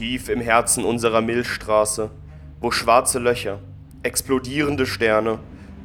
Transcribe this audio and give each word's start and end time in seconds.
Tief 0.00 0.30
im 0.30 0.40
Herzen 0.40 0.82
unserer 0.86 1.20
Milchstraße, 1.20 2.10
wo 2.58 2.70
schwarze 2.70 3.18
Löcher, 3.18 3.58
explodierende 4.02 4.86
Sterne, 4.86 5.40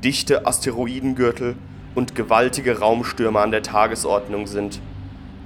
dichte 0.05 0.47
Asteroidengürtel 0.47 1.57
und 1.95 2.15
gewaltige 2.15 2.79
Raumstürme 2.79 3.41
an 3.41 3.51
der 3.51 3.61
Tagesordnung 3.61 4.47
sind, 4.47 4.79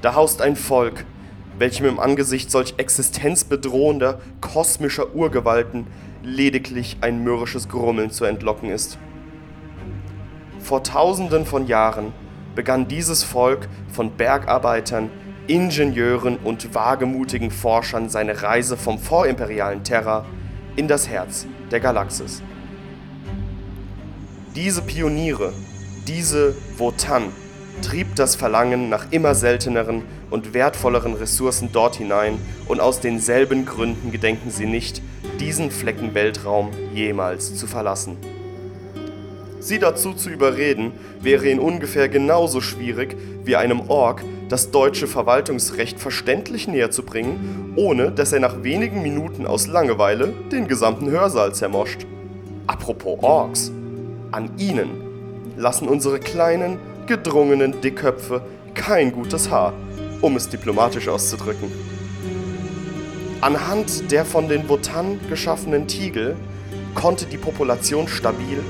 da 0.04 0.14
haust 0.14 0.44
ein 0.44 0.56
Volk, 0.56 1.06
welchem 1.58 1.88
im 1.88 2.00
Angesicht 2.00 2.52
solch 2.52 2.76
existenzbedrohender 2.78 4.22
kosmischer 4.40 5.16
Urgewalten 5.16 5.88
lediglich 6.22 6.98
ein 7.02 7.24
mürrisches 7.24 7.70
Grummeln 7.70 8.12
zu 8.12 8.26
entlocken 8.26 8.70
ist. 8.70 9.00
Vor 10.60 10.84
tausenden 10.84 11.48
von 11.48 11.66
Jahren 11.66 12.14
begann 12.54 12.88
dieses 12.88 13.24
Volk 13.24 13.68
von 13.92 14.16
Bergarbeitern, 14.16 15.10
Ingenieuren 15.50 16.38
und 16.38 16.76
wagemutigen 16.76 17.50
Forschern 17.50 18.08
seine 18.08 18.44
Reise 18.44 18.78
vom 18.78 19.00
vorimperialen 19.00 19.84
Terra 19.84 20.24
in 20.76 20.88
das 20.88 21.10
Herz 21.10 21.48
der 21.72 21.80
Galaxis. 21.80 22.44
Diese 24.56 24.84
Pioniere, 24.84 25.52
diese 26.08 26.56
Wotan, 26.78 27.32
trieb 27.82 28.16
das 28.16 28.36
Verlangen 28.36 28.90
nach 28.90 29.12
immer 29.12 29.34
selteneren 29.34 30.04
und 30.30 30.54
wertvolleren 30.54 31.16
Ressourcen 31.16 31.72
dort 31.72 31.96
hinein 31.96 32.38
und 32.68 32.80
aus 32.80 33.00
denselben 33.00 33.66
Gründen 33.66 34.12
gedenken 34.12 34.52
sie 34.52 34.68
nicht, 34.68 35.02
diesen 35.40 35.72
Flecken 35.72 36.14
Weltraum 36.14 36.70
jemals 36.94 37.56
zu 37.56 37.66
verlassen. 37.66 38.18
Sie 39.70 39.78
dazu 39.78 40.14
zu 40.14 40.32
überreden, 40.32 40.94
wäre 41.22 41.48
ihnen 41.48 41.60
ungefähr 41.60 42.10
genauso 42.10 42.60
schwierig 42.60 43.16
wie 43.44 43.56
einem 43.56 43.82
Ork 43.82 44.24
das 44.50 44.72
deutsche 44.72 45.06
Verwaltungsrecht 45.06 46.00
verständlich 46.00 46.68
näher 46.68 46.90
zu 46.90 47.04
bringen, 47.04 47.74
ohne 47.76 48.12
dass 48.12 48.34
er 48.34 48.40
nach 48.40 48.64
wenigen 48.64 49.04
Minuten 49.04 49.46
aus 49.46 49.68
Langeweile 49.68 50.34
den 50.52 50.68
gesamten 50.68 51.12
Hörsaal 51.12 51.54
zermoscht. 51.54 52.08
Apropos 52.66 53.20
Orks, 53.22 53.72
an 54.32 54.50
ihnen 54.58 54.90
lassen 55.56 55.88
unsere 55.88 56.20
kleinen, 56.20 56.80
gedrungenen 57.06 57.80
Dickköpfe 57.80 58.42
kein 58.74 59.12
gutes 59.12 59.52
Haar, 59.52 59.74
um 60.22 60.36
es 60.36 60.50
diplomatisch 60.50 61.08
auszudrücken. 61.08 61.72
Anhand 63.42 64.12
der 64.12 64.26
von 64.26 64.50
den 64.50 64.68
Wotan 64.68 65.20
geschaffenen 65.30 65.88
Tiegel 65.88 66.38
konnte 66.96 67.28
die 67.28 67.38
Population 67.38 68.08
stabil 68.08 68.64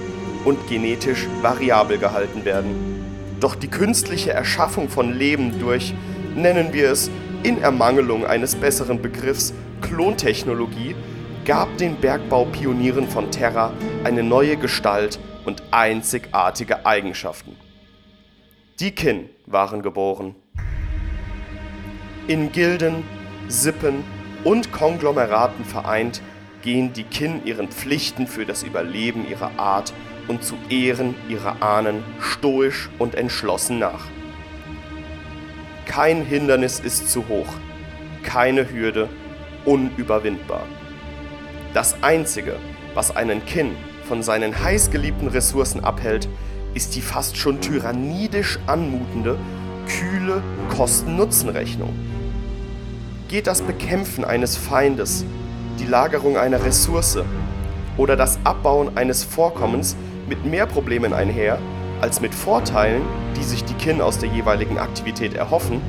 und 0.50 0.68
genetisch 0.68 1.28
variabel 1.44 2.00
gehalten 2.00 2.44
werden. 2.44 3.06
Doch 3.40 3.54
die 3.54 3.68
künstliche 3.68 4.32
Erschaffung 4.32 4.90
von 4.90 5.14
Leben 5.14 5.60
durch, 5.60 5.94
nennen 6.36 6.74
wir 6.74 6.90
es, 6.90 7.12
in 7.44 7.62
Ermangelung 7.62 8.26
eines 8.26 8.56
besseren 8.56 9.00
Begriffs, 9.00 9.54
Klontechnologie, 9.82 10.96
gab 11.46 11.78
den 11.78 11.98
Bergbaupionieren 11.98 13.08
von 13.08 13.30
Terra 13.30 13.72
eine 14.04 14.24
neue 14.24 14.58
Gestalt 14.58 15.20
und 15.46 15.62
einzigartige 15.70 16.84
Eigenschaften. 16.84 17.56
Die 18.80 18.92
Kin 18.92 19.30
waren 19.46 19.84
geboren. 19.84 20.34
In 22.28 22.52
Gilden, 22.52 23.04
Sippen 23.48 24.04
und 24.44 24.72
Konglomeraten 24.72 25.64
vereint, 25.64 26.22
gehen 26.64 26.92
die 26.92 27.04
Kin 27.04 27.46
ihren 27.46 27.70
Pflichten 27.70 28.26
für 28.26 28.46
das 28.48 28.64
Überleben 28.64 29.30
ihrer 29.30 29.52
Art 29.58 29.94
und 30.30 30.44
zu 30.44 30.56
Ehren 30.70 31.16
ihrer 31.28 31.62
Ahnen 31.62 32.04
stoisch 32.22 32.90
und 32.98 33.16
entschlossen 33.16 33.80
nach. 33.80 34.06
Kein 35.86 36.24
Hindernis 36.24 36.80
ist 36.80 37.12
zu 37.12 37.28
hoch, 37.28 37.48
keine 38.24 38.70
Hürde 38.72 39.10
unüberwindbar. 39.66 40.64
Das 41.74 42.02
Einzige, 42.02 42.56
was 42.94 43.16
einen 43.16 43.46
Kin 43.46 43.76
von 44.08 44.24
seinen 44.24 44.64
heißgeliebten 44.64 45.28
Ressourcen 45.28 45.84
abhält, 45.84 46.30
ist 46.74 46.96
die 46.96 47.02
fast 47.02 47.38
schon 47.38 47.60
tyrannidisch 47.60 48.60
anmutende, 48.68 49.38
kühle 49.88 50.44
Kosten-Nutzen-Rechnung. 50.70 51.94
Geht 53.28 53.48
das 53.48 53.62
Bekämpfen 53.62 54.24
eines 54.24 54.58
Feindes, 54.58 55.26
die 55.80 55.86
Lagerung 55.86 56.38
einer 56.38 56.64
Ressource 56.64 57.20
oder 57.98 58.16
das 58.16 58.40
Abbauen 58.44 58.98
eines 58.98 59.24
Vorkommens 59.24 59.96
mit 60.30 60.46
mehr 60.46 60.68
Problemen 60.68 61.12
einher 61.12 61.58
als 62.02 62.22
mit 62.22 62.34
Vorteilen, 62.34 63.02
die 63.36 63.44
sich 63.44 63.66
die 63.66 63.74
Kin 63.74 64.00
aus 64.00 64.20
der 64.20 64.30
jeweiligen 64.30 64.78
Aktivität 64.78 65.34
erhoffen, 65.34 65.82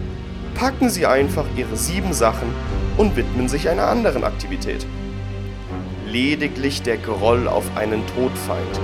packen 0.54 0.88
sie 0.88 1.06
einfach 1.06 1.44
ihre 1.56 1.76
sieben 1.76 2.12
Sachen 2.12 2.48
und 2.96 3.16
widmen 3.16 3.48
sich 3.48 3.68
einer 3.68 3.86
anderen 3.86 4.24
Aktivität. 4.24 4.86
Lediglich 6.06 6.82
der 6.82 6.96
Groll 6.96 7.46
auf 7.46 7.64
einen 7.76 8.02
Todfeind, 8.16 8.80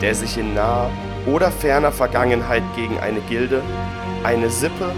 der 0.00 0.14
sich 0.14 0.38
in 0.38 0.54
naher 0.54 0.90
oder 1.26 1.50
ferner 1.50 1.92
Vergangenheit 1.92 2.62
gegen 2.76 2.98
eine 2.98 3.20
Gilde, 3.28 3.62
eine 4.22 4.48
Sippe 4.48 4.92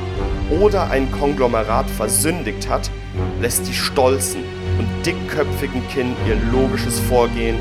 oder 0.60 0.90
ein 0.90 1.10
Konglomerat 1.10 1.90
versündigt 1.90 2.68
hat, 2.68 2.90
lässt 3.40 3.66
die 3.66 3.74
stolzen 3.74 4.44
und 4.78 4.86
dickköpfigen 5.04 5.86
Kin 5.88 6.14
ihr 6.28 6.36
logisches 6.52 7.00
Vorgehen 7.00 7.56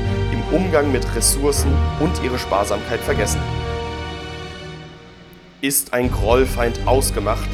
Umgang 0.52 0.90
mit 0.92 1.04
Ressourcen 1.14 1.72
und 2.00 2.22
ihre 2.22 2.38
Sparsamkeit 2.38 3.00
vergessen. 3.00 3.40
Ist 5.60 5.92
ein 5.92 6.10
Grollfeind 6.10 6.80
ausgemacht, 6.86 7.48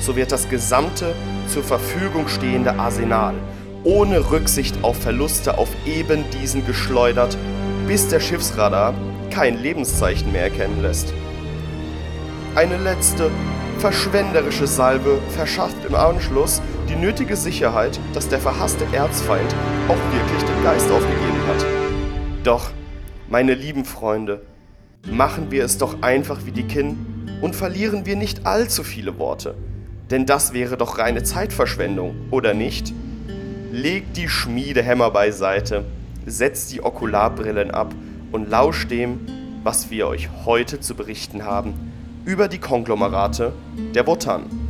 so 0.00 0.16
wird 0.16 0.32
das 0.32 0.48
gesamte 0.48 1.14
zur 1.48 1.62
Verfügung 1.62 2.28
stehende 2.28 2.78
Arsenal 2.78 3.34
ohne 3.84 4.30
Rücksicht 4.30 4.76
auf 4.82 4.96
Verluste 4.96 5.58
auf 5.58 5.68
eben 5.86 6.24
diesen 6.30 6.66
geschleudert, 6.66 7.36
bis 7.86 8.08
der 8.08 8.20
Schiffsradar 8.20 8.94
kein 9.30 9.60
Lebenszeichen 9.60 10.30
mehr 10.32 10.44
erkennen 10.44 10.82
lässt. 10.82 11.12
Eine 12.54 12.76
letzte, 12.76 13.30
verschwenderische 13.78 14.66
Salve 14.66 15.18
verschafft 15.30 15.84
im 15.88 15.94
Anschluss 15.94 16.60
die 16.88 16.96
nötige 16.96 17.36
Sicherheit, 17.36 17.98
dass 18.12 18.28
der 18.28 18.38
verhasste 18.38 18.86
Erzfeind 18.92 19.54
auch 19.88 19.96
wirklich 20.12 20.42
den 20.44 20.62
Geist 20.62 20.90
aufgegeben 20.90 21.40
hat. 21.48 21.81
Doch, 22.44 22.72
meine 23.28 23.54
lieben 23.54 23.84
Freunde, 23.84 24.42
machen 25.08 25.52
wir 25.52 25.64
es 25.64 25.78
doch 25.78 26.02
einfach 26.02 26.44
wie 26.44 26.50
die 26.50 26.64
Kin 26.64 26.96
und 27.40 27.54
verlieren 27.54 28.04
wir 28.04 28.16
nicht 28.16 28.46
allzu 28.46 28.82
viele 28.82 29.16
Worte. 29.18 29.54
Denn 30.10 30.26
das 30.26 30.52
wäre 30.52 30.76
doch 30.76 30.98
reine 30.98 31.22
Zeitverschwendung, 31.22 32.16
oder 32.32 32.52
nicht? 32.52 32.92
Legt 33.70 34.16
die 34.16 34.28
Schmiedehämmer 34.28 35.12
beiseite, 35.12 35.84
setzt 36.26 36.72
die 36.72 36.82
Okularbrillen 36.82 37.70
ab 37.70 37.94
und 38.32 38.50
lauscht 38.50 38.90
dem, 38.90 39.20
was 39.62 39.92
wir 39.92 40.08
euch 40.08 40.28
heute 40.44 40.80
zu 40.80 40.96
berichten 40.96 41.44
haben 41.44 41.92
über 42.24 42.48
die 42.48 42.58
Konglomerate 42.58 43.52
der 43.94 44.06
Wotan. 44.08 44.61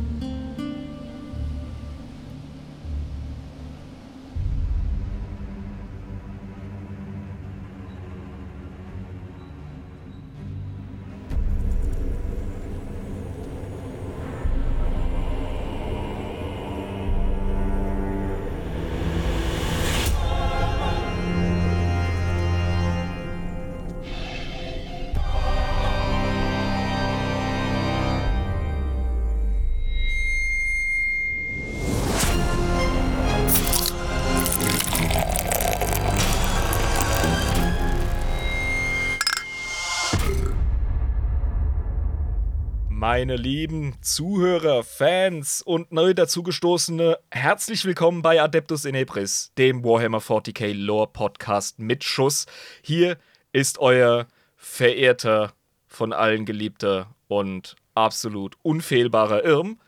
Meine 43.15 43.35
lieben 43.35 43.93
Zuhörer, 44.01 44.83
Fans 44.83 45.61
und 45.61 45.91
neu 45.91 46.15
dazugestoßene, 46.15 47.19
herzlich 47.29 47.85
willkommen 47.85 48.23
bei 48.23 48.41
Adeptus 48.41 48.85
Inebris, 48.85 49.51
dem 49.55 49.83
Warhammer 49.83 50.17
40k 50.17 50.73
Lore 50.73 51.11
Podcast 51.13 51.77
mit 51.77 52.03
Schuss. 52.03 52.47
Hier 52.81 53.17
ist 53.51 53.77
euer 53.77 54.25
verehrter, 54.55 55.53
von 55.85 56.11
allen 56.11 56.45
geliebter 56.45 57.13
und 57.27 57.75
absolut 57.93 58.55
unfehlbarer 58.63 59.45
Irm. 59.45 59.79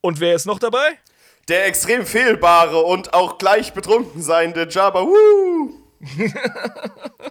Und 0.00 0.20
wer 0.20 0.34
ist 0.34 0.46
noch 0.46 0.58
dabei? 0.58 0.98
Der 1.48 1.66
extrem 1.66 2.06
fehlbare 2.06 2.78
und 2.78 3.12
auch 3.12 3.36
gleich 3.36 3.74
betrunken 3.74 4.22
seiende 4.22 4.66
Jabba. 4.66 5.02
Woo! 5.02 5.74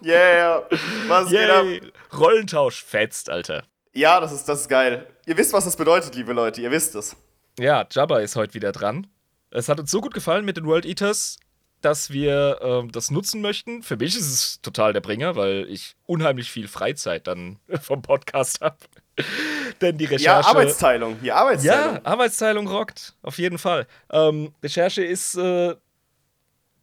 yeah, 0.04 0.62
was 1.08 1.32
Yay. 1.32 1.80
geht 1.80 1.96
ab? 1.96 2.20
Rollentausch 2.20 2.84
fetzt, 2.84 3.32
Alter. 3.32 3.64
Ja, 4.00 4.22
das 4.22 4.32
ist, 4.32 4.48
das 4.48 4.62
ist 4.62 4.70
geil. 4.70 5.06
Ihr 5.26 5.36
wisst, 5.36 5.52
was 5.52 5.66
das 5.66 5.76
bedeutet, 5.76 6.16
liebe 6.16 6.32
Leute, 6.32 6.62
ihr 6.62 6.72
wisst 6.72 6.96
es. 6.96 7.18
Ja, 7.60 7.86
Jabba 7.92 8.20
ist 8.20 8.38
heute 8.38 8.54
wieder 8.54 8.72
dran. 8.72 9.08
Es 9.52 9.68
hat 9.68 9.78
uns 9.78 9.92
so 9.92 10.00
gut 10.00 10.14
gefallen 10.14 10.46
mit 10.46 10.56
den 10.56 10.66
World 10.66 10.86
Eaters, 10.86 11.38
dass 11.82 12.10
wir 12.10 12.60
äh, 12.62 12.88
das 12.90 13.12
nutzen 13.12 13.42
möchten. 13.42 13.84
Für 13.84 13.98
mich 13.98 14.16
ist 14.16 14.32
es 14.32 14.62
total 14.62 14.94
der 14.94 15.02
Bringer, 15.02 15.36
weil 15.36 15.68
ich 15.70 15.98
unheimlich 16.06 16.50
viel 16.50 16.70
Freizeit 16.70 17.28
dann 17.28 17.60
vom 17.82 18.02
Podcast 18.02 18.62
habe. 18.62 18.78
Denn 19.82 19.98
die 19.98 20.06
Recherche. 20.06 20.24
Ja, 20.24 20.48
Arbeitsteilung. 20.48 21.20
Die 21.22 21.34
Arbeitsteilung. 21.34 21.96
Ja, 21.96 22.02
Arbeitsteilung 22.06 22.68
rockt. 22.70 23.16
Auf 23.22 23.38
jeden 23.38 23.58
Fall. 23.58 23.86
Ähm, 24.10 24.54
Recherche 24.64 25.04
ist 25.04 25.36
äh, 25.36 25.76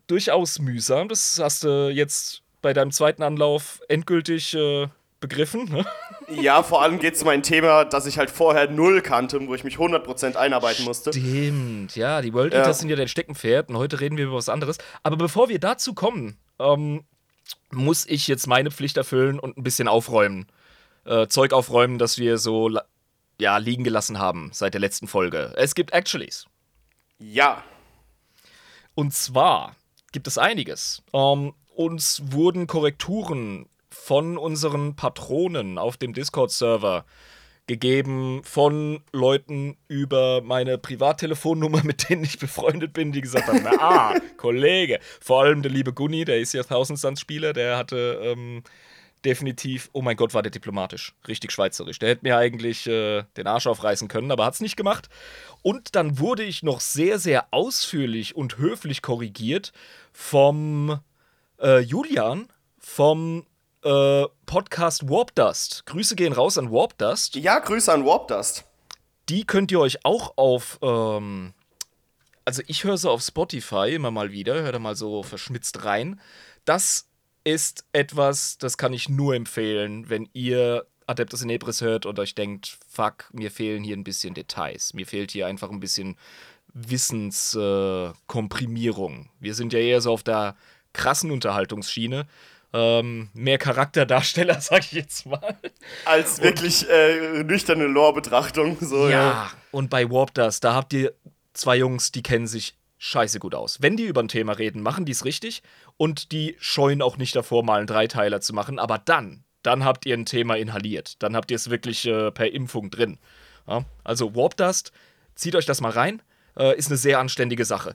durchaus 0.07 0.59
mühsam. 0.59 1.09
Das 1.09 1.41
hast 1.43 1.65
du 1.65 1.89
jetzt 1.89 2.43
bei 2.61 2.75
deinem 2.75 2.91
zweiten 2.91 3.23
Anlauf 3.23 3.81
endgültig 3.89 4.53
äh, 4.53 4.89
begriffen. 5.27 5.65
Ne? 5.65 5.85
Ja, 6.29 6.63
vor 6.63 6.83
allem 6.83 6.99
geht 6.99 7.15
es 7.15 7.23
um 7.23 7.29
ein 7.29 7.43
Thema, 7.43 7.85
das 7.85 8.07
ich 8.07 8.19
halt 8.19 8.31
vorher 8.31 8.71
null 8.71 9.01
kannte, 9.03 9.41
wo 9.47 9.55
ich 9.55 9.65
mich 9.65 9.77
100% 9.77 10.37
einarbeiten 10.37 10.85
musste. 10.85 11.13
Stimmt, 11.13 11.97
ja, 11.97 12.23
die 12.23 12.33
World 12.33 12.55
Eaters 12.55 12.69
ja. 12.69 12.75
sind 12.75 12.89
ja 12.89 12.97
dein 12.97 13.09
Steckenpferd 13.09 13.69
und 13.69 13.77
heute 13.77 14.01
reden 14.01 14.17
wir 14.17 14.27
über 14.27 14.37
was 14.37 14.49
anderes. 14.49 14.79
Aber 15.03 15.17
bevor 15.17 15.49
wir 15.49 15.59
dazu 15.59 15.95
kommen, 15.95 16.37
ähm, 16.59 17.05
muss 17.71 18.07
ich 18.07 18.29
jetzt 18.29 18.47
meine 18.47 18.71
Pflicht 18.71 18.97
erfüllen 18.97 19.39
und 19.39 19.57
ein 19.57 19.63
bisschen 19.63 19.89
aufräumen. 19.89 20.47
Äh, 21.05 21.27
Zeug 21.29 21.53
aufräumen, 21.53 21.99
das 21.99 22.19
wir 22.19 22.39
so 22.39 22.71
ja, 23.39 23.59
liegen 23.59 23.85
gelassen 23.85 24.19
haben 24.19 24.51
seit 24.53 24.75
der 24.75 24.81
letzten 24.81 25.09
Folge. 25.09 25.53
Es 25.57 25.75
gibt 25.75 25.93
Actuallys. 25.93 26.47
Ja. 27.19 27.63
Und 28.95 29.13
zwar 29.15 29.77
gibt 30.13 30.27
es 30.27 30.39
einiges. 30.39 31.03
Ähm, 31.13 31.53
uns 31.75 32.23
wurden 32.25 32.67
Korrekturen 32.67 33.67
von 34.07 34.39
unseren 34.39 34.95
Patronen 34.95 35.79
auf 35.79 35.97
dem 35.97 36.13
Discord-Server 36.13 37.05
gegeben 37.67 38.41
von 38.45 39.03
Leuten 39.11 39.77
über 39.89 40.43
meine 40.43 40.79
Privattelefonnummer, 40.79 41.83
mit 41.85 42.09
denen 42.09 42.23
ich 42.23 42.39
befreundet 42.39 42.93
bin, 42.93 43.11
die 43.11 43.21
gesagt 43.21 43.49
haben, 43.49 43.63
na, 43.65 43.73
ah, 43.81 44.15
Kollege. 44.37 45.01
Vor 45.21 45.43
allem 45.43 45.61
der 45.61 45.73
liebe 45.73 45.93
Gunni, 45.93 46.25
der 46.25 46.39
ist 46.39 46.53
ja 46.53 46.63
Tausendstands-Spieler, 46.63 47.53
der 47.53 47.77
hatte 47.77 48.21
ähm, 48.23 48.63
definitiv, 49.25 49.91
oh 49.93 50.03
mein 50.03 50.17
Gott, 50.17 50.35
war 50.35 50.43
der 50.43 50.53
diplomatisch, 50.53 51.13
richtig 51.27 51.51
schweizerisch. 51.51 51.99
Der 51.99 52.11
hätte 52.11 52.23
mir 52.23 52.37
eigentlich 52.37 52.87
äh, 52.87 53.25
den 53.37 53.49
Arsch 53.49 53.67
aufreißen 53.67 54.07
können, 54.07 54.31
aber 54.31 54.45
hat 54.45 54.55
es 54.55 54.61
nicht 54.61 54.77
gemacht. 54.77 55.09
Und 55.63 55.97
dann 55.97 56.21
wurde 56.21 56.45
ich 56.45 56.63
noch 56.63 56.79
sehr, 56.79 57.19
sehr 57.19 57.49
ausführlich 57.51 58.37
und 58.37 58.59
höflich 58.59 59.03
korrigiert 59.03 59.73
vom 60.13 61.01
äh, 61.61 61.81
Julian, 61.81 62.47
vom 62.79 63.45
äh, 63.87 64.27
Podcast 64.47 65.09
Warp 65.09 65.35
Dust. 65.37 65.85
Grüße 65.87 66.17
gehen 66.17 66.33
raus 66.33 66.59
an 66.59 66.73
Warp 66.73 66.99
Dust. 66.99 67.37
Ja, 67.37 67.61
Grüße 67.61 67.93
an 67.93 68.05
Warp 68.05 68.27
Dust. 68.29 68.65
Die 69.29 69.45
könnt 69.45 69.71
ihr 69.71 69.79
euch 69.81 70.05
auch 70.05 70.33
auf. 70.37 70.79
Ähm, 70.83 71.55
also, 72.45 72.63
ich 72.67 72.83
höre 72.85 72.99
sie 72.99 73.11
auf 73.11 73.23
Spotify 73.23 73.95
immer 73.95 74.11
mal 74.11 74.33
wieder, 74.33 74.63
höre 74.63 74.73
da 74.73 74.79
mal 74.79 74.97
so 74.97 75.23
verschmitzt 75.23 75.85
rein. 75.85 76.21
Das 76.65 77.09
ist 77.45 77.85
etwas, 77.93 78.57
das 78.59 78.77
kann 78.77 78.93
ich 78.93 79.09
nur 79.09 79.37
empfehlen, 79.37 80.11
wenn 80.11 80.29
ihr 80.33 80.85
Adeptus 81.07 81.43
in 81.43 81.51
Ebris 81.51 81.81
hört 81.81 82.07
und 82.07 82.19
euch 82.19 82.35
denkt, 82.35 82.79
fuck, 82.89 83.29
mir 83.33 83.53
fehlen 83.53 83.85
hier 83.85 83.97
ein 83.97 84.03
bisschen 84.03 84.35
Details. 84.35 84.95
Mir 84.95 85.07
fehlt 85.07 85.31
hier 85.31 85.47
einfach 85.47 85.71
ein 85.71 85.79
bisschen 85.79 86.17
Wissenskomprimierung. 86.75 89.27
Äh, 89.27 89.29
Wir 89.39 89.55
sind 89.55 89.73
ja 89.73 89.79
eher 89.79 90.01
so 90.01 90.13
auf 90.13 90.25
der 90.25 90.57
krassen 90.93 91.31
Unterhaltungsschiene 91.31 92.27
ähm, 92.73 93.29
mehr 93.35 93.59
Charakterdarsteller, 93.59 94.61
sag 94.61 94.81
ich 94.81 94.93
jetzt 94.93 95.27
mal. 95.27 95.57
Als 96.05 96.41
wirklich 96.43 96.89
äh, 96.89 97.43
nüchterne 97.45 97.87
Lore-Betrachtung. 97.87 98.77
So, 98.81 99.09
ja, 99.09 99.11
ja, 99.11 99.51
und 99.71 99.91
bei 99.91 100.11
Warp 100.11 100.35
Dust, 100.35 100.65
da 100.65 100.75
habt 100.75 100.93
ihr 100.93 101.15
zwei 101.53 101.77
Jungs, 101.77 102.13
die 102.13 102.23
kennen 102.23 102.47
sich 102.47 102.77
scheiße 102.99 103.39
gut 103.39 103.55
aus. 103.55 103.83
Wenn 103.83 103.97
die 103.97 104.05
über 104.05 104.23
ein 104.23 104.29
Thema 104.29 104.53
reden, 104.53 104.83
machen 104.83 105.05
die 105.05 105.13
es 105.13 105.25
richtig 105.25 105.63
und 105.97 106.33
die 106.33 106.57
scheuen 106.59 107.03
auch 107.03 107.17
nicht 107.19 107.37
davor, 107.37 107.63
mal 107.63 107.79
einen 107.79 107.87
Dreiteiler 107.87 108.41
zu 108.41 108.55
machen, 108.55 108.79
aber 108.79 108.99
dann, 108.99 109.45
dann 109.63 109.85
habt 109.85 110.07
ihr 110.07 110.15
ein 110.15 110.27
Thema 110.27 110.57
inhaliert. 110.57 111.23
Dann 111.23 111.37
habt 111.37 111.51
ihr 111.51 111.57
es 111.57 111.71
wirklich 111.71 112.07
äh, 112.07 112.31
per 112.31 112.53
Impfung 112.53 112.91
drin. 112.91 113.19
Ja? 113.67 113.85
Also 114.05 114.35
Warp 114.35 114.57
Dust, 114.57 114.93
zieht 115.35 115.57
euch 115.57 115.67
das 115.67 115.81
mal 115.81 115.91
rein. 115.91 116.23
Äh, 116.59 116.77
ist 116.77 116.89
eine 116.89 116.97
sehr 116.97 117.19
anständige 117.19 117.65
Sache 117.65 117.95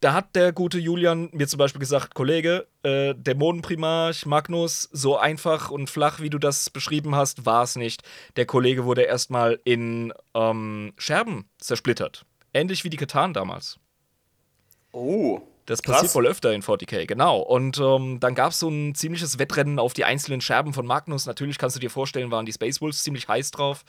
da 0.00 0.12
hat 0.12 0.36
der 0.36 0.52
gute 0.52 0.78
Julian 0.78 1.30
mir 1.32 1.48
zum 1.48 1.58
Beispiel 1.58 1.80
gesagt, 1.80 2.14
Kollege, 2.14 2.66
äh, 2.82 3.14
Dämonenprimarch 3.14 4.26
Magnus, 4.26 4.88
so 4.92 5.16
einfach 5.16 5.70
und 5.70 5.88
flach, 5.88 6.20
wie 6.20 6.30
du 6.30 6.38
das 6.38 6.70
beschrieben 6.70 7.14
hast, 7.14 7.46
war 7.46 7.62
es 7.62 7.76
nicht. 7.76 8.02
Der 8.36 8.46
Kollege 8.46 8.84
wurde 8.84 9.02
erstmal 9.02 9.58
in 9.64 10.12
ähm, 10.34 10.92
Scherben 10.98 11.48
zersplittert. 11.58 12.26
Ähnlich 12.52 12.84
wie 12.84 12.90
die 12.90 12.96
Katan 12.96 13.32
damals. 13.32 13.78
Oh. 14.92 15.40
Das 15.66 15.82
passiert 15.82 16.02
Krass. 16.02 16.14
wohl 16.14 16.28
öfter 16.28 16.52
in 16.52 16.62
40k, 16.62 17.06
genau. 17.06 17.40
Und 17.40 17.78
ähm, 17.78 18.20
dann 18.20 18.36
gab 18.36 18.52
es 18.52 18.60
so 18.60 18.68
ein 18.68 18.94
ziemliches 18.94 19.40
Wettrennen 19.40 19.80
auf 19.80 19.94
die 19.94 20.04
einzelnen 20.04 20.40
Scherben 20.40 20.72
von 20.72 20.86
Magnus. 20.86 21.26
Natürlich 21.26 21.58
kannst 21.58 21.74
du 21.74 21.80
dir 21.80 21.90
vorstellen, 21.90 22.30
waren 22.30 22.46
die 22.46 22.52
Space 22.52 22.80
Wolves 22.80 23.02
ziemlich 23.02 23.26
heiß 23.26 23.50
drauf. 23.50 23.82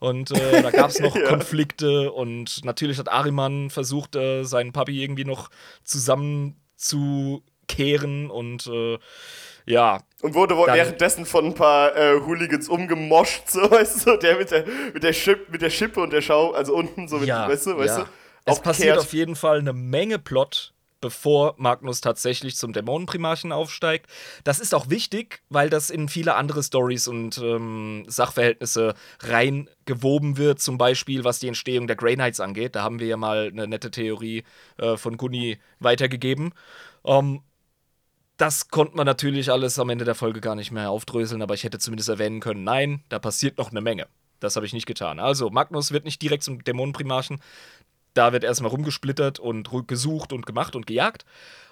Und 0.00 0.32
äh, 0.32 0.60
da 0.60 0.72
gab 0.72 0.90
es 0.90 0.98
noch 1.00 1.14
ja. 1.14 1.28
Konflikte. 1.28 2.10
Und 2.10 2.64
natürlich 2.64 2.98
hat 2.98 3.08
Ariman 3.08 3.70
versucht, 3.70 4.16
äh, 4.16 4.42
seinen 4.42 4.72
Papi 4.72 5.00
irgendwie 5.00 5.24
noch 5.24 5.50
zusammenzukehren. 5.84 8.28
Und 8.28 8.66
äh, 8.66 8.98
ja. 9.66 10.00
Und 10.22 10.34
wurde 10.34 10.56
wohl 10.56 10.66
währenddessen 10.66 11.26
von 11.26 11.46
ein 11.46 11.54
paar 11.54 11.96
äh, 11.96 12.20
Hooligans 12.26 12.68
umgemoscht, 12.68 13.42
so, 13.48 13.70
weißt 13.70 14.04
du, 14.04 14.16
der 14.16 14.36
mit 14.36 14.50
der, 14.50 14.64
mit 14.92 15.04
der, 15.04 15.12
Chip, 15.12 15.48
mit 15.48 15.62
der 15.62 15.70
Schippe 15.70 16.00
und 16.00 16.12
der 16.12 16.22
Schau, 16.22 16.50
also 16.50 16.74
unten 16.74 17.06
so 17.06 17.18
mit, 17.18 17.28
ja, 17.28 17.48
weißt 17.48 17.66
du, 17.66 17.78
weißt 17.78 17.98
ja. 17.98 18.04
du. 18.04 18.10
Es 18.46 18.58
passiert 18.58 18.98
auf 18.98 19.12
jeden 19.12 19.36
Fall 19.36 19.60
eine 19.60 19.72
Menge 19.72 20.18
Plot 20.18 20.72
bevor 21.00 21.54
Magnus 21.58 22.00
tatsächlich 22.00 22.56
zum 22.56 22.72
Dämonenprimarchen 22.72 23.52
aufsteigt. 23.52 24.06
Das 24.44 24.60
ist 24.60 24.74
auch 24.74 24.90
wichtig, 24.90 25.42
weil 25.48 25.70
das 25.70 25.90
in 25.90 26.08
viele 26.08 26.34
andere 26.34 26.62
Stories 26.62 27.08
und 27.08 27.38
ähm, 27.38 28.04
Sachverhältnisse 28.06 28.94
reingewoben 29.20 30.36
wird, 30.36 30.60
zum 30.60 30.78
Beispiel 30.78 31.24
was 31.24 31.38
die 31.38 31.48
Entstehung 31.48 31.86
der 31.86 31.96
Grey 31.96 32.14
Knights 32.14 32.40
angeht. 32.40 32.74
Da 32.76 32.82
haben 32.82 33.00
wir 33.00 33.06
ja 33.06 33.16
mal 33.16 33.48
eine 33.48 33.66
nette 33.66 33.90
Theorie 33.90 34.44
äh, 34.78 34.96
von 34.96 35.16
Gunni 35.16 35.58
weitergegeben. 35.78 36.52
Ähm, 37.04 37.42
das 38.36 38.68
konnte 38.68 38.96
man 38.96 39.04
natürlich 39.04 39.50
alles 39.50 39.78
am 39.78 39.90
Ende 39.90 40.06
der 40.06 40.14
Folge 40.14 40.40
gar 40.40 40.54
nicht 40.54 40.70
mehr 40.70 40.90
aufdröseln, 40.90 41.42
aber 41.42 41.52
ich 41.52 41.64
hätte 41.64 41.78
zumindest 41.78 42.08
erwähnen 42.08 42.40
können, 42.40 42.64
nein, 42.64 43.04
da 43.10 43.18
passiert 43.18 43.58
noch 43.58 43.70
eine 43.70 43.82
Menge. 43.82 44.06
Das 44.38 44.56
habe 44.56 44.64
ich 44.64 44.72
nicht 44.72 44.86
getan. 44.86 45.18
Also, 45.18 45.50
Magnus 45.50 45.92
wird 45.92 46.06
nicht 46.06 46.22
direkt 46.22 46.42
zum 46.42 46.64
Dämonenprimarchen 46.64 47.40
da 48.20 48.34
wird 48.34 48.44
erstmal 48.44 48.70
rumgesplittert 48.70 49.38
und 49.38 49.70
gesucht 49.86 50.34
und 50.34 50.44
gemacht 50.44 50.76
und 50.76 50.86
gejagt. 50.86 51.24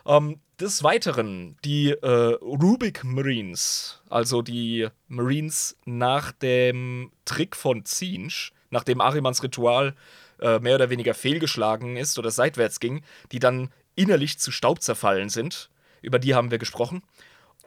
Ähm, 0.06 0.40
des 0.58 0.82
Weiteren 0.82 1.58
die 1.62 1.90
äh, 1.90 2.38
Rubik 2.40 3.04
Marines, 3.04 4.00
also 4.08 4.40
die 4.40 4.88
Marines 5.08 5.76
nach 5.84 6.32
dem 6.32 7.12
Trick 7.26 7.54
von 7.54 7.84
Zinsch, 7.84 8.54
nachdem 8.70 9.02
Arimans 9.02 9.42
Ritual 9.42 9.94
äh, 10.40 10.58
mehr 10.60 10.76
oder 10.76 10.88
weniger 10.88 11.12
fehlgeschlagen 11.12 11.98
ist 11.98 12.18
oder 12.18 12.30
seitwärts 12.30 12.80
ging, 12.80 13.02
die 13.30 13.40
dann 13.40 13.68
innerlich 13.94 14.38
zu 14.38 14.50
Staub 14.50 14.80
zerfallen 14.80 15.28
sind. 15.28 15.68
Über 16.00 16.18
die 16.18 16.34
haben 16.34 16.50
wir 16.50 16.58
gesprochen. 16.58 17.02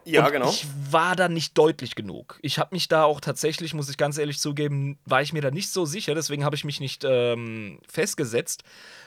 Ja, 0.05 0.25
und 0.25 0.31
genau. 0.31 0.49
Ich 0.49 0.65
war 0.89 1.15
da 1.15 1.29
nicht 1.29 1.57
deutlich 1.57 1.95
genug. 1.95 2.39
Ich 2.41 2.59
habe 2.59 2.73
mich 2.73 2.87
da 2.87 3.03
auch 3.03 3.21
tatsächlich, 3.21 3.73
muss 3.73 3.89
ich 3.89 3.97
ganz 3.97 4.17
ehrlich 4.17 4.39
zugeben, 4.39 4.97
war 5.05 5.21
ich 5.21 5.33
mir 5.33 5.41
da 5.41 5.51
nicht 5.51 5.69
so 5.69 5.85
sicher. 5.85 6.15
Deswegen 6.15 6.43
habe 6.43 6.55
ich 6.55 6.63
mich 6.63 6.79
nicht 6.79 7.03
ähm, 7.07 7.79
festgesetzt, 7.87 8.63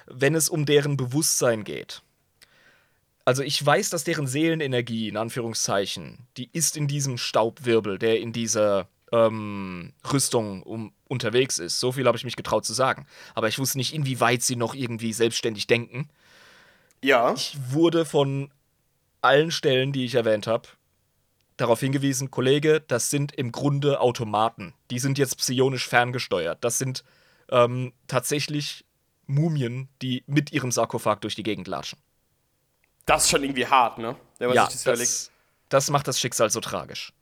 wenn 0.07 0.35
es 0.35 0.49
um 0.49 0.67
deren 0.67 0.97
Bewusstsein 0.97 1.65
geht. 1.65 2.03
Also 3.25 3.43
ich 3.43 3.65
weiß, 3.65 3.91
dass 3.91 4.05
deren 4.05 4.27
Seelenenergie, 4.27 5.09
in 5.09 5.17
Anführungszeichen, 5.17 6.19
die 6.37 6.51
ist 6.53 6.77
in 6.77 6.87
diesem 6.87 7.17
Staubwirbel, 7.17 7.99
der 7.99 8.21
in 8.21 8.33
dieser 8.33 8.89
ähm, 9.13 9.93
Rüstung 10.13 10.63
um, 10.63 10.93
unterwegs 11.09 11.59
ist. 11.59 11.81
So 11.81 11.93
viel 11.93 12.07
habe 12.07 12.19
ich 12.19 12.25
mich 12.25 12.37
getraut 12.37 12.67
zu 12.67 12.75
sagen. 12.75 13.07
Aber 13.35 13.49
ich 13.49 13.59
wusste 13.59 13.79
nicht, 13.79 13.95
inwieweit 13.95 14.43
sie 14.43 14.57
noch 14.57 14.75
irgendwie 14.75 15.13
selbstständig 15.13 15.67
denken. 15.67 16.09
Ja. 17.03 17.33
Ich 17.35 17.57
wurde 17.71 18.05
von 18.05 18.51
allen 19.23 19.51
Stellen, 19.51 19.93
die 19.93 20.05
ich 20.05 20.15
erwähnt 20.15 20.47
habe, 20.47 20.69
darauf 21.57 21.81
hingewiesen, 21.81 22.31
Kollege, 22.31 22.81
das 22.81 23.11
sind 23.11 23.33
im 23.33 23.53
Grunde 23.53 24.01
Automaten. 24.01 24.75
Die 24.91 24.99
sind 24.99 25.19
jetzt 25.19 25.39
psionisch 25.39 25.89
ferngesteuert. 25.89 26.63
Das 26.65 26.79
sind 26.79 27.05
ähm, 27.51 27.93
tatsächlich 28.07 28.85
Mumien, 29.27 29.89
die 30.03 30.25
mit 30.27 30.53
ihrem 30.53 30.73
Sarkophag 30.73 31.21
durch 31.21 31.35
die 31.35 31.43
Gegend 31.43 31.69
latschen. 31.69 31.99
Das 33.07 33.25
ist 33.25 33.31
schon 33.31 33.43
irgendwie 33.43 33.67
hart, 33.67 33.99
ne? 33.99 34.17
Wenn 34.39 34.49
man 34.49 34.57
ja, 34.57 34.71
sich 34.71 34.83
das, 34.83 34.99
das, 34.99 35.31
das 35.69 35.91
macht 35.91 36.09
das 36.09 36.19
Schicksal 36.19 36.51
so 36.51 36.61
tragisch. 36.61 37.13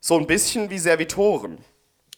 So 0.00 0.18
ein 0.18 0.26
bisschen 0.26 0.70
wie 0.70 0.78
Servitoren. 0.78 1.58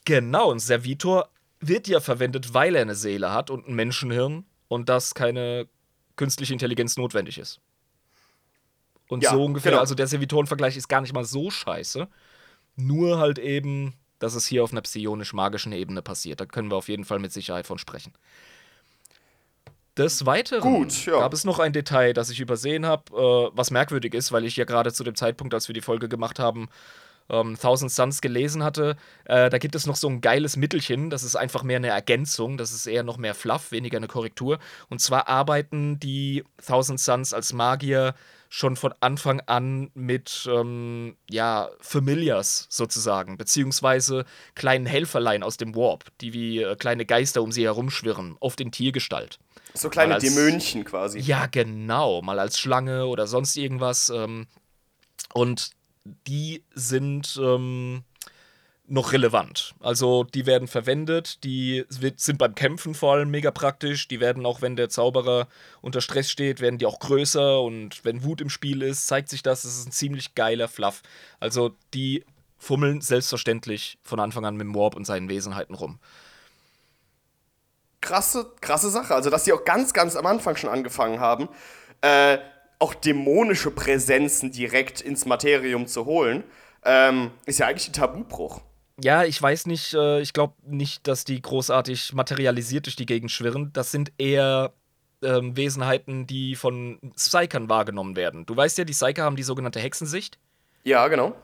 Genau, 0.04 0.52
ein 0.52 0.58
Servitor 0.58 1.28
wird 1.60 1.88
ja 1.88 2.00
verwendet, 2.00 2.54
weil 2.54 2.74
er 2.74 2.82
eine 2.82 2.94
Seele 2.94 3.32
hat 3.32 3.50
und 3.50 3.68
ein 3.68 3.74
Menschenhirn 3.74 4.44
und 4.68 4.88
dass 4.88 5.14
keine 5.14 5.68
künstliche 6.16 6.52
Intelligenz 6.52 6.96
notwendig 6.96 7.38
ist. 7.38 7.60
Und 9.10 9.24
ja, 9.24 9.32
so 9.32 9.44
ungefähr, 9.44 9.72
genau. 9.72 9.80
also 9.80 9.96
der 9.96 10.06
Servitoren-Vergleich 10.06 10.76
ist 10.76 10.88
gar 10.88 11.00
nicht 11.00 11.12
mal 11.12 11.24
so 11.24 11.50
scheiße. 11.50 12.06
Nur 12.76 13.18
halt 13.18 13.40
eben, 13.40 13.94
dass 14.20 14.36
es 14.36 14.46
hier 14.46 14.62
auf 14.62 14.70
einer 14.70 14.82
psionisch-magischen 14.82 15.72
Ebene 15.72 16.00
passiert. 16.00 16.40
Da 16.40 16.46
können 16.46 16.70
wir 16.70 16.76
auf 16.76 16.88
jeden 16.88 17.04
Fall 17.04 17.18
mit 17.18 17.32
Sicherheit 17.32 17.66
von 17.66 17.76
sprechen. 17.76 18.12
Des 19.96 20.26
Weiteren 20.26 20.72
Gut, 20.72 21.06
ja. 21.06 21.18
gab 21.18 21.32
es 21.32 21.42
noch 21.42 21.58
ein 21.58 21.72
Detail, 21.72 22.12
das 22.12 22.30
ich 22.30 22.38
übersehen 22.38 22.86
habe, 22.86 23.12
äh, 23.12 23.50
was 23.56 23.72
merkwürdig 23.72 24.14
ist, 24.14 24.30
weil 24.30 24.44
ich 24.44 24.56
ja 24.56 24.64
gerade 24.64 24.92
zu 24.92 25.02
dem 25.02 25.16
Zeitpunkt, 25.16 25.54
als 25.54 25.66
wir 25.66 25.72
die 25.72 25.80
Folge 25.80 26.08
gemacht 26.08 26.38
haben, 26.38 26.68
ähm, 27.30 27.56
Thousand 27.60 27.90
Suns 27.90 28.20
gelesen 28.20 28.62
hatte. 28.62 28.96
Äh, 29.24 29.48
da 29.50 29.58
gibt 29.58 29.74
es 29.74 29.86
noch 29.86 29.96
so 29.96 30.08
ein 30.08 30.20
geiles 30.20 30.56
Mittelchen, 30.56 31.08
das 31.10 31.22
ist 31.22 31.36
einfach 31.36 31.62
mehr 31.62 31.76
eine 31.76 31.88
Ergänzung, 31.88 32.58
das 32.58 32.72
ist 32.72 32.86
eher 32.86 33.02
noch 33.02 33.16
mehr 33.16 33.34
Fluff, 33.34 33.70
weniger 33.72 33.96
eine 33.96 34.08
Korrektur. 34.08 34.58
Und 34.88 35.00
zwar 35.00 35.28
arbeiten 35.28 35.98
die 36.00 36.44
Thousand 36.66 37.00
Suns 37.00 37.32
als 37.32 37.52
Magier 37.52 38.14
schon 38.52 38.74
von 38.74 38.92
Anfang 38.98 39.40
an 39.46 39.92
mit, 39.94 40.48
ähm, 40.52 41.16
ja, 41.30 41.70
Familiars 41.80 42.66
sozusagen, 42.68 43.38
beziehungsweise 43.38 44.24
kleinen 44.56 44.86
Helferlein 44.86 45.44
aus 45.44 45.56
dem 45.56 45.76
Warp, 45.76 46.06
die 46.20 46.32
wie 46.32 46.60
äh, 46.60 46.74
kleine 46.74 47.06
Geister 47.06 47.42
um 47.42 47.52
sie 47.52 47.62
herumschwirren, 47.62 48.36
oft 48.40 48.60
in 48.60 48.72
Tiergestalt. 48.72 49.38
So 49.72 49.88
kleine 49.88 50.14
als- 50.14 50.24
Dämönchen 50.24 50.84
quasi. 50.84 51.20
Ja, 51.20 51.46
genau. 51.46 52.22
Mal 52.22 52.40
als 52.40 52.58
Schlange 52.58 53.06
oder 53.06 53.28
sonst 53.28 53.56
irgendwas. 53.56 54.08
Ähm, 54.08 54.48
und 55.32 55.70
die 56.04 56.64
sind 56.74 57.38
ähm, 57.42 58.04
noch 58.86 59.12
relevant. 59.12 59.74
Also 59.80 60.24
die 60.24 60.46
werden 60.46 60.66
verwendet, 60.66 61.44
die 61.44 61.84
sind 61.88 62.38
beim 62.38 62.54
Kämpfen 62.54 62.94
vor 62.94 63.14
allem 63.14 63.30
mega 63.30 63.50
praktisch. 63.50 64.08
Die 64.08 64.20
werden 64.20 64.44
auch, 64.44 64.62
wenn 64.62 64.76
der 64.76 64.88
Zauberer 64.88 65.46
unter 65.80 66.00
Stress 66.00 66.30
steht, 66.30 66.60
werden 66.60 66.78
die 66.78 66.86
auch 66.86 66.98
größer 66.98 67.60
und 67.60 68.04
wenn 68.04 68.24
Wut 68.24 68.40
im 68.40 68.50
Spiel 68.50 68.82
ist, 68.82 69.06
zeigt 69.06 69.28
sich 69.28 69.42
das. 69.42 69.64
Es 69.64 69.78
ist 69.78 69.88
ein 69.88 69.92
ziemlich 69.92 70.34
geiler 70.34 70.66
Fluff. 70.68 71.02
Also 71.38 71.76
die 71.94 72.24
fummeln 72.58 73.00
selbstverständlich 73.00 73.98
von 74.02 74.20
Anfang 74.20 74.44
an 74.44 74.56
mit 74.56 74.74
Warp 74.74 74.96
und 74.96 75.06
seinen 75.06 75.28
Wesenheiten 75.28 75.74
rum. 75.74 75.98
krasse, 78.00 78.52
krasse 78.60 78.90
Sache. 78.90 79.14
Also, 79.14 79.30
dass 79.30 79.44
die 79.44 79.52
auch 79.52 79.64
ganz, 79.64 79.92
ganz 79.92 80.16
am 80.16 80.26
Anfang 80.26 80.56
schon 80.56 80.70
angefangen 80.70 81.20
haben, 81.20 81.48
äh, 82.00 82.38
auch 82.80 82.94
dämonische 82.94 83.70
Präsenzen 83.70 84.50
direkt 84.50 85.00
ins 85.00 85.26
Materium 85.26 85.86
zu 85.86 86.06
holen, 86.06 86.42
ähm, 86.84 87.30
ist 87.46 87.60
ja 87.60 87.66
eigentlich 87.66 87.88
ein 87.88 87.92
Tabubruch. 87.92 88.62
Ja, 89.02 89.24
ich 89.24 89.40
weiß 89.40 89.66
nicht, 89.66 89.94
äh, 89.94 90.20
ich 90.20 90.32
glaube 90.32 90.54
nicht, 90.66 91.06
dass 91.06 91.24
die 91.24 91.40
großartig 91.40 92.12
materialisiert 92.14 92.86
durch 92.86 92.96
die 92.96 93.06
Gegend 93.06 93.30
schwirren. 93.30 93.70
Das 93.72 93.92
sind 93.92 94.12
eher 94.18 94.72
ähm, 95.22 95.56
Wesenheiten, 95.56 96.26
die 96.26 96.56
von 96.56 96.98
Psykern 97.16 97.68
wahrgenommen 97.68 98.16
werden. 98.16 98.46
Du 98.46 98.56
weißt 98.56 98.78
ja, 98.78 98.84
die 98.84 98.92
Psyker 98.92 99.24
haben 99.24 99.36
die 99.36 99.42
sogenannte 99.42 99.80
Hexensicht. 99.80 100.38
Ja, 100.84 101.06
genau. 101.08 101.34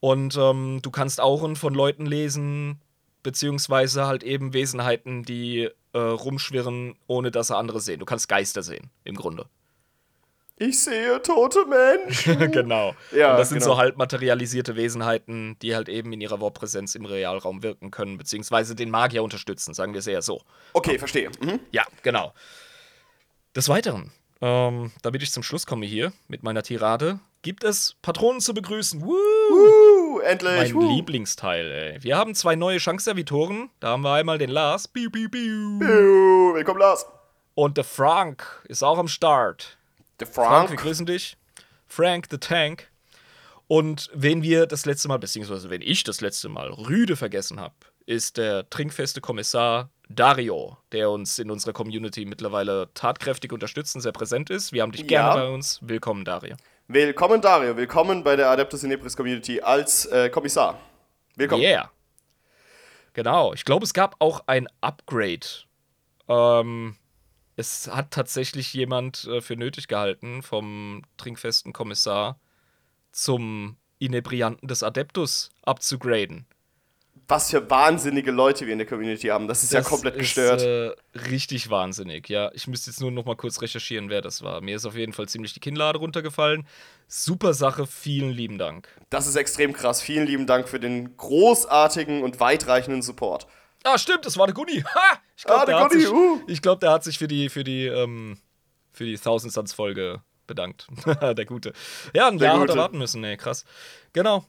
Und 0.00 0.36
ähm, 0.36 0.80
du 0.82 0.90
kannst 0.90 1.20
Auren 1.20 1.56
von 1.56 1.74
Leuten 1.74 2.06
lesen, 2.06 2.80
beziehungsweise 3.22 4.06
halt 4.06 4.24
eben 4.24 4.52
Wesenheiten, 4.52 5.22
die 5.22 5.70
äh, 5.92 5.98
rumschwirren, 5.98 6.96
ohne 7.06 7.30
dass 7.30 7.48
sie 7.48 7.56
andere 7.56 7.80
sehen. 7.80 8.00
Du 8.00 8.06
kannst 8.06 8.28
Geister 8.28 8.62
sehen, 8.62 8.90
im 9.04 9.14
Grunde. 9.14 9.46
Ich 10.62 10.78
sehe 10.80 11.20
tote 11.22 11.66
Menschen. 11.66 12.38
genau. 12.52 12.94
Ja, 13.10 13.32
Und 13.32 13.38
das 13.38 13.48
sind 13.48 13.58
genau. 13.58 13.72
so 13.72 13.78
halb 13.78 13.96
materialisierte 13.96 14.76
Wesenheiten, 14.76 15.56
die 15.60 15.74
halt 15.74 15.88
eben 15.88 16.12
in 16.12 16.20
ihrer 16.20 16.40
Warp-Präsenz 16.40 16.94
im 16.94 17.04
Realraum 17.04 17.64
wirken 17.64 17.90
können, 17.90 18.16
beziehungsweise 18.16 18.76
den 18.76 18.88
Magier 18.88 19.24
unterstützen, 19.24 19.74
sagen 19.74 19.92
wir 19.92 19.98
es 19.98 20.06
eher 20.06 20.22
so. 20.22 20.40
Okay, 20.72 21.00
verstehe. 21.00 21.30
Mhm. 21.40 21.58
Ja, 21.72 21.84
genau. 22.02 22.32
Des 23.56 23.68
Weiteren, 23.68 24.12
ähm, 24.40 24.92
damit 25.02 25.24
ich 25.24 25.32
zum 25.32 25.42
Schluss 25.42 25.66
komme 25.66 25.84
hier 25.84 26.12
mit 26.28 26.44
meiner 26.44 26.62
Tirade, 26.62 27.18
gibt 27.42 27.64
es 27.64 27.96
Patronen 28.00 28.40
zu 28.40 28.54
begrüßen. 28.54 29.02
Woo! 29.02 29.16
Uh, 29.50 30.20
endlich. 30.20 30.72
Mein 30.72 30.76
uh. 30.76 30.94
Lieblingsteil, 30.94 31.72
ey. 31.72 32.04
Wir 32.04 32.16
haben 32.16 32.36
zwei 32.36 32.54
neue 32.54 32.78
Chance-Servitoren. 32.78 33.68
Da 33.80 33.88
haben 33.88 34.02
wir 34.02 34.12
einmal 34.12 34.38
den 34.38 34.50
Lars. 34.50 34.86
Biu, 34.86 35.10
biu, 35.10 35.28
biu. 35.28 35.80
Uh, 35.80 36.54
willkommen, 36.54 36.78
Lars. 36.78 37.04
Und 37.54 37.78
der 37.78 37.84
Frank 37.84 38.44
ist 38.68 38.84
auch 38.84 38.98
am 38.98 39.08
Start. 39.08 39.76
Der 40.22 40.32
Frank, 40.32 40.70
wir 40.70 40.76
Frank. 40.76 40.80
grüßen 40.80 41.06
dich. 41.06 41.36
Frank 41.86 42.26
the 42.30 42.38
Tank. 42.38 42.88
Und 43.66 44.08
wen 44.14 44.42
wir 44.42 44.66
das 44.66 44.86
letzte 44.86 45.08
Mal, 45.08 45.18
beziehungsweise 45.18 45.68
wenn 45.70 45.82
ich 45.82 46.04
das 46.04 46.20
letzte 46.20 46.48
Mal 46.48 46.70
rüde 46.72 47.16
vergessen 47.16 47.58
habe, 47.58 47.74
ist 48.06 48.36
der 48.36 48.68
trinkfeste 48.70 49.20
Kommissar 49.20 49.90
Dario, 50.08 50.76
der 50.92 51.10
uns 51.10 51.38
in 51.38 51.50
unserer 51.50 51.72
Community 51.72 52.24
mittlerweile 52.24 52.90
tatkräftig 52.94 53.52
unterstützt 53.52 53.94
und 53.96 54.02
sehr 54.02 54.12
präsent 54.12 54.50
ist. 54.50 54.72
Wir 54.72 54.82
haben 54.82 54.92
dich 54.92 55.06
gerne 55.08 55.28
Ja. 55.30 55.34
bei 55.36 55.48
uns. 55.48 55.78
Willkommen, 55.82 56.24
Dario. 56.24 56.54
Willkommen, 56.86 57.40
Dario. 57.40 57.76
Willkommen 57.76 58.22
bei 58.22 58.36
der 58.36 58.48
Adeptus 58.50 58.84
Inepris 58.84 59.16
Community 59.16 59.60
als 59.60 60.06
äh, 60.06 60.28
Kommissar. 60.30 60.78
Willkommen. 61.36 61.62
Yeah. 61.62 61.90
Genau. 63.14 63.54
Ich 63.54 63.64
glaube, 63.64 63.84
es 63.84 63.92
gab 63.94 64.16
auch 64.20 64.42
ein 64.46 64.68
Upgrade. 64.82 65.46
Ähm, 66.28 66.96
es 67.56 67.88
hat 67.88 68.10
tatsächlich 68.10 68.72
jemand 68.72 69.24
äh, 69.24 69.40
für 69.40 69.56
nötig 69.56 69.88
gehalten, 69.88 70.42
vom 70.42 71.02
trinkfesten 71.16 71.72
Kommissar 71.72 72.38
zum 73.10 73.76
Inebrianten 73.98 74.68
des 74.68 74.82
Adeptus 74.82 75.50
abzugraden. 75.62 76.46
Was 77.28 77.50
für 77.50 77.70
wahnsinnige 77.70 78.30
Leute 78.30 78.66
wir 78.66 78.72
in 78.72 78.78
der 78.78 78.86
Community 78.86 79.28
haben. 79.28 79.46
Das 79.46 79.62
ist 79.62 79.72
ja 79.72 79.80
Das 79.80 79.88
komplett 79.88 80.16
ist, 80.16 80.20
gestört. 80.20 80.62
Äh, 80.62 80.90
richtig 81.30 81.70
wahnsinnig, 81.70 82.28
ja. 82.28 82.50
Ich 82.52 82.66
müsste 82.66 82.90
jetzt 82.90 83.00
nur 83.00 83.10
noch 83.10 83.24
mal 83.24 83.36
kurz 83.36 83.62
recherchieren, 83.62 84.10
wer 84.10 84.20
das 84.20 84.42
war. 84.42 84.60
Mir 84.60 84.76
ist 84.76 84.84
auf 84.84 84.96
jeden 84.96 85.12
Fall 85.12 85.28
ziemlich 85.28 85.54
die 85.54 85.60
Kinnlade 85.60 85.98
runtergefallen. 85.98 86.66
Super 87.06 87.54
Sache, 87.54 87.86
vielen 87.86 88.30
lieben 88.30 88.58
Dank. 88.58 88.88
Das 89.08 89.26
ist 89.26 89.36
extrem 89.36 89.72
krass. 89.72 90.02
Vielen 90.02 90.26
lieben 90.26 90.46
Dank 90.46 90.68
für 90.68 90.80
den 90.80 91.16
großartigen 91.16 92.22
und 92.22 92.40
weitreichenden 92.40 93.02
Support. 93.02 93.46
Ah, 93.84 93.98
stimmt, 93.98 94.24
das 94.26 94.36
war 94.36 94.46
der 94.46 94.54
Gunni. 94.54 94.82
Ha! 94.94 95.18
Ich 95.36 95.44
glaube, 95.44 95.62
Ah, 95.62 95.66
der, 95.66 95.74
der 95.76 95.84
hat 95.84 95.90
Gunni, 95.90 96.02
sich- 96.04 96.12
uh. 96.12 96.40
ich 96.46 96.62
glaub, 96.62 96.80
der 96.80 96.90
hat 96.92 97.04
sich 97.04 97.18
für 97.18 97.26
die, 97.28 97.48
für 97.48 97.64
die, 97.64 97.86
ähm, 97.86 98.38
für 98.92 99.04
die 99.04 99.16
Thousand 99.18 99.52
Suns 99.52 99.72
Folge 99.72 100.22
bedankt. 100.46 100.86
der 101.20 101.44
Gute. 101.46 101.72
Ja, 102.14 102.28
ein 102.28 102.38
Der 102.38 102.48
Jahr 102.50 102.60
hat 102.60 102.68
er 102.70 102.76
warten 102.76 102.98
müssen, 102.98 103.22
ey, 103.24 103.36
krass. 103.36 103.64
Genau. 104.12 104.44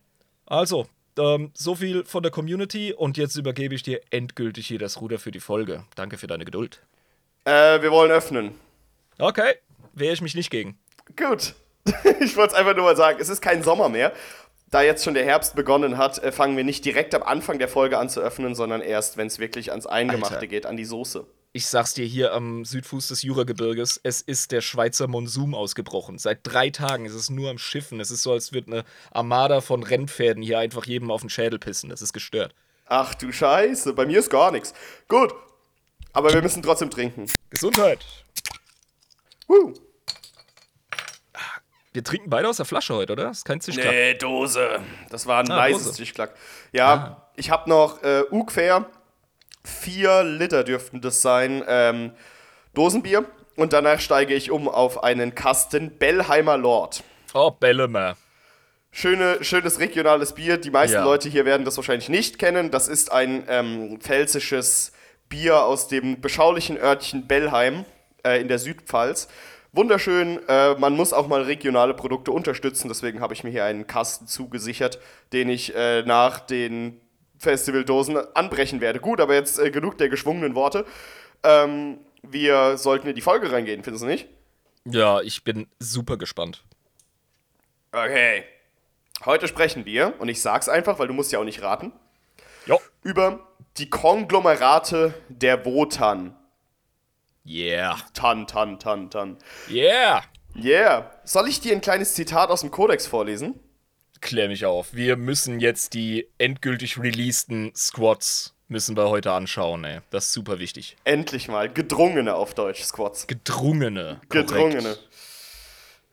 Also, 0.45 0.87
ähm, 1.17 1.51
so 1.53 1.75
viel 1.75 2.03
von 2.05 2.21
der 2.23 2.31
Community 2.31 2.93
und 2.93 3.17
jetzt 3.17 3.35
übergebe 3.35 3.73
ich 3.75 3.83
dir 3.83 4.01
endgültig 4.09 4.67
hier 4.67 4.79
das 4.79 4.99
Ruder 5.01 5.17
für 5.19 5.31
die 5.31 5.39
Folge. 5.39 5.85
Danke 5.95 6.17
für 6.17 6.27
deine 6.27 6.45
Geduld. 6.45 6.81
Äh, 7.45 7.81
wir 7.81 7.91
wollen 7.91 8.11
öffnen. 8.11 8.53
Okay, 9.19 9.55
wehre 9.93 10.13
ich 10.13 10.21
mich 10.21 10.35
nicht 10.35 10.49
gegen. 10.49 10.77
Gut. 11.15 11.53
ich 12.19 12.35
wollte 12.35 12.53
es 12.53 12.59
einfach 12.59 12.75
nur 12.75 12.85
mal 12.85 12.95
sagen, 12.95 13.19
es 13.21 13.29
ist 13.29 13.41
kein 13.41 13.61
Sommer 13.63 13.89
mehr. 13.89 14.13
Da 14.73 14.81
jetzt 14.81 15.03
schon 15.03 15.13
der 15.13 15.23
Herbst 15.23 15.55
begonnen 15.55 15.99
hat, 15.99 16.17
äh, 16.17 16.31
fangen 16.31 16.57
wir 16.57 16.63
nicht 16.63 16.83
direkt 16.83 17.13
am 17.13 17.21
Anfang 17.21 17.59
der 17.59 17.67
Folge 17.67 17.99
an 17.99 18.09
zu 18.09 18.21
öffnen, 18.21 18.55
sondern 18.55 18.81
erst, 18.81 19.17
wenn 19.17 19.27
es 19.27 19.37
wirklich 19.37 19.69
ans 19.69 19.85
Eingemachte 19.85 20.33
Alter. 20.33 20.47
geht, 20.47 20.65
an 20.65 20.77
die 20.77 20.85
Soße. 20.85 21.27
Ich 21.51 21.67
sag's 21.67 21.93
dir 21.93 22.07
hier 22.07 22.33
am 22.33 22.65
Südfuß 22.65 23.09
des 23.09 23.21
Juragebirges, 23.21 23.99
es 24.01 24.21
ist 24.21 24.51
der 24.51 24.61
Schweizer 24.61 25.07
Monsum 25.07 25.53
ausgebrochen. 25.53 26.17
Seit 26.17 26.39
drei 26.41 26.71
Tagen 26.71 27.05
ist 27.05 27.13
es 27.13 27.29
nur 27.29 27.51
am 27.51 27.59
Schiffen. 27.59 27.99
Es 27.99 28.09
ist 28.09 28.23
so, 28.23 28.31
als 28.31 28.51
würde 28.51 28.71
eine 28.71 28.83
Armada 29.11 29.61
von 29.61 29.83
Rennpferden 29.83 30.41
hier 30.41 30.57
einfach 30.57 30.87
jedem 30.87 31.11
auf 31.11 31.21
den 31.21 31.29
Schädel 31.29 31.59
pissen. 31.59 31.91
Das 31.91 32.01
ist 32.01 32.11
gestört. 32.11 32.55
Ach 32.87 33.13
du 33.13 33.31
Scheiße, 33.31 33.93
bei 33.93 34.07
mir 34.07 34.17
ist 34.17 34.31
gar 34.31 34.49
nichts. 34.51 34.73
Gut. 35.07 35.35
Aber 36.13 36.33
wir 36.33 36.41
müssen 36.41 36.63
trotzdem 36.63 36.89
trinken. 36.89 37.27
Gesundheit! 37.51 38.03
Woo. 39.45 39.75
Wir 41.93 42.03
trinken 42.03 42.29
beide 42.29 42.49
aus 42.49 42.57
der 42.57 42.65
Flasche 42.65 42.95
heute, 42.95 43.13
oder? 43.13 43.25
Das 43.25 43.37
ist 43.39 43.45
kein 43.45 43.61
Zischklack. 43.61 43.91
Nee, 43.91 44.15
Dose. 44.15 44.79
Das 45.09 45.27
war 45.27 45.39
ein 45.41 45.51
Ah, 45.51 45.67
nices 45.67 45.85
Dose. 45.85 45.97
Tischklack. 45.97 46.33
Ja, 46.71 47.27
ich 47.35 47.51
habe 47.51 47.69
noch 47.69 48.01
äh, 48.03 48.23
ungefähr 48.31 48.85
vier 49.63 50.23
Liter 50.23 50.63
dürften 50.63 51.01
das 51.01 51.21
sein, 51.21 51.63
ähm, 51.67 52.11
Dosenbier. 52.73 53.25
Und 53.55 53.71
danach 53.73 53.99
steige 53.99 54.33
ich 54.33 54.49
um 54.49 54.67
auf 54.67 55.03
einen 55.03 55.35
Kasten 55.35 55.97
Bellheimer 55.99 56.57
Lord. 56.57 57.03
Oh, 57.35 57.51
Bellemer. 57.51 58.17
Schöne, 58.91 59.43
schönes 59.43 59.79
regionales 59.79 60.33
Bier. 60.33 60.57
Die 60.57 60.71
meisten 60.71 60.95
Ja. 60.97 61.03
Leute 61.03 61.29
hier 61.29 61.45
werden 61.45 61.63
das 61.63 61.77
wahrscheinlich 61.77 62.09
nicht 62.09 62.39
kennen. 62.39 62.71
Das 62.71 62.87
ist 62.87 63.11
ein 63.11 63.43
ähm, 63.47 63.99
pfälzisches 64.01 64.91
Bier 65.29 65.61
aus 65.63 65.87
dem 65.87 66.19
beschaulichen 66.21 66.77
Örtchen 66.77 67.27
Bellheim 67.27 67.85
äh, 68.25 68.41
in 68.41 68.47
der 68.47 68.57
Südpfalz. 68.57 69.27
Wunderschön. 69.73 70.39
Äh, 70.47 70.75
man 70.75 70.95
muss 70.95 71.13
auch 71.13 71.27
mal 71.27 71.41
regionale 71.41 71.93
Produkte 71.95 72.31
unterstützen. 72.31 72.87
Deswegen 72.87 73.19
habe 73.19 73.33
ich 73.33 73.43
mir 73.43 73.49
hier 73.49 73.65
einen 73.65 73.87
Kasten 73.87 74.27
zugesichert, 74.27 74.99
den 75.33 75.49
ich 75.49 75.75
äh, 75.75 76.03
nach 76.03 76.39
den 76.39 77.01
Festivaldosen 77.39 78.17
anbrechen 78.35 78.81
werde. 78.81 78.99
Gut, 78.99 79.19
aber 79.19 79.33
jetzt 79.33 79.59
äh, 79.59 79.71
genug 79.71 79.97
der 79.97 80.09
geschwungenen 80.09 80.53
Worte. 80.55 80.85
Ähm, 81.43 81.97
wir 82.21 82.77
sollten 82.77 83.07
in 83.07 83.15
die 83.15 83.21
Folge 83.21 83.51
reingehen, 83.51 83.83
findest 83.83 84.03
du 84.03 84.07
nicht? 84.07 84.27
Ja, 84.85 85.21
ich 85.21 85.43
bin 85.43 85.67
super 85.79 86.17
gespannt. 86.17 86.63
Okay. 87.91 88.43
Heute 89.25 89.47
sprechen 89.47 89.85
wir, 89.85 90.13
und 90.19 90.29
ich 90.29 90.41
sag's 90.41 90.69
einfach, 90.69 90.99
weil 90.99 91.07
du 91.07 91.13
musst 91.13 91.31
ja 91.31 91.39
auch 91.39 91.43
nicht 91.43 91.61
raten, 91.61 91.91
Jo. 92.65 92.79
über 93.01 93.47
die 93.77 93.89
Konglomerate 93.89 95.13
der 95.29 95.65
Wotan. 95.65 96.35
Yeah. 97.45 97.97
Tan, 98.13 98.47
tan, 98.47 98.79
tan, 98.79 99.09
tan. 99.09 99.37
Yeah. 99.69 100.23
Yeah. 100.55 101.11
Soll 101.23 101.47
ich 101.47 101.59
dir 101.59 101.73
ein 101.73 101.81
kleines 101.81 102.13
Zitat 102.13 102.49
aus 102.49 102.61
dem 102.61 102.71
Kodex 102.71 103.07
vorlesen? 103.07 103.59
Klär 104.21 104.47
mich 104.47 104.65
auf. 104.65 104.93
Wir 104.93 105.17
müssen 105.17 105.59
jetzt 105.59 105.93
die 105.93 106.27
endgültig 106.37 106.97
releaseden 106.97 107.73
Squads 107.75 108.53
müssen 108.73 108.97
wir 108.97 109.09
heute 109.09 109.31
anschauen, 109.31 109.83
ey. 109.83 109.99
Das 110.09 110.25
ist 110.25 110.33
super 110.33 110.59
wichtig. 110.59 110.95
Endlich 111.03 111.47
mal. 111.47 111.69
Gedrungene 111.71 112.35
auf 112.35 112.53
Deutsch, 112.53 112.81
Squats. 112.83 113.27
Gedrungene. 113.27 114.19
Gedrungene. 114.29 114.81
korrekt. 114.81 115.09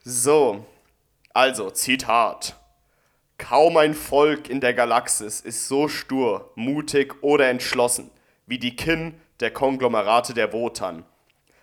So, 0.04 0.66
also 1.32 1.70
Zitat. 1.70 2.56
Kaum 3.38 3.76
ein 3.78 3.94
Volk 3.94 4.50
in 4.50 4.60
der 4.60 4.74
Galaxis 4.74 5.40
ist 5.40 5.68
so 5.68 5.88
stur, 5.88 6.52
mutig 6.56 7.22
oder 7.22 7.48
entschlossen 7.48 8.10
wie 8.46 8.58
die 8.58 8.76
Kin 8.76 9.14
der 9.38 9.52
Konglomerate 9.52 10.34
der 10.34 10.52
Wotan. 10.52 11.04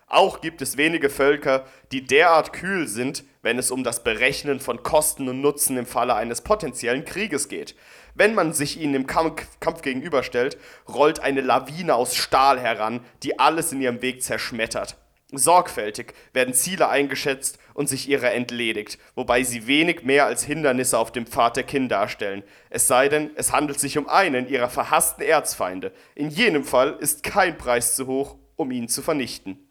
Auch 0.10 0.40
gibt 0.40 0.62
es 0.62 0.78
wenige 0.78 1.10
Völker, 1.10 1.66
die 1.92 2.06
derart 2.06 2.54
kühl 2.54 2.88
sind, 2.88 3.26
wenn 3.42 3.60
es 3.60 3.72
um 3.72 3.84
das 3.84 4.06
Berechnen 4.06 4.62
von 4.62 4.82
Kosten 4.82 5.28
und 5.28 5.42
Nutzen 5.42 5.78
im 5.78 5.86
Falle 5.86 6.16
eines 6.16 6.42
potenziellen 6.42 7.04
Krieges 7.04 7.50
geht. 7.50 7.76
Wenn 8.16 8.34
man 8.34 8.54
sich 8.54 8.80
ihnen 8.80 8.96
im 8.96 9.06
Kampf, 9.06 9.46
Kampf 9.60 9.82
gegenüberstellt, 9.82 10.58
rollt 10.88 11.20
eine 11.20 11.42
Lawine 11.42 11.94
aus 11.94 12.16
Stahl 12.16 12.58
heran, 12.58 13.02
die 13.22 13.38
alles 13.38 13.74
in 13.74 13.82
ihrem 13.82 14.02
Weg 14.02 14.24
zerschmettert. 14.24 14.96
Sorgfältig 15.34 16.14
werden 16.32 16.54
Ziele 16.54 16.88
eingeschätzt 16.88 17.60
und 17.74 17.90
sich 17.90 18.08
ihrer 18.08 18.32
entledigt, 18.32 18.98
wobei 19.14 19.44
sie 19.44 19.68
wenig 19.68 20.04
mehr 20.04 20.26
als 20.26 20.46
Hindernisse 20.46 20.98
auf 20.98 21.12
dem 21.12 21.28
Pfad 21.28 21.58
der 21.58 21.64
Kin 21.64 21.90
darstellen. 21.90 22.44
Es 22.70 22.88
sei 22.88 23.10
denn, 23.10 23.32
es 23.36 23.52
handelt 23.52 23.78
sich 23.78 23.98
um 23.98 24.08
einen 24.08 24.48
ihrer 24.48 24.70
verhassten 24.70 25.24
Erzfeinde. 25.24 25.92
In 26.16 26.30
jenem 26.30 26.64
Fall 26.64 26.96
ist 27.02 27.24
kein 27.24 27.58
Preis 27.58 27.98
zu 27.98 28.08
hoch, 28.08 28.38
um 28.56 28.72
ihn 28.72 28.88
zu 28.88 29.02
vernichten. 29.02 29.67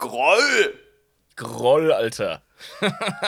Groll! 0.00 0.74
Groll, 1.36 1.92
Alter. 1.92 2.42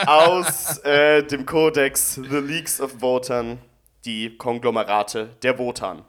Aus 0.05 0.77
äh, 0.79 1.23
dem 1.23 1.45
Kodex 1.45 2.15
The 2.15 2.37
Leagues 2.37 2.79
of 2.81 3.01
Wotan, 3.01 3.59
die 4.05 4.37
Konglomerate 4.37 5.29
der 5.41 5.57
Wotan. 5.57 6.03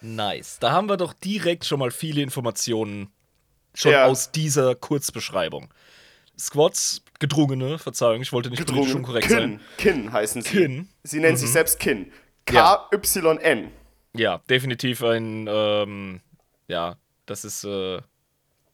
Nice. 0.00 0.58
Da 0.60 0.72
haben 0.72 0.88
wir 0.88 0.96
doch 0.96 1.12
direkt 1.12 1.64
schon 1.64 1.78
mal 1.78 1.90
viele 1.90 2.22
Informationen 2.22 3.12
schon 3.74 3.92
Ja. 3.92 4.06
aus 4.06 4.30
dieser 4.32 4.74
Kurzbeschreibung. 4.74 5.68
Squads, 6.38 7.02
gedrungene, 7.20 7.78
Verzeihung, 7.78 8.22
ich 8.22 8.32
wollte 8.32 8.50
nicht 8.50 8.64
politisch 8.66 8.86
Gedrungen. 8.86 8.96
unkorrekt 9.04 9.28
Kin. 9.28 9.36
sein. 9.36 9.60
Kin 9.78 10.12
heißen 10.12 10.42
sie. 10.42 10.48
Kin. 10.50 10.88
Sie 11.04 11.20
nennen 11.20 11.36
sich 11.36 11.50
selbst 11.50 11.78
Kin. 11.78 12.10
Ja. 12.50 12.88
K-Y-N. 12.90 13.70
Ja, 14.14 14.38
definitiv 14.50 15.02
ein, 15.04 15.46
ähm, 15.48 16.20
ja, 16.68 16.96
das 17.26 17.44
ist 17.44 17.64
äh, 17.64 18.00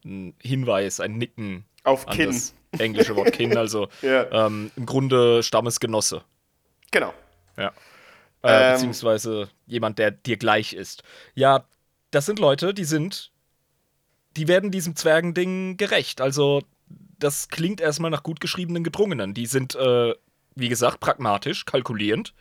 ein 0.08 0.34
Hinweis, 0.40 1.00
ein 1.00 1.18
Nicken 1.18 1.64
Auf 1.84 2.08
an 2.08 2.16
Kin. 2.16 2.26
das 2.26 2.54
englische 2.78 3.14
Wort 3.16 3.32
Kin, 3.32 3.56
also 3.56 3.88
Ja. 4.02 4.46
ähm, 4.46 4.70
im 4.76 4.86
Grunde 4.86 5.42
Stammesgenosse. 5.42 6.22
Genau. 6.90 7.12
Ja. 7.56 7.72
Äh, 8.42 8.66
Ähm. 8.68 8.72
beziehungsweise 8.74 9.48
jemand, 9.66 9.98
der 9.98 10.10
dir 10.10 10.36
gleich 10.36 10.72
ist. 10.72 11.02
Ja, 11.34 11.64
das 12.10 12.26
sind 12.26 12.38
Leute, 12.38 12.72
die 12.72 12.84
sind, 12.84 13.30
die 14.36 14.48
werden 14.48 14.70
diesem 14.70 14.96
Zwergending 14.96 15.76
gerecht. 15.76 16.20
Also, 16.20 16.62
das 17.18 17.48
klingt 17.48 17.80
erstmal 17.80 18.10
nach 18.10 18.22
gut 18.22 18.40
geschriebenen 18.40 18.84
Gedrungenen. 18.84 19.34
Die 19.34 19.46
sind, 19.46 19.74
äh, 19.74 20.14
wie 20.54 20.68
gesagt, 20.68 21.00
pragmatisch, 21.00 21.64
kalkulierend, 21.66 22.32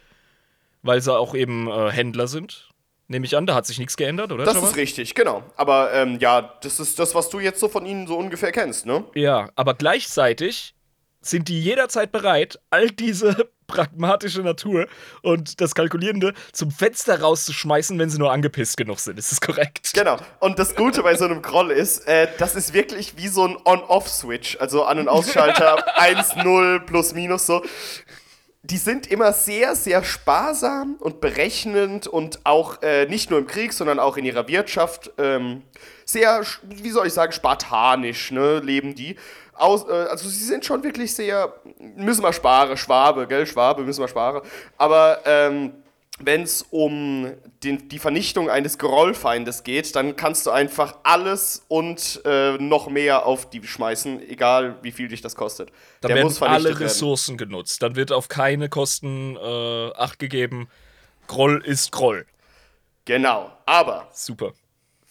weil 0.83 1.01
sie 1.01 1.13
auch 1.13 1.33
eben 1.35 1.67
äh, 1.67 1.91
Händler 1.91 2.27
sind. 2.27 2.69
Nehme 3.09 3.25
ich 3.25 3.37
an, 3.37 3.45
da 3.45 3.55
hat 3.55 3.65
sich 3.65 3.79
nichts 3.79 3.95
geändert, 3.95 4.31
oder? 4.33 4.43
Das 4.43 4.55
Jabba? 4.55 4.67
ist 4.67 4.75
richtig, 4.75 5.15
genau. 5.15 5.43
Aber 5.55 5.93
ähm, 5.93 6.17
ja, 6.19 6.53
das 6.61 6.79
ist 6.79 6.99
das, 6.99 7.15
was 7.15 7.29
du 7.29 7.39
jetzt 7.39 7.59
so 7.59 7.69
von 7.69 7.85
ihnen 7.85 8.05
so 8.05 8.17
ungefähr 8.17 8.51
kennst, 8.51 8.85
ne? 8.85 9.05
Ja, 9.15 9.49
aber 9.55 9.75
gleichzeitig 9.75 10.75
sind 11.21 11.47
die 11.47 11.61
jederzeit 11.61 12.11
bereit, 12.11 12.59
all 12.69 12.89
diese 12.89 13.49
pragmatische 13.67 14.41
Natur 14.41 14.87
und 15.21 15.59
das 15.61 15.73
Kalkulierende 15.75 16.33
zum 16.51 16.71
Fenster 16.71 17.19
rauszuschmeißen, 17.21 17.97
wenn 17.99 18.09
sie 18.09 18.17
nur 18.17 18.31
angepisst 18.31 18.77
genug 18.77 18.99
sind. 18.99 19.19
Ist 19.19 19.31
das 19.31 19.41
korrekt? 19.41 19.91
Genau. 19.93 20.17
Und 20.39 20.59
das 20.59 20.75
Gute 20.75 21.03
bei 21.03 21.15
so 21.15 21.25
einem 21.25 21.41
Groll 21.41 21.71
ist, 21.71 22.07
äh, 22.07 22.27
das 22.37 22.55
ist 22.55 22.73
wirklich 22.73 23.17
wie 23.17 23.27
so 23.27 23.45
ein 23.45 23.57
On-Off-Switch. 23.63 24.57
Also 24.59 24.83
An- 24.83 24.99
und 24.99 25.09
Ausschalter 25.09 25.97
1, 25.99 26.37
0, 26.43 26.81
plus, 26.81 27.13
minus 27.13 27.45
so. 27.45 27.63
Die 28.69 28.77
sind 28.77 29.07
immer 29.07 29.31
sehr, 29.31 29.77
sehr 29.77 30.03
sparsam 30.03 30.97
und 30.99 31.21
berechnend 31.21 32.05
und 32.05 32.45
auch 32.45 32.81
äh, 32.81 33.05
nicht 33.05 33.29
nur 33.29 33.39
im 33.39 33.47
Krieg, 33.47 33.71
sondern 33.71 33.97
auch 33.97 34.17
in 34.17 34.25
ihrer 34.25 34.49
Wirtschaft 34.49 35.09
ähm, 35.17 35.63
sehr, 36.03 36.41
wie 36.63 36.89
soll 36.89 37.07
ich 37.07 37.13
sagen, 37.13 37.31
spartanisch 37.31 38.31
ne, 38.31 38.59
leben 38.59 38.93
die. 38.93 39.15
Aus, 39.53 39.87
äh, 39.87 39.93
also 40.09 40.27
sie 40.27 40.43
sind 40.43 40.65
schon 40.65 40.83
wirklich 40.83 41.15
sehr, 41.15 41.53
müssen 41.79 42.23
wir 42.23 42.33
sparen, 42.33 42.75
Schwabe, 42.75 43.25
gell, 43.25 43.47
Schwabe, 43.47 43.83
müssen 43.83 44.01
wir 44.01 44.09
sparen. 44.09 44.41
Aber 44.77 45.21
ähm, 45.23 45.71
wenn 46.19 46.41
es 46.43 46.63
um 46.71 47.31
den, 47.63 47.89
die 47.89 47.99
Vernichtung 47.99 48.49
eines 48.49 48.77
Grollfeindes 48.77 49.63
geht, 49.63 49.95
dann 49.95 50.15
kannst 50.15 50.45
du 50.45 50.51
einfach 50.51 50.97
alles 51.03 51.63
und 51.67 52.21
äh, 52.25 52.53
noch 52.57 52.89
mehr 52.89 53.25
auf 53.25 53.49
die 53.49 53.65
schmeißen, 53.65 54.27
egal 54.27 54.77
wie 54.81 54.91
viel 54.91 55.07
dich 55.07 55.21
das 55.21 55.35
kostet. 55.35 55.71
Dann 56.01 56.15
werden 56.15 56.35
alle 56.41 56.79
Ressourcen 56.79 57.37
genutzt. 57.37 57.83
Dann 57.83 57.95
wird 57.95 58.11
auf 58.11 58.29
keine 58.29 58.69
Kosten 58.69 59.35
äh, 59.35 59.91
Acht 59.93 60.19
gegeben. 60.19 60.69
Groll 61.27 61.63
ist 61.63 61.91
Groll. 61.91 62.25
Genau, 63.05 63.51
aber 63.65 64.09
Super. 64.11 64.53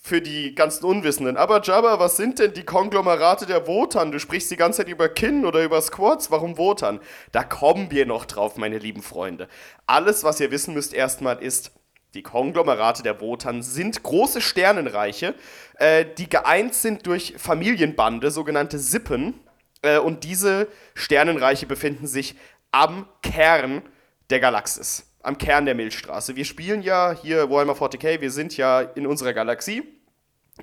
Für 0.07 0.23
die 0.23 0.55
ganzen 0.55 0.85
Unwissenden. 0.85 1.37
Aber 1.37 1.61
Jabba, 1.61 1.99
was 1.99 2.17
sind 2.17 2.39
denn 2.39 2.53
die 2.53 2.63
Konglomerate 2.63 3.45
der 3.45 3.67
Wotan? 3.67 4.13
Du 4.13 4.21
sprichst 4.21 4.49
die 4.53 4.57
ganze 4.57 4.79
Zeit 4.79 4.89
über 4.89 5.09
Kin 5.09 5.45
oder 5.45 5.65
über 5.65 5.83
Squads. 5.83 6.31
Warum 6.31 6.59
Wotan? 6.59 7.01
Da 7.33 7.43
kommen 7.43 7.91
wir 7.91 8.07
noch 8.07 8.25
drauf, 8.25 8.57
meine 8.57 8.79
lieben 8.79 9.03
Freunde. 9.03 9.49
Alles, 9.87 10.23
was 10.23 10.39
ihr 10.39 10.53
wissen 10.53 10.75
müsst 10.75 10.95
erstmal 10.95 11.43
ist, 11.43 11.73
die 12.15 12.23
Konglomerate 12.23 13.03
der 13.03 13.21
Wotan 13.21 13.65
sind 13.65 14.01
große 14.05 14.41
Sternenreiche, 14.41 15.35
äh, 15.81 16.05
die 16.17 16.31
geeint 16.31 16.75
sind 16.75 17.05
durch 17.09 17.35
Familienbande, 17.37 18.31
sogenannte 18.31 18.79
Sippen. 18.79 19.35
Äh, 19.83 19.99
und 19.99 20.23
diese 20.23 20.69
Sternenreiche 20.95 21.67
befinden 21.67 22.07
sich 22.07 22.37
am 22.71 23.09
Kern 23.23 23.83
der 24.31 24.39
Galaxis, 24.39 25.05
am 25.25 25.37
Kern 25.37 25.67
der 25.67 25.75
Milchstraße. 25.75 26.37
Wir 26.37 26.45
spielen 26.45 26.83
ja 26.83 27.11
hier 27.21 27.51
Warhammer 27.51 27.73
40k, 27.73 28.21
wir 28.21 28.31
sind 28.31 28.57
ja 28.57 28.83
in 28.83 29.09
unserer 29.09 29.33
Galaxie. 29.33 29.96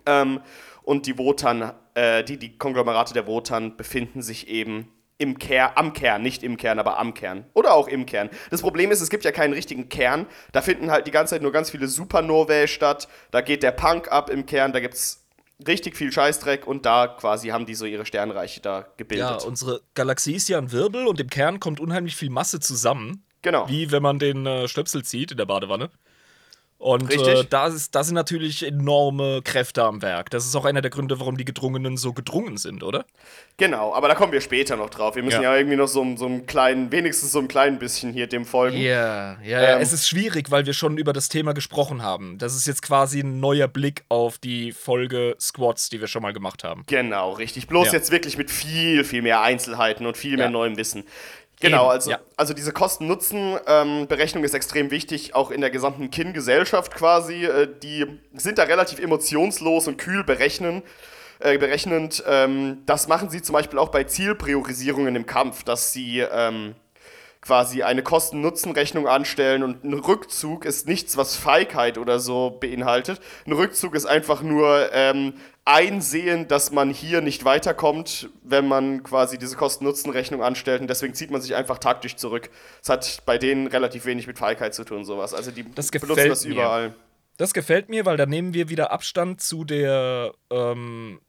Ähm, 0.06 0.42
und 0.84 1.06
die 1.06 1.18
Wotan, 1.18 1.74
äh, 1.94 2.24
die, 2.24 2.38
die 2.38 2.58
Konglomerate 2.58 3.14
der 3.14 3.28
Wotan 3.28 3.78
befinden 3.78 4.22
sich 4.22 4.48
eben 4.48 4.90
im 5.18 5.38
Kern, 5.38 5.72
am 5.76 5.94
Kern, 5.94 6.22
nicht 6.22 6.44
im 6.44 6.58
Kern, 6.58 6.80
aber 6.80 7.00
am 7.00 7.14
Kern. 7.14 7.46
Oder 7.54 7.74
auch 7.74 7.88
im 7.88 8.06
Kern. 8.06 8.30
Das 8.50 8.62
Problem 8.62 8.92
ist, 8.92 9.00
es 9.00 9.10
gibt 9.10 9.24
ja 9.24 9.32
keinen 9.32 9.54
richtigen 9.54 9.88
Kern. 9.88 10.26
Da 10.52 10.62
finden 10.62 10.92
halt 10.92 11.08
die 11.08 11.12
ganze 11.12 11.36
Zeit 11.36 11.42
nur 11.42 11.52
ganz 11.52 11.70
viele 11.70 11.88
Supernovae 11.88 12.68
statt. 12.68 13.08
Da 13.32 13.42
geht 13.42 13.64
der 13.64 13.72
Punk 13.72 14.12
ab 14.12 14.30
im 14.30 14.46
Kern, 14.46 14.74
da 14.74 14.80
gibt's 14.80 15.24
richtig 15.66 15.96
viel 15.96 16.12
Scheißdreck 16.12 16.68
und 16.68 16.86
da 16.86 17.08
quasi 17.08 17.50
haben 17.50 17.66
die 17.66 17.76
so 17.76 17.86
ihre 17.86 18.06
Sternreiche 18.06 18.60
da 18.60 18.88
gebildet. 18.98 19.42
Ja, 19.42 19.48
unsere 19.48 19.82
Galaxie 19.94 20.34
ist 20.34 20.50
ja 20.50 20.58
ein 20.58 20.72
Wirbel 20.72 21.08
und 21.08 21.20
im 21.20 21.30
Kern 21.30 21.60
kommt 21.60 21.80
unheimlich 21.80 22.16
viel 22.16 22.30
Masse 22.30 22.60
zusammen. 22.60 23.24
genau. 23.42 23.70
Wie 23.70 23.92
wenn 23.92 24.04
man 24.04 24.20
den 24.20 24.46
äh, 24.46 24.68
Stöpsel 24.68 25.04
zieht 25.04 25.32
in 25.32 25.38
der 25.38 25.46
Badewanne. 25.46 25.90
Und 26.84 27.14
äh, 27.14 27.46
da, 27.50 27.68
ist, 27.68 27.96
da 27.96 28.04
sind 28.04 28.16
natürlich 28.16 28.62
enorme 28.68 29.42
Kräfte 29.42 29.84
am 29.86 30.02
Werk. 30.02 30.30
Das 30.32 30.46
ist 30.46 30.54
auch 30.54 30.66
einer 30.66 30.82
der 30.82 30.92
Gründe, 30.92 31.18
warum 31.18 31.38
die 31.38 31.46
Gedrungenen 31.46 31.96
so 31.96 32.12
gedrungen 32.12 32.58
sind, 32.58 32.84
oder? 32.84 33.06
Genau, 33.56 33.94
aber 33.94 34.10
da 34.10 34.16
kommen 34.16 34.34
wir 34.34 34.42
später 34.42 34.76
noch 34.76 34.90
drauf. 34.90 35.16
Wir 35.16 35.24
müssen 35.24 35.42
ja, 35.42 35.54
Ja. 35.54 35.58
irgendwie 35.58 35.78
noch 35.78 35.88
so, 35.88 36.06
so 36.18 36.26
einen 36.26 36.46
kleinen, 36.46 36.92
wenigstens 36.92 37.32
so 37.32 37.40
ein 37.40 37.48
klein 37.48 37.80
bisschen 37.80 38.12
hier 38.12 38.28
dem 38.28 38.46
folgen. 38.46 38.76
Ja, 38.78 39.38
ja, 39.42 39.62
ja. 39.62 39.76
Ähm, 39.78 39.82
Es 39.82 39.94
ist 39.94 40.10
schwierig, 40.10 40.52
weil 40.52 40.66
wir 40.66 40.74
schon 40.74 40.98
über 40.98 41.14
das 41.14 41.30
Thema 41.30 41.54
gesprochen 41.54 42.02
haben. 42.02 42.38
Das 42.38 42.54
ist 42.54 42.68
jetzt 42.68 42.82
quasi 42.82 43.22
ein 43.22 43.40
neuer 43.40 43.70
Blick 43.70 44.04
auf 44.10 44.38
die 44.38 44.74
Folge 44.74 45.38
Squads, 45.40 45.88
die 45.90 46.02
wir 46.02 46.08
schon 46.08 46.22
mal 46.22 46.34
gemacht 46.34 46.66
haben. 46.66 46.84
Genau, 46.88 47.32
richtig. 47.32 47.68
Bloß 47.68 47.88
Ja. 47.88 47.94
jetzt 47.94 48.12
wirklich 48.12 48.38
mit 48.38 48.52
viel, 48.52 49.06
viel 49.06 49.22
mehr 49.22 49.42
Einzelheiten 49.42 50.06
und 50.06 50.18
viel 50.18 50.36
mehr 50.36 50.48
Ja. 50.48 50.52
neuem 50.52 50.76
Wissen. 50.76 51.06
Genau, 51.64 51.88
also, 51.88 52.12
ja. 52.12 52.20
also 52.36 52.54
diese 52.54 52.72
Kosten-Nutzen-Berechnung 52.72 54.44
ist 54.44 54.54
extrem 54.54 54.92
wichtig, 54.92 55.34
auch 55.34 55.50
in 55.50 55.62
der 55.62 55.70
gesamten 55.70 56.12
Kin-Gesellschaft 56.12 56.94
quasi. 56.94 57.46
Äh, 57.46 57.68
die 57.82 58.06
sind 58.34 58.58
da 58.58 58.64
relativ 58.64 59.00
emotionslos 59.00 59.88
und 59.88 59.98
kühl 59.98 60.24
berechnen, 60.24 60.84
äh, 61.40 61.58
berechnend. 61.58 62.24
Ähm, 62.28 62.84
das 62.86 63.08
machen 63.08 63.30
sie 63.30 63.42
zum 63.42 63.54
Beispiel 63.54 63.80
auch 63.80 63.90
bei 63.90 64.04
Zielpriorisierungen 64.04 65.16
im 65.16 65.26
Kampf, 65.26 65.64
dass 65.64 65.94
sie 65.94 66.20
ähm, 66.20 66.76
quasi 67.44 67.84
eine 67.84 68.04
Kosten-Nutzen-Rechnung 68.04 69.06
anstellen 69.06 69.64
und 69.64 69.84
ein 69.84 69.94
Rückzug 69.94 70.64
ist 70.64 70.88
nichts, 70.88 71.18
was 71.18 71.36
Feigheit 71.36 71.98
oder 71.98 72.20
so 72.20 72.52
beinhaltet. 72.52 73.20
Ein 73.46 73.52
Rückzug 73.52 73.96
ist 73.96 74.06
einfach 74.06 74.42
nur 74.42 74.90
ähm, 74.94 75.34
einsehen, 75.66 76.48
dass 76.48 76.72
man 76.72 76.90
hier 76.90 77.20
nicht 77.20 77.44
weiterkommt, 77.44 78.30
wenn 78.44 78.66
man 78.68 79.04
quasi 79.04 79.38
diese 79.38 79.58
Kosten-Nutzen-Rechnung 79.58 80.42
anstellt 80.42 80.80
und 80.80 80.90
deswegen 80.90 81.14
zieht 81.16 81.32
man 81.32 81.42
sich 81.42 81.54
einfach 81.54 81.80
taktisch 81.80 82.16
zurück. 82.16 82.50
Das 82.80 82.90
hat 82.90 83.24
bei 83.26 83.38
denen 83.38 83.68
relativ 83.68 84.06
wenig 84.06 84.26
mit 84.26 84.40
Feigheit 84.40 84.74
zu 84.74 84.86
tun, 84.86 85.04
sowas. 85.04 85.34
Also 85.34 85.52
die 85.52 85.70
Das 85.76 85.92
benutzen 85.92 86.30
das 86.30 86.46
mir. 86.46 86.54
überall. 86.54 86.96
Das 87.36 87.54
gefällt 87.54 87.90
mir, 87.90 88.06
weil 88.06 88.16
da 88.16 88.26
nehmen 88.26 88.54
wir 88.54 88.70
wieder 88.70 88.92
Abstand 88.92 89.42
zu 89.42 89.66
der 89.66 90.32
ähm, 90.50 91.20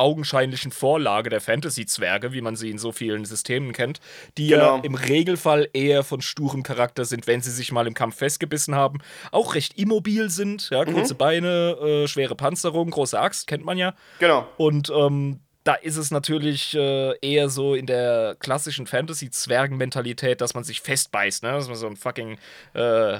augenscheinlichen 0.00 0.72
Vorlage 0.72 1.30
der 1.30 1.40
Fantasy-Zwerge, 1.40 2.32
wie 2.32 2.40
man 2.40 2.56
sie 2.56 2.70
in 2.70 2.78
so 2.78 2.90
vielen 2.90 3.24
Systemen 3.24 3.72
kennt, 3.72 4.00
die 4.38 4.48
Genau. 4.48 4.76
ja 4.78 4.82
im 4.82 4.94
Regelfall 4.94 5.68
eher 5.72 6.02
von 6.02 6.20
sturem 6.22 6.62
Charakter 6.62 7.04
sind, 7.04 7.26
wenn 7.26 7.42
sie 7.42 7.50
sich 7.52 7.70
mal 7.70 7.86
im 7.86 7.94
Kampf 7.94 8.16
festgebissen 8.16 8.74
haben, 8.74 8.98
auch 9.30 9.54
recht 9.54 9.78
immobil 9.78 10.30
sind, 10.30 10.70
ja, 10.70 10.84
Mhm. 10.84 10.94
kurze 10.94 11.14
Beine, 11.14 11.76
äh, 11.80 12.08
schwere 12.08 12.34
Panzerung, 12.34 12.90
große 12.90 13.20
Axt, 13.20 13.46
kennt 13.46 13.64
man 13.64 13.78
ja. 13.78 13.94
Genau. 14.18 14.48
Und 14.56 14.90
ähm, 14.90 15.40
da 15.64 15.74
ist 15.74 15.96
es 15.98 16.10
natürlich 16.10 16.74
äh, 16.74 17.14
eher 17.20 17.50
so 17.50 17.74
in 17.74 17.84
der 17.84 18.34
klassischen 18.40 18.86
Fantasy-Zwergen-Mentalität, 18.86 20.40
dass 20.40 20.54
man 20.54 20.64
sich 20.64 20.80
festbeißt, 20.80 21.42
ne? 21.42 21.52
dass 21.52 21.68
man 21.68 21.76
so 21.76 21.86
ein 21.86 21.96
fucking 21.96 22.38
äh, 22.74 23.18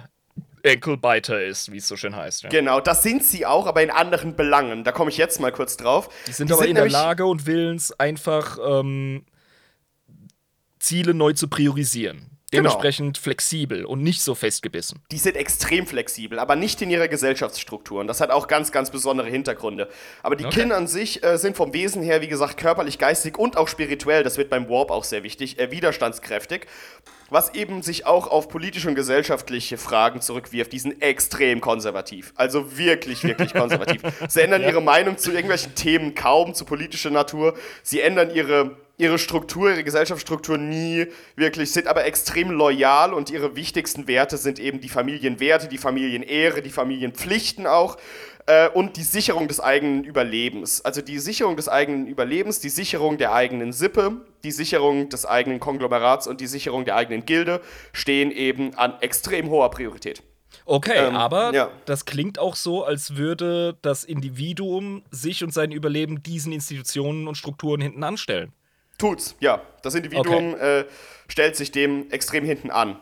Enkelbiter 0.62 1.42
ist, 1.44 1.70
wie 1.72 1.78
es 1.78 1.88
so 1.88 1.96
schön 1.96 2.14
heißt. 2.16 2.42
Ja. 2.44 2.48
Genau, 2.50 2.80
das 2.80 3.02
sind 3.02 3.24
sie 3.24 3.46
auch, 3.46 3.66
aber 3.66 3.82
in 3.82 3.90
anderen 3.90 4.36
Belangen. 4.36 4.84
Da 4.84 4.92
komme 4.92 5.10
ich 5.10 5.16
jetzt 5.16 5.40
mal 5.40 5.52
kurz 5.52 5.76
drauf. 5.76 6.08
Die 6.26 6.32
sind 6.32 6.50
aber 6.52 6.66
in 6.66 6.74
nämlich- 6.74 6.92
der 6.92 7.02
Lage 7.02 7.26
und 7.26 7.46
willens, 7.46 7.92
einfach 7.92 8.58
ähm, 8.64 9.24
Ziele 10.78 11.14
neu 11.14 11.32
zu 11.32 11.48
priorisieren. 11.48 12.26
Genau. 12.52 12.70
Dementsprechend 12.70 13.16
flexibel 13.16 13.84
und 13.84 14.02
nicht 14.02 14.22
so 14.22 14.34
festgebissen. 14.34 15.00
Die 15.12 15.18
sind 15.18 15.36
extrem 15.36 15.86
flexibel, 15.86 16.40
aber 16.40 16.56
nicht 16.56 16.82
in 16.82 16.90
ihrer 16.90 17.06
Gesellschaftsstruktur. 17.06 18.00
Und 18.00 18.08
das 18.08 18.20
hat 18.20 18.30
auch 18.30 18.48
ganz, 18.48 18.72
ganz 18.72 18.90
besondere 18.90 19.28
Hintergründe. 19.28 19.88
Aber 20.24 20.34
die 20.34 20.44
Okay. 20.44 20.62
Kin 20.62 20.72
an 20.72 20.88
sich 20.88 21.22
äh, 21.22 21.38
sind 21.38 21.56
vom 21.56 21.72
Wesen 21.72 22.02
her, 22.02 22.22
wie 22.22 22.26
gesagt, 22.26 22.56
körperlich, 22.56 22.98
geistig 22.98 23.38
und 23.38 23.56
auch 23.56 23.68
spirituell, 23.68 24.24
das 24.24 24.36
wird 24.36 24.50
beim 24.50 24.68
Warp 24.68 24.90
auch 24.90 25.04
sehr 25.04 25.22
wichtig, 25.22 25.60
äh, 25.60 25.70
widerstandskräftig. 25.70 26.66
Was 27.28 27.54
eben 27.54 27.82
sich 27.82 28.06
auch 28.06 28.26
auf 28.26 28.48
politische 28.48 28.88
und 28.88 28.96
gesellschaftliche 28.96 29.78
Fragen 29.78 30.20
zurückwirft. 30.20 30.72
Die 30.72 30.80
sind 30.80 31.00
extrem 31.00 31.60
konservativ. 31.60 32.32
Also 32.34 32.76
wirklich, 32.76 33.22
wirklich 33.22 33.54
konservativ. 33.54 34.02
Sie 34.28 34.40
ändern 34.40 34.62
ihre 34.62 34.82
Meinung 34.82 35.16
zu 35.18 35.30
irgendwelchen 35.30 35.76
Themen 35.76 36.16
kaum, 36.16 36.54
zu 36.54 36.64
politischer 36.64 37.10
Natur. 37.10 37.56
Sie 37.84 38.00
ändern 38.00 38.34
ihre 38.34 38.76
ihre 39.00 39.18
Struktur, 39.18 39.70
ihre 39.70 39.82
Gesellschaftsstruktur 39.82 40.58
nie 40.58 41.06
wirklich, 41.34 41.72
sind 41.72 41.86
aber 41.86 42.04
extrem 42.04 42.50
loyal 42.50 43.14
und 43.14 43.30
ihre 43.30 43.56
wichtigsten 43.56 44.06
Werte 44.06 44.36
sind 44.36 44.58
eben 44.58 44.80
die 44.80 44.88
Familienwerte, 44.88 45.68
die 45.68 45.78
Familienehre, 45.78 46.62
die 46.62 46.70
Familienpflichten 46.70 47.66
auch 47.66 47.96
äh, 48.46 48.68
und 48.68 48.96
die 48.96 49.02
Sicherung 49.02 49.48
des 49.48 49.58
eigenen 49.58 50.04
Überlebens. 50.04 50.84
Also 50.84 51.00
die 51.00 51.18
Sicherung 51.18 51.56
des 51.56 51.68
eigenen 51.68 52.06
Überlebens, 52.06 52.60
die 52.60 52.68
Sicherung 52.68 53.16
der 53.16 53.32
eigenen 53.32 53.72
Sippe, 53.72 54.20
die 54.44 54.52
Sicherung 54.52 55.08
des 55.08 55.24
eigenen 55.24 55.60
Konglomerats 55.60 56.26
und 56.26 56.40
die 56.40 56.46
Sicherung 56.46 56.84
der 56.84 56.96
eigenen 56.96 57.24
Gilde 57.24 57.60
stehen 57.92 58.30
eben 58.30 58.74
an 58.74 58.94
extrem 59.00 59.48
hoher 59.50 59.70
Priorität. 59.70 60.22
Okay, 60.66 61.08
Ähm, 61.08 61.16
aber 61.16 61.52
ja. 61.54 61.70
das 61.86 62.04
klingt 62.04 62.38
auch 62.38 62.54
so, 62.54 62.84
als 62.84 63.16
würde 63.16 63.76
das 63.82 64.04
Individuum 64.04 65.02
sich 65.10 65.42
und 65.42 65.52
sein 65.52 65.72
Überleben 65.72 66.22
diesen 66.22 66.52
Institutionen 66.52 67.28
und 67.28 67.36
Strukturen 67.36 67.80
hinten 67.80 68.04
anstellen. 68.04 68.52
Tut's, 69.00 69.34
ja. 69.40 69.62
Das 69.82 69.94
Individuum 69.94 70.54
äh, 70.56 70.84
stellt 71.26 71.56
sich 71.56 71.72
dem 71.72 72.10
extrem 72.10 72.44
hinten 72.44 72.70
an. 72.70 73.00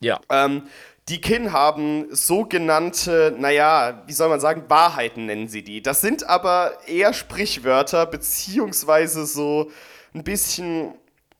Ja. 0.00 0.20
Ähm, 0.30 0.62
die 1.08 1.20
Kin 1.20 1.52
haben 1.52 2.06
sogenannte, 2.14 3.34
naja, 3.36 4.04
wie 4.06 4.12
soll 4.12 4.28
man 4.28 4.38
sagen, 4.38 4.64
Wahrheiten 4.68 5.26
nennen 5.26 5.48
sie 5.48 5.62
die. 5.64 5.82
Das 5.82 6.00
sind 6.00 6.28
aber 6.28 6.78
eher 6.86 7.12
Sprichwörter, 7.12 8.06
beziehungsweise 8.06 9.26
so 9.26 9.70
ein 10.14 10.22
bisschen. 10.22 10.94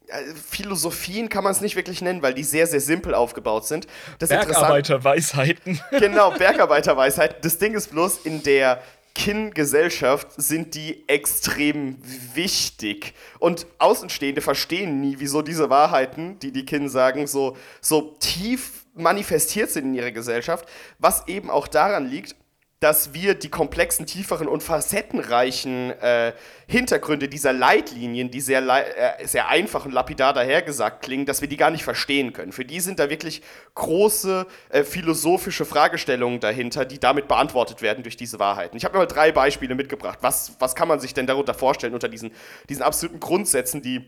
äh, 0.08 0.34
Philosophien 0.50 1.28
kann 1.28 1.44
man 1.44 1.52
es 1.52 1.60
nicht 1.60 1.76
wirklich 1.76 2.02
nennen, 2.02 2.20
weil 2.20 2.34
die 2.34 2.42
sehr, 2.42 2.66
sehr 2.66 2.80
simpel 2.80 3.14
aufgebaut 3.14 3.64
sind. 3.66 3.86
Bergarbeiterweisheiten. 4.18 5.80
genau, 5.98 6.32
Bergarbeiterweisheit. 6.32 7.44
Das 7.44 7.58
Ding 7.58 7.74
ist 7.74 7.92
bloß, 7.92 8.22
in 8.24 8.42
der 8.42 8.82
Kin-Gesellschaft 9.20 10.28
sind 10.38 10.74
die 10.74 11.06
extrem 11.06 11.98
wichtig. 12.32 13.12
Und 13.38 13.66
Außenstehende 13.78 14.40
verstehen 14.40 15.02
nie, 15.02 15.16
wieso 15.18 15.42
diese 15.42 15.68
Wahrheiten, 15.68 16.38
die 16.38 16.52
die 16.52 16.64
Kin 16.64 16.88
sagen, 16.88 17.26
so, 17.26 17.54
so 17.82 18.16
tief 18.18 18.86
manifestiert 18.94 19.70
sind 19.70 19.84
in 19.84 19.94
ihrer 19.94 20.10
Gesellschaft. 20.10 20.66
Was 20.98 21.28
eben 21.28 21.50
auch 21.50 21.68
daran 21.68 22.08
liegt, 22.08 22.34
dass 22.80 23.12
wir 23.12 23.34
die 23.34 23.50
komplexen, 23.50 24.06
tieferen 24.06 24.48
und 24.48 24.62
facettenreichen 24.62 25.90
äh, 26.00 26.32
Hintergründe 26.66 27.28
dieser 27.28 27.52
Leitlinien, 27.52 28.30
die 28.30 28.40
sehr, 28.40 28.62
äh, 28.66 29.26
sehr 29.26 29.48
einfach 29.48 29.84
und 29.84 29.92
lapidar 29.92 30.32
dahergesagt 30.32 31.02
klingen, 31.02 31.26
dass 31.26 31.42
wir 31.42 31.48
die 31.48 31.58
gar 31.58 31.70
nicht 31.70 31.84
verstehen 31.84 32.32
können. 32.32 32.52
Für 32.52 32.64
die 32.64 32.80
sind 32.80 32.98
da 32.98 33.10
wirklich 33.10 33.42
große 33.74 34.46
äh, 34.70 34.82
philosophische 34.82 35.66
Fragestellungen 35.66 36.40
dahinter, 36.40 36.86
die 36.86 36.98
damit 36.98 37.28
beantwortet 37.28 37.82
werden 37.82 38.02
durch 38.02 38.16
diese 38.16 38.38
Wahrheiten. 38.38 38.78
Ich 38.78 38.84
habe 38.86 38.94
mir 38.94 39.00
mal 39.00 39.06
drei 39.06 39.30
Beispiele 39.30 39.74
mitgebracht. 39.74 40.20
Was, 40.22 40.56
was 40.58 40.74
kann 40.74 40.88
man 40.88 41.00
sich 41.00 41.12
denn 41.12 41.26
darunter 41.26 41.52
vorstellen 41.52 41.92
unter 41.92 42.08
diesen, 42.08 42.32
diesen 42.70 42.82
absoluten 42.82 43.20
Grundsätzen, 43.20 43.82
die 43.82 44.06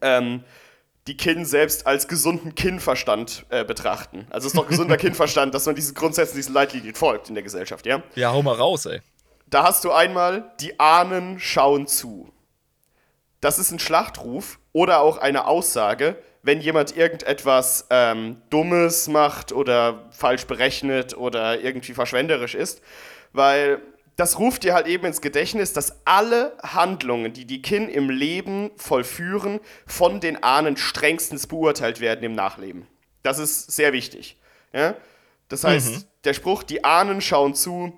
ähm, 0.00 0.42
die 1.10 1.16
Kin 1.16 1.44
selbst 1.44 1.88
als 1.88 2.06
gesunden 2.06 2.54
Kinnverstand 2.54 3.44
äh, 3.48 3.64
betrachten. 3.64 4.28
Also 4.30 4.46
es 4.46 4.54
ist 4.54 4.56
doch 4.56 4.68
gesunder 4.68 4.96
Kinnverstand, 4.96 5.52
dass 5.52 5.66
man 5.66 5.74
diesen 5.74 5.92
Grundsätzen, 5.92 6.36
diesen 6.36 6.54
Leitlinien 6.54 6.94
folgt 6.94 7.28
in 7.28 7.34
der 7.34 7.42
Gesellschaft, 7.42 7.84
ja? 7.84 8.00
Ja, 8.14 8.30
hau 8.30 8.42
mal 8.42 8.54
raus, 8.54 8.86
ey. 8.86 9.00
Da 9.48 9.64
hast 9.64 9.82
du 9.82 9.90
einmal, 9.90 10.52
die 10.60 10.78
Ahnen 10.78 11.40
schauen 11.40 11.88
zu. 11.88 12.32
Das 13.40 13.58
ist 13.58 13.72
ein 13.72 13.80
Schlachtruf 13.80 14.60
oder 14.72 15.00
auch 15.00 15.18
eine 15.18 15.48
Aussage, 15.48 16.16
wenn 16.42 16.60
jemand 16.60 16.96
irgendetwas 16.96 17.88
ähm, 17.90 18.40
Dummes 18.48 19.08
macht 19.08 19.50
oder 19.50 20.08
falsch 20.12 20.46
berechnet 20.46 21.16
oder 21.16 21.60
irgendwie 21.60 21.92
verschwenderisch 21.92 22.54
ist, 22.54 22.82
weil 23.32 23.82
das 24.20 24.38
ruft 24.38 24.64
dir 24.64 24.74
halt 24.74 24.86
eben 24.86 25.06
ins 25.06 25.22
Gedächtnis, 25.22 25.72
dass 25.72 26.04
alle 26.04 26.54
Handlungen, 26.62 27.32
die 27.32 27.46
die 27.46 27.62
Kin 27.62 27.88
im 27.88 28.10
Leben 28.10 28.70
vollführen, 28.76 29.60
von 29.86 30.20
den 30.20 30.42
Ahnen 30.42 30.76
strengstens 30.76 31.46
beurteilt 31.46 32.00
werden 32.00 32.22
im 32.22 32.34
Nachleben. 32.34 32.86
Das 33.22 33.38
ist 33.38 33.72
sehr 33.72 33.94
wichtig. 33.94 34.36
Ja? 34.74 34.94
Das 35.48 35.64
heißt, 35.64 36.06
der 36.24 36.34
Spruch, 36.34 36.64
die 36.64 36.84
Ahnen 36.84 37.22
schauen 37.22 37.54
zu, 37.54 37.96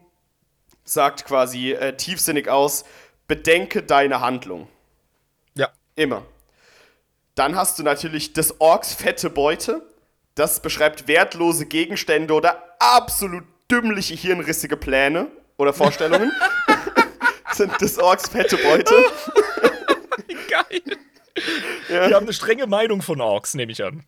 sagt 0.85 1.25
quasi 1.25 1.73
äh, 1.73 1.97
tiefsinnig 1.97 2.49
aus, 2.49 2.85
bedenke 3.27 3.83
deine 3.83 4.21
Handlung. 4.21 4.69
Ja. 5.57 5.71
Immer. 5.97 6.25
Dann 7.35 7.57
hast 7.57 7.81
du 7.81 7.83
natürlich 7.83 8.33
des 8.33 8.61
Orks 8.61 8.95
fette 8.95 9.29
Beute. 9.29 9.83
Das 10.37 10.63
beschreibt 10.63 11.09
wertlose 11.09 11.67
Gegenstände 11.67 12.33
oder 12.33 12.63
absolut 12.79 13.43
dümmliche 13.69 14.15
hirnrissige 14.15 14.77
Pläne 14.77 15.27
oder 15.57 15.73
Vorstellungen. 15.73 16.33
sind 17.53 17.79
des 17.81 17.99
Orks 17.99 18.29
fette 18.29 18.57
Beute. 18.57 18.95
Geil. 20.49 20.97
Die 21.89 22.15
haben 22.15 22.25
eine 22.27 22.33
strenge 22.33 22.67
Meinung 22.67 23.03
von 23.03 23.21
Orks, 23.21 23.55
nehme 23.55 23.73
ich 23.73 23.83
an. 23.85 24.05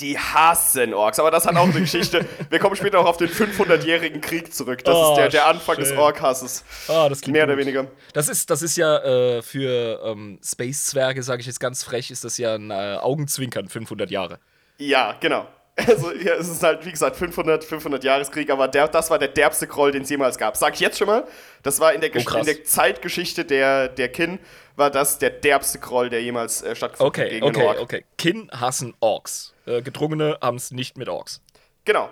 Die 0.00 0.18
hassen 0.18 0.94
Orks, 0.94 1.18
aber 1.18 1.30
das 1.30 1.44
hat 1.46 1.56
auch 1.56 1.64
eine 1.64 1.72
Geschichte. 1.80 2.24
Wir 2.48 2.58
kommen 2.58 2.74
später 2.74 2.98
auch 3.00 3.04
auf 3.06 3.18
den 3.18 3.28
500-jährigen 3.28 4.20
Krieg 4.22 4.52
zurück. 4.54 4.82
Das 4.84 4.96
Oh, 4.96 5.10
ist 5.12 5.16
der, 5.18 5.28
der 5.28 5.46
Anfang 5.46 5.76
des 5.76 5.88
schön. 5.88 5.98
Orkhasses. 5.98 6.64
Ah, 6.88 7.08
das 7.08 7.26
Mehr 7.26 7.44
oder 7.44 7.54
gut. 7.54 7.64
weniger. 7.64 7.86
Das 8.14 8.28
ist, 8.28 8.48
das 8.50 8.62
ist 8.62 8.76
ja 8.76 8.96
äh, 8.98 9.42
für 9.42 10.00
ähm, 10.04 10.40
Space-Zwerge, 10.42 11.22
sage 11.22 11.40
ich 11.42 11.46
jetzt 11.46 11.60
ganz 11.60 11.84
frech, 11.84 12.10
ist 12.10 12.24
das 12.24 12.38
ja 12.38 12.54
ein 12.54 12.70
äh, 12.70 12.96
Augenzwinkern, 13.00 13.68
500 13.68 14.10
Jahre. 14.10 14.38
Ja, 14.78 15.16
genau. 15.20 15.46
Also, 15.86 16.12
ja, 16.12 16.34
es 16.34 16.48
ist 16.48 16.62
halt, 16.62 16.84
wie 16.84 16.90
gesagt, 16.90 17.16
500, 17.16 17.64
500 17.64 18.04
Jahreskrieg, 18.04 18.50
aber 18.50 18.68
der, 18.68 18.88
das 18.88 19.10
war 19.10 19.18
der 19.18 19.28
derbste 19.28 19.66
Groll, 19.66 19.92
den 19.92 20.02
es 20.02 20.10
jemals 20.10 20.38
gab. 20.38 20.56
Sag 20.56 20.74
ich 20.74 20.80
jetzt 20.80 20.98
schon 20.98 21.06
mal, 21.06 21.24
das 21.62 21.80
war 21.80 21.92
in 21.92 22.00
der, 22.00 22.10
Oh, 22.14 22.38
in 22.38 22.44
der 22.44 22.64
Zeitgeschichte 22.64 23.44
der, 23.44 23.88
der 23.88 24.08
Kin, 24.10 24.38
war 24.76 24.90
das 24.90 25.18
der 25.18 25.30
derbste 25.30 25.78
Groll, 25.78 26.10
der 26.10 26.22
jemals 26.22 26.62
äh, 26.62 26.74
stattgefunden 26.74 27.22
hat 27.22 27.26
Okay, 27.26 27.40
gegen 27.40 27.46
okay, 27.46 27.78
okay. 27.78 28.04
Kin 28.18 28.50
hassen 28.52 28.94
Orks. 29.00 29.54
Äh, 29.66 29.82
Gedrungene 29.82 30.38
haben 30.40 30.56
es 30.56 30.70
nicht 30.70 30.96
mit 30.98 31.08
Orks. 31.08 31.40
Genau. 31.84 32.08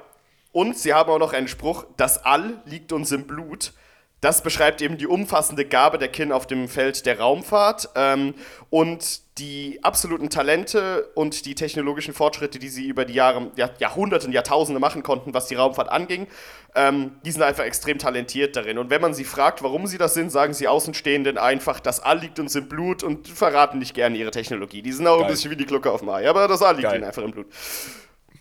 Und 0.52 0.78
sie 0.78 0.94
haben 0.94 1.10
auch 1.10 1.18
noch 1.18 1.32
einen 1.32 1.48
Spruch, 1.48 1.84
das 1.96 2.24
All 2.24 2.62
liegt 2.64 2.92
uns 2.92 3.12
im 3.12 3.26
Blut. 3.26 3.72
Das 4.20 4.42
beschreibt 4.42 4.82
eben 4.82 4.98
die 4.98 5.06
umfassende 5.06 5.64
Gabe 5.64 5.98
der 5.98 6.08
Kin 6.08 6.32
auf 6.32 6.46
dem 6.46 6.68
Feld 6.68 7.06
der 7.06 7.20
Raumfahrt 7.20 7.90
ähm, 7.94 8.34
und 8.70 9.20
die 9.38 9.78
absoluten 9.82 10.30
Talente 10.30 11.10
und 11.14 11.46
die 11.46 11.54
technologischen 11.54 12.14
Fortschritte, 12.14 12.58
die 12.58 12.68
sie 12.68 12.86
über 12.86 13.04
die 13.04 13.14
Jahre, 13.14 13.50
Jahr, 13.56 13.70
Jahrhunderte 13.78 14.26
und 14.26 14.32
Jahrtausende 14.32 14.80
machen 14.80 15.02
konnten, 15.02 15.34
was 15.34 15.46
die 15.46 15.54
Raumfahrt 15.54 15.88
anging, 15.88 16.26
ähm, 16.74 17.12
die 17.24 17.30
sind 17.30 17.42
einfach 17.42 17.64
extrem 17.64 17.98
talentiert 17.98 18.56
darin. 18.56 18.78
Und 18.78 18.90
wenn 18.90 19.00
man 19.00 19.14
sie 19.14 19.24
fragt, 19.24 19.62
warum 19.62 19.86
sie 19.86 19.98
das 19.98 20.14
sind, 20.14 20.30
sagen 20.30 20.54
sie 20.54 20.68
Außenstehenden 20.68 21.38
einfach, 21.38 21.80
das 21.80 22.00
All 22.00 22.18
liegt 22.18 22.38
uns 22.38 22.54
im 22.54 22.68
Blut 22.68 23.02
und 23.02 23.28
verraten 23.28 23.78
nicht 23.78 23.94
gerne 23.94 24.16
ihre 24.16 24.30
Technologie. 24.30 24.82
Die 24.82 24.92
sind 24.92 25.06
auch 25.06 25.16
ein 25.16 25.22
Geil. 25.22 25.30
bisschen 25.30 25.50
wie 25.50 25.56
die 25.56 25.66
Glucke 25.66 25.90
auf 25.90 26.00
dem 26.00 26.08
Ei, 26.08 26.28
aber 26.28 26.48
das 26.48 26.62
All 26.62 26.74
liegt 26.74 26.88
Geil. 26.88 26.96
ihnen 26.96 27.04
einfach 27.04 27.22
im 27.22 27.32
Blut. 27.32 27.46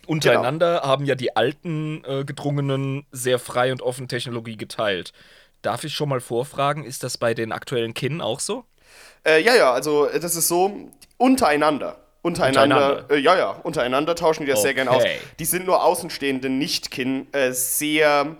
Untereinander 0.06 0.82
haben 0.82 1.04
ja 1.04 1.14
die 1.14 1.36
alten 1.36 2.02
äh, 2.04 2.24
Gedrungenen 2.24 3.06
sehr 3.12 3.38
frei 3.38 3.72
und 3.72 3.82
offen 3.82 4.08
Technologie 4.08 4.56
geteilt. 4.56 5.12
Darf 5.60 5.84
ich 5.84 5.92
schon 5.92 6.08
mal 6.08 6.20
vorfragen, 6.20 6.84
ist 6.84 7.02
das 7.02 7.18
bei 7.18 7.34
den 7.34 7.52
aktuellen 7.52 7.92
Kin 7.92 8.20
auch 8.20 8.40
so? 8.40 8.64
Äh, 9.26 9.42
ja, 9.42 9.54
ja, 9.54 9.72
also 9.72 10.06
äh, 10.06 10.20
das 10.20 10.36
ist 10.36 10.48
so 10.48 10.90
untereinander. 11.16 11.96
Untereinander, 12.22 12.76
Untereinander. 12.76 13.14
Äh, 13.14 13.18
ja, 13.20 13.38
ja, 13.38 13.50
untereinander 13.50 14.14
tauschen 14.14 14.44
die 14.44 14.50
das 14.50 14.62
sehr 14.62 14.74
gerne 14.74 14.90
aus. 14.90 15.02
Okay. 15.02 15.18
Die 15.38 15.44
sind 15.44 15.66
nur 15.66 15.84
Außenstehende 15.84 16.48
Nicht-Kin 16.48 17.32
äh, 17.32 17.52
sehr 17.52 18.36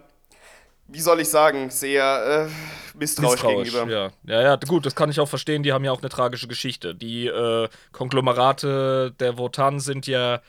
wie 0.89 1.01
soll 1.01 1.21
ich 1.21 1.29
sagen, 1.29 1.69
sehr 1.69 2.49
äh, 2.49 2.99
misstrauisch, 2.99 3.43
misstrauisch, 3.43 3.73
gegenüber. 3.73 3.93
Ja. 3.93 4.11
ja, 4.25 4.43
ja, 4.43 4.57
gut, 4.57 4.87
das 4.87 4.95
kann 4.95 5.11
ich 5.11 5.21
auch 5.21 5.29
verstehen. 5.29 5.63
Die 5.63 5.73
haben 5.73 5.85
ja 5.85 5.93
auch 5.93 6.01
eine 6.01 6.09
tragische 6.09 6.49
Geschichte. 6.49 6.95
Die 6.95 7.27
äh, 7.27 7.69
Konglomerate 7.93 9.15
der 9.21 9.37
Wotan 9.37 9.81
sind 9.81 10.07
ja 10.07 10.41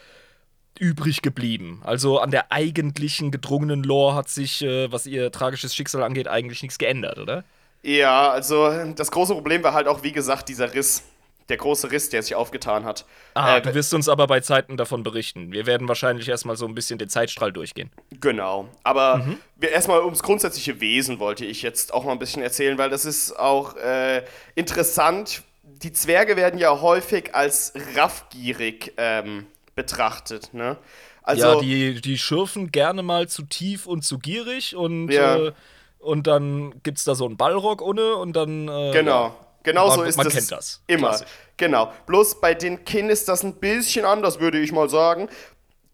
übrig 0.80 1.22
geblieben. 1.22 1.82
Also 1.84 2.20
an 2.20 2.32
der 2.32 2.54
eigentlichen 2.54 3.32
gedrungenen 3.32 3.84
Lore 3.84 4.15
hat 4.15 4.30
sich, 4.30 4.62
äh, 4.62 4.89
was 4.92 5.06
ihr 5.06 5.30
tragisches 5.32 5.76
Schicksal 5.76 6.04
angeht, 6.04 6.30
eigentlich 6.30 6.62
nichts 6.62 6.78
geändert, 6.78 7.20
oder? 7.20 7.44
Ja, 7.84 8.30
also 8.30 8.72
das 8.96 9.12
große 9.12 9.34
Problem 9.34 9.63
war 9.63 9.74
halt 9.74 9.88
auch, 9.88 10.04
wie 10.04 10.12
gesagt, 10.12 10.50
dieser 10.50 10.74
Riss. 10.74 11.04
Der 11.48 11.58
große 11.58 11.92
Riss, 11.92 12.10
der 12.10 12.22
sich 12.22 12.36
aufgetan 12.36 12.86
hat. 12.86 13.06
Ah, 13.34 13.58
äh, 13.58 13.62
du 13.62 13.74
wirst 13.74 13.92
uns 13.96 14.08
aber 14.08 14.28
bei 14.28 14.39
Zeiten 14.39 14.78
davon 14.78 15.02
berichten. 15.02 15.52
Wir 15.52 15.65
werden 15.65 15.88
wahrscheinlich 15.88 16.30
erstmal 16.30 16.56
so 16.56 16.68
ein 16.68 16.76
bisschen 16.76 17.00
den 17.00 17.10
Zeitstrahl 17.10 17.52
durchgehen. 17.52 17.89
Genau. 18.22 18.70
Aber 18.84 19.18
mhm. 19.18 19.39
erstmal 19.60 20.02
ums 20.04 20.22
grundsätzliche 20.22 20.80
Wesen 20.80 21.18
wollte 21.18 21.46
ich 21.46 21.63
jetzt 21.63 21.92
auch 21.92 22.04
mal 22.04 22.12
ein 22.12 22.20
bisschen 22.20 22.44
erzählen, 22.44 22.78
weil 22.78 22.92
das 22.92 23.04
ist 23.04 23.39
auch 23.39 23.76
äh, 23.78 24.24
interessant. 24.54 25.42
Die 25.63 25.92
Zwerge 25.92 26.36
werden 26.36 26.60
ja 26.60 26.82
häufig 26.82 27.34
als 27.34 27.74
raffgierig 27.96 28.94
ähm, 28.98 29.48
betrachtet. 29.74 30.54
Ne? 30.54 30.78
Also, 31.24 31.54
ja, 31.54 31.60
die, 31.60 32.00
die 32.00 32.20
schürfen 32.20 32.72
gerne 32.72 33.02
mal 33.02 33.28
zu 33.28 33.42
tief 33.42 33.88
und 33.88 34.04
zu 34.04 34.20
gierig 34.20 34.76
und, 34.76 35.10
ja. 35.10 35.48
äh, 35.48 35.52
und 35.99 36.27
dann 36.27 36.81
gibt 36.83 36.97
es 36.97 37.03
da 37.03 37.15
so 37.15 37.25
einen 37.25 37.38
Ballrock 37.38 37.81
ohne 37.81 38.15
und 38.15 38.33
dann. 38.33 38.67
Äh, 38.67 38.91
genau. 38.91 39.35
Genau 39.63 39.88
man, 39.88 39.97
so 39.97 40.03
ist 40.03 40.17
man 40.17 40.25
das. 40.25 40.33
Man 40.33 40.41
kennt 40.41 40.51
das. 40.51 40.83
Immer. 40.88 41.09
Klassisch. 41.09 41.27
Genau. 41.57 41.91
Bloß 42.05 42.39
bei 42.39 42.53
den 42.53 42.85
Kin 42.85 43.09
ist 43.09 43.27
das 43.27 43.43
ein 43.43 43.55
bisschen 43.55 44.05
anders, 44.05 44.39
würde 44.39 44.59
ich 44.59 44.71
mal 44.71 44.89
sagen. 44.89 45.29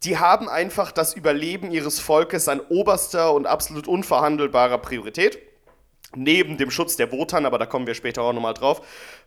Die 0.03 0.19
haben 0.19 0.47
einfach 0.47 0.91
das 0.91 1.15
Überleben 1.15 1.71
ihres 1.71 1.99
Volkes 1.99 2.47
an 2.47 2.61
oberster 2.69 3.33
und 3.33 3.47
absolut 3.47 3.87
unverhandelbarer 3.87 4.77
Priorität. 4.77 5.39
Neben 6.15 6.57
dem 6.57 6.69
Schutz 6.69 6.95
der 6.95 7.11
Wotan, 7.11 7.45
aber 7.45 7.57
da 7.57 7.65
kommen 7.65 7.87
wir 7.87 7.95
später 7.95 8.21
auch 8.21 8.33
nochmal 8.33 8.53
drauf. 8.53 8.81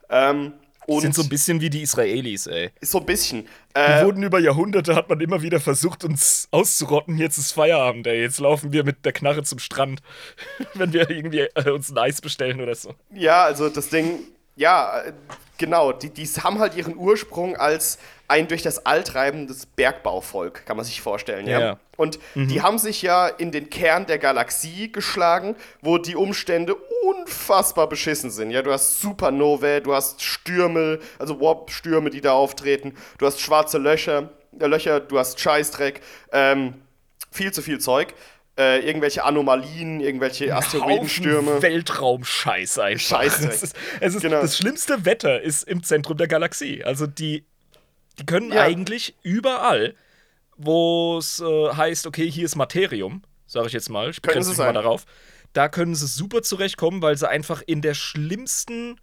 Ähm, 0.08 0.54
und 0.88 1.02
sind 1.02 1.14
so 1.14 1.22
ein 1.22 1.28
bisschen 1.28 1.60
wie 1.60 1.70
die 1.70 1.82
Israelis, 1.82 2.46
ey. 2.46 2.70
So 2.80 2.98
ein 2.98 3.06
bisschen. 3.06 3.46
Äh, 3.74 4.04
wurden 4.04 4.22
über 4.22 4.38
Jahrhunderte, 4.40 4.96
hat 4.96 5.08
man 5.08 5.20
immer 5.20 5.42
wieder 5.42 5.60
versucht, 5.60 6.02
uns 6.02 6.48
auszurotten. 6.50 7.18
Jetzt 7.18 7.36
ist 7.36 7.52
Feierabend, 7.52 8.06
ey. 8.06 8.22
Jetzt 8.22 8.40
laufen 8.40 8.72
wir 8.72 8.84
mit 8.84 9.04
der 9.04 9.12
Knarre 9.12 9.42
zum 9.42 9.58
Strand, 9.58 10.00
wenn 10.74 10.92
wir 10.92 11.10
irgendwie 11.10 11.46
äh, 11.54 11.70
uns 11.70 11.90
ein 11.90 11.98
Eis 11.98 12.20
bestellen 12.20 12.60
oder 12.60 12.74
so. 12.74 12.94
Ja, 13.12 13.44
also 13.44 13.68
das 13.68 13.90
Ding, 13.90 14.20
ja, 14.58 15.02
äh, 15.02 15.12
genau. 15.56 15.92
Die, 15.92 16.10
die 16.10 16.26
haben 16.26 16.58
halt 16.58 16.74
ihren 16.74 16.96
Ursprung 16.96 17.56
als 17.56 17.98
ein 18.26 18.46
durch 18.46 18.62
das 18.62 18.84
All 18.84 19.02
treibendes 19.02 19.64
Bergbauvolk, 19.64 20.66
kann 20.66 20.76
man 20.76 20.84
sich 20.84 21.00
vorstellen, 21.00 21.46
ja. 21.46 21.60
ja. 21.60 21.78
Und 21.96 22.18
mhm. 22.34 22.48
die 22.48 22.60
haben 22.60 22.78
sich 22.78 23.00
ja 23.00 23.26
in 23.26 23.52
den 23.52 23.70
Kern 23.70 24.04
der 24.04 24.18
Galaxie 24.18 24.92
geschlagen, 24.92 25.56
wo 25.80 25.96
die 25.96 26.14
Umstände 26.14 26.74
unfassbar 26.74 27.88
beschissen 27.88 28.30
sind. 28.30 28.50
Ja, 28.50 28.60
du 28.60 28.70
hast 28.70 29.00
Supernovae, 29.00 29.80
du 29.80 29.94
hast 29.94 30.22
Stürme, 30.22 30.98
also 31.18 31.40
Warp-Stürme, 31.40 32.10
die 32.10 32.20
da 32.20 32.32
auftreten, 32.32 32.94
du 33.16 33.26
hast 33.26 33.40
schwarze 33.40 33.78
Löcher, 33.78 34.28
äh, 34.58 34.66
Löcher, 34.66 35.00
du 35.00 35.18
hast 35.18 35.40
Scheißdreck, 35.40 36.02
ähm, 36.32 36.74
viel 37.30 37.52
zu 37.52 37.62
viel 37.62 37.78
Zeug. 37.78 38.14
Äh, 38.58 38.80
irgendwelche 38.80 39.22
Anomalien, 39.22 40.00
irgendwelche 40.00 40.54
Asteroidenstürme. 40.54 41.62
Weltraumscheiß 41.62 42.80
einfach. 42.80 43.20
Scheiße. 43.20 43.48
Es 43.48 43.62
ist, 43.62 43.76
es 44.00 44.14
ist 44.16 44.22
genau. 44.22 44.42
Das 44.42 44.58
schlimmste 44.58 45.04
Wetter 45.04 45.40
ist 45.40 45.62
im 45.62 45.84
Zentrum 45.84 46.16
der 46.16 46.26
Galaxie. 46.26 46.82
Also 46.82 47.06
die 47.06 47.44
die 48.18 48.26
können 48.26 48.52
ja. 48.52 48.62
eigentlich 48.62 49.16
überall, 49.22 49.94
wo 50.56 51.18
es 51.18 51.40
äh, 51.40 51.72
heißt, 51.72 52.06
okay, 52.06 52.30
hier 52.30 52.44
ist 52.44 52.56
Materium, 52.56 53.22
sage 53.46 53.68
ich 53.68 53.72
jetzt 53.72 53.90
mal, 53.90 54.10
ich 54.10 54.20
begrenze 54.20 54.50
mich 54.50 54.58
mal 54.58 54.72
darauf, 54.72 55.04
da 55.52 55.68
können 55.68 55.94
sie 55.94 56.06
super 56.06 56.42
zurechtkommen, 56.42 57.00
weil 57.00 57.16
sie 57.16 57.28
einfach 57.28 57.62
in 57.66 57.80
der 57.80 57.94
schlimmsten 57.94 59.00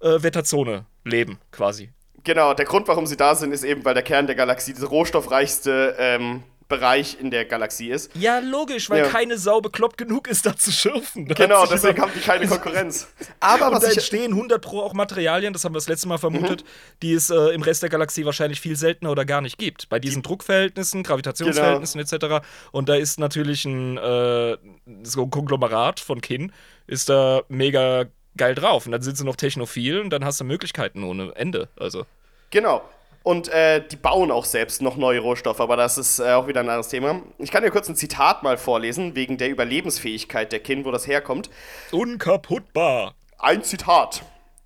äh, 0.00 0.22
Wetterzone 0.22 0.86
leben, 1.04 1.38
quasi. 1.50 1.90
Genau, 2.24 2.54
der 2.54 2.66
Grund, 2.66 2.86
warum 2.88 3.06
sie 3.06 3.16
da 3.16 3.34
sind, 3.34 3.52
ist 3.52 3.64
eben, 3.64 3.84
weil 3.84 3.94
der 3.94 4.04
Kern 4.04 4.26
der 4.26 4.36
Galaxie 4.36 4.74
diese 4.74 4.86
rohstoffreichste 4.86 5.96
ähm, 5.98 6.44
Bereich 6.72 7.18
in 7.20 7.30
der 7.30 7.44
Galaxie 7.44 7.90
ist. 7.90 8.10
Ja, 8.14 8.38
logisch, 8.38 8.88
weil 8.88 9.04
ja. 9.04 9.08
keine 9.08 9.36
Sau 9.36 9.60
bekloppt 9.60 9.98
genug 9.98 10.26
ist, 10.26 10.46
da 10.46 10.56
zu 10.56 10.72
schürfen. 10.72 11.28
Da 11.28 11.34
genau, 11.34 11.66
deswegen 11.66 12.00
haben 12.00 12.12
die 12.16 12.20
keine 12.20 12.46
Konkurrenz. 12.46 13.08
Aber 13.40 13.66
was 13.66 13.74
und 13.74 13.82
da 13.82 13.88
entstehen 13.88 14.32
100 14.32 14.62
pro 14.62 14.80
auch 14.80 14.94
Materialien, 14.94 15.52
das 15.52 15.64
haben 15.64 15.74
wir 15.74 15.78
das 15.78 15.88
letzte 15.88 16.08
Mal 16.08 16.16
vermutet, 16.16 16.62
mhm. 16.62 16.66
die 17.02 17.12
es 17.12 17.28
äh, 17.28 17.36
im 17.54 17.60
Rest 17.60 17.82
der 17.82 17.90
Galaxie 17.90 18.24
wahrscheinlich 18.24 18.60
viel 18.60 18.76
seltener 18.76 19.10
oder 19.10 19.26
gar 19.26 19.42
nicht 19.42 19.58
gibt. 19.58 19.90
Bei 19.90 19.98
diesen 19.98 20.22
die 20.22 20.28
Druckverhältnissen, 20.28 21.02
Gravitationsverhältnissen 21.02 22.02
genau. 22.02 22.36
etc. 22.36 22.46
Und 22.70 22.88
da 22.88 22.94
ist 22.94 23.20
natürlich 23.20 23.66
ein, 23.66 23.98
äh, 23.98 24.56
so 25.02 25.24
ein 25.24 25.30
Konglomerat 25.30 26.00
von 26.00 26.22
Kin, 26.22 26.52
ist 26.86 27.10
da 27.10 27.42
mega 27.48 28.06
geil 28.38 28.54
drauf. 28.54 28.86
Und 28.86 28.92
dann 28.92 29.02
sind 29.02 29.18
sie 29.18 29.24
noch 29.24 29.36
technophil 29.36 30.00
und 30.00 30.08
dann 30.08 30.24
hast 30.24 30.40
du 30.40 30.44
Möglichkeiten 30.44 31.04
ohne 31.04 31.32
Ende. 31.36 31.68
Also. 31.76 32.06
Genau. 32.50 32.82
Und 33.22 33.48
äh, 33.48 33.86
die 33.86 33.96
bauen 33.96 34.30
auch 34.30 34.44
selbst 34.44 34.82
noch 34.82 34.96
neue 34.96 35.20
Rohstoffe, 35.20 35.60
aber 35.60 35.76
das 35.76 35.98
ist 35.98 36.18
äh, 36.18 36.32
auch 36.32 36.48
wieder 36.48 36.60
ein 36.60 36.68
anderes 36.68 36.88
Thema. 36.88 37.22
Ich 37.38 37.50
kann 37.50 37.62
dir 37.62 37.70
kurz 37.70 37.88
ein 37.88 37.96
Zitat 37.96 38.42
mal 38.42 38.56
vorlesen, 38.56 39.14
wegen 39.14 39.38
der 39.38 39.48
Überlebensfähigkeit 39.48 40.50
der 40.50 40.60
Kin, 40.60 40.84
wo 40.84 40.90
das 40.90 41.06
herkommt. 41.06 41.50
Unkaputtbar. 41.92 43.14
Ein 43.38 43.62
Zitat. 43.62 44.22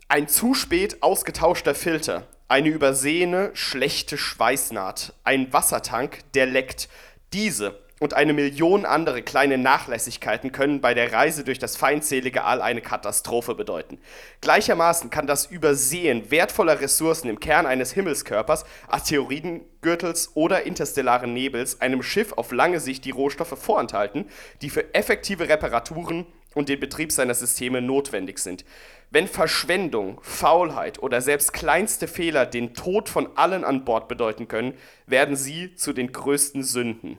Ein 0.09 0.29
zu 0.29 0.55
spät 0.55 1.03
ausgetauschter 1.03 1.75
Filter, 1.75 2.29
eine 2.49 2.69
übersehene, 2.69 3.51
schlechte 3.55 4.17
Schweißnaht, 4.17 5.13
ein 5.25 5.53
Wassertank, 5.53 6.21
der 6.35 6.47
leckt. 6.47 6.89
Diese 7.33 7.86
und 7.99 8.13
eine 8.13 8.35
Million 8.35 8.85
andere 8.85 9.23
kleine 9.23 9.57
Nachlässigkeiten 9.57 10.53
können 10.53 10.83
bei 10.83 10.93
der 10.93 11.13
Reise 11.13 11.45
durch 11.45 11.59
das 11.59 11.77
feindselige 11.77 12.45
All 12.45 12.61
eine 12.61 12.83
Katastrophe 12.83 13.55
bedeuten. 13.55 13.99
Gleichermaßen 14.43 15.09
kann 15.09 15.27
das 15.27 15.47
Übersehen 15.47 16.31
wertvoller 16.31 16.81
Ressourcen 16.81 17.31
im 17.31 17.41
Kern 17.41 17.65
eines 17.65 17.93
Himmelskörpers, 17.93 18.67
Asteroidengürtels 18.89 20.33
oder 20.35 20.65
interstellaren 20.65 21.33
Nebels 21.33 21.81
einem 21.81 22.03
Schiff 22.03 22.35
auf 22.35 22.53
lange 22.53 22.81
Sicht 22.81 23.07
die 23.07 23.13
Rohstoffe 23.13 23.59
vorenthalten, 23.59 24.29
die 24.61 24.69
für 24.69 24.95
effektive 24.95 25.49
Reparaturen 25.49 26.27
und 26.55 26.69
den 26.69 26.81
Betrieb 26.81 27.13
seiner 27.13 27.35
Systeme 27.35 27.81
notwendig 27.81 28.39
sind. 28.39 28.65
Wenn 29.11 29.29
Verschwendung, 29.29 30.19
Faulheit 30.23 31.03
oder 31.03 31.21
selbst 31.21 31.53
kleinste 31.53 32.09
Fehler 32.09 32.45
den 32.45 32.75
Tod 32.75 33.09
von 33.09 33.29
allen 33.37 33.65
an 33.65 33.85
Bord 33.85 34.09
bedeuten 34.09 34.49
können, 34.49 34.75
werden 35.07 35.37
sie 35.37 35.75
zu 35.77 35.93
den 35.93 36.13
größten 36.13 36.63
Sünden. 36.63 37.19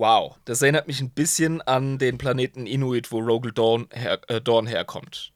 Wow, 0.00 0.38
das 0.46 0.62
erinnert 0.62 0.86
mich 0.86 1.02
ein 1.02 1.10
bisschen 1.10 1.60
an 1.60 1.98
den 1.98 2.16
Planeten 2.16 2.64
Inuit, 2.64 3.12
wo 3.12 3.18
Rogel 3.18 3.52
Dawn, 3.52 3.86
her, 3.92 4.18
äh, 4.28 4.40
Dawn 4.40 4.66
herkommt. 4.66 5.34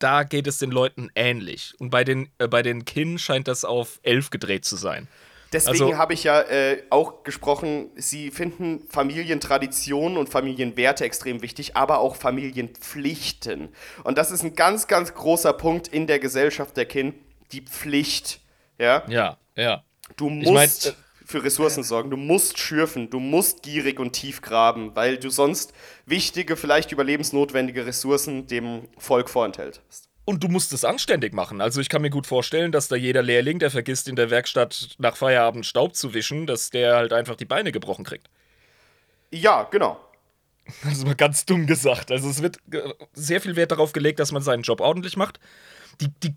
Da 0.00 0.24
geht 0.24 0.48
es 0.48 0.58
den 0.58 0.72
Leuten 0.72 1.08
ähnlich. 1.14 1.74
Und 1.78 1.90
bei 1.90 2.02
den, 2.02 2.28
äh, 2.38 2.48
bei 2.48 2.62
den 2.62 2.84
Kin 2.84 3.16
scheint 3.20 3.46
das 3.46 3.64
auf 3.64 4.00
elf 4.02 4.30
gedreht 4.30 4.64
zu 4.64 4.74
sein. 4.74 5.06
Deswegen 5.52 5.84
also, 5.84 5.98
habe 5.98 6.14
ich 6.14 6.24
ja 6.24 6.40
äh, 6.40 6.82
auch 6.90 7.22
gesprochen, 7.22 7.90
sie 7.94 8.32
finden 8.32 8.88
Familientraditionen 8.88 10.18
und 10.18 10.28
Familienwerte 10.28 11.04
extrem 11.04 11.40
wichtig, 11.40 11.76
aber 11.76 12.00
auch 12.00 12.16
Familienpflichten. 12.16 13.68
Und 14.02 14.18
das 14.18 14.32
ist 14.32 14.42
ein 14.42 14.56
ganz, 14.56 14.88
ganz 14.88 15.14
großer 15.14 15.52
Punkt 15.52 15.86
in 15.86 16.08
der 16.08 16.18
Gesellschaft 16.18 16.76
der 16.76 16.86
Kin, 16.86 17.14
die 17.52 17.60
Pflicht. 17.60 18.40
Ja, 18.78 19.04
ja. 19.08 19.38
ja. 19.54 19.84
Du 20.16 20.28
musst. 20.28 20.86
Ich 20.86 20.92
mein, 20.92 20.96
für 21.32 21.42
Ressourcen 21.42 21.82
sorgen. 21.82 22.10
Du 22.10 22.16
musst 22.16 22.58
schürfen, 22.58 23.10
du 23.10 23.18
musst 23.18 23.62
gierig 23.62 23.98
und 23.98 24.12
tief 24.12 24.40
graben, 24.40 24.94
weil 24.94 25.16
du 25.16 25.30
sonst 25.30 25.72
wichtige, 26.06 26.56
vielleicht 26.56 26.92
überlebensnotwendige 26.92 27.84
Ressourcen 27.86 28.46
dem 28.46 28.88
Volk 28.98 29.28
vorenthältst. 29.28 30.08
Und 30.24 30.44
du 30.44 30.48
musst 30.48 30.72
es 30.72 30.84
anständig 30.84 31.34
machen. 31.34 31.60
Also 31.60 31.80
ich 31.80 31.88
kann 31.88 32.02
mir 32.02 32.10
gut 32.10 32.28
vorstellen, 32.28 32.70
dass 32.70 32.86
da 32.86 32.94
jeder 32.94 33.22
Lehrling, 33.22 33.58
der 33.58 33.72
vergisst 33.72 34.06
in 34.06 34.14
der 34.14 34.30
Werkstatt 34.30 34.90
nach 34.98 35.16
Feierabend 35.16 35.66
Staub 35.66 35.96
zu 35.96 36.14
wischen, 36.14 36.46
dass 36.46 36.70
der 36.70 36.94
halt 36.94 37.12
einfach 37.12 37.34
die 37.34 37.44
Beine 37.44 37.72
gebrochen 37.72 38.04
kriegt. 38.04 38.30
Ja, 39.32 39.64
genau. 39.64 39.98
Das 40.84 40.92
ist 40.92 41.04
mal 41.04 41.16
ganz 41.16 41.44
dumm 41.44 41.66
gesagt. 41.66 42.12
Also 42.12 42.30
es 42.30 42.40
wird 42.40 42.58
sehr 43.14 43.40
viel 43.40 43.56
Wert 43.56 43.72
darauf 43.72 43.92
gelegt, 43.92 44.20
dass 44.20 44.30
man 44.30 44.42
seinen 44.42 44.62
Job 44.62 44.80
ordentlich 44.80 45.16
macht. 45.16 45.40
Die, 46.00 46.08
die 46.22 46.36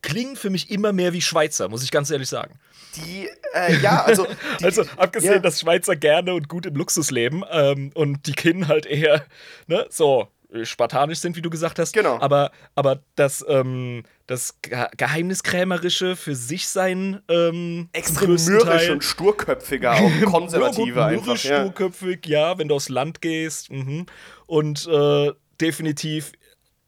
klingen 0.00 0.36
für 0.36 0.50
mich 0.50 0.70
immer 0.70 0.92
mehr 0.92 1.12
wie 1.12 1.22
Schweizer, 1.22 1.68
muss 1.68 1.82
ich 1.82 1.90
ganz 1.90 2.10
ehrlich 2.10 2.28
sagen. 2.28 2.60
Die, 2.96 3.28
äh, 3.54 3.76
ja, 3.80 4.02
also. 4.04 4.26
Die, 4.60 4.64
also, 4.64 4.84
abgesehen, 4.96 5.34
ja. 5.34 5.38
dass 5.38 5.60
Schweizer 5.60 5.96
gerne 5.96 6.34
und 6.34 6.48
gut 6.48 6.66
im 6.66 6.74
Luxus 6.74 7.10
leben 7.10 7.42
ähm, 7.50 7.90
und 7.94 8.26
die 8.26 8.32
Kin 8.32 8.68
halt 8.68 8.86
eher, 8.86 9.24
ne, 9.66 9.86
so 9.90 10.28
äh, 10.52 10.64
spartanisch 10.64 11.18
sind, 11.18 11.36
wie 11.36 11.42
du 11.42 11.50
gesagt 11.50 11.78
hast. 11.78 11.92
Genau. 11.92 12.20
Aber, 12.20 12.52
aber 12.74 13.02
das, 13.16 13.44
ähm, 13.48 14.04
das 14.26 14.58
Geheimniskrämerische 14.96 16.16
für 16.16 16.34
sich 16.34 16.68
sein. 16.68 17.20
Ähm, 17.28 17.88
Extrem 17.92 18.34
mürrisch 18.34 18.88
und 18.90 19.04
sturköpfiger, 19.04 19.94
auch 19.94 20.30
konservative 20.30 21.00
ja, 21.00 21.06
einfach. 21.06 21.26
Mürrisch, 21.26 21.44
ja. 21.44 21.62
sturköpfig, 21.62 22.26
ja, 22.26 22.58
wenn 22.58 22.68
du 22.68 22.76
aufs 22.76 22.88
Land 22.88 23.20
gehst. 23.20 23.70
Mhm. 23.70 24.06
Und 24.46 24.86
äh, 24.86 25.32
definitiv 25.60 26.32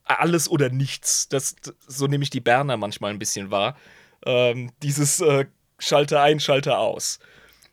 alles 0.05 0.49
oder 0.49 0.71
nichts. 0.71 1.29
Das, 1.29 1.57
so 1.87 2.07
nehme 2.07 2.23
ich 2.23 2.31
die 2.31 2.41
Berner 2.41 2.77
manchmal 2.77 3.11
ein 3.11 3.19
bisschen 3.19 3.51
wahr. 3.51 3.77
Ähm, 4.25 4.71
dieses 4.83 5.21
äh, 5.21 5.47
Schalter 5.79 6.23
ein, 6.23 6.41
Schalter 6.41 6.79
aus. 6.79 7.19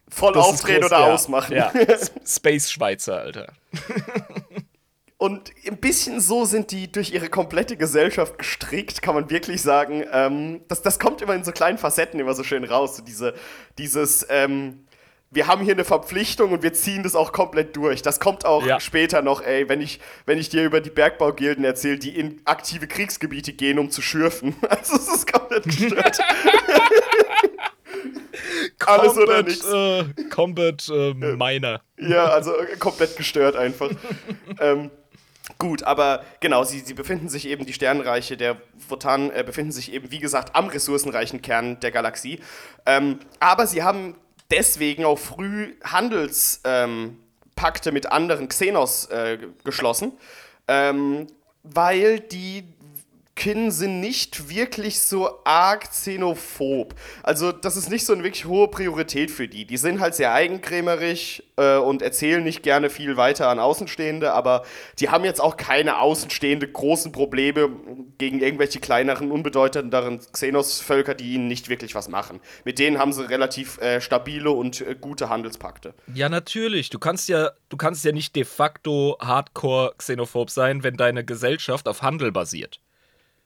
Voll 0.09 0.33
Das 0.33 0.45
aufdrehen 0.45 0.83
oder 0.83 0.99
ja. 0.99 1.13
ausmachen. 1.13 1.55
Ja. 1.55 1.71
Space 2.25 2.71
Schweizer, 2.71 3.17
Alter. 3.19 3.53
Und 5.17 5.51
ein 5.65 5.77
bisschen 5.77 6.19
so 6.19 6.43
sind 6.43 6.71
die 6.71 6.91
durch 6.91 7.13
ihre 7.13 7.29
komplette 7.29 7.77
Gesellschaft 7.77 8.37
gestrickt, 8.37 9.01
kann 9.01 9.15
man 9.15 9.29
wirklich 9.29 9.61
sagen. 9.61 10.03
Ähm, 10.11 10.61
das, 10.67 10.81
das 10.81 10.99
kommt 10.99 11.21
immer 11.21 11.33
in 11.33 11.45
so 11.45 11.53
kleinen 11.53 11.77
Facetten 11.77 12.19
immer 12.19 12.33
so 12.33 12.43
schön 12.43 12.65
raus. 12.65 12.97
So 12.97 13.03
diese, 13.03 13.33
dieses, 13.77 14.25
ähm, 14.29 14.85
wir 15.31 15.47
haben 15.47 15.63
hier 15.63 15.75
eine 15.75 15.85
Verpflichtung 15.85 16.51
und 16.51 16.61
wir 16.61 16.73
ziehen 16.73 17.03
das 17.03 17.15
auch 17.15 17.31
komplett 17.31 17.73
durch. 17.77 18.01
Das 18.01 18.19
kommt 18.19 18.45
auch 18.45 18.65
Ja. 18.65 18.81
später 18.81 19.21
noch, 19.21 19.41
ey, 19.41 19.69
wenn 19.69 19.79
ich, 19.79 20.01
wenn 20.25 20.37
ich 20.39 20.49
dir 20.49 20.65
über 20.65 20.81
die 20.81 20.89
Bergbaugilden 20.89 21.63
erzähle, 21.63 21.97
die 21.99 22.17
in 22.19 22.41
aktive 22.43 22.87
Kriegsgebiete 22.87 23.53
gehen, 23.53 23.79
um 23.79 23.89
zu 23.91 24.01
schürfen. 24.01 24.55
Also 24.69 24.97
es 24.97 25.07
ist 25.07 25.31
komplett 25.31 25.63
gestört. 25.63 26.19
Alles 28.85 29.17
oder 29.17 29.43
nichts. 29.43 29.65
Äh, 29.65 30.05
Combat 30.29 30.89
äh, 30.89 31.13
Miner. 31.13 31.81
Ja, 31.97 32.25
also 32.25 32.57
äh, 32.57 32.75
komplett 32.77 33.17
gestört 33.17 33.55
einfach. 33.55 33.89
ähm, 34.59 34.91
gut, 35.57 35.83
aber 35.83 36.23
genau, 36.39 36.63
sie, 36.63 36.79
sie 36.79 36.93
befinden 36.93 37.29
sich 37.29 37.47
eben, 37.47 37.65
die 37.65 37.73
Sternenreiche 37.73 38.37
der 38.37 38.57
Wotan 38.89 39.31
äh, 39.31 39.43
befinden 39.45 39.71
sich 39.71 39.93
eben, 39.93 40.11
wie 40.11 40.19
gesagt, 40.19 40.55
am 40.55 40.67
ressourcenreichen 40.67 41.41
Kern 41.41 41.79
der 41.79 41.91
Galaxie. 41.91 42.39
Ähm, 42.85 43.19
aber 43.39 43.67
sie 43.67 43.83
haben 43.83 44.15
deswegen 44.51 45.05
auch 45.05 45.19
früh 45.19 45.73
Handelspakte 45.83 47.89
ähm, 47.89 47.93
mit 47.93 48.11
anderen 48.11 48.47
Xenos 48.47 49.05
äh, 49.05 49.37
geschlossen, 49.63 50.13
ähm, 50.67 51.27
weil 51.63 52.19
die 52.19 52.63
Kin 53.35 53.71
sind 53.71 53.99
nicht 53.99 54.49
wirklich 54.49 54.99
so 54.99 55.39
arg 55.43 55.89
xenophob. 55.89 56.93
Also, 57.23 57.51
das 57.51 57.75
ist 57.75 57.89
nicht 57.89 58.05
so 58.05 58.13
eine 58.13 58.23
wirklich 58.23 58.45
hohe 58.45 58.67
Priorität 58.67 59.31
für 59.31 59.47
die. 59.47 59.65
Die 59.65 59.77
sind 59.77 59.99
halt 59.99 60.13
sehr 60.13 60.33
eigenkrämerig 60.33 61.43
äh, 61.57 61.77
und 61.77 62.03
erzählen 62.03 62.43
nicht 62.43 62.61
gerne 62.61 62.91
viel 62.91 63.17
weiter 63.17 63.49
an 63.49 63.59
Außenstehende, 63.59 64.33
aber 64.33 64.63
die 64.99 65.09
haben 65.09 65.25
jetzt 65.25 65.41
auch 65.41 65.57
keine 65.57 65.99
außenstehende 65.99 66.67
großen 66.67 67.11
Probleme 67.11 67.69
gegen 68.19 68.39
irgendwelche 68.39 68.79
kleineren, 68.79 69.31
unbedeutenderen 69.31 70.19
Xenos-Völker, 70.19 71.15
die 71.15 71.33
ihnen 71.33 71.47
nicht 71.47 71.69
wirklich 71.69 71.95
was 71.95 72.09
machen. 72.09 72.39
Mit 72.65 72.77
denen 72.77 72.99
haben 72.99 73.13
sie 73.13 73.27
relativ 73.27 73.79
äh, 73.79 73.99
stabile 73.99 74.51
und 74.51 74.81
äh, 74.81 74.95
gute 74.99 75.29
Handelspakte. 75.29 75.95
Ja, 76.13 76.29
natürlich. 76.29 76.91
Du 76.91 76.99
kannst 76.99 77.29
ja, 77.29 77.51
du 77.69 77.77
kannst 77.77 78.05
ja 78.05 78.11
nicht 78.11 78.35
de 78.35 78.45
facto 78.45 79.17
hardcore 79.19 79.95
xenophob 79.97 80.51
sein, 80.51 80.83
wenn 80.83 80.97
deine 80.97 81.25
Gesellschaft 81.25 81.87
auf 81.87 82.03
Handel 82.03 82.31
basiert. 82.31 82.79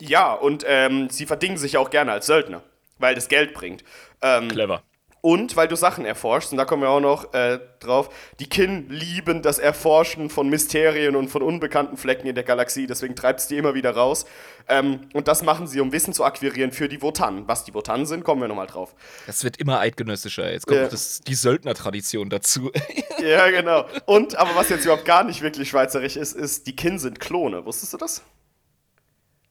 Ja, 0.01 0.33
und 0.33 0.63
ähm, 0.67 1.09
sie 1.09 1.25
verdingen 1.25 1.57
sich 1.57 1.77
auch 1.77 1.89
gerne 1.89 2.11
als 2.11 2.27
Söldner, 2.27 2.61
weil 2.99 3.15
das 3.15 3.27
Geld 3.29 3.53
bringt. 3.53 3.83
Ähm, 4.21 4.47
Clever. 4.49 4.83
Und 5.21 5.55
weil 5.55 5.67
du 5.67 5.75
Sachen 5.75 6.05
erforschst, 6.05 6.51
und 6.51 6.57
da 6.57 6.63
kommen 6.65 6.83
wir 6.83 6.89
auch 6.89 6.99
noch 7.01 7.33
äh, 7.33 7.59
drauf, 7.79 8.09
die 8.39 8.47
Kin 8.47 8.87
lieben 8.89 9.41
das 9.41 9.57
Erforschen 9.57 10.29
von 10.29 10.47
Mysterien 10.47 11.15
und 11.15 11.27
von 11.29 11.41
unbekannten 11.41 11.97
Flecken 11.97 12.27
in 12.27 12.35
der 12.35 12.43
Galaxie, 12.43 12.85
deswegen 12.85 13.15
treibt 13.15 13.39
es 13.39 13.47
die 13.47 13.57
immer 13.57 13.73
wieder 13.73 13.91
raus. 13.91 14.25
Ähm, 14.69 15.01
und 15.13 15.27
das 15.27 15.41
machen 15.41 15.65
sie, 15.67 15.81
um 15.81 15.91
Wissen 15.91 16.13
zu 16.13 16.23
akquirieren 16.23 16.71
für 16.71 16.87
die 16.87 17.01
Wotan. 17.01 17.47
Was 17.47 17.65
die 17.65 17.73
Wotan 17.73 18.05
sind, 18.05 18.23
kommen 18.23 18.41
wir 18.41 18.47
nochmal 18.47 18.67
drauf. 18.67 18.93
Das 19.25 19.43
wird 19.43 19.57
immer 19.57 19.79
eidgenössischer. 19.79 20.51
Jetzt 20.51 20.67
kommt 20.67 20.77
Ja. 20.77 20.83
noch 20.83 20.91
das, 20.91 21.19
die 21.21 21.35
Söldnertradition 21.35 22.29
dazu. 22.29 22.71
ja, 23.21 23.49
genau. 23.49 23.85
Und, 24.05 24.35
aber 24.37 24.55
was 24.55 24.69
jetzt 24.69 24.85
überhaupt 24.85 25.05
gar 25.05 25.23
nicht 25.23 25.41
wirklich 25.41 25.67
schweizerisch 25.69 26.15
ist, 26.15 26.33
ist, 26.33 26.67
die 26.67 26.75
Kin 26.75 26.99
sind 26.99 27.19
Klone. 27.19 27.65
Wusstest 27.65 27.91
du 27.91 27.97
das? 27.97 28.21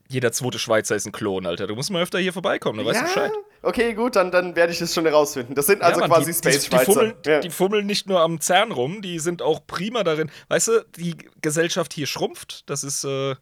Jeder 0.09 0.33
zweite 0.33 0.59
Schweizer 0.59 0.95
ist 0.95 1.07
ein 1.07 1.13
Klon, 1.13 1.47
Alter. 1.47 1.67
Du 1.67 1.75
musst 1.75 1.91
mal 1.91 2.03
öfter 2.03 2.19
hier 2.19 2.33
vorbeikommen, 2.33 2.79
dann 2.79 2.87
weißt 2.87 3.01
du 3.01 3.05
Bescheid. 3.05 3.33
Okay, 3.63 3.95
gut, 3.95 4.15
dann, 4.17 4.31
dann 4.31 4.55
werde 4.55 4.73
ich 4.73 4.81
es 4.81 4.95
schon 4.95 5.05
herausfinden. 5.05 5.55
Das 5.55 5.67
sind 5.67 5.83
also 5.83 6.01
Mann, 6.01 6.11
quasi 6.11 6.33
die, 6.33 6.41
die, 6.41 6.41
die, 6.41 6.53
Space-Schweizer. 6.53 6.85
fummeln, 6.93 7.15
Ja. 7.27 7.41
die 7.41 7.51
fummeln 7.51 7.87
nicht 7.87 8.09
nur 8.09 8.21
am 8.21 8.41
Zern 8.41 8.71
rum, 8.71 9.03
die 9.03 9.19
sind 9.19 9.43
auch 9.43 9.67
prima 9.67 10.05
darin. 10.05 10.31
Weißt 10.49 10.69
du, 10.69 10.85
die 10.97 11.17
Gesellschaft 11.43 11.93
hier 11.93 12.07
schrumpft, 12.07 12.69
das 12.71 12.85
ist, 12.85 13.03
äh, 13.05 13.35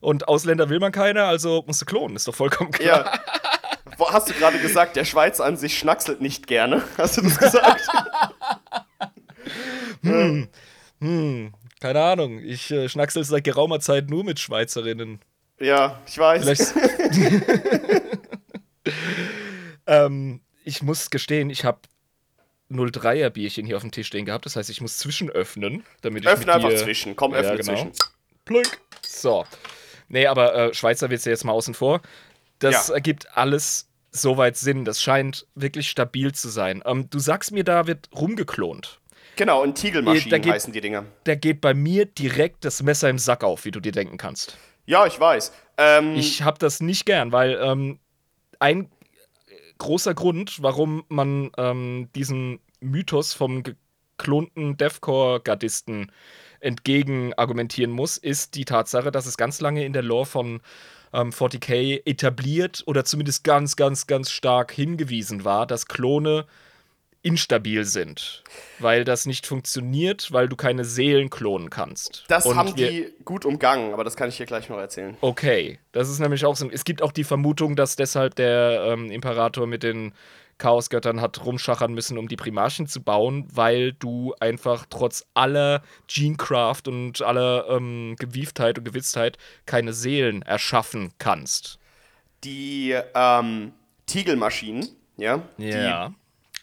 und 0.00 0.28
Ausländer 0.28 0.68
will 0.68 0.78
man 0.80 0.92
keine, 0.92 1.24
also 1.24 1.64
musst 1.66 1.80
du 1.80 1.86
klonen, 1.86 2.16
ist 2.16 2.28
doch 2.28 2.34
vollkommen 2.34 2.70
klar. 2.70 3.06
Ja. 3.06 3.20
Wo, 3.96 4.10
hast 4.10 4.28
du 4.28 4.34
gerade 4.34 4.58
gesagt, 4.58 4.96
der 4.96 5.06
Schweizer 5.06 5.44
an 5.44 5.56
sich 5.56 5.78
schnackselt 5.78 6.20
nicht 6.20 6.46
gerne? 6.46 6.82
Hast 6.98 7.16
du 7.16 7.22
das 7.22 7.38
gesagt? 7.38 7.80
Keine 11.80 12.00
Ahnung, 12.02 12.38
ich 12.40 12.70
äh, 12.70 12.88
schnacksel 12.88 13.24
seit 13.24 13.44
geraumer 13.44 13.80
Zeit 13.80 14.10
nur 14.10 14.24
mit 14.24 14.38
Schweizerinnen. 14.38 15.20
Ja, 15.60 16.00
ich 16.06 16.18
weiß. 16.18 16.74
Ähm, 19.86 20.40
ich 20.64 20.82
muss 20.82 21.10
gestehen, 21.10 21.48
ich 21.50 21.64
habe 21.64 21.78
03er 22.70 23.30
Bierchen 23.30 23.66
hier 23.66 23.76
auf 23.76 23.82
dem 23.82 23.92
Tisch 23.92 24.08
stehen 24.08 24.24
gehabt. 24.24 24.44
Das 24.46 24.56
heißt, 24.56 24.68
ich 24.70 24.80
muss 24.80 24.98
zwischenöffnen, 24.98 25.84
damit 26.02 26.24
ich 26.24 26.28
Öffne 26.28 26.54
einfach 26.54 26.70
dir 26.70 26.76
zwischen. 26.76 27.14
Komm, 27.14 27.32
Ja, 27.32 27.38
öffne 27.38 27.56
genau. 27.58 27.72
zwischen. 27.72 27.92
Plunk. 28.44 28.80
So. 29.02 29.44
Nee, 30.08 30.26
aber 30.26 30.54
äh, 30.54 30.74
Schweizer 30.74 31.10
wird 31.10 31.24
ja 31.24 31.30
jetzt 31.30 31.44
mal 31.44 31.52
außen 31.52 31.74
vor. 31.74 32.00
Das 32.58 32.88
Ja. 32.88 32.94
ergibt 32.94 33.36
alles 33.36 33.88
soweit 34.10 34.56
Sinn. 34.56 34.84
Das 34.84 35.00
scheint 35.00 35.46
wirklich 35.54 35.88
stabil 35.88 36.32
zu 36.32 36.48
sein. 36.48 36.82
Ähm, 36.84 37.08
du 37.10 37.18
sagst 37.20 37.52
mir, 37.52 37.62
da 37.64 37.86
wird 37.86 38.08
rumgeklont. 38.14 39.00
Genau, 39.36 39.62
und 39.62 39.74
Tiegelmaschinen 39.76 40.40
geht- 40.42 40.52
heißen 40.52 40.72
die 40.72 40.80
Dinger. 40.80 41.04
Da 41.24 41.34
geht 41.34 41.60
bei 41.60 41.74
mir 41.74 42.06
direkt 42.06 42.64
das 42.64 42.82
Messer 42.82 43.10
im 43.10 43.18
Sack 43.18 43.44
auf, 43.44 43.64
wie 43.66 43.70
du 43.70 43.80
dir 43.80 43.92
denken 43.92 44.16
kannst. 44.16 44.56
Ja, 44.86 45.06
ich 45.06 45.18
weiß. 45.18 45.52
Ähm, 45.76 46.14
Ich 46.14 46.42
habe 46.42 46.58
das 46.58 46.80
nicht 46.80 47.06
gern, 47.06 47.32
weil 47.32 47.58
ähm, 47.60 47.98
ein 48.58 48.88
großer 49.78 50.14
Grund, 50.14 50.62
warum 50.62 51.04
man 51.08 51.50
ähm, 51.58 52.08
diesen 52.14 52.60
Mythos 52.80 53.34
vom 53.34 53.62
geklonten 53.62 54.76
Deathcore-Gardisten 54.76 56.10
entgegen 56.60 57.34
argumentieren 57.34 57.90
muss, 57.90 58.16
ist 58.16 58.54
die 58.54 58.64
Tatsache, 58.64 59.10
dass 59.10 59.26
es 59.26 59.36
ganz 59.36 59.60
lange 59.60 59.84
in 59.84 59.92
der 59.92 60.02
Lore 60.02 60.26
von 60.26 60.60
ähm, 61.12 61.30
40k 61.30 62.02
etabliert 62.06 62.82
oder 62.86 63.04
zumindest 63.04 63.44
ganz, 63.44 63.76
ganz, 63.76 64.06
ganz 64.06 64.30
stark 64.30 64.72
hingewiesen 64.72 65.44
war, 65.44 65.66
dass 65.66 65.86
Klone 65.86 66.46
instabil 67.26 67.84
sind, 67.84 68.44
weil 68.78 69.04
das 69.04 69.26
nicht 69.26 69.46
funktioniert, 69.46 70.32
weil 70.32 70.48
du 70.48 70.54
keine 70.54 70.84
Seelen 70.84 71.28
klonen 71.28 71.70
kannst. 71.70 72.24
das 72.28 72.46
Und 72.46 72.54
haben 72.54 72.74
die 72.76 73.12
gut 73.24 73.44
umgangen, 73.44 73.92
aber 73.92 74.04
das 74.04 74.16
kann 74.16 74.28
ich 74.28 74.36
dir 74.36 74.46
gleich 74.46 74.68
noch 74.68 74.78
erzählen. 74.78 75.16
Okay, 75.20 75.80
das 75.90 76.08
ist 76.08 76.20
nämlich 76.20 76.44
auch 76.44 76.54
so. 76.54 76.70
Es 76.70 76.84
gibt 76.84 77.02
auch 77.02 77.10
die 77.10 77.24
Vermutung, 77.24 77.74
dass 77.74 77.96
deshalb 77.96 78.36
der 78.36 78.86
ähm, 78.92 79.10
Imperator 79.10 79.66
mit 79.66 79.82
den 79.82 80.12
Chaosgöttern 80.58 81.20
hat 81.20 81.44
rumschachern 81.44 81.92
müssen, 81.92 82.16
um 82.16 82.28
die 82.28 82.36
Primarchen 82.36 82.86
zu 82.86 83.02
bauen, 83.02 83.46
weil 83.52 83.92
du 83.92 84.34
einfach 84.38 84.86
trotz 84.88 85.26
aller 85.34 85.82
Genecraft 86.06 86.82
und 86.86 87.22
aller 87.22 87.66
ähm, 87.68 88.14
Gewieftheit 88.18 88.78
und 88.78 88.84
Gewitztheit 88.84 89.36
keine 89.66 89.92
Seelen 89.92 90.42
erschaffen 90.42 91.12
kannst. 91.18 91.78
Die 92.44 92.96
ähm, 93.14 93.72
Tiegelmaschinen, 94.06 94.88
ja, 95.16 95.42
die 95.58 96.14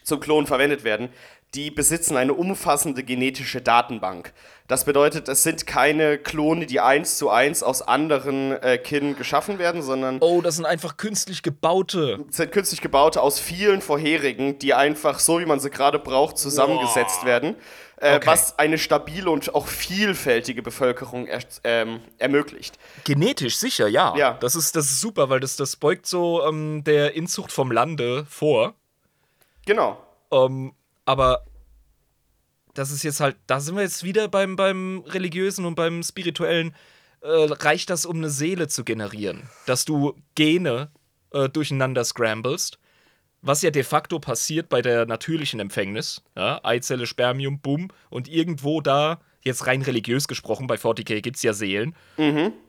zum 0.04 0.20
Klonen 0.20 0.48
verwendet 0.48 0.84
werden, 0.84 1.10
die 1.56 1.70
besitzen 1.70 2.18
eine 2.18 2.34
umfassende 2.34 3.04
genetische 3.04 3.62
Datenbank. 3.62 4.34
Das 4.68 4.86
bedeutet, 4.86 5.28
es 5.28 5.44
sind 5.44 5.68
keine 5.68 6.18
Klone, 6.18 6.66
die 6.66 6.80
eins 6.80 7.18
zu 7.18 7.30
eins 7.30 7.62
aus 7.62 7.82
anderen 7.84 8.54
äh, 8.63 8.78
Kin 8.80 9.16
geschaffen 9.16 9.60
werden, 9.60 9.82
sondern 9.84 10.18
Oh, 10.22 10.42
das 10.42 10.56
sind 10.56 10.66
einfach 10.66 10.98
künstlich 10.98 11.44
gebaute. 11.44 12.26
sind 12.30 12.52
künstlich 12.52 12.82
gebaute 12.82 13.22
aus 13.22 13.39
vielen 13.39 13.82
vorherigen, 13.82 14.58
die 14.58 14.74
einfach 14.74 15.20
so, 15.20 15.39
wie 15.39 15.46
man 15.46 15.60
sie 15.60 15.70
gerade 15.70 16.00
braucht, 16.00 16.38
zusammengesetzt 16.38 17.20
Boah. 17.22 17.28
werden. 17.28 17.56
Äh, 17.98 18.16
Okay. 18.16 18.26
Was 18.28 18.58
eine 18.60 18.78
stabile 18.78 19.30
und 19.30 19.54
auch 19.56 19.68
vielfältige 19.68 20.62
Bevölkerung 20.63 21.26
er, 21.28 21.39
ähm, 21.63 22.00
ermöglicht. 22.18 22.78
Genetisch 23.06 23.58
sicher, 23.58 23.88
ja. 23.88 24.13
Ja. 24.18 24.34
Das 24.42 24.56
ist, 24.56 24.76
das 24.76 24.86
ist 24.86 25.00
super, 25.00 25.30
weil 25.30 25.39
das, 25.39 25.56
das 25.56 25.76
beugt 25.78 26.06
so 26.08 26.44
ähm, 26.46 26.84
der 26.84 27.13
Inzucht 27.16 27.52
vom 27.52 27.72
Lande 27.72 28.26
vor. 28.30 28.74
Genau. 29.65 30.04
Ähm, 30.32 30.73
aber 31.06 31.45
das 32.73 32.91
ist 32.91 33.04
jetzt 33.04 33.19
halt, 33.19 33.38
da 33.47 33.60
sind 33.60 33.76
wir 33.76 33.84
jetzt 33.84 34.04
wieder 34.04 34.28
beim, 34.28 34.55
beim 34.55 35.03
religiösen 35.07 35.66
und 35.66 35.76
beim 35.76 36.03
spirituellen. 36.03 36.76
Äh, 37.22 37.47
reicht 37.49 37.89
das, 37.89 38.05
um 38.05 38.18
eine 38.18 38.30
Seele 38.30 38.68
zu 38.68 38.84
generieren? 38.84 39.49
Dass 39.66 39.86
du 39.86 40.16
Gene 40.36 40.91
äh, 41.32 41.47
durcheinander 41.47 42.03
scramblest, 42.03 42.80
was 43.41 43.61
ja 43.61 43.72
de 43.72 43.84
facto 43.84 44.20
passiert 44.20 44.70
bei 44.70 44.82
der 44.82 45.05
natürlichen 45.05 45.59
Empfängnis. 45.59 46.22
Ja? 46.36 46.59
Eizelle, 46.64 47.05
Spermium, 47.05 47.59
Bumm. 47.59 47.89
Und 48.09 48.28
irgendwo 48.28 48.82
da, 48.82 49.22
jetzt 49.44 49.68
rein 49.68 49.82
religiös 49.82 50.28
gesprochen, 50.28 50.68
bei 50.68 50.76
40k 50.76 51.22
gibt 51.22 51.36
es 51.38 51.44
ja 51.44 51.54
Seelen. 51.54 51.96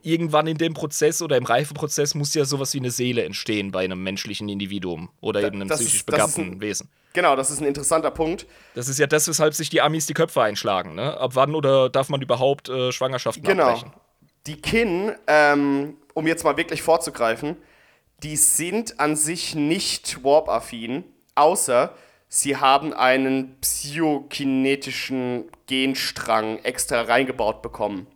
Irgendwann 0.02 0.46
in 0.46 0.58
dem 0.58 0.74
Prozess 0.74 1.22
oder 1.22 1.36
im 1.36 1.44
Reifeprozess 1.44 2.14
muss 2.14 2.34
ja 2.34 2.44
sowas 2.44 2.74
wie 2.74 2.78
eine 2.78 2.90
Seele 2.90 3.24
entstehen 3.24 3.70
bei 3.70 3.84
einem 3.84 4.02
menschlichen 4.02 4.48
Individuum 4.48 5.08
oder 5.20 5.42
eben 5.42 5.60
einem 5.62 5.68
psychisch 5.68 5.94
ist 5.94 6.06
begabten 6.06 6.52
ein- 6.52 6.60
Wesen. 6.60 6.88
Genau, 7.12 7.36
das 7.36 7.50
ist 7.50 7.60
ein 7.60 7.66
interessanter 7.66 8.10
Punkt. 8.10 8.44
Das 8.74 8.88
ist 8.88 8.98
ja 8.98 9.06
das, 9.06 9.28
weshalb 9.28 9.54
sich 9.54 9.70
die 9.70 9.80
Amis 9.80 10.06
die 10.06 10.14
Köpfe 10.14 10.42
einschlagen. 10.42 10.96
Ne? 10.96 11.16
Ab 11.16 11.30
wann 11.34 11.54
oder 11.54 11.88
darf 11.88 12.08
man 12.08 12.20
überhaupt 12.20 12.68
äh, 12.68 12.90
Schwangerschaften 12.90 13.44
Genau. 13.44 13.68
abbrechen? 13.68 13.92
Die 14.48 14.56
Kin, 14.60 15.12
ähm, 15.28 15.96
um 16.12 16.26
jetzt 16.26 16.42
mal 16.42 16.56
wirklich 16.56 16.82
vorzugreifen, 16.82 17.56
die 18.24 18.36
sind 18.36 18.98
an 18.98 19.14
sich 19.14 19.54
nicht 19.54 20.24
warp-affin, 20.24 21.04
außer 21.36 21.94
sie 22.36 22.56
haben 22.56 22.92
einen 22.92 23.60
psychokinetischen 23.60 25.44
Genstrang 25.66 26.58
extra 26.64 27.02
reingebaut 27.02 27.62
bekommen. 27.62 28.06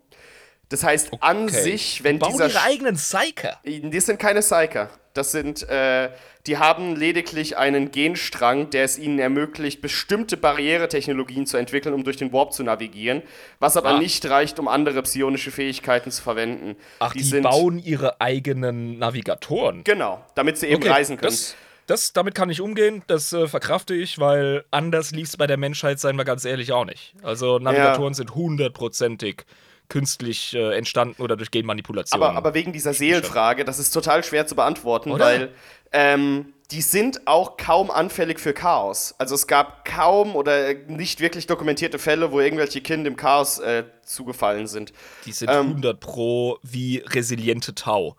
Das 0.70 0.82
heißt, 0.84 1.10
an 1.20 1.44
Okay. 1.44 1.62
sich, 1.62 2.04
wenn 2.04 2.18
Bauen 2.18 2.32
dieser 2.32 2.48
ihre 2.48 2.62
eigenen 2.62 2.96
Psyker. 2.96 3.58
das 3.64 4.06
sind 4.06 4.18
keine 4.18 4.40
Psyker. 4.40 4.90
Das 5.14 5.32
sind, 5.32 5.66
äh, 5.68 6.10
die 6.46 6.58
haben 6.58 6.94
lediglich 6.94 7.56
einen 7.56 7.90
Genstrang, 7.90 8.68
der 8.70 8.84
es 8.84 8.98
ihnen 8.98 9.18
ermöglicht, 9.18 9.80
bestimmte 9.80 10.36
Barrieretechnologien 10.36 11.46
zu 11.46 11.56
entwickeln, 11.56 11.94
um 11.94 12.04
durch 12.04 12.16
den 12.18 12.32
Warp 12.32 12.52
zu 12.52 12.62
navigieren, 12.64 13.22
was 13.60 13.76
aber 13.76 13.90
Ah. 13.90 13.98
nicht 13.98 14.28
reicht, 14.28 14.58
um 14.58 14.68
andere 14.68 15.02
psionische 15.02 15.50
Fähigkeiten 15.50 16.10
zu 16.10 16.22
verwenden. 16.22 16.76
Ach, 16.98 17.14
die, 17.14 17.40
bauen 17.40 17.78
ihre 17.78 18.20
eigenen 18.20 18.98
Navigatoren. 18.98 19.84
Genau, 19.84 20.22
damit 20.34 20.58
sie 20.58 20.66
eben 20.66 20.82
Okay, 20.82 20.90
reisen 20.90 21.16
können. 21.16 21.30
Das, 21.32 21.56
das, 21.88 22.12
damit 22.12 22.34
kann 22.34 22.50
ich 22.50 22.60
umgehen, 22.60 23.02
das 23.06 23.32
äh, 23.32 23.48
verkrafte 23.48 23.94
ich, 23.94 24.18
weil 24.18 24.64
anders 24.70 25.10
lief 25.10 25.28
es 25.28 25.36
bei 25.36 25.46
der 25.46 25.56
Menschheit, 25.56 25.98
seien 25.98 26.16
wir 26.16 26.24
ganz 26.24 26.44
ehrlich, 26.44 26.72
auch 26.72 26.84
nicht. 26.84 27.14
Also 27.22 27.58
Navigatoren 27.58 28.14
sind 28.14 28.34
hundertprozentig 28.34 29.44
künstlich 29.88 30.54
äh, 30.54 30.76
entstanden 30.76 31.22
oder 31.22 31.34
durch 31.36 31.50
Genmanipulation. 31.50 32.22
aber, 32.22 32.36
aber 32.36 32.52
wegen 32.52 32.74
dieser 32.74 32.92
Seelenfrage, 32.92 33.64
das 33.64 33.78
ist 33.78 33.90
total 33.92 34.22
schwer 34.22 34.46
zu 34.46 34.54
beantworten, 34.54 35.10
Oder? 35.12 35.24
weil 35.24 35.52
ähm, 35.92 36.52
die 36.70 36.82
sind 36.82 37.26
auch 37.26 37.56
kaum 37.56 37.90
anfällig 37.90 38.38
für 38.38 38.52
Chaos. 38.52 39.14
Also 39.16 39.34
es 39.34 39.46
gab 39.46 39.86
kaum 39.86 40.36
oder 40.36 40.74
nicht 40.74 41.20
wirklich 41.20 41.46
dokumentierte 41.46 41.98
Fälle, 41.98 42.30
wo 42.32 42.40
irgendwelche 42.40 42.82
Kinder 42.82 43.08
im 43.08 43.16
Chaos 43.16 43.58
äh, 43.60 43.84
zugefallen 44.02 44.66
sind. 44.66 44.92
die 45.24 45.32
sind 45.32 45.50
ähm, 45.50 45.68
100 45.68 45.98
pro 45.98 46.58
wie 46.62 46.98
resiliente 46.98 47.74
Tau. 47.74 48.16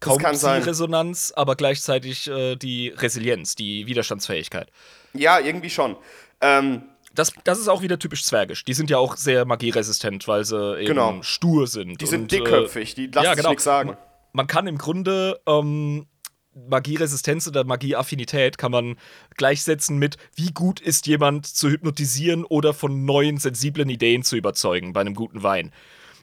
Kaum. 0.00 0.18
Resonanz, 0.24 1.32
aber 1.34 1.56
gleichzeitig 1.56 2.28
äh, 2.28 2.56
die 2.56 2.88
Resilienz, 2.88 3.54
die 3.54 3.86
Widerstandsfähigkeit. 3.86 4.70
Ja, 5.14 5.38
irgendwie 5.40 5.70
schon. 5.70 5.96
Ähm, 6.40 6.82
Das, 7.14 7.32
das 7.44 7.58
ist 7.58 7.68
auch 7.68 7.82
wieder 7.82 7.98
typisch 7.98 8.24
zwergisch. 8.24 8.64
Die 8.64 8.74
sind 8.74 8.90
ja 8.90 8.98
auch 8.98 9.16
sehr 9.16 9.44
magieresistent, 9.44 10.28
weil 10.28 10.44
sie 10.44 10.78
eben 10.78 10.86
Genau. 10.86 11.22
stur 11.22 11.66
sind. 11.66 12.00
die 12.00 12.06
sind 12.06 12.22
und, 12.22 12.32
äh, 12.32 12.36
dickköpfig, 12.36 12.94
die 12.94 13.06
lassen 13.06 13.24
ja, 13.24 13.30
sich 13.30 13.36
genau. 13.38 13.50
nichts 13.50 13.64
sagen. 13.64 13.96
Man 14.32 14.46
kann 14.46 14.66
im 14.66 14.78
Grunde 14.78 15.40
ähm, 15.46 16.06
Magieresistenz 16.54 17.48
oder 17.48 17.64
Magieaffinität 17.64 18.58
kann 18.58 18.72
man 18.72 18.96
gleichsetzen 19.36 19.98
mit, 19.98 20.16
wie 20.34 20.50
gut 20.52 20.80
ist 20.80 21.06
jemand 21.06 21.46
zu 21.46 21.68
hypnotisieren 21.70 22.44
oder 22.44 22.74
von 22.74 23.04
neuen, 23.04 23.38
sensiblen 23.38 23.88
Ideen 23.88 24.22
zu 24.22 24.36
überzeugen 24.36 24.92
bei 24.92 25.00
einem 25.00 25.14
guten 25.14 25.42
Wein. 25.42 25.72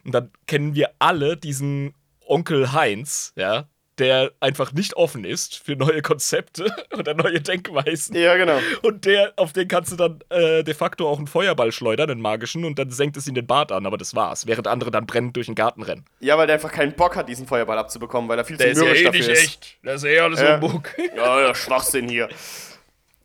Und 0.04 0.14
dann 0.14 0.32
kennen 0.46 0.76
wir 0.76 0.92
alle 1.00 1.36
diesen 1.36 1.94
Onkel 2.28 2.72
Heinz, 2.74 3.34
ja, 3.36 3.68
der 3.98 4.32
einfach 4.42 4.74
nicht 4.74 4.96
offen 4.98 5.24
ist 5.24 5.56
für 5.64 5.78
neue 5.78 6.02
Konzepte 6.02 6.66
oder 6.98 7.14
neue 7.14 7.40
Denkweisen. 7.40 8.14
Ja, 8.14 8.36
genau. 8.36 8.60
Und 8.82 9.06
der, 9.06 9.32
auf 9.38 9.54
den 9.54 9.70
kannst 9.70 9.94
du 9.94 9.96
dann 9.96 10.20
äh, 10.30 10.64
de 10.66 10.74
facto 10.74 11.08
auch 11.08 11.18
einen 11.18 11.28
Feuerball 11.28 11.72
schleudern, 11.72 12.10
einen 12.12 12.20
magischen, 12.20 12.66
und 12.66 12.78
dann 12.78 12.92
senkt 12.92 13.16
es 13.16 13.26
ihn 13.26 13.36
den 13.36 13.48
Bart 13.48 13.72
an, 13.72 13.86
aber 13.86 13.98
das 13.98 14.14
war's. 14.14 14.48
Während 14.48 14.68
andere 14.68 14.92
dann 14.92 15.06
brennend 15.06 15.38
durch 15.38 15.46
den 15.46 15.56
Garten 15.56 15.82
rennen. 15.82 16.04
Ja, 16.20 16.38
weil 16.38 16.46
der 16.48 16.56
einfach 16.56 16.74
keinen 16.74 16.92
Bock 16.94 17.16
hat, 17.16 17.30
diesen 17.30 17.48
Feuerball 17.48 17.78
abzubekommen, 17.78 18.30
weil 18.30 18.38
er 18.38 18.44
viel 18.44 18.58
zu 18.58 18.68
mürrisch 18.68 19.04
dafür 19.04 19.30
ist. 19.30 19.44
echt. 19.44 19.78
Das 19.82 20.04
ist 20.04 20.10
eh 20.10 20.20
alles 20.20 20.42
Ja. 20.42 20.60
Humbug. 20.60 20.90
Ja, 21.16 21.40
ja, 21.42 21.56
Schwachsinn 21.56 22.10
hier. 22.10 22.28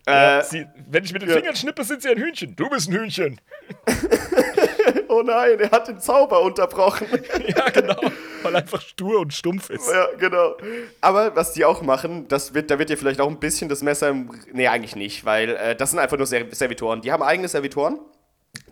Ja, 0.07 0.39
Äh, 0.39 0.45
sie, 0.45 0.67
wenn 0.89 1.03
ich 1.05 1.13
mit 1.13 1.23
den 1.23 1.31
ja. 1.31 1.37
Fingern 1.37 1.57
schnippe, 1.57 1.83
sind 1.83 2.03
sie 2.03 2.11
ein 2.11 2.19
Hühnchen. 2.19 2.55
Du 2.55 2.71
bist 2.71 2.89
ein 2.89 2.95
Hühnchen. 2.95 3.41
oh 5.09 5.23
nein, 5.23 5.61
er 5.61 5.71
hat 5.71 5.89
den 5.89 6.01
Zauber 6.01 6.43
unterbrochen. 6.43 7.07
Ja, 7.47 7.69
genau. 7.71 7.97
Weil 8.43 8.55
er 8.55 8.61
einfach 8.61 8.81
stur 8.81 9.21
und 9.21 9.35
stumpf 9.35 9.71
ist. 9.71 9.91
ja, 9.91 10.07
genau. 10.19 10.57
Aber 11.01 11.35
was 11.35 11.53
die 11.53 11.65
auch 11.65 11.83
machen, 11.83 12.29
das 12.29 12.55
wird, 12.55 12.71
da 12.71 12.79
wird 12.79 12.91
dir 12.91 12.97
vielleicht 12.97 13.21
auch 13.21 13.29
ein 13.29 13.41
bisschen 13.41 13.69
das 13.69 13.83
Messer 13.83 14.09
im. 14.09 14.31
Nee, 14.53 14.69
eigentlich 14.69 14.95
nicht, 14.97 15.25
weil 15.25 15.51
äh, 15.51 15.75
das 15.75 15.91
sind 15.91 15.99
einfach 15.99 16.17
nur 16.17 16.27
Ser 16.27 16.47
Servitoren. 16.53 17.01
Die 17.01 17.13
haben 17.13 17.23
eigene 17.23 17.49
Servitoren, 17.49 17.99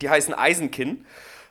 die 0.01 0.09
heißen 0.09 0.35
Eisenkinn. 0.35 1.05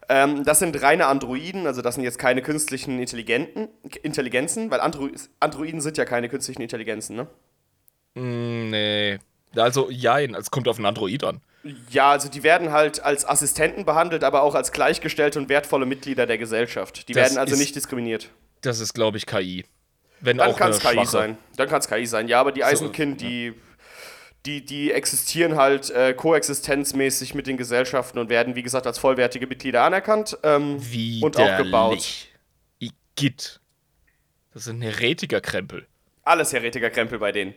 Ähm, 0.09 0.45
das 0.45 0.59
sind 0.59 0.81
reine 0.81 1.07
Androiden, 1.07 1.67
also 1.67 1.81
das 1.81 1.95
sind 1.95 2.03
jetzt 2.03 2.17
keine 2.17 2.41
künstlichen 2.41 2.99
Intelligenten, 2.99 3.67
Intelligenzen, 4.03 4.71
weil 4.71 4.79
Andro 4.79 5.09
Androiden 5.41 5.81
sind 5.81 5.97
ja 5.97 6.05
keine 6.05 6.29
künstlichen 6.29 6.61
Intelligenzen, 6.61 7.17
ne? 7.17 7.27
Mm, 8.15 8.69
nee. 8.69 9.19
Also, 9.57 9.89
jein, 9.89 10.35
es 10.35 10.51
kommt 10.51 10.67
auf 10.67 10.77
einen 10.77 10.85
Android 10.85 11.23
an. 11.23 11.41
Ja, 11.89 12.11
also 12.11 12.29
die 12.29 12.43
werden 12.43 12.71
halt 12.71 13.03
als 13.03 13.27
Assistenten 13.27 13.83
behandelt, 13.85 14.23
aber 14.23 14.41
auch 14.43 14.55
als 14.55 14.71
gleichgestellte 14.71 15.39
und 15.39 15.49
wertvolle 15.49 15.85
Mitglieder 15.85 16.25
der 16.25 16.37
Gesellschaft. 16.37 17.07
Die 17.09 17.13
Das 17.13 17.23
werden 17.23 17.37
also 17.37 17.53
ist- 17.53 17.59
nicht 17.59 17.75
diskriminiert. 17.75 18.29
Das 18.61 18.79
ist, 18.79 18.93
glaube 18.93 19.17
ich, 19.17 19.25
KI. 19.25 19.65
Wenn 20.19 20.37
Dann 20.37 20.55
kann 20.55 20.71
es 20.71 20.79
KI 20.79 20.93
schwache. 20.93 21.07
sein. 21.07 21.37
Dann 21.57 21.67
kann 21.69 21.79
es 21.79 21.87
KI 21.87 22.05
sein. 22.07 22.27
Ja, 22.27 22.39
aber 22.39 22.51
die 22.51 22.63
Eisenkind, 22.63 23.21
die, 23.21 23.53
die, 24.47 24.65
die 24.65 24.91
existieren 24.91 25.57
halt 25.57 25.89
äh, 25.91 26.13
koexistenzmäßig 26.13 27.35
mit 27.35 27.45
den 27.47 27.57
Gesellschaften 27.57 28.17
und 28.17 28.29
werden, 28.29 28.55
wie 28.55 28.63
gesagt, 28.63 28.87
als 28.87 28.97
vollwertige 28.97 29.45
Mitglieder 29.45 29.83
anerkannt 29.83 30.37
ähm, 30.43 30.77
Wie 30.79 31.21
und 31.21 31.37
auch 31.37 31.57
gebaut. 31.57 32.07
Igitt. 32.79 33.59
Das 34.53 34.63
sind 34.63 34.81
Heretikerkrempel. 34.81 35.85
Alles 36.27 36.53
Heretikerkrempel 36.53 37.19
bei 37.19 37.31
denen. 37.31 37.53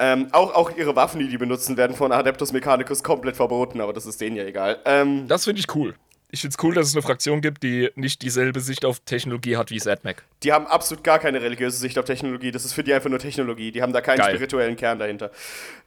ähm, 0.00 0.28
auch, 0.32 0.54
auch 0.54 0.76
ihre 0.76 0.94
Waffen, 0.96 1.20
die 1.20 1.28
die 1.28 1.38
benutzen, 1.38 1.76
werden 1.76 1.96
von 1.96 2.12
Adeptus 2.12 2.52
Mechanicus 2.52 3.02
komplett 3.02 3.36
verboten, 3.36 3.80
aber 3.80 3.92
das 3.92 4.06
ist 4.06 4.20
denen 4.20 4.36
ja 4.36 4.44
egal. 4.44 4.78
Ähm, 4.84 5.26
Das 5.28 5.44
finde 5.44 5.60
ich 5.60 5.74
cool. 5.74 5.94
Ich 6.34 6.40
finde 6.40 6.56
es 6.58 6.64
cool, 6.64 6.74
dass 6.74 6.86
es 6.88 6.94
eine 6.94 7.02
Fraktion 7.02 7.42
gibt, 7.42 7.62
die 7.62 7.90
nicht 7.94 8.22
dieselbe 8.22 8.60
Sicht 8.60 8.86
auf 8.86 9.00
Technologie 9.00 9.58
hat 9.58 9.70
wie 9.70 9.78
SADMAC. 9.78 10.22
die 10.42 10.50
haben 10.52 10.66
absolut 10.66 11.04
gar 11.04 11.18
keine 11.18 11.42
religiöse 11.42 11.76
Sicht 11.76 11.98
auf 11.98 12.06
Technologie. 12.06 12.50
Das 12.50 12.64
ist 12.64 12.72
für 12.72 12.82
die 12.82 12.94
einfach 12.94 13.10
nur 13.10 13.18
Technologie. 13.18 13.70
Die 13.70 13.82
haben 13.82 13.92
da 13.92 14.00
keinen 14.00 14.16
Geil. 14.18 14.30
spirituellen 14.30 14.76
Kern 14.76 14.98
dahinter. 14.98 15.30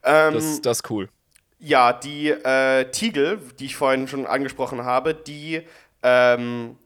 Ähm, 0.03 0.33
Das, 0.35 0.61
das 0.61 0.77
ist 0.77 0.89
cool. 0.91 1.09
Ja, 1.57 1.93
die 1.93 2.29
äh, 2.29 2.85
Tiegel, 2.91 3.39
die 3.59 3.65
ich 3.65 3.75
vorhin 3.75 4.07
schon 4.07 4.27
angesprochen 4.27 4.83
habe, 4.83 5.15
die 5.15 5.61
ähm, 6.03 6.77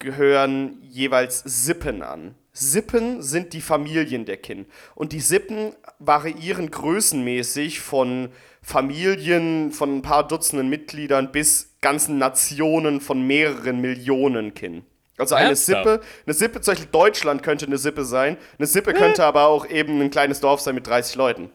gehören 0.00 0.78
jeweils 0.82 1.40
Sippen 1.44 2.02
an. 2.02 2.34
Sippen 2.56 3.20
sind 3.20 3.52
die 3.52 3.60
Familien 3.60 4.24
der 4.26 4.36
Kin. 4.36 4.66
Und 4.94 5.12
die 5.12 5.20
Sippen 5.20 5.74
variieren 5.98 6.70
größenmäßig 6.70 7.80
von 7.80 8.30
Familien 8.62 9.72
von 9.72 9.96
ein 9.96 10.02
paar 10.02 10.26
Dutzenden 10.26 10.68
Mitgliedern 10.68 11.32
bis 11.32 11.74
ganzen 11.80 12.16
Nationen 12.16 13.00
von 13.00 13.26
mehreren 13.26 13.80
Millionen 13.80 14.54
Kin. 14.54 14.84
Also 15.18 15.34
eine 15.34 15.48
Ernsthaft? 15.48 15.84
Sippe, 15.84 16.00
eine 16.26 16.34
Sippe, 16.34 16.60
zum 16.60 16.72
Beispiel 16.72 16.90
Deutschland 16.90 17.42
könnte 17.42 17.66
eine 17.66 17.78
Sippe 17.78 18.04
sein. 18.04 18.36
Eine 18.58 18.66
Sippe 18.66 18.94
könnte 18.94 19.24
aber 19.24 19.46
auch 19.46 19.68
eben 19.68 20.00
ein 20.00 20.10
kleines 20.10 20.40
Dorf 20.40 20.60
sein 20.60 20.76
mit 20.76 20.86
30 20.86 21.16
Leuten. 21.16 21.50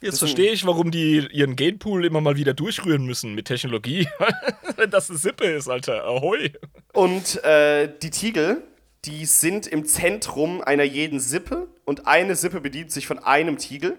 Jetzt 0.00 0.18
verstehe 0.18 0.52
ich, 0.52 0.66
warum 0.66 0.90
die 0.90 1.26
ihren 1.32 1.56
Genpool 1.56 2.04
immer 2.04 2.20
mal 2.20 2.36
wieder 2.36 2.52
durchrühren 2.52 3.06
müssen 3.06 3.34
mit 3.34 3.46
Technologie. 3.46 4.06
Wenn 4.76 4.90
das 4.90 5.08
eine 5.08 5.18
Sippe 5.18 5.44
ist, 5.44 5.68
Alter. 5.68 6.04
Ahoi. 6.04 6.52
Und 6.92 7.42
äh, 7.44 7.88
die 8.02 8.10
Tiegel, 8.10 8.62
die 9.04 9.26
sind 9.26 9.66
im 9.66 9.86
Zentrum 9.86 10.62
einer 10.62 10.84
jeden 10.84 11.20
Sippe 11.20 11.68
und 11.84 12.06
eine 12.06 12.36
Sippe 12.36 12.60
bedient 12.60 12.90
sich 12.90 13.06
von 13.06 13.18
einem 13.18 13.58
Tiegel. 13.58 13.98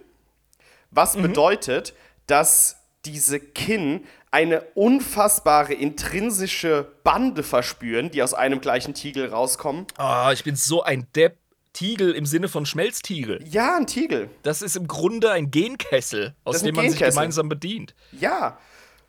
Was 0.92 1.18
bedeutet, 1.18 1.94
dass 2.28 2.78
diese 3.06 3.40
Kin 3.40 4.06
eine 4.32 4.62
unfassbare 4.74 5.74
intrinsische 5.74 6.92
Bande 7.04 7.44
verspüren, 7.44 8.12
die 8.12 8.22
aus 8.24 8.34
einem 8.34 8.60
gleichen 8.62 8.94
Tiegel 8.94 9.30
rauskommen. 9.30 9.86
Ah, 9.98 10.32
ich 10.34 10.44
bin 10.44 10.56
so 10.56 10.84
ein 10.84 11.08
Depp. 11.16 11.38
Tiegel 11.72 12.14
im 12.14 12.26
Sinne 12.26 12.48
von 12.48 12.66
Schmelztiegel. 12.66 13.44
Ja, 13.46 13.76
ein 13.76 13.86
Tiegel. 13.86 14.30
Das 14.44 14.62
ist 14.62 14.78
im 14.78 14.88
Grunde 14.88 15.32
ein 15.32 15.52
Genkessel, 15.52 16.34
aus 16.46 16.62
dem 16.64 16.74
man 16.74 16.86
sich 16.86 16.94
Genkessel. 16.94 17.12
gemeinsam 17.20 17.50
bedient. 17.50 17.94
Ja. 18.14 18.58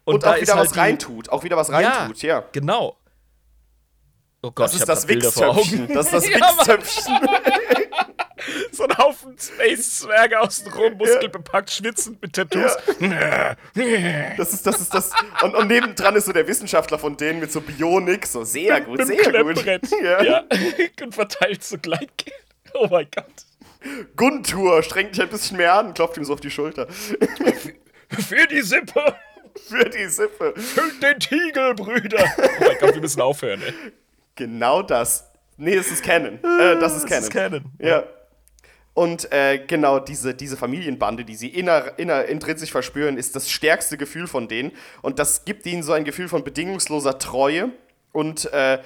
Und 0.05 0.14
Und, 0.14 0.24
da 0.24 0.32
auch 0.32 0.40
wieder 0.40 0.57
halt 0.57 0.70
was 0.70 0.76
reintut. 0.76 1.28
Auch 1.28 1.44
wieder 1.44 1.57
was 1.57 1.70
reintut, 1.70 2.22
ja. 2.22 2.44
Genau. 2.51 2.97
Oh 4.43 4.51
Gott, 4.51 4.66
Das 4.66 4.74
ist 4.74 4.89
das. 4.89 5.07
Augen. 5.43 5.89
Das 5.93 6.07
ist 6.07 6.12
das 6.12 6.28
Ja, 6.28 6.39
Mann. 6.39 6.57
Wichszöpfchen. 6.59 7.14
So 8.70 8.84
ein 8.84 8.97
Haufen 8.99 9.37
Space-Zwerge 9.39 10.39
außenrum, 10.41 10.95
muskelbepackt, 10.99 11.70
schwitzend 11.70 12.20
mit 12.22 12.34
Tattoos. 12.34 12.76
Das 14.37 14.53
ist, 14.53 14.66
das 14.66 14.80
ist 14.80 14.95
das. 14.95 15.11
Und, 15.43 15.55
und 15.55 15.66
nebendran 15.68 16.14
ist 16.14 16.26
so 16.26 16.32
der 16.32 16.47
Wissenschaftler 16.47 16.99
von 16.99 17.16
denen 17.16 17.41
mit 17.41 17.51
so 17.51 17.61
Bionik. 17.61 18.26
So 18.26 18.45
sehr 18.45 18.82
gut, 18.82 18.99
mit 18.99 19.09
dem 19.09 19.16
sehr 19.16 19.43
gut. 19.43 19.64
Ja. 20.03 20.22
Ja. 20.22 20.45
Und 21.03 21.14
verteilt 21.14 21.64
so 21.64 21.78
Gleitgel. 21.78 22.32
Oh 22.74 22.87
mein 22.91 23.09
Gott. 23.14 23.24
Guntur 24.16 24.82
strengt 24.82 25.16
dich 25.16 25.22
ein 25.22 25.28
bisschen 25.30 25.57
mehr 25.57 25.74
an, 25.74 25.95
klopft 25.95 26.16
ihm 26.18 26.24
so 26.24 26.34
auf 26.34 26.41
die 26.41 26.51
Schulter. 26.51 26.87
Für 26.91 28.47
die 28.49 28.61
Sippe. 28.62 29.16
Für 29.68 29.89
die 29.89 30.07
Sippe. 30.07 30.53
Füllt 30.57 31.03
den 31.03 31.18
Tiegel, 31.18 31.74
Brüder. 31.74 32.24
Oh 32.39 32.64
mein 32.64 32.78
Gott, 32.78 32.95
wir 32.95 33.01
müssen 33.01 33.20
aufhören, 33.22 33.62
ey. 33.62 33.72
Genau 34.37 34.82
das. 34.82 35.30
Nee, 35.57 35.74
es 35.74 35.91
ist 35.91 36.05
Canon. 36.05 36.34
Äh, 36.34 36.78
das 36.78 36.97
ist 36.97 37.07
Canon. 37.07 37.22
ist 37.22 37.30
Canon. 37.30 37.64
Ja. 37.78 38.05
Und 38.95 39.30
äh, 39.30 39.59
genau 39.66 39.99
diese, 39.99 40.34
diese 40.34 40.57
Familienbande, 40.57 41.24
die 41.24 41.37
sie 41.37 41.49
inner, 41.49 41.99
inner, 41.99 42.24
intrinsisch 42.24 42.70
verspüren, 42.70 43.18
ist 43.18 43.37
das 43.37 43.51
stärkste 43.51 43.99
Gefühl 43.99 44.26
von 44.26 44.49
denen. 44.49 44.72
Und 45.03 45.18
das 45.18 45.45
gibt 45.45 45.66
ihnen 45.66 45.82
so 45.82 45.93
ein 45.93 46.05
Gefühl 46.05 46.28
von 46.28 46.45
bedingungsloser 46.45 47.18
Treue. 47.18 47.72
Und 48.12 48.51
äh, 48.55 48.78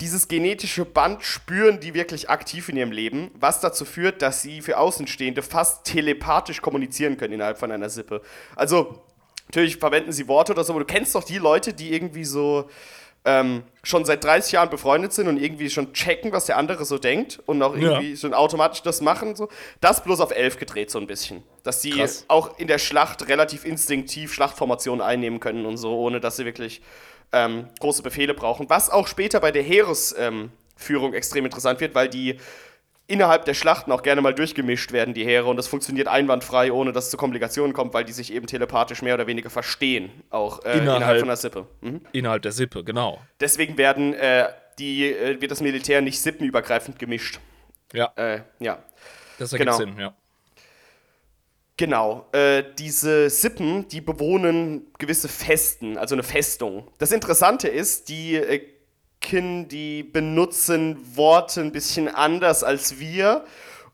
dieses 0.00 0.28
genetische 0.28 0.84
Band 0.84 1.24
spüren 1.24 1.80
die 1.80 1.94
wirklich 1.94 2.30
aktiv 2.30 2.68
in 2.68 2.76
ihrem 2.76 2.92
Leben, 2.92 3.30
was 3.34 3.60
dazu 3.60 3.84
führt, 3.84 4.22
dass 4.22 4.42
sie 4.42 4.60
für 4.60 4.78
Außenstehende 4.78 5.42
fast 5.42 5.84
telepathisch 5.84 6.60
kommunizieren 6.62 7.16
können 7.16 7.34
innerhalb 7.34 7.58
von 7.58 7.72
einer 7.72 7.88
Sippe. 7.88 8.22
Also, 8.54 9.02
natürlich 9.46 9.78
verwenden 9.78 10.12
sie 10.12 10.28
Worte 10.28 10.52
oder 10.52 10.62
so, 10.62 10.72
aber 10.72 10.84
du 10.84 10.86
kennst 10.86 11.14
doch 11.14 11.24
die 11.24 11.38
Leute, 11.38 11.72
die 11.72 11.92
irgendwie 11.92 12.24
so 12.24 12.68
ähm, 13.26 13.64
schon 13.82 14.04
seit 14.04 14.22
30 14.22 14.52
Jahren 14.52 14.70
befreundet 14.70 15.12
sind 15.12 15.26
und 15.26 15.36
irgendwie 15.36 15.68
schon 15.68 15.92
checken, 15.92 16.30
was 16.30 16.46
der 16.46 16.56
andere 16.56 16.84
so 16.84 16.96
denkt 16.96 17.40
und 17.44 17.60
auch 17.60 17.74
irgendwie 17.74 18.10
ja. 18.10 18.16
schon 18.16 18.32
automatisch 18.32 18.82
das 18.82 19.00
machen. 19.00 19.34
So. 19.34 19.48
Das 19.80 20.02
bloß 20.04 20.20
auf 20.20 20.30
11 20.30 20.58
gedreht 20.58 20.90
so 20.92 21.00
ein 21.00 21.08
bisschen. 21.08 21.42
Dass 21.64 21.80
die 21.80 21.90
Krass. 21.90 22.24
auch 22.28 22.56
in 22.58 22.68
der 22.68 22.78
Schlacht 22.78 23.28
relativ 23.28 23.64
instinktiv 23.64 24.32
Schlachtformationen 24.32 25.04
einnehmen 25.04 25.40
können 25.40 25.66
und 25.66 25.76
so, 25.76 25.98
ohne 25.98 26.20
dass 26.20 26.36
sie 26.36 26.44
wirklich 26.44 26.80
ähm, 27.32 27.66
große 27.80 28.02
Befehle 28.02 28.32
brauchen. 28.32 28.70
Was 28.70 28.90
auch 28.90 29.08
später 29.08 29.40
bei 29.40 29.50
der 29.50 29.64
Heeresführung 29.64 30.52
ähm, 31.08 31.14
extrem 31.14 31.44
interessant 31.46 31.80
wird, 31.80 31.96
weil 31.96 32.08
die 32.08 32.38
innerhalb 33.06 33.44
der 33.44 33.54
Schlachten 33.54 33.92
auch 33.92 34.02
gerne 34.02 34.20
mal 34.20 34.34
durchgemischt 34.34 34.92
werden, 34.92 35.14
die 35.14 35.24
Heere, 35.24 35.46
und 35.46 35.56
das 35.56 35.68
funktioniert 35.68 36.08
einwandfrei, 36.08 36.72
ohne 36.72 36.92
dass 36.92 37.04
es 37.04 37.10
zu 37.10 37.16
Komplikationen 37.16 37.72
kommt, 37.72 37.94
weil 37.94 38.04
die 38.04 38.12
sich 38.12 38.32
eben 38.32 38.46
telepathisch 38.46 39.02
mehr 39.02 39.14
oder 39.14 39.26
weniger 39.26 39.50
verstehen, 39.50 40.10
auch 40.30 40.64
äh, 40.64 40.78
innerhalb, 40.78 40.96
innerhalb, 40.96 41.18
von 41.20 41.28
der 41.28 41.36
Sippe. 41.36 41.66
Mhm. 41.80 42.00
Innerhalb 42.12 42.42
der 42.42 42.52
Sippe, 42.52 42.84
genau. 42.84 43.20
Deswegen 43.40 43.78
werden 43.78 44.14
äh, 44.14 44.48
die, 44.78 45.12
äh, 45.12 45.40
wird 45.40 45.50
das 45.50 45.60
Militär 45.60 46.00
nicht 46.00 46.20
sippenübergreifend 46.20 46.98
gemischt. 46.98 47.40
Ja. 47.92 48.12
Äh, 48.16 48.40
ja. 48.58 48.82
Das 49.38 49.52
ergibt 49.52 49.70
genau. 49.70 49.78
Sinn, 49.78 49.98
ja. 49.98 50.14
Genau, 51.78 52.26
äh, 52.32 52.64
diese 52.78 53.28
Sippen, 53.28 53.86
die 53.88 54.00
bewohnen 54.00 54.86
gewisse 54.98 55.28
Festen, 55.28 55.98
also 55.98 56.14
eine 56.14 56.22
Festung. 56.22 56.90
Das 56.96 57.12
Interessante 57.12 57.68
ist, 57.68 58.08
die 58.08 58.36
äh, 58.36 58.75
Kin, 59.26 59.66
die 59.66 60.04
benutzen 60.04 60.96
Worte 61.16 61.60
ein 61.60 61.72
bisschen 61.72 62.08
anders 62.08 62.62
als 62.62 63.00
wir 63.00 63.44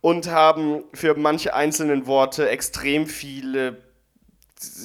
und 0.03 0.31
haben 0.31 0.85
für 0.93 1.15
manche 1.15 1.55
einzelnen 1.55 2.07
Worte 2.07 2.51
extrem 2.51 3.07
viele 3.07 3.79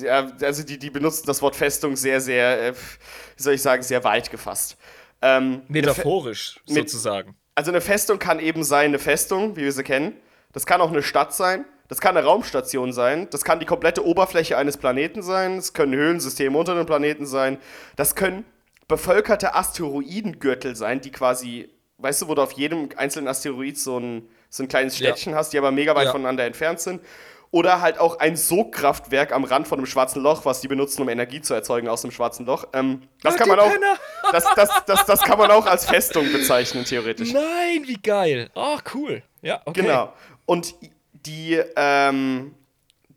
ja, 0.01 0.31
also 0.41 0.63
die, 0.63 0.79
die 0.79 0.89
benutzen 0.89 1.25
das 1.27 1.41
Wort 1.41 1.55
Festung 1.55 1.95
sehr, 1.95 2.19
sehr, 2.21 2.69
äh, 2.69 2.73
wie 2.73 3.43
soll 3.43 3.53
ich 3.53 3.61
sagen, 3.61 3.83
sehr 3.83 4.03
weit 4.03 4.31
gefasst. 4.31 4.77
Ähm, 5.21 5.61
Metaphorisch 5.67 6.59
sozusagen. 6.65 7.35
also 7.53 7.69
eine 7.69 7.81
Festung 7.81 8.17
kann 8.17 8.39
eben 8.39 8.63
sein 8.63 8.87
eine 8.87 8.99
Festung, 8.99 9.55
wie 9.55 9.61
wir 9.61 9.71
sie 9.71 9.83
kennen. 9.83 10.13
Das 10.51 10.65
kann 10.65 10.81
auch 10.81 10.91
eine 10.91 11.03
Stadt 11.03 11.33
sein. 11.33 11.65
Das 11.89 12.01
kann 12.01 12.17
eine 12.17 12.25
Raumstation 12.25 12.91
sein. 12.91 13.27
Das 13.29 13.43
kann 13.43 13.59
die 13.59 13.65
komplette 13.65 14.03
Oberfläche 14.03 14.57
eines 14.57 14.77
Planeten 14.77 15.21
sein. 15.21 15.57
Es 15.57 15.73
können 15.73 15.93
Höhlensysteme 15.93 16.57
unter 16.57 16.73
dem 16.73 16.85
Planeten 16.85 17.25
sein. 17.25 17.57
Das 17.95 18.15
können 18.15 18.45
bevölkerte 18.87 19.55
Asteroidengürtel 19.55 20.75
sein, 20.75 21.01
die 21.01 21.11
quasi, 21.11 21.69
weißt 21.97 22.21
du, 22.21 22.27
wo 22.27 22.35
du 22.35 22.41
auf 22.41 22.53
jedem 22.53 22.89
einzelnen 22.95 23.27
Asteroid 23.27 23.77
so 23.77 23.99
ein, 23.99 24.29
so 24.49 24.63
ein 24.63 24.69
kleines 24.69 24.95
Städtchen 24.95 25.33
ja. 25.33 25.39
hast, 25.39 25.51
die 25.51 25.57
aber 25.57 25.71
mega 25.71 25.95
weit 25.95 26.05
ja. 26.05 26.11
voneinander 26.11 26.45
entfernt 26.45 26.79
sind. 26.79 27.01
Oder 27.49 27.79
halt 27.79 27.97
auch 27.97 28.19
ein 28.19 28.35
Sogkraftwerk 28.35 29.31
am 29.31 29.45
Rand 29.45 29.69
von 29.69 29.79
einem 29.79 29.85
schwarzen 29.85 30.21
Loch, 30.21 30.43
was 30.43 30.59
die 30.59 30.67
benutzen, 30.67 31.01
um 31.01 31.09
Energie 31.09 31.41
zu 31.41 31.53
erzeugen 31.53 31.87
aus 31.87 32.01
dem 32.01 32.11
schwarzen 32.11 32.45
Loch. 32.45 32.65
Ähm, 32.73 33.03
das 33.23 33.35
Ach, 33.35 33.39
kann 33.39 33.49
man 33.49 33.59
auch. 33.59 33.71
Das, 34.33 34.43
das, 34.55 34.69
das, 34.85 35.05
das 35.05 35.21
kann 35.21 35.37
man 35.37 35.49
auch 35.51 35.65
als 35.65 35.85
Festung 35.85 36.29
bezeichnen, 36.33 36.83
theoretisch. 36.83 37.31
Nein, 37.31 37.83
wie 37.85 37.95
geil. 37.95 38.49
Ach, 38.55 38.81
oh, 38.85 38.89
cool. 38.93 39.23
Ja, 39.41 39.61
okay. 39.63 39.83
Genau. 39.83 40.11
Und 40.45 40.75
die, 41.13 41.61
ähm, 41.77 42.53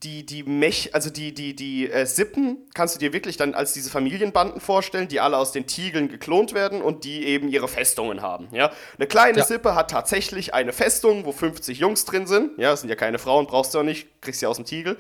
die, 0.03 0.25
die 0.25 0.43
Mech, 0.43 0.95
also 0.95 1.11
die, 1.11 1.35
die, 1.35 1.55
die 1.55 1.91
äh, 1.91 2.07
Sippen 2.07 2.59
kannst 2.75 2.95
du 2.95 2.99
dir 2.99 3.13
wirklich 3.13 3.37
dann 3.37 3.55
als 3.55 3.73
diese 3.73 3.91
Familienbanden 3.91 4.61
vorstellen, 4.61 5.09
die 5.09 5.21
alle 5.21 5.37
aus 5.37 5.53
den 5.53 5.67
Tiegeln 5.67 6.09
geklont 6.09 6.55
werden 6.55 6.81
und 6.81 7.05
die 7.05 7.27
eben 7.27 7.49
ihre 7.49 7.69
Festungen 7.69 8.23
haben. 8.23 8.49
Ja? 8.53 8.73
Eine 8.97 9.07
kleine 9.07 9.39
ja. 9.39 9.45
Sippe 9.45 9.75
hat 9.75 9.91
tatsächlich 9.91 10.55
eine 10.55 10.73
Festung, 10.73 11.27
wo 11.27 11.33
50 11.33 11.79
Jungs 11.79 12.07
drin 12.07 12.27
sind. 12.27 12.59
Ja, 12.59 12.71
das 12.71 12.81
sind 12.81 12.89
ja 12.89 12.97
keine 12.97 13.19
Frauen, 13.19 13.47
brauchst 13.47 13.75
du 13.75 13.79
auch 13.79 13.83
nicht, 13.83 14.09
kriegst 14.23 14.41
sie 14.41 14.47
aus 14.47 14.57
dem 14.57 14.65
Tiegel. 14.65 14.97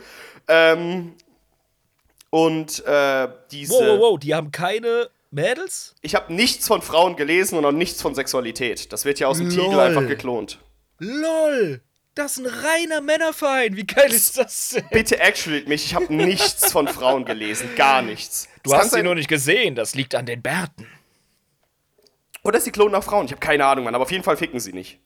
Ähm, 0.49 1.15
und 2.29 2.85
äh, 2.87 3.29
diese. 3.51 3.73
Wow, 3.73 3.81
wow, 3.81 4.01
wow, 4.01 4.19
die 4.19 4.35
haben 4.35 4.53
keine 4.53 5.09
Mädels? 5.31 5.95
Ich 6.03 6.15
habe 6.15 6.33
nichts 6.33 6.67
von 6.67 6.83
Frauen 6.83 7.17
gelesen 7.17 7.57
und 7.59 7.65
auch 7.65 7.73
nichts 7.73 8.03
von 8.03 8.15
Sexualität. 8.15 8.93
Das 8.93 9.05
wird 9.05 9.19
ja 9.19 9.29
aus 9.29 9.39
dem 9.39 9.49
Lol. 9.49 9.65
Tiegel 9.65 9.81
einfach 9.81 10.07
geklont. 10.07 10.59
LOL! 10.99 11.81
Das 12.21 12.37
ist 12.37 12.45
ein 12.45 12.53
reiner 12.53 13.01
Männerverein. 13.01 13.77
Wie 13.79 13.87
geil 13.87 14.13
ist 14.13 14.37
das 14.37 14.69
denn? 14.69 14.85
Bitte 14.91 15.19
actually 15.21 15.65
mich. 15.67 15.87
Ich 15.87 15.95
habe 15.95 16.13
nichts 16.13 16.71
von 16.71 16.87
Frauen 16.87 17.25
gelesen. 17.25 17.71
Gar 17.77 18.03
nichts. 18.03 18.47
Du 18.63 18.73
das 18.73 18.81
hast 18.81 18.91
sie 18.93 19.03
nur 19.03 19.15
nicht 19.15 19.29
gesehen. 19.29 19.75
Das 19.75 19.95
liegt 19.95 20.15
an 20.15 20.27
den 20.27 20.43
Bärten. 20.43 20.87
Oder 22.43 22.61
sie 22.61 22.73
klonen 22.73 22.93
nach 22.93 23.03
Frauen. 23.03 23.25
Ich 23.25 23.33
habe 23.33 23.41
keine 23.41 23.65
Ahnung, 23.65 23.85
Mann. 23.85 23.95
Aber 23.95 24.03
auf 24.03 24.13
jeden 24.13 24.23
Fall 24.23 24.37
ficken 24.37 24.61
sie 24.61 24.75
nicht. 24.75 25.01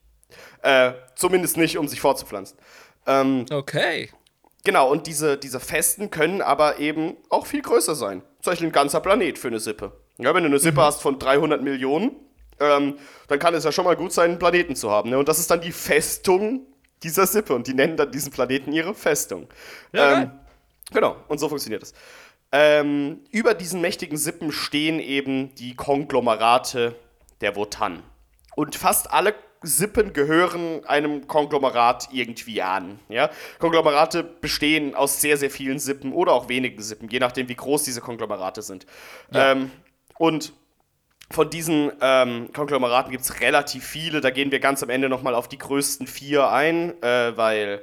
Äh, 0.63 0.95
zumindest 1.15 1.57
nicht, 1.57 1.79
um 1.79 1.87
sich 1.87 2.01
fortzupflanzen. 2.01 2.59
Ähm, 3.07 3.47
okay. 3.53 4.11
Genau, 4.65 4.91
und 4.91 5.07
diese, 5.07 5.39
diese 5.39 5.61
Festen 5.61 6.11
können 6.11 6.43
aber 6.43 6.81
eben 6.81 7.17
auch 7.31 7.47
viel 7.47 7.63
größer 7.63 7.95
sein. 7.95 8.23
Zum 8.41 8.51
Beispiel 8.51 8.67
ein 8.67 8.73
ganzer 8.73 8.99
Planet 8.99 9.39
für 9.39 9.47
eine 9.47 9.61
Sippe. 9.61 9.93
Ja, 10.19 10.35
wenn 10.35 10.43
du 10.43 10.49
eine 10.49 10.59
Sippe 10.59 10.81
mhm. 10.81 10.85
hast 10.85 11.01
von 11.01 11.21
300 11.21 11.63
Millionen, 11.63 12.17
ähm, 12.59 12.99
dann 13.29 13.39
kann 13.39 13.55
es 13.55 13.63
ja 13.63 13.71
schon 13.71 13.85
mal 13.85 13.95
gut 13.95 14.13
sein, 14.13 14.31
einen 14.31 14.41
Planeten 14.41 14.75
zu 14.75 14.91
haben. 14.91 15.11
Ne? 15.11 15.19
Und 15.19 15.29
das 15.29 15.39
ist 15.39 15.49
dann 15.53 15.61
die 15.61 15.71
Festung 15.71 16.67
dieser 17.03 17.27
Sippe 17.27 17.55
und 17.55 17.67
die 17.67 17.75
nennen 17.75 17.97
dann 17.97 18.11
diesen 18.11 18.33
Planeten 18.33 18.73
ihre 18.73 18.95
Festung. 18.95 19.49
Ja, 19.93 20.23
ähm, 20.23 20.31
genau, 20.93 21.17
und 21.29 21.39
so 21.39 21.49
funktioniert 21.49 21.83
es. 21.83 21.95
Ähm, 22.53 23.21
über 23.31 23.55
diesen 23.55 23.81
mächtigen 23.81 24.17
Sippen 24.17 24.53
stehen 24.53 25.01
eben 25.01 25.55
die 25.57 25.75
Konglomerate 25.75 26.95
der 27.41 27.57
Wotan. 27.57 28.03
Und 28.55 28.77
fast 28.77 29.11
alle 29.13 29.35
Sippen 29.61 30.13
gehören 30.13 30.85
einem 30.87 31.27
Konglomerat 31.27 32.09
irgendwie 32.13 32.63
an. 32.63 33.01
Ja? 33.09 33.31
Konglomerate 33.59 34.23
bestehen 34.23 34.95
aus 34.95 35.21
sehr, 35.21 35.37
sehr 35.37 35.51
vielen 35.51 35.79
Sippen 35.79 36.13
oder 36.13 36.33
auch 36.33 36.49
wenigen 36.49 36.81
Sippen, 36.83 37.09
je 37.09 37.19
nachdem, 37.19 37.49
wie 37.49 37.57
groß 37.57 37.83
diese 37.83 38.01
Konglomerate 38.01 38.63
sind. 38.63 38.87
Ja. 39.33 39.53
Ähm, 39.53 39.71
und 40.19 40.53
von 41.31 41.51
diesen 41.51 41.91
ähm, 42.01 42.51
Konglomeraten 42.53 43.11
gibt 43.11 43.25
es 43.25 43.41
relativ 43.41 43.85
viele. 43.85 44.21
Da 44.21 44.31
gehen 44.31 44.51
wir 44.51 44.61
ganz 44.61 44.83
am 44.83 44.91
Ende 44.91 45.09
nochmal 45.09 45.35
auf 45.35 45.49
die 45.49 45.59
größten 45.59 46.07
vier 46.07 46.51
ein, 46.51 47.03
äh, 47.03 47.37
weil 47.37 47.83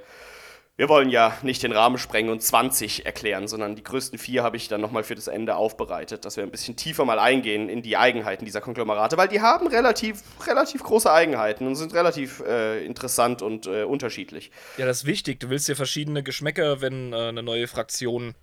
wir 0.78 0.90
wollen 0.90 1.10
ja 1.10 1.38
nicht 1.44 1.62
den 1.62 1.74
Rahmen 1.74 1.98
sprengen 1.98 2.32
und 2.32 2.42
20 2.42 3.06
erklären, 3.06 3.48
sondern 3.48 3.76
die 3.76 3.84
größten 3.84 4.18
vier 4.18 4.42
habe 4.42 4.58
ich 4.58 4.68
dann 4.68 4.82
nochmal 4.82 5.04
für 5.04 5.14
das 5.14 5.28
Ende 5.28 5.56
aufbereitet, 5.56 6.26
dass 6.26 6.38
wir 6.38 6.44
ein 6.44 6.50
bisschen 6.50 6.76
tiefer 6.76 7.06
mal 7.06 7.20
eingehen 7.20 7.70
in 7.70 7.84
die 7.84 7.98
Eigenheiten 7.98 8.46
dieser 8.46 8.62
Konglomerate, 8.62 9.18
weil 9.18 9.28
die 9.28 9.42
haben 9.42 9.68
relativ, 9.68 10.24
relativ 10.48 10.82
große 10.82 11.12
Eigenheiten 11.12 11.68
und 11.68 11.76
sind 11.76 11.94
relativ 11.94 12.40
äh, 12.48 12.84
interessant 12.84 13.44
und 13.44 13.68
äh, 13.68 13.84
unterschiedlich. 13.84 14.50
Ja, 14.78 14.86
das 14.86 15.02
ist 15.02 15.06
wichtig. 15.06 15.40
Du 15.40 15.50
willst 15.50 15.68
ja 15.68 15.76
verschiedene 15.76 16.24
Geschmäcker, 16.24 16.82
wenn 16.82 17.14
äh, 17.14 17.28
eine 17.28 17.44
neue 17.44 17.68
Fraktion 17.68 18.34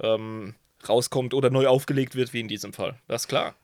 ähm, 0.00 0.56
rauskommt 0.88 1.34
oder 1.34 1.50
neu 1.50 1.68
aufgelegt 1.68 2.16
wird, 2.16 2.32
wie 2.32 2.40
in 2.40 2.48
diesem 2.48 2.72
Fall. 2.72 2.96
Das 3.06 3.22
ist 3.22 3.28
klar. 3.28 3.54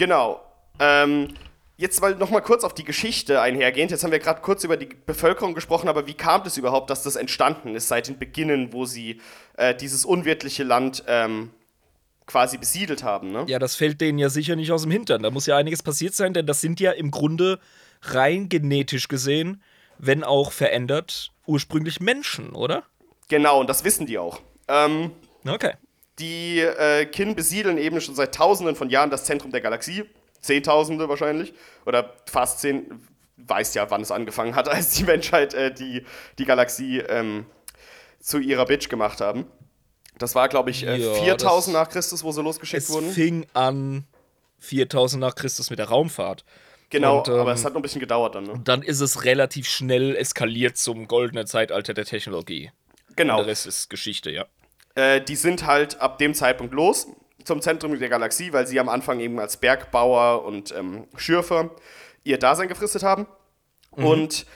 Genau. 0.00 0.40
Ähm, 0.78 1.28
jetzt 1.76 2.00
mal 2.00 2.14
noch 2.14 2.30
mal 2.30 2.40
kurz 2.40 2.64
auf 2.64 2.72
die 2.72 2.84
Geschichte 2.84 3.42
einhergehend. 3.42 3.90
Jetzt 3.90 4.02
haben 4.02 4.12
wir 4.12 4.18
gerade 4.18 4.40
kurz 4.40 4.64
über 4.64 4.78
die 4.78 4.86
Bevölkerung 4.86 5.52
gesprochen, 5.52 5.90
aber 5.90 6.06
wie 6.06 6.14
kam 6.14 6.40
es 6.46 6.56
überhaupt, 6.56 6.88
dass 6.88 7.02
das 7.02 7.16
entstanden 7.16 7.74
ist 7.74 7.88
seit 7.88 8.08
den 8.08 8.18
Beginnen, 8.18 8.72
wo 8.72 8.86
sie 8.86 9.20
äh, 9.58 9.74
dieses 9.74 10.06
unwirtliche 10.06 10.64
Land 10.64 11.04
ähm, 11.06 11.50
quasi 12.24 12.56
besiedelt 12.56 13.02
haben? 13.02 13.30
Ne? 13.30 13.44
Ja, 13.46 13.58
das 13.58 13.76
fällt 13.76 14.00
denen 14.00 14.18
ja 14.18 14.30
sicher 14.30 14.56
nicht 14.56 14.72
aus 14.72 14.84
dem 14.84 14.90
Hintern. 14.90 15.22
Da 15.22 15.30
muss 15.30 15.44
ja 15.44 15.58
einiges 15.58 15.82
passiert 15.82 16.14
sein, 16.14 16.32
denn 16.32 16.46
das 16.46 16.62
sind 16.62 16.80
ja 16.80 16.92
im 16.92 17.10
Grunde 17.10 17.60
rein 18.00 18.48
genetisch 18.48 19.06
gesehen, 19.06 19.62
wenn 19.98 20.24
auch 20.24 20.50
verändert, 20.50 21.32
ursprünglich 21.44 22.00
Menschen, 22.00 22.52
oder? 22.52 22.84
Genau, 23.28 23.60
und 23.60 23.68
das 23.68 23.84
wissen 23.84 24.06
die 24.06 24.16
auch. 24.16 24.40
Ähm, 24.66 25.10
okay. 25.46 25.74
Die 26.20 26.60
äh, 26.60 27.06
Kin 27.06 27.34
besiedeln 27.34 27.78
eben 27.78 28.00
schon 28.00 28.14
seit 28.14 28.34
Tausenden 28.34 28.76
von 28.76 28.90
Jahren 28.90 29.10
das 29.10 29.24
Zentrum 29.24 29.50
der 29.50 29.60
Galaxie. 29.60 30.04
Zehntausende 30.40 31.08
wahrscheinlich. 31.08 31.54
Oder 31.86 32.14
fast 32.26 32.60
zehn. 32.60 33.00
Weiß 33.36 33.74
ja, 33.74 33.90
wann 33.90 34.02
es 34.02 34.10
angefangen 34.10 34.54
hat, 34.54 34.68
als 34.72 34.92
die 34.92 35.04
Menschheit 35.04 35.54
äh, 35.54 35.72
die, 35.72 36.04
die 36.38 36.44
Galaxie 36.44 36.98
ähm, 36.98 37.46
zu 38.20 38.38
ihrer 38.38 38.66
Bitch 38.66 38.88
gemacht 38.88 39.20
haben. 39.20 39.46
Das 40.18 40.34
war, 40.34 40.48
glaube 40.48 40.70
ich, 40.70 40.86
äh, 40.86 40.98
ja, 40.98 41.14
4000 41.14 41.74
nach 41.74 41.88
Christus, 41.88 42.22
wo 42.22 42.30
sie 42.30 42.42
losgeschickt 42.42 42.82
es 42.82 42.90
wurden. 42.90 43.08
Es 43.08 43.14
fing 43.14 43.46
an 43.54 44.04
4000 44.58 45.20
nach 45.20 45.34
Christus 45.34 45.70
mit 45.70 45.78
der 45.78 45.88
Raumfahrt. 45.88 46.44
Genau, 46.90 47.18
und, 47.18 47.28
ähm, 47.28 47.34
aber 47.34 47.52
es 47.52 47.64
hat 47.64 47.72
noch 47.72 47.80
ein 47.80 47.82
bisschen 47.82 48.00
gedauert 48.00 48.34
dann. 48.34 48.44
Ne? 48.44 48.60
Dann 48.62 48.82
ist 48.82 49.00
es 49.00 49.24
relativ 49.24 49.68
schnell 49.68 50.16
eskaliert 50.16 50.76
zum 50.76 51.08
goldenen 51.08 51.46
Zeitalter 51.46 51.94
der 51.94 52.04
Technologie. 52.04 52.70
Genau. 53.16 53.38
Und 53.38 53.44
der 53.44 53.46
Rest 53.46 53.66
ist 53.66 53.88
Geschichte, 53.88 54.30
ja. 54.30 54.46
Äh, 54.94 55.20
die 55.20 55.36
sind 55.36 55.66
halt 55.66 56.00
ab 56.00 56.18
dem 56.18 56.34
Zeitpunkt 56.34 56.74
los 56.74 57.08
zum 57.44 57.62
Zentrum 57.62 57.98
der 57.98 58.08
Galaxie, 58.08 58.52
weil 58.52 58.66
sie 58.66 58.78
am 58.80 58.88
Anfang 58.88 59.20
eben 59.20 59.38
als 59.38 59.56
Bergbauer 59.56 60.44
und 60.44 60.74
ähm, 60.76 61.06
Schürfer 61.16 61.70
ihr 62.24 62.38
Dasein 62.38 62.68
gefristet 62.68 63.02
haben. 63.02 63.26
Mhm. 63.96 64.04
Und 64.04 64.46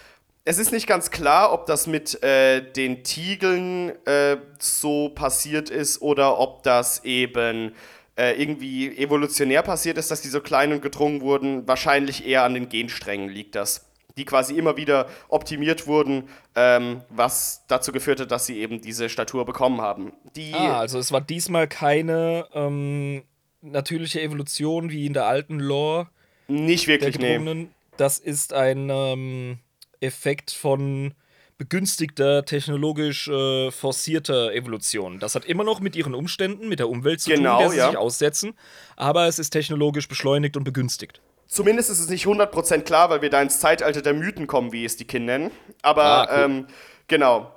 es 0.45 0.59
ist 0.59 0.72
nicht 0.72 0.87
ganz 0.87 1.11
klar, 1.11 1.53
ob 1.53 1.66
das 1.66 1.87
mit 1.87 2.22
äh, 2.22 2.61
den 2.61 3.03
Tiegeln 3.03 3.93
äh, 4.07 4.37
so 4.59 5.09
passiert 5.09 5.70
ist 5.70 6.03
oder 6.03 6.39
ob 6.39 6.62
das 6.62 7.05
eben 7.05 7.74
äh, 8.16 8.41
irgendwie 8.41 8.97
evolutionär 8.97 9.62
passiert 9.62 9.97
ist, 9.97 10.11
dass 10.11 10.20
die 10.20 10.28
so 10.28 10.41
klein 10.41 10.72
und 10.72 10.82
gedrungen 10.82 11.22
wurden. 11.22 11.66
Wahrscheinlich 11.66 12.26
eher 12.26 12.43
an 12.43 12.55
den 12.55 12.68
Gensträngen 12.68 13.28
liegt 13.28 13.55
das. 13.55 13.87
Die 14.17 14.25
quasi 14.25 14.57
immer 14.57 14.77
wieder 14.77 15.09
optimiert 15.29 15.87
wurden, 15.87 16.29
ähm, 16.55 17.03
was 17.11 17.65
dazu 17.69 17.93
geführt 17.93 18.21
hat, 18.21 18.31
dass 18.31 18.47
sie 18.47 18.59
eben 18.59 18.81
diese 18.81 19.09
Statur 19.09 19.45
bekommen 19.45 19.81
haben. 19.81 20.12
Die 20.37 20.55
ah, 20.55 20.79
also 20.79 20.99
es 20.99 21.11
war 21.11 21.21
diesmal 21.21 21.67
keine 21.67 22.47
ähm, 22.55 23.23
natürliche 23.61 24.21
Evolution 24.21 24.91
wie 24.91 25.07
in 25.07 25.15
der 25.15 25.27
alten 25.27 25.59
Lore. 25.59 26.09
Nicht 26.47 26.87
wirklich, 26.87 27.19
nee. 27.19 27.69
Das 27.97 28.19
ist 28.19 28.53
ein 28.53 28.91
ähm, 28.91 29.59
Effekt 30.01 30.51
von 30.51 31.15
begünstigter, 31.59 32.45
technologisch 32.45 33.29
äh, 33.29 33.71
forcierter 33.71 34.53
Evolution. 34.53 35.21
Das 35.21 35.35
hat 35.35 35.45
immer 35.45 35.65
noch 35.65 35.81
mit 35.81 35.95
ihren 35.97 36.15
Umständen, 36.15 36.69
mit 36.69 36.81
der 36.81 36.89
Umwelt 36.89 37.21
zu 37.21 37.31
genau, 37.31 37.53
tun, 37.53 37.61
der 37.61 37.71
sie 37.71 37.77
ja. 37.79 37.89
sich 37.89 37.97
aussetzen, 37.97 38.55
aber 38.97 39.27
es 39.29 39.39
ist 39.39 39.51
technologisch 39.51 40.09
beschleunigt 40.09 40.57
und 40.57 40.65
begünstigt. 40.65 41.21
Zumindest 41.47 41.91
ist 41.91 42.01
es 42.01 42.09
nicht 42.09 42.27
100% 42.27 42.83
klar, 42.83 43.11
weil 43.11 43.23
wir 43.23 43.31
da 43.31 43.41
ins 43.43 43.61
Zeitalter 43.61 44.03
der 44.03 44.15
Mythen 44.15 44.47
kommen, 44.47 44.73
wie 44.73 44.85
es 44.85 44.97
die 44.97 45.07
Kin 45.07 45.25
nennen. 45.25 45.51
Aber 45.83 46.05
Ah, 46.05 46.29
cool. 46.31 46.45
ähm, 46.45 46.67
genau. 47.09 47.53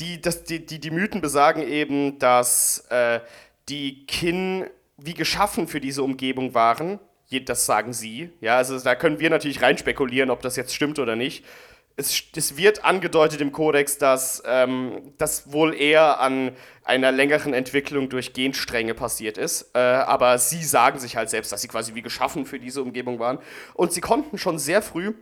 Die, 0.00 0.20
das, 0.20 0.44
die, 0.44 0.64
die, 0.66 0.80
die 0.80 0.90
Mythen 0.90 1.20
besagen 1.20 1.62
eben, 1.62 2.18
dass 2.18 2.84
äh, 2.90 3.20
die 3.68 4.04
Kin 4.06 4.66
wie 4.96 5.14
geschaffen 5.14 5.68
für 5.68 5.80
diese 5.80 6.02
Umgebung 6.02 6.54
waren. 6.54 6.98
Das 7.46 7.64
sagen 7.64 7.94
sie. 7.94 8.30
Ja, 8.42 8.58
also 8.58 8.78
da 8.78 8.94
können 8.94 9.18
wir 9.18 9.30
natürlich 9.30 9.62
rein 9.62 9.78
spekulieren, 9.78 10.28
ob 10.28 10.42
das 10.42 10.56
jetzt 10.56 10.74
stimmt 10.74 10.98
oder 10.98 11.16
nicht. 11.16 11.44
Es, 11.96 12.22
es 12.34 12.56
wird 12.56 12.84
angedeutet 12.84 13.40
im 13.40 13.52
Kodex, 13.52 13.98
dass 13.98 14.42
ähm, 14.46 15.12
das 15.18 15.52
wohl 15.52 15.74
eher 15.74 16.20
an 16.20 16.52
einer 16.84 17.12
längeren 17.12 17.52
Entwicklung 17.52 18.08
durch 18.08 18.32
Genstränge 18.32 18.94
passiert 18.94 19.38
ist. 19.38 19.70
Äh, 19.74 19.78
aber 19.78 20.38
sie 20.38 20.64
sagen 20.64 20.98
sich 20.98 21.16
halt 21.16 21.30
selbst, 21.30 21.52
dass 21.52 21.62
sie 21.62 21.68
quasi 21.68 21.94
wie 21.94 22.02
geschaffen 22.02 22.46
für 22.46 22.58
diese 22.58 22.82
Umgebung 22.82 23.18
waren. 23.18 23.38
Und 23.74 23.92
sie 23.92 24.00
konnten 24.00 24.38
schon 24.38 24.58
sehr 24.58 24.82
früh 24.82 25.14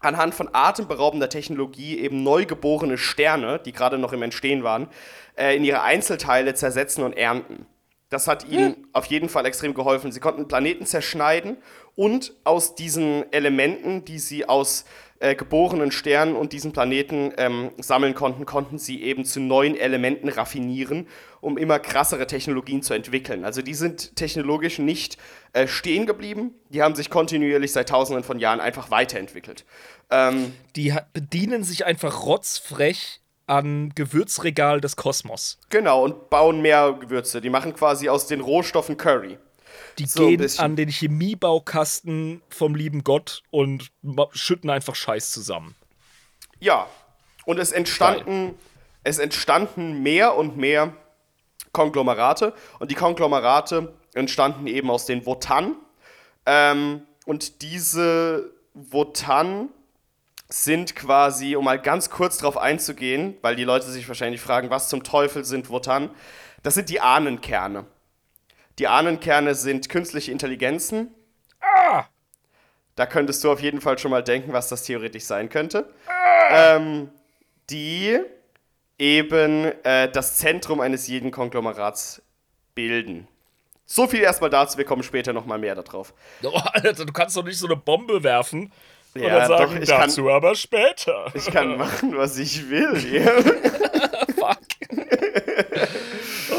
anhand 0.00 0.34
von 0.34 0.50
atemberaubender 0.52 1.28
Technologie 1.28 1.98
eben 1.98 2.22
neugeborene 2.22 2.98
Sterne, 2.98 3.60
die 3.64 3.72
gerade 3.72 3.98
noch 3.98 4.12
im 4.12 4.22
Entstehen 4.22 4.62
waren, 4.64 4.88
äh, 5.36 5.56
in 5.56 5.64
ihre 5.64 5.82
Einzelteile 5.82 6.54
zersetzen 6.54 7.04
und 7.04 7.14
ernten. 7.14 7.66
Das 8.10 8.28
hat 8.28 8.46
ihnen 8.46 8.88
auf 8.92 9.06
jeden 9.06 9.30
Fall 9.30 9.46
extrem 9.46 9.72
geholfen. 9.72 10.12
Sie 10.12 10.20
konnten 10.20 10.46
Planeten 10.46 10.84
zerschneiden 10.84 11.56
und 11.94 12.34
aus 12.44 12.74
diesen 12.74 13.32
Elementen, 13.32 14.04
die 14.04 14.18
sie 14.18 14.46
aus 14.46 14.84
äh, 15.22 15.36
geborenen 15.36 15.92
Sternen 15.92 16.34
und 16.34 16.52
diesen 16.52 16.72
Planeten 16.72 17.32
ähm, 17.36 17.70
sammeln 17.78 18.14
konnten, 18.14 18.44
konnten 18.44 18.76
sie 18.78 19.02
eben 19.02 19.24
zu 19.24 19.38
neuen 19.38 19.76
Elementen 19.76 20.28
raffinieren, 20.28 21.06
um 21.40 21.56
immer 21.56 21.78
krassere 21.78 22.26
Technologien 22.26 22.82
zu 22.82 22.92
entwickeln. 22.92 23.44
Also 23.44 23.62
die 23.62 23.74
sind 23.74 24.16
technologisch 24.16 24.80
nicht 24.80 25.18
äh, 25.52 25.68
stehen 25.68 26.06
geblieben, 26.06 26.54
die 26.70 26.82
haben 26.82 26.96
sich 26.96 27.08
kontinuierlich 27.08 27.70
seit 27.70 27.88
tausenden 27.88 28.24
von 28.24 28.40
Jahren 28.40 28.58
einfach 28.60 28.90
weiterentwickelt. 28.90 29.64
Ähm, 30.10 30.52
Die 30.74 30.92
bedienen 31.12 31.62
sich 31.62 31.86
einfach 31.86 32.24
rotzfrech 32.26 33.20
an 33.46 33.92
Gewürzregal 33.94 34.80
des 34.80 34.96
Kosmos. 34.96 35.60
genau, 35.70 36.02
und 36.02 36.30
bauen 36.30 36.62
mehr 36.62 36.96
Gewürze. 36.98 37.40
Die 37.40 37.50
machen 37.50 37.74
quasi 37.74 38.08
aus 38.08 38.26
den 38.26 38.40
Rohstoffen 38.40 38.96
Curry. 38.96 39.38
Die 39.98 40.06
So 40.06 40.26
gehen 40.26 40.46
an 40.58 40.76
den 40.76 40.88
Chemiebaukasten 40.88 42.42
vom 42.48 42.74
lieben 42.74 43.04
Gott 43.04 43.42
und 43.50 43.90
schütten 44.32 44.70
einfach 44.70 44.94
Scheiß 44.94 45.30
zusammen. 45.30 45.74
Ja, 46.60 46.86
und 47.44 47.58
es 47.58 47.72
entstanden, 47.72 48.54
es 49.04 49.18
entstanden 49.18 50.02
mehr 50.02 50.36
und 50.36 50.56
mehr 50.56 50.94
Konglomerate 51.72 52.54
und 52.78 52.90
die 52.90 52.94
Konglomerate 52.94 53.94
entstanden 54.14 54.66
eben 54.66 54.90
aus 54.90 55.06
den 55.06 55.26
Wotan. 55.26 55.76
Ähm, 56.46 57.02
und 57.24 57.62
diese 57.62 58.52
Wotan 58.74 59.68
sind 60.48 60.94
quasi, 60.94 61.56
um 61.56 61.64
mal 61.64 61.80
ganz 61.80 62.10
kurz 62.10 62.38
drauf 62.38 62.58
einzugehen, 62.58 63.36
weil 63.42 63.56
die 63.56 63.64
Leute 63.64 63.90
sich 63.90 64.06
wahrscheinlich 64.06 64.40
fragen, 64.40 64.70
was 64.70 64.88
zum 64.88 65.02
Teufel 65.02 65.44
sind 65.44 65.70
Wotan? 65.70 66.10
Das 66.62 66.74
sind 66.74 66.90
die 66.90 67.00
Ahnenkerne. 67.00 67.86
Die 68.78 68.88
Ahnenkerne 68.88 69.54
sind 69.54 69.88
künstliche 69.88 70.32
Intelligenzen. 70.32 71.14
Da 72.94 73.06
könntest 73.06 73.42
du 73.44 73.50
auf 73.50 73.60
jeden 73.60 73.80
Fall 73.80 73.98
schon 73.98 74.10
mal 74.10 74.22
denken, 74.22 74.52
was 74.52 74.68
das 74.68 74.82
theoretisch 74.84 75.24
sein 75.24 75.48
könnte. 75.48 75.88
Ähm, 76.50 77.10
die 77.70 78.18
eben 78.98 79.64
äh, 79.84 80.10
das 80.10 80.36
Zentrum 80.36 80.80
eines 80.80 81.06
jeden 81.08 81.30
Konglomerats 81.30 82.20
bilden. 82.74 83.28
So 83.86 84.06
viel 84.06 84.20
erstmal 84.20 84.50
dazu, 84.50 84.78
wir 84.78 84.84
kommen 84.84 85.02
später 85.02 85.32
nochmal 85.32 85.58
mehr 85.58 85.74
darauf. 85.74 86.12
Oh, 86.42 86.48
Alter, 86.72 87.04
du 87.04 87.12
kannst 87.12 87.36
doch 87.36 87.44
nicht 87.44 87.58
so 87.58 87.66
eine 87.66 87.76
Bombe 87.76 88.22
werfen 88.22 88.72
und 89.14 89.22
Ja, 89.22 89.38
dann 89.40 89.48
sagen, 89.48 89.74
doch, 89.74 89.80
ich 89.82 89.88
kann- 89.88 90.00
dazu 90.02 90.30
aber 90.30 90.54
später. 90.54 91.26
Ich 91.34 91.46
kann 91.46 91.76
machen, 91.78 92.16
was 92.16 92.36
ich 92.38 92.68
will. 92.70 92.94
Fuck. 94.36 94.58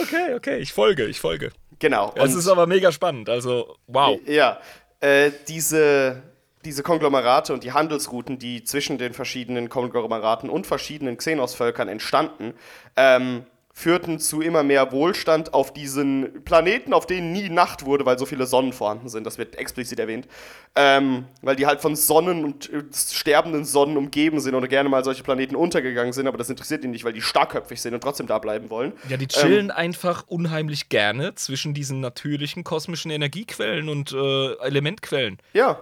Okay, 0.04 0.34
okay, 0.36 0.58
ich 0.58 0.74
folge, 0.74 1.06
ich 1.06 1.20
folge. 1.20 1.52
genau. 1.80 2.14
Es 2.16 2.36
ist 2.36 2.48
aber 2.48 2.68
mega 2.68 2.92
spannend, 2.92 3.30
also 3.30 3.78
wow. 3.88 4.20
Ja, 4.26 4.60
äh, 5.00 5.32
diese, 5.48 6.22
diese 6.66 6.84
Konglomerate 6.84 7.54
und 7.54 7.64
die 7.64 7.74
Handelsrouten, 7.74 8.40
die 8.40 8.64
zwischen 8.64 8.98
den 8.98 9.14
verschiedenen 9.14 9.70
Konglomeraten 9.70 10.50
und 10.50 10.68
verschiedenen 10.68 11.18
Xenos-Völkern 11.18 11.88
entstanden, 11.88 12.54
ähm, 12.96 13.46
führten 13.76 14.20
zu 14.20 14.42
immer 14.42 14.62
mehr 14.62 14.92
Wohlstand 14.92 15.56
auf 15.56 15.74
diesen 15.74 16.44
Planeten, 16.44 16.94
auf 16.94 17.08
denen 17.08 17.32
nie 17.34 17.50
Nacht 17.50 17.86
wurde, 17.86 18.06
weil 18.06 18.20
so 18.20 18.28
viele 18.28 18.46
Sonnen 18.46 18.72
vorhanden 18.72 19.10
sind. 19.10 19.26
Das 19.26 19.40
wird 19.40 19.56
explizit 19.56 20.00
erwähnt. 20.00 20.28
Ähm, 20.76 21.26
weil 21.42 21.56
die 21.56 21.66
halt 21.66 21.82
von 21.82 21.96
Sonnen 21.96 22.46
und 22.46 22.72
äh, 22.72 22.84
sterbenden 22.94 23.66
Sonnen 23.66 23.98
umgeben 23.98 24.40
sind 24.40 24.54
oder 24.54 24.68
gerne 24.68 24.90
mal 24.90 25.04
solche 25.04 25.24
Planeten 25.24 25.56
untergegangen 25.56 26.14
sind, 26.14 26.28
aber 26.28 26.38
das 26.38 26.52
interessiert 26.52 26.84
ihn 26.84 26.92
nicht, 26.92 27.04
weil 27.04 27.14
die 27.14 27.22
starkköpfig 27.22 27.82
sind 27.82 27.96
und 27.96 28.02
trotzdem 28.02 28.28
da 28.28 28.38
bleiben 28.38 28.70
wollen. 28.70 28.94
Ja, 29.10 29.18
die 29.18 29.24
Ähm, 29.26 29.30
chillen 29.30 29.72
einfach 29.72 30.24
unheimlich 30.28 30.90
gerne 30.90 31.34
zwischen 31.34 31.74
diesen 31.74 32.00
natürlichen 32.00 32.64
kosmischen 32.64 33.10
Energiequellen 33.10 33.90
und 33.90 34.12
äh, 34.14 34.54
Elementquellen. 34.66 35.40
Ja, 35.54 35.80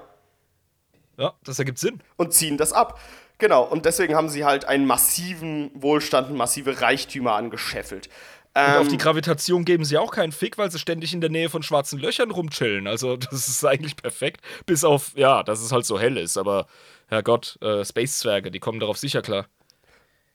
Ja, 1.18 1.34
das 1.44 1.60
ergibt 1.60 1.78
Sinn. 1.78 2.00
und 2.16 2.34
ziehen 2.34 2.56
das 2.58 2.72
ab. 2.74 3.00
Genau, 3.42 3.64
und 3.64 3.86
deswegen 3.86 4.14
haben 4.14 4.30
sie 4.30 4.46
halt 4.46 4.66
einen 4.66 4.86
massiven 4.86 5.72
Wohlstand, 5.74 6.32
massive 6.32 6.80
Reichtümer 6.80 7.34
angescheffelt. 7.34 8.08
Und 8.54 8.62
Ähm, 8.62 8.82
auf 8.82 8.88
die 8.88 9.00
Gravitation 9.00 9.66
geben 9.66 9.84
sie 9.84 9.98
auch 9.98 10.12
keinen 10.12 10.32
Fick, 10.32 10.60
weil 10.60 10.70
sie 10.70 10.78
ständig 10.78 11.12
in 11.12 11.22
der 11.22 11.32
Nähe 11.32 11.50
von 11.50 11.64
schwarzen 11.64 11.98
Löchern 11.98 12.30
rumchillen. 12.30 12.86
Also, 12.86 13.18
das 13.32 13.48
ist 13.48 13.66
eigentlich 13.66 13.96
perfekt. 13.96 14.42
Bis 14.68 14.84
auf, 14.84 15.14
ja, 15.16 15.42
dass 15.42 15.60
es 15.60 15.72
halt 15.72 15.86
so 15.86 16.00
hell 16.00 16.18
ist. 16.18 16.38
Aber, 16.38 16.68
Herrgott, 17.08 17.58
äh, 17.64 17.84
Space-Zwerge, 17.84 18.52
die 18.52 18.60
kommen 18.60 18.80
darauf 18.80 19.00
sicher 19.00 19.24
klar. 19.24 19.48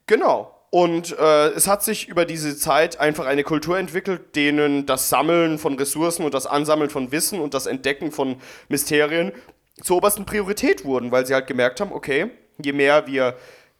Genau. 0.06 0.52
Und 0.70 1.16
äh, 1.16 1.50
es 1.50 1.68
hat 1.68 1.84
sich 1.84 2.08
über 2.08 2.24
diese 2.24 2.56
Zeit 2.58 2.98
einfach 2.98 3.26
eine 3.26 3.44
Kultur 3.44 3.78
entwickelt, 3.78 4.34
denen 4.34 4.84
das 4.84 5.08
Sammeln 5.10 5.58
von 5.58 5.78
Ressourcen 5.78 6.24
und 6.24 6.34
das 6.34 6.46
Ansammeln 6.46 6.90
von 6.90 7.12
Wissen 7.12 7.38
und 7.38 7.54
das 7.54 7.66
Entdecken 7.66 8.10
von 8.10 8.38
Mysterien 8.68 9.30
zur 9.80 9.98
obersten 9.98 10.26
Priorität 10.26 10.84
wurden, 10.84 11.12
weil 11.12 11.24
sie 11.24 11.34
halt 11.34 11.46
gemerkt 11.46 11.80
haben, 11.80 11.92
okay, 11.92 12.32
je 12.62 12.72
mehr 12.72 13.06
wir 13.06 13.36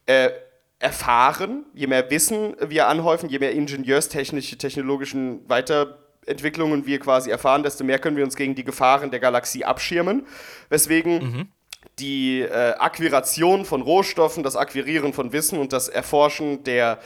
äh, 0.06 0.30
erfahren, 0.78 1.64
je 1.74 1.86
mehr 1.86 2.10
Wissen 2.10 2.54
wir 2.60 2.88
anhäufen, 2.88 3.28
je 3.28 3.38
mehr 3.38 3.52
ingenieurstechnische, 3.52 4.58
technologischen 4.58 5.48
Weiterentwicklungen 5.48 6.86
wir 6.86 7.00
quasi 7.00 7.30
erfahren, 7.30 7.62
desto 7.62 7.84
mehr 7.84 7.98
können 7.98 8.16
wir 8.16 8.24
uns 8.24 8.36
gegen 8.36 8.54
die 8.54 8.64
Gefahren 8.64 9.10
der 9.10 9.20
Galaxie 9.20 9.64
abschirmen. 9.64 10.26
Weswegen 10.68 11.52
die 11.98 12.40
äh, 12.40 12.74
Akquiration 12.78 13.64
von 13.64 13.80
Rohstoffen, 13.80 14.42
das 14.42 14.56
Akquirieren 14.56 15.12
von 15.12 15.32
Wissen 15.32 15.58
und 15.58 15.72
das 15.72 15.88
Erforschen 15.88 16.62
der 16.64 16.98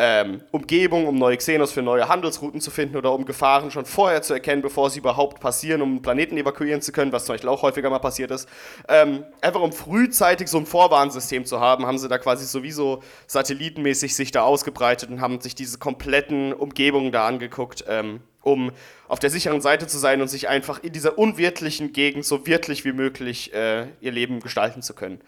ähm, 0.00 0.42
Umgebung, 0.52 1.08
um 1.08 1.16
neue 1.16 1.36
Xenos 1.36 1.72
für 1.72 1.82
neue 1.82 2.08
Handelsrouten 2.08 2.60
zu 2.60 2.70
finden 2.70 2.96
oder 2.96 3.12
um 3.12 3.24
Gefahren 3.24 3.72
schon 3.72 3.84
vorher 3.84 4.22
zu 4.22 4.32
erkennen, 4.32 4.62
bevor 4.62 4.90
sie 4.90 5.00
überhaupt 5.00 5.40
passieren, 5.40 5.82
um 5.82 5.90
einen 5.90 6.02
Planeten 6.02 6.38
evakuieren 6.38 6.80
zu 6.80 6.92
können, 6.92 7.10
was 7.10 7.24
zum 7.24 7.34
Beispiel 7.34 7.50
auch 7.50 7.62
häufiger 7.62 7.90
mal 7.90 7.98
passiert 7.98 8.30
ist. 8.30 8.48
Ähm, 8.88 9.24
einfach 9.40 9.60
um 9.60 9.72
frühzeitig 9.72 10.46
so 10.46 10.58
ein 10.58 10.66
Vorwarnsystem 10.66 11.44
zu 11.44 11.58
haben, 11.58 11.84
haben 11.84 11.98
sie 11.98 12.08
da 12.08 12.18
quasi 12.18 12.46
sowieso 12.46 13.02
satellitenmäßig 13.26 14.14
sich 14.14 14.30
da 14.30 14.42
ausgebreitet 14.42 15.10
und 15.10 15.20
haben 15.20 15.40
sich 15.40 15.56
diese 15.56 15.78
kompletten 15.78 16.52
Umgebungen 16.52 17.10
da 17.10 17.26
angeguckt. 17.26 17.84
Ähm, 17.88 18.20
um 18.40 18.70
auf 19.08 19.18
der 19.18 19.30
sicheren 19.30 19.60
Seite 19.60 19.86
zu 19.88 19.98
sein 19.98 20.22
und 20.22 20.28
sich 20.28 20.48
einfach 20.48 20.82
in 20.82 20.92
dieser 20.92 21.18
unwirtlichen 21.18 21.92
Gegend 21.92 22.24
so 22.24 22.46
wirtlich 22.46 22.84
wie 22.84 22.92
möglich 22.92 23.52
äh, 23.52 23.88
ihr 24.00 24.12
Leben 24.12 24.40
gestalten 24.40 24.80
zu 24.80 24.94
können. 24.94 25.20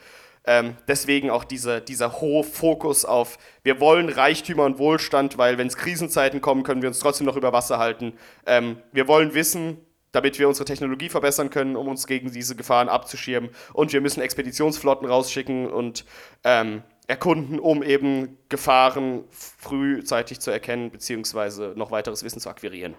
Ähm, 0.45 0.77
deswegen 0.89 1.31
auch 1.31 1.45
diese, 1.45 1.81
dieser 1.81 2.21
hohe 2.21 2.45
Fokus 2.45 3.05
auf, 3.05 3.39
wir 3.63 3.79
wollen 3.81 4.09
Reichtümer 4.09 4.65
und 4.65 4.79
Wohlstand, 4.79 5.39
weil 5.39 5.59
wenn 5.59 5.67
es 5.67 5.77
Krisenzeiten 5.77 6.41
kommen, 6.41 6.63
können 6.63 6.83
wir 6.83 6.89
uns 6.89 6.99
trotzdem 6.99 7.27
noch 7.27 7.37
über 7.37 7.53
Wasser 7.53 7.79
halten. 7.79 8.15
Ähm, 8.47 8.79
wir 8.93 9.07
wollen 9.07 9.35
Wissen, 9.35 9.79
damit 10.13 10.39
wir 10.39 10.49
unsere 10.49 10.65
Technologie 10.65 11.09
verbessern 11.09 11.51
können, 11.51 11.77
um 11.77 11.89
uns 11.89 12.07
gegen 12.07 12.33
diese 12.33 12.57
Gefahren 12.57 12.89
abzuschirmen. 12.89 13.51
Und 13.73 13.93
wir 13.93 14.01
müssen 14.01 14.23
Expeditionsflotten 14.23 15.07
rausschicken 15.07 15.71
und 15.71 16.05
ähm, 16.43 16.83
erkunden, 17.07 17.59
um 17.59 17.83
eben 17.83 18.39
Gefahren 18.49 19.25
frühzeitig 19.31 20.41
zu 20.41 20.51
erkennen, 20.51 20.91
beziehungsweise 20.91 21.75
noch 21.77 21.91
weiteres 21.91 22.25
Wissen 22.25 22.41
zu 22.41 22.49
akquirieren. 22.49 22.95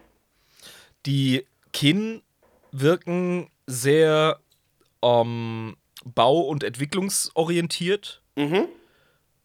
Die 1.06 1.46
Kin 1.74 2.22
wirken 2.72 3.50
sehr 3.68 4.40
ähm, 5.02 5.76
bau- 6.06 6.42
und 6.42 6.64
entwicklungsorientiert 6.64 8.22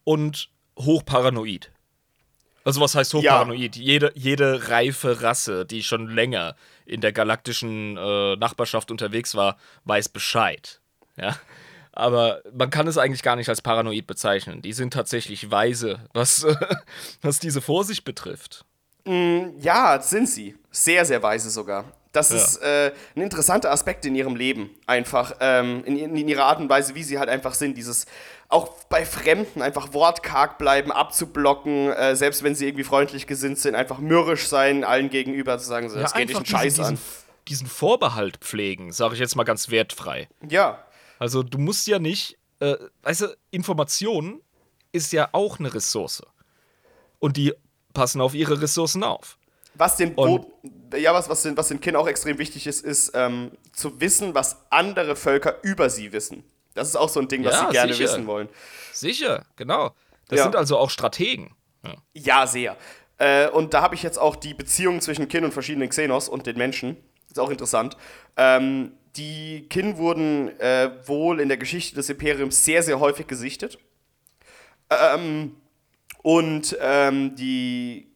und 0.03 0.49
hochparanoid. 0.77 1.71
Also 2.63 2.81
was 2.81 2.95
heißt 2.95 3.13
hochparanoid? 3.13 3.75
Jede, 3.75 4.11
jede 4.15 4.69
reife 4.69 5.21
Rasse, 5.21 5.65
die 5.65 5.83
schon 5.83 6.09
länger 6.09 6.55
in 6.85 7.01
der 7.01 7.13
galaktischen 7.13 7.97
äh, 7.97 8.35
Nachbarschaft 8.35 8.91
unterwegs 8.91 9.35
war, 9.35 9.57
weiß 9.85 10.09
Bescheid. 10.09 10.81
Ja. 11.15 11.37
Aber 11.93 12.41
man 12.53 12.69
kann 12.69 12.85
es 12.87 12.97
eigentlich 12.97 13.23
gar 13.23 13.35
nicht 13.35 13.49
als 13.49 13.61
paranoid 13.61 14.05
bezeichnen. 14.05 14.61
Die 14.61 14.73
sind 14.73 14.93
tatsächlich 14.93 15.49
weise, 15.49 15.99
was, 16.13 16.45
was 17.21 17.39
diese 17.39 17.61
Vorsicht 17.61 18.03
betrifft. 18.03 18.65
Ja, 19.05 20.01
sind 20.01 20.27
sie. 20.27 20.55
Sehr, 20.77 21.05
sehr 21.05 21.23
weise 21.23 21.49
sogar. 21.49 21.85
Das 22.11 22.29
Ja. 22.29 22.35
ist 22.37 22.57
äh, 22.61 22.91
ein 23.15 23.21
interessanter 23.21 23.71
Aspekt 23.71 24.05
in 24.05 24.15
ihrem 24.15 24.35
Leben. 24.35 24.69
Einfach 24.85 25.35
ähm, 25.39 25.83
in, 25.85 25.97
in 25.97 26.27
ihrer 26.27 26.45
Art 26.45 26.59
und 26.59 26.69
Weise, 26.69 26.93
wie 26.95 27.03
sie 27.03 27.17
halt 27.19 27.29
einfach 27.29 27.53
sind. 27.55 27.77
Dieses 27.77 28.05
auch 28.49 28.83
bei 28.85 29.05
Fremden 29.05 29.61
einfach 29.61 29.93
wortkarg 29.93 30.57
bleiben, 30.57 30.91
abzublocken, 30.91 31.91
äh, 31.91 32.15
selbst 32.15 32.43
wenn 32.43 32.53
sie 32.55 32.65
irgendwie 32.67 32.83
freundlich 32.83 33.25
gesinnt 33.27 33.57
sind, 33.59 33.75
einfach 33.75 33.97
mürrisch 33.99 34.47
sein, 34.47 34.83
allen 34.83 35.09
gegenüber 35.09 35.57
zu 35.57 35.65
sagen, 35.65 35.89
so, 35.89 35.99
das 35.99 36.13
geht 36.13 36.29
dich 36.29 36.35
einen 36.35 36.45
diesen, 36.45 36.57
Scheiß 36.57 36.73
diesen, 36.75 36.85
an. 36.85 36.99
diesen 37.47 37.67
Vorbehalt 37.67 38.37
pflegen, 38.37 38.91
sage 38.93 39.15
ich 39.15 39.19
jetzt 39.19 39.35
mal 39.35 39.43
ganz 39.43 39.69
wertfrei. 39.69 40.29
Ja, 40.47 40.85
Also 41.19 41.41
du 41.43 41.57
musst 41.57 41.87
ja 41.87 41.97
nicht, 41.99 42.37
äh, 42.59 42.75
weißt 43.03 43.21
du, 43.21 43.37
Information 43.51 44.41
ist 44.91 45.11
ja 45.11 45.27
auch 45.33 45.59
eine 45.59 45.73
Ressource. 45.73 46.21
Und 47.19 47.35
die 47.35 47.53
passen 47.93 48.21
auf 48.21 48.33
ihre 48.33 48.61
Ressourcen 48.61 49.03
auf. 49.03 49.37
Was 49.77 49.95
den 49.97 50.13
Und- 50.15 50.41
Bo 50.41 50.97
ja, 50.97 51.13
was, 51.13 51.27
was, 51.29 51.41
den, 51.41 51.57
was 51.57 51.67
den 51.67 51.81
Kindern 51.81 52.01
auch 52.01 52.07
extrem 52.07 52.37
wichtig 52.37 52.65
ist, 52.65 52.83
ist 52.85 53.11
ähm, 53.13 53.51
zu 53.73 53.99
wissen, 53.99 54.33
was 54.33 54.57
andere 54.69 55.17
Völker 55.17 55.57
über 55.61 55.89
sie 55.89 56.13
wissen. 56.13 56.43
Das 56.75 56.87
ist 56.87 56.95
auch 56.95 57.09
so 57.09 57.19
ein 57.19 57.27
Ding, 57.27 57.43
was 57.43 57.55
Ja, 57.55 57.67
sie 57.67 57.73
gerne 57.73 57.93
sicher. 57.93 58.05
wissen 58.05 58.25
wollen. 58.27 58.47
Sicher, 58.93 59.45
genau. 59.57 59.91
Das 60.29 60.37
Ja. 60.37 60.43
sind 60.43 60.55
also 60.55 60.77
auch 60.77 60.89
Strategen. 60.89 61.53
Ja. 61.83 61.95
Ja, 62.13 62.47
sehr. 62.47 62.77
Äh, 63.17 63.49
und 63.49 63.73
da 63.73 63.81
habe 63.81 63.95
ich 63.95 64.03
jetzt 64.03 64.17
auch 64.17 64.35
die 64.37 64.53
Beziehung 64.53 65.01
zwischen 65.01 65.27
Kin 65.27 65.43
und 65.43 65.51
verschiedenen 65.53 65.89
Xenos 65.89 66.29
und 66.29 66.45
den 66.45 66.57
Menschen. 66.57 66.95
Ist 67.29 67.39
auch 67.39 67.49
interessant. 67.49 67.97
Ähm, 68.37 68.93
die 69.17 69.67
Kin 69.69 69.97
wurden 69.97 70.57
äh, 70.61 70.91
wohl 71.05 71.41
in 71.41 71.49
der 71.49 71.57
Geschichte 71.57 71.95
des 71.95 72.09
Imperiums 72.09 72.63
sehr, 72.63 72.81
sehr 72.83 72.99
häufig 73.01 73.27
gesichtet. 73.27 73.77
Ähm, 74.89 75.57
und 76.23 76.77
ähm, 76.79 77.35
die 77.35 78.11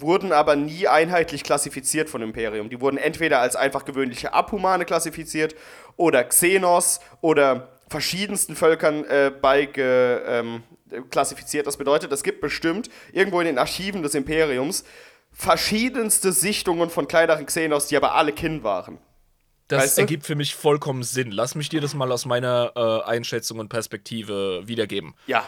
wurden 0.00 0.32
aber 0.32 0.56
nie 0.56 0.88
einheitlich 0.88 1.42
klassifiziert 1.42 2.08
von 2.10 2.22
Imperium. 2.22 2.68
Die 2.68 2.80
wurden 2.80 2.98
entweder 2.98 3.40
als 3.40 3.56
einfach 3.56 3.84
gewöhnliche 3.84 4.34
Abhumane 4.34 4.84
klassifiziert 4.84 5.54
oder 5.96 6.24
Xenos 6.24 7.00
oder 7.20 7.68
verschiedensten 7.88 8.56
Völkern 8.56 9.04
äh, 9.04 9.30
beige, 9.40 10.22
ähm, 10.26 10.62
klassifiziert. 11.10 11.66
Das 11.66 11.76
bedeutet, 11.76 12.12
es 12.12 12.22
gibt 12.22 12.40
bestimmt 12.40 12.90
irgendwo 13.12 13.40
in 13.40 13.46
den 13.46 13.58
Archiven 13.58 14.02
des 14.02 14.14
Imperiums 14.14 14.84
verschiedenste 15.32 16.32
Sichtungen 16.32 16.88
von 16.90 17.06
kleineren 17.08 17.44
Xenos, 17.46 17.88
die 17.88 17.96
aber 17.96 18.14
alle 18.14 18.32
Kin 18.32 18.62
waren. 18.62 18.98
Das 19.68 19.82
Weißt 19.82 19.98
du? 19.98 20.02
ergibt 20.02 20.24
für 20.24 20.34
mich 20.34 20.54
vollkommen 20.54 21.02
Sinn. 21.02 21.30
Lass 21.30 21.54
mich 21.54 21.68
dir 21.68 21.80
das 21.80 21.92
mal 21.94 22.10
aus 22.12 22.24
meiner 22.24 22.72
äh, 22.76 23.10
Einschätzung 23.10 23.58
und 23.58 23.68
Perspektive 23.68 24.62
wiedergeben. 24.66 25.14
Ja, 25.26 25.44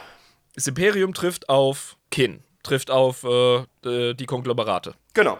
Das 0.55 0.67
Imperium 0.67 1.13
trifft 1.13 1.49
auf 1.49 1.95
Kin, 2.11 2.43
trifft 2.63 2.91
auf 2.91 3.23
äh, 3.23 3.63
äh, 3.85 4.13
die 4.13 4.25
Konglomerate. 4.25 4.95
genau. 5.13 5.39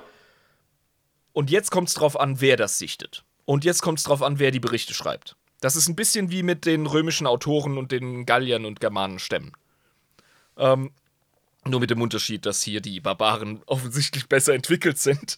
Und 1.32 1.52
jetzt 1.52 1.70
kommt 1.70 1.88
es 1.88 1.94
drauf 1.94 2.20
an, 2.20 2.42
wer 2.42 2.58
das 2.58 2.80
sichtet. 2.80 3.24
Und 3.46 3.64
jetzt 3.64 3.82
kommt 3.82 4.00
es 4.00 4.04
drauf 4.04 4.22
an, 4.22 4.40
wer 4.40 4.52
die 4.52 4.60
Berichte 4.60 4.94
schreibt. 4.94 5.36
Das 5.62 5.76
ist 5.76 5.88
ein 5.88 5.96
bisschen 5.96 6.32
wie 6.32 6.44
mit 6.44 6.66
den 6.66 6.86
römischen 6.86 7.28
Autoren 7.28 7.78
und 7.78 7.92
den 7.92 8.26
Galliern 8.26 8.66
und 8.66 8.80
Germanenstämmen. 8.80 9.54
Ähm, 10.58 10.92
nur 11.66 11.80
mit 11.80 11.90
dem 11.90 12.02
Unterschied, 12.02 12.46
dass 12.46 12.64
hier 12.64 12.82
die 12.82 13.00
Barbaren 13.00 13.62
offensichtlich 13.68 14.28
besser 14.28 14.54
entwickelt 14.54 14.98
sind. 14.98 15.38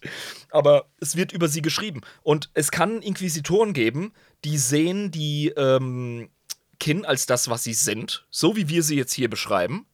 Aber 0.50 0.86
es 1.00 1.16
wird 1.16 1.32
über 1.32 1.48
sie 1.48 1.62
geschrieben. 1.62 2.02
Und 2.24 2.50
es 2.54 2.72
kann 2.72 3.02
Inquisitoren 3.02 3.74
geben, 3.74 4.14
die 4.44 4.58
sehen 4.58 5.12
die 5.12 5.50
ähm, 5.58 6.30
Kin 6.80 7.06
als 7.06 7.26
das, 7.26 7.50
was 7.50 7.64
sie 7.64 7.74
sind, 7.74 8.26
so 8.30 8.56
wie 8.56 8.70
wir 8.70 8.82
sie 8.84 8.96
jetzt 8.96 9.14
hier 9.14 9.30
beschreiben. 9.30 9.86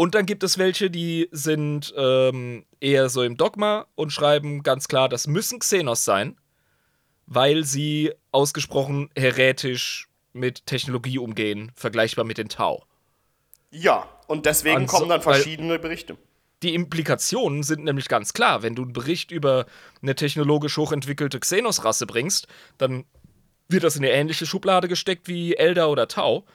Und 0.00 0.14
dann 0.14 0.24
gibt 0.24 0.42
es 0.44 0.56
welche, 0.56 0.88
die 0.90 1.28
sind 1.30 1.92
ähm, 1.94 2.64
eher 2.80 3.10
so 3.10 3.22
im 3.22 3.36
Dogma 3.36 3.86
und 3.96 4.10
schreiben 4.14 4.62
ganz 4.62 4.88
klar, 4.88 5.10
das 5.10 5.26
müssen 5.26 5.58
Xenos 5.58 6.06
sein, 6.06 6.38
weil 7.26 7.64
sie 7.64 8.14
ausgesprochen 8.32 9.10
heretisch 9.14 10.08
mit 10.32 10.64
Technologie 10.64 11.18
umgehen, 11.18 11.70
vergleichbar 11.74 12.24
mit 12.24 12.38
den 12.38 12.48
Tau. 12.48 12.82
Ja, 13.70 14.08
und 14.26 14.46
deswegen 14.46 14.76
Und 14.78 14.90
so- 14.90 14.96
kommen 14.96 15.10
dann 15.10 15.20
verschiedene 15.20 15.78
Berichte. 15.78 16.16
Die 16.62 16.74
Implikationen 16.74 17.62
sind 17.62 17.84
nämlich 17.84 18.08
ganz 18.08 18.32
klar. 18.32 18.62
Wenn 18.62 18.74
du 18.74 18.84
einen 18.84 18.94
Bericht 18.94 19.30
über 19.30 19.66
eine 20.00 20.14
technologisch 20.14 20.78
hochentwickelte 20.78 21.40
Xenos-Rasse 21.40 22.06
bringst, 22.06 22.46
dann 22.78 23.04
wird 23.68 23.84
das 23.84 23.96
in 23.96 24.04
eine 24.06 24.14
ähnliche 24.14 24.46
Schublade 24.46 24.88
gesteckt 24.88 25.28
wie 25.28 25.56
Elder 25.56 25.90
oder 25.90 26.08
Tau. 26.08 26.46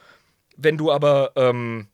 Wenn 0.56 0.76
du 0.76 0.90
aber 0.90 1.30
ähm, 1.36 1.86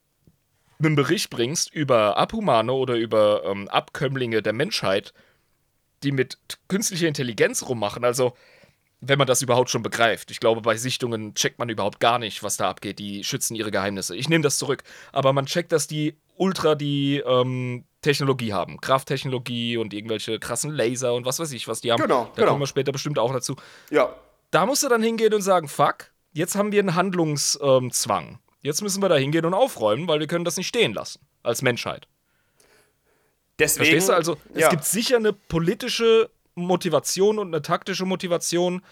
einen 0.84 0.96
Bericht 0.96 1.30
bringst 1.30 1.72
über 1.72 2.16
Abhumane 2.16 2.72
oder 2.72 2.94
über 2.94 3.44
ähm, 3.44 3.68
Abkömmlinge 3.68 4.42
der 4.42 4.52
Menschheit, 4.52 5.12
die 6.02 6.12
mit 6.12 6.38
künstlicher 6.68 7.08
Intelligenz 7.08 7.68
rummachen, 7.68 8.04
also 8.04 8.34
wenn 9.04 9.18
man 9.18 9.26
das 9.26 9.42
überhaupt 9.42 9.68
schon 9.68 9.82
begreift. 9.82 10.30
Ich 10.30 10.38
glaube, 10.38 10.60
bei 10.60 10.76
Sichtungen 10.76 11.34
checkt 11.34 11.58
man 11.58 11.68
überhaupt 11.68 11.98
gar 11.98 12.20
nicht, 12.20 12.44
was 12.44 12.56
da 12.56 12.70
abgeht. 12.70 13.00
Die 13.00 13.24
schützen 13.24 13.56
ihre 13.56 13.72
Geheimnisse. 13.72 14.14
Ich 14.14 14.28
nehme 14.28 14.44
das 14.44 14.58
zurück. 14.58 14.84
Aber 15.10 15.32
man 15.32 15.46
checkt, 15.46 15.72
dass 15.72 15.88
die 15.88 16.16
ultra 16.36 16.76
die 16.76 17.18
ähm, 17.26 17.84
Technologie 18.00 18.52
haben. 18.52 18.80
Krafttechnologie 18.80 19.76
und 19.76 19.92
irgendwelche 19.92 20.38
krassen 20.38 20.70
Laser 20.70 21.14
und 21.14 21.26
was 21.26 21.40
weiß 21.40 21.50
ich, 21.50 21.66
was 21.66 21.80
die 21.80 21.90
haben. 21.90 22.00
Genau, 22.00 22.26
da 22.26 22.32
genau. 22.36 22.48
kommen 22.48 22.62
wir 22.62 22.66
später 22.68 22.92
bestimmt 22.92 23.18
auch 23.18 23.32
dazu. 23.32 23.56
Ja, 23.90 24.14
Da 24.52 24.66
musst 24.66 24.82
du 24.82 24.88
dann 24.88 25.02
hingehen 25.02 25.34
und 25.34 25.42
sagen, 25.42 25.66
fuck, 25.66 26.12
jetzt 26.32 26.54
haben 26.54 26.72
wir 26.72 26.80
einen 26.80 26.94
Handlungszwang. 26.94 28.38
Jetzt 28.62 28.80
müssen 28.82 29.02
wir 29.02 29.08
da 29.08 29.16
hingehen 29.16 29.44
und 29.44 29.54
aufräumen, 29.54 30.08
weil 30.08 30.20
wir 30.20 30.26
können 30.26 30.44
das 30.44 30.56
nicht 30.56 30.68
stehen 30.68 30.94
lassen. 30.94 31.20
Als 31.42 31.62
Menschheit. 31.62 32.06
deswegen. 33.58 33.86
Verstehst 33.86 34.08
du? 34.08 34.12
Also, 34.14 34.36
es 34.54 34.62
ja. 34.62 34.68
gibt 34.70 34.84
sicher 34.84 35.16
eine 35.16 35.32
politische 35.32 36.30
Motivation 36.54 37.38
und 37.38 37.48
eine 37.48 37.62
taktische 37.62 38.06
Motivation, 38.06 38.82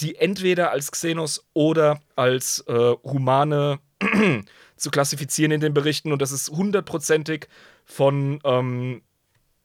die 0.00 0.16
entweder 0.16 0.70
als 0.70 0.90
Xenos 0.90 1.46
oder 1.52 2.00
als 2.16 2.64
äh, 2.66 2.94
Humane 3.04 3.78
zu 4.76 4.90
klassifizieren 4.90 5.52
in 5.52 5.60
den 5.60 5.74
Berichten. 5.74 6.12
Und 6.12 6.20
das 6.20 6.32
ist 6.32 6.50
hundertprozentig 6.50 7.46
von 7.84 8.40
ähm, 8.44 9.02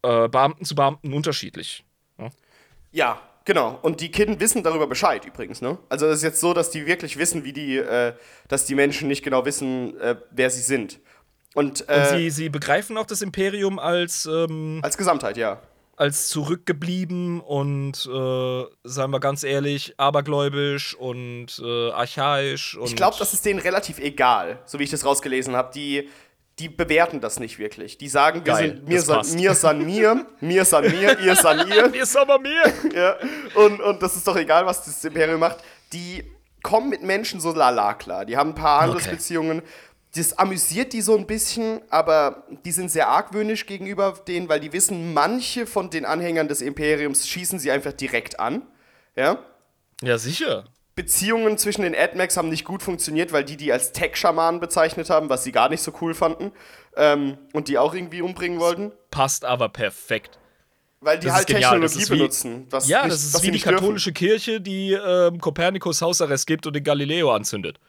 äh, 0.03 0.27
Beamten 0.27 0.65
zu 0.65 0.75
Beamten 0.75 1.13
unterschiedlich. 1.13 1.83
Ja, 2.91 3.19
genau. 3.47 3.79
Und 3.81 4.01
die 4.01 4.11
Kinder 4.11 4.39
wissen 4.39 4.61
darüber 4.61 4.85
Bescheid 4.85 5.25
übrigens, 5.25 5.61
ne? 5.61 5.79
Also 5.89 6.05
es 6.05 6.17
ist 6.17 6.23
jetzt 6.23 6.39
so, 6.39 6.53
dass 6.53 6.69
die 6.69 6.85
wirklich 6.85 7.17
wissen, 7.17 7.43
wie 7.43 7.53
die, 7.53 7.77
äh, 7.77 8.13
dass 8.47 8.65
die 8.65 8.75
Menschen 8.75 9.07
nicht 9.07 9.23
genau 9.23 9.43
wissen, 9.45 9.99
äh, 9.99 10.17
wer 10.29 10.51
sie 10.51 10.61
sind. 10.61 10.99
Und, 11.55 11.81
Und 11.81 11.89
äh, 11.89 12.17
sie, 12.17 12.29
sie 12.29 12.49
begreifen 12.49 12.95
auch 12.97 13.07
das 13.07 13.23
Imperium 13.23 13.79
als, 13.79 14.27
ähm, 14.27 14.79
als 14.83 14.95
Gesamtheit, 14.97 15.37
ja. 15.37 15.59
als 15.95 16.27
zurückgeblieben 16.27 17.39
und, 17.39 18.05
äh, 18.05 18.63
sagen 18.83 19.11
wir 19.11 19.19
ganz 19.19 19.43
ehrlich, 19.43 19.95
abergläubisch 19.97 20.93
und 20.93 21.59
äh, 21.63 21.89
archaisch. 21.91 22.77
Und 22.77 22.85
Ich 22.85 22.95
glaube, 22.95 23.15
das 23.17 23.33
ist 23.33 23.43
denen 23.43 23.59
relativ 23.59 23.97
egal, 23.97 24.59
so 24.65 24.77
wie 24.77 24.83
ich 24.83 24.91
das 24.91 25.03
rausgelesen 25.03 25.55
habe. 25.55 25.71
Die, 25.73 26.09
die 26.59 26.69
bewerten 26.69 27.21
das 27.21 27.39
nicht 27.39 27.59
wirklich. 27.59 27.97
Die 27.97 28.09
sagen, 28.09 28.43
wir 28.43 28.53
Geil, 28.53 28.69
sind 28.69 28.87
mir 28.87 29.01
san, 29.01 29.35
mir 29.35 29.53
san 29.53 29.85
mir, 29.85 30.25
mir 30.41 30.65
san 30.65 30.83
mir, 30.83 31.19
ihr 31.19 31.35
san 31.35 31.67
ihr. 31.67 31.93
Ihr 31.93 32.05
seid 32.05 32.23
aber 32.23 32.39
mir. 32.39 32.63
ja. 32.95 33.15
und, 33.55 33.79
und 33.79 34.01
das 34.01 34.15
ist 34.15 34.27
doch 34.27 34.35
egal, 34.35 34.65
was 34.65 34.83
das 34.83 35.03
Imperium 35.03 35.39
macht. 35.39 35.57
Die 35.93 36.23
kommen 36.63 36.89
mit 36.89 37.03
Menschen 37.03 37.39
so 37.39 37.53
lala 37.53 37.93
klar. 37.93 38.25
Die 38.25 38.37
haben 38.37 38.51
ein 38.51 38.55
paar 38.55 38.81
Handelsbeziehungen. 38.81 39.61
Das 40.15 40.37
amüsiert 40.37 40.93
die 40.93 41.01
so 41.01 41.15
ein 41.15 41.27
bisschen, 41.27 41.81
aber 41.89 42.47
die 42.65 42.71
sind 42.71 42.89
sehr 42.89 43.07
argwöhnisch 43.07 43.67
gegenüber 43.67 44.15
denen, 44.27 44.49
weil 44.49 44.59
die 44.59 44.73
wissen, 44.73 45.13
manche 45.13 45.67
von 45.67 45.91
den 45.91 46.05
Anhängern 46.05 46.47
des 46.47 46.61
Imperiums 46.61 47.27
schießen 47.27 47.59
sie 47.59 47.69
einfach 47.69 47.93
direkt 47.93 48.39
an. 48.39 48.63
Ja. 49.15 49.39
Ja, 50.01 50.17
sicher. 50.17 50.65
Beziehungen 50.97 51.57
zwischen 51.57 51.83
den 51.83 51.95
AdMax 51.95 52.35
haben 52.35 52.49
nicht 52.49 52.65
gut 52.65 52.83
funktioniert, 52.83 53.31
weil 53.31 53.45
die 53.45 53.55
die 53.55 53.71
als 53.71 53.93
Tech-Schamanen 53.93 54.59
bezeichnet 54.59 55.09
haben, 55.09 55.29
was 55.29 55.45
sie 55.45 55.53
gar 55.53 55.69
nicht 55.69 55.81
so 55.81 55.93
cool 56.01 56.13
fanden. 56.13 56.51
Ähm, 56.97 57.37
und 57.53 57.69
die 57.69 57.77
auch 57.77 57.93
irgendwie 57.93 58.21
umbringen 58.21 58.59
wollten. 58.59 58.91
Passt 59.11 59.45
aber 59.45 59.69
perfekt. 59.69 60.39
Weil 60.99 61.19
die 61.19 61.27
Das 61.27 61.35
halt 61.35 61.49
ist 61.49 61.55
Technologie 61.55 62.01
ist 62.01 62.09
wie- 62.09 62.15
benutzen. 62.17 62.67
Was 62.71 62.87
Ja, 62.89 63.03
nicht, 63.03 63.13
das 63.13 63.23
ist 63.23 63.41
wie 63.41 63.45
die 63.45 63.51
nicht 63.51 63.65
dürfen. 63.65 63.77
katholische 63.79 64.11
Kirche, 64.11 64.59
die 64.59 64.93
ähm, 64.93 65.39
Kopernikus 65.39 66.01
Hausarrest 66.01 66.47
gibt 66.47 66.65
und 66.65 66.75
den 66.75 66.83
Galileo 66.83 67.31
anzündet. 67.31 67.79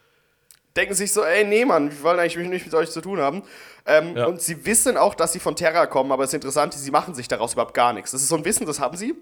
denken 0.76 0.94
sich 0.94 1.10
so, 1.12 1.24
ey, 1.24 1.44
nee, 1.44 1.64
Mann, 1.64 1.90
wir 1.90 2.02
wollen 2.04 2.20
eigentlich 2.20 2.46
nicht 2.46 2.66
mit 2.66 2.74
euch 2.74 2.90
zu 2.90 3.00
tun 3.00 3.18
haben. 3.18 3.42
Ähm, 3.86 4.14
Ja. 4.16 4.26
Und 4.26 4.40
sie 4.42 4.64
wissen 4.66 4.96
auch, 4.98 5.14
dass 5.16 5.32
sie 5.32 5.40
von 5.40 5.56
Terra 5.56 5.86
kommen, 5.86 6.12
aber 6.12 6.22
das 6.24 6.34
Interessante, 6.34 6.78
sie 6.78 6.90
machen 6.92 7.14
sich 7.14 7.26
daraus 7.26 7.54
überhaupt 7.54 7.74
gar 7.74 7.92
nichts. 7.94 8.10
Das 8.12 8.20
ist 8.22 8.28
so 8.28 8.36
ein 8.36 8.44
Wissen, 8.44 8.64
das 8.66 8.78
haben 8.78 8.96
sie. 8.98 9.14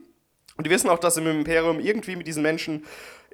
Und 0.58 0.66
die 0.66 0.70
wissen 0.70 0.90
auch, 0.90 0.98
dass 0.98 1.14
sie 1.14 1.20
mit 1.20 1.32
dem 1.32 1.38
Imperium 1.40 1.80
irgendwie 1.80 2.16
mit 2.16 2.26
diesen 2.26 2.42
Menschen 2.42 2.84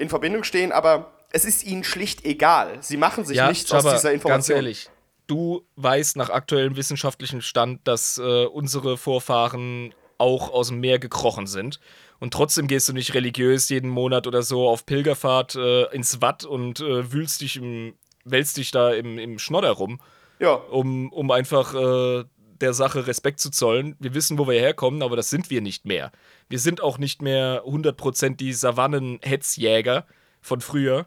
in 0.03 0.09
Verbindung 0.09 0.45
stehen, 0.45 0.73
aber 0.73 1.13
es 1.31 1.45
ist 1.45 1.65
ihnen 1.65 1.85
schlicht 1.85 2.25
egal. 2.25 2.79
Sie 2.83 2.97
machen 2.97 3.25
sich 3.25 3.37
Ja, 3.37 3.49
nichts 3.49 3.71
Jabba, 3.71 3.89
aus 3.89 4.01
dieser 4.01 4.13
Information. 4.13 4.35
Ganz 4.37 4.49
ehrlich, 4.51 4.91
du 5.27 5.65
weißt 5.77 6.17
nach 6.17 6.29
aktuellem 6.29 6.77
wissenschaftlichen 6.77 7.41
Stand, 7.41 7.81
dass 7.89 8.19
äh, 8.19 8.45
unsere 8.47 8.99
Vorfahren 8.99 9.95
auch 10.19 10.51
aus 10.51 10.69
dem 10.69 10.81
Meer 10.81 10.99
gekrochen 10.99 11.47
sind. 11.47 11.81
Und 12.21 12.33
trotzdem 12.35 12.69
gehst 12.69 12.89
du 12.89 12.93
nicht 12.93 13.15
religiös 13.15 13.69
jeden 13.69 13.91
Monat 13.91 14.27
oder 14.27 14.43
so 14.43 14.69
auf 14.69 14.87
Pilgerfahrt 14.87 15.57
äh, 15.57 15.85
ins 15.95 16.21
Watt 16.21 16.45
und 16.45 16.81
äh, 16.81 17.13
wühlst 17.13 17.41
dich 17.41 17.57
im, 17.57 17.95
wälzt 18.25 18.59
dich 18.59 18.71
da 18.71 18.93
im, 18.93 19.19
im 19.19 19.39
Schnodder 19.41 19.71
rum, 19.73 20.01
Ja, 20.39 20.53
um, 20.55 21.13
um 21.13 21.31
einfach 21.33 21.75
äh, 21.75 22.25
der 22.63 22.73
Sache 22.73 23.07
Respekt 23.07 23.41
zu 23.41 23.51
zollen. 23.51 23.97
Wir 23.99 24.15
wissen, 24.15 24.39
wo 24.39 24.47
wir 24.49 24.59
herkommen, 24.59 25.03
aber 25.03 25.17
das 25.17 25.31
sind 25.31 25.51
wir 25.51 25.61
nicht 25.61 25.85
mehr. 25.85 26.13
Wir 26.49 26.59
sind 26.59 26.81
auch 26.81 26.99
nicht 26.99 27.21
mehr 27.21 27.63
100% 27.65 28.37
die 28.37 28.53
Savannen-Hetzjäger 28.53 30.07
von 30.41 30.61
früher. 30.61 31.07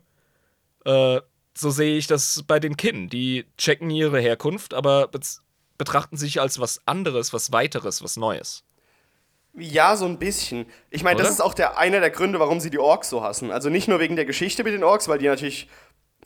Äh, 0.86 1.22
so 1.58 1.70
sehe 1.70 1.98
ich 1.98 2.08
das 2.08 2.44
bei 2.46 2.60
den 2.60 2.78
Kindern. 2.78 3.10
Die 3.10 3.46
checken 3.58 3.90
ihre 3.90 4.20
Herkunft, 4.20 4.74
aber 4.74 5.10
betrachten 5.78 6.18
sich 6.18 6.42
als 6.42 6.60
was 6.60 6.82
anderes, 6.86 7.34
was 7.34 7.52
weiteres, 7.52 8.04
was 8.04 8.18
Neues. 8.18 8.64
Ja, 9.58 9.96
so 9.96 10.06
ein 10.06 10.20
bisschen. 10.20 10.66
Ich 10.90 11.04
meine, 11.04 11.22
das 11.22 11.30
ist 11.30 11.42
auch 11.42 11.54
der, 11.54 11.78
einer 11.78 12.02
der 12.02 12.10
Gründe, 12.10 12.40
warum 12.40 12.60
sie 12.60 12.70
die 12.70 12.80
Orks 12.80 13.10
so 13.10 13.24
hassen. 13.24 13.52
Also 13.52 13.70
nicht 13.70 13.88
nur 13.88 14.00
wegen 14.00 14.18
der 14.18 14.26
Geschichte 14.26 14.66
mit 14.66 14.74
den 14.74 14.84
Orks, 14.84 15.08
weil 15.08 15.18
die 15.18 15.28
natürlich. 15.28 15.70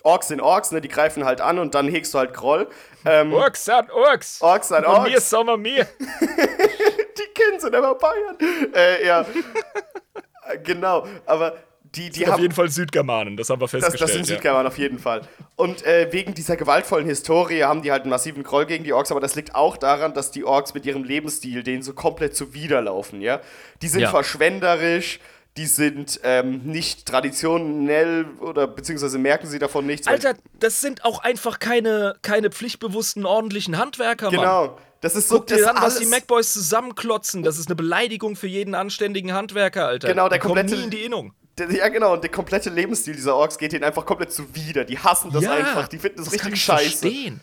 Orks 0.04 0.30
sind 0.30 0.42
Orks, 0.42 0.72
ne? 0.72 0.82
Die 0.82 0.88
greifen 0.88 1.26
halt 1.26 1.42
an 1.42 1.60
und 1.60 1.76
dann 1.76 1.88
hegst 1.88 2.14
du 2.14 2.20
halt 2.20 2.34
Groll. 2.34 2.68
Ähm, 3.06 3.34
Orks 3.34 3.66
sind 3.66 3.90
Orks! 3.92 4.42
Orks 4.42 4.68
sind 4.70 4.80
Und 4.80 4.86
Orks. 4.86 5.10
mir 5.10 5.22
Sommer 5.22 5.58
mir! 5.58 5.88
die 6.20 7.34
Kinder 7.34 7.60
sind 7.60 7.76
aber 7.76 7.96
Bayern. 7.96 8.38
äh, 8.74 9.06
ja. 9.06 9.26
Genau, 10.64 11.06
aber 11.28 11.58
die, 11.96 12.10
die 12.10 12.26
Auf 12.26 12.34
haben. 12.34 12.42
jeden 12.42 12.54
Fall 12.54 12.70
Südgermanen, 12.70 13.36
das 13.38 13.50
haben 13.50 13.60
wir 13.62 13.66
Das, 13.66 13.72
festgestellt. 13.72 14.02
das 14.02 14.12
sind 14.16 14.28
ja. 14.30 14.36
Südgermanen 14.36 14.68
auf 14.68 14.78
jeden 14.78 15.00
Fall. 15.00 15.22
Und 15.56 15.86
äh, 15.86 16.08
wegen 16.12 16.34
dieser 16.34 16.56
gewaltvollen 16.56 17.06
Historie 17.08 17.64
haben 17.64 17.82
die 17.84 17.92
halt 17.92 18.04
einen 18.04 18.10
massiven 18.12 18.44
Groll 18.44 18.66
gegen 18.66 18.84
die 18.84 18.94
Orks, 18.94 19.12
aber 19.12 19.20
das 19.20 19.36
liegt 19.36 19.54
auch 19.56 19.78
daran, 19.78 20.14
dass 20.14 20.32
die 20.32 20.44
Orks 20.44 20.74
mit 20.74 20.86
ihrem 20.86 21.04
Lebensstil 21.04 21.62
denen 21.64 21.82
so 21.84 21.94
komplett 21.94 22.36
zuwiderlaufen, 22.36 23.22
ja. 23.22 23.42
Die 23.82 23.88
sind 23.88 24.02
Ja. 24.02 24.10
verschwenderisch, 24.10 25.20
die 25.60 25.66
sind 25.66 26.22
ähm, 26.24 26.62
nicht 26.64 27.06
traditionell 27.06 28.26
oder 28.40 28.66
beziehungsweise 28.66 29.18
merken 29.18 29.46
sie 29.46 29.60
davon 29.60 29.86
nichts. 29.86 30.08
Alter, 30.08 30.36
das 30.58 30.80
sind 30.80 31.04
auch 31.04 31.20
einfach 31.20 31.60
keine, 31.60 32.16
keine 32.22 32.50
pflichtbewussten, 32.50 33.26
ordentlichen 33.26 33.78
Handwerker, 33.78 34.28
Mann. 34.28 34.40
Genau. 34.40 34.78
Das 35.02 35.16
ist 35.18 35.28
so, 35.28 35.36
Guck 35.40 35.48
dir 35.48 35.58
das 35.58 35.68
an, 35.68 35.82
was 35.82 36.00
die 36.00 36.06
MacBoys 36.06 36.54
zusammenklotzen. 36.54 37.44
Das 37.44 37.58
ist 37.58 37.68
eine 37.68 37.76
Beleidigung 37.76 38.38
für 38.38 38.48
jeden 38.48 38.74
anständigen 38.74 39.34
Handwerker, 39.34 39.86
Alter. 39.86 40.08
Genau, 40.08 40.30
der 40.30 40.40
Die 40.40 40.46
komplette- 40.48 40.76
nie 40.78 40.84
in 40.84 40.90
die 40.92 41.04
Innung. 41.04 41.34
Der- 41.58 41.70
Ja, 41.72 41.90
genau, 41.90 42.14
und 42.14 42.24
der 42.24 42.32
komplette 42.32 42.70
Lebensstil 42.70 43.16
dieser 43.16 43.36
Orks 43.36 43.58
geht 43.58 43.74
ihnen 43.74 43.84
einfach 43.84 44.06
komplett 44.06 44.32
zuwider. 44.32 44.86
Die 44.86 44.98
hassen 44.98 45.30
das 45.34 45.46
einfach, 45.46 45.90
die 45.90 46.00
finden 46.00 46.18
das, 46.20 46.28
kann 46.28 46.36
richtig 46.36 46.54
ich 46.54 46.64
scheiße. 46.64 46.98
Verstehen. 47.00 47.42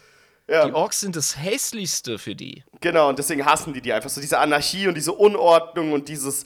Ja. 0.48 0.64
Die 0.66 0.72
Orks 0.72 1.00
sind 1.00 1.16
das 1.16 1.36
hässlichste 1.38 2.18
für 2.18 2.34
die. 2.34 2.62
Genau, 2.80 3.10
und 3.10 3.18
deswegen 3.18 3.44
hassen 3.44 3.74
die 3.74 3.82
die 3.82 3.92
einfach. 3.92 4.08
So 4.08 4.22
diese 4.22 4.38
Anarchie 4.38 4.86
und 4.88 4.94
diese 4.94 5.12
Unordnung 5.12 5.92
und 5.92 6.08
dieses. 6.08 6.44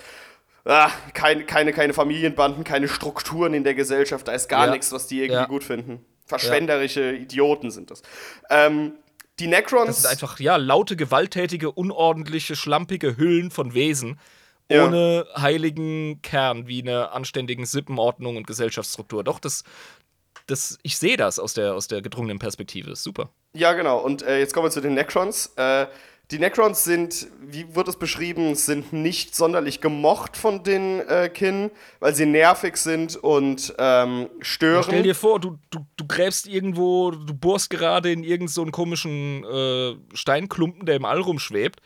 Ah, 0.64 0.90
keine, 1.14 1.44
keine, 1.44 1.72
keine 1.72 1.92
Familienbanden, 1.94 2.64
keine 2.64 2.88
Strukturen 2.88 3.54
in 3.54 3.64
der 3.64 3.74
Gesellschaft. 3.74 4.28
Da 4.28 4.32
ist 4.32 4.48
gar 4.48 4.66
Ja. 4.66 4.72
nichts, 4.72 4.92
was 4.92 5.06
die 5.06 5.18
irgendwie 5.20 5.34
Ja. 5.40 5.46
gut 5.46 5.64
finden. 5.64 6.04
Verschwenderische 6.26 7.12
Idioten 7.12 7.70
sind 7.70 7.90
das. 7.90 8.02
Ähm, 8.50 8.92
die 9.40 9.46
Necrons. 9.46 9.86
Das 9.86 10.02
sind 10.02 10.10
einfach, 10.10 10.38
ja, 10.38 10.56
laute, 10.56 10.96
gewalttätige, 10.96 11.72
unordentliche, 11.72 12.56
schlampige 12.56 13.16
Hüllen 13.16 13.50
von 13.50 13.74
Wesen. 13.74 14.20
Ja. 14.70 14.86
Ohne 14.86 15.26
heiligen 15.36 16.22
Kern 16.22 16.68
wie 16.68 16.82
eine 16.82 17.10
anständigen 17.10 17.66
Sippenordnung 17.66 18.36
und 18.36 18.46
Gesellschaftsstruktur. 18.46 19.24
Doch, 19.24 19.40
das, 19.40 19.64
das, 20.46 20.78
ich 20.82 20.96
sehe 20.98 21.16
das 21.16 21.38
aus 21.40 21.54
der, 21.54 21.74
aus 21.74 21.88
der 21.88 22.02
gedrungenen 22.02 22.38
Perspektive. 22.38 22.94
Super. 22.94 23.30
Ja, 23.52 23.72
genau. 23.72 23.98
Und 23.98 24.22
äh, 24.22 24.38
jetzt 24.38 24.54
kommen 24.54 24.66
wir 24.66 24.70
zu 24.70 24.80
den 24.80 24.94
Necrons. 24.94 25.52
Äh, 25.56 25.86
die 26.30 26.38
Necrons 26.38 26.84
sind, 26.84 27.26
wie 27.40 27.74
wird 27.74 27.88
es 27.88 27.96
beschrieben, 27.96 28.54
sind 28.54 28.92
nicht 28.92 29.34
sonderlich 29.34 29.80
gemocht 29.80 30.36
von 30.36 30.62
den 30.62 31.00
äh, 31.00 31.28
Kin, 31.28 31.70
weil 31.98 32.14
sie 32.14 32.26
nervig 32.26 32.76
sind 32.76 33.16
und 33.16 33.74
ähm, 33.78 34.30
stören. 34.40 34.84
Stell 34.84 35.02
dir 35.02 35.14
vor, 35.14 35.40
du, 35.40 35.58
du, 35.70 35.80
du 35.96 36.06
gräbst 36.06 36.46
irgendwo, 36.46 37.10
du 37.10 37.34
bohrst 37.34 37.70
gerade 37.70 38.12
in 38.12 38.22
irgendeinen 38.22 38.48
so 38.48 38.62
einen 38.62 38.72
komischen 38.72 39.44
äh, 39.44 39.96
Steinklumpen, 40.14 40.86
der 40.86 40.96
im 40.96 41.04
All 41.04 41.20
rumschwebt 41.20 41.80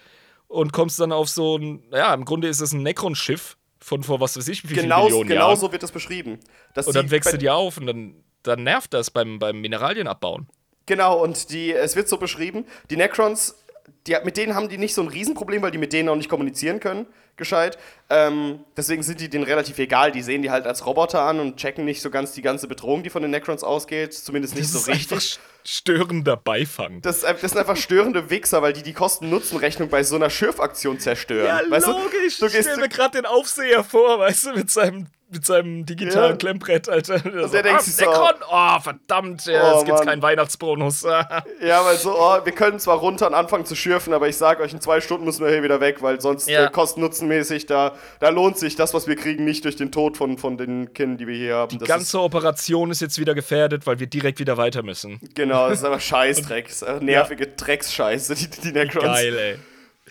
und 0.49 0.73
kommst 0.73 1.01
dann 1.01 1.13
auf 1.13 1.29
so 1.29 1.57
ein, 1.57 1.83
ja, 1.91 2.13
im 2.13 2.25
Grunde 2.25 2.49
ist 2.49 2.61
es 2.61 2.73
ein 2.73 2.83
Necron-Schiff 2.83 3.57
von 3.81 4.03
vor 4.03 4.19
was 4.21 4.37
weiß 4.37 4.49
ich 4.49 4.69
wie 4.69 4.75
genau, 4.75 5.05
Millionen 5.05 5.29
genau 5.29 5.49
Jahren. 5.49 5.59
so 5.59 5.71
wird 5.73 5.83
das 5.83 5.93
beschrieben. 5.93 6.39
Und 6.75 6.97
dann 6.97 7.11
wächst 7.11 7.33
du 7.33 7.39
dir 7.39 7.55
auf 7.55 7.77
und 7.77 7.87
dann, 7.87 8.15
dann 8.43 8.63
nervt 8.63 8.95
das 8.95 9.11
beim, 9.11 9.39
beim 9.39 9.61
Mineralien 9.61 10.07
abbauen. 10.07 10.49
Genau, 10.87 11.23
und 11.23 11.51
die, 11.51 11.73
es 11.73 11.97
wird 11.97 12.09
so 12.09 12.19
beschrieben, 12.19 12.67
die 12.91 12.97
Necrons, 12.97 13.64
die, 14.07 14.17
mit 14.25 14.37
denen 14.37 14.55
haben 14.55 14.69
die 14.69 14.79
nicht 14.79 14.95
so 14.95 15.01
ein 15.03 15.09
Riesenproblem, 15.09 15.63
weil 15.63 15.71
die 15.71 15.79
mit 15.79 15.93
denen 15.93 16.09
auch 16.11 16.17
nicht 16.17 16.29
kommunizieren 16.29 16.79
können, 16.81 17.07
gescheit. 17.37 17.79
Ähm, 18.11 18.61
deswegen 18.77 19.03
sind 19.03 19.21
die 19.21 19.29
denen 19.31 19.45
relativ 19.45 19.79
egal. 19.79 20.13
Die 20.13 20.21
sehen 20.23 20.43
die 20.43 20.51
halt 20.51 20.67
als 20.67 20.85
Roboter 20.87 21.23
an 21.23 21.41
und 21.41 21.57
checken 21.57 21.85
nicht 21.87 22.03
so 22.03 22.11
ganz 22.11 22.33
die 22.33 22.43
ganze 22.43 22.69
Bedrohung, 22.69 23.03
die 23.03 23.11
von 23.11 23.23
den 23.23 23.31
Necrons 23.31 23.65
ausgeht. 23.65 24.13
Zumindest 24.13 24.55
nicht 24.55 24.65
Das 24.67 24.73
so 24.73 24.79
ist 24.79 24.89
richtig. 24.89 25.13
einfach 25.13 25.25
störender 25.65 26.37
Beifang. 26.37 27.01
Das, 27.01 27.19
ist 27.19 27.25
ein- 27.25 27.37
das 27.41 27.53
sind 27.53 27.61
einfach 27.61 27.77
störende 27.77 28.29
Wichser, 28.31 28.61
weil 28.63 28.73
die 28.75 28.83
die 28.83 28.93
Kosten-Nutzen-Rechnung 28.93 29.89
bei 29.89 30.03
so 30.03 30.17
einer 30.17 30.31
Schürfaktion 30.31 31.01
zerstören. 31.01 31.71
weißt 31.71 31.87
Du? 31.87 31.93
Du 31.93 32.07
ich 32.07 32.39
gehst, 32.53 32.69
stell 32.69 32.77
mir 32.77 32.89
gerade 32.89 33.17
den 33.23 33.27
Aufseher 33.27 33.83
vor, 33.83 34.19
weißt 34.19 34.47
du, 34.47 34.53
mit 34.53 34.71
seinem, 34.71 35.07
mit 35.35 35.45
seinem 35.45 35.85
digitalen 35.87 36.31
Ja. 36.33 36.37
Klemmbrett, 36.37 36.89
Alter. 36.89 37.19
Der 37.19 37.49
der 37.49 37.63
denkt 37.63 37.83
sich 37.83 37.95
so, 37.97 38.05
Necron, 38.05 38.35
oh, 38.51 38.81
verdammt, 38.81 39.45
ja, 39.47 39.63
Oh, 39.63 39.75
jetzt 39.75 39.85
gibt's 39.87 40.01
Mann. 40.01 40.09
keinen 40.09 40.23
Weihnachtsbonus. 40.23 41.03
ja, 41.61 41.85
weil 41.85 41.97
so, 41.97 42.17
oh, 42.19 42.39
wir 42.45 42.53
können 42.53 42.79
zwar 42.79 42.99
runter 42.99 43.27
und 43.27 43.35
anfangen 43.35 43.67
zu 43.67 43.75
schürfen, 43.75 44.13
aber 44.15 44.29
ich 44.29 44.37
sag 44.37 44.61
euch, 44.61 44.73
in 44.73 44.81
zwei 44.81 45.01
Stunden 45.01 45.25
müssen 45.25 45.45
wir 45.45 45.53
hier 45.53 45.63
wieder 45.63 45.81
weg, 45.81 46.01
weil 46.03 46.21
sonst 46.21 46.49
Ja. 46.49 46.65
äh, 46.67 46.71
kosten-nutzen-mäßig, 46.71 47.67
da, 47.67 47.93
da 48.21 48.29
lohnt 48.31 48.59
sich 48.59 48.77
das, 48.77 48.95
was 48.95 49.07
wir 49.07 49.17
kriegen, 49.17 49.45
nicht 49.45 49.65
durch 49.65 49.77
den 49.77 49.93
Tod 49.93 50.17
von, 50.17 50.39
von 50.39 50.57
den 50.57 50.93
Kindern, 50.95 51.19
die 51.19 51.27
wir 51.27 51.37
hier 51.37 51.57
haben. 51.57 51.69
Die 51.71 51.79
Das 51.79 51.89
ganze 51.89 52.21
Operation 52.21 52.91
ist 52.91 53.01
jetzt 53.01 53.19
wieder 53.19 53.35
gefährdet, 53.35 53.87
weil 53.87 53.99
wir 53.99 54.07
direkt 54.07 54.39
wieder 54.39 54.57
weiter 54.57 54.83
müssen. 54.83 55.19
ist, 55.23 55.35
genau, 55.35 55.69
das 55.69 55.79
ist 55.81 55.85
einfach 55.85 56.01
Scheißdreck. 56.01 56.67
Das 56.69 56.77
ist 56.77 56.83
einfach 56.85 57.03
nervige 57.03 57.47
Drecksscheiße, 57.49 58.35
die, 58.35 58.49
die 58.49 58.73
Necrons. 58.73 59.05
Geil, 59.05 59.37
ey. 59.39 59.59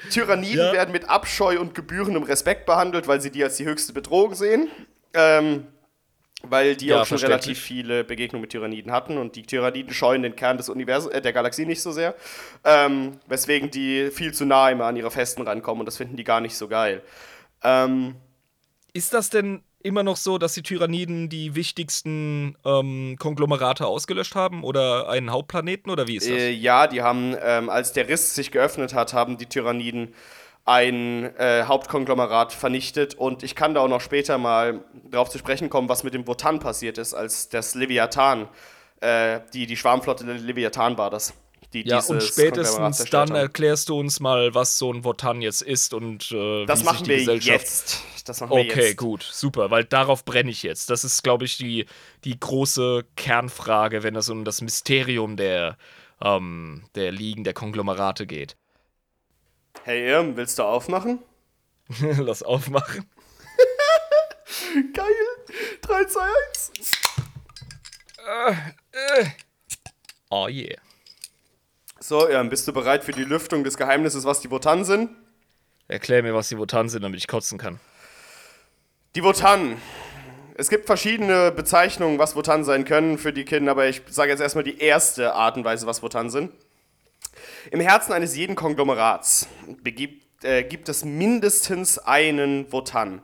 Tyranniden 0.10 0.58
Ja. 0.58 0.74
werden 0.74 0.92
mit 0.92 1.08
Abscheu 1.10 1.60
und 1.60 1.76
gebührendem 1.76 2.24
Respekt 2.24 2.66
behandelt, 2.66 3.08
weil 3.08 3.22
sie 3.22 3.30
die 3.32 3.44
als 3.44 3.58
die 3.58 3.66
höchste 3.66 3.94
Bedrohung 3.94 4.34
sehen. 4.34 4.68
Ähm, 5.14 5.68
weil 6.44 6.76
die 6.76 6.88
Ja, 6.88 7.02
auch 7.02 7.06
schon 7.06 7.20
relativ 7.20 7.60
viele 7.60 8.04
Begegnungen 8.04 8.42
mit 8.42 8.52
Tyranniden 8.52 8.92
hatten 8.92 9.18
und 9.18 9.36
die 9.36 9.44
Tyranniden 9.44 9.94
scheuen 9.94 10.24
den 10.24 10.36
Kern 10.36 10.58
des 10.58 10.68
Universums, 10.70 11.14
äh, 11.14 11.22
der 11.22 11.32
Galaxie 11.32 11.66
nicht 11.66 11.82
so 11.82 11.92
sehr. 11.92 12.16
Ähm, 12.66 13.20
weswegen 13.28 13.72
die 13.72 14.12
viel 14.12 14.34
zu 14.34 14.46
nah 14.46 14.70
immer 14.70 14.86
an 14.86 14.98
ihre 14.98 15.10
Festen 15.10 15.44
rankommen 15.44 15.80
und 15.82 15.86
das 15.86 15.98
finden 15.98 16.18
die 16.18 16.26
gar 16.26 16.42
nicht 16.42 16.58
so 16.58 16.68
geil. 16.68 17.02
Ähm, 17.64 18.16
Ist 18.92 19.14
das 19.14 19.30
denn 19.30 19.64
immer 19.82 20.04
noch 20.04 20.18
so, 20.18 20.38
dass 20.38 20.54
die 20.54 20.64
Tyranniden 20.64 21.30
die 21.30 21.56
wichtigsten 21.56 22.58
ähm, 22.66 23.16
Konglomerate 23.20 23.86
ausgelöscht 23.86 24.36
haben 24.36 24.64
oder 24.64 25.10
einen 25.10 25.32
Hauptplaneten 25.32 25.92
oder 25.92 26.08
wie 26.08 26.18
ist 26.18 26.30
das? 26.30 26.38
Äh, 26.38 26.52
ja, 26.52 26.88
die 26.88 27.02
haben, 27.02 27.36
ähm, 27.42 27.70
als 27.70 27.94
der 27.94 28.10
Riss 28.10 28.36
sich 28.36 28.52
geöffnet 28.52 28.94
hat, 28.94 29.14
haben 29.14 29.38
die 29.38 29.46
Tyranniden 29.46 30.14
ein 30.66 31.36
äh, 31.38 31.64
Hauptkonglomerat 31.66 32.54
vernichtet 32.54 33.16
und 33.16 33.44
ich 33.44 33.56
kann 33.56 33.74
da 33.74 33.82
auch 33.82 33.90
noch 33.90 34.02
später 34.02 34.38
mal 34.38 34.84
darauf 35.10 35.30
zu 35.30 35.38
sprechen 35.38 35.70
kommen, 35.70 35.90
was 35.90 36.04
mit 36.04 36.14
dem 36.14 36.26
Wotan 36.26 36.60
passiert 36.60 36.98
ist, 36.98 37.14
als 37.14 37.50
das 37.50 37.76
Leviathan, 37.76 38.48
äh, 39.02 39.42
die, 39.54 39.66
die 39.66 39.76
Schwarmflotte 39.76 40.26
der 40.26 40.36
Leviathan 40.36 40.98
war 40.98 41.10
das. 41.10 41.34
Die 41.74 41.88
ja, 41.88 42.00
und 42.02 42.22
spätestens 42.22 43.04
dann 43.10 43.30
haben. 43.30 43.36
erklärst 43.36 43.90
du 43.90 44.00
uns 44.00 44.20
mal, 44.20 44.54
was 44.54 44.78
so 44.78 44.94
ein 44.94 45.04
Wotan 45.04 45.42
jetzt 45.42 45.64
ist 45.64 45.94
und 45.94 46.32
äh, 46.32 46.66
Das 46.66 46.82
wie 46.82 46.86
machen 46.86 46.98
sich 47.00 47.04
die 47.06 47.10
wir 47.10 47.18
Gesellschaft 47.18 47.62
jetzt. 47.62 48.04
Das 48.26 48.40
machen 48.42 48.52
wir 48.52 48.62
Okay, 48.62 48.88
jetzt. 48.90 48.98
gut, 48.98 49.24
super, 49.24 49.72
weil 49.72 49.84
darauf 49.84 50.24
brenne 50.24 50.52
ich 50.52 50.62
jetzt. 50.64 50.92
Das 50.92 51.04
ist, 51.04 51.24
glaube 51.24 51.46
ich, 51.46 51.58
die, 51.58 51.88
die 52.24 52.40
große 52.40 53.06
Kernfrage, 53.16 54.04
wenn 54.04 54.16
es 54.16 54.30
um 54.30 54.46
das 54.46 54.62
Mysterium 54.62 55.36
der, 55.36 55.78
ähm, 56.22 56.84
der 56.96 57.12
Ligen, 57.12 57.44
der 57.44 57.54
Konglomerate 57.56 58.28
geht. 58.28 58.56
Hey 59.86 60.08
Irm, 60.08 60.38
willst 60.38 60.58
du 60.60 60.64
aufmachen? 60.64 61.20
Lass 62.00 62.42
aufmachen. 62.42 63.06
Geil! 64.94 65.06
3, 65.82 66.06
2, 66.06 66.22
1. 66.22 66.72
Oh 70.30 70.48
yeah. 70.48 70.78
So, 72.00 72.30
Irm, 72.30 72.48
bist 72.48 72.66
du 72.66 72.72
bereit 72.72 73.04
für 73.04 73.12
die 73.12 73.26
Lüftung 73.26 73.66
des 73.66 73.76
Geheimnisses, 73.76 74.24
was 74.24 74.40
die 74.40 74.50
Wotan 74.50 74.86
sind? 74.86 75.10
Erklär 75.90 76.24
mir, 76.24 76.34
was 76.34 76.48
die 76.48 76.58
Wotan 76.58 76.88
sind, 76.88 77.02
damit 77.02 77.20
ich 77.20 77.28
kotzen 77.28 77.58
kann. 77.58 77.82
Die 79.16 79.24
Wotan. 79.24 79.82
Es 80.56 80.70
gibt 80.70 80.86
verschiedene 80.86 81.52
Bezeichnungen, 81.52 82.20
was 82.20 82.38
Wotan 82.38 82.64
sein 82.64 82.86
können 82.86 83.18
für 83.18 83.34
die 83.34 83.44
Kinder, 83.44 83.72
aber 83.72 83.90
ich 83.90 84.02
sage 84.10 84.32
jetzt 84.32 84.40
erstmal 84.40 84.64
die 84.64 84.80
erste 84.80 85.34
Art 85.34 85.58
und 85.58 85.66
Weise, 85.66 85.88
was 85.88 86.02
Wotan 86.02 86.30
sind. 86.30 86.54
Im 87.72 87.80
Herzen 87.80 88.14
eines 88.14 88.36
jeden 88.36 88.56
Konglomerats 88.56 89.48
begibt, 89.82 90.44
äh, 90.44 90.64
gibt 90.64 90.90
es 90.90 91.06
mindestens 91.06 92.00
einen 92.00 92.72
Wotan. 92.72 93.22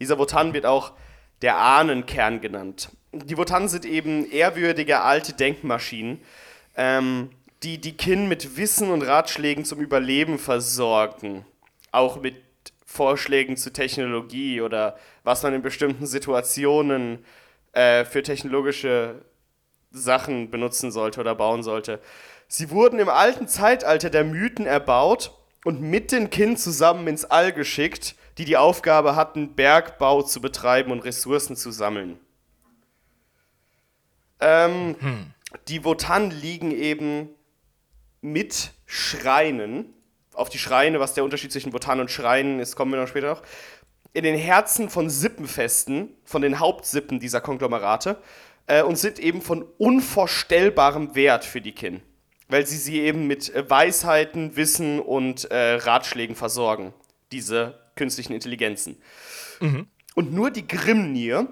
Dieser 0.00 0.18
Wotan 0.18 0.52
wird 0.52 0.66
auch 0.66 0.92
der 1.42 1.56
Ahnenkern 1.58 2.40
genannt. 2.40 2.90
die 3.12 3.36
Wotan 3.36 3.68
sind 3.68 3.84
eben 3.84 4.30
ehrwürdige 4.30 5.00
alte 5.00 5.34
Denkmaschinen, 5.34 6.20
ähm, 6.76 7.30
die 7.62 7.78
die 7.78 7.96
Kin 7.96 8.28
mit 8.28 8.56
Wissen 8.56 8.90
und 8.90 9.02
Ratschlägen 9.02 9.64
zum 9.64 9.80
Überleben 9.80 10.38
versorgen. 10.38 11.44
Auch 11.90 12.20
mit 12.20 12.36
Vorschlägen 12.86 13.56
zu 13.56 13.72
Technologie 13.72 14.60
oder 14.60 14.96
was 15.24 15.42
man 15.42 15.54
in 15.54 15.62
bestimmten 15.62 16.06
Situationen 16.06 17.24
äh, 17.72 18.04
für 18.04 18.22
technologische 18.22 19.22
Sachen 19.90 20.50
benutzen 20.50 20.90
sollte 20.90 21.20
oder 21.20 21.34
bauen 21.34 21.62
sollte. 21.62 22.00
Sie 22.54 22.68
wurden 22.68 22.98
im 22.98 23.08
alten 23.08 23.48
Zeitalter 23.48 24.10
der 24.10 24.24
Mythen 24.24 24.66
erbaut 24.66 25.38
und 25.64 25.80
mit 25.80 26.12
den 26.12 26.28
Kin 26.28 26.58
zusammen 26.58 27.06
ins 27.06 27.24
All 27.24 27.50
geschickt, 27.50 28.14
die 28.36 28.44
die 28.44 28.58
Aufgabe 28.58 29.16
hatten, 29.16 29.54
Bergbau 29.54 30.20
zu 30.20 30.42
betreiben 30.42 30.92
und 30.92 31.00
Ressourcen 31.00 31.56
zu 31.56 31.70
sammeln. 31.70 32.20
Ähm, 34.38 34.96
hm. 35.00 35.34
Die 35.68 35.82
Wotan 35.82 36.30
liegen 36.30 36.72
eben 36.72 37.30
mit 38.20 38.72
Schreinen. 38.84 39.94
Auf 40.34 40.50
die 40.50 40.58
Schreine, 40.58 41.00
was 41.00 41.14
der 41.14 41.24
Unterschied 41.24 41.52
zwischen 41.52 41.72
Wotan 41.72 42.00
und 42.00 42.10
Schreinen 42.10 42.60
ist, 42.60 42.76
kommen 42.76 42.92
wir 42.92 43.00
noch 43.00 43.08
später 43.08 43.30
noch. 43.30 43.42
In 44.12 44.24
den 44.24 44.36
Herzen 44.36 44.90
von 44.90 45.08
Sippenfesten, 45.08 46.14
von 46.22 46.42
den 46.42 46.60
Hauptsippen 46.60 47.18
dieser 47.18 47.40
Konglomerate 47.40 48.18
äh, 48.66 48.82
und 48.82 48.96
sind 48.96 49.18
eben 49.18 49.40
von 49.40 49.64
unvorstellbarem 49.78 51.14
Wert 51.14 51.46
für 51.46 51.62
die 51.62 51.72
Kin, 51.72 52.02
weil 52.52 52.66
sie 52.66 52.76
sie 52.76 53.00
eben 53.00 53.26
mit 53.26 53.52
äh, 53.54 53.68
Weisheiten, 53.68 54.54
Wissen 54.56 55.00
und 55.00 55.50
äh, 55.50 55.74
Ratschlägen 55.74 56.36
versorgen, 56.36 56.92
diese 57.32 57.80
künstlichen 57.96 58.34
Intelligenzen. 58.34 58.96
Mhm. 59.60 59.88
Und 60.14 60.32
nur 60.32 60.50
die 60.50 60.68
Grimnir, 60.68 61.48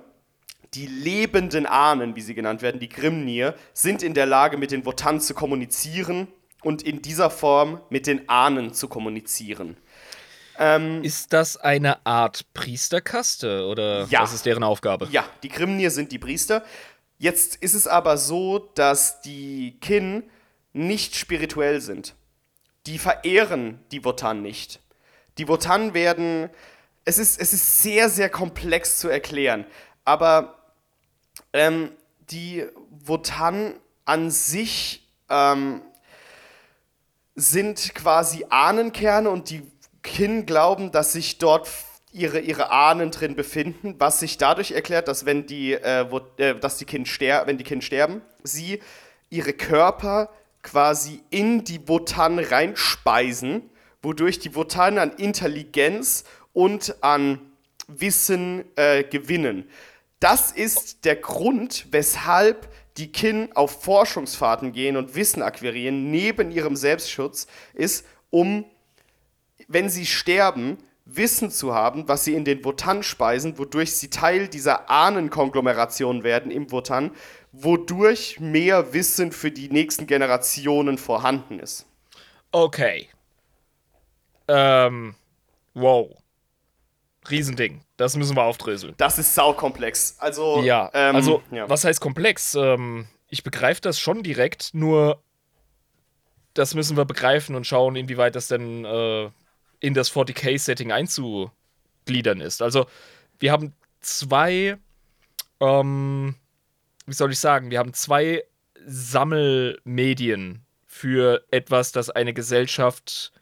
die 0.74 0.86
lebenden 0.86 1.66
Ahnen, 1.66 2.14
wie 2.16 2.20
sie 2.20 2.34
genannt 2.34 2.62
werden, 2.62 2.78
die 2.78 2.88
Grimnir, 2.88 3.54
sind 3.72 4.02
in 4.02 4.14
der 4.14 4.26
Lage, 4.26 4.58
mit 4.58 4.70
den 4.70 4.84
Wotan 4.84 5.20
zu 5.20 5.34
kommunizieren 5.34 6.28
und 6.62 6.82
in 6.82 7.00
dieser 7.02 7.30
Form 7.30 7.80
mit 7.88 8.06
den 8.06 8.28
Ahnen 8.28 8.74
zu 8.74 8.86
kommunizieren. 8.86 9.78
Ähm, 10.58 11.02
ist 11.02 11.32
das 11.32 11.56
eine 11.56 12.04
Art 12.04 12.44
Priesterkaste 12.52 13.64
oder 13.64 14.04
ja. 14.10 14.20
was 14.20 14.34
ist 14.34 14.44
deren 14.44 14.62
Aufgabe? 14.62 15.08
Ja, 15.10 15.24
die 15.42 15.48
Grimnir 15.48 15.90
sind 15.90 16.12
die 16.12 16.18
Priester. 16.18 16.62
Jetzt 17.16 17.56
ist 17.56 17.72
es 17.72 17.86
aber 17.86 18.18
so, 18.18 18.58
dass 18.74 19.22
die 19.22 19.78
Kin 19.80 20.24
nicht 20.72 21.16
spirituell 21.16 21.80
sind. 21.80 22.14
Die 22.86 22.98
verehren 22.98 23.80
die 23.90 24.04
Wotan 24.04 24.42
nicht. 24.42 24.80
Die 25.38 25.48
Wotan 25.48 25.94
werden. 25.94 26.50
Es 27.04 27.18
ist, 27.18 27.40
es 27.40 27.52
ist 27.52 27.82
sehr, 27.82 28.08
sehr 28.08 28.28
komplex 28.28 28.98
zu 28.98 29.08
erklären. 29.08 29.66
Aber 30.04 30.58
ähm, 31.52 31.92
die 32.30 32.66
Wotan 32.90 33.74
an 34.04 34.30
sich 34.30 35.06
ähm, 35.28 35.82
sind 37.34 37.94
quasi 37.94 38.46
Ahnenkerne 38.50 39.30
und 39.30 39.50
die 39.50 39.62
Kin 40.02 40.46
glauben, 40.46 40.92
dass 40.92 41.12
sich 41.12 41.38
dort 41.38 41.68
ihre, 42.12 42.40
ihre 42.40 42.70
Ahnen 42.70 43.10
drin 43.10 43.36
befinden, 43.36 43.94
was 43.98 44.20
sich 44.20 44.38
dadurch 44.38 44.72
erklärt, 44.72 45.08
dass 45.08 45.26
wenn 45.26 45.46
die, 45.46 45.72
äh, 45.72 46.06
äh, 46.38 46.58
dass 46.58 46.78
die 46.78 46.84
kind 46.84 47.06
ster 47.06 47.46
wenn 47.46 47.58
die 47.58 47.64
Kinder 47.64 47.84
sterben, 47.84 48.22
sie 48.42 48.80
ihre 49.28 49.52
Körper 49.52 50.30
quasi 50.62 51.22
in 51.30 51.64
die 51.64 51.88
Wotan 51.88 52.38
reinspeisen, 52.38 53.70
wodurch 54.02 54.38
die 54.38 54.54
Wotan 54.54 54.98
an 54.98 55.12
Intelligenz 55.12 56.24
und 56.52 57.02
an 57.02 57.40
Wissen 57.86 58.64
äh, 58.76 59.04
gewinnen. 59.04 59.68
Das 60.20 60.52
ist 60.52 61.04
der 61.04 61.16
Grund, 61.16 61.86
weshalb 61.90 62.68
die 62.96 63.10
Kin 63.10 63.50
auf 63.54 63.82
Forschungsfahrten 63.82 64.72
gehen 64.72 64.96
und 64.96 65.14
Wissen 65.14 65.42
akquirieren, 65.42 66.10
neben 66.10 66.50
ihrem 66.50 66.76
Selbstschutz, 66.76 67.46
ist, 67.72 68.04
um, 68.28 68.64
wenn 69.68 69.88
sie 69.88 70.06
sterben, 70.06 70.78
Wissen 71.06 71.50
zu 71.50 71.74
haben, 71.74 72.06
was 72.06 72.24
sie 72.24 72.34
in 72.34 72.44
den 72.44 72.64
Wotan 72.64 73.02
speisen, 73.02 73.58
wodurch 73.58 73.96
sie 73.96 74.10
Teil 74.10 74.48
dieser 74.48 74.90
Ahnenkonglomeration 74.90 76.22
werden 76.22 76.52
im 76.52 76.70
Wotan, 76.70 77.10
wodurch 77.52 78.38
mehr 78.40 78.92
Wissen 78.92 79.32
für 79.32 79.50
die 79.50 79.68
nächsten 79.68 80.06
Generationen 80.06 80.98
vorhanden 80.98 81.58
ist. 81.58 81.86
Okay. 82.52 83.08
Ähm, 84.48 85.14
wow. 85.74 86.10
Riesending. 87.30 87.82
Das 87.96 88.16
müssen 88.16 88.36
wir 88.36 88.42
aufdröseln. 88.42 88.94
Das 88.96 89.18
ist 89.18 89.34
saukomplex. 89.34 90.16
Also, 90.18 90.62
ja, 90.62 90.90
ähm, 90.94 91.14
also 91.14 91.42
ja. 91.50 91.68
was 91.68 91.84
heißt 91.84 92.00
komplex? 92.00 92.54
Ähm, 92.54 93.06
ich 93.28 93.42
begreife 93.42 93.80
das 93.80 94.00
schon 94.00 94.22
direkt, 94.22 94.74
nur 94.74 95.22
das 96.54 96.74
müssen 96.74 96.96
wir 96.96 97.04
begreifen 97.04 97.54
und 97.54 97.66
schauen, 97.66 97.94
inwieweit 97.94 98.34
das 98.34 98.48
denn 98.48 98.84
äh, 98.84 99.30
in 99.80 99.94
das 99.94 100.12
40k-Setting 100.12 100.92
einzugliedern 100.92 102.40
ist. 102.40 102.62
Also, 102.62 102.86
wir 103.38 103.52
haben 103.52 103.74
zwei, 104.00 104.76
ähm, 105.60 106.34
wie 107.10 107.14
soll 107.14 107.32
ich 107.32 107.40
sagen, 107.40 107.70
wir 107.70 107.80
haben 107.80 107.92
zwei 107.92 108.44
Sammelmedien 108.86 110.64
für 110.86 111.44
etwas, 111.50 111.92
das 111.92 112.08
eine 112.08 112.32
Gesellschaft 112.32 113.32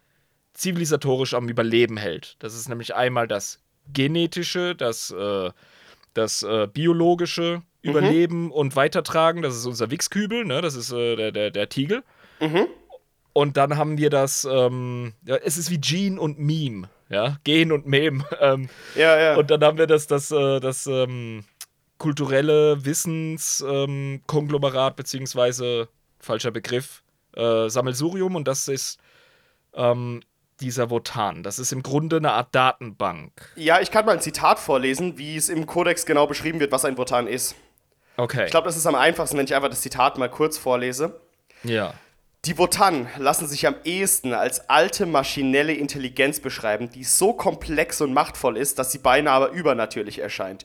zivilisatorisch 0.54 1.34
am 1.34 1.48
Überleben 1.48 1.96
hält. 1.96 2.36
Das 2.40 2.54
ist 2.54 2.68
nämlich 2.68 2.94
einmal 2.94 3.28
das 3.28 3.60
genetische, 3.92 4.74
das, 4.74 5.10
äh, 5.10 5.50
das 6.14 6.42
äh, 6.42 6.66
biologische 6.72 7.62
mhm. 7.82 7.90
Überleben 7.90 8.50
und 8.50 8.74
Weitertragen. 8.74 9.42
Das 9.42 9.54
ist 9.54 9.66
unser 9.66 9.90
Wichskübel, 9.90 10.44
ne? 10.44 10.62
das 10.62 10.74
ist 10.74 10.90
äh, 10.90 11.16
der, 11.16 11.32
der, 11.32 11.50
der 11.50 11.68
Tiegel. 11.68 12.02
Mhm. 12.40 12.66
Und 13.34 13.56
dann 13.56 13.76
haben 13.76 13.98
wir 13.98 14.10
das, 14.10 14.48
ähm, 14.50 15.12
ja, 15.24 15.36
es 15.36 15.58
ist 15.58 15.70
wie 15.70 15.78
Gene 15.78 16.18
und 16.18 16.38
Meme, 16.38 16.88
ja, 17.08 17.36
Gen 17.44 17.70
und 17.70 17.86
Meme. 17.86 18.24
Ähm, 18.40 18.68
ja, 18.94 19.18
ja. 19.18 19.36
Und 19.36 19.50
dann 19.50 19.62
haben 19.62 19.78
wir 19.78 19.86
das, 19.86 20.06
das, 20.06 20.30
äh, 20.30 20.58
das 20.58 20.86
ähm, 20.86 21.44
kulturelle 21.98 22.84
Wissenskonglomerat, 22.84 24.96
beziehungsweise, 24.96 25.88
falscher 26.20 26.50
Begriff, 26.50 27.02
äh, 27.36 27.68
Sammelsurium. 27.68 28.36
Und 28.36 28.48
das 28.48 28.68
ist 28.68 28.98
ähm, 29.74 30.22
dieser 30.60 30.90
Votan. 30.90 31.42
Das 31.42 31.58
ist 31.58 31.72
im 31.72 31.82
Grunde 31.82 32.16
eine 32.16 32.32
Art 32.32 32.54
Datenbank. 32.54 33.52
Ja, 33.56 33.80
ich 33.80 33.90
kann 33.90 34.06
mal 34.06 34.12
ein 34.12 34.20
Zitat 34.20 34.58
vorlesen, 34.58 35.18
wie 35.18 35.36
es 35.36 35.48
im 35.48 35.66
Kodex 35.66 36.06
genau 36.06 36.26
beschrieben 36.26 36.60
wird, 36.60 36.72
was 36.72 36.84
ein 36.84 36.98
Votan 36.98 37.26
ist. 37.26 37.54
Okay. 38.16 38.46
Ich 38.46 38.50
glaube, 38.50 38.66
das 38.66 38.76
ist 38.76 38.86
am 38.86 38.96
einfachsten, 38.96 39.38
wenn 39.38 39.44
ich 39.44 39.54
einfach 39.54 39.68
das 39.68 39.80
Zitat 39.80 40.18
mal 40.18 40.28
kurz 40.28 40.58
vorlese. 40.58 41.20
Ja. 41.62 41.94
Die 42.44 42.56
Wotan 42.56 43.08
lassen 43.16 43.46
sich 43.46 43.66
am 43.66 43.74
ehesten 43.84 44.32
als 44.32 44.70
alte 44.70 45.06
maschinelle 45.06 45.72
Intelligenz 45.72 46.40
beschreiben, 46.40 46.90
die 46.90 47.04
so 47.04 47.32
komplex 47.32 48.00
und 48.00 48.12
machtvoll 48.12 48.56
ist, 48.56 48.78
dass 48.78 48.92
sie 48.92 48.98
beinahe 48.98 49.48
übernatürlich 49.48 50.20
erscheint. 50.20 50.64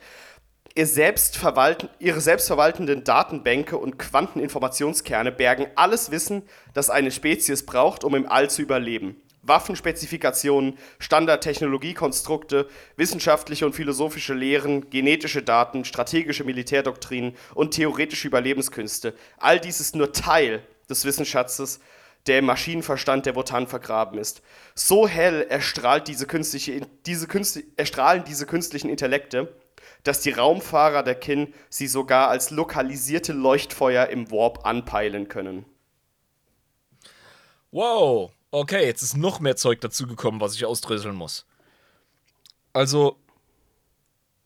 Ihr 0.76 0.88
selbstverwalten, 0.88 1.88
ihre 2.00 2.20
selbstverwaltenden 2.20 3.04
Datenbänke 3.04 3.78
und 3.78 4.00
Quanteninformationskerne 4.00 5.32
bergen 5.32 5.68
alles 5.76 6.10
Wissen, 6.10 6.42
das 6.74 6.90
eine 6.90 7.12
Spezies 7.12 7.64
braucht, 7.64 8.04
um 8.04 8.16
im 8.16 8.28
All 8.28 8.50
zu 8.50 8.64
überleben. 8.64 9.22
Waffenspezifikationen, 9.44 10.80
Standardtechnologiekonstrukte, 10.98 12.68
wissenschaftliche 12.96 13.68
und 13.68 13.76
philosophische 13.76 14.34
Lehren, 14.34 14.90
genetische 14.90 15.44
Daten, 15.44 15.86
strategische 15.86 16.44
Militärdoktrinen 16.44 17.36
und 17.54 17.76
theoretische 17.76 18.28
Überlebenskünste. 18.28 19.14
All 19.38 19.60
dies 19.60 19.80
ist 19.80 19.96
nur 19.96 20.12
Teil 20.12 20.64
des 20.90 21.06
Wissensschatzes, 21.06 21.82
der 22.26 22.40
im 22.40 22.46
Maschinenverstand 22.46 23.28
der 23.28 23.36
Wotan 23.36 23.68
vergraben 23.68 24.18
ist. 24.18 24.42
So 24.74 25.08
hell 25.08 25.46
erstrahlt 25.48 26.08
diese 26.08 26.26
künstliche, 26.26 26.88
diese 27.06 27.28
künstli 27.28 27.66
erstrahlen 27.76 28.24
diese 28.26 28.48
künstlichen 28.48 28.90
Intellekte, 28.90 29.54
dass 30.04 30.22
die 30.22 30.32
Raumfahrer 30.32 31.04
der 31.04 31.16
Kin 31.16 31.54
sie 31.70 31.88
sogar 31.88 32.30
als 32.30 32.52
lokalisierte 32.52 33.34
Leuchtfeuer 33.34 34.08
im 34.08 34.30
Warp 34.32 34.66
anpeilen 34.66 35.28
können. 35.28 35.66
Wow, 37.72 38.32
okay, 38.52 38.86
jetzt 38.86 39.02
ist 39.02 39.18
noch 39.18 39.40
mehr 39.40 39.56
Zeug 39.56 39.82
dazugekommen, 39.82 40.40
was 40.40 40.56
ich 40.56 40.66
ausdröseln 40.66 41.16
muss. 41.16 41.46
Also, 42.72 43.18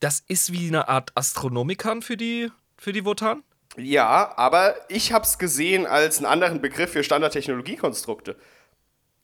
das 0.00 0.22
ist 0.28 0.52
wie 0.52 0.68
eine 0.68 0.88
Art 0.88 1.10
Astronomikern 1.14 2.02
für 2.02 2.16
die, 2.16 2.50
für 2.76 2.92
die 2.92 3.04
Wotan? 3.04 3.42
Ja, 3.76 4.36
aber 4.36 4.76
ich 4.88 5.12
habe 5.12 5.24
es 5.24 5.38
gesehen 5.38 5.86
als 5.86 6.18
einen 6.18 6.26
anderen 6.26 6.60
Begriff 6.60 6.92
für 6.92 7.04
Standardtechnologiekonstrukte. 7.04 8.36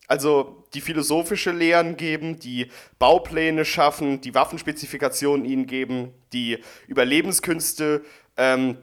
Also 0.07 0.65
die 0.75 0.81
philosophische 0.81 1.51
Lehren 1.51 1.97
geben, 1.97 2.39
die 2.39 2.71
Baupläne 2.99 3.65
schaffen, 3.65 4.21
die 4.21 4.35
Waffenspezifikationen 4.35 5.47
ihnen 5.47 5.67
geben, 5.67 6.13
die 6.33 6.59
Überlebenskünste 6.89 8.05
ähm, 8.37 8.77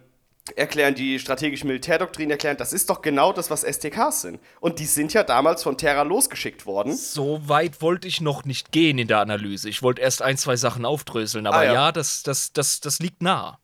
erklären, 0.56 0.96
die 0.96 1.20
strategische 1.20 1.68
Militärdoktrin 1.68 2.32
erklären. 2.32 2.58
Das 2.58 2.74
ist 2.74 2.90
doch 2.90 3.02
genau 3.02 3.32
das, 3.34 3.52
was 3.52 3.62
STKs 3.62 4.22
sind. 4.22 4.40
Und 4.60 4.80
die 4.80 4.86
sind 4.86 5.14
ja 5.14 5.24
damals 5.24 5.64
von 5.64 5.78
Terra 5.78 6.02
losgeschickt 6.02 6.66
worden. 6.66 6.96
So 6.96 7.48
weit 7.48 7.82
wollte 7.82 8.08
ich 8.08 8.22
noch 8.22 8.44
nicht 8.44 8.72
gehen 8.72 8.98
in 8.98 9.08
der 9.08 9.20
Analyse. 9.20 9.70
Ich 9.70 9.84
wollte 9.84 10.02
erst 10.02 10.22
ein, 10.22 10.38
zwei 10.38 10.56
Sachen 10.56 10.86
aufdröseln, 10.86 11.46
aber 11.46 11.58
ah, 11.58 11.64
ja. 11.66 11.74
ja, 11.74 11.92
das, 11.92 12.24
das, 12.24 12.52
das, 12.54 12.80
das 12.80 13.00
liegt 13.00 13.22
nah 13.22 13.60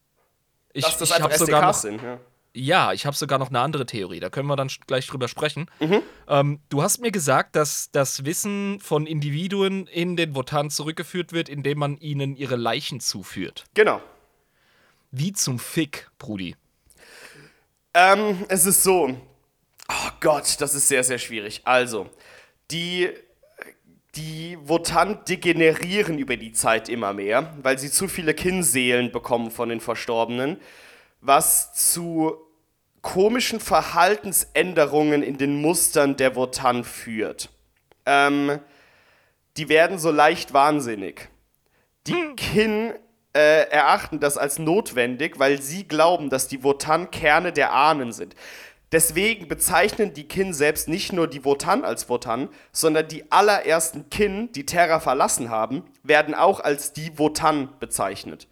Ich, 0.73 0.85
Dass 0.85 0.97
das 0.97 1.09
ich 1.09 1.15
einfach 1.15 1.31
sogar 1.33 1.61
noch, 1.61 1.73
sind, 1.73 2.01
ja. 2.01 2.19
Ja, 2.59 2.91
ich 2.91 3.05
habe 3.05 3.15
sogar 3.15 3.37
noch 3.37 3.49
eine 3.49 3.59
andere 3.59 3.85
Theorie. 3.85 4.19
Da 4.19 4.31
können 4.31 4.47
wir 4.47 4.55
dann 4.55 4.71
gleich 4.87 5.05
drüber 5.05 5.27
sprechen. 5.27 5.69
Mhm. 5.79 6.01
Ähm, 6.27 6.59
du 6.69 6.81
hast 6.81 6.97
mir 6.99 7.11
gesagt, 7.11 7.55
dass 7.55 7.91
das 7.91 8.25
Wissen 8.25 8.79
von 8.79 9.05
Individuen 9.05 9.85
in 9.85 10.15
den 10.15 10.33
Wotan 10.33 10.71
zurückgeführt 10.71 11.33
wird, 11.33 11.49
indem 11.49 11.77
man 11.77 11.97
ihnen 11.97 12.35
ihre 12.35 12.55
Leichen 12.55 12.99
zuführt. 12.99 13.65
Genau. 13.75 14.01
Wie 15.11 15.33
zum 15.33 15.59
Fick, 15.59 16.09
Brudi. 16.17 16.55
Ähm, 17.93 18.43
es 18.49 18.65
ist 18.65 18.81
so. 18.81 19.15
Oh 19.87 20.09
Gott, 20.19 20.55
das 20.59 20.73
ist 20.73 20.87
sehr, 20.87 21.03
sehr 21.03 21.19
schwierig. 21.19 21.61
Also, 21.63 22.09
die, 22.71 23.09
die 24.15 24.57
Wotan 24.63 25.23
degenerieren 25.25 26.17
über 26.17 26.37
die 26.37 26.53
Zeit 26.53 26.89
immer 26.89 27.13
mehr, 27.13 27.55
weil 27.61 27.77
sie 27.77 27.91
zu 27.91 28.07
viele 28.07 28.33
Kinnseelen 28.33 29.11
bekommen 29.11 29.51
von 29.51 29.69
den 29.69 29.79
Verstorbenen, 29.79 30.59
was 31.21 31.93
zu 31.93 32.46
komischen 33.07 33.61
Verhaltensänderungen 33.61 35.23
in 35.23 35.37
den 35.37 35.61
Mustern 35.61 36.17
der 36.17 36.35
Wotan 36.35 36.83
führt. 36.83 37.49
Ähm, 38.05 38.59
die 39.55 39.69
werden 39.69 39.97
so 39.97 40.11
leicht 40.11 40.53
wahnsinnig. 40.53 41.29
Die 42.05 42.35
Kin 42.35 42.91
äh, 43.33 43.69
erachten 43.69 44.19
das 44.19 44.37
als 44.37 44.59
notwendig, 44.59 45.39
weil 45.39 45.61
sie 45.61 45.87
glauben, 45.87 46.29
dass 46.29 46.49
die 46.49 46.65
Wotan 46.65 47.09
Kerne 47.09 47.53
der 47.53 47.71
Ahnen 47.71 48.11
sind. 48.11 48.35
Deswegen 48.91 49.47
bezeichnen 49.47 50.13
die 50.13 50.27
Kin 50.27 50.53
selbst 50.53 50.89
nicht 50.89 51.13
nur 51.13 51.29
die 51.29 51.45
Wotan 51.45 51.85
als 51.85 52.09
Wotan, 52.09 52.49
sondern 52.73 53.07
die 53.07 53.31
allerersten 53.31 54.09
Kin, 54.09 54.51
die 54.51 54.65
Terra 54.65 54.99
verlassen 54.99 55.49
haben, 55.49 55.85
werden 56.03 56.35
auch 56.35 56.59
als 56.59 56.91
die 56.91 57.17
Wotan 57.17 57.69
bezeichnet. 57.79 58.49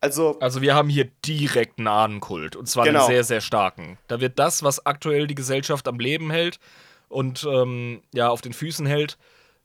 Also, 0.00 0.38
Also 0.40 0.60
wir 0.62 0.74
haben 0.74 0.88
hier 0.88 1.06
direkt 1.24 1.78
einen 1.78 1.88
Ahnenkult. 1.88 2.54
Und 2.56 2.66
zwar 2.68 2.84
Genau. 2.84 3.00
einen 3.00 3.08
sehr, 3.08 3.24
sehr 3.24 3.40
starken. 3.40 3.98
Da 4.08 4.20
wird 4.20 4.38
das, 4.38 4.62
was 4.62 4.84
aktuell 4.86 5.26
die 5.26 5.34
Gesellschaft 5.34 5.88
am 5.88 5.98
Leben 5.98 6.30
hält 6.30 6.58
und 7.08 7.44
ähm, 7.50 8.02
ja, 8.12 8.28
auf 8.28 8.40
den 8.40 8.52
Füßen 8.52 8.86
hält, 8.86 9.16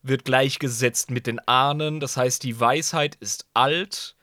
wird 0.04 0.26
gleichgesetzt 0.26 1.12
mit 1.12 1.28
den 1.28 1.40
Ahnen. 1.48 2.00
Das 2.00 2.18
heißt, 2.18 2.44
die 2.44 2.60
Weisheit 2.60 3.16
ist 3.16 3.46
alt. 3.54 4.16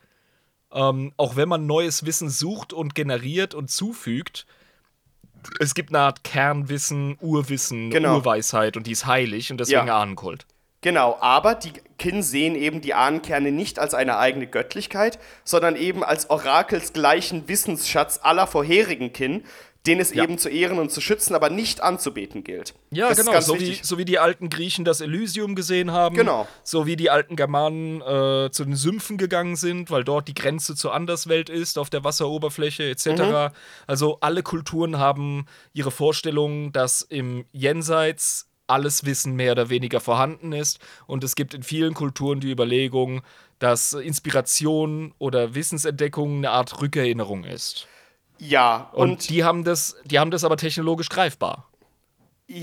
Ähm, 0.73 1.13
auch 1.17 1.37
wenn 1.37 1.49
man 1.49 1.67
neues 1.67 2.05
Wissen 2.05 2.29
sucht 2.31 2.73
und 2.73 2.95
generiert 2.95 3.55
und 3.55 3.71
zufügt, 3.71 4.47
es 5.61 5.75
gibt 5.75 5.91
eine 5.91 6.01
Art 6.01 6.25
Kernwissen, 6.25 7.17
Urwissen, 7.21 7.91
Genau. 7.91 8.17
Urweisheit 8.17 8.77
und 8.77 8.87
die 8.87 8.93
ist 8.93 9.07
heilig 9.07 9.51
und 9.51 9.59
deswegen 9.59 9.87
Ja. 9.87 9.99
Ahnenkult. 10.01 10.47
Genau, 10.89 11.18
aber 11.20 11.55
die 11.55 11.74
Kin 11.99 12.22
sehen 12.22 12.55
eben 12.55 12.80
die 12.80 12.95
Ahnenkerne 12.95 13.53
nicht 13.53 13.78
als 13.78 13.93
eine 13.93 14.16
eigene 14.16 14.47
Göttlichkeit, 14.47 15.18
sondern 15.45 15.76
eben 15.76 16.03
als 16.03 16.30
orakelsgleichen 16.30 17.47
Wissensschatz 17.47 18.20
aller 18.22 18.47
vorherigen 18.47 19.12
Kin, 19.12 19.45
den 19.86 20.01
es 20.01 20.14
Ja. 20.14 20.24
eben 20.24 20.39
zu 20.39 20.49
ehren 20.49 20.78
und 20.78 20.91
zu 20.91 21.03
schützen, 21.03 21.34
aber 21.34 21.51
nicht 21.51 21.82
anzubeten 21.82 22.43
gilt. 22.43 22.72
Ja, 22.91 23.11
das 23.11 23.18
genau. 23.18 23.39
So 23.43 23.61
wie, 23.61 23.78
so 23.82 23.99
wie 23.99 24.07
die 24.07 24.18
alten 24.18 24.49
Griechen 24.49 24.86
das 24.86 25.03
Elysium 25.03 25.55
gesehen 25.55 25.93
haben. 25.93 26.16
Genau. 26.16 26.49
So 26.62 26.86
wie 26.86 26.97
die 26.97 27.11
alten 27.11 27.36
Germanen 27.36 28.01
äh, 28.01 28.51
zu 28.51 28.64
den 28.64 28.74
Sümpfen 28.74 29.18
gegangen 29.18 29.57
sind, 29.57 29.91
weil 29.91 30.05
dort 30.05 30.26
die 30.26 30.34
Grenze 30.34 30.74
zur 30.74 30.95
Anderswelt 30.95 31.51
ist, 31.51 31.76
auf 31.76 31.91
der 31.91 32.03
Wasseroberfläche 32.03 32.89
etc. 32.89 33.07
Mhm. 33.09 33.49
Also 33.86 34.16
alle 34.22 34.43
Kulturen 34.43 34.99
haben 34.99 35.45
ihre 35.74 35.91
Vorstellung, 35.91 36.72
dass 36.72 37.03
im 37.03 37.45
Jenseits 37.53 38.48
alles 38.69 39.05
Wissen 39.05 39.35
mehr 39.35 39.53
oder 39.53 39.71
weniger 39.71 40.01
vorhanden 40.01 40.53
ist. 40.53 40.79
Und 41.07 41.25
es 41.25 41.35
gibt 41.35 41.55
in 41.55 41.62
vielen 41.62 41.95
Kulturen 41.95 42.41
die 42.41 42.51
Überlegung, 42.51 43.23
dass 43.59 43.93
Inspiration 43.93 45.14
oder 45.19 45.55
Wissensentdeckung 45.55 46.39
eine 46.39 46.51
Art 46.51 46.81
Rückerinnerung 46.81 47.45
ist. 47.45 47.87
Ja, 48.39 48.91
Und, 48.93 49.11
und, 49.11 49.29
die 49.31 49.43
haben 49.43 49.64
das, 49.64 49.97
die 50.05 50.19
haben 50.19 50.31
das 50.31 50.45
aber 50.45 50.57
technologisch 50.57 51.09
greifbar. 51.09 51.69
ja, 52.49 52.57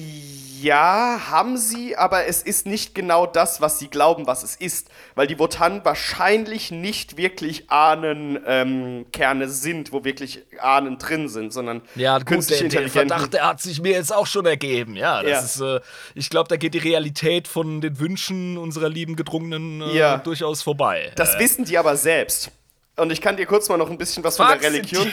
haben 0.74 1.58
sie, 1.58 1.96
aber 1.96 2.26
es 2.28 2.42
ist 2.42 2.66
nicht 2.66 2.96
genau 2.96 3.26
das, 3.26 3.62
was 3.62 3.80
sie 3.80 3.88
glauben, 3.88 4.26
was 4.28 4.44
es 4.44 4.56
ist. 4.56 4.90
Weil 5.16 5.28
die 5.28 5.38
Wotan 5.40 5.84
wahrscheinlich 5.86 6.72
nicht 6.72 7.18
wirklich 7.18 7.70
Ahnenkerne 7.70 9.50
sind, 9.50 9.92
wo 9.92 10.04
wirklich 10.04 10.44
Ahnen 10.60 10.98
drin 10.98 11.30
sind, 11.30 11.54
sondern 11.54 11.82
Ja, 11.96 12.18
gut, 12.18 12.28
künstlich 12.28 12.70
der, 12.72 12.82
der 12.82 12.90
Verdacht, 12.90 13.34
der 13.34 13.48
hat 13.48 13.62
sich 13.62 13.82
mir 13.82 13.92
jetzt 13.92 14.14
auch 14.14 14.28
schon 14.28 14.46
ergeben. 14.46 14.96
Ja, 14.96 15.22
das 15.24 15.60
Ja. 15.60 15.76
ist, 15.76 15.82
äh, 15.82 15.86
ich 16.16 16.30
glaube, 16.30 16.48
da 16.50 16.58
geht 16.58 16.74
die 16.74 16.80
Realität 16.80 17.48
von 17.48 17.82
den 17.82 18.00
Wünschen 18.00 18.58
unserer 18.58 18.90
lieben 18.90 19.16
Gedrungenen 19.16 19.82
äh, 19.82 19.98
Ja. 19.98 20.18
durchaus 20.18 20.62
vorbei. 20.62 21.12
Das 21.16 21.36
äh, 21.36 21.40
wissen 21.40 21.66
die 21.66 21.78
aber 21.78 21.96
selbst. 21.98 22.52
Und 22.98 23.12
ich 23.12 23.20
kann 23.22 23.36
dir 23.36 23.46
kurz 23.46 23.68
mal 23.68 23.78
noch 23.78 23.90
ein 23.90 23.98
bisschen 23.98 24.24
was 24.24 24.38
von 24.38 24.48
der 24.48 24.56
fuck, 24.56 24.66
Religion. 24.66 25.12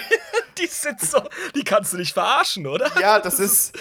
Die, 0.58 0.66
sind 0.66 1.00
so, 1.00 1.20
die 1.54 1.64
kannst 1.64 1.92
du 1.92 1.96
nicht 1.96 2.12
verarschen, 2.12 2.66
oder? 2.66 2.90
Ja, 3.00 3.18
das 3.20 3.40
ist. 3.40 3.78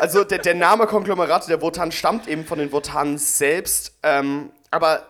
Also 0.00 0.24
der, 0.24 0.38
der 0.38 0.54
Name 0.54 0.86
Konglomerate 0.86 1.48
der 1.48 1.60
Wotan 1.60 1.90
stammt 1.92 2.28
eben 2.28 2.44
von 2.44 2.58
den 2.58 2.72
Wotanen 2.72 3.18
selbst. 3.18 3.98
Ähm, 4.02 4.50
aber 4.70 5.06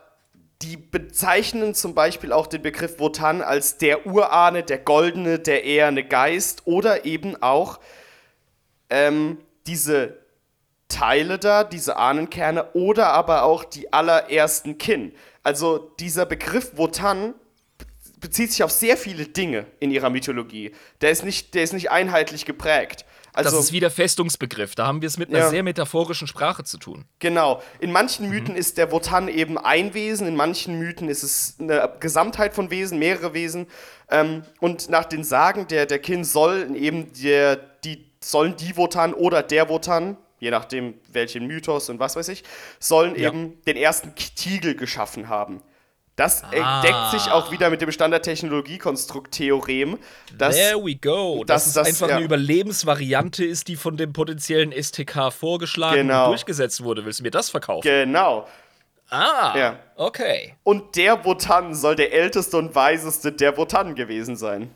die 0.63 0.77
bezeichnen 0.77 1.75
zum 1.75 1.95
Beispiel 1.95 2.33
auch 2.33 2.47
den 2.47 2.63
Begriff 2.63 2.99
Wotan 2.99 3.43
als 3.43 3.79
der 3.79 4.07
Urahne, 4.07 4.63
der 4.63 4.79
Goldene, 4.79 5.39
der 5.39 5.65
eherne 5.65 6.05
Geist 6.05 6.63
oder 6.65 7.05
eben 7.05 7.41
auch 7.43 7.79
ähm, 8.89 9.39
diese 9.67 10.19
Teile 10.89 11.39
da, 11.39 11.65
diese 11.65 11.97
Ahnenkerne 11.97 12.73
oder 12.73 13.09
aber 13.09 13.43
auch 13.43 13.65
die 13.65 13.93
allerersten 13.93 14.79
Kin. 14.79 15.13
Also 15.43 15.79
dieser 16.01 16.27
Begriff 16.27 16.77
Wotan 16.77 17.35
bezieht 18.17 18.51
sich 18.53 18.63
auf 18.63 18.71
sehr 18.71 18.97
viele 18.97 19.27
Dinge 19.27 19.67
in 19.81 19.91
ihrer 19.91 20.11
Mythologie. 20.11 20.73
Der 21.01 21.11
ist 21.11 21.25
nicht, 21.25 21.55
der 21.55 21.63
ist 21.63 21.73
nicht 21.73 21.91
einheitlich 21.91 22.45
geprägt. 22.45 23.05
Das 23.35 23.47
Also 23.47 23.59
ist 23.59 23.73
wie 23.73 23.81
der 23.81 23.91
Festungsbegriff. 23.91 24.75
Da 24.75 24.87
haben 24.87 25.03
wir 25.03 25.09
es 25.09 25.19
mit 25.19 25.29
einer 25.29 25.41
Ja. 25.41 25.51
sehr 25.51 25.63
metaphorischen 25.63 26.27
Sprache 26.27 26.65
zu 26.65 26.79
tun. 26.79 27.05
Genau. 27.19 27.63
In 27.81 27.93
manchen 27.93 28.31
Mythen 28.31 28.57
ist 28.57 28.79
der 28.79 28.91
Wotan 28.93 29.29
eben 29.29 29.59
ein 29.59 29.93
Wesen, 29.93 30.27
in 30.27 30.37
manchen 30.37 30.79
Mythen 30.79 31.11
ist 31.11 31.23
es 31.23 31.57
eine 31.61 31.93
Gesamtheit 32.01 32.55
von 32.55 32.71
Wesen, 32.71 32.99
mehrere 32.99 33.35
Wesen. 33.35 33.67
Ähm, 34.11 34.43
und 34.61 34.89
nach 34.89 35.05
den 35.05 35.23
Sagen 35.23 35.67
der, 35.69 35.85
der 35.85 35.99
Kin 35.99 36.25
sollen 36.25 36.75
eben 36.75 37.13
der, 37.13 37.57
die, 37.85 38.11
sollen 38.21 38.57
die 38.57 38.75
Wotan 38.79 39.13
oder 39.13 39.43
der 39.43 39.69
Wotan, 39.69 40.17
je 40.41 40.51
nachdem 40.51 40.95
welchen 41.13 41.47
Mythos 41.47 41.91
und 41.91 41.99
was 41.99 42.17
weiß 42.17 42.29
ich, 42.29 42.43
sollen 42.79 43.17
Ja. 43.17 43.29
eben 43.29 43.63
den 43.67 43.77
ersten 43.77 44.15
Tiegel 44.15 44.75
geschaffen 44.77 45.29
haben. 45.29 45.61
Das 46.17 46.43
Ah. 46.45 46.81
deckt 46.81 47.11
sich 47.11 47.31
auch 47.31 47.53
wieder 47.53 47.69
mit 47.69 47.83
dem 47.83 47.93
Standardtechnologiekonstrukt-Theorem, 47.93 49.99
dass 50.37 50.57
There 50.57 50.83
we 50.83 50.97
go. 50.97 51.45
Dass 51.45 51.65
das- 51.65 51.69
es 51.69 51.75
das- 51.75 51.87
einfach 51.89 52.09
ja. 52.09 52.17
eine 52.17 52.25
Überlebensvariante 52.25 53.45
ist, 53.45 53.69
die 53.69 53.77
von 53.77 53.99
dem 53.99 54.15
potenziellen 54.15 54.73
STK 54.73 55.31
vorgeschlagen 55.31 56.09
Genau. 56.09 56.25
und 56.25 56.31
durchgesetzt 56.31 56.83
wurde. 56.83 57.05
Willst 57.05 57.19
du 57.21 57.23
mir 57.23 57.31
das 57.31 57.51
verkaufen? 57.51 57.83
genau. 57.87 58.49
ah, 59.11 59.55
Ja. 59.57 59.79
okay. 59.97 60.55
Und 60.65 60.97
der 60.97 61.25
Wotan 61.25 61.75
soll 61.75 61.95
der 61.97 62.13
älteste 62.13 62.57
und 62.57 62.75
weiseste 62.75 63.33
der 63.33 63.57
Wotan 63.57 63.95
gewesen 63.95 64.37
sein. 64.37 64.71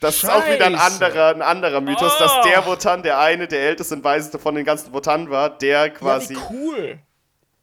Das 0.00 0.16
ist 0.16 0.28
auch 0.28 0.46
wieder 0.48 0.66
ein 0.66 0.76
Scheiße. 0.76 1.04
anderer, 1.04 1.28
ein 1.34 1.42
anderer 1.42 1.80
Mythos, 1.80 2.12
Oh. 2.16 2.22
dass 2.22 2.32
der 2.44 2.66
Wotan 2.66 3.02
der 3.02 3.18
eine, 3.20 3.46
der 3.46 3.60
älteste 3.60 3.94
und 3.94 4.04
weiseste 4.04 4.38
von 4.38 4.54
den 4.54 4.64
ganzen 4.64 4.92
Wotan 4.92 5.30
war, 5.30 5.50
der 5.50 5.90
quasi. 5.90 6.34
Ja, 6.34 6.40
wie 6.40 6.54
cool. 6.54 6.98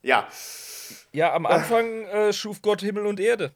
Ja. 0.01 0.27
Ja, 1.13 1.33
am 1.33 1.45
Anfang 1.45 2.05
äh, 2.05 2.31
schuf 2.31 2.61
Gott 2.61 2.81
Himmel 2.81 3.05
und 3.05 3.19
Erde. 3.19 3.51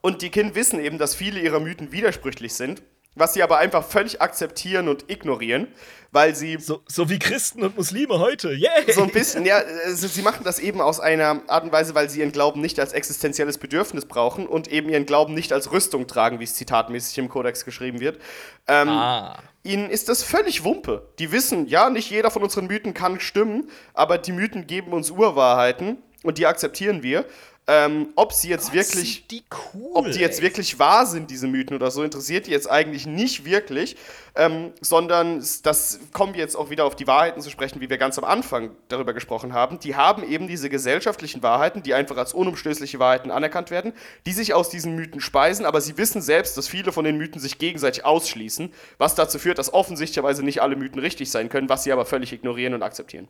Und 0.00 0.22
die 0.22 0.30
Kind 0.30 0.54
wissen 0.54 0.80
eben, 0.80 0.98
dass 0.98 1.14
viele 1.14 1.40
ihrer 1.40 1.60
Mythen 1.60 1.92
widersprüchlich 1.92 2.54
sind, 2.54 2.82
was 3.14 3.34
sie 3.34 3.42
aber 3.42 3.58
einfach 3.58 3.84
völlig 3.84 4.20
akzeptieren 4.20 4.88
und 4.88 5.10
ignorieren, 5.10 5.68
weil 6.10 6.34
sie 6.34 6.56
So, 6.58 6.82
so 6.86 7.08
wie 7.08 7.18
Christen 7.18 7.62
und 7.62 7.76
Muslime 7.76 8.18
heute. 8.18 8.52
Yay! 8.52 8.92
so 8.92 9.02
ein 9.02 9.10
bisschen, 9.10 9.44
ja, 9.44 9.58
also 9.84 10.08
sie 10.08 10.22
machen 10.22 10.42
das 10.42 10.58
eben 10.58 10.80
aus 10.80 10.98
einer 10.98 11.42
Art 11.48 11.64
und 11.64 11.72
Weise, 11.72 11.94
weil 11.94 12.08
sie 12.08 12.20
ihren 12.20 12.32
Glauben 12.32 12.60
nicht 12.60 12.80
als 12.80 12.92
existenzielles 12.92 13.58
Bedürfnis 13.58 14.06
brauchen 14.06 14.46
und 14.46 14.68
eben 14.68 14.88
ihren 14.88 15.06
Glauben 15.06 15.34
nicht 15.34 15.52
als 15.52 15.70
Rüstung 15.70 16.06
tragen, 16.08 16.40
wie 16.40 16.44
es 16.44 16.54
zitatmäßig 16.54 17.18
im 17.18 17.28
Kodex 17.28 17.64
geschrieben 17.64 18.00
wird. 18.00 18.20
Ähm, 18.66 18.88
ah. 18.88 19.38
Ihnen 19.62 19.90
ist 19.90 20.08
das 20.08 20.22
völlig 20.22 20.64
Wumpe. 20.64 21.12
Die 21.18 21.30
wissen, 21.30 21.66
ja, 21.66 21.90
nicht 21.90 22.10
jeder 22.10 22.30
von 22.30 22.42
unseren 22.42 22.66
Mythen 22.66 22.94
kann 22.94 23.20
stimmen, 23.20 23.68
aber 23.92 24.18
die 24.18 24.32
Mythen 24.32 24.66
geben 24.66 24.92
uns 24.92 25.10
Urwahrheiten 25.10 25.98
und 26.22 26.38
die 26.38 26.46
akzeptieren 26.46 27.02
wir. 27.02 27.24
Ähm, 27.66 28.08
ob 28.16 28.32
sie 28.32 28.48
jetzt 28.48 28.72
wirklich 28.72 29.16
Sind 29.16 29.30
die 29.30 29.42
cool. 29.74 29.92
ob 29.94 30.10
die 30.10 30.18
jetzt 30.18 30.38
ey. 30.38 30.42
wirklich 30.42 30.80
wahr 30.80 31.06
sind, 31.06 31.30
diese 31.30 31.46
Mythen 31.46 31.76
oder 31.76 31.92
so, 31.92 32.02
interessiert 32.02 32.48
die 32.48 32.50
jetzt 32.50 32.68
eigentlich 32.68 33.06
nicht 33.06 33.44
wirklich, 33.44 33.96
ähm, 34.34 34.72
sondern 34.80 35.44
das 35.62 36.00
kommen 36.12 36.34
wir 36.34 36.40
jetzt 36.40 36.56
auch 36.56 36.70
wieder 36.70 36.84
auf 36.84 36.96
die 36.96 37.06
Wahrheiten 37.06 37.40
zu 37.40 37.48
sprechen, 37.48 37.80
wie 37.80 37.88
wir 37.88 37.96
ganz 37.96 38.18
am 38.18 38.24
Anfang 38.24 38.70
darüber 38.88 39.12
gesprochen 39.12 39.52
haben. 39.52 39.78
Die 39.78 39.94
haben 39.94 40.24
eben 40.24 40.48
diese 40.48 40.68
gesellschaftlichen 40.68 41.44
Wahrheiten, 41.44 41.84
die 41.84 41.94
einfach 41.94 42.16
als 42.16 42.34
unumstößliche 42.34 42.98
Wahrheiten 42.98 43.30
anerkannt 43.30 43.70
werden, 43.70 43.92
die 44.26 44.32
sich 44.32 44.52
aus 44.52 44.68
diesen 44.68 44.96
Mythen 44.96 45.20
speisen, 45.20 45.64
aber 45.64 45.80
sie 45.80 45.96
wissen 45.96 46.22
selbst, 46.22 46.56
dass 46.56 46.66
viele 46.66 46.90
von 46.90 47.04
den 47.04 47.18
Mythen 47.18 47.40
sich 47.40 47.58
gegenseitig 47.58 48.04
ausschließen, 48.04 48.72
was 48.98 49.14
dazu 49.14 49.38
führt, 49.38 49.58
dass 49.58 49.72
offensichtlicherweise 49.72 50.42
nicht 50.42 50.60
alle 50.60 50.74
Mythen 50.74 50.98
richtig 50.98 51.30
sein 51.30 51.48
können, 51.50 51.68
was 51.68 51.84
sie 51.84 51.92
aber 51.92 52.04
völlig 52.04 52.32
ignorieren 52.32 52.74
und 52.74 52.82
akzeptieren. 52.82 53.28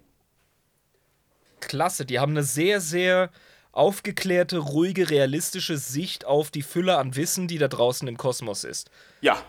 Klasse, 1.61 2.05
die 2.05 2.19
haben 2.19 2.33
eine 2.33 2.43
sehr, 2.43 2.81
sehr 2.81 3.31
aufgeklärte, 3.73 4.59
ruhige, 4.59 5.11
realistische 5.11 5.77
Sicht 5.77 6.25
auf 6.25 6.51
die 6.51 6.63
Fülle 6.63 6.99
an 6.99 7.15
Wissen, 7.17 7.47
die 7.47 7.59
da 7.59 7.69
draußen 7.69 8.07
im 8.09 8.17
Kosmos 8.17 8.65
ist. 8.65 8.91
Ja. 9.21 9.41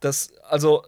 Das, 0.00 0.32
also, 0.48 0.84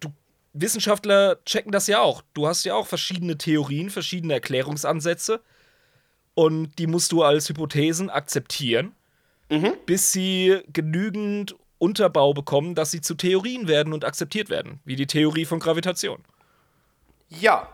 du, 0.00 0.10
Wissenschaftler 0.52 1.42
checken 1.44 1.72
das 1.72 1.86
ja 1.86 2.00
auch. 2.00 2.22
Du 2.34 2.46
hast 2.46 2.64
ja 2.64 2.74
auch 2.74 2.86
verschiedene 2.86 3.38
Theorien, 3.38 3.88
verschiedene 3.88 4.34
Erklärungsansätze. 4.34 5.40
Und 6.34 6.78
die 6.78 6.86
musst 6.86 7.12
du 7.12 7.22
als 7.22 7.48
Hypothesen 7.48 8.10
akzeptieren, 8.10 8.94
Mhm. 9.48 9.72
bis 9.84 10.12
sie 10.12 10.60
genügend 10.72 11.56
Unterbau 11.78 12.34
bekommen, 12.34 12.74
dass 12.74 12.90
sie 12.90 13.00
zu 13.00 13.14
Theorien 13.14 13.66
werden 13.66 13.92
und 13.92 14.04
akzeptiert 14.04 14.48
werden. 14.50 14.80
Wie 14.84 14.94
die 14.96 15.06
Theorie 15.06 15.44
von 15.46 15.58
Gravitation. 15.58 16.22
Ja. 17.28 17.68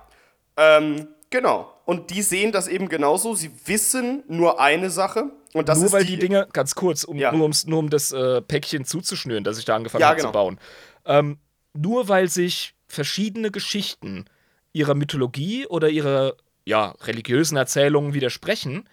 Ähm, 0.56 1.08
genau. 1.28 1.72
Und 1.86 2.10
die 2.10 2.20
sehen 2.20 2.52
das 2.52 2.66
eben 2.68 2.88
genauso. 2.88 3.34
Sie 3.34 3.50
wissen 3.64 4.24
nur 4.26 4.60
eine 4.60 4.90
Sache. 4.90 5.30
Und 5.54 5.68
das 5.70 5.78
nur 5.78 5.86
ist 5.86 5.92
weil 5.92 6.04
die, 6.04 6.18
Dinge, 6.18 6.46
ganz 6.52 6.74
kurz, 6.74 7.04
um, 7.04 7.16
Ja. 7.16 7.32
nur, 7.32 7.48
nur 7.66 7.78
um 7.78 7.88
das 7.88 8.12
äh, 8.12 8.42
Päckchen 8.42 8.84
zuzuschnüren, 8.84 9.44
das 9.44 9.58
ich 9.58 9.64
da 9.64 9.76
angefangen 9.76 10.02
Ja, 10.02 10.08
habe 10.08 10.16
genau. 10.16 10.28
zu 10.28 10.32
bauen. 10.32 10.60
Ähm, 11.06 11.38
nur 11.72 12.08
weil 12.08 12.28
sich 12.28 12.74
verschiedene 12.88 13.50
Geschichten 13.50 14.26
ihrer 14.72 14.94
Mythologie 14.94 15.66
oder 15.66 15.88
ihrer 15.88 16.34
ja, 16.64 16.94
religiösen 17.04 17.56
Erzählungen 17.56 18.12
widersprechen, 18.14 18.88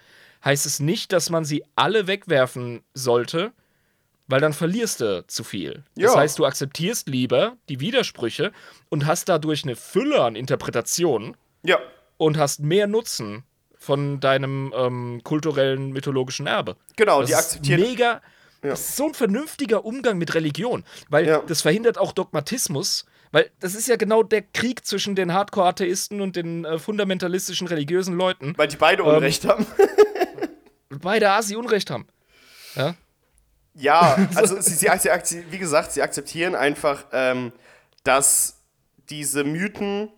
heißt 0.45 0.65
es 0.67 0.79
nicht, 0.79 1.11
dass 1.11 1.31
man 1.31 1.45
sie 1.45 1.63
alle 1.75 2.05
wegwerfen 2.05 2.83
sollte, 2.93 3.51
weil 4.27 4.39
dann 4.39 4.53
verlierst 4.53 5.01
du 5.01 5.25
zu 5.27 5.43
viel. 5.43 5.83
Das 5.95 6.13
Ja. 6.13 6.19
heißt, 6.19 6.37
du 6.37 6.45
akzeptierst 6.45 7.07
lieber 7.07 7.57
die 7.69 7.79
Widersprüche 7.79 8.51
und 8.89 9.07
hast 9.07 9.29
dadurch 9.29 9.63
eine 9.63 9.75
Fülle 9.75 10.21
an 10.23 10.35
Interpretationen 10.35 11.35
Ja. 11.63 11.79
Und 12.23 12.37
hast 12.37 12.59
mehr 12.61 12.87
Nutzen 12.87 13.43
von 13.77 14.19
deinem 14.19 14.73
ähm, 14.75 15.21
kulturellen, 15.23 15.91
mythologischen 15.91 16.47
Erbe. 16.47 16.77
Genau, 16.95 17.19
Das 17.21 17.29
die 17.29 17.35
akzeptieren. 17.35 17.81
Mega. 17.81 18.21
Ja. 18.63 18.69
Das 18.69 18.79
ist 18.79 18.95
so 18.95 19.07
ein 19.07 19.13
vernünftiger 19.13 19.83
Umgang 19.83 20.17
mit 20.17 20.33
Religion, 20.35 20.85
weil 21.09 21.27
Ja. 21.27 21.39
das 21.39 21.61
verhindert 21.61 21.97
auch 21.97 22.13
Dogmatismus, 22.13 23.05
weil 23.33 23.49
das 23.59 23.75
ist 23.75 23.87
ja 23.89 23.97
genau 23.97 24.23
der 24.23 24.41
Krieg 24.41 24.85
zwischen 24.85 25.15
den 25.15 25.33
Hardcore-Atheisten 25.33 26.21
und 26.21 26.35
den 26.37 26.63
äh, 26.63 26.79
fundamentalistischen 26.79 27.67
religiösen 27.67 28.15
Leuten, 28.15 28.53
Weil 28.57 28.69
die 28.69 28.77
beide 28.77 29.03
Ähm, 29.03 29.09
Unrecht 29.09 29.43
haben. 29.45 29.65
beide 31.01 31.29
Asi 31.31 31.55
Unrecht 31.57 31.89
haben. 31.89 32.07
Ja? 32.75 32.95
Ja, 33.75 34.29
also 34.35 34.61
sie, 34.61 34.75
sie, 34.75 34.87
sie, 34.99 35.09
sie, 35.23 35.43
wie 35.51 35.57
gesagt, 35.57 35.91
sie 35.91 36.01
akzeptieren 36.01 36.55
einfach, 36.55 37.05
ähm, 37.11 37.51
dass 38.03 38.61
diese 39.09 39.43
Mythen 39.43 40.09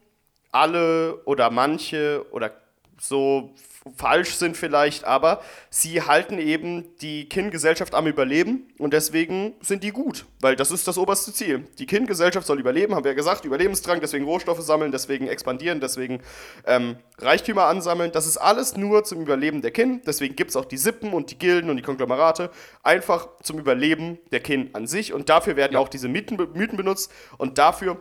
alle 0.55 1.21
oder 1.25 1.51
manche 1.51 2.25
oder 2.31 2.51
so 2.97 3.53
falsch 3.97 4.35
sind 4.35 4.57
vielleicht, 4.57 5.03
aber 5.03 5.41
sie 5.69 6.01
halten 6.01 6.39
eben 6.39 6.95
die 7.01 7.29
Kin-Gesellschaft 7.29 7.93
am 7.93 8.07
Überleben 8.07 8.67
und 8.79 8.93
deswegen 8.93 9.53
sind 9.61 9.83
die 9.83 9.91
gut, 9.91 10.25
weil 10.39 10.55
das 10.55 10.71
ist 10.71 10.87
das 10.87 10.97
oberste 10.97 11.33
Ziel. 11.33 11.67
Die 11.77 11.85
Kin-Gesellschaft 11.85 12.47
soll 12.47 12.59
überleben, 12.59 12.95
haben 12.95 13.03
wir 13.03 13.11
ja 13.11 13.15
gesagt, 13.15 13.45
Überlebensdrang, 13.45 13.99
deswegen 13.99 14.25
Rohstoffe 14.25 14.61
sammeln, 14.61 14.91
deswegen 14.91 15.27
expandieren, 15.27 15.81
deswegen 15.81 16.21
ähm, 16.65 16.95
Reichtümer 17.19 17.65
ansammeln. 17.65 18.11
Das 18.11 18.25
ist 18.25 18.37
alles 18.37 18.75
nur 18.75 19.03
zum 19.03 19.21
Überleben 19.21 19.61
der 19.61 19.71
Kin, 19.71 20.01
deswegen 20.07 20.35
gibt 20.35 20.51
es 20.51 20.55
auch 20.55 20.65
die 20.65 20.77
Sippen 20.77 21.13
und 21.13 21.31
die 21.31 21.37
Gilden 21.37 21.69
und 21.69 21.75
die 21.75 21.83
Konglomerate, 21.83 22.49
einfach 22.81 23.27
zum 23.43 23.59
Überleben 23.59 24.17
der 24.31 24.39
Kin 24.39 24.69
an 24.73 24.87
sich 24.87 25.13
und 25.13 25.29
dafür 25.29 25.57
werden 25.57 25.75
auch 25.75 25.89
diese 25.89 26.07
Mythen, 26.07 26.37
Mythen 26.53 26.77
benutzt 26.77 27.11
und 27.37 27.57
dafür 27.57 27.99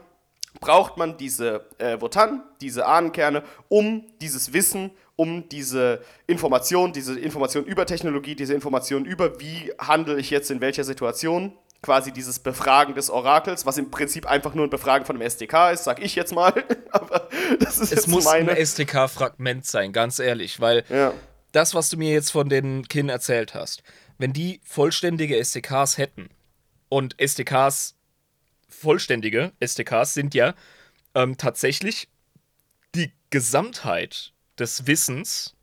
braucht 0.60 0.96
man 0.96 1.16
diese 1.16 1.66
äh, 1.78 2.00
Wotan, 2.00 2.42
diese 2.60 2.86
Ahnenkerne, 2.86 3.42
um 3.68 4.06
dieses 4.20 4.52
Wissen, 4.52 4.90
um 5.16 5.48
diese 5.48 6.00
Information, 6.26 6.92
diese 6.92 7.18
Information 7.18 7.64
über 7.64 7.86
Technologie, 7.86 8.34
diese 8.34 8.54
Information 8.54 9.04
über, 9.04 9.40
wie 9.40 9.72
handle 9.78 10.18
ich 10.18 10.30
jetzt 10.30 10.50
in 10.50 10.60
welcher 10.60 10.84
Situation, 10.84 11.52
quasi 11.82 12.12
dieses 12.12 12.38
Befragen 12.38 12.94
des 12.94 13.10
Orakels, 13.10 13.66
was 13.66 13.76
im 13.76 13.90
Prinzip 13.90 14.26
einfach 14.26 14.54
nur 14.54 14.66
ein 14.66 14.70
Befragen 14.70 15.04
von 15.04 15.16
einem 15.16 15.26
SDK 15.26 15.70
ist, 15.70 15.84
sag 15.84 16.02
ich 16.02 16.14
jetzt 16.14 16.34
mal. 16.34 16.52
Aber 16.90 17.28
das 17.60 17.78
ist 17.78 17.82
Es 17.82 17.90
jetzt 17.90 18.08
muss 18.08 18.24
meine. 18.24 18.52
ein 18.52 18.66
STK-Fragment 18.66 19.66
sein, 19.66 19.92
ganz 19.92 20.18
ehrlich, 20.18 20.60
weil 20.60 20.84
ja. 20.88 21.12
das, 21.52 21.74
was 21.74 21.90
du 21.90 21.98
mir 21.98 22.12
jetzt 22.12 22.30
von 22.30 22.48
den 22.48 22.88
Kin 22.88 23.10
erzählt 23.10 23.54
hast, 23.54 23.82
wenn 24.18 24.32
die 24.32 24.60
vollständige 24.64 25.36
SDKs 25.36 25.98
hätten 25.98 26.30
und 26.88 27.20
SDKs, 27.20 27.96
vollständige 28.80 29.52
SDKs 29.60 30.14
sind 30.14 30.34
ja 30.34 30.54
ähm, 31.14 31.36
tatsächlich 31.36 32.08
die 32.94 33.12
Gesamtheit 33.30 34.32
des 34.58 34.86
Wissens 34.86 35.54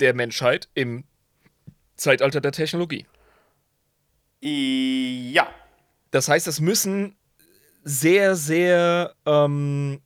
der 0.00 0.14
Menschheit 0.14 0.68
im 0.74 1.04
Zeitalter 1.96 2.40
der 2.40 2.52
Technologie. 2.52 3.06
ja. 4.42 5.48
Das 6.10 6.28
heißt, 6.28 6.48
es 6.48 6.60
müssen 6.60 7.16
sehr, 7.84 8.34
sehr 8.34 9.14
ähm, 9.26 10.00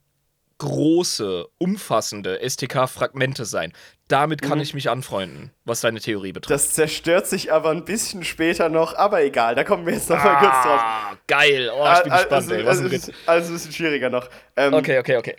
große, 0.58 1.46
umfassende 1.58 2.40
STK-Fragmente 2.46 3.44
sein. 3.44 3.72
Damit 4.14 4.42
kann 4.42 4.60
ich 4.60 4.74
mich 4.74 4.88
anfreunden, 4.90 5.50
was 5.64 5.80
deine 5.80 6.00
Theorie 6.00 6.32
betrifft. 6.32 6.54
Das 6.54 6.72
zerstört 6.72 7.26
sich 7.26 7.52
aber 7.52 7.70
ein 7.70 7.84
bisschen 7.84 8.24
später 8.24 8.68
noch, 8.68 8.94
aber 8.94 9.22
egal, 9.22 9.54
da 9.54 9.64
kommen 9.64 9.86
wir 9.86 9.94
jetzt 9.94 10.08
noch 10.08 10.22
mal 10.22 10.38
kurz 10.38 10.52
drauf. 10.52 10.80
Ah, 10.80 11.16
geil. 11.26 11.70
Oh, 11.74 11.86
ich 11.96 12.02
bin 12.04 12.12
Al- 12.12 12.18
gespannt, 12.20 12.32
also, 12.32 12.54
ey. 12.54 12.64
Was 12.64 12.78
also, 12.80 13.12
also 13.26 13.48
ein 13.48 13.52
bisschen 13.54 13.72
schwieriger 13.72 14.10
noch. 14.10 14.28
Ähm, 14.56 14.74
Okay, 14.74 14.98
okay, 14.98 15.16
okay. 15.16 15.36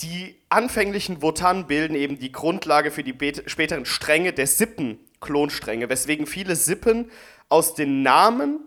Die 0.00 0.36
anfänglichen 0.48 1.22
Wotan 1.22 1.66
bilden 1.66 1.94
eben 1.94 2.18
die 2.18 2.30
Grundlage 2.32 2.90
für 2.90 3.02
die 3.02 3.14
späteren 3.46 3.86
Stränge 3.86 4.32
der 4.32 4.46
Sippen-Klonstränge, 4.46 5.88
weswegen 5.88 6.26
viele 6.26 6.56
Sippen 6.56 7.10
aus 7.48 7.74
den 7.74 8.02
Namen 8.02 8.60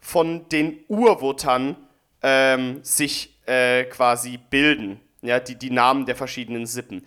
von 0.00 0.48
den 0.48 0.78
Urwotan 0.88 1.76
ähm, 2.22 2.80
sich 2.82 3.38
äh, 3.46 3.84
quasi 3.84 4.38
bilden. 4.50 5.00
Ja, 5.22 5.40
die, 5.40 5.54
die 5.56 5.70
Namen 5.70 6.06
der 6.06 6.16
verschiedenen 6.16 6.66
Sippen. 6.66 7.06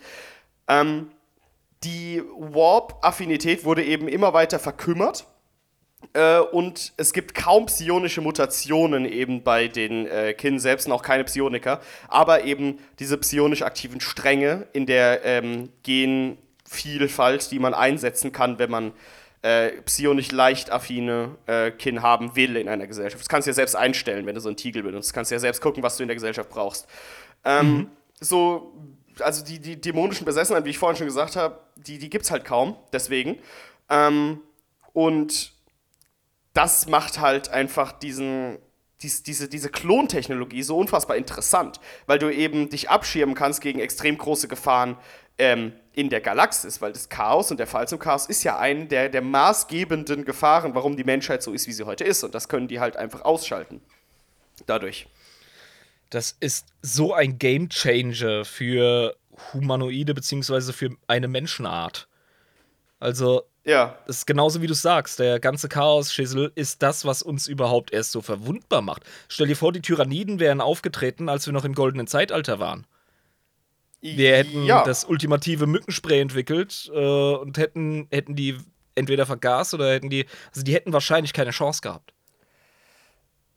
Ähm, 0.66 1.10
die 1.84 2.22
Warp-Affinität 2.36 3.64
wurde 3.64 3.84
eben 3.84 4.08
immer 4.08 4.32
weiter 4.32 4.58
verkümmert. 4.58 5.26
Äh, 6.12 6.38
und 6.38 6.92
es 6.96 7.12
gibt 7.12 7.34
kaum 7.34 7.66
psionische 7.66 8.20
Mutationen 8.20 9.04
eben 9.04 9.42
bei 9.42 9.68
den 9.68 10.06
äh, 10.06 10.32
Kin 10.32 10.60
selbst 10.60 10.86
und 10.86 10.92
auch 10.92 11.02
keine 11.02 11.24
Psioniker, 11.24 11.80
aber 12.06 12.44
eben 12.44 12.78
diese 13.00 13.18
psionisch 13.18 13.62
aktiven 13.62 14.00
Stränge 14.00 14.68
in 14.72 14.86
der 14.86 15.24
ähm, 15.24 15.70
Genvielfalt, 15.82 17.50
die 17.50 17.58
man 17.58 17.74
einsetzen 17.74 18.30
kann, 18.30 18.60
wenn 18.60 18.70
man 18.70 18.92
äh, 19.42 19.70
psionisch 19.82 20.30
leicht 20.30 20.70
affine 20.70 21.36
äh, 21.46 21.72
Kin 21.72 22.00
haben 22.02 22.36
will 22.36 22.56
in 22.56 22.68
einer 22.68 22.86
Gesellschaft. 22.86 23.22
Das 23.22 23.28
kannst 23.28 23.46
du 23.46 23.50
ja 23.50 23.54
selbst 23.54 23.74
einstellen, 23.74 24.24
wenn 24.26 24.36
du 24.36 24.40
so 24.40 24.48
einen 24.48 24.56
Tiegel 24.56 24.84
benutzt. 24.84 25.10
Du 25.10 25.14
kannst 25.14 25.32
ja 25.32 25.38
selbst 25.40 25.60
gucken, 25.60 25.82
was 25.82 25.96
du 25.96 26.04
in 26.04 26.08
der 26.08 26.16
Gesellschaft 26.16 26.48
brauchst. 26.48 26.86
Ähm, 27.44 27.90
So, 28.20 28.72
also 29.20 29.44
die, 29.44 29.58
die 29.58 29.80
dämonischen 29.80 30.24
Besessenheit, 30.24 30.64
wie 30.64 30.70
ich 30.70 30.78
vorhin 30.78 30.96
schon 30.96 31.06
gesagt 31.06 31.36
habe, 31.36 31.60
die, 31.76 31.98
die 31.98 32.10
gibt 32.10 32.24
es 32.24 32.30
halt 32.30 32.44
kaum, 32.44 32.76
deswegen. 32.92 33.38
Ähm, 33.88 34.40
und 34.92 35.52
das 36.52 36.88
macht 36.88 37.20
halt 37.20 37.50
einfach 37.50 37.92
diesen, 37.92 38.58
dies, 39.02 39.22
diese, 39.22 39.48
diese 39.48 39.70
Klontechnologie 39.70 40.62
so 40.62 40.76
unfassbar 40.76 41.16
interessant, 41.16 41.80
weil 42.06 42.18
du 42.18 42.30
eben 42.30 42.68
dich 42.68 42.90
abschirmen 42.90 43.34
kannst 43.34 43.60
gegen 43.60 43.78
extrem 43.80 44.18
große 44.18 44.48
Gefahren 44.48 44.96
ähm, 45.38 45.72
in 45.92 46.10
der 46.10 46.20
Galaxis, 46.20 46.80
weil 46.80 46.92
das 46.92 47.08
Chaos 47.08 47.50
und 47.50 47.58
der 47.58 47.66
Fall 47.66 47.88
zum 47.88 47.98
Chaos 47.98 48.26
ist 48.26 48.42
ja 48.42 48.58
eine 48.58 48.86
der, 48.86 49.08
der 49.08 49.22
maßgebenden 49.22 50.24
Gefahren, 50.24 50.74
warum 50.74 50.96
die 50.96 51.04
Menschheit 51.04 51.42
so 51.42 51.52
ist, 51.52 51.66
wie 51.66 51.72
sie 51.72 51.84
heute 51.84 52.04
ist. 52.04 52.24
Und 52.24 52.34
das 52.34 52.48
können 52.48 52.68
die 52.68 52.80
halt 52.80 52.96
einfach 52.96 53.22
ausschalten. 53.22 53.80
Dadurch. 54.66 55.06
Das 56.10 56.36
ist 56.40 56.68
so 56.82 57.12
ein 57.12 57.38
Gamechanger 57.38 58.44
für 58.44 59.16
Humanoide 59.52 60.14
beziehungsweise 60.14 60.72
für 60.72 60.90
eine 61.06 61.28
Menschenart. 61.28 62.08
Also, 63.00 63.42
Ja, 63.64 63.98
das 64.06 64.18
ist 64.18 64.26
genauso 64.26 64.62
wie 64.62 64.66
du 64.66 64.74
sagst. 64.74 65.18
Der 65.18 65.38
ganze 65.38 65.68
Chaos-Schissel 65.68 66.52
ist 66.54 66.82
das, 66.82 67.04
was 67.04 67.22
uns 67.22 67.46
überhaupt 67.46 67.92
erst 67.92 68.12
so 68.12 68.22
verwundbar 68.22 68.82
macht. 68.82 69.04
Stell 69.28 69.46
dir 69.46 69.56
vor, 69.56 69.72
die 69.72 69.82
Tyranniden 69.82 70.40
wären 70.40 70.60
aufgetreten, 70.60 71.28
als 71.28 71.46
wir 71.46 71.52
noch 71.52 71.64
im 71.64 71.74
goldenen 71.74 72.06
Zeitalter 72.06 72.58
waren. 72.58 72.86
Wir 74.00 74.36
hätten 74.36 74.64
ja. 74.64 74.84
das 74.84 75.04
ultimative 75.04 75.66
Mückenspray 75.66 76.20
entwickelt 76.20 76.90
äh, 76.94 77.34
und 77.34 77.58
hätten, 77.58 78.06
hätten 78.10 78.36
die 78.36 78.56
entweder 78.94 79.26
vergast 79.26 79.74
oder 79.74 79.92
hätten 79.92 80.10
die. 80.10 80.26
Also 80.50 80.62
die 80.62 80.74
hätten 80.74 80.92
wahrscheinlich 80.92 81.32
keine 81.32 81.50
Chance 81.50 81.80
gehabt. 81.82 82.12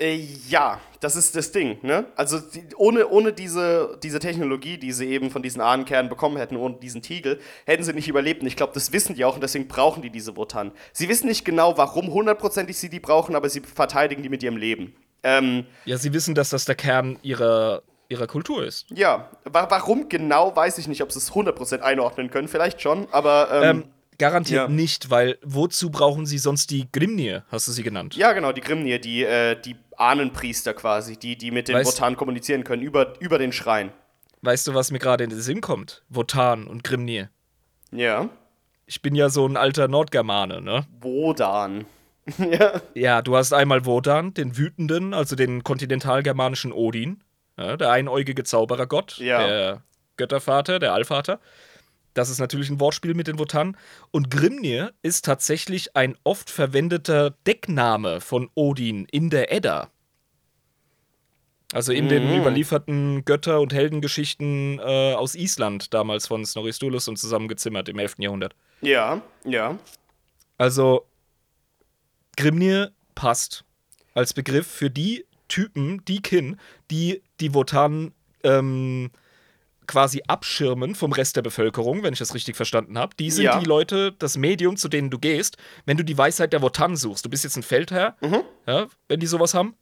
Äh, 0.01 0.25
ja, 0.49 0.81
das 0.99 1.15
ist 1.15 1.35
das 1.35 1.51
Ding, 1.51 1.77
ne? 1.83 2.05
Also 2.15 2.39
die, 2.39 2.63
ohne, 2.75 3.07
ohne 3.07 3.33
diese, 3.33 3.97
diese 4.01 4.19
Technologie, 4.19 4.77
die 4.77 4.91
sie 4.91 5.07
eben 5.07 5.29
von 5.29 5.41
diesen 5.43 5.61
Ahnenkernen 5.61 6.09
bekommen 6.09 6.37
hätten, 6.37 6.55
ohne 6.57 6.75
diesen 6.75 7.01
Tiegel, 7.01 7.39
hätten 7.65 7.83
sie 7.83 7.93
nicht 7.93 8.07
überlebt. 8.07 8.41
Und 8.41 8.47
ich 8.47 8.55
glaube, 8.55 8.73
das 8.73 8.91
wissen 8.93 9.15
die 9.15 9.23
auch 9.25 9.35
und 9.35 9.41
deswegen 9.41 9.67
brauchen 9.67 10.01
die 10.01 10.09
diese 10.09 10.35
Wotan. 10.35 10.71
Sie 10.91 11.07
wissen 11.07 11.27
nicht 11.27 11.45
genau, 11.45 11.77
warum 11.77 12.11
hundertprozentig 12.11 12.77
sie 12.77 12.89
die 12.89 12.99
brauchen, 12.99 13.35
aber 13.35 13.47
sie 13.49 13.61
verteidigen 13.61 14.23
die 14.23 14.29
mit 14.29 14.41
ihrem 14.43 14.57
Leben. 14.57 14.95
Ähm, 15.23 15.65
Ja, 15.85 15.97
sie 15.97 16.13
wissen, 16.13 16.33
dass 16.33 16.49
das 16.49 16.65
der 16.65 16.75
Kern 16.75 17.19
ihrer, 17.21 17.83
ihrer 18.09 18.25
Kultur 18.27 18.65
ist. 18.65 18.87
ja, 18.89 19.29
wa 19.45 19.67
warum 19.69 20.09
genau, 20.09 20.55
weiß 20.55 20.79
ich 20.79 20.87
nicht, 20.87 21.03
ob 21.03 21.11
sie 21.11 21.19
es 21.19 21.31
100% 21.31 21.81
einordnen 21.81 22.31
können. 22.31 22.47
Vielleicht 22.47 22.81
schon, 22.81 23.07
aber 23.11 23.49
ähm, 23.51 23.63
Ähm, 23.81 23.83
Garantiert 24.17 24.67
Ja. 24.67 24.67
nicht, 24.67 25.09
weil 25.09 25.39
wozu 25.41 25.89
brauchen 25.89 26.27
sie 26.27 26.37
sonst 26.37 26.69
die 26.69 26.87
Grimnir, 26.91 27.43
hast 27.49 27.67
du 27.67 27.71
sie 27.71 27.81
genannt? 27.81 28.15
Ja, 28.15 28.33
genau, 28.33 28.51
die 28.51 28.61
Grimnir, 28.61 28.99
die, 28.99 29.23
äh, 29.23 29.59
die 29.59 29.75
Ahnenpriester 30.01 30.73
quasi, 30.73 31.17
die, 31.17 31.37
die 31.37 31.51
mit 31.51 31.67
den 31.67 31.77
Weißt- 31.77 31.85
Wotan 31.85 32.17
kommunizieren 32.17 32.63
können, 32.63 32.81
über, 32.81 33.13
über 33.21 33.37
den 33.37 33.53
Schrein. 33.53 33.91
Weißt 34.41 34.67
du, 34.67 34.73
was 34.73 34.91
mir 34.91 34.99
gerade 34.99 35.23
in 35.23 35.29
den 35.29 35.39
Sinn 35.41 35.61
kommt? 35.61 36.03
Wotan 36.09 36.65
und 36.67 36.83
Grimnir. 36.83 37.29
Ja. 37.91 38.29
Ich 38.87 39.01
bin 39.01 39.13
ja 39.15 39.29
so 39.29 39.45
ein 39.47 39.55
alter 39.55 39.87
Nordgermane, 39.87 40.61
ne? 40.61 40.85
Wodan. 40.99 41.85
ja. 42.37 42.81
Ja, 42.95 43.21
du 43.21 43.35
hast 43.37 43.53
einmal 43.53 43.85
Wodan, 43.85 44.33
den 44.33 44.57
Wütenden, 44.57 45.13
also 45.13 45.35
den 45.35 45.63
kontinentalgermanischen 45.63 46.71
Odin, 46.73 47.23
ja, 47.57 47.77
der 47.77 47.91
einäugige 47.91 48.43
Zauberergott, 48.43 49.17
Ja. 49.19 49.45
der 49.45 49.83
Göttervater, 50.17 50.79
der 50.79 50.93
Allvater. 50.93 51.39
Das 52.13 52.29
ist 52.29 52.39
natürlich 52.39 52.69
ein 52.69 52.79
Wortspiel 52.81 53.13
mit 53.13 53.27
den 53.27 53.39
Wotan. 53.39 53.77
Und 54.11 54.29
Grimnir 54.29 54.91
ist 55.03 55.23
tatsächlich 55.23 55.95
ein 55.95 56.17
oft 56.25 56.49
verwendeter 56.49 57.29
Deckname 57.47 58.19
von 58.19 58.49
Odin 58.55 59.05
in 59.11 59.29
der 59.29 59.53
Edda. 59.53 59.89
Also 61.73 61.93
in 61.93 62.09
den 62.09 62.27
Mhm. 62.31 62.41
überlieferten 62.41 63.23
Götter- 63.23 63.61
und 63.61 63.73
Heldengeschichten 63.73 64.79
äh, 64.79 65.13
aus 65.13 65.35
Island, 65.35 65.93
damals 65.93 66.27
von 66.27 66.45
Snorri 66.45 66.73
Sturluson 66.73 67.15
zusammengezimmert 67.15 67.87
im 67.87 67.97
11. 67.97 68.15
Jahrhundert. 68.19 68.55
Ja, 68.81 69.21
ja. 69.45 69.77
Also 70.57 71.05
Grimnir 72.37 72.91
passt 73.15 73.63
als 74.13 74.33
Begriff 74.33 74.67
für 74.67 74.89
die 74.89 75.25
Typen, 75.47 76.03
die 76.05 76.21
Kin, 76.21 76.57
die 76.89 77.21
die 77.39 77.53
Wotan 77.53 78.13
ähm, 78.43 79.11
quasi 79.87 80.21
abschirmen 80.27 80.95
vom 80.95 81.11
Rest 81.11 81.35
der 81.35 81.41
Bevölkerung, 81.41 82.03
wenn 82.03 82.13
ich 82.13 82.19
das 82.19 82.33
richtig 82.33 82.55
verstanden 82.55 82.97
habe. 82.97 83.15
Die 83.19 83.29
sind 83.31 83.45
Ja. 83.45 83.59
die 83.59 83.65
Leute, 83.65 84.13
das 84.13 84.37
Medium, 84.37 84.77
zu 84.77 84.87
denen 84.87 85.09
du 85.09 85.19
gehst, 85.19 85.57
wenn 85.85 85.97
du 85.97 86.03
die 86.03 86.17
Weisheit 86.17 86.53
der 86.53 86.61
Wotan 86.61 86.95
suchst. 86.95 87.25
Du 87.25 87.29
bist 87.29 87.43
jetzt 87.43 87.57
ein 87.57 87.63
Feldherr, 87.63 88.15
ja, 88.65 88.87
wenn 89.09 89.19
die 89.19 89.27
sowas 89.27 89.53
haben. 89.53 89.75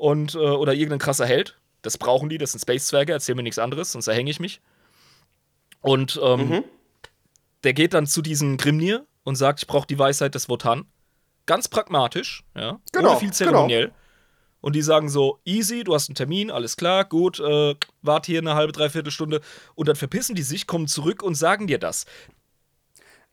Und, 0.00 0.34
äh, 0.34 0.38
oder 0.38 0.72
irgendein 0.72 0.98
krasser 0.98 1.26
Held. 1.26 1.58
Das 1.82 1.98
brauchen 1.98 2.30
die, 2.30 2.38
das 2.38 2.52
sind 2.52 2.60
Space-Zwerge, 2.60 3.12
erzähl 3.12 3.34
mir 3.34 3.42
nichts 3.42 3.58
anderes, 3.58 3.92
sonst 3.92 4.06
erhänge 4.06 4.30
ich 4.30 4.40
mich. 4.40 4.62
Und 5.82 6.18
ähm, 6.22 6.64
der 7.64 7.74
geht 7.74 7.92
dann 7.92 8.06
zu 8.06 8.22
diesem 8.22 8.56
Grimnir 8.56 9.04
und 9.24 9.36
sagt, 9.36 9.60
ich 9.60 9.66
brauche 9.66 9.86
die 9.86 9.98
Weisheit 9.98 10.34
des 10.34 10.48
Wotan. 10.48 10.86
Ganz 11.44 11.68
pragmatisch, 11.68 12.44
ja. 12.56 12.80
Genau, 12.92 13.10
ohne 13.10 13.18
viel 13.20 13.32
zeremoniell. 13.32 13.92
Und 14.62 14.74
die 14.74 14.80
sagen 14.82 15.10
so, 15.10 15.38
easy, 15.44 15.84
du 15.84 15.94
hast 15.94 16.08
einen 16.08 16.14
Termin, 16.16 16.50
alles 16.50 16.76
klar, 16.78 17.04
gut, 17.04 17.38
äh, 17.38 17.74
wart 18.00 18.24
hier 18.26 18.38
eine 18.40 18.54
halbe, 18.54 18.72
dreiviertel 18.72 19.10
Stunde. 19.10 19.42
Und 19.74 19.88
dann 19.88 19.96
verpissen 19.96 20.34
die 20.34 20.42
sich, 20.42 20.66
kommen 20.66 20.86
zurück 20.86 21.22
und 21.22 21.34
sagen 21.34 21.66
dir 21.66 21.78
das. 21.78 22.06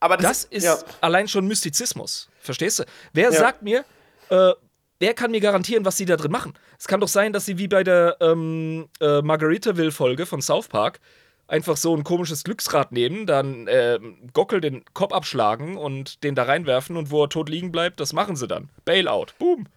Aber 0.02 0.18
Das 0.18 0.44
ist 0.44 0.64
Ja. 0.64 0.78
allein 1.00 1.28
schon 1.30 1.48
Mystizismus. 1.48 2.30
Verstehst 2.42 2.80
du? 2.80 2.84
Wer 3.14 3.32
Ja. 3.32 3.40
sagt 3.40 3.62
mir, 3.62 3.86
äh, 4.30 4.52
wer 5.00 5.14
kann 5.14 5.32
mir 5.32 5.40
garantieren, 5.40 5.86
was 5.86 5.98
sie 5.98 6.06
da 6.06 6.16
drin 6.16 6.32
machen? 6.32 6.54
Es 6.80 6.88
kann 6.88 7.00
doch 7.00 7.08
sein, 7.08 7.34
dass 7.34 7.46
sie 7.46 7.58
wie 7.58 7.68
bei 7.68 7.84
der 7.84 8.18
ähm, 8.22 8.88
äh, 9.00 9.22
Margaritaville-Folge 9.22 10.26
von 10.26 10.42
South 10.42 10.68
Park 10.68 11.00
einfach 11.48 11.78
so 11.78 11.96
ein 11.96 12.04
komisches 12.04 12.44
Glücksrad 12.44 12.92
nehmen, 12.92 13.26
dann 13.26 13.68
äh, 13.68 14.00
Gockel 14.34 14.62
den 14.62 14.84
Kopf 14.94 15.14
abschlagen 15.14 15.78
und 15.78 16.24
den 16.24 16.36
da 16.36 16.44
reinwerfen 16.44 16.98
und 16.98 17.10
wo 17.10 17.24
er 17.24 17.30
tot 17.30 17.50
liegen 17.50 17.72
bleibt, 17.72 18.00
das 18.00 18.14
machen 18.14 18.36
sie 18.36 18.48
dann. 18.48 18.70
Bailout. 18.86 19.28
Boom. 19.40 19.68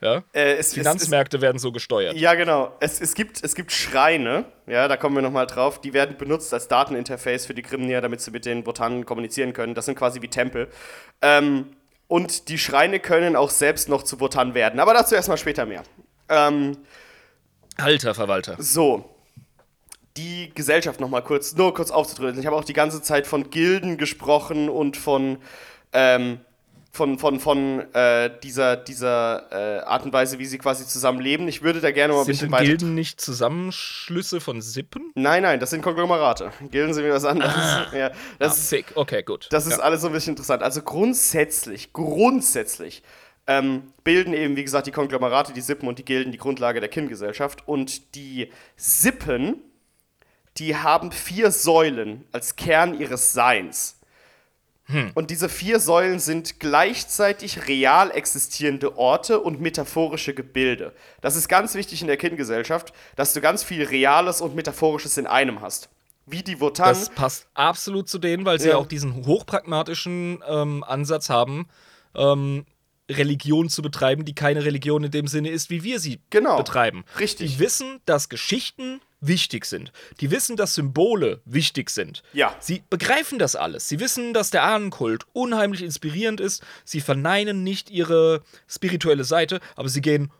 Ja? 0.00 0.22
Äh, 0.32 0.52
es, 0.52 0.58
es, 0.58 0.66
es, 0.68 0.74
Finanzmärkte 0.74 1.40
werden 1.40 1.58
so 1.58 1.72
gesteuert. 1.72 2.16
Ja, 2.16 2.34
genau. 2.34 2.76
Es, 2.80 3.00
es, 3.00 3.14
gibt, 3.14 3.42
es 3.42 3.54
gibt 3.54 3.72
Schreine, 3.72 4.44
ja, 4.66 4.88
da 4.88 4.96
kommen 4.96 5.16
wir 5.16 5.22
nochmal 5.22 5.46
drauf, 5.46 5.80
die 5.80 5.94
werden 5.94 6.16
benutzt 6.16 6.52
als 6.52 6.68
Dateninterface 6.68 7.46
für 7.46 7.54
die 7.54 7.62
Grimnir, 7.62 8.00
damit 8.00 8.20
sie 8.20 8.30
mit 8.30 8.44
den 8.44 8.66
Wotanen 8.66 9.06
kommunizieren 9.06 9.52
können. 9.52 9.74
Das 9.74 9.86
sind 9.86 9.96
quasi 9.96 10.22
wie 10.22 10.28
Tempel. 10.28 10.68
Ähm, 11.22 11.66
und 12.08 12.48
die 12.48 12.58
Schreine 12.58 13.00
können 13.00 13.36
auch 13.36 13.50
selbst 13.50 13.88
noch 13.88 14.02
zu 14.02 14.20
Wotan 14.20 14.54
werden. 14.54 14.80
Aber 14.80 14.94
dazu 14.94 15.14
erstmal 15.14 15.38
später 15.38 15.66
mehr. 15.66 15.82
Ähm, 16.28 16.78
Alter 17.76 18.14
Verwalter. 18.14 18.56
so. 18.58 19.12
Die 20.16 20.50
Gesellschaft 20.54 20.98
nochmal 20.98 21.22
kurz, 21.22 21.54
nur 21.56 21.74
kurz 21.74 21.90
aufzudröseln. 21.90 22.40
Ich 22.40 22.46
habe 22.46 22.56
auch 22.56 22.64
die 22.64 22.72
ganze 22.72 23.02
Zeit 23.02 23.26
von 23.26 23.50
Gilden 23.50 23.98
gesprochen 23.98 24.70
und 24.70 24.96
von, 24.96 25.36
ähm, 25.92 26.40
von, 26.96 27.18
von, 27.18 27.38
von 27.38 27.94
äh, 27.94 28.30
dieser, 28.42 28.76
dieser 28.76 29.46
äh, 29.52 29.84
Art 29.84 30.04
und 30.04 30.12
Weise, 30.12 30.38
wie 30.38 30.46
sie 30.46 30.58
quasi 30.58 30.86
zusammenleben. 30.86 31.46
Ich 31.46 31.62
würde 31.62 31.80
da 31.80 31.90
gerne 31.90 32.14
mal 32.14 32.20
ein 32.20 32.24
Sind 32.24 32.34
bisschen 32.34 32.52
weiter. 32.52 32.64
Gilden 32.64 32.94
nicht 32.94 33.20
Zusammenschlüsse 33.20 34.40
von 34.40 34.62
Sippen? 34.62 35.12
Nein, 35.14 35.42
nein, 35.42 35.60
das 35.60 35.70
sind 35.70 35.82
Konglomerate. 35.82 36.50
Gilden 36.70 36.94
sind 36.94 37.04
wieder 37.04 37.14
was 37.14 37.24
anderes. 37.24 37.54
Ja, 37.96 38.10
das, 38.38 38.52
ah, 38.52 38.54
ist, 38.54 38.68
fick. 38.68 38.86
Okay, 38.94 39.22
gut. 39.22 39.48
das 39.50 39.66
ist 39.66 39.78
alles 39.78 40.00
so 40.00 40.08
ein 40.08 40.12
bisschen 40.12 40.32
interessant. 40.32 40.62
Also 40.62 40.82
grundsätzlich, 40.82 41.92
grundsätzlich 41.92 43.02
ähm, 43.46 43.92
bilden 44.02 44.32
eben, 44.32 44.56
wie 44.56 44.64
gesagt, 44.64 44.86
die 44.86 44.92
Konglomerate, 44.92 45.52
die 45.52 45.60
Sippen 45.60 45.88
und 45.88 45.98
die 45.98 46.04
Gilden 46.04 46.32
die 46.32 46.38
Grundlage 46.38 46.80
der 46.80 46.88
Kin-Gesellschaft. 46.88 47.66
Und 47.66 48.14
die 48.14 48.50
Sippen, 48.76 49.60
die 50.58 50.76
haben 50.76 51.12
vier 51.12 51.50
Säulen 51.50 52.24
als 52.32 52.56
Kern 52.56 52.98
ihres 52.98 53.32
Seins. 53.32 53.95
Und 55.14 55.30
diese 55.30 55.48
vier 55.48 55.80
Säulen 55.80 56.20
sind 56.20 56.60
gleichzeitig 56.60 57.66
real 57.66 58.10
existierende 58.12 58.96
Orte 58.96 59.40
und 59.40 59.60
metaphorische 59.60 60.32
Gebilde. 60.32 60.92
Das 61.20 61.34
ist 61.34 61.48
ganz 61.48 61.74
wichtig 61.74 62.02
in 62.02 62.06
der 62.06 62.16
Kin-Gesellschaft, 62.16 62.92
dass 63.16 63.32
du 63.32 63.40
ganz 63.40 63.64
viel 63.64 63.82
Reales 63.82 64.40
und 64.40 64.54
Metaphorisches 64.54 65.16
in 65.18 65.26
einem 65.26 65.60
hast. 65.60 65.88
Wie 66.26 66.42
die 66.42 66.60
Wotan. 66.60 66.88
Das 66.88 67.10
passt 67.10 67.48
absolut 67.54 68.08
zu 68.08 68.18
denen, 68.18 68.44
weil 68.44 68.60
sie 68.60 68.68
ja 68.68 68.76
auch 68.76 68.86
diesen 68.86 69.26
hochpragmatischen 69.26 70.42
ähm, 70.48 70.84
Ansatz 70.84 71.30
haben, 71.30 71.68
ähm, 72.14 72.64
Religion 73.10 73.68
zu 73.68 73.82
betreiben, 73.82 74.24
die 74.24 74.34
keine 74.34 74.64
Religion 74.64 75.04
in 75.04 75.10
dem 75.10 75.28
Sinne 75.28 75.50
ist, 75.50 75.70
wie 75.70 75.82
wir 75.84 76.00
sie 76.00 76.20
Genau. 76.30 76.56
betreiben. 76.56 77.04
Richtig. 77.18 77.52
Die 77.52 77.58
wissen, 77.60 78.00
dass 78.04 78.28
Geschichten 78.28 79.00
wichtig 79.20 79.64
sind. 79.64 79.92
Die 80.20 80.30
wissen, 80.30 80.56
dass 80.56 80.74
Symbole 80.74 81.40
wichtig 81.44 81.90
sind. 81.90 82.22
Ja. 82.32 82.54
Sie 82.60 82.82
begreifen 82.90 83.38
das 83.38 83.56
alles. 83.56 83.88
Sie 83.88 84.00
wissen, 84.00 84.34
dass 84.34 84.50
der 84.50 84.62
Ahnenkult 84.64 85.24
unheimlich 85.32 85.82
inspirierend 85.82 86.40
ist. 86.40 86.62
Sie 86.84 87.00
verneinen 87.00 87.62
nicht 87.62 87.90
ihre 87.90 88.42
spirituelle 88.68 89.24
Seite, 89.24 89.60
aber 89.74 89.88
sie 89.88 90.00
gehen 90.02 90.30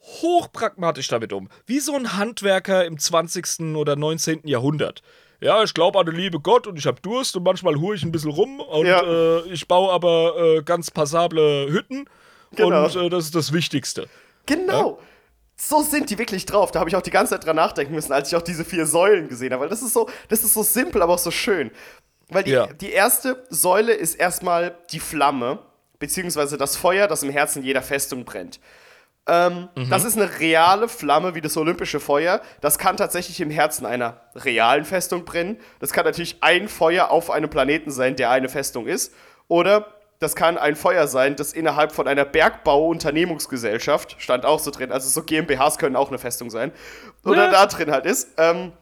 hochpragmatisch 0.00 1.08
damit 1.08 1.32
um. 1.32 1.48
Wie 1.66 1.80
so 1.80 1.94
ein 1.94 2.16
Handwerker 2.16 2.84
im 2.86 2.98
20. 2.98 3.76
oder 3.76 3.96
19. 3.96 4.40
Jahrhundert. 4.44 5.02
Ja, 5.40 5.62
ich 5.62 5.72
glaube 5.72 5.98
an 6.00 6.06
den 6.06 6.16
liebe 6.16 6.40
Gott 6.40 6.66
und 6.66 6.76
ich 6.78 6.86
habe 6.86 7.00
Durst 7.00 7.36
und 7.36 7.44
manchmal 7.44 7.76
hue 7.76 7.94
ich 7.94 8.02
ein 8.02 8.10
bisschen 8.10 8.30
rum 8.32 8.60
und 8.60 8.86
Ja. 8.86 9.02
äh, 9.02 9.40
ich 9.52 9.68
baue 9.68 9.92
aber 9.92 10.34
äh, 10.36 10.62
ganz 10.62 10.90
passable 10.90 11.68
Hütten 11.70 12.06
Genau. 12.56 12.84
und 12.84 12.96
äh, 12.96 13.08
das 13.08 13.26
ist 13.26 13.34
das 13.34 13.52
Wichtigste. 13.52 14.08
Genau. 14.46 14.98
So 15.56 15.82
sind 15.82 16.10
die 16.10 16.18
wirklich 16.18 16.46
drauf. 16.46 16.70
Da 16.70 16.80
habe 16.80 16.88
ich 16.90 16.96
auch 16.96 17.02
die 17.02 17.10
ganze 17.10 17.34
Zeit 17.34 17.44
dran 17.44 17.56
nachdenken 17.56 17.94
müssen, 17.94 18.12
als 18.12 18.28
ich 18.30 18.36
auch 18.36 18.42
diese 18.42 18.64
vier 18.64 18.86
Säulen 18.86 19.28
gesehen 19.28 19.52
habe. 19.52 19.62
Weil 19.62 19.68
das 19.68 19.82
ist 19.82 19.92
so, 19.92 20.08
das 20.28 20.42
ist 20.44 20.54
so 20.54 20.62
simpel, 20.62 21.02
aber 21.02 21.14
auch 21.14 21.18
so 21.18 21.30
schön. 21.30 21.70
Weil 22.30 22.44
die, 22.44 22.52
Ja. 22.52 22.66
die 22.66 22.90
erste 22.92 23.44
Säule 23.50 23.92
ist 23.92 24.14
erstmal 24.14 24.76
die 24.92 25.00
Flamme, 25.00 25.58
beziehungsweise 25.98 26.56
das 26.58 26.76
Feuer, 26.76 27.06
das 27.08 27.22
im 27.22 27.30
Herzen 27.30 27.62
jeder 27.62 27.82
Festung 27.82 28.24
brennt. 28.24 28.60
Ähm, 29.28 29.68
Das 29.90 30.04
ist 30.04 30.16
eine 30.16 30.40
reale 30.40 30.88
Flamme 30.88 31.34
wie 31.34 31.40
das 31.40 31.56
olympische 31.56 32.00
Feuer. 32.00 32.40
Das 32.60 32.78
kann 32.78 32.96
tatsächlich 32.96 33.40
im 33.40 33.50
Herzen 33.50 33.84
einer 33.86 34.20
realen 34.34 34.84
Festung 34.84 35.24
brennen. 35.24 35.58
Das 35.80 35.92
kann 35.92 36.04
natürlich 36.04 36.38
ein 36.40 36.68
Feuer 36.68 37.10
auf 37.10 37.30
einem 37.30 37.50
Planeten 37.50 37.90
sein, 37.90 38.16
der 38.16 38.30
eine 38.30 38.48
Festung 38.48 38.86
ist. 38.86 39.12
Oder 39.48 39.86
das 40.18 40.34
kann 40.34 40.58
ein 40.58 40.74
Feuer 40.74 41.06
sein, 41.06 41.36
das 41.36 41.52
innerhalb 41.52 41.92
von 41.92 42.08
einer 42.08 42.24
Bergbau-Unternehmungsgesellschaft, 42.24 44.16
stand 44.18 44.44
auch 44.44 44.58
so 44.58 44.70
drin, 44.70 44.90
also 44.92 45.08
so 45.08 45.22
GmbHs 45.22 45.78
können 45.78 45.96
auch 45.96 46.08
eine 46.08 46.18
Festung 46.18 46.50
sein, 46.50 46.72
oder 47.24 47.44
Ja. 47.46 47.50
da 47.52 47.66
drin 47.66 47.90
halt 47.90 48.04
ist. 48.06 48.30
Ähm, 48.36 48.72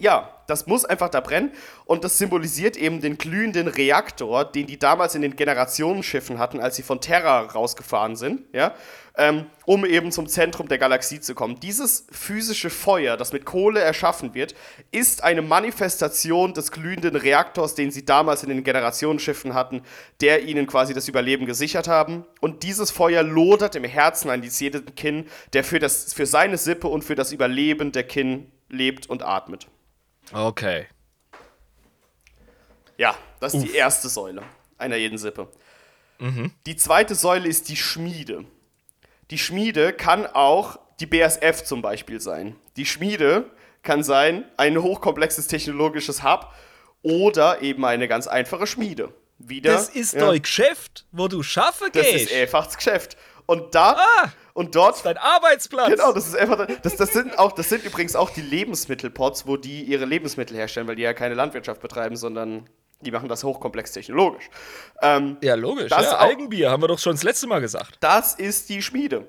ja, 0.00 0.34
das 0.46 0.66
muss 0.66 0.84
einfach 0.86 1.10
da 1.10 1.20
brennen 1.20 1.52
und 1.84 2.04
das 2.04 2.16
symbolisiert 2.16 2.76
eben 2.76 3.02
den 3.02 3.18
glühenden 3.18 3.68
Reaktor, 3.68 4.46
den 4.46 4.66
die 4.66 4.78
damals 4.78 5.14
in 5.14 5.20
den 5.20 5.36
Generationenschiffen 5.36 6.38
hatten, 6.38 6.58
als 6.58 6.76
sie 6.76 6.82
von 6.82 7.02
Terra 7.02 7.40
rausgefahren 7.40 8.16
sind, 8.16 8.42
ja, 8.54 8.74
ähm, 9.16 9.44
um 9.66 9.84
eben 9.84 10.10
zum 10.10 10.26
Zentrum 10.26 10.68
der 10.68 10.78
Galaxie 10.78 11.20
zu 11.20 11.34
kommen. 11.34 11.60
Dieses 11.60 12.06
physische 12.10 12.70
Feuer, 12.70 13.18
das 13.18 13.34
mit 13.34 13.44
Kohle 13.44 13.80
erschaffen 13.80 14.32
wird, 14.32 14.54
ist 14.90 15.22
eine 15.22 15.42
Manifestation 15.42 16.54
des 16.54 16.72
glühenden 16.72 17.14
Reaktors, 17.14 17.74
den 17.74 17.90
sie 17.90 18.06
damals 18.06 18.42
in 18.42 18.48
den 18.48 18.64
Generationsschiffen 18.64 19.52
hatten, 19.52 19.82
der 20.22 20.44
ihnen 20.44 20.66
quasi 20.66 20.94
das 20.94 21.08
Überleben 21.08 21.44
gesichert 21.44 21.88
haben. 21.88 22.24
Und 22.40 22.62
dieses 22.62 22.90
Feuer 22.90 23.22
lodert 23.22 23.76
im 23.76 23.84
Herzen 23.84 24.30
eines 24.30 24.58
jeden 24.60 24.94
Kin, 24.94 25.26
der 25.52 25.62
für, 25.62 25.78
das, 25.78 26.14
für 26.14 26.24
seine 26.24 26.56
Sippe 26.56 26.88
und 26.88 27.04
für 27.04 27.14
das 27.14 27.32
Überleben 27.32 27.92
der 27.92 28.04
Kin 28.04 28.50
lebt 28.70 29.08
und 29.08 29.22
atmet. 29.22 29.66
Okay. 30.32 30.86
Ja, 32.96 33.16
das 33.40 33.54
ist 33.54 33.64
die 33.64 33.74
erste 33.74 34.08
Säule 34.08 34.42
einer 34.78 34.96
jeden 34.96 35.18
Sippe. 35.18 35.48
Die 36.66 36.76
zweite 36.76 37.14
Säule 37.14 37.48
ist 37.48 37.68
die 37.70 37.76
Schmiede. 37.76 38.44
Die 39.30 39.38
Schmiede 39.38 39.92
kann 39.94 40.26
auch 40.26 40.78
die 41.00 41.06
BSF 41.06 41.64
zum 41.64 41.80
Beispiel 41.80 42.20
sein. 42.20 42.56
Die 42.76 42.84
Schmiede 42.84 43.50
kann 43.82 44.02
sein 44.02 44.44
ein 44.58 44.82
hochkomplexes 44.82 45.46
technologisches 45.46 46.22
Hub 46.22 46.52
oder 47.02 47.62
eben 47.62 47.84
eine 47.86 48.06
ganz 48.06 48.26
einfache 48.26 48.66
Schmiede. 48.66 49.14
wieder. 49.38 49.72
Das 49.72 49.88
ist 49.88 50.12
ja, 50.12 50.26
dein 50.30 50.42
Geschäft, 50.42 51.06
wo 51.12 51.26
du 51.28 51.42
schaffen 51.42 51.88
Das 51.94 52.02
gehst. 52.06 52.30
ist 52.30 52.34
einfach 52.34 52.66
das 52.66 52.76
Geschäft. 52.76 53.16
Und 53.50 53.74
da 53.74 53.96
Ah, 53.98 54.28
und 54.54 54.74
dort 54.76 55.04
dein 55.04 55.16
Arbeitsplatz. 55.16 55.88
Genau, 55.90 56.12
das 56.12 56.28
ist 56.28 56.36
einfach. 56.36 56.66
Das, 56.82 56.94
das, 56.96 57.12
sind 57.12 57.36
auch, 57.38 57.50
das 57.52 57.68
sind 57.68 57.84
übrigens 57.84 58.14
auch 58.14 58.30
die 58.30 58.42
Lebensmittelpots, 58.42 59.46
wo 59.46 59.56
die 59.56 59.82
ihre 59.82 60.04
Lebensmittel 60.04 60.56
herstellen, 60.56 60.86
weil 60.86 60.94
die 60.96 61.02
ja 61.02 61.14
keine 61.14 61.34
Landwirtschaft 61.34 61.80
betreiben, 61.80 62.14
sondern 62.16 62.68
die 63.00 63.10
machen 63.10 63.28
das 63.28 63.42
hochkomplex 63.42 63.92
technologisch. 63.92 64.48
Ähm, 65.02 65.36
Ja, 65.40 65.54
logisch. 65.56 65.88
Das 65.90 66.04
ja, 66.04 66.18
auch- 66.18 66.20
Eigenbier, 66.20 66.70
haben 66.70 66.82
wir 66.82 66.88
doch 66.88 66.98
schon 66.98 67.12
das 67.14 67.22
letzte 67.24 67.46
Mal 67.48 67.60
gesagt. 67.60 67.96
das 68.00 68.34
ist 68.34 68.68
die 68.68 68.82
Schmiede, 68.82 69.26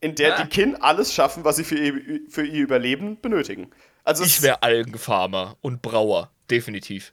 in 0.00 0.14
der 0.16 0.38
Ah. 0.38 0.42
die 0.42 0.48
Kin 0.48 0.74
alles 0.76 1.12
schaffen, 1.14 1.44
was 1.44 1.56
sie 1.56 1.64
für 1.64 1.76
ihr, 1.76 2.20
für 2.28 2.44
ihr 2.44 2.62
Überleben 2.64 3.20
benötigen. 3.20 3.70
Also 4.02 4.24
Ich 4.24 4.42
wäre 4.42 4.62
Algenfarmer 4.62 5.56
und 5.60 5.82
Brauer, 5.82 6.30
definitiv. 6.50 7.12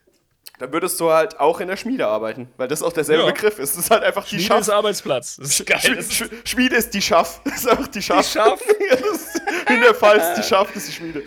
Dann 0.58 0.72
würdest 0.72 1.00
du 1.00 1.10
halt 1.10 1.40
auch 1.40 1.60
in 1.60 1.68
der 1.68 1.76
Schmiede 1.76 2.06
arbeiten, 2.06 2.48
weil 2.56 2.68
das 2.68 2.82
auch 2.82 2.92
derselbe 2.92 3.24
Ja. 3.24 3.30
Begriff 3.30 3.58
ist. 3.58 3.76
Das 3.76 3.84
ist 3.86 3.90
halt 3.90 4.02
einfach 4.04 4.24
die 4.24 4.36
Schmiede 4.36 4.46
Schaff. 4.46 4.60
ist 4.60 4.70
Arbeitsplatz. 4.70 5.36
Das 5.36 5.48
ist 5.60 5.66
geil. 5.66 6.02
Sch 6.02 6.12
Sch 6.12 6.24
Schmiede 6.44 6.76
ist 6.76 6.94
die 6.94 7.02
Schaff. 7.02 7.40
Das 7.44 7.54
ist 7.58 7.68
einfach 7.68 7.88
die 7.88 8.02
Schaff. 8.02 8.30
Schaff. 8.30 8.60
Das 8.90 9.00
ist 9.00 9.42
in 9.70 9.80
der 9.80 9.94
Pfalz, 9.94 10.36
die 10.36 10.42
Schaff 10.42 10.68
das 10.72 10.84
ist 10.84 10.88
die 10.88 10.92
Schmiede. 10.92 11.22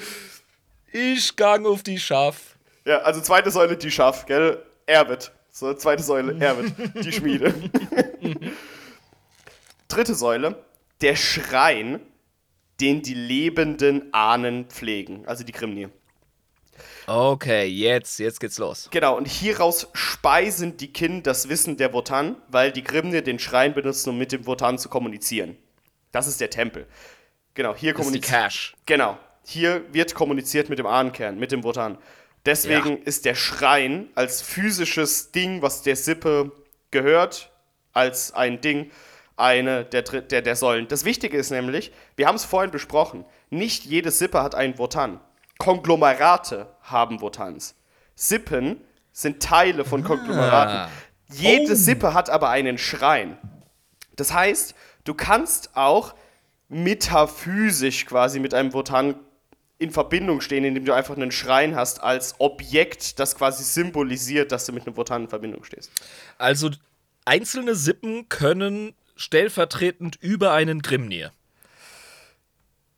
ich 0.93 1.35
gang 1.35 1.65
auf 1.65 1.83
die 1.83 1.99
Schaff. 1.99 2.55
Ja, 2.85 2.99
also 2.99 3.19
zweite 3.21 3.51
Säule 3.51 3.75
die 3.75 3.91
Schaff, 3.91 4.25
gell? 4.25 4.63
Erwitt. 4.85 5.31
So, 5.51 5.73
zweite 5.73 6.03
Säule, 6.03 6.39
Erwitt, 6.39 6.73
die 7.03 7.11
Schmiede. 7.11 7.53
Dritte 9.87 10.15
Säule, 10.15 10.63
der 11.01 11.15
Schrein, 11.15 11.99
den 12.79 13.01
die 13.01 13.13
lebenden 13.15 14.13
Ahnen 14.13 14.65
pflegen, 14.69 15.25
also 15.25 15.43
die 15.43 15.51
Grimnir. 15.51 15.89
Okay, 17.09 17.65
jetzt, 17.67 18.19
jetzt 18.19 18.41
geht's 18.41 18.57
los. 18.57 18.89
Genau, 18.91 19.15
und 19.15 19.27
hieraus 19.29 19.87
speisen 19.93 20.75
die 20.75 20.91
Kin 20.91 21.23
das 21.23 21.47
Wissen 21.47 21.77
der 21.77 21.93
Wotan, 21.93 22.35
weil 22.49 22.73
die 22.73 22.83
Grimnir 22.83 23.21
den 23.21 23.39
Schrein 23.39 23.73
benutzen, 23.73 24.09
um 24.09 24.17
mit 24.17 24.33
dem 24.33 24.45
Wotan 24.45 24.77
zu 24.77 24.89
kommunizieren. 24.89 25.57
Das 26.11 26.27
ist 26.27 26.41
der 26.41 26.49
Tempel. 26.49 26.85
Genau, 27.53 27.73
hier 27.73 27.93
Das 27.93 28.07
ist 28.07 28.13
die 28.13 28.19
kommuniziert. 28.19 28.75
Genau. 28.85 29.17
Hier 29.45 29.85
wird 29.93 30.15
kommuniziert 30.15 30.67
mit 30.69 30.79
dem 30.79 30.85
Ahnenkern, 30.85 31.39
mit 31.39 31.53
dem 31.53 31.63
Wotan. 31.63 31.97
Deswegen 32.45 32.97
Ja. 32.97 33.03
ist 33.05 33.23
der 33.23 33.35
Schrein 33.35 34.09
als 34.13 34.41
physisches 34.41 35.31
Ding, 35.31 35.61
was 35.61 35.83
der 35.83 35.95
Sippe 35.95 36.51
gehört, 36.91 37.51
als 37.93 38.33
ein 38.33 38.59
Ding, 38.59 38.91
eine 39.37 39.85
der, 39.85 40.01
der, 40.01 40.41
der 40.41 40.55
Säulen. 40.57 40.89
Das 40.89 41.05
Wichtige 41.05 41.37
ist 41.37 41.51
nämlich, 41.51 41.93
wir 42.17 42.27
haben 42.27 42.35
es 42.35 42.43
vorhin 42.43 42.71
besprochen, 42.71 43.23
nicht 43.49 43.85
jede 43.85 44.11
Sippe 44.11 44.43
hat 44.43 44.55
einen 44.55 44.77
Wotan. 44.77 45.21
Konglomerate 45.57 46.67
haben 46.81 47.21
Wotans. 47.21 47.75
Sippen 48.15 48.81
sind 49.11 49.41
Teile 49.41 49.85
von 49.85 50.03
Konglomeraten. 50.03 50.91
Jede 51.31 51.73
Oh. 51.73 51.75
Sippe 51.75 52.13
hat 52.13 52.29
aber 52.29 52.49
einen 52.49 52.77
Schrein. 52.77 53.37
Das 54.15 54.33
heißt, 54.33 54.75
du 55.03 55.13
kannst 55.13 55.75
auch 55.75 56.15
metaphysisch 56.69 58.05
quasi 58.05 58.39
mit 58.39 58.53
einem 58.53 58.73
Wotan 58.73 59.15
in 59.79 59.91
Verbindung 59.91 60.41
stehen, 60.41 60.63
indem 60.63 60.85
du 60.85 60.93
einfach 60.93 61.15
einen 61.15 61.31
Schrein 61.31 61.75
hast 61.75 62.01
als 62.01 62.35
Objekt, 62.39 63.19
das 63.19 63.35
quasi 63.35 63.63
symbolisiert, 63.63 64.51
dass 64.51 64.65
du 64.65 64.71
mit 64.73 64.87
einem 64.87 64.97
Wotan 64.97 65.23
in 65.23 65.29
Verbindung 65.29 65.63
stehst. 65.63 65.91
Also, 66.37 66.71
einzelne 67.25 67.75
Sippen 67.75 68.27
können 68.29 68.95
stellvertretend 69.15 70.15
über 70.15 70.53
einen 70.53 70.81
Grimnir, 70.81 71.31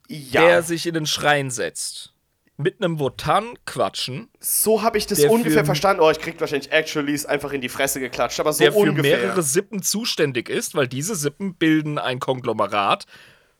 Ja, 0.08 0.42
der 0.42 0.64
sich 0.64 0.86
in 0.86 0.94
den 0.94 1.06
Schrein 1.06 1.52
setzt, 1.52 2.14
mit 2.62 2.84
einem 2.84 3.00
Wotan 3.00 3.54
quatschen, 3.66 4.28
so 4.42 4.82
habe 4.82 4.98
ich 4.98 5.08
das 5.08 5.20
der 5.20 5.32
ungefähr 5.32 5.60
für- 5.62 5.66
verstanden. 5.68 6.02
Oh, 6.04 6.12
ich 6.12 6.20
krieg 6.20 6.40
wahrscheinlich 6.42 6.72
Actuallys 6.74 7.26
einfach 7.26 7.54
in 7.54 7.62
die 7.62 7.70
Fresse 7.70 8.02
geklatscht, 8.02 8.40
aber 8.42 8.52
so 8.52 8.60
der 8.64 8.74
für 8.74 8.80
ungefähr. 8.80 9.18
mehrere 9.18 9.42
Sippen 9.44 9.82
zuständig 9.82 10.50
ist, 10.50 10.76
weil 10.76 10.88
diese 10.88 11.16
Sippen 11.16 11.56
bilden 11.56 11.98
ein 11.98 12.20
Konglomerat 12.20 13.06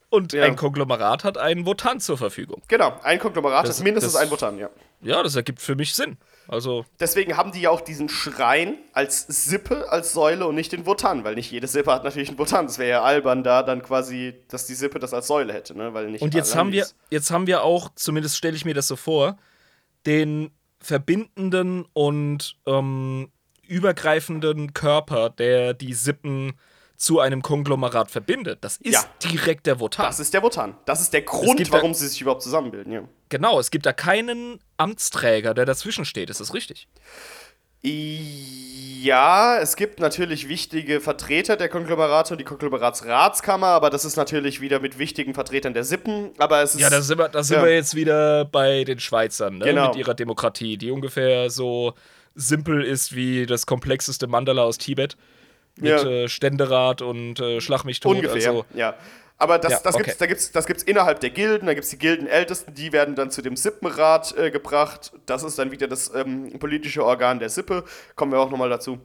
und 0.10 0.34
Ja. 0.34 0.44
ein 0.44 0.58
Konglomerat 0.58 1.24
hat 1.24 1.38
einen 1.38 1.66
Wotan 1.66 2.02
zur 2.02 2.18
Verfügung. 2.18 2.62
Genau, 2.68 3.00
ein 3.02 3.20
Konglomerat 3.20 3.68
Das- 3.68 3.78
ist 3.78 3.84
mindestens 3.84 4.14
das- 4.14 4.22
ein 4.22 4.32
Wotan, 4.32 4.58
ja. 4.58 4.70
Ja, 5.02 5.24
das 5.24 5.34
ergibt 5.38 5.62
für 5.62 5.76
mich 5.76 5.94
Sinn. 5.96 6.18
Also, 6.50 6.84
Deswegen 7.00 7.38
haben 7.38 7.52
die 7.52 7.62
ja 7.62 7.70
auch 7.70 7.82
diesen 7.82 8.10
Schrein 8.10 8.80
als 8.94 9.22
Sippe, 9.28 9.92
als 9.92 10.14
Säule 10.14 10.48
und 10.48 10.56
nicht 10.56 10.72
den 10.72 10.88
Wotan, 10.88 11.24
weil 11.24 11.36
nicht 11.36 11.52
jede 11.52 11.68
Sippe 11.68 11.94
hat 11.94 12.04
natürlich 12.04 12.30
einen 12.30 12.40
Wotan. 12.40 12.66
Das 12.66 12.80
wäre 12.80 12.90
ja 12.90 13.04
albern 13.04 13.44
da 13.44 13.62
dann 13.62 13.84
quasi, 13.84 14.34
dass 14.48 14.66
die 14.66 14.74
Sippe 14.74 14.98
das 14.98 15.14
als 15.14 15.28
Säule 15.28 15.54
hätte, 15.54 15.78
ne? 15.78 15.94
Weil 15.94 16.10
nicht 16.10 16.24
und 16.24 16.34
jetzt 16.34 16.56
haben 16.56 16.72
wir, 16.72 16.88
jetzt 17.12 17.30
haben 17.30 17.46
wir 17.46 17.64
auch, 17.64 17.90
zumindest 17.94 18.36
stelle 18.36 18.56
ich 18.56 18.66
mir 18.66 18.74
das 18.74 18.88
so 18.88 18.96
vor, 18.96 19.38
den 20.08 20.50
verbindenden 20.80 21.86
und 21.94 22.56
ähm, 22.66 23.32
übergreifenden 23.68 24.74
Körper, 24.74 25.30
der 25.30 25.76
die 25.76 25.94
Sippen 25.94 26.54
zu 27.00 27.20
einem 27.22 27.42
Konglomerat 27.42 28.12
verbindet. 28.12 28.60
Das 28.62 28.76
ist 28.78 28.94
Ja. 28.94 29.06
direkt 29.24 29.66
der 29.66 29.80
Wotan. 29.80 30.06
Das 30.06 30.20
ist 30.20 30.34
der 30.34 30.44
Wotan. 30.44 30.76
Das 30.86 31.00
ist 31.02 31.14
der 31.14 31.22
Grund, 31.22 31.60
da- 31.60 31.72
warum 31.72 31.94
sie 31.94 32.08
sich 32.08 32.20
überhaupt 32.22 32.44
zusammenbilden, 32.44 32.92
ja. 32.92 33.04
genau, 33.30 33.58
es 33.60 33.72
gibt 33.72 33.86
da 33.86 33.94
keinen 33.94 34.60
Amtsträger, 34.78 35.54
der 35.54 35.66
dazwischen 35.66 36.04
steht. 36.04 36.30
Ist 36.30 36.42
das 36.42 36.54
richtig? 36.54 36.88
Ja, 39.02 39.58
es 39.60 39.78
gibt 39.78 40.02
natürlich 40.02 40.50
wichtige 40.50 41.00
Vertreter 41.00 41.56
der 41.56 41.70
Konglomerate 41.70 42.34
und 42.34 42.38
die 42.40 42.44
Konglomeratsratskammer, 42.44 43.68
aber 43.68 43.90
das 43.90 44.04
ist 44.04 44.18
natürlich 44.18 44.60
wieder 44.60 44.82
mit 44.82 45.00
wichtigen 45.00 45.34
Vertretern 45.34 45.74
der 45.74 45.86
Sippen. 45.86 46.32
Aber 46.38 46.62
es 46.62 46.76
ist. 46.76 46.82
Ja, 46.82 46.90
da 46.90 47.02
sind 47.02 47.18
wir, 47.18 47.30
da 47.30 47.42
sind 47.44 47.58
Ja. 47.58 47.64
wir 47.64 47.74
jetzt 47.74 47.96
wieder 47.96 48.44
bei 48.44 48.84
den 48.84 49.00
Schweizern, 49.00 49.60
ne? 49.60 49.66
Genau. 49.66 49.88
mit 49.88 49.96
ihrer 49.96 50.14
Demokratie, 50.14 50.78
die 50.78 50.92
ungefähr 50.92 51.50
so 51.50 51.94
simpel 52.36 52.84
ist 52.84 53.16
wie 53.16 53.46
das 53.46 53.66
komplexeste 53.66 54.28
Mandala 54.28 54.64
aus 54.64 54.78
Tibet. 54.78 55.16
Mit 55.80 55.92
Ja. 55.92 56.04
äh, 56.08 56.28
Ständerat 56.30 57.02
und 57.02 57.40
äh, 57.40 57.62
Schlag 57.62 57.84
mich 57.84 58.00
tot. 58.00 58.16
Ungefähr, 58.16 58.36
Also, 58.50 58.66
ja. 58.74 58.96
Aber 59.38 59.58
das, 59.58 59.72
Ja, 59.72 59.80
das, 59.84 59.96
okay. 59.96 60.04
gibt's, 60.04 60.18
da 60.18 60.26
gibt's, 60.26 60.52
das 60.52 60.66
gibt's 60.66 60.84
innerhalb 60.84 61.22
der 61.22 61.30
Gilden, 61.30 61.68
da 61.68 61.74
gibt 61.74 61.86
es 61.86 61.90
die 61.92 61.98
Gildenältesten, 61.98 62.74
die 62.74 62.92
werden 62.92 63.16
dann 63.16 63.32
zu 63.32 63.42
dem 63.42 63.56
Sippenrat 63.56 64.38
äh, 64.38 64.52
gebracht. 64.52 65.14
Das 65.26 65.44
ist 65.44 65.58
dann 65.58 65.72
wieder 65.72 65.88
das 65.88 66.14
ähm, 66.14 66.60
politische 66.60 67.06
Organ 67.06 67.40
der 67.40 67.48
Sippe. 67.50 67.86
Kommen 68.16 68.34
wir 68.34 68.40
auch 68.40 68.50
nochmal 68.52 68.70
dazu. 68.70 69.00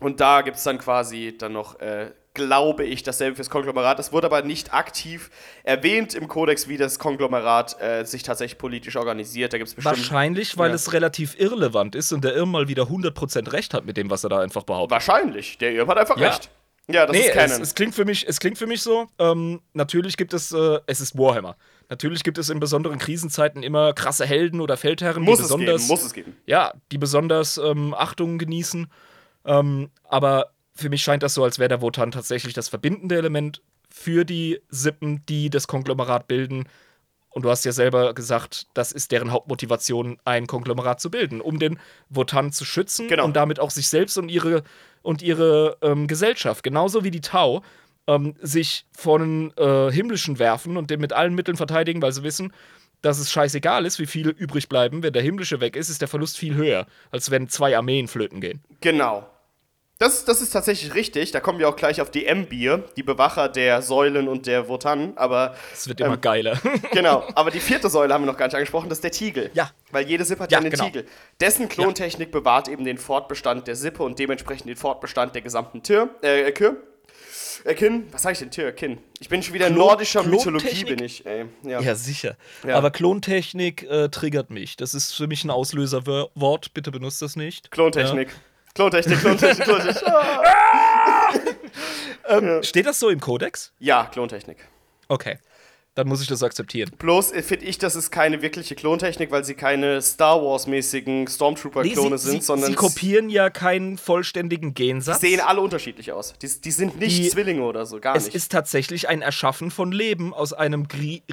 Und 0.00 0.20
da 0.20 0.42
gibt 0.42 0.58
es 0.58 0.62
dann 0.62 0.78
quasi 0.78 1.34
dann 1.36 1.52
noch, 1.54 1.80
äh, 1.80 2.12
glaube 2.34 2.84
ich, 2.84 3.02
dasselbe 3.04 3.36
fürs 3.36 3.48
Konglomerat. 3.48 3.98
Das 3.98 4.12
wurde 4.12 4.26
aber 4.26 4.42
nicht 4.42 4.74
aktiv 4.74 5.30
erwähnt 5.62 6.14
im 6.14 6.28
Kodex, 6.28 6.68
wie 6.68 6.76
das 6.76 6.98
Konglomerat 6.98 7.80
äh, 7.80 8.04
sich 8.04 8.22
tatsächlich 8.24 8.58
politisch 8.58 8.96
organisiert. 8.96 9.52
Da 9.52 9.58
gibt 9.58 9.68
es 9.68 9.74
bestimmt. 9.74 9.96
wahrscheinlich, 9.96 10.58
weil 10.58 10.70
Ja. 10.70 10.74
es 10.74 10.92
relativ 10.92 11.38
irrelevant 11.38 11.94
ist 11.94 12.12
und 12.12 12.24
der 12.24 12.34
Irm 12.34 12.50
mal 12.50 12.68
wieder 12.68 12.88
100% 12.88 13.52
recht 13.52 13.72
hat 13.72 13.84
mit 13.86 13.96
dem, 13.96 14.10
was 14.10 14.24
er 14.24 14.30
da 14.30 14.40
einfach 14.40 14.64
behauptet. 14.64 14.90
Wahrscheinlich. 14.92 15.58
Der 15.58 15.72
Irm 15.72 15.88
hat 15.88 15.96
einfach 15.98 16.16
Ja. 16.18 16.28
recht. 16.30 16.50
Ja, 16.86 17.06
das 17.06 17.16
nee, 17.16 17.22
ist 17.22 17.28
es, 17.28 17.34
Canon. 17.34 17.62
es, 17.62 17.74
klingt 17.74 17.94
für 17.94 18.04
mich, 18.04 18.28
es 18.28 18.40
klingt 18.40 18.58
für 18.58 18.66
mich 18.66 18.82
so, 18.82 19.06
ähm, 19.18 19.62
natürlich 19.72 20.18
gibt 20.18 20.34
es, 20.34 20.52
äh, 20.52 20.80
es 20.86 21.00
ist 21.00 21.16
Warhammer. 21.16 21.56
Natürlich 21.88 22.22
gibt 22.24 22.36
es 22.36 22.50
in 22.50 22.60
besonderen 22.60 22.98
Krisenzeiten 22.98 23.62
immer 23.62 23.94
krasse 23.94 24.26
Helden 24.26 24.60
oder 24.60 24.76
Feldherren, 24.76 25.22
muss 25.22 25.38
die 25.38 25.44
es 25.44 25.48
besonders 25.48 25.76
geben, 25.80 25.88
muss 25.88 26.02
es 26.04 26.12
geben. 26.12 26.36
ja, 26.44 26.74
die 26.92 26.98
besonders 26.98 27.56
ähm, 27.56 27.94
Achtung 27.96 28.36
genießen. 28.36 28.90
Ähm, 29.46 29.90
aber 30.04 30.50
für 30.74 30.88
mich 30.88 31.02
scheint 31.02 31.22
das 31.22 31.34
so, 31.34 31.44
als 31.44 31.58
wäre 31.58 31.68
der 31.68 31.82
Wotan 31.82 32.10
tatsächlich 32.10 32.52
das 32.54 32.68
verbindende 32.68 33.16
Element 33.16 33.62
für 33.90 34.24
die 34.24 34.60
Sippen, 34.70 35.22
die 35.28 35.50
das 35.50 35.68
Konglomerat 35.68 36.26
bilden. 36.26 36.64
Und 37.30 37.44
du 37.44 37.50
hast 37.50 37.64
ja 37.64 37.72
selber 37.72 38.14
gesagt, 38.14 38.66
das 38.74 38.92
ist 38.92 39.10
deren 39.12 39.32
Hauptmotivation, 39.32 40.18
ein 40.24 40.46
Konglomerat 40.46 41.00
zu 41.00 41.10
bilden, 41.10 41.40
um 41.40 41.58
den 41.58 41.78
Wotan 42.08 42.52
zu 42.52 42.64
schützen 42.64 43.08
Genau. 43.08 43.24
und 43.24 43.34
damit 43.34 43.58
auch 43.60 43.70
sich 43.70 43.88
selbst 43.88 44.18
und 44.18 44.28
ihre, 44.28 44.62
und 45.02 45.22
ihre 45.22 45.76
ähm, 45.82 46.06
Gesellschaft, 46.06 46.62
genauso 46.62 47.02
wie 47.04 47.10
die 47.10 47.20
Tau, 47.20 47.62
ähm, 48.06 48.34
sich 48.40 48.86
vor 48.96 49.18
den 49.18 49.52
äh, 49.56 49.90
Himmlischen 49.90 50.38
werfen 50.38 50.76
und 50.76 50.90
den 50.90 51.00
mit 51.00 51.12
allen 51.12 51.34
Mitteln 51.34 51.56
verteidigen, 51.56 52.02
weil 52.02 52.12
sie 52.12 52.22
wissen, 52.22 52.52
dass 53.02 53.18
es 53.18 53.30
scheißegal 53.32 53.84
ist, 53.84 53.98
wie 53.98 54.06
viele 54.06 54.30
übrig 54.30 54.68
bleiben. 54.68 55.02
Wenn 55.02 55.12
der 55.12 55.22
Himmlische 55.22 55.60
weg 55.60 55.76
ist, 55.76 55.88
ist 55.88 56.00
der 56.00 56.08
Verlust 56.08 56.38
viel 56.38 56.54
höher, 56.54 56.86
als 57.10 57.30
wenn 57.30 57.48
zwei 57.48 57.76
Armeen 57.76 58.08
flöten 58.08 58.40
gehen. 58.40 58.62
Genau. 58.80 59.26
Das, 59.98 60.24
das 60.24 60.40
ist 60.42 60.50
tatsächlich 60.50 60.92
richtig. 60.94 61.30
Da 61.30 61.38
kommen 61.38 61.60
wir 61.60 61.68
auch 61.68 61.76
gleich 61.76 62.00
auf 62.00 62.10
die 62.10 62.26
M-Bier, 62.26 62.82
die 62.96 63.04
Bewacher 63.04 63.48
der 63.48 63.80
Säulen 63.80 64.26
und 64.26 64.46
der 64.46 64.68
Wotan. 64.68 65.12
Aber 65.16 65.54
Es 65.72 65.86
wird 65.86 66.00
immer 66.00 66.16
geiler. 66.16 66.60
genau. 66.92 67.24
Aber 67.36 67.52
die 67.52 67.60
vierte 67.60 67.88
Säule 67.88 68.12
haben 68.12 68.22
wir 68.24 68.32
noch 68.32 68.36
gar 68.36 68.46
nicht 68.46 68.56
angesprochen. 68.56 68.88
Das 68.88 68.98
ist 68.98 69.04
der 69.04 69.12
Tiegel. 69.12 69.50
Ja. 69.54 69.70
Weil 69.92 70.06
jede 70.08 70.24
Sippe 70.24 70.42
hat 70.42 70.50
Ja, 70.52 70.58
ja 70.58 70.62
einen 70.62 70.70
genau. 70.72 70.84
Tiegel. 70.86 71.06
Dessen 71.40 71.68
Klontechnik 71.68 72.32
bewahrt 72.32 72.66
eben 72.68 72.84
den 72.84 72.98
Fortbestand 72.98 73.68
der 73.68 73.76
Sippe 73.76 74.02
und 74.02 74.18
dementsprechend 74.18 74.68
den 74.68 74.76
Fortbestand 74.76 75.34
der 75.36 75.42
gesamten 75.42 75.82
Tür. 75.84 76.08
Äh, 76.22 76.50
Kür. 76.50 76.76
Äh, 77.64 77.74
Kin. 77.74 78.08
Was 78.10 78.22
sag 78.22 78.32
ich 78.32 78.40
denn? 78.40 78.50
Tür, 78.50 78.72
Kin. 78.72 78.98
Ich 79.20 79.28
bin 79.28 79.44
schon 79.44 79.54
wieder 79.54 79.68
in 79.68 79.74
Klon- 79.74 79.78
nordischer 79.78 80.24
Mythologie, 80.24 80.84
bin 80.84 81.02
ich. 81.04 81.24
Ey. 81.24 81.46
Ja. 81.62 81.80
Ja, 81.80 81.94
sicher. 81.94 82.36
Ja. 82.66 82.74
Aber 82.76 82.90
Klontechnik 82.90 83.84
äh, 83.84 84.08
triggert 84.08 84.50
mich. 84.50 84.76
Das 84.76 84.92
ist 84.92 85.12
für 85.14 85.28
mich 85.28 85.44
ein 85.44 85.50
Auslöserwort. 85.50 86.74
Bitte 86.74 86.90
benutzt 86.90 87.22
das 87.22 87.36
nicht. 87.36 87.70
Klontechnik. 87.70 88.30
Klontechnik, 88.74 89.20
Klontechnik, 89.20 89.64
Klontechnik. 89.66 90.04
Ah. 92.26 92.40
Ja. 92.40 92.62
Steht 92.62 92.86
das 92.86 92.98
so 92.98 93.10
im 93.10 93.20
Kodex? 93.20 93.72
Ja, 93.78 94.06
Klontechnik. 94.10 94.56
Okay. 95.08 95.38
dann 95.94 96.08
muss 96.08 96.22
ich 96.22 96.26
das 96.26 96.42
akzeptieren. 96.42 96.90
Bloß 96.98 97.32
äh, 97.32 97.42
finde 97.42 97.66
ich, 97.66 97.78
das 97.78 97.94
ist 97.94 98.10
keine 98.10 98.40
wirkliche 98.42 98.74
Klontechnik, 98.74 99.30
weil 99.30 99.44
sie 99.44 99.54
keine 99.54 100.00
Star 100.02 100.42
Wars-mäßigen 100.42 101.28
Stormtrooper-Klone 101.28 102.10
Nee, 102.10 102.16
sind, 102.16 102.40
sie, 102.40 102.46
sondern 102.46 102.70
sie 102.70 102.74
kopieren 102.76 103.28
ja 103.28 103.50
keinen 103.50 103.98
vollständigen 103.98 104.74
Gensatz. 104.74 105.20
sehen 105.20 105.40
alle 105.40 105.60
unterschiedlich 105.60 106.10
aus. 106.12 106.34
Die, 106.40 106.48
die 106.60 106.70
sind 106.72 106.98
nicht 106.98 107.18
Die- 107.18 107.28
Zwillinge 107.28 107.62
oder 107.62 107.84
so, 107.86 108.00
gar 108.00 108.16
es 108.16 108.24
nicht. 108.24 108.34
ist 108.34 108.50
tatsächlich 108.50 109.08
ein 109.08 109.20
Erschaffen 109.22 109.70
von 109.70 109.92
Leben 109.92 110.32
aus 110.34 110.52
einem 110.52 110.86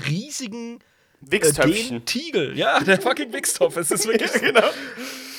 riesigen 0.08 0.76
äh, 0.78 1.32
Wichstöpfchen. 1.32 1.90
den 2.00 2.06
Tiegel. 2.06 2.56
Ja, 2.58 2.80
der 2.84 3.02
fucking 3.02 3.32
Wichstopf. 3.34 3.78
Es 3.78 3.90
ist 3.90 4.06
wirklich. 4.08 4.32
genau. 4.42 4.68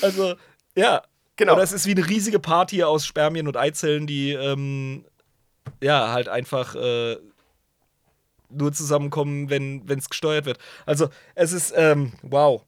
Also, 0.01 0.35
ja. 0.75 1.03
Genau. 1.37 1.55
Oder 1.55 1.63
es 1.63 1.73
ist 1.73 1.87
wie 1.87 1.93
eine 1.93 2.09
riesige 2.09 2.39
Party 2.39 2.83
aus 2.85 3.07
Spermien 3.07 3.49
und 3.49 3.57
Eizellen, 3.57 4.07
die, 4.07 4.33
ähm, 4.33 5.05
ja, 5.81 6.13
halt 6.13 6.29
einfach 6.29 6.75
äh, 6.75 7.17
nur 8.51 8.73
zusammenkommen, 8.73 9.49
wenn 9.49 9.87
es 9.89 10.11
gesteuert 10.11 10.45
wird. 10.45 10.59
Also, 10.85 11.09
es 11.35 11.53
ist, 11.53 11.73
ähm, 11.77 12.13
wow. 12.23 12.65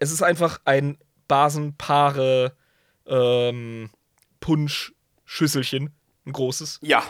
Es 0.00 0.10
ist 0.10 0.22
einfach 0.22 0.60
ein 0.64 0.98
Basenpaare 1.28 2.56
ähm, 3.06 3.90
Punsch-Schüsselchen, 4.40 5.94
ein 6.26 6.32
großes. 6.32 6.80
Ja. 6.82 7.04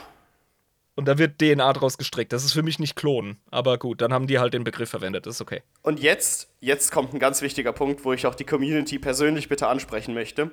Und 0.96 1.06
da 1.06 1.18
wird 1.18 1.40
DNA 1.40 1.72
draus 1.72 1.98
gestreckt. 1.98 2.32
Das 2.32 2.44
ist 2.44 2.52
für 2.52 2.62
mich 2.62 2.78
nicht 2.78 2.94
klonen. 2.94 3.38
Aber 3.50 3.78
gut, 3.78 4.00
dann 4.00 4.12
haben 4.12 4.26
die 4.26 4.38
halt 4.38 4.54
den 4.54 4.62
Begriff 4.62 4.90
verwendet. 4.90 5.26
Das 5.26 5.36
ist 5.36 5.40
okay. 5.40 5.62
Und 5.82 6.00
jetzt, 6.00 6.48
jetzt 6.60 6.92
kommt 6.92 7.12
ein 7.12 7.18
ganz 7.18 7.42
wichtiger 7.42 7.72
Punkt, 7.72 8.04
wo 8.04 8.12
ich 8.12 8.26
auch 8.26 8.34
die 8.34 8.44
Community 8.44 8.98
persönlich 8.98 9.48
bitte 9.48 9.66
ansprechen 9.66 10.14
möchte. 10.14 10.50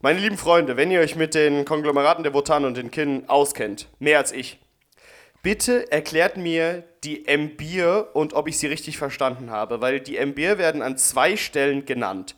Meine 0.00 0.18
lieben 0.18 0.38
Freunde, 0.38 0.76
wenn 0.76 0.90
ihr 0.90 1.00
euch 1.00 1.16
mit 1.16 1.34
den 1.34 1.64
Konglomeraten 1.64 2.24
der 2.24 2.34
Wotan 2.34 2.64
und 2.64 2.76
den 2.76 2.90
Kin 2.90 3.28
auskennt, 3.28 3.88
mehr 4.00 4.18
als 4.18 4.32
ich, 4.32 4.58
bitte 5.42 5.92
erklärt 5.92 6.36
mir 6.36 6.82
die 7.04 7.24
Mbir 7.28 8.08
und 8.14 8.32
ob 8.32 8.48
ich 8.48 8.58
sie 8.58 8.66
richtig 8.66 8.98
verstanden 8.98 9.50
habe, 9.50 9.80
weil 9.80 10.00
die 10.00 10.18
Mbir 10.24 10.58
werden 10.58 10.82
an 10.82 10.96
zwei 10.96 11.36
Stellen 11.36 11.84
genannt. 11.84 12.34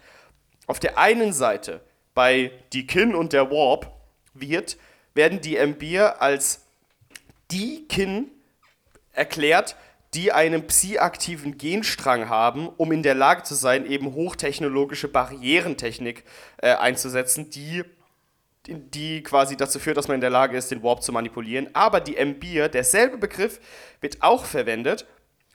Auf 0.66 0.80
der 0.80 0.98
einen 0.98 1.32
Seite 1.32 1.80
bei 2.12 2.50
die 2.72 2.86
Kin 2.86 3.14
und 3.14 3.32
der 3.32 3.50
Warp 3.50 3.90
wird, 4.34 4.76
werden 5.14 5.40
die 5.40 5.56
Mbir 5.56 6.20
als 6.20 6.63
die 7.50 7.86
Kin 7.88 8.30
erklärt, 9.12 9.76
die 10.14 10.32
einen 10.32 10.66
psi-aktiven 10.66 11.58
Genstrang 11.58 12.28
haben, 12.28 12.68
um 12.68 12.92
in 12.92 13.02
der 13.02 13.14
Lage 13.14 13.42
zu 13.42 13.54
sein, 13.54 13.84
eben 13.84 14.14
hochtechnologische 14.14 15.08
Barrierentechnik 15.08 16.24
äh, 16.58 16.74
einzusetzen, 16.74 17.50
die, 17.50 17.82
die 18.66 19.22
quasi 19.22 19.56
dazu 19.56 19.80
führt, 19.80 19.96
dass 19.96 20.08
man 20.08 20.16
in 20.16 20.20
der 20.20 20.30
Lage 20.30 20.56
ist, 20.56 20.70
den 20.70 20.82
Warp 20.82 21.02
zu 21.02 21.12
manipulieren. 21.12 21.68
Aber 21.74 22.00
die 22.00 22.24
Mbir, 22.24 22.68
derselbe 22.68 23.18
Begriff, 23.18 23.60
wird 24.00 24.22
auch 24.22 24.44
verwendet 24.44 25.04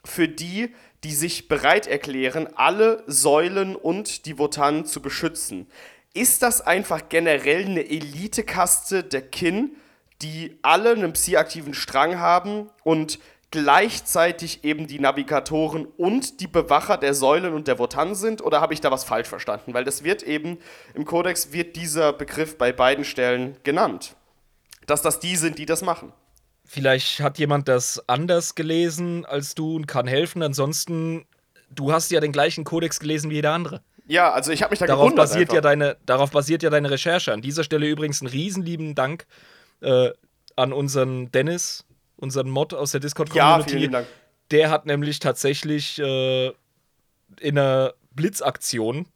für 0.04 0.28
die, 0.28 0.74
die 1.04 1.12
sich 1.12 1.48
bereit 1.48 1.86
erklären, 1.86 2.48
alle 2.54 3.02
Säulen 3.06 3.74
und 3.74 4.26
die 4.26 4.38
Wotan 4.38 4.84
zu 4.84 5.00
beschützen. 5.00 5.66
Ist 6.12 6.42
das 6.42 6.60
einfach 6.60 7.08
generell 7.08 7.64
eine 7.64 7.88
Elitekaste 7.88 9.04
der 9.04 9.22
Kin, 9.22 9.76
die 10.22 10.58
alle 10.62 10.90
einen 10.92 11.12
psi-aktiven 11.12 11.74
Strang 11.74 12.18
haben 12.18 12.70
und 12.84 13.18
gleichzeitig 13.50 14.64
eben 14.64 14.86
die 14.86 15.00
Navigatoren 15.00 15.84
und 15.84 16.40
die 16.40 16.46
Bewacher 16.46 16.96
der 16.96 17.14
Säulen 17.14 17.52
und 17.52 17.66
der 17.66 17.78
Wotan 17.78 18.14
sind? 18.14 18.42
Oder 18.42 18.60
habe 18.60 18.74
ich 18.74 18.80
da 18.80 18.90
was 18.90 19.04
falsch 19.04 19.28
verstanden? 19.28 19.74
Weil 19.74 19.84
das 19.84 20.04
wird 20.04 20.22
eben, 20.22 20.58
im 20.94 21.04
Kodex 21.04 21.52
wird 21.52 21.76
dieser 21.76 22.12
Begriff 22.12 22.56
bei 22.58 22.72
beiden 22.72 23.04
Stellen 23.04 23.56
genannt. 23.64 24.14
Dass 24.86 25.02
das 25.02 25.20
die 25.20 25.36
sind, 25.36 25.58
die 25.58 25.66
das 25.66 25.82
machen. 25.82 26.12
Vielleicht 26.64 27.20
hat 27.20 27.38
jemand 27.38 27.66
das 27.66 28.08
anders 28.08 28.54
gelesen 28.54 29.24
als 29.26 29.56
du 29.56 29.74
und 29.74 29.88
kann 29.88 30.06
helfen. 30.06 30.42
Ansonsten, 30.42 31.26
du 31.70 31.92
hast 31.92 32.12
ja 32.12 32.20
den 32.20 32.30
gleichen 32.32 32.62
Kodex 32.62 33.00
gelesen 33.00 33.30
wie 33.30 33.34
jeder 33.36 33.52
andere. 33.52 33.82
Ja, 34.06 34.32
also 34.32 34.52
ich 34.52 34.62
habe 34.62 34.70
mich 34.70 34.78
da 34.78 34.86
Darauf 34.86 35.06
gewundert. 35.06 35.28
basiert, 35.28 35.50
einfach. 35.50 35.54
ja 35.54 35.60
deine, 35.60 35.96
darauf 36.06 36.30
basiert 36.30 36.62
ja 36.62 36.70
deine 36.70 36.90
Recherche. 36.90 37.32
An 37.32 37.42
dieser 37.42 37.64
Stelle 37.64 37.88
übrigens 37.88 38.20
einen 38.20 38.30
riesenlieben 38.30 38.94
Dank 38.94 39.26
äh, 39.80 40.10
an 40.56 40.72
unseren 40.72 41.30
Dennis, 41.32 41.84
unseren 42.16 42.50
Mod 42.50 42.74
aus 42.74 42.92
der 42.92 43.00
ja, 43.00 43.02
Discord-Community. 43.02 43.68
vielen 43.70 43.80
lieben 43.82 43.92
Dank. 43.92 44.06
Der 44.50 44.70
hat 44.70 44.86
nämlich 44.86 45.18
tatsächlich 45.20 45.98
äh, 45.98 46.48
in 47.40 47.58
einer 47.58 47.94
Blitzaktion 48.12 49.06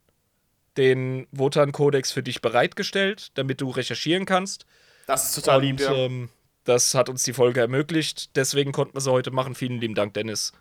den 0.77 1.27
Wotan-Kodex 1.33 2.13
für 2.13 2.23
dich 2.23 2.41
bereitgestellt, 2.41 3.29
damit 3.35 3.61
du 3.61 3.71
recherchieren 3.71 4.27
kannst. 4.27 4.67
Das 5.07 5.25
ist 5.29 5.35
total 5.35 5.59
Und 5.59 5.65
lieb, 5.65 5.81
ja. 5.81 5.93
ähm, 5.93 6.31
das 6.65 6.95
hat 6.95 7.09
uns 7.09 7.23
die 7.25 7.33
Folge 7.33 7.61
ermöglicht. 7.61 8.35
Deswegen 8.37 8.73
konnten 8.73 8.95
wir 8.95 9.01
sie 9.01 9.11
heute 9.11 9.31
machen. 9.31 9.55
Vielen 9.55 9.81
lieben 9.81 9.95
Dank, 9.95 10.15
Dennis. 10.15 10.53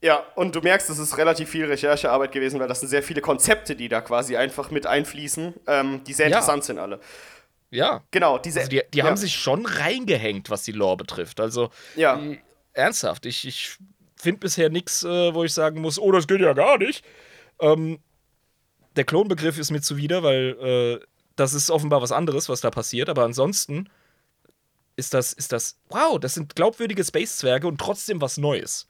Ja, 0.00 0.24
und 0.36 0.54
du 0.54 0.60
merkst, 0.60 0.88
es 0.90 0.98
ist 0.98 1.18
relativ 1.18 1.50
viel 1.50 1.64
Recherchearbeit 1.66 2.30
gewesen, 2.32 2.60
weil 2.60 2.68
das 2.68 2.80
sind 2.80 2.88
sehr 2.88 3.02
viele 3.02 3.20
Konzepte, 3.20 3.74
die 3.74 3.88
da 3.88 4.00
quasi 4.00 4.36
einfach 4.36 4.70
mit 4.70 4.86
einfließen, 4.86 5.54
ähm, 5.66 6.04
die 6.04 6.12
sehr 6.12 6.28
Ja. 6.28 6.36
interessant 6.36 6.64
sind 6.64 6.78
alle. 6.78 7.00
Ja. 7.70 8.02
Genau, 8.10 8.38
diese. 8.38 8.60
Also 8.60 8.70
die, 8.70 8.82
die 8.92 8.98
ja. 8.98 9.04
haben 9.04 9.16
sich 9.16 9.34
schon 9.34 9.66
reingehängt, 9.66 10.50
was 10.50 10.62
die 10.62 10.72
Lore 10.72 10.96
betrifft. 10.96 11.40
Also 11.40 11.70
Ja. 11.96 12.16
die, 12.16 12.40
ernsthaft, 12.72 13.26
ich, 13.26 13.46
ich 13.46 13.76
finde 14.16 14.40
bisher 14.40 14.70
nichts, 14.70 15.02
äh, 15.02 15.34
wo 15.34 15.44
ich 15.44 15.52
sagen 15.52 15.80
muss, 15.80 15.98
oh, 15.98 16.12
das 16.12 16.26
geht 16.26 16.40
ja 16.40 16.52
gar 16.52 16.78
nicht. 16.78 17.04
Ähm, 17.60 17.98
der 18.96 19.04
Klonbegriff 19.04 19.58
ist 19.58 19.70
mir 19.70 19.80
zuwider, 19.80 20.22
weil 20.22 21.00
äh, 21.02 21.06
das 21.36 21.54
ist 21.54 21.70
offenbar 21.70 22.02
was 22.02 22.12
anderes, 22.12 22.48
was 22.48 22.60
da 22.60 22.70
passiert. 22.70 23.08
Aber 23.08 23.24
ansonsten 23.24 23.88
ist 24.96 25.14
das, 25.14 25.32
ist 25.32 25.52
das, 25.52 25.78
wow, 25.88 26.18
das 26.18 26.34
sind 26.34 26.56
glaubwürdige 26.56 27.04
Space-Zwerge 27.04 27.68
und 27.68 27.78
trotzdem 27.80 28.20
was 28.20 28.38
Neues. 28.38 28.88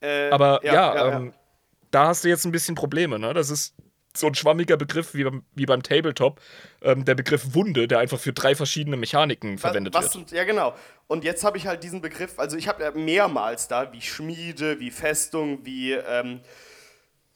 Äh, 0.00 0.28
Aber 0.30 0.62
ja, 0.64 0.72
ja, 0.74 1.16
ähm, 1.16 1.32
da 1.90 2.08
hast 2.08 2.24
du 2.24 2.28
jetzt 2.28 2.44
ein 2.44 2.52
bisschen 2.52 2.74
Probleme, 2.74 3.18
ne? 3.18 3.32
Das 3.32 3.48
ist 3.48 3.74
so 4.18 4.26
ein 4.26 4.34
schwammiger 4.34 4.76
Begriff 4.76 5.14
wie 5.14 5.24
beim, 5.24 5.42
wie 5.54 5.66
beim 5.66 5.82
Tabletop. 5.82 6.40
Ähm, 6.82 7.04
der 7.04 7.14
Begriff 7.14 7.54
Wunde, 7.54 7.88
der 7.88 7.98
einfach 7.98 8.18
für 8.18 8.32
drei 8.32 8.54
verschiedene 8.54 8.96
Mechaniken 8.96 9.58
verwendet 9.58 9.94
was 9.94 10.14
wird. 10.14 10.30
Ja, 10.32 10.44
genau. 10.44 10.74
Und 11.06 11.24
jetzt 11.24 11.44
habe 11.44 11.56
ich 11.58 11.66
halt 11.66 11.82
diesen 11.82 12.00
Begriff, 12.00 12.38
also 12.38 12.56
ich 12.56 12.68
habe 12.68 12.82
ja 12.82 12.90
mehrmals 12.92 13.68
da, 13.68 13.92
wie 13.92 14.02
Schmiede, 14.02 14.80
wie 14.80 14.90
Festung, 14.90 15.64
wie, 15.64 15.92
ähm, 15.92 16.40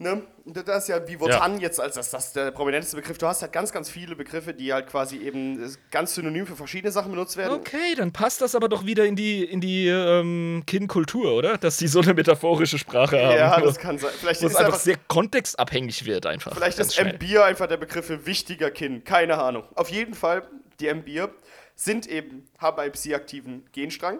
ne? 0.01 0.23
Das 0.45 0.83
ist 0.83 0.89
ja 0.89 1.07
wie 1.07 1.19
Wotan 1.19 1.59
jetzt 1.59 1.79
als 1.79 1.95
das, 1.95 2.09
das 2.09 2.33
der 2.33 2.51
prominenteste 2.51 2.97
Begriff. 2.97 3.17
Du 3.17 3.27
hast 3.27 3.41
halt 3.41 3.53
ganz, 3.53 3.71
ganz 3.71 3.89
viele 3.89 4.15
Begriffe, 4.15 4.53
die 4.53 4.73
halt 4.73 4.87
quasi 4.87 5.17
eben 5.17 5.63
äh, 5.63 5.69
ganz 5.91 6.15
synonym 6.15 6.47
für 6.47 6.55
verschiedene 6.55 6.91
Sachen 6.91 7.11
benutzt 7.11 7.37
werden. 7.37 7.53
Okay, 7.53 7.95
dann 7.95 8.11
passt 8.11 8.41
das 8.41 8.55
aber 8.55 8.67
doch 8.67 8.85
wieder 8.85 9.05
in 9.05 9.15
die, 9.15 9.43
in 9.43 9.61
die 9.61 9.87
ähm, 9.87 10.63
Kin-Kultur, 10.65 11.33
oder? 11.33 11.57
Dass 11.57 11.77
die 11.77 11.87
so 11.87 12.01
eine 12.01 12.13
metaphorische 12.13 12.77
Sprache 12.77 13.23
haben. 13.23 13.37
Ja, 13.37 13.61
das 13.61 13.77
kann 13.79 13.97
sein. 13.97 14.11
Vielleicht 14.19 14.41
wo 14.41 14.47
es 14.47 14.53
ist 14.53 14.57
einfach 14.57 14.71
einfach, 14.73 14.83
sehr 14.83 14.97
kontextabhängig 15.07 16.05
wird, 16.05 16.25
einfach. 16.25 16.55
vielleicht 16.55 16.79
ist 16.79 16.95
schnell. 16.95 17.13
Embier 17.13 17.45
einfach 17.45 17.67
der 17.67 17.77
Begriff 17.77 18.05
für 18.05 18.25
wichtiger 18.25 18.71
Kin. 18.71 19.03
Keine 19.03 19.37
Ahnung. 19.37 19.63
Auf 19.75 19.89
jeden 19.89 20.15
Fall, 20.15 20.43
die 20.79 20.87
Embier 20.87 21.29
sind 21.75 22.07
eben, 22.07 22.47
haben 22.57 22.79
einen 22.79 22.91
psi-aktiven 22.91 23.65
Genstrang. 23.71 24.19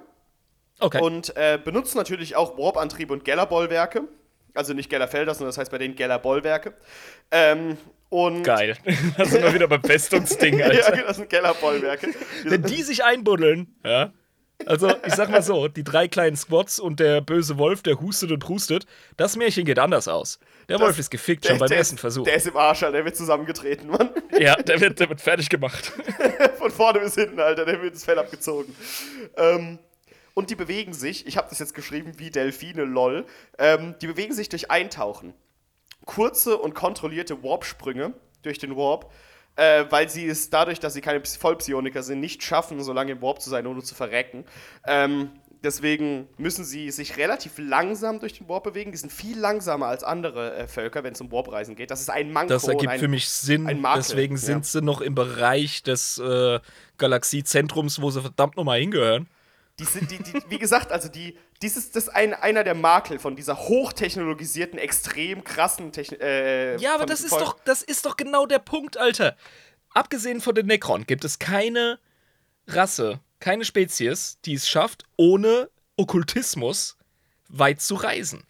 Okay. 0.79 1.01
Und 1.01 1.35
äh, 1.35 1.59
benutzen 1.63 1.97
natürlich 1.97 2.35
auch 2.35 2.57
Warp-Antrieb 2.57 3.11
und 3.11 3.23
Geller-Bollwerke. 3.23 4.07
Also 4.53 4.73
nicht 4.73 4.89
Gellerfelder, 4.89 5.33
sondern 5.33 5.49
das 5.49 5.57
heißt 5.57 5.71
bei 5.71 5.77
denen 5.77 5.95
Geller-Bollwerke. 5.95 6.73
Ähm, 7.31 7.77
und 8.09 8.43
Geil. 8.43 8.77
da 9.17 9.25
sind 9.25 9.41
wir 9.41 9.53
wieder 9.53 9.67
beim 9.67 9.83
Festungsding, 9.83 10.59
ja, 10.59 10.65
Alter. 10.65 11.03
das 11.03 11.17
sind 11.17 11.29
Geller-Bollwerke. 11.29 12.09
Wenn 12.43 12.63
die 12.63 12.81
sich 12.83 13.03
einbuddeln, 13.03 13.75
ja. 13.85 14.11
Also, 14.65 14.93
ich 15.05 15.15
sag 15.15 15.29
mal 15.29 15.41
so, 15.41 15.67
die 15.67 15.83
drei 15.83 16.07
kleinen 16.07 16.35
Squats 16.35 16.79
und 16.79 16.99
der 16.99 17.21
böse 17.21 17.57
Wolf, 17.57 17.81
der 17.81 17.99
hustet 17.99 18.31
und 18.31 18.39
prustet, 18.39 18.85
das 19.17 19.35
Märchen 19.35 19.65
geht 19.65 19.79
anders 19.79 20.07
aus. 20.07 20.39
Der 20.69 20.79
Wolf 20.79 20.99
ist 20.99 21.09
gefickt 21.09 21.47
schon 21.47 21.57
beim 21.57 21.67
der 21.67 21.77
ersten 21.77 21.97
Versuch. 21.97 22.25
Der 22.25 22.35
ist 22.35 22.47
im 22.47 22.55
Arsch, 22.55 22.83
Alter, 22.83 22.97
der 22.97 23.05
wird 23.05 23.15
zusammengetreten, 23.15 23.89
Mann. 23.89 24.09
ja, 24.39 24.55
der 24.55 24.79
wird, 24.79 24.99
der 24.99 25.09
wird 25.09 25.21
fertig 25.21 25.49
gemacht. 25.49 25.91
Von 26.57 26.71
vorne 26.71 26.99
bis 26.99 27.15
hinten, 27.15 27.39
Alter, 27.39 27.65
der 27.65 27.81
wird 27.81 27.93
ins 27.93 28.05
Fell 28.05 28.19
abgezogen. 28.19 28.75
Ähm, 29.35 29.79
und 30.33 30.49
die 30.49 30.55
bewegen 30.55 30.93
sich, 30.93 31.27
ich 31.27 31.37
habe 31.37 31.47
das 31.49 31.59
jetzt 31.59 31.75
geschrieben 31.75 32.13
wie 32.17 32.29
Delfine, 32.29 32.83
lol, 32.83 33.25
ähm, 33.57 33.95
die 34.01 34.07
bewegen 34.07 34.33
sich 34.33 34.49
durch 34.49 34.71
Eintauchen. 34.71 35.33
Kurze 36.05 36.57
und 36.57 36.73
kontrollierte 36.73 37.43
Warp-Sprünge 37.43 38.13
durch 38.41 38.57
den 38.57 38.75
Warp, 38.75 39.11
äh, 39.55 39.85
weil 39.89 40.09
sie 40.09 40.25
es 40.27 40.49
dadurch, 40.49 40.79
dass 40.79 40.93
sie 40.93 41.01
keine 41.01 41.19
Ps- 41.19 41.37
Vollpsioniker 41.37 42.01
sind, 42.01 42.19
nicht 42.19 42.41
schaffen, 42.41 42.81
so 42.81 42.91
lange 42.91 43.11
im 43.11 43.21
Warp 43.21 43.41
zu 43.41 43.49
sein, 43.49 43.67
ohne 43.67 43.83
zu 43.83 43.93
verrecken. 43.93 44.45
Ähm, 44.87 45.29
deswegen 45.63 46.27
müssen 46.37 46.65
sie 46.65 46.89
sich 46.89 47.17
relativ 47.17 47.59
langsam 47.59 48.19
durch 48.19 48.33
den 48.33 48.49
Warp 48.49 48.63
bewegen. 48.63 48.91
Die 48.91 48.97
sind 48.97 49.11
viel 49.11 49.37
langsamer 49.37 49.85
als 49.87 50.03
andere 50.03 50.55
äh, 50.55 50.67
Völker, 50.67 51.03
wenn 51.03 51.13
es 51.13 51.21
um 51.21 51.31
Warp-Reisen 51.31 51.75
geht. 51.75 51.91
Das 51.91 52.01
ist 52.01 52.09
ein 52.09 52.31
Manko. 52.31 52.51
Das 52.51 52.67
ergibt 52.67 52.93
ein, 52.93 52.99
für 52.99 53.07
mich 53.07 53.29
Sinn. 53.29 53.67
Deswegen 53.95 54.35
ja. 54.37 54.41
sind 54.41 54.65
sie 54.65 54.81
noch 54.81 55.01
im 55.01 55.13
Bereich 55.13 55.83
des 55.83 56.17
äh, 56.17 56.59
Galaxiezentrums, 56.97 58.01
wo 58.01 58.09
sie 58.09 58.21
verdammt 58.21 58.57
nochmal 58.57 58.79
hingehören. 58.79 59.27
Die 59.79 59.85
sind, 59.85 60.11
die, 60.11 60.17
die, 60.19 60.33
wie 60.49 60.59
gesagt, 60.59 60.91
also 60.91 61.09
die, 61.09 61.37
das 61.61 61.75
ist 61.75 62.13
ein, 62.13 62.33
einer 62.33 62.63
der 62.63 62.75
Makel 62.75 63.19
von 63.19 63.35
dieser 63.35 63.57
hochtechnologisierten, 63.57 64.77
extrem 64.77 65.43
krassen 65.43 65.91
Technik. 65.91 66.21
Äh, 66.21 66.77
Ja, 66.77 66.95
aber 66.95 67.05
das 67.05 67.21
ist, 67.21 67.33
doch, 67.33 67.57
das 67.65 67.81
ist 67.81 68.05
doch 68.05 68.17
genau 68.17 68.45
der 68.45 68.59
Punkt, 68.59 68.97
Alter. 68.97 69.35
Abgesehen 69.93 70.41
von 70.41 70.55
den 70.55 70.67
Necron 70.67 71.05
gibt 71.05 71.23
es 71.25 71.39
keine 71.39 71.99
Rasse, 72.67 73.19
keine 73.39 73.65
Spezies, 73.65 74.37
die 74.45 74.53
es 74.53 74.69
schafft, 74.69 75.03
ohne 75.17 75.69
Okkultismus 75.97 76.97
weit 77.49 77.81
zu 77.81 77.95
reisen. 77.95 78.43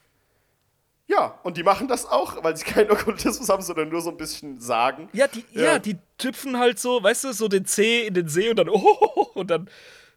Ja, 1.08 1.40
und 1.44 1.58
die 1.58 1.64
machen 1.64 1.90
das 1.90 2.06
auch, 2.06 2.42
weil 2.42 2.56
sie 2.56 2.64
keinen 2.64 2.90
Okkultismus 2.92 3.50
haben, 3.50 3.62
sondern 3.62 3.90
nur 3.90 4.02
so 4.02 4.12
ein 4.12 4.18
bisschen 4.18 4.60
sagen. 4.62 5.10
Ja, 5.12 5.28
die, 5.28 5.44
ja. 5.52 5.64
Ja. 5.64 5.80
die 5.80 5.98
tüpfen 6.18 6.58
halt 6.58 6.80
so, 6.80 7.04
weißt 7.04 7.26
du, 7.26 7.34
so 7.34 7.50
den 7.50 7.66
Zeh 7.66 8.08
in 8.08 8.14
den 8.14 8.30
See 8.30 8.50
und 8.50 8.56
dann, 8.58 8.70
oh, 8.70 8.78
und 9.34 9.50
dann, 9.52 9.70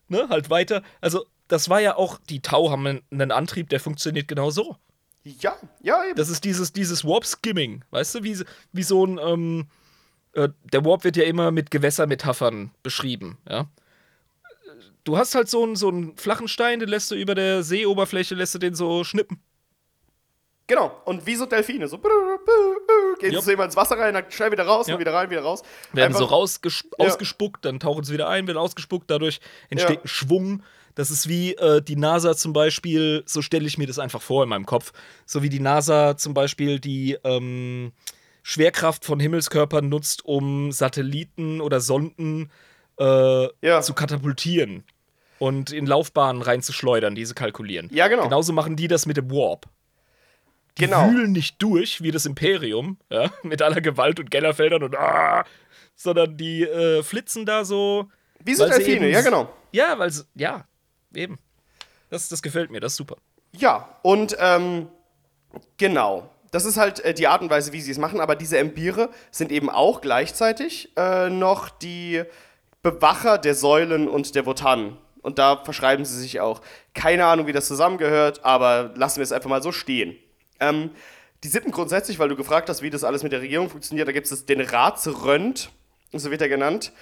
ne, 0.09 0.29
halt 0.29 0.51
weiter. 0.51 0.83
Also, 1.01 1.27
das 1.49 1.69
war 1.69 1.81
ja 1.81 1.97
auch, 1.97 2.19
die 2.19 2.41
Tau 2.41 2.71
haben 2.71 2.87
einen, 2.87 3.31
Antrieb, 3.31 3.69
der 3.69 3.81
funktioniert 3.81 4.29
genau 4.29 4.51
so. 4.51 4.77
Ja, 5.25 5.57
ja, 5.81 6.05
eben. 6.05 6.17
Das 6.17 6.29
ist 6.29 6.45
dieses, 6.45 6.73
dieses 6.73 7.05
Warp-Skimming, 7.05 7.85
weißt 7.91 8.17
du, 8.17 8.25
wie, 8.25 8.39
wie 8.73 8.83
so 8.83 9.07
ein, 9.07 9.19
ähm, 9.19 9.67
äh, 10.35 10.49
der 10.73 10.85
Warp 10.85 11.05
wird 11.05 11.17
ja 11.17 11.25
immer 11.25 11.51
mit 11.51 11.71
Gewässermetaphern 11.71 12.71
beschrieben, 12.83 13.39
ja. 13.49 13.69
Du 15.05 15.19
hast 15.19 15.35
halt 15.35 15.51
so 15.51 15.63
einen, 15.63 15.77
so 15.77 15.89
einen 15.89 16.17
flachen 16.17 16.49
Stein, 16.49 16.81
den 16.81 16.89
lässt 16.89 17.11
du 17.11 17.15
über 17.15 17.35
der 17.35 17.63
Seeoberfläche, 17.63 18.35
lässt 18.35 18.55
du 18.55 18.59
den 18.59 18.75
so 18.75 19.05
schnippen. 19.05 19.39
Genau. 20.67 21.03
Und 21.05 21.27
wie 21.27 21.37
so 21.37 21.47
Delfine. 21.47 21.89
So 21.89 21.99
gehen 23.19 23.33
Jupp. 23.33 23.45
so 23.45 23.51
immer 23.53 23.65
ins 23.65 23.77
Wasser 23.77 23.99
rein, 23.99 24.15
dann 24.15 24.25
schnell 24.31 24.51
wieder 24.53 24.65
raus 24.65 24.87
Ja. 24.87 24.95
und 24.95 25.01
wieder 25.01 25.13
rein, 25.15 25.31
wieder 25.31 25.43
raus. 25.43 25.63
Werden 25.93 26.09
Einfach- 26.09 26.21
so 26.21 26.25
rausges 26.27 26.85
Ja. 26.99 27.07
ausgespuckt, 27.07 27.65
dann 27.65 27.81
tauchen 27.81 28.05
sie 28.05 28.13
wieder 28.13 28.29
ein, 28.29 28.47
werden 28.47 28.59
ausgespuckt, 28.59 29.11
dadurch 29.11 29.41
entsteht 29.71 30.05
ein 30.05 30.09
Schwung. 30.09 30.63
Das 30.95 31.11
ist 31.11 31.29
wie 31.29 31.55
äh, 31.57 31.83
die 31.83 31.97
NASA 31.97 32.37
zum 32.37 32.53
Beispiel, 32.53 33.25
so 33.27 33.43
stelle 33.43 33.67
ich 33.67 33.79
mir 33.79 33.87
das 33.89 33.99
einfach 33.99 34.23
vor 34.23 34.45
in 34.45 34.49
meinem 34.49 34.65
Kopf, 34.67 34.93
so 35.27 35.43
wie 35.43 35.49
die 35.49 35.59
NASA 35.61 36.17
zum 36.17 36.35
Beispiel 36.35 36.79
die 36.79 37.19
ähm, 37.25 37.93
Schwerkraft 38.43 39.05
von 39.05 39.19
Himmelskörpern 39.19 39.89
nutzt, 39.89 40.25
um 40.25 40.71
Satelliten 40.71 41.61
oder 41.61 41.81
Sonden 41.81 42.51
äh, 43.01 43.49
Ja. 43.67 43.81
zu 43.83 43.95
katapultieren 43.95 44.85
und 45.41 45.73
in 45.73 45.87
Laufbahnen 45.87 46.43
reinzuschleudern, 46.43 47.15
diese 47.17 47.35
kalkulieren. 47.35 47.89
Ja, 47.93 48.07
genau. 48.09 48.23
Genauso 48.25 48.53
machen 48.53 48.77
die 48.77 48.87
das 48.87 49.07
mit 49.07 49.17
dem 49.17 49.31
Warp. 49.33 49.67
Die 50.79 50.87
Genau. 50.87 51.09
wühlen 51.11 51.33
nicht 51.33 51.63
durch 51.63 52.03
wie 52.03 52.11
das 52.11 52.27
Imperium, 52.27 52.99
ja, 53.09 53.31
mit 53.43 53.63
aller 53.63 53.81
Gewalt 53.81 54.19
und 54.19 54.31
Gellerfeldern 54.31 54.83
und 54.83 54.97
ah, 54.97 55.45
sondern 55.95 56.37
die 56.37 56.63
äh, 56.63 57.03
flitzen 57.03 57.47
da 57.47 57.65
so. 57.65 58.09
Wie 58.45 58.55
so 58.55 58.67
Delfine, 58.67 59.09
ja, 59.09 59.23
genau. 59.23 59.49
Ja, 59.73 59.99
weil 59.99 60.13
ja, 60.35 60.67
eben. 61.15 61.39
Das, 62.11 62.29
das 62.29 62.43
gefällt 62.43 62.71
mir, 62.71 62.81
das 62.81 62.93
ist 62.93 62.97
super. 62.99 63.17
Ja, 63.53 63.99
und 64.03 64.37
ähm, 64.39 64.89
genau. 65.77 66.31
Das 66.51 66.65
ist 66.65 66.77
halt 66.77 67.01
äh, 67.01 67.15
die 67.15 67.27
Art 67.27 67.43
und 67.43 67.51
Weise, 67.51 67.73
wie 67.73 67.81
sie 67.81 67.91
es 67.91 67.99
machen, 67.99 68.21
aber 68.21 68.37
diese 68.37 68.59
Empire 68.59 69.11
sind 69.31 69.51
eben 69.51 69.71
auch 69.71 70.01
gleichzeitig 70.01 70.93
äh, 70.97 71.29
noch 71.29 71.69
die 71.69 72.23
Bewacher 72.83 73.39
der 73.39 73.55
Säulen 73.55 74.09
und 74.09 74.35
der 74.35 74.47
Votanen. 74.47 74.97
Und 75.23 75.39
da 75.39 75.65
verschreiben 75.65 76.05
sie 76.05 76.21
sich 76.21 76.41
auch. 76.41 76.61
Keine 76.93 77.25
Ahnung, 77.27 77.47
wie 77.47 77.53
das 77.53 77.67
zusammengehört, 77.67 78.45
aber 78.45 78.93
lassen 78.95 79.17
wir 79.17 79.23
es 79.25 79.33
einfach 79.33 79.49
mal 79.49 79.63
so 79.63 79.73
stehen. 79.73 80.17
Ähm, 80.61 80.91
die 81.43 81.49
Sippen 81.49 81.73
grundsätzlich, 81.73 82.19
weil 82.19 82.29
du 82.29 82.37
gefragt 82.37 82.69
hast, 82.69 82.83
wie 82.83 82.91
das 82.91 83.05
alles 83.05 83.23
mit 83.23 83.33
der 83.33 83.41
Regierung 83.41 83.69
funktioniert, 83.69 84.09
da 84.09 84.13
gibt 84.13 84.31
es 84.31 84.47
den 84.47 84.61
Ratsrönt, 84.61 85.71
so 86.13 86.31
wird 86.31 86.41
er 86.41 86.49
genannt. 86.49 86.93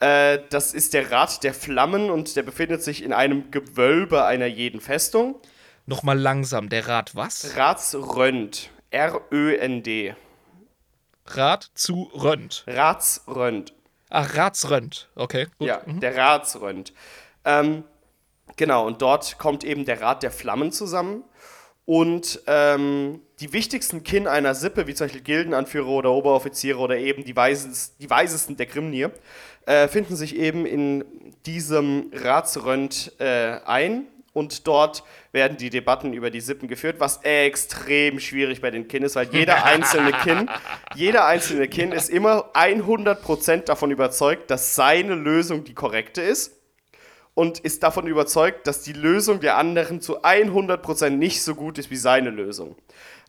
Äh, 0.00 0.40
das 0.50 0.74
ist 0.74 0.92
der 0.92 1.10
Rat 1.10 1.42
der 1.42 1.54
Flammen 1.54 2.10
und 2.10 2.36
der 2.36 2.42
befindet 2.42 2.82
sich 2.82 3.02
in 3.02 3.12
einem 3.12 3.50
Gewölbe 3.50 4.24
einer 4.24 4.46
jeden 4.46 4.80
Festung. 4.80 5.40
Nochmal 5.86 6.18
langsam, 6.18 6.68
der 6.68 6.86
Rat 6.88 7.14
was? 7.14 7.56
Ratsrönt. 7.56 8.70
R-Ö-N-D. 8.90 10.14
Rat 11.26 11.70
zu 11.74 12.10
Rönt. 12.14 12.64
Ratsrönt. 12.66 13.72
Ach, 14.10 14.36
Ratsrönt. 14.36 15.08
Okay, 15.14 15.46
gut. 15.58 15.68
Ja, 15.68 15.80
der 15.86 16.16
Ratsrönt. 16.16 16.92
Ähm, 17.44 17.84
genau, 18.56 18.86
und 18.86 19.02
dort 19.02 19.38
kommt 19.38 19.64
eben 19.64 19.84
der 19.84 20.00
Rat 20.00 20.22
der 20.22 20.30
Flammen 20.30 20.72
zusammen. 20.72 21.24
Und 21.86 22.40
ähm, 22.48 23.20
die 23.38 23.52
wichtigsten 23.52 24.02
Kin 24.02 24.26
einer 24.26 24.56
Sippe, 24.56 24.88
wie 24.88 24.94
zum 24.94 25.06
Beispiel 25.06 25.22
Gildenanführer 25.22 25.88
oder 25.88 26.10
Oberoffiziere 26.10 26.78
oder 26.78 26.96
eben 26.96 27.24
die, 27.24 27.36
Weises, 27.36 27.96
die 27.98 28.10
Weisesten 28.10 28.56
der 28.56 28.66
Grimnir, 28.66 29.12
äh, 29.66 29.86
finden 29.86 30.16
sich 30.16 30.36
eben 30.36 30.66
in 30.66 31.04
diesem 31.46 32.10
Ratsrönt 32.12 33.12
äh, 33.20 33.60
ein. 33.64 34.08
Und 34.32 34.66
dort 34.66 35.02
werden 35.32 35.56
die 35.56 35.70
Debatten 35.70 36.12
über 36.12 36.30
die 36.30 36.40
Sippen 36.40 36.68
geführt, 36.68 36.96
was 36.98 37.20
extrem 37.22 38.18
schwierig 38.20 38.60
bei 38.60 38.70
den 38.70 38.88
Kin 38.88 39.04
ist, 39.04 39.14
weil 39.14 39.28
jeder 39.32 39.64
einzelne 39.64 40.12
Kin, 40.12 40.50
jeder 40.94 41.24
einzelne 41.24 41.68
Kin 41.68 41.92
ist 41.92 42.10
immer 42.10 42.50
100% 42.52 43.64
davon 43.64 43.92
überzeugt, 43.92 44.50
dass 44.50 44.74
seine 44.74 45.14
Lösung 45.14 45.64
die 45.64 45.72
korrekte 45.72 46.20
ist 46.20 46.55
und 47.36 47.58
ist 47.58 47.82
davon 47.82 48.06
überzeugt, 48.06 48.66
dass 48.66 48.80
die 48.80 48.94
Lösung 48.94 49.40
der 49.40 49.58
anderen 49.58 50.00
zu 50.00 50.24
100% 50.24 51.10
nicht 51.10 51.42
so 51.42 51.54
gut 51.54 51.76
ist 51.76 51.90
wie 51.90 51.96
seine 51.96 52.30
Lösung. 52.30 52.76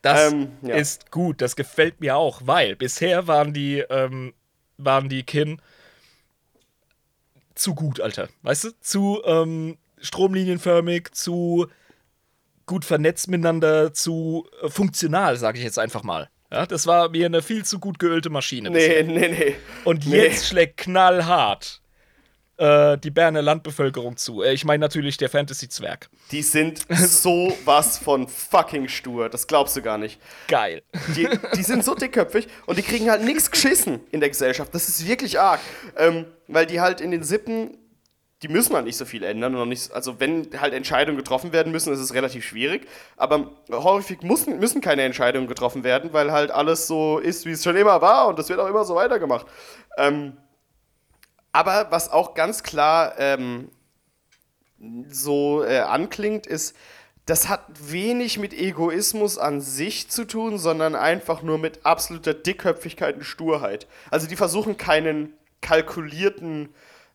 Das 0.00 0.32
Ähm, 0.32 0.52
ja. 0.62 0.76
ist 0.76 1.10
gut, 1.10 1.42
das 1.42 1.56
gefällt 1.56 2.00
mir 2.00 2.16
auch, 2.16 2.40
weil 2.46 2.74
bisher 2.74 3.26
waren 3.26 3.52
die, 3.52 3.80
ähm, 3.90 4.32
waren 4.78 5.10
die 5.10 5.24
Kin 5.24 5.60
zu 7.54 7.74
gut, 7.74 8.00
Alter. 8.00 8.30
Weißt 8.40 8.64
du? 8.64 8.70
Zu 8.80 9.20
ähm, 9.26 9.76
stromlinienförmig, 10.00 11.10
zu 11.12 11.66
gut 12.64 12.86
vernetzt 12.86 13.28
miteinander, 13.28 13.92
zu 13.92 14.48
äh, 14.62 14.70
funktional, 14.70 15.36
sage 15.36 15.58
ich 15.58 15.64
jetzt 15.64 15.78
einfach 15.78 16.02
mal. 16.02 16.30
Ja, 16.50 16.64
das 16.64 16.86
war 16.86 17.10
mir 17.10 17.26
eine 17.26 17.42
viel 17.42 17.62
zu 17.62 17.78
gut 17.78 17.98
geölte 17.98 18.30
Maschine. 18.30 18.70
bisher. 18.70 19.04
Nee, 19.04 19.18
nee, 19.18 19.28
nee. 19.28 19.56
Und 19.84 20.06
nee. 20.06 20.16
jetzt 20.16 20.46
schlägt 20.46 20.78
knallhart 20.78 21.82
äh, 22.58 22.98
die 22.98 23.10
Berner 23.10 23.40
Landbevölkerung 23.40 24.16
zu. 24.16 24.42
Äh, 24.42 24.52
ich 24.52 24.64
meine 24.64 24.80
natürlich 24.80 25.16
der 25.16 25.28
Fantasy-Zwerg. 25.28 26.10
Die 26.30 26.42
sind 26.42 26.86
so 26.90 27.56
was 27.64 27.98
von 27.98 28.28
fucking 28.28 28.88
stur. 28.88 29.28
Das 29.28 29.46
glaubst 29.46 29.76
du 29.76 29.82
gar 29.82 29.98
nicht. 29.98 30.20
Geil. 30.48 30.82
Die, 31.16 31.28
die 31.54 31.62
sind 31.62 31.84
so 31.84 31.94
dickköpfig 31.94 32.48
und 32.66 32.78
die 32.78 32.82
kriegen 32.82 33.10
halt 33.10 33.22
nichts 33.22 33.50
geschissen 33.50 34.00
in 34.10 34.20
der 34.20 34.28
Gesellschaft. 34.28 34.74
Das 34.74 34.88
ist 34.88 35.06
wirklich 35.06 35.38
arg. 35.40 35.60
Ähm, 35.96 36.26
weil 36.48 36.66
die 36.66 36.80
halt 36.80 37.00
in 37.00 37.10
den 37.10 37.22
Sippen, 37.22 37.78
die 38.42 38.48
müssen 38.48 38.74
halt 38.74 38.86
nicht 38.86 38.96
so 38.96 39.04
viel 39.04 39.22
ändern. 39.22 39.54
Und 39.54 39.68
nicht, 39.68 39.92
also 39.92 40.18
wenn 40.18 40.48
halt 40.60 40.74
Entscheidungen 40.74 41.18
getroffen 41.18 41.52
werden 41.52 41.70
müssen, 41.70 41.92
ist 41.92 42.00
es 42.00 42.14
relativ 42.14 42.44
schwierig. 42.44 42.88
Aber 43.16 43.52
häufig 43.70 44.22
müssen, 44.22 44.58
müssen 44.58 44.80
keine 44.80 45.02
Entscheidungen 45.02 45.46
getroffen 45.46 45.84
werden, 45.84 46.12
weil 46.12 46.32
halt 46.32 46.50
alles 46.50 46.86
so 46.86 47.18
ist, 47.18 47.46
wie 47.46 47.52
es 47.52 47.62
schon 47.62 47.76
immer 47.76 48.00
war 48.02 48.26
und 48.28 48.38
das 48.38 48.48
wird 48.48 48.58
auch 48.58 48.68
immer 48.68 48.84
so 48.84 48.96
weitergemacht. 48.96 49.46
Ähm, 49.96 50.36
aber 51.58 51.90
was 51.90 52.08
auch 52.08 52.34
ganz 52.34 52.62
klar 52.62 53.14
ähm, 53.18 53.68
so 55.08 55.64
äh, 55.64 55.80
anklingt, 55.80 56.46
ist, 56.46 56.76
das 57.26 57.48
hat 57.48 57.62
wenig 57.80 58.38
mit 58.38 58.54
Egoismus 58.54 59.38
an 59.38 59.60
sich 59.60 60.08
zu 60.08 60.24
tun, 60.24 60.58
sondern 60.58 60.94
einfach 60.94 61.42
nur 61.42 61.58
mit 61.58 61.84
absoluter 61.84 62.32
Dickköpfigkeit 62.32 63.16
und 63.16 63.24
Sturheit. 63.24 63.88
Also 64.08 64.28
die 64.28 64.36
versuchen 64.36 64.76
keinen 64.76 65.32
kalkulierten, 65.60 66.68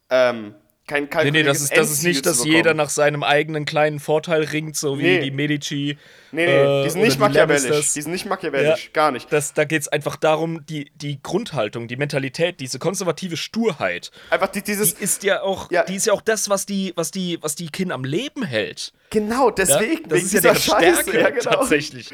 ähm, 0.09 0.55
kein 0.85 1.07
Nee, 1.23 1.31
nee, 1.31 1.43
das 1.43 1.61
ist, 1.61 1.75
das 1.77 1.89
ist 1.91 2.03
nicht, 2.03 2.25
dass 2.25 2.43
jeder 2.43 2.73
nach 2.73 2.89
seinem 2.89 3.23
eigenen 3.23 3.63
kleinen 3.65 3.99
Vorteil 3.99 4.43
ringt, 4.43 4.75
so 4.75 4.99
wie 4.99 5.03
Nee. 5.03 5.19
die 5.21 5.31
Medici. 5.31 5.97
Nee, 6.31 6.45
nee, 6.45 6.51
äh, 6.81 6.83
die 6.83 6.89
sind 6.89 7.01
nicht 7.03 7.19
machiavellisch. 7.19 7.93
Die 7.93 8.01
sind 8.01 8.11
nicht 8.11 8.25
machiavellisch, 8.25 8.85
Ja. 8.85 8.89
gar 8.91 9.11
nicht. 9.11 9.31
Das, 9.31 9.53
da 9.53 9.63
geht 9.63 9.81
es 9.83 9.87
einfach 9.87 10.15
darum, 10.17 10.65
die, 10.65 10.91
die 10.95 11.21
Grundhaltung, 11.23 11.87
die 11.87 11.95
Mentalität, 11.95 12.59
diese 12.59 12.79
konservative 12.79 13.37
Sturheit, 13.37 14.11
Einfach 14.29 14.47
die, 14.49 14.61
dieses, 14.61 14.95
die 14.95 15.03
ist 15.03 15.23
ja 15.23 15.41
auch, 15.43 15.71
Ja. 15.71 15.83
die 15.85 15.95
ist 15.95 16.05
ja 16.07 16.13
auch 16.13 16.21
das, 16.21 16.49
was 16.49 16.65
die, 16.65 16.91
was 16.95 17.11
die, 17.11 17.37
was 17.41 17.55
die 17.55 17.67
Kin 17.69 17.91
am 17.91 18.03
Leben 18.03 18.43
hält. 18.43 18.91
genau, 19.09 19.49
Ja? 19.49 19.55
deswegen, 19.55 20.09
das 20.09 20.17
wegen 20.17 20.25
ist 20.25 20.33
ja 20.33 20.41
deren 20.41 20.55
Scheiße. 20.57 21.01
Stärke 21.03 21.19
Ja, 21.19 21.29
genau. 21.29 21.41
tatsächlich. 21.51 22.09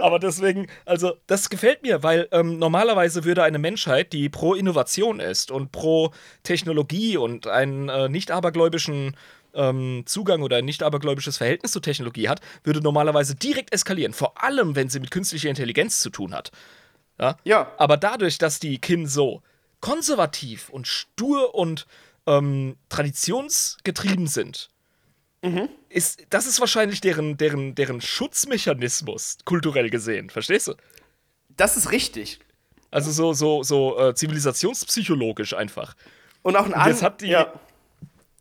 Aber 0.00 0.18
deswegen, 0.18 0.66
also 0.86 1.12
das 1.26 1.50
gefällt 1.50 1.82
mir, 1.82 2.02
weil 2.02 2.26
ähm, 2.32 2.58
normalerweise 2.58 3.24
würde 3.24 3.42
eine 3.42 3.58
Menschheit, 3.58 4.12
die 4.12 4.28
pro 4.30 4.54
Innovation 4.54 5.20
ist 5.20 5.50
und 5.50 5.72
pro 5.72 6.10
Technologie 6.42 7.16
und 7.18 7.46
einen 7.46 7.88
äh, 7.90 8.07
nicht 8.08 8.30
abergläubischen 8.30 9.16
ähm, 9.54 10.02
Zugang 10.06 10.42
oder 10.42 10.56
ein 10.58 10.64
nicht 10.64 10.82
abergläubisches 10.82 11.36
Verhältnis 11.38 11.72
zur 11.72 11.82
Technologie 11.82 12.28
hat, 12.28 12.40
würde 12.64 12.80
normalerweise 12.80 13.34
direkt 13.34 13.72
eskalieren. 13.72 14.12
Vor 14.12 14.42
allem, 14.42 14.76
wenn 14.76 14.88
sie 14.88 15.00
mit 15.00 15.10
künstlicher 15.10 15.48
Intelligenz 15.48 16.00
zu 16.00 16.10
tun 16.10 16.34
hat. 16.34 16.50
Ja? 17.18 17.36
Ja. 17.44 17.72
Aber 17.78 17.96
dadurch, 17.96 18.38
dass 18.38 18.60
die 18.60 18.78
Kin 18.78 19.06
so 19.06 19.42
konservativ 19.80 20.68
und 20.68 20.86
stur 20.86 21.54
und 21.54 21.86
ähm, 22.26 22.76
traditionsgetrieben 22.88 24.26
sind, 24.26 24.70
ist, 25.88 26.26
das 26.30 26.46
ist 26.46 26.58
wahrscheinlich 26.58 27.00
deren, 27.00 27.36
deren, 27.36 27.74
deren 27.76 28.00
Schutzmechanismus, 28.00 29.38
kulturell 29.44 29.88
gesehen. 29.88 30.30
Verstehst 30.30 30.66
du? 30.66 30.74
Das 31.56 31.76
ist 31.76 31.92
richtig. 31.92 32.40
Also 32.90 33.12
so, 33.12 33.32
so, 33.34 33.62
so 33.62 33.98
äh, 33.98 34.14
zivilisationspsychologisch 34.14 35.54
einfach. 35.54 35.94
Und 36.42 36.56
auch 36.56 36.66
ein 36.66 36.72
Und 36.74 36.86
jetzt 36.86 37.02
hat 37.02 37.20
die- 37.20 37.28
ja. 37.28 37.52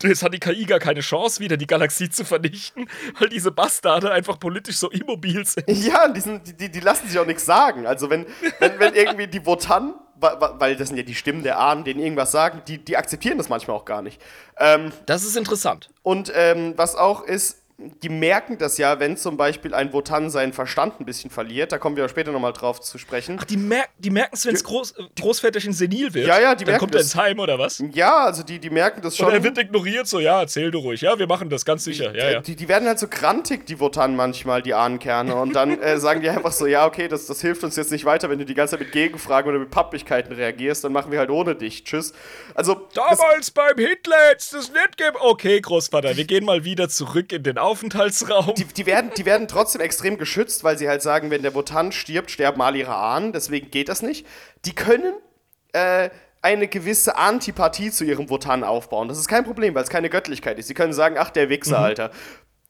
Jetzt 0.04 0.22
hat 0.24 0.34
die 0.34 0.40
KI 0.40 0.66
gar 0.66 0.80
keine 0.80 1.00
Chance, 1.02 1.40
wieder 1.40 1.58
die 1.58 1.66
Galaxie 1.68 2.10
zu 2.10 2.24
vernichten, 2.24 2.88
weil 3.20 3.30
diese 3.30 3.52
Bastarde 3.52 4.12
einfach 4.12 4.40
politisch 4.40 4.78
so 4.78 4.90
immobil 4.92 5.44
sind. 5.46 5.68
Ja, 5.70 6.08
die, 6.08 6.20
sind, 6.22 6.60
die- 6.60 6.70
die, 6.70 6.80
lassen 6.80 7.08
sich 7.08 7.18
auch 7.18 7.26
nichts 7.26 7.46
sagen. 7.46 7.88
Also 7.88 8.10
wenn, 8.10 8.26
wenn, 8.60 8.80
wenn 8.80 8.94
irgendwie 8.94 9.28
die 9.28 9.44
Votan, 9.46 9.96
weil 10.20 10.76
das 10.76 10.88
sind 10.90 10.98
ja 10.98 11.04
die 11.04 11.16
Stimmen 11.16 11.44
der 11.44 11.60
Ahnen, 11.60 11.84
denen 11.84 12.00
irgendwas 12.00 12.32
sagen, 12.32 12.62
die, 12.68 12.78
die 12.78 12.96
akzeptieren 12.98 13.38
das 13.38 13.50
manchmal 13.50 13.76
auch 13.78 13.86
gar 13.86 14.02
nicht. 14.02 14.22
Ähm, 14.58 14.92
Das 15.08 15.24
ist 15.24 15.36
interessant. 15.36 15.90
und 16.04 16.32
ähm, 16.36 16.74
was 16.76 16.96
auch 16.96 17.24
ist, 17.24 17.58
die 17.80 18.10
merken 18.10 18.58
das 18.58 18.80
ja, 18.80 19.00
wenn 19.00 19.18
zum 19.18 19.38
Beispiel 19.38 19.76
ein 19.76 19.94
Wotan 19.94 20.32
seinen 20.32 20.52
Verstand 20.52 21.00
ein 21.00 21.06
bisschen 21.06 21.30
verliert. 21.30 21.72
Da 21.72 21.78
kommen 21.78 21.96
wir 21.96 22.10
später 22.10 22.32
nochmal 22.32 22.54
drauf 22.54 22.82
zu 22.82 22.98
sprechen. 22.98 23.38
Ach, 23.40 23.46
die, 23.46 23.56
mer 23.56 23.86
die 24.00 24.10
merken 24.10 24.32
es, 24.34 24.48
wenn 24.48 24.56
es 24.56 24.64
Groß 24.64 24.96
Großväterchen 25.20 25.74
senil 25.74 26.12
wird. 26.16 26.28
Ja, 26.28 26.40
ja, 26.40 26.56
die 26.56 26.64
Dann 26.64 26.72
merken 26.72 26.80
kommt 26.80 26.96
er 26.96 27.00
das. 27.00 27.08
ins 27.08 27.16
Heim 27.16 27.40
oder 27.40 27.60
was? 27.60 27.84
Ja, 27.94 28.26
also 28.26 28.42
die, 28.42 28.58
die 28.58 28.72
merken 28.72 29.02
das 29.04 29.16
schon. 29.16 29.28
Oder 29.28 29.36
er 29.36 29.44
wird 29.44 29.60
ignoriert, 29.60 30.08
so, 30.08 30.20
ja, 30.20 30.42
erzähl 30.42 30.72
du 30.72 30.80
ruhig. 30.80 31.02
Ja, 31.02 31.20
wir 31.20 31.28
machen 31.28 31.50
das, 31.52 31.66
ganz 31.66 31.84
sicher. 31.84 32.16
Ja, 32.16 32.32
ja. 32.32 32.42
Die, 32.42 32.56
die 32.56 32.68
werden 32.68 32.88
halt 32.88 32.98
so 32.98 33.08
grantig, 33.08 33.68
die 33.68 33.80
Wotan 33.80 34.16
manchmal, 34.16 34.64
die 34.64 34.74
Ahnenkerne. 34.74 35.36
Und 35.36 35.54
dann 35.54 35.80
äh, 35.80 36.00
sagen 36.00 36.22
die 36.22 36.30
einfach 36.30 36.54
so, 36.54 36.66
ja, 36.66 36.88
okay, 36.88 37.08
das, 37.08 37.28
das 37.28 37.42
hilft 37.42 37.64
uns 37.64 37.76
jetzt 37.76 37.92
nicht 37.92 38.06
weiter, 38.06 38.28
wenn 38.32 38.40
du 38.40 38.46
die 38.46 38.56
ganze 38.56 38.72
Zeit 38.72 38.80
mit 38.80 38.92
Gegenfragen 38.92 39.52
oder 39.52 39.60
mit 39.60 39.70
Pappigkeiten 39.70 40.34
reagierst, 40.34 40.84
dann 40.84 40.94
machen 40.94 41.12
wir 41.12 41.20
halt 41.20 41.30
ohne 41.30 41.54
dich. 41.54 41.84
Tschüss. 41.84 42.14
Also, 42.56 42.88
Damals 42.96 43.52
beim 43.52 43.78
Hitler 43.78 44.16
hätt's 44.32 44.50
das 44.50 44.72
nicht 44.72 44.98
gegeben. 44.98 45.18
Okay, 45.20 45.62
Großvater, 45.62 46.18
wir 46.18 46.26
gehen 46.26 46.44
mal 46.44 46.64
wieder 46.64 46.90
zurück 46.90 47.32
in 47.32 47.44
den 47.44 47.60
Aufenthaltsraum. 47.68 48.56
die, 48.56 48.66
die, 48.66 48.86
werden, 48.86 49.12
die 49.16 49.26
werden 49.26 49.48
trotzdem 49.48 49.82
extrem 49.82 50.18
geschützt, 50.18 50.64
weil 50.64 50.78
sie 50.78 50.88
halt 50.90 51.02
sagen, 51.02 51.30
wenn 51.30 51.42
der 51.44 51.54
Wotan 51.54 51.92
stirbt, 51.92 52.32
sterben 52.32 52.62
alle 52.62 52.80
ihre 52.80 52.96
Ahnen. 52.96 53.34
Deswegen 53.34 53.70
geht 53.72 53.90
das 53.90 54.02
nicht. 54.02 54.26
Die 54.66 54.74
können 54.74 55.14
äh, 55.74 56.10
eine 56.42 56.68
gewisse 56.68 57.18
Antipathie 57.18 57.92
zu 57.92 58.04
ihrem 58.06 58.30
Wotan 58.30 58.64
aufbauen. 58.64 59.08
Das 59.08 59.18
ist 59.18 59.28
kein 59.28 59.44
Problem, 59.44 59.76
weil 59.76 59.84
es 59.84 59.90
keine 59.90 60.10
Göttlichkeit 60.10 60.58
ist. 60.60 60.68
Sie 60.68 60.74
können 60.74 60.94
sagen, 60.94 61.16
ach, 61.20 61.30
der 61.30 61.50
Wichser, 61.50 61.80
Alter. 61.80 62.12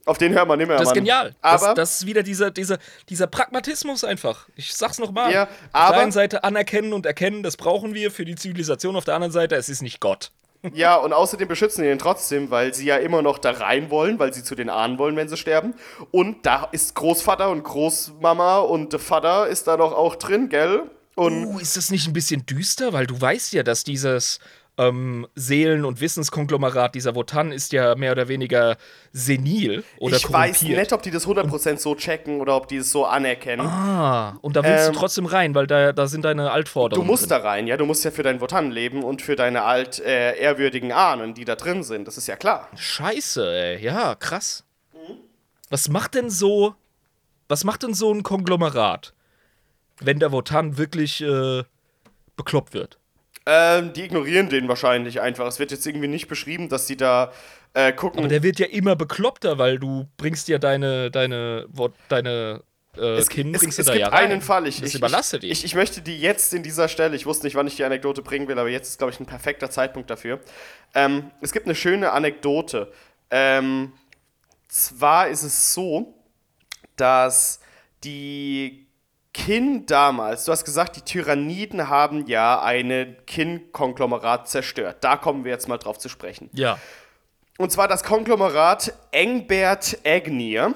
Auf 0.06 0.18
den 0.18 0.34
hören 0.34 0.48
wir 0.48 0.56
nicht 0.56 0.68
mehr, 0.68 0.78
Mhm. 0.78 0.80
Das 0.80 0.84
ist 0.84 0.96
Mann. 0.96 0.96
genial. 0.96 1.36
Aber 1.42 1.66
das, 1.68 1.76
das 1.76 2.00
ist 2.00 2.06
wieder 2.08 2.24
dieser, 2.24 2.50
dieser, 2.50 2.78
dieser 3.10 3.28
Pragmatismus 3.28 4.06
einfach. 4.06 4.48
Ich 4.56 4.74
sag's 4.74 5.00
nochmal. 5.00 5.34
Ja, 5.34 5.50
Auf 5.74 5.92
der 5.92 6.00
einen 6.00 6.14
Seite 6.14 6.46
anerkennen 6.46 6.94
und 6.94 7.06
erkennen, 7.06 7.44
das 7.44 7.58
brauchen 7.58 7.94
wir 7.94 8.10
für 8.10 8.24
die 8.24 8.36
Zivilisation. 8.36 8.96
Auf 8.96 9.04
der 9.04 9.16
anderen 9.16 9.34
Seite, 9.34 9.56
es 9.56 9.68
ist 9.68 9.82
nicht 9.82 10.00
Gott. 10.00 10.32
Ja, 10.74 10.96
und 10.96 11.14
außerdem 11.14 11.48
beschützen 11.48 11.84
die 11.84 11.90
den 11.90 12.00
trotzdem, 12.00 12.50
weil 12.50 12.74
sie 12.74 12.86
ja 12.86 12.98
immer 12.98 13.22
noch 13.22 13.38
da 13.38 13.52
rein 13.52 13.90
wollen, 13.90 14.20
weil 14.20 14.34
sie 14.34 14.44
zu 14.44 14.56
den 14.56 14.70
Ahnen 14.70 14.98
wollen, 14.98 15.16
wenn 15.16 15.30
sie 15.30 15.38
sterben. 15.38 15.74
Und 16.12 16.46
da 16.46 16.68
ist 16.72 16.96
Großvater 16.96 17.50
und 17.50 17.64
Großmama 17.64 18.60
und 18.60 18.94
der 18.94 19.00
Vater 19.00 19.48
ist 19.48 19.68
da 19.68 19.78
doch 19.78 19.94
auch 19.94 20.16
drin, 20.16 20.50
gell? 20.50 20.84
Und 21.16 21.46
Uh, 21.46 21.60
ist 21.60 21.78
das 21.78 21.90
nicht 21.90 22.08
ein 22.08 22.14
bisschen 22.14 22.46
düster? 22.46 22.94
Weil 22.94 23.08
du 23.08 23.20
weißt 23.20 23.54
ja, 23.54 23.64
dass 23.64 23.84
dieses 23.84 24.40
ähm, 24.78 25.28
Seelen- 25.36 25.86
und 25.86 26.02
Wissenskonglomerat, 26.02 26.94
dieser 26.96 27.16
Wotan, 27.16 27.52
ist 27.52 27.72
ja 27.74 27.96
mehr 27.96 28.12
oder 28.12 28.28
weniger 28.28 28.78
senil 29.12 29.84
oder 30.00 30.18
ich 30.18 30.32
weiß 30.32 30.62
nicht, 30.62 30.94
ob 30.94 31.02
die 31.02 31.10
das 31.12 31.26
100% 31.28 31.78
so 31.78 31.96
checken 31.96 32.40
oder 32.42 32.56
ob 32.56 32.68
die 32.68 32.78
es 32.78 32.92
so 32.92 33.06
anerkennen. 33.06 33.66
Ah, 33.66 34.38
und 34.42 34.56
da 34.56 34.64
willst 34.64 34.88
Ähm, 34.88 34.94
du 34.94 35.00
trotzdem 35.00 35.26
rein, 35.26 35.56
weil 35.56 35.66
da, 35.68 35.94
da 35.94 36.06
sind 36.08 36.24
deine 36.26 36.44
Du 36.44 36.50
Altforderungen. 36.52 37.08
musst 37.08 37.24
drin. 37.24 37.30
da 37.30 37.38
rein, 37.40 37.66
ja, 37.68 37.76
du 37.78 37.86
musst 37.86 38.06
ja 38.06 38.12
für 38.12 38.24
deinen 38.24 38.40
Wotan 38.40 38.70
leben 38.72 39.04
und 39.04 39.22
für 39.22 39.36
deine 39.36 39.64
alt 39.64 40.00
äh, 40.00 40.38
ehrwürdigen 40.38 40.92
Ahnen, 40.92 41.34
die 41.34 41.46
da 41.46 41.56
drin 41.56 41.84
sind. 41.84 42.08
Das 42.08 42.18
ist 42.18 42.28
ja 42.28 42.36
klar. 42.36 42.68
Scheiße, 42.76 43.52
ey. 43.52 43.84
Ja, 43.84 44.14
krass. 44.16 44.64
Was 45.70 45.90
macht 45.90 46.14
denn 46.16 46.30
so. 46.30 46.76
Was 47.50 47.64
macht 47.64 47.84
denn 47.84 47.94
so 47.94 48.14
ein 48.14 48.24
Konglomerat, 48.24 49.14
wenn 50.02 50.20
der 50.20 50.32
Wotan 50.32 50.78
wirklich 50.78 51.22
äh, 51.22 51.64
bekloppt 52.36 52.74
wird? 52.74 53.00
Ähm, 53.50 53.94
die 53.94 54.04
ignorieren 54.04 54.50
den 54.50 54.68
wahrscheinlich 54.68 55.22
einfach. 55.22 55.48
Es 55.48 55.58
wird 55.58 55.72
jetzt 55.72 55.88
irgendwie 55.88 56.10
nicht 56.10 56.28
beschrieben, 56.28 56.68
dass 56.68 56.86
sie 56.86 56.98
da 56.98 57.32
äh, 57.74 57.94
gucken. 57.94 58.20
Aber 58.20 58.28
der 58.28 58.44
wird 58.44 58.60
ja 58.60 58.66
immer 58.66 58.98
bekloppter, 58.98 59.58
weil 59.58 59.80
du 59.80 60.10
bringst 60.18 60.50
ja 60.50 60.58
deine, 60.58 61.10
deine, 61.10 61.66
Wo- 61.70 61.94
deine 62.10 62.62
äh, 62.98 63.00
es, 63.18 63.30
Kind 63.30 63.56
es, 63.56 63.62
bringst 63.62 63.80
es 63.80 63.86
du 63.86 63.92
da 63.94 63.98
gibt 63.98 64.12
ja 64.12 64.18
rein. 64.18 64.32
einen 64.32 64.42
Fall. 64.42 64.68
Ich, 64.68 64.84
ich, 64.84 64.96
überlastet 64.96 65.44
ich, 65.46 65.50
ihn. 65.50 65.54
ich, 65.54 65.64
ich 65.64 65.76
möchte 65.76 66.02
die 66.02 66.20
jetzt 66.20 66.54
in 66.54 66.62
dieser 66.62 66.90
Stelle, 66.90 67.16
ich 67.16 67.26
wusste 67.26 67.46
nicht, 67.46 67.56
wann 67.56 67.68
ich 67.68 67.78
die 67.78 67.86
Anekdote 67.86 68.22
bringen 68.22 68.50
will, 68.50 68.60
aber 68.60 68.70
jetzt 68.70 68.90
ist, 68.90 68.98
glaube 68.98 69.14
ich, 69.14 69.20
ein 69.22 69.26
perfekter 69.26 69.70
Zeitpunkt 69.70 70.10
dafür. 70.10 70.42
Ähm, 70.94 71.32
es 71.40 71.54
gibt 71.54 71.68
eine 71.68 71.76
schöne 71.76 72.12
Anekdote. 72.12 72.92
Ähm, 73.32 73.94
zwar 74.68 75.30
ist 75.30 75.44
es 75.44 75.74
so, 75.74 76.16
dass 76.98 77.62
die 78.04 78.87
Kin 79.38 79.86
damals, 79.86 80.46
du 80.46 80.52
hast 80.52 80.66
gesagt, 80.66 80.96
die 80.96 81.02
Tyranniden 81.02 81.90
haben 81.90 82.26
ja 82.26 82.62
ein 82.62 83.16
Kin-Konglomerat 83.28 84.50
zerstört. 84.50 84.98
Da 85.02 85.16
kommen 85.16 85.44
wir 85.44 85.52
jetzt 85.52 85.68
mal 85.68 85.78
drauf 85.78 86.00
zu 86.00 86.10
sprechen. 86.10 86.50
ja. 86.54 86.80
Und 87.60 87.72
zwar 87.72 87.88
das 87.88 88.04
Konglomerat 88.04 88.94
Engbert 89.12 89.98
Agnir. 90.06 90.76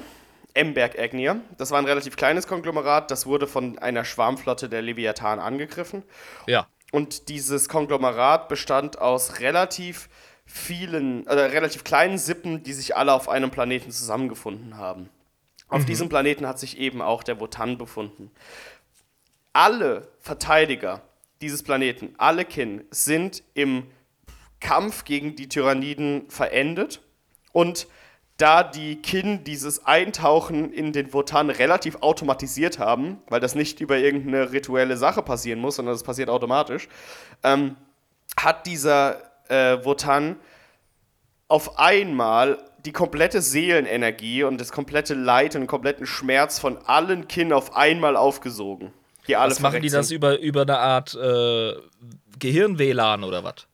Emberg 0.55 0.97
Agnir. 0.97 1.39
Das 1.57 1.69
war 1.69 1.77
ein 1.77 1.85
relativ 1.85 2.17
kleines 2.17 2.47
Konglomerat. 2.47 3.11
Das 3.11 3.27
wurde 3.27 3.45
von 3.45 3.77
einer 3.77 4.03
Schwarmflotte 4.03 4.67
der 4.67 4.81
Leviathan 4.81 5.39
angegriffen. 5.39 6.01
Ja. 6.47 6.67
Und 6.91 7.29
dieses 7.29 7.69
Konglomerat 7.69 8.49
bestand 8.49 8.99
aus 8.99 9.39
relativ 9.41 10.09
vielen, 10.45 11.27
äh, 11.27 11.33
relativ 11.33 11.83
kleinen 11.83 12.17
Sippen, 12.17 12.63
die 12.63 12.73
sich 12.73 12.97
alle 12.97 13.13
auf 13.13 13.29
einem 13.29 13.51
Planeten 13.51 13.91
zusammengefunden 13.91 14.77
haben. 14.77 15.09
Auf 15.71 15.85
diesem 15.85 16.09
Planeten 16.09 16.45
hat 16.45 16.59
sich 16.59 16.77
eben 16.77 17.01
auch 17.01 17.23
der 17.23 17.39
Wotan 17.39 17.77
befunden. 17.77 18.29
Alle 19.53 20.09
Verteidiger 20.19 21.01
dieses 21.41 21.63
Planeten, 21.63 22.13
alle 22.17 22.45
Kin, 22.45 22.83
sind 22.91 23.41
im 23.53 23.87
Kampf 24.59 25.05
gegen 25.05 25.35
die 25.35 25.47
Tyranniden 25.47 26.29
verendet. 26.29 27.01
Und 27.53 27.87
da 28.37 28.63
die 28.63 28.97
Kin 28.97 29.43
dieses 29.43 29.85
Eintauchen 29.85 30.73
in 30.73 30.91
den 30.93 31.13
Wotan 31.13 31.49
relativ 31.49 31.97
automatisiert 32.01 32.77
haben, 32.77 33.21
weil 33.29 33.39
das 33.39 33.55
nicht 33.55 33.79
über 33.79 33.97
irgendeine 33.97 34.51
rituelle 34.51 34.97
Sache 34.97 35.21
passieren 35.21 35.59
muss, 35.59 35.77
sondern 35.77 35.95
das 35.95 36.03
passiert 36.03 36.29
automatisch, 36.29 36.89
ähm, 37.43 37.77
hat 38.35 38.67
dieser 38.67 39.21
äh, 39.49 39.83
Wotan 39.85 40.37
auf 41.47 41.77
einmal 41.77 42.70
die 42.85 42.91
komplette 42.91 43.41
Seelenenergie 43.41 44.43
und 44.43 44.59
das 44.59 44.71
komplette 44.71 45.13
Leid 45.13 45.55
und 45.55 45.61
den 45.61 45.67
kompletten 45.67 46.05
Schmerz 46.05 46.59
von 46.59 46.77
allen 46.85 47.27
Kin 47.27 47.53
auf 47.53 47.75
einmal 47.75 48.15
aufgesogen. 48.15 48.91
Die 49.27 49.35
alle 49.35 49.51
Was 49.51 49.59
machen 49.59 49.81
die 49.81 49.89
das 49.89 50.11
über, 50.11 50.39
über 50.39 50.61
eine 50.61 50.79
Art 50.79 51.13
äh, 51.13 51.73
Gehirn-WLAN 52.39 53.23
oder 53.23 53.43
was? 53.43 53.67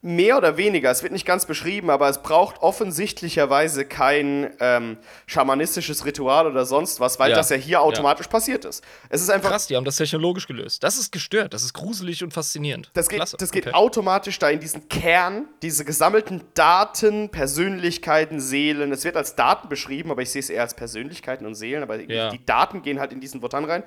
Mehr 0.00 0.36
oder 0.36 0.56
weniger, 0.56 0.92
es 0.92 1.02
wird 1.02 1.12
nicht 1.12 1.26
ganz 1.26 1.44
beschrieben, 1.44 1.90
aber 1.90 2.08
es 2.08 2.22
braucht 2.22 2.62
offensichtlicherweise 2.62 3.84
kein 3.84 4.48
ähm, 4.60 4.96
schamanistisches 5.26 6.04
Ritual 6.04 6.46
oder 6.46 6.64
sonst 6.66 7.00
was, 7.00 7.18
weil 7.18 7.30
Ja. 7.30 7.36
das 7.36 7.50
ja 7.50 7.56
hier 7.56 7.80
automatisch 7.82 8.28
passiert 8.28 8.64
ist. 8.64 8.84
Es 9.08 9.20
ist 9.22 9.28
einfach, 9.28 9.50
Krass, 9.50 9.66
die 9.66 9.74
haben 9.74 9.84
das 9.84 9.96
technologisch 9.96 10.46
gelöst. 10.46 10.84
Das 10.84 10.98
ist 10.98 11.10
gestört, 11.10 11.52
das 11.52 11.64
ist 11.64 11.72
gruselig 11.72 12.22
und 12.22 12.32
faszinierend. 12.32 12.90
das 12.94 13.08
geht, 13.08 13.18
Klasse. 13.18 13.36
das 13.38 13.50
geht 13.50 13.66
okay. 13.66 13.74
automatisch 13.74 14.38
da 14.38 14.48
in 14.50 14.60
diesen 14.60 14.88
Kern, 14.88 15.48
diese 15.62 15.84
gesammelten 15.84 16.42
Daten, 16.54 17.28
Persönlichkeiten, 17.30 18.38
Seelen. 18.40 18.92
Es 18.92 19.02
wird 19.04 19.16
als 19.16 19.34
Daten 19.34 19.68
beschrieben, 19.68 20.12
aber 20.12 20.22
ich 20.22 20.30
sehe 20.30 20.40
es 20.40 20.48
eher 20.48 20.62
als 20.62 20.74
Persönlichkeiten 20.74 21.44
und 21.44 21.56
Seelen, 21.56 21.82
aber 21.82 22.00
Ja. 22.00 22.30
die 22.30 22.44
Daten 22.46 22.82
gehen 22.82 23.00
halt 23.00 23.12
in 23.12 23.20
diesen 23.20 23.42
Wotan 23.42 23.64
rein. 23.64 23.82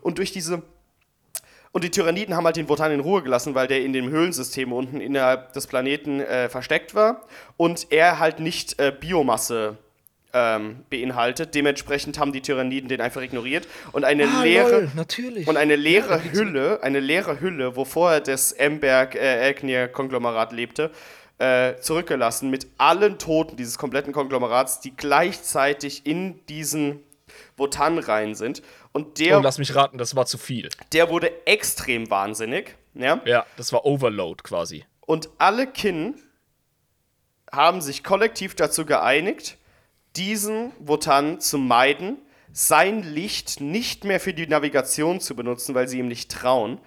Und 0.00 0.18
durch 0.18 0.30
diese 0.30 0.62
Und 1.76 1.84
die 1.84 1.90
Tyranniden 1.90 2.34
haben 2.34 2.46
halt 2.46 2.56
den 2.56 2.70
Wotan 2.70 2.90
in 2.90 3.00
Ruhe 3.00 3.22
gelassen, 3.22 3.54
weil 3.54 3.66
der 3.66 3.82
in 3.82 3.92
dem 3.92 4.08
Höhlensystem 4.08 4.72
unten 4.72 4.98
innerhalb 4.98 5.52
des 5.52 5.66
Planeten 5.66 6.20
äh, 6.20 6.48
versteckt 6.48 6.94
war 6.94 7.26
und 7.58 7.88
er 7.90 8.18
halt 8.18 8.40
nicht 8.40 8.80
äh, 8.80 8.94
Biomasse 8.98 9.76
ähm, 10.32 10.86
beinhaltet. 10.88 11.54
Dementsprechend 11.54 12.18
haben 12.18 12.32
die 12.32 12.40
Tyranniden 12.40 12.88
den 12.88 13.02
einfach 13.02 13.20
ignoriert 13.20 13.68
und 13.92 14.06
eine 14.06 14.24
Ah, 14.24 14.42
leere 14.42 14.88
lol, 14.96 15.44
und 15.44 15.58
eine 15.58 15.76
leere 15.76 16.22
Ja, 16.24 16.32
Hülle, 16.32 16.82
eine 16.82 16.98
leere 16.98 17.40
Hülle, 17.40 17.76
wo 17.76 17.84
vorher 17.84 18.22
das 18.22 18.52
Emberg 18.52 19.14
äh, 19.14 19.40
Elknir 19.40 19.86
Konglomerat 19.88 20.52
lebte, 20.52 20.92
äh, 21.36 21.74
zurückgelassen 21.78 22.48
mit 22.48 22.68
allen 22.78 23.18
Toten 23.18 23.56
dieses 23.58 23.76
kompletten 23.76 24.14
Konglomerats, 24.14 24.80
die 24.80 24.96
gleichzeitig 24.96 26.06
in 26.06 26.40
diesen 26.46 27.00
Wotan 27.58 27.98
rein 27.98 28.34
sind. 28.34 28.62
Und 28.96 29.18
der 29.18 29.36
Und 29.36 29.42
lass 29.42 29.58
mich 29.58 29.74
raten, 29.74 29.98
das 29.98 30.16
war 30.16 30.24
zu 30.24 30.38
viel. 30.38 30.70
der 30.92 31.10
wurde 31.10 31.30
extrem 31.46 32.08
wahnsinnig. 32.10 32.74
Ja? 32.94 33.20
Ja, 33.26 33.44
das 33.58 33.70
war 33.72 33.84
Overload 33.84 34.42
quasi. 34.42 34.86
Und 35.02 35.28
alle 35.36 35.66
Kin 35.66 36.14
haben 37.52 37.80
sich 37.82 38.02
kollektiv 38.02 38.54
dazu 38.54 38.86
geeinigt, 38.86 39.58
diesen 40.16 40.72
Wotan 40.78 41.40
zu 41.40 41.58
meiden, 41.58 42.16
sein 42.52 43.02
Licht 43.02 43.60
nicht 43.60 44.04
mehr 44.04 44.18
für 44.18 44.32
die 44.32 44.46
Navigation 44.46 45.20
zu 45.20 45.36
benutzen, 45.36 45.74
weil 45.74 45.88
sie 45.88 45.98
ihm 45.98 46.08
nicht 46.08 46.30
trauen. 46.32 46.78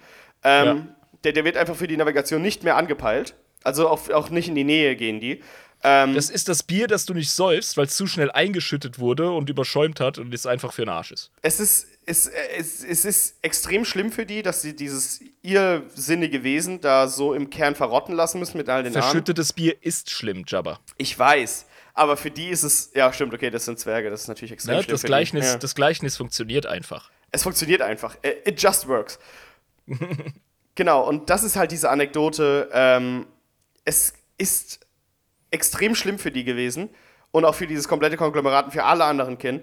Ähm, 0.42 0.88
der, 1.22 1.32
der 1.32 1.44
wird 1.44 1.56
einfach 1.56 1.76
für 1.76 1.86
die 1.86 1.96
Navigation 1.96 2.42
nicht 2.42 2.64
mehr 2.64 2.76
angepeilt. 2.76 3.36
Also 3.62 3.88
auch, 3.88 4.10
auch 4.10 4.30
nicht 4.30 4.48
in 4.48 4.56
die 4.56 4.64
Nähe 4.64 4.96
gehen 4.96 5.20
die. 5.20 5.42
Ähm, 5.82 6.14
Das 6.14 6.28
ist 6.28 6.48
das 6.48 6.62
Bier, 6.64 6.88
das 6.88 7.04
du 7.06 7.14
nicht 7.14 7.30
säufst, 7.30 7.76
weil 7.76 7.86
es 7.86 7.94
zu 7.94 8.06
schnell 8.06 8.30
eingeschüttet 8.32 8.98
wurde 8.98 9.30
und 9.30 9.48
überschäumt 9.48 10.00
hat 10.00 10.18
und 10.18 10.34
es 10.34 10.44
einfach 10.44 10.72
für 10.72 10.82
den 10.82 10.88
Arsch 10.88 11.12
ist. 11.12 11.30
es 11.42 11.60
ist, 11.60 11.86
es, 12.06 12.26
es, 12.26 12.82
es 12.84 13.04
ist 13.04 13.36
extrem 13.42 13.84
schlimm 13.84 14.10
für 14.10 14.26
die, 14.26 14.42
dass 14.42 14.62
sie 14.62 14.74
dieses 14.74 15.20
irrsinnige 15.42 16.42
Wesen 16.42 16.80
da 16.80 17.06
so 17.08 17.34
im 17.34 17.50
Kern 17.50 17.74
verrotten 17.74 18.14
lassen 18.14 18.38
müssen 18.38 18.56
mit 18.56 18.68
all 18.68 18.82
den 18.82 18.92
Armen. 18.94 19.02
Verschüttetes 19.02 19.52
Bier 19.52 19.76
ist 19.80 20.10
schlimm, 20.10 20.44
Jabba. 20.46 20.80
Ich 20.96 21.16
weiß. 21.18 21.66
Aber 21.94 22.16
für 22.16 22.30
die 22.30 22.48
ist 22.48 22.62
es, 22.62 22.90
ja, 22.94 23.12
stimmt, 23.12 23.34
okay, 23.34 23.50
das 23.50 23.64
sind 23.64 23.78
Zwerge, 23.78 24.10
das 24.10 24.22
ist 24.22 24.28
natürlich 24.28 24.52
extrem 24.52 24.76
Ne? 24.76 24.82
schlimm 24.82 24.92
Das, 24.94 25.00
für 25.02 25.06
Gleichnis. 25.06 25.46
Ja. 25.46 25.58
das 25.58 25.74
Gleichnis 25.74 26.16
funktioniert 26.16 26.66
einfach. 26.66 27.10
Es 27.30 27.42
funktioniert 27.42 27.82
einfach. 27.82 28.16
Äh, 28.22 28.34
It 28.48 28.60
just 28.62 28.88
works. 28.88 29.18
genau, 30.74 31.06
und 31.06 31.30
das 31.30 31.42
ist 31.42 31.56
halt 31.56 31.72
diese 31.72 31.90
Anekdote. 31.90 32.68
Ähm, 32.72 33.26
es 33.84 34.14
ist 34.38 34.80
extrem 35.50 35.94
schlimm 35.94 36.18
für 36.18 36.30
die 36.30 36.44
gewesen. 36.44 36.90
und 37.32 37.44
auch 37.44 37.54
für 37.54 37.66
dieses 37.66 37.86
komplette 37.86 38.16
Konglomerat 38.16 38.66
und 38.66 38.70
für 38.72 38.84
alle 38.84 39.04
anderen 39.04 39.38
Kin. 39.38 39.62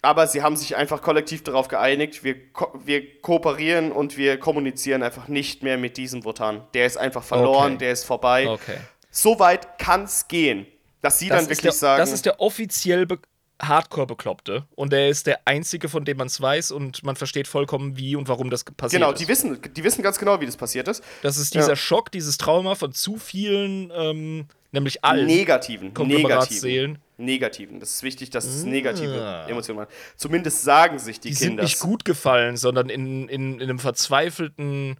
Aber 0.00 0.26
sie 0.28 0.42
haben 0.42 0.56
sich 0.56 0.76
einfach 0.76 1.02
kollektiv 1.02 1.42
darauf 1.42 1.66
geeinigt, 1.68 2.22
wir, 2.22 2.52
ko 2.52 2.72
wir 2.84 3.20
kooperieren 3.20 3.90
und 3.90 4.16
wir 4.16 4.38
kommunizieren 4.38 5.02
einfach 5.02 5.26
nicht 5.26 5.62
mehr 5.64 5.76
mit 5.76 5.96
diesem 5.96 6.24
Wotan. 6.24 6.62
Der 6.74 6.86
ist 6.86 6.96
einfach 6.96 7.24
verloren, 7.24 7.72
Okay. 7.72 7.78
der 7.78 7.92
ist 7.92 8.04
vorbei. 8.04 8.48
Okay. 8.48 8.76
So 9.10 9.40
weit 9.40 9.78
kann 9.78 10.04
es 10.04 10.28
gehen, 10.28 10.66
dass 11.02 11.18
sie 11.18 11.28
Das 11.28 11.38
dann 11.38 11.44
wirklich 11.46 11.62
der, 11.62 11.72
sagen. 11.72 11.98
Das 12.00 12.12
ist 12.12 12.26
der 12.26 12.40
offiziell 12.40 13.06
be 13.06 13.18
Hardcore-Bekloppte. 13.60 14.64
Und 14.76 14.92
der 14.92 15.08
ist 15.08 15.26
der 15.26 15.40
einzige, 15.44 15.88
von 15.88 16.04
dem 16.04 16.18
man 16.18 16.28
es 16.28 16.40
weiß 16.40 16.70
und 16.70 17.02
man 17.02 17.16
versteht 17.16 17.48
vollkommen, 17.48 17.96
wie 17.96 18.14
und 18.14 18.28
warum 18.28 18.50
das 18.50 18.62
passiert 18.62 19.00
genau, 19.02 19.12
ist. 19.12 19.20
die 19.20 19.26
wissen, 19.26 19.58
die 19.76 19.82
wissen 19.82 20.02
ganz 20.02 20.18
genau, 20.18 20.40
wie 20.40 20.46
das 20.46 20.56
passiert 20.56 20.86
ist. 20.86 21.02
Das 21.22 21.36
ist 21.36 21.54
dieser 21.54 21.70
Ja. 21.70 21.76
Schock, 21.76 22.12
dieses 22.12 22.38
Trauma 22.38 22.76
von 22.76 22.92
zu 22.92 23.16
vielen, 23.16 23.90
ähm, 23.96 24.46
nämlich 24.70 25.04
allen 25.04 25.26
Negativen. 25.26 25.88
Negativen. 25.88 25.94
Konglomeratsseelen. 25.94 26.98
Negativen. 27.18 27.80
Das 27.80 27.90
ist 27.90 28.02
wichtig, 28.02 28.30
dass 28.30 28.44
es 28.46 28.64
negative 28.64 29.20
Ah. 29.22 29.46
Emotionen 29.48 29.78
waren. 29.80 29.88
Zumindest 30.16 30.62
sagen 30.62 30.98
sich 30.98 31.20
die, 31.20 31.28
Die 31.28 31.34
sind 31.34 31.48
Kinder. 31.50 31.62
nicht 31.64 31.80
gut 31.80 32.04
gefallen, 32.04 32.56
sondern 32.56 32.88
in, 32.88 33.28
in, 33.28 33.54
in 33.54 33.62
einem 33.62 33.78
verzweifelten 33.78 34.96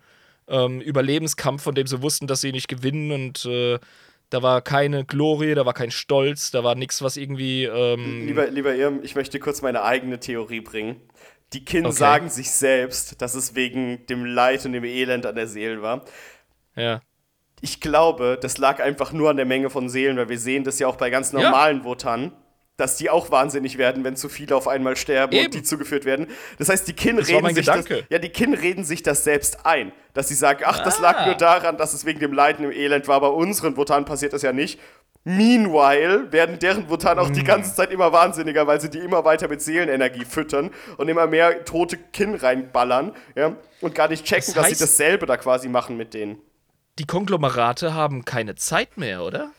ähm, 0.49 0.81
Überlebenskampf, 0.81 1.63
von 1.63 1.75
dem 1.75 1.87
sie 1.87 2.03
wussten, 2.03 2.27
dass 2.27 2.41
sie 2.41 2.53
nicht 2.53 2.69
gewinnen 2.69 3.13
und 3.13 3.45
äh, 3.45 3.79
da 4.31 4.43
war 4.43 4.61
keine 4.61 5.05
Glorie, 5.07 5.55
da 5.55 5.65
war 5.65 5.73
kein 5.75 5.91
Stolz, 5.91 6.51
da 6.51 6.63
war 6.65 6.75
nichts, 6.75 7.01
was 7.01 7.17
irgendwie. 7.17 7.65
Ähm, 7.65 8.27
Lieber, 8.27 8.49
lieber 8.49 8.75
Irm, 8.75 9.01
ich 9.03 9.15
möchte 9.15 9.39
kurz 9.39 9.63
meine 9.63 9.83
eigene 9.85 10.21
Theorie 10.21 10.61
bringen. 10.61 10.97
Die 11.55 11.65
Kin 11.65 11.87
Okay. 11.87 11.97
sagen 11.97 12.29
sich 12.29 12.51
selbst, 12.51 13.23
dass 13.23 13.35
es 13.35 13.55
wegen 13.55 14.05
dem 14.07 14.27
Leid 14.27 14.67
und 14.67 14.73
dem 14.75 14.85
Elend 14.85 15.25
an 15.25 15.35
der 15.35 15.47
Seele 15.47 15.81
war. 15.81 16.05
ja. 16.77 17.01
Ich 17.61 17.81
glaube, 17.81 18.39
das 18.41 18.59
lag 18.59 18.81
einfach 18.81 19.13
nur 19.13 19.31
an 19.31 19.37
der 19.37 19.47
Menge 19.47 19.71
von 19.71 19.89
Seelen, 19.89 20.17
weil 20.17 20.29
wir 20.29 20.39
sehen 20.39 20.65
das 20.65 20.79
ja 20.79 20.87
auch 20.87 20.97
bei 20.97 21.11
ganz 21.11 21.33
Ja. 21.33 21.41
normalen 21.43 21.85
Wotan, 21.85 22.33
dass 22.77 22.97
die 22.97 23.11
auch 23.11 23.33
wahnsinnig 23.33 23.77
werden, 23.79 24.05
wenn 24.05 24.15
zu 24.15 24.29
viele 24.29 24.55
auf 24.55 24.69
einmal 24.69 24.95
sterben 24.97 25.33
Eben. 25.35 25.47
und 25.47 25.55
die 25.55 25.63
zugeführt 25.65 26.05
werden. 26.05 26.29
Das 26.59 26.69
heißt, 26.69 26.87
die 26.87 26.93
Kin 26.93 27.17
Das 27.17 27.29
reden 27.29 27.53
sich 27.55 27.67
das, 27.67 27.85
ja, 28.09 28.19
die 28.21 28.29
Kin 28.29 28.55
reden 28.55 28.85
sich 28.85 29.03
das 29.03 29.25
selbst 29.25 29.67
ein, 29.67 29.91
dass 30.15 30.29
sie 30.29 30.35
sagen, 30.37 30.63
ach, 30.65 30.85
das 30.85 31.01
lag 31.01 31.17
Ah. 31.19 31.27
nur 31.27 31.35
daran, 31.35 31.77
dass 31.77 31.93
es 31.95 32.05
wegen 32.05 32.21
dem 32.21 32.33
Leiden 32.33 32.65
im 32.65 32.71
Elend 32.71 33.09
war. 33.09 33.21
Bei 33.21 33.27
unseren 33.29 33.77
Wotan 33.77 34.05
passiert 34.05 34.33
das 34.33 34.43
ja 34.43 34.53
nicht. 34.53 34.79
Meanwhile 35.25 36.33
werden 36.33 36.59
deren 36.59 36.89
Wotan 36.89 37.19
Hm. 37.19 37.25
auch 37.27 37.31
die 37.31 37.45
ganze 37.45 37.75
Zeit 37.75 37.91
immer 37.93 38.13
wahnsinniger, 38.13 38.67
weil 38.67 38.81
sie 38.81 38.89
die 38.91 38.99
immer 38.99 39.25
weiter 39.25 39.49
mit 39.49 39.61
Seelenenergie 39.61 40.25
füttern 40.25 40.71
und 40.97 41.09
immer 41.09 41.27
mehr 41.27 41.65
tote 41.65 41.97
Kin 41.97 42.35
reinballern, 42.35 43.13
ja, 43.35 43.57
und 43.81 43.95
gar 43.95 44.09
nicht 44.09 44.25
checken, 44.25 44.47
Das 44.47 44.55
dass 44.55 44.67
sie 44.69 44.75
heißt- 44.75 44.81
dasselbe 44.83 45.27
da 45.27 45.37
quasi 45.37 45.69
machen 45.69 45.97
mit 45.97 46.15
denen. 46.15 46.41
Die 46.99 47.07
Konglomerate 47.07 47.95
haben 47.95 48.25
keine 48.25 48.57
Zeit 48.57 48.97
mehr, 48.97 49.23
oder? 49.23 49.53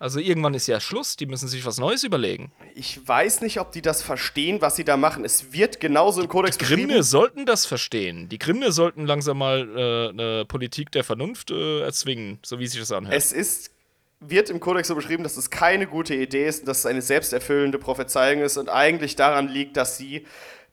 Also 0.00 0.20
irgendwann 0.20 0.54
ist 0.54 0.68
ja 0.68 0.80
Schluss, 0.80 1.16
die 1.16 1.26
müssen 1.26 1.48
sich 1.48 1.66
was 1.66 1.78
Neues 1.78 2.04
überlegen. 2.04 2.52
Ich 2.76 3.06
weiß 3.06 3.40
nicht, 3.40 3.58
ob 3.58 3.72
die 3.72 3.82
das 3.82 4.00
verstehen, 4.00 4.60
was 4.60 4.76
sie 4.76 4.84
da 4.84 4.96
machen. 4.96 5.24
Es 5.24 5.52
wird 5.52 5.80
genauso 5.80 6.22
im 6.22 6.28
Kodex 6.28 6.56
Grimne 6.56 6.86
beschrieben. 6.86 7.02
sollten 7.02 7.46
das 7.46 7.66
verstehen. 7.66 8.28
Die 8.28 8.38
Grimne 8.38 8.70
sollten 8.70 9.06
langsam 9.06 9.38
mal 9.38 9.68
äh, 9.68 10.08
eine 10.10 10.44
Politik 10.46 10.92
der 10.92 11.02
Vernunft 11.02 11.50
äh, 11.50 11.80
erzwingen, 11.80 12.38
so 12.44 12.60
wie 12.60 12.68
sich 12.68 12.78
das 12.78 12.92
anhört. 12.92 13.16
Es 13.16 13.32
ist, 13.32 13.72
wird 14.20 14.50
im 14.50 14.60
Kodex 14.60 14.86
so 14.86 14.94
beschrieben, 14.94 15.24
dass 15.24 15.36
es 15.36 15.50
keine 15.50 15.88
gute 15.88 16.14
Idee 16.14 16.46
ist, 16.46 16.68
dass 16.68 16.78
es 16.78 16.86
eine 16.86 17.02
selbsterfüllende 17.02 17.78
Prophezeiung 17.78 18.40
ist 18.42 18.56
und 18.56 18.68
eigentlich 18.68 19.16
daran 19.16 19.48
liegt, 19.48 19.76
dass 19.76 19.98
sie 19.98 20.26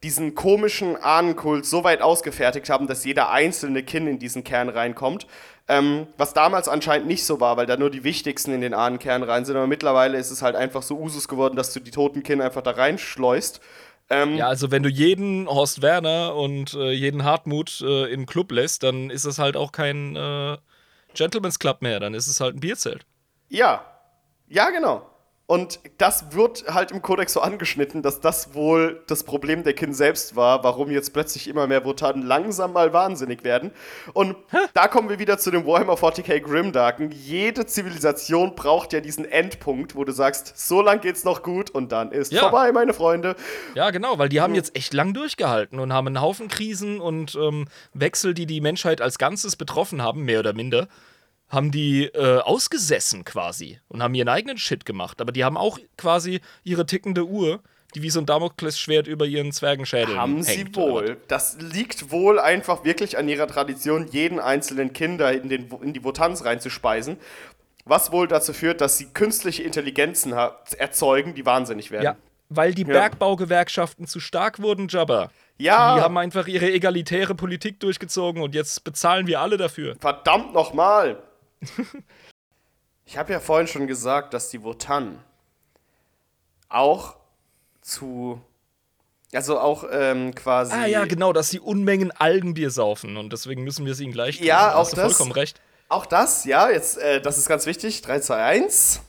diesen 0.06 0.36
komischen 0.36 0.98
Ahnenkult 0.98 1.65
so 1.65 1.84
weit 1.84 2.03
ausgefertigt 2.03 2.69
haben, 2.69 2.86
dass 2.86 3.03
jeder 3.03 3.32
einzelne 3.32 3.82
Kin 3.82 4.06
in 4.06 4.19
diesen 4.19 4.44
Kern 4.44 4.69
reinkommt. 4.69 5.26
Ähm, 5.68 6.06
was 6.15 6.34
damals 6.34 6.68
anscheinend 6.68 7.07
nicht 7.07 7.26
so 7.26 7.40
war, 7.40 7.57
weil 7.57 7.65
da 7.65 7.76
nur 7.76 7.90
die 7.90 8.03
wichtigsten 8.03 8.53
in 8.53 8.61
den 8.61 8.76
Ahnenkern 8.76 9.23
rein 9.23 9.45
sind. 9.45 9.56
Aber 9.56 9.65
mittlerweile 9.65 10.19
ist 10.19 10.30
es 10.30 10.44
halt 10.44 10.56
einfach 10.56 10.84
so 10.84 10.95
Usus 10.95 11.27
geworden, 11.27 11.56
dass 11.56 11.73
du 11.73 11.80
die 11.80 11.90
toten 11.90 12.22
Kin 12.22 12.40
einfach 12.40 12.61
da 12.61 12.72
reinschleust. 12.72 13.61
Ähm, 14.11 14.36
ja, 14.36 14.48
also 14.48 14.69
wenn 14.69 14.84
du 14.84 14.90
jeden 14.90 15.48
Horst 15.48 15.82
Werner 15.82 16.36
und 16.36 16.76
äh, 16.76 16.91
jeden 16.91 17.23
Hartmut 17.23 17.82
äh, 17.82 18.06
im 18.14 18.27
Club 18.27 18.52
lässt, 18.52 18.84
dann 18.84 19.10
ist 19.10 19.26
es 19.26 19.40
halt 19.40 19.57
auch 19.57 19.72
kein 19.72 20.15
äh, 20.15 20.57
Gentleman's 21.15 21.57
Club 21.57 21.82
mehr, 21.82 21.99
dann 21.99 22.14
ist 22.14 22.27
es 22.27 22.40
halt 22.40 22.56
ein 22.56 22.60
Bierzelt. 22.60 23.07
Ja, 23.49 23.84
ja, 24.48 24.69
genau. 24.69 25.10
Und 25.48 25.80
das 26.00 26.32
wird 26.34 26.66
halt 26.74 26.90
im 26.90 27.04
Kodex 27.04 27.34
so 27.34 27.40
angeschnitten, 27.42 28.02
dass 28.02 28.20
das 28.20 28.56
wohl 28.56 29.04
das 29.06 29.24
Problem 29.24 29.64
der 29.64 29.74
Kin 29.74 29.94
selbst 29.94 30.36
war, 30.36 30.64
warum 30.64 30.90
jetzt 30.90 31.14
plötzlich 31.14 31.48
immer 31.48 31.68
mehr 31.68 31.86
Votanen 31.86 32.24
langsam 32.26 32.74
mal 32.74 32.94
wahnsinnig 32.94 33.44
werden. 33.44 33.70
Und 34.14 34.36
da 34.74 34.88
kommen 34.88 35.08
wir 35.08 35.20
wieder 35.20 35.38
zu 35.38 35.52
dem 35.52 35.68
Warhammer 35.68 35.94
40k 35.94 36.40
Grimdarken. 36.40 37.12
Jede 37.12 37.68
Zivilisation 37.68 38.56
braucht 38.56 38.92
ja 38.92 39.02
diesen 39.02 39.24
Endpunkt, 39.26 39.96
wo 39.96 40.04
du 40.04 40.12
sagst, 40.14 40.58
so 40.58 40.82
lang 40.82 41.00
geht's 41.02 41.24
noch 41.24 41.44
gut 41.44 41.70
und 41.70 41.92
dann 41.92 42.12
ist 42.12 42.32
Ja. 42.32 42.42
vorbei, 42.42 42.72
meine 42.72 42.96
Freunde. 42.96 43.36
Ja, 43.76 43.92
genau, 43.92 44.18
weil 44.18 44.30
die 44.30 44.42
haben 44.42 44.56
jetzt 44.56 44.76
echt 44.76 44.96
lang 44.96 45.14
durchgehalten 45.14 45.80
und 45.80 45.94
haben 45.94 46.08
einen 46.08 46.22
Haufen 46.22 46.48
Krisen 46.48 47.00
und 47.00 47.36
ähm, 47.36 47.68
Wechsel, 47.94 48.34
die 48.34 48.48
die 48.48 48.62
Menschheit 48.62 49.00
als 49.00 49.20
Ganzes 49.20 49.56
betroffen 49.56 50.02
haben, 50.02 50.24
mehr 50.26 50.40
oder 50.40 50.54
minder, 50.54 50.88
haben 51.50 51.72
die 51.72 52.06
äh, 52.06 52.40
ausgesessen 52.40 53.24
quasi 53.24 53.80
und 53.88 54.02
haben 54.02 54.14
ihren 54.14 54.30
eigenen 54.30 54.58
Shit 54.58 54.86
gemacht. 54.86 55.22
Aber 55.22 55.32
die 55.32 55.44
haben 55.44 55.58
auch 55.58 55.80
quasi 55.98 56.42
ihre 56.64 56.86
tickende 56.86 57.26
Uhr, 57.26 57.62
die 57.94 58.02
wie 58.02 58.10
so 58.10 58.20
ein 58.20 58.26
Damoklesschwert 58.26 59.08
über 59.08 59.26
ihren 59.26 59.52
Zwergenschädel 59.52 60.18
Haben 60.18 60.44
hängt. 60.44 60.76
sie 60.76 60.82
oder 60.82 60.92
wohl. 60.92 61.18
Das 61.28 61.58
liegt 61.60 62.12
wohl 62.12 62.40
einfach 62.40 62.84
wirklich 62.84 63.18
an 63.18 63.30
ihrer 63.30 63.48
Tradition, 63.48 64.08
jeden 64.12 64.40
einzelnen 64.40 64.92
Kinder 64.94 65.32
in, 65.32 65.50
den, 65.50 65.70
in 65.82 65.94
die 65.94 66.04
Votanz 66.04 66.44
reinzuspeisen. 66.44 67.18
Was 67.86 68.12
wohl 68.12 68.28
dazu 68.28 68.52
führt, 68.52 68.82
dass 68.82 68.98
sie 68.98 69.06
künstliche 69.14 69.62
Intelligenzen 69.62 70.34
erzeugen, 70.34 71.36
die 71.36 71.46
wahnsinnig 71.46 71.92
werden. 71.92 72.04
Ja, 72.04 72.18
weil 72.50 72.74
die 72.74 72.84
Bergbaugewerkschaften 72.84 74.08
zu 74.08 74.20
stark 74.20 74.60
wurden, 74.60 74.88
Jabba. 74.88 75.30
Ja. 75.58 75.96
Die 75.96 76.02
haben 76.02 76.18
einfach 76.18 76.48
ihre 76.48 76.72
egalitäre 76.72 77.36
Politik 77.36 77.80
durchgezogen 77.80 78.42
und 78.42 78.56
jetzt 78.56 78.84
bezahlen 78.84 79.28
wir 79.28 79.40
alle 79.40 79.58
dafür. 79.58 79.96
Verdammt 80.00 80.54
nochmal! 80.54 81.22
ich 83.06 83.18
habe 83.18 83.34
ja 83.34 83.40
vorhin 83.40 83.68
schon 83.68 83.88
gesagt, 83.88 84.34
dass 84.34 84.50
die 84.50 84.64
Wotan 84.64 85.24
auch 86.70 87.16
zu. 87.82 88.42
Also 89.34 89.60
auch 89.60 89.86
ähm, 89.92 90.34
quasi. 90.34 90.74
Ah 90.74 90.86
ja, 90.86 91.06
genau, 91.06 91.34
dass 91.34 91.50
sie 91.50 91.60
Unmengen 91.60 92.12
Algenbier 92.12 92.72
saufen 92.72 93.18
und 93.18 93.34
deswegen 93.34 93.64
müssen 93.64 93.86
wir 93.86 93.92
es 93.92 94.00
ihnen 94.00 94.14
gleich 94.14 94.38
tun. 94.38 94.46
Ja, 94.46 94.76
auch 94.76 94.90
das. 94.90 95.00
vollkommen 95.00 95.32
recht. 95.32 95.60
Auch 95.90 96.06
das, 96.06 96.46
ja, 96.46 96.70
jetzt, 96.70 96.98
äh, 96.98 97.22
das 97.22 97.38
ist 97.38 97.48
ganz 97.48 97.66
wichtig. 97.66 98.02
3, 98.02 98.20
2, 98.20 98.44
1. 98.44 99.02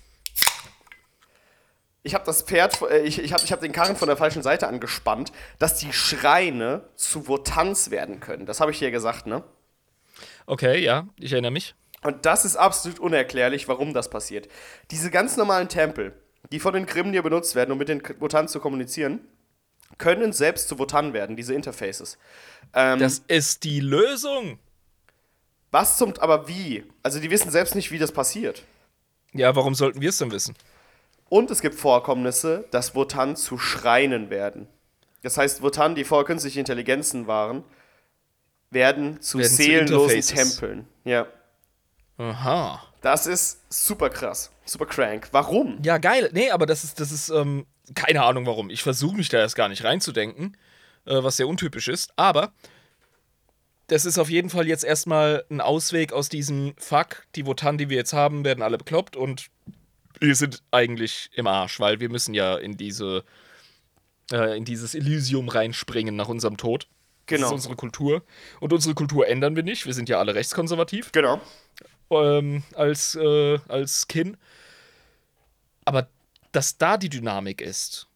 Ich 2.02 2.14
habe 2.14 2.24
das 2.24 2.42
Pferd, 2.42 2.80
äh, 2.82 3.00
ich, 3.00 3.18
ich 3.18 3.32
habe 3.32 3.42
ich 3.44 3.52
hab 3.52 3.60
den 3.60 3.72
Karren 3.72 3.96
von 3.96 4.08
der 4.08 4.16
falschen 4.16 4.42
Seite 4.42 4.68
angespannt, 4.68 5.32
dass 5.58 5.76
die 5.76 5.92
Schreine 5.92 6.82
zu 6.94 7.28
Votanz 7.28 7.90
werden 7.90 8.20
können. 8.20 8.46
Das 8.46 8.60
habe 8.60 8.70
ich 8.70 8.78
dir 8.78 8.90
gesagt, 8.90 9.26
ne? 9.26 9.42
Okay, 10.46 10.78
ja, 10.84 11.08
ich 11.18 11.32
erinnere 11.32 11.50
mich. 11.50 11.74
Und 12.06 12.24
das 12.24 12.44
ist 12.44 12.56
absolut 12.56 12.98
unerklärlich, 13.00 13.66
warum 13.68 13.92
das 13.92 14.08
passiert. 14.10 14.48
Diese 14.90 15.10
ganz 15.10 15.36
normalen 15.36 15.68
Tempel, 15.68 16.12
die 16.52 16.60
von 16.60 16.72
den 16.72 16.86
Grimnir 16.86 17.22
benutzt 17.22 17.54
werden, 17.54 17.72
um 17.72 17.78
mit 17.78 17.88
den 17.88 18.00
Votan 18.20 18.46
zu 18.48 18.60
kommunizieren, 18.60 19.20
können 19.98 20.32
selbst 20.32 20.68
zu 20.68 20.78
Votan 20.78 21.12
werden, 21.12 21.36
diese 21.36 21.54
Interfaces. 21.54 22.18
Ähm, 22.74 22.98
Das 22.98 23.22
ist 23.28 23.64
die 23.64 23.80
Lösung. 23.80 24.58
was 25.70 25.96
zum, 25.96 26.14
aber 26.18 26.48
wie? 26.48 26.84
Also 27.02 27.18
die 27.20 27.30
wissen 27.30 27.50
selbst 27.50 27.74
nicht, 27.74 27.90
wie 27.90 27.98
das 27.98 28.12
passiert. 28.12 28.62
Ja, 29.32 29.54
warum 29.56 29.74
sollten 29.74 30.00
wir 30.00 30.08
es 30.10 30.18
denn 30.18 30.30
wissen? 30.30 30.54
Und 31.28 31.50
es 31.50 31.60
gibt 31.60 31.74
Vorkommnisse, 31.74 32.66
dass 32.70 32.94
Votan 32.94 33.34
zu 33.36 33.58
Schreinen 33.58 34.30
werden. 34.30 34.68
Das 35.22 35.36
heißt, 35.36 35.60
Votan, 35.60 35.94
die 35.96 36.04
vorher 36.04 36.24
künstliche 36.24 36.60
Intelligenzen 36.60 37.26
waren, 37.26 37.64
werden 38.70 39.20
zu 39.20 39.38
Werden 39.38 39.48
zu 39.50 39.56
seelenlosen 39.56 40.16
Interfaces. 40.16 40.56
Tempeln. 40.56 40.86
Ja. 41.04 41.26
Aha. 42.18 42.82
Das 43.02 43.26
ist 43.26 43.60
super 43.68 44.10
krass. 44.10 44.50
Super 44.64 44.86
crank. 44.86 45.28
Warum? 45.32 45.78
Ja, 45.82 45.98
geil. 45.98 46.30
Nee, 46.32 46.50
aber 46.50 46.66
das 46.66 46.82
ist, 46.84 46.98
das 46.98 47.12
ist, 47.12 47.28
ähm, 47.28 47.66
keine 47.94 48.22
Ahnung 48.22 48.46
warum. 48.46 48.70
Ich 48.70 48.82
versuche 48.82 49.16
mich 49.16 49.28
da 49.28 49.38
erst 49.38 49.54
gar 49.56 49.68
nicht 49.68 49.84
reinzudenken, 49.84 50.56
äh, 51.04 51.22
was 51.22 51.36
sehr 51.36 51.46
untypisch 51.46 51.88
ist. 51.88 52.12
Aber 52.16 52.52
das 53.86 54.04
ist 54.06 54.18
auf 54.18 54.28
jeden 54.30 54.50
Fall 54.50 54.66
jetzt 54.66 54.82
erstmal 54.84 55.44
ein 55.50 55.60
Ausweg 55.60 56.12
aus 56.12 56.28
diesem 56.28 56.74
Fuck. 56.78 57.26
Die 57.36 57.46
Votan, 57.46 57.78
die 57.78 57.88
wir 57.90 57.96
jetzt 57.96 58.12
haben, 58.12 58.44
werden 58.44 58.62
alle 58.62 58.78
bekloppt 58.78 59.14
und 59.16 59.46
wir 60.18 60.34
sind 60.34 60.62
eigentlich 60.70 61.30
im 61.34 61.46
Arsch, 61.46 61.78
weil 61.78 62.00
wir 62.00 62.08
müssen 62.08 62.34
ja 62.34 62.56
in 62.56 62.76
diese, 62.76 63.22
äh, 64.32 64.56
in 64.56 64.64
dieses 64.64 64.94
Elysium 64.94 65.48
reinspringen 65.48 66.16
nach 66.16 66.28
unserem 66.28 66.56
Tod. 66.56 66.88
Das 67.26 67.36
Genau. 67.38 67.46
ist 67.48 67.52
unsere 67.52 67.76
Kultur. 67.76 68.22
Und 68.60 68.72
unsere 68.72 68.94
Kultur 68.94 69.28
ändern 69.28 69.54
wir 69.56 69.62
nicht. 69.62 69.84
Wir 69.86 69.94
sind 69.94 70.08
ja 70.08 70.18
alle 70.18 70.34
rechtskonservativ 70.34 71.12
Genau. 71.12 71.40
Ähm, 72.10 72.62
als, 72.74 73.14
äh, 73.14 73.58
als 73.68 74.08
Kin. 74.08 74.36
Aber 75.84 76.08
dass 76.52 76.78
da 76.78 76.96
die 76.96 77.08
Dynamik 77.08 77.60
ist, 77.60 78.08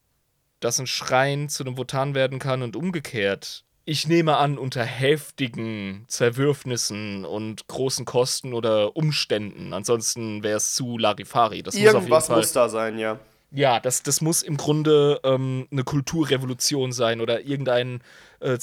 dass 0.60 0.78
ein 0.78 0.86
Schrein 0.86 1.48
zu 1.48 1.64
einem 1.64 1.76
Votan 1.76 2.14
werden 2.14 2.38
kann 2.38 2.62
und 2.62 2.76
umgekehrt, 2.76 3.64
ich 3.84 4.06
nehme 4.06 4.36
an, 4.36 4.58
unter 4.58 4.84
heftigen 4.84 6.04
Zerwürfnissen 6.06 7.24
und 7.24 7.66
großen 7.66 8.04
Kosten 8.04 8.52
oder 8.52 8.96
Umständen. 8.96 9.72
Ansonsten 9.72 10.42
wäre 10.42 10.58
es 10.58 10.74
zu 10.74 10.96
Larifari. 10.96 11.62
Das 11.62 11.74
muss 11.74 11.82
Irgendwas 11.82 12.26
Fall. 12.28 12.36
muss 12.36 12.52
da 12.52 12.68
sein, 12.68 12.98
ja. 12.98 13.18
Ja, 13.50 13.80
das, 13.80 14.04
das 14.04 14.20
muss 14.20 14.42
im 14.42 14.56
Grunde 14.56 15.20
ähm, 15.24 15.66
eine 15.72 15.82
Kulturrevolution 15.82 16.92
sein 16.92 17.20
oder 17.20 17.40
irgendein 17.40 18.00
äh, 18.38 18.58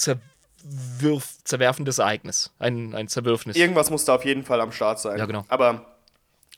zerwirf, 0.57 1.37
zerwerfendes 1.43 1.99
Ereignis. 1.99 2.51
Ein, 2.59 2.93
ein 2.95 3.07
Zerwürfnis. 3.07 3.55
Irgendwas 3.55 3.89
muss 3.89 4.05
da 4.05 4.15
auf 4.15 4.25
jeden 4.25 4.43
Fall 4.43 4.61
am 4.61 4.71
Start 4.71 4.99
sein. 4.99 5.17
Ja, 5.17 5.25
genau. 5.25 5.45
Aber 5.47 5.85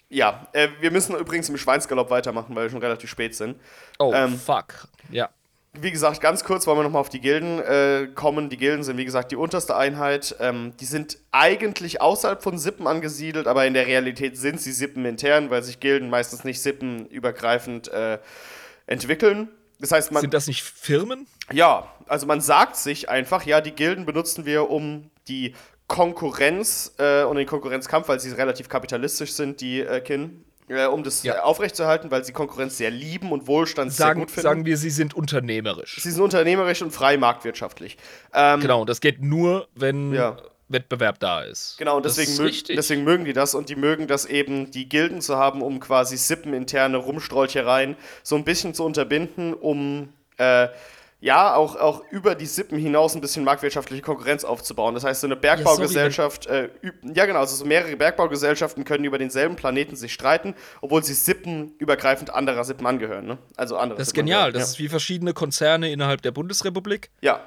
ja, 0.09 0.47
äh, 0.53 0.69
wir 0.79 0.91
müssen 0.91 1.15
übrigens 1.15 1.49
im 1.49 1.57
Schweinsgalopp 1.57 2.09
weitermachen, 2.09 2.55
weil 2.55 2.63
wir 2.63 2.69
schon 2.69 2.81
relativ 2.81 3.09
spät 3.09 3.35
sind. 3.35 3.57
oh, 3.99 4.11
ähm, 4.13 4.37
fuck. 4.37 4.87
Ja. 5.11 5.29
Wie 5.73 5.91
gesagt, 5.91 6.19
ganz 6.19 6.43
kurz 6.43 6.65
wollen 6.65 6.79
wir 6.79 6.83
nochmal 6.83 7.01
auf 7.01 7.09
die 7.09 7.21
Gilden 7.21 7.59
äh, 7.59 8.07
kommen. 8.15 8.49
Die 8.49 8.57
Gilden 8.57 8.83
sind, 8.83 8.97
wie 8.97 9.05
gesagt, 9.05 9.31
die 9.31 9.35
unterste 9.35 9.75
Einheit. 9.75 10.35
Ähm, 10.39 10.73
die 10.79 10.85
sind 10.85 11.19
eigentlich 11.31 12.01
außerhalb 12.01 12.41
von 12.41 12.57
Sippen 12.57 12.87
angesiedelt, 12.87 13.47
aber 13.47 13.67
in 13.67 13.75
der 13.75 13.85
Realität 13.85 14.35
sind 14.35 14.59
sie 14.59 14.71
sippenintern, 14.71 15.51
weil 15.51 15.61
sich 15.61 15.79
Gilden 15.79 16.09
meistens 16.09 16.43
nicht 16.43 16.59
sippenübergreifend 16.59 17.87
äh, 17.89 18.17
entwickeln. 18.87 19.49
Das 19.79 19.91
heißt, 19.91 20.11
man. 20.11 20.21
Sind 20.21 20.33
das 20.33 20.47
nicht 20.47 20.63
Firmen? 20.63 21.27
Ja, 21.51 21.87
also 22.07 22.25
man 22.27 22.41
sagt 22.41 22.75
sich 22.75 23.09
einfach, 23.09 23.45
ja, 23.45 23.61
die 23.61 23.71
Gilden 23.71 24.05
benutzen 24.05 24.45
wir, 24.45 24.69
um 24.69 25.09
die 25.27 25.53
Konkurrenz 25.87 26.93
äh, 26.97 27.23
und 27.23 27.37
den 27.37 27.47
Konkurrenzkampf, 27.47 28.07
weil 28.07 28.19
sie 28.19 28.31
relativ 28.31 28.69
kapitalistisch 28.69 29.33
sind, 29.33 29.61
die 29.61 29.81
äh, 29.81 30.01
Kin, 30.01 30.43
äh, 30.67 30.85
um 30.85 31.03
das 31.03 31.23
Ja. 31.23 31.35
äh, 31.35 31.39
aufrechtzuerhalten, 31.39 32.11
weil 32.11 32.23
sie 32.23 32.31
Konkurrenz 32.33 32.77
sehr 32.77 32.91
lieben 32.91 33.31
und 33.31 33.47
Wohlstand 33.47 33.91
sehr 33.91 34.07
Sagen, 34.07 34.19
gut 34.21 34.31
finden. 34.31 34.41
sagen 34.43 34.65
wir, 34.65 34.77
sie 34.77 34.89
sind 34.91 35.13
unternehmerisch. 35.15 35.99
sie 36.01 36.11
sind 36.11 36.21
unternehmerisch 36.21 36.81
und 36.81 36.91
frei 36.91 37.17
marktwirtschaftlich. 37.17 37.97
Ähm, 38.33 38.59
Genau, 38.59 38.85
das 38.85 39.01
geht 39.01 39.21
nur, 39.21 39.67
wenn 39.75 40.13
Ja. 40.13 40.37
Wettbewerb 40.67 41.19
da 41.19 41.41
ist. 41.41 41.77
Genau, 41.79 41.97
und 41.97 42.05
deswegen, 42.05 42.37
richtig. 42.43 42.75
deswegen 42.75 43.03
mögen 43.03 43.25
die 43.25 43.33
das 43.33 43.55
und 43.55 43.69
die 43.69 43.75
mögen 43.75 44.05
das 44.07 44.25
eben, 44.25 44.69
die 44.69 44.87
Gilden 44.87 45.21
zu 45.21 45.35
haben, 45.37 45.63
um 45.63 45.79
quasi 45.79 46.15
sippeninterne 46.17 46.97
Rumstrolchereien 46.97 47.95
so 48.21 48.35
ein 48.35 48.43
bisschen 48.43 48.75
zu 48.75 48.83
unterbinden, 48.85 49.55
um 49.55 50.09
äh, 50.37 50.67
ja 51.21 51.53
auch, 51.55 51.75
auch 51.75 52.03
über 52.11 52.33
die 52.35 52.45
Sippen 52.45 52.77
hinaus 52.79 53.13
ein 53.13 53.21
bisschen 53.21 53.43
marktwirtschaftliche 53.43 54.01
Konkurrenz 54.01 54.43
aufzubauen. 54.45 54.93
Das 54.93 55.03
heißt, 55.03 55.21
so 55.21 55.27
eine 55.27 55.35
Bergbaugesellschaft, 55.35 56.45
äh, 56.47 56.69
üb- 56.81 57.15
ja 57.15 57.25
genau, 57.25 57.39
also 57.39 57.55
so 57.55 57.65
mehrere 57.65 57.95
Bergbaugesellschaften 57.97 58.85
können 58.85 59.03
über 59.03 59.17
denselben 59.17 59.55
Planeten 59.57 59.95
sich 59.97 60.13
streiten, 60.13 60.55
obwohl 60.81 61.03
sie 61.03 61.13
sippenübergreifend 61.13 62.29
anderer 62.33 62.63
Sippen 62.63 62.85
angehören. 62.87 63.25
Ne? 63.25 63.37
Also 63.57 63.77
andere 63.77 63.97
Das 63.97 64.07
ist 64.07 64.15
Sippen 64.15 64.27
genial. 64.27 64.43
angehören, 64.45 64.61
Das 64.61 64.69
ist 64.71 64.79
wie 64.79 64.87
verschiedene 64.89 65.33
Konzerne 65.33 65.91
innerhalb 65.91 66.21
der 66.21 66.31
Bundesrepublik, 66.31 67.09
ja. 67.21 67.41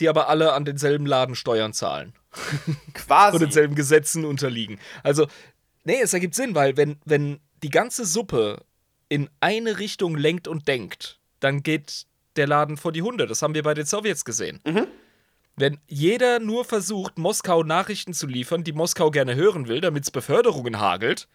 die 0.00 0.08
aber 0.08 0.28
alle 0.28 0.52
an 0.52 0.64
denselben 0.64 1.06
Laden 1.06 1.34
Steuern 1.34 1.72
zahlen 1.72 2.12
ja, 2.36 2.42
und 2.66 2.94
quasi. 2.94 3.38
denselben 3.38 3.74
Gesetzen 3.74 4.24
unterliegen. 4.26 4.78
Also, 5.02 5.26
nee, 5.84 6.00
es 6.02 6.12
ergibt 6.12 6.34
Sinn, 6.34 6.54
weil 6.54 6.76
wenn, 6.76 6.98
wenn 7.06 7.40
die 7.62 7.70
ganze 7.70 8.04
Suppe 8.04 8.62
in 9.08 9.30
eine 9.40 9.78
Richtung 9.78 10.14
lenkt 10.16 10.46
und 10.46 10.68
denkt, 10.68 11.18
dann 11.40 11.62
geht 11.62 12.04
der 12.38 12.46
Laden 12.46 12.76
vor 12.76 12.92
die 12.92 13.02
Hunde. 13.02 13.26
Das 13.26 13.42
haben 13.42 13.54
wir 13.54 13.62
bei 13.62 13.74
den 13.74 13.84
Sowjets 13.84 14.24
gesehen. 14.24 14.60
Wenn 15.56 15.78
jeder 15.88 16.38
nur 16.38 16.64
versucht, 16.64 17.18
Moskau 17.18 17.64
Nachrichten 17.64 18.14
zu 18.14 18.28
liefern, 18.28 18.62
die 18.62 18.72
Moskau 18.72 19.10
gerne 19.10 19.34
hören 19.34 19.66
will, 19.66 19.80
damit 19.80 20.04
es 20.04 20.10
Beförderungen 20.12 20.78
hagelt, 20.78 21.26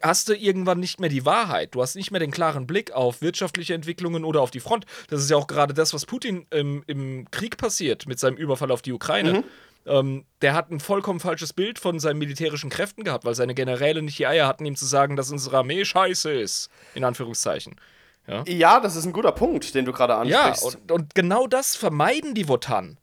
hast 0.00 0.28
du 0.28 0.36
irgendwann 0.36 0.80
nicht 0.80 0.98
mehr 0.98 1.10
die 1.10 1.26
Wahrheit. 1.26 1.74
Du 1.74 1.82
hast 1.82 1.94
nicht 1.94 2.10
mehr 2.10 2.20
den 2.20 2.30
klaren 2.30 2.66
Blick 2.66 2.92
auf 2.92 3.20
wirtschaftliche 3.20 3.74
Entwicklungen 3.74 4.24
oder 4.24 4.40
auf 4.40 4.50
die 4.50 4.60
Front. 4.60 4.86
Das 5.08 5.20
ist 5.20 5.30
ja 5.30 5.36
auch 5.36 5.46
gerade 5.46 5.74
das, 5.74 5.92
was 5.92 6.06
Putin 6.06 6.46
im, 6.50 6.82
im 6.86 7.30
Krieg 7.30 7.58
passiert 7.58 8.06
mit 8.06 8.18
seinem 8.18 8.36
Überfall 8.36 8.70
auf 8.70 8.82
die 8.82 8.92
Ukraine. 8.92 9.44
Ähm, 9.84 10.24
der 10.42 10.54
hat 10.54 10.70
ein 10.70 10.80
vollkommen 10.80 11.20
falsches 11.20 11.52
Bild 11.52 11.78
von 11.78 11.98
seinen 11.98 12.18
militärischen 12.18 12.70
Kräften 12.70 13.04
gehabt, 13.04 13.24
weil 13.24 13.34
seine 13.34 13.54
Generäle 13.54 14.02
nicht 14.02 14.18
die 14.18 14.26
Eier 14.26 14.46
hatten, 14.46 14.64
ihm 14.64 14.76
zu 14.76 14.86
sagen, 14.86 15.16
dass 15.16 15.30
unsere 15.30 15.58
Armee 15.58 15.84
scheiße 15.84 16.32
ist. 16.32 16.70
In 16.94 17.04
Anführungszeichen. 17.04 17.76
Ja, 18.26 18.44
Ja, 18.46 18.80
das 18.80 18.96
ist 18.96 19.04
ein 19.04 19.12
guter 19.12 19.32
Punkt, 19.32 19.74
den 19.74 19.84
du 19.84 19.92
gerade 19.92 20.12
ja 20.28 20.42
ansprichst. 20.42 20.76
und, 20.76 20.92
und 20.92 21.14
genau 21.14 21.46
das 21.46 21.76
vermeiden 21.76 22.34
die 22.34 22.48
Wotan. 22.48 22.98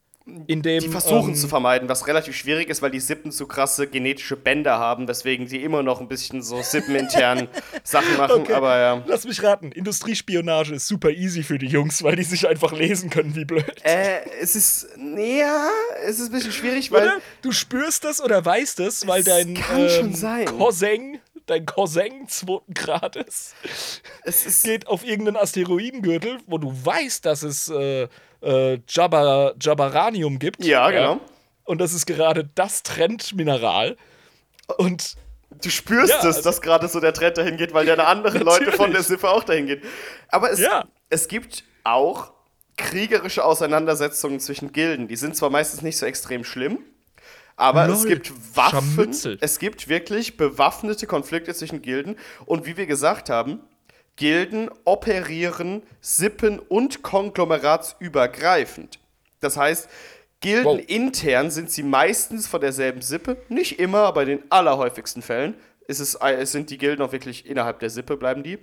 Indem, 0.46 0.82
Die 0.82 0.90
versuchen 0.90 1.30
ähm, 1.30 1.36
zu 1.36 1.48
vermeiden, 1.48 1.90
was 1.90 2.06
relativ 2.06 2.36
schwierig 2.36 2.70
ist, 2.70 2.84
weil 2.84 2.92
die 2.92 3.00
Sippen 3.00 3.32
zu 3.32 3.48
krasse 3.48 3.88
genetische 3.88 4.36
Bänder 4.36 4.78
haben, 4.78 5.08
weswegen 5.08 5.48
die 5.48 5.64
immer 5.64 5.82
noch 5.82 6.02
ein 6.02 6.08
bisschen 6.08 6.44
so 6.44 6.62
sippenintern 6.62 7.48
Sachen 7.84 8.16
machen. 8.18 8.42
Okay. 8.42 8.54
Aber 8.54 8.78
ja. 8.78 9.04
Lass 9.08 9.26
mich 9.26 9.42
raten, 9.42 9.72
Industriespionage 9.72 10.76
ist 10.76 10.88
super 10.88 11.10
easy 11.10 11.42
für 11.42 11.58
die 11.58 11.66
Jungs, 11.66 12.04
weil 12.04 12.16
die 12.16 12.24
sich 12.24 12.48
einfach 12.48 12.74
lesen 12.74 13.10
können, 13.10 13.36
wie 13.36 13.46
blöd. 13.46 13.66
Äh, 13.84 14.20
es 14.40 14.56
ist. 14.56 14.88
Ja, 15.18 15.68
es 16.06 16.20
ist 16.20 16.28
ein 16.28 16.32
bisschen 16.32 16.52
schwierig, 16.52 16.92
weil. 16.92 17.04
Oder? 17.08 17.18
Du 17.42 17.52
spürst 17.52 18.04
das 18.04 18.22
oder 18.22 18.46
weißt 18.46 18.82
es, 18.82 19.08
weil 19.08 19.24
dein 19.24 19.56
kann 19.56 19.90
schon 19.90 20.06
ähm, 20.08 20.16
sein. 20.16 20.46
Cousin, 20.46 21.18
dein 21.50 21.66
Cousin 21.66 22.28
zweiten 22.28 22.74
Grades, 22.74 23.54
Es 24.24 24.46
ist. 24.46 24.64
geht 24.64 24.88
auf 24.88 25.04
irgendeinen 25.06 25.38
Asteroidengürtel, 25.38 26.38
wo 26.48 26.58
du 26.58 26.72
weißt, 26.72 27.26
dass 27.26 27.44
es 27.44 27.70
äh, 27.70 28.08
äh, 28.42 28.80
Jabba, 28.88 29.54
Jabbaranium 29.60 30.40
gibt. 30.40 30.64
Ja, 30.64 30.90
genau. 30.92 31.20
Und 31.66 31.80
das 31.80 31.94
ist 31.94 32.06
gerade 32.06 32.50
das 32.56 32.84
Trendmineral. 32.84 33.98
Und 34.78 35.16
Du 35.64 35.72
spürst 35.72 36.12
Ja, 36.12 36.20
es, 36.20 36.26
also- 36.26 36.42
dass 36.44 36.62
gerade 36.62 36.88
so 36.88 37.00
der 37.00 37.12
Trend 37.12 37.38
dahin 37.38 37.58
geht, 37.58 37.74
weil 37.74 37.84
dann 37.86 38.00
andere 38.00 38.38
Leute 38.38 38.66
von 38.72 38.92
der 38.92 39.02
Natürlich. 39.02 39.08
Sippe 39.08 39.30
auch 39.30 39.44
dahin 39.44 39.66
gehen. 39.66 39.82
Aber 40.28 40.52
es, 40.52 40.60
Ja. 40.60 40.86
es 41.10 41.28
gibt 41.28 41.64
auch 41.84 42.32
kriegerische 42.78 43.44
Auseinandersetzungen 43.44 44.40
zwischen 44.40 44.72
Gilden. 44.72 45.08
Die 45.08 45.16
sind 45.16 45.36
zwar 45.36 45.50
meistens 45.50 45.82
nicht 45.82 45.98
so 45.98 46.06
extrem 46.06 46.44
schlimm, 46.44 46.80
aber 47.60 47.88
es 47.90 48.04
Lol, 48.04 48.08
gibt 48.10 48.32
Waffen. 48.56 48.80
Scharmützel. 48.96 49.38
Es 49.42 49.60
gibt 49.60 49.88
wirklich 49.90 50.38
bewaffnete 50.38 51.08
Konflikte 51.08 51.54
zwischen 51.54 51.82
Gilden. 51.82 52.16
Und 52.46 52.66
wie 52.66 52.78
wir 52.78 52.86
gesagt 52.86 53.30
haben, 53.30 53.60
Gilden 54.16 54.70
operieren 54.86 55.84
sippen- 56.02 56.60
und 56.60 57.04
konglomeratsübergreifend. 57.04 59.00
Das 59.40 59.58
heißt, 59.58 59.90
Gilden 60.42 60.66
Wow. 60.80 60.82
intern 60.88 61.52
sind 61.52 61.70
sie 61.72 61.84
meistens 61.84 62.48
von 62.48 62.62
derselben 62.62 63.02
Sippe. 63.02 63.38
Nicht 63.50 63.80
immer, 63.80 64.00
aber 64.00 64.24
in 64.24 64.30
den 64.30 64.44
allerhäufigsten 64.50 65.22
Fällen 65.22 65.56
ist 65.88 66.00
es, 66.00 66.16
äh, 66.22 66.46
sind 66.46 66.70
die 66.70 66.78
Gilden 66.78 67.02
auch 67.02 67.12
wirklich 67.12 67.46
innerhalb 67.46 67.80
der 67.80 67.90
Sippe, 67.90 68.16
bleiben 68.18 68.44
die. 68.44 68.58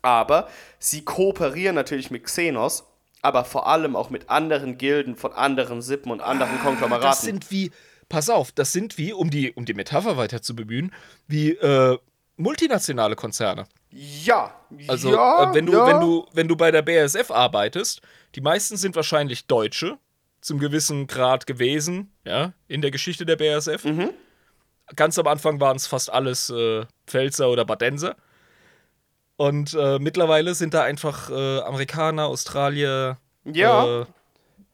Aber 0.00 0.48
sie 0.78 1.04
kooperieren 1.04 1.74
natürlich 1.74 2.10
mit 2.10 2.24
Xenos, 2.24 2.84
aber 3.20 3.44
vor 3.44 3.66
allem 3.66 3.96
auch 3.96 4.10
mit 4.10 4.30
anderen 4.30 4.78
Gilden 4.78 5.16
von 5.16 5.32
anderen 5.32 5.82
Sippen 5.82 6.10
und 6.12 6.20
anderen 6.20 6.60
Konglomeraten. 6.60 7.06
Ah, 7.06 7.10
das 7.10 7.22
sind 7.22 7.50
wie, 7.50 7.70
pass 8.12 8.28
auf, 8.30 8.52
das 8.52 8.72
sind 8.72 8.98
wie, 8.98 9.12
um 9.14 9.30
die, 9.30 9.52
um 9.52 9.64
die 9.64 9.72
Metapher 9.74 10.16
weiter 10.18 10.42
zu 10.42 10.54
bemühen, 10.54 10.92
wie 11.26 11.52
äh, 11.52 11.98
multinationale 12.36 13.16
Konzerne. 13.16 13.64
ja, 13.90 14.54
Also, 14.86 15.12
ja, 15.12 15.50
äh, 15.50 15.54
wenn, 15.54 15.64
du, 15.66 15.72
ja. 15.72 15.86
wenn, 15.86 16.00
du, 16.00 16.26
wenn 16.34 16.46
du 16.48 16.54
bei 16.56 16.70
der 16.70 16.82
BASF 16.82 17.30
arbeitest, 17.30 18.02
die 18.34 18.42
meisten 18.42 18.76
sind 18.76 18.94
wahrscheinlich 18.96 19.46
Deutsche, 19.46 19.98
zum 20.42 20.58
gewissen 20.58 21.06
Grad 21.06 21.46
gewesen, 21.46 22.12
ja, 22.24 22.52
in 22.68 22.82
der 22.82 22.90
Geschichte 22.90 23.24
der 23.24 23.36
BASF. 23.36 23.84
Mhm. 23.84 24.10
Ganz 24.96 25.18
am 25.18 25.26
Anfang 25.26 25.58
waren 25.60 25.76
es 25.76 25.86
fast 25.86 26.12
alles 26.12 26.50
äh, 26.50 26.84
Pfälzer 27.06 27.48
oder 27.48 27.64
Badenser. 27.64 28.16
Und 29.36 29.72
äh, 29.74 29.98
mittlerweile 29.98 30.54
sind 30.54 30.74
da 30.74 30.82
einfach 30.82 31.30
äh, 31.30 31.60
Amerikaner, 31.60 32.26
Australier, 32.26 33.18
Ja. 33.44 34.02
äh, 34.02 34.06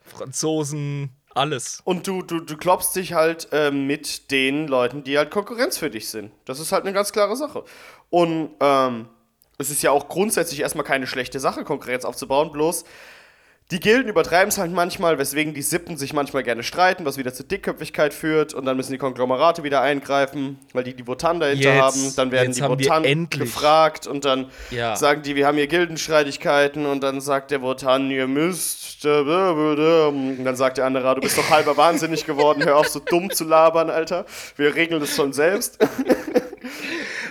Franzosen, 0.01 1.11
alles. 1.39 1.81
Und 1.85 2.07
du, 2.07 2.23
du, 2.23 2.41
du 2.41 2.57
klopfst 2.57 2.95
dich 2.95 3.15
halt 3.15 3.49
äh, 3.53 3.71
mit 3.71 4.31
den 4.31 4.69
Leuten, 4.69 5.05
die 5.05 5.17
halt 5.17 5.31
Konkurrenz 5.31 5.79
für 5.79 5.91
dich 5.91 6.09
sind. 6.09 6.33
Das 6.45 6.61
ist 6.61 6.73
halt 6.73 6.85
eine 6.85 6.93
ganz 6.93 7.13
klare 7.13 7.37
Sache. 7.37 7.65
Und 8.11 8.51
ähm, 8.61 9.09
es 9.59 9.71
ist 9.71 9.83
ja 9.83 9.91
auch 9.91 10.09
grundsätzlich 10.09 10.61
erstmal 10.61 10.85
keine 10.85 11.07
schlechte 11.07 11.41
Sache, 11.41 11.65
Konkurrenz 11.65 12.05
aufzubauen, 12.05 12.53
bloß 12.53 12.85
die 13.71 13.81
Gilden 13.81 14.09
übertreiben 14.09 14.49
es 14.49 14.57
halt 14.57 14.73
manchmal, 14.73 15.19
weswegen 15.19 15.53
die 15.53 15.61
Sippen 15.61 15.99
sich 15.99 16.15
manchmal 16.15 16.43
gerne 16.43 16.63
streiten, 16.63 17.05
was 17.05 17.19
wieder 17.19 17.35
zu 17.35 17.45
Dickköpfigkeit 17.45 18.15
führt 18.15 18.55
und 18.55 18.65
dann 18.65 18.79
müssen 18.79 18.93
die 18.93 18.99
Konglomerate 18.99 19.63
wieder 19.63 19.83
eingreifen, 19.83 20.59
weil 20.73 20.85
die 20.85 20.95
die 20.95 21.07
Wotan 21.07 21.39
dahinter 21.39 21.75
Jetzt- 21.75 21.83
haben. 21.83 22.13
Dann 22.17 22.31
werden 22.33 22.53
die 22.55 22.87
endlich- 22.89 23.41
gefragt 23.43 24.07
und 24.07 24.25
dann 24.25 24.51
Ja. 24.71 24.97
sagen 24.97 25.21
die, 25.21 25.37
wir 25.37 25.47
haben 25.47 25.57
hier 25.59 25.67
Gildenstreitigkeiten 25.67 26.87
und 26.87 27.03
dann 27.03 27.21
sagt 27.21 27.51
der 27.51 27.61
Wotan, 27.61 28.11
ihr 28.11 28.27
müsst. 28.27 29.05
äh, 29.05 29.11
Und 29.19 30.45
dann 30.45 30.57
sagt 30.57 30.79
der 30.79 30.87
andere, 30.87 31.07
"Ah, 31.09 31.15
du 31.15 31.21
bist 31.21 31.37
doch 31.37 31.51
halber 31.51 31.77
wahnsinnig 31.77 32.25
geworden, 32.25 32.65
hör 32.65 32.79
auf 32.79 32.89
so 32.89 32.99
dumm 33.01 33.31
zu 33.31 33.45
labern, 33.45 33.91
Alter. 33.91 34.25
Wir 34.57 34.75
regeln 34.75 35.01
das 35.01 35.15
schon 35.15 35.33
selbst. 35.35 35.79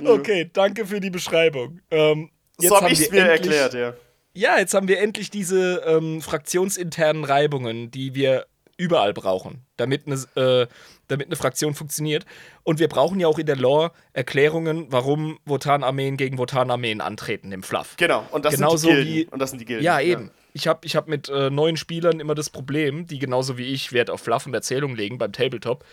Okay, 0.05 0.49
danke 0.53 0.85
für 0.85 0.99
die 0.99 1.09
Beschreibung. 1.09 1.79
Ähm, 1.89 2.29
jetzt 2.59 2.69
so 2.69 2.75
habe 2.75 2.85
haben 2.85 2.93
ich 2.93 2.99
es 3.01 3.11
wir 3.11 3.23
mir 3.23 3.29
erklärt, 3.31 3.73
ja. 3.73 3.93
Ja, 4.37 4.59
jetzt 4.59 4.75
haben 4.75 4.87
wir 4.87 4.99
endlich 4.99 5.31
diese 5.31 5.81
ähm, 5.87 6.21
fraktionsinternen 6.21 7.23
Reibungen, 7.23 7.89
die 7.89 8.13
wir 8.13 8.45
überall 8.77 9.11
brauchen, 9.11 9.63
damit 9.77 10.03
eine, 10.05 10.15
äh, 10.35 10.67
damit 11.07 11.25
eine 11.25 11.35
Fraktion 11.35 11.73
funktioniert. 11.73 12.23
Und 12.61 12.77
wir 12.77 12.87
brauchen 12.87 13.19
ja 13.19 13.27
auch 13.27 13.39
in 13.39 13.47
der 13.47 13.55
Lore 13.55 13.93
Erklärungen, 14.13 14.85
warum 14.91 15.39
Wotan-Armeen 15.45 16.17
gegen 16.17 16.37
Wotan-Armeen 16.37 17.01
antreten 17.01 17.51
im 17.51 17.63
Fluff. 17.63 17.95
Genau, 17.97 18.27
und 18.29 18.45
das 18.45 18.53
Genauso 18.53 18.77
sind 18.77 18.89
die 18.89 18.95
Gilden. 18.95 19.15
wie- 19.15 19.25
und 19.33 19.39
das 19.39 19.49
sind 19.49 19.59
die 19.59 19.65
Gilden. 19.65 19.83
Ja, 19.83 19.99
eben. 19.99 20.29
Ich 20.53 20.67
habe 20.67 20.81
ich 20.83 20.95
hab 20.95 21.07
mit 21.07 21.29
äh, 21.29 21.49
neuen 21.49 21.75
Spielern 21.75 22.19
immer 22.19 22.35
das 22.35 22.51
Problem, 22.51 23.07
die 23.07 23.17
genauso 23.17 23.57
wie 23.57 23.65
ich 23.73 23.91
Wert 23.91 24.11
auf 24.11 24.21
Fluff 24.21 24.45
und 24.45 24.53
Erzählung 24.53 24.95
legen 24.95 25.17
beim 25.17 25.31
Tabletop. 25.31 25.83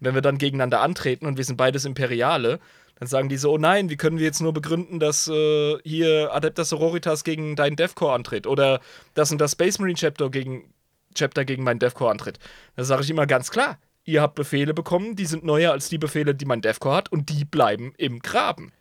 Wenn 0.00 0.14
wir 0.14 0.20
dann 0.20 0.36
gegeneinander 0.36 0.82
antreten 0.82 1.24
und 1.24 1.38
wir 1.38 1.44
sind 1.44 1.56
beides 1.56 1.86
Imperiale, 1.86 2.60
Dann 2.98 3.08
sagen 3.08 3.28
die 3.28 3.36
so, 3.36 3.52
oh 3.52 3.58
nein, 3.58 3.90
wie 3.90 3.96
können 3.96 4.18
wir 4.18 4.24
jetzt 4.24 4.40
nur 4.40 4.52
begründen, 4.52 5.00
dass 5.00 5.28
äh, 5.28 5.78
hier 5.82 6.32
Adeptus 6.32 6.68
Sororitas 6.68 7.24
gegen 7.24 7.56
deinen 7.56 7.76
Deathcore 7.76 8.12
antritt 8.14 8.46
oder 8.46 8.80
dass 9.14 9.32
und 9.32 9.40
das 9.40 9.52
Space 9.52 9.78
Marine 9.78 9.98
Chapter 9.98 10.30
gegen, 10.30 10.72
Chapter 11.14 11.44
gegen 11.44 11.64
meinen 11.64 11.80
Deathcore 11.80 12.10
antritt. 12.10 12.38
Da 12.76 12.84
sage 12.84 13.02
ich 13.02 13.10
immer 13.10 13.26
ganz 13.26 13.50
klar, 13.50 13.78
ihr 14.04 14.22
habt 14.22 14.36
Befehle 14.36 14.74
bekommen, 14.74 15.16
die 15.16 15.26
sind 15.26 15.44
neuer 15.44 15.72
als 15.72 15.88
die 15.88 15.98
Befehle, 15.98 16.34
die 16.34 16.44
mein 16.44 16.60
Deathcore 16.60 16.96
hat 16.96 17.10
und 17.10 17.30
die 17.30 17.44
bleiben 17.44 17.94
im 17.96 18.20
Graben. 18.20 18.72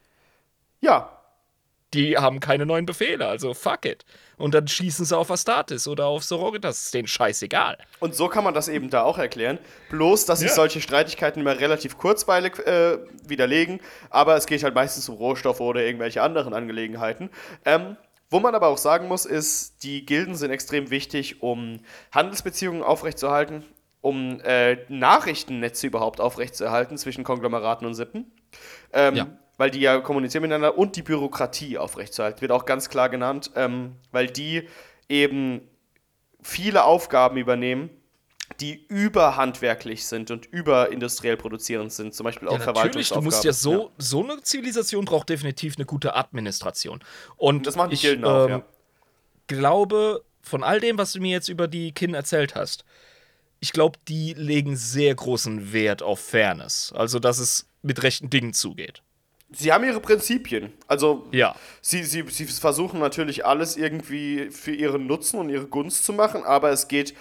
Ja, 0.81 1.22
Die 1.93 2.17
haben 2.17 2.39
keine 2.39 2.65
neuen 2.65 2.85
Befehle, 2.85 3.27
also 3.27 3.53
fuck 3.53 3.85
it. 3.85 4.03
Und 4.37 4.53
dann 4.55 4.67
schießen 4.67 5.05
sie 5.05 5.15
auf 5.17 5.29
Astartes 5.29 5.87
oder 5.87 6.07
auf 6.07 6.23
Sororitas, 6.23 6.85
ist 6.85 6.93
denen 6.93 7.07
scheißegal. 7.07 7.77
Und 7.99 8.15
so 8.15 8.27
kann 8.27 8.43
man 8.43 8.53
das 8.53 8.67
eben 8.67 8.89
da 8.89 9.03
auch 9.03 9.17
erklären. 9.19 9.59
Bloß, 9.89 10.25
dass 10.25 10.39
sich 10.39 10.49
Ja. 10.49 10.55
solche 10.55 10.81
Streitigkeiten 10.81 11.39
immer 11.41 11.59
relativ 11.59 11.97
kurzweilig 11.97 12.57
äh, 12.65 12.97
widerlegen, 13.27 13.79
aber 14.09 14.35
es 14.35 14.47
geht 14.47 14.63
halt 14.63 14.73
meistens 14.75 15.07
um 15.07 15.15
Rohstoffe 15.17 15.61
oder 15.61 15.81
irgendwelche 15.83 16.21
anderen 16.23 16.53
Angelegenheiten. 16.53 17.29
Ähm, 17.65 17.95
wo 18.29 18.39
man 18.39 18.55
aber 18.55 18.67
auch 18.69 18.79
sagen 18.79 19.07
muss, 19.07 19.25
ist, 19.25 19.83
die 19.83 20.05
Gilden 20.07 20.33
sind 20.33 20.49
extrem 20.49 20.89
wichtig, 20.89 21.43
um 21.43 21.79
Handelsbeziehungen 22.11 22.81
aufrechtzuerhalten, 22.81 23.63
um 24.01 24.39
äh, 24.41 24.77
Nachrichtennetze 24.89 25.85
überhaupt 25.85 26.19
aufrechtzuerhalten 26.19 26.97
zwischen 26.97 27.23
Konglomeraten 27.23 27.85
und 27.85 27.93
Sippen. 27.93 28.31
Ähm, 28.91 29.15
Ja. 29.15 29.27
Weil 29.63 29.71
die 29.71 29.79
ja 29.79 30.01
kommunizieren 30.01 30.41
miteinander 30.41 30.77
und 30.77 30.97
die 30.97 31.03
Bürokratie 31.03 31.77
aufrechtzuerhalten, 31.77 32.41
wird 32.41 32.51
auch 32.51 32.65
ganz 32.65 32.89
klar 32.89 33.07
genannt, 33.07 33.49
ähm, 33.55 33.95
weil 34.11 34.27
die 34.27 34.67
eben 35.07 35.61
viele 36.41 36.83
Aufgaben 36.83 37.37
übernehmen, 37.37 37.89
die 38.59 38.85
überhandwerklich 38.89 40.05
sind 40.05 40.31
und 40.31 40.47
überindustriell 40.47 41.37
produzierend 41.37 41.93
sind, 41.93 42.13
zum 42.13 42.25
Beispiel 42.25 42.49
auch 42.49 42.59
Ja, 42.59 42.73
natürlich, 42.73 43.07
du 43.07 43.13
Verwaltungsaufgaben. 43.13 43.23
musst 43.23 43.43
ja 43.45 43.53
so, 43.53 43.91
so 43.97 44.21
eine 44.21 44.41
Zivilisation 44.41 45.05
braucht 45.05 45.29
definitiv 45.29 45.77
eine 45.77 45.85
gute 45.85 46.13
Administration. 46.13 47.01
Und 47.37 47.65
Das 47.65 47.77
machen 47.77 47.91
die 47.91 47.95
ich 47.95 48.01
Gilden 48.01 48.25
auch, 48.25 48.43
ähm, 48.47 48.49
ja. 48.49 48.63
glaube, 49.47 50.25
von 50.41 50.65
all 50.65 50.81
dem, 50.81 50.97
was 50.97 51.13
du 51.13 51.21
mir 51.21 51.31
jetzt 51.31 51.47
über 51.47 51.69
die 51.69 51.93
Kin 51.93 52.15
erzählt 52.15 52.53
hast, 52.55 52.83
ich 53.61 53.71
glaube, 53.71 53.97
die 54.09 54.33
legen 54.33 54.75
sehr 54.75 55.15
großen 55.15 55.71
Wert 55.71 56.03
auf 56.03 56.19
Fairness. 56.19 56.91
Also, 56.93 57.19
dass 57.19 57.39
es 57.39 57.69
mit 57.81 58.03
rechten 58.03 58.29
Dingen 58.29 58.51
zugeht. 58.51 59.01
Sie 59.55 59.71
haben 59.71 59.83
ihre 59.83 59.99
Prinzipien. 59.99 60.73
Also 60.87 61.27
Ja. 61.31 61.55
sie, 61.81 62.03
sie, 62.03 62.23
sie 62.29 62.45
versuchen 62.45 62.99
natürlich 62.99 63.45
alles 63.45 63.77
irgendwie 63.77 64.49
für 64.51 64.71
ihren 64.71 65.07
Nutzen 65.07 65.39
und 65.39 65.49
ihre 65.49 65.67
Gunst 65.67 66.05
zu 66.05 66.13
machen, 66.13 66.43
aber 66.43 66.69
es 66.71 66.87
geht 66.87 67.13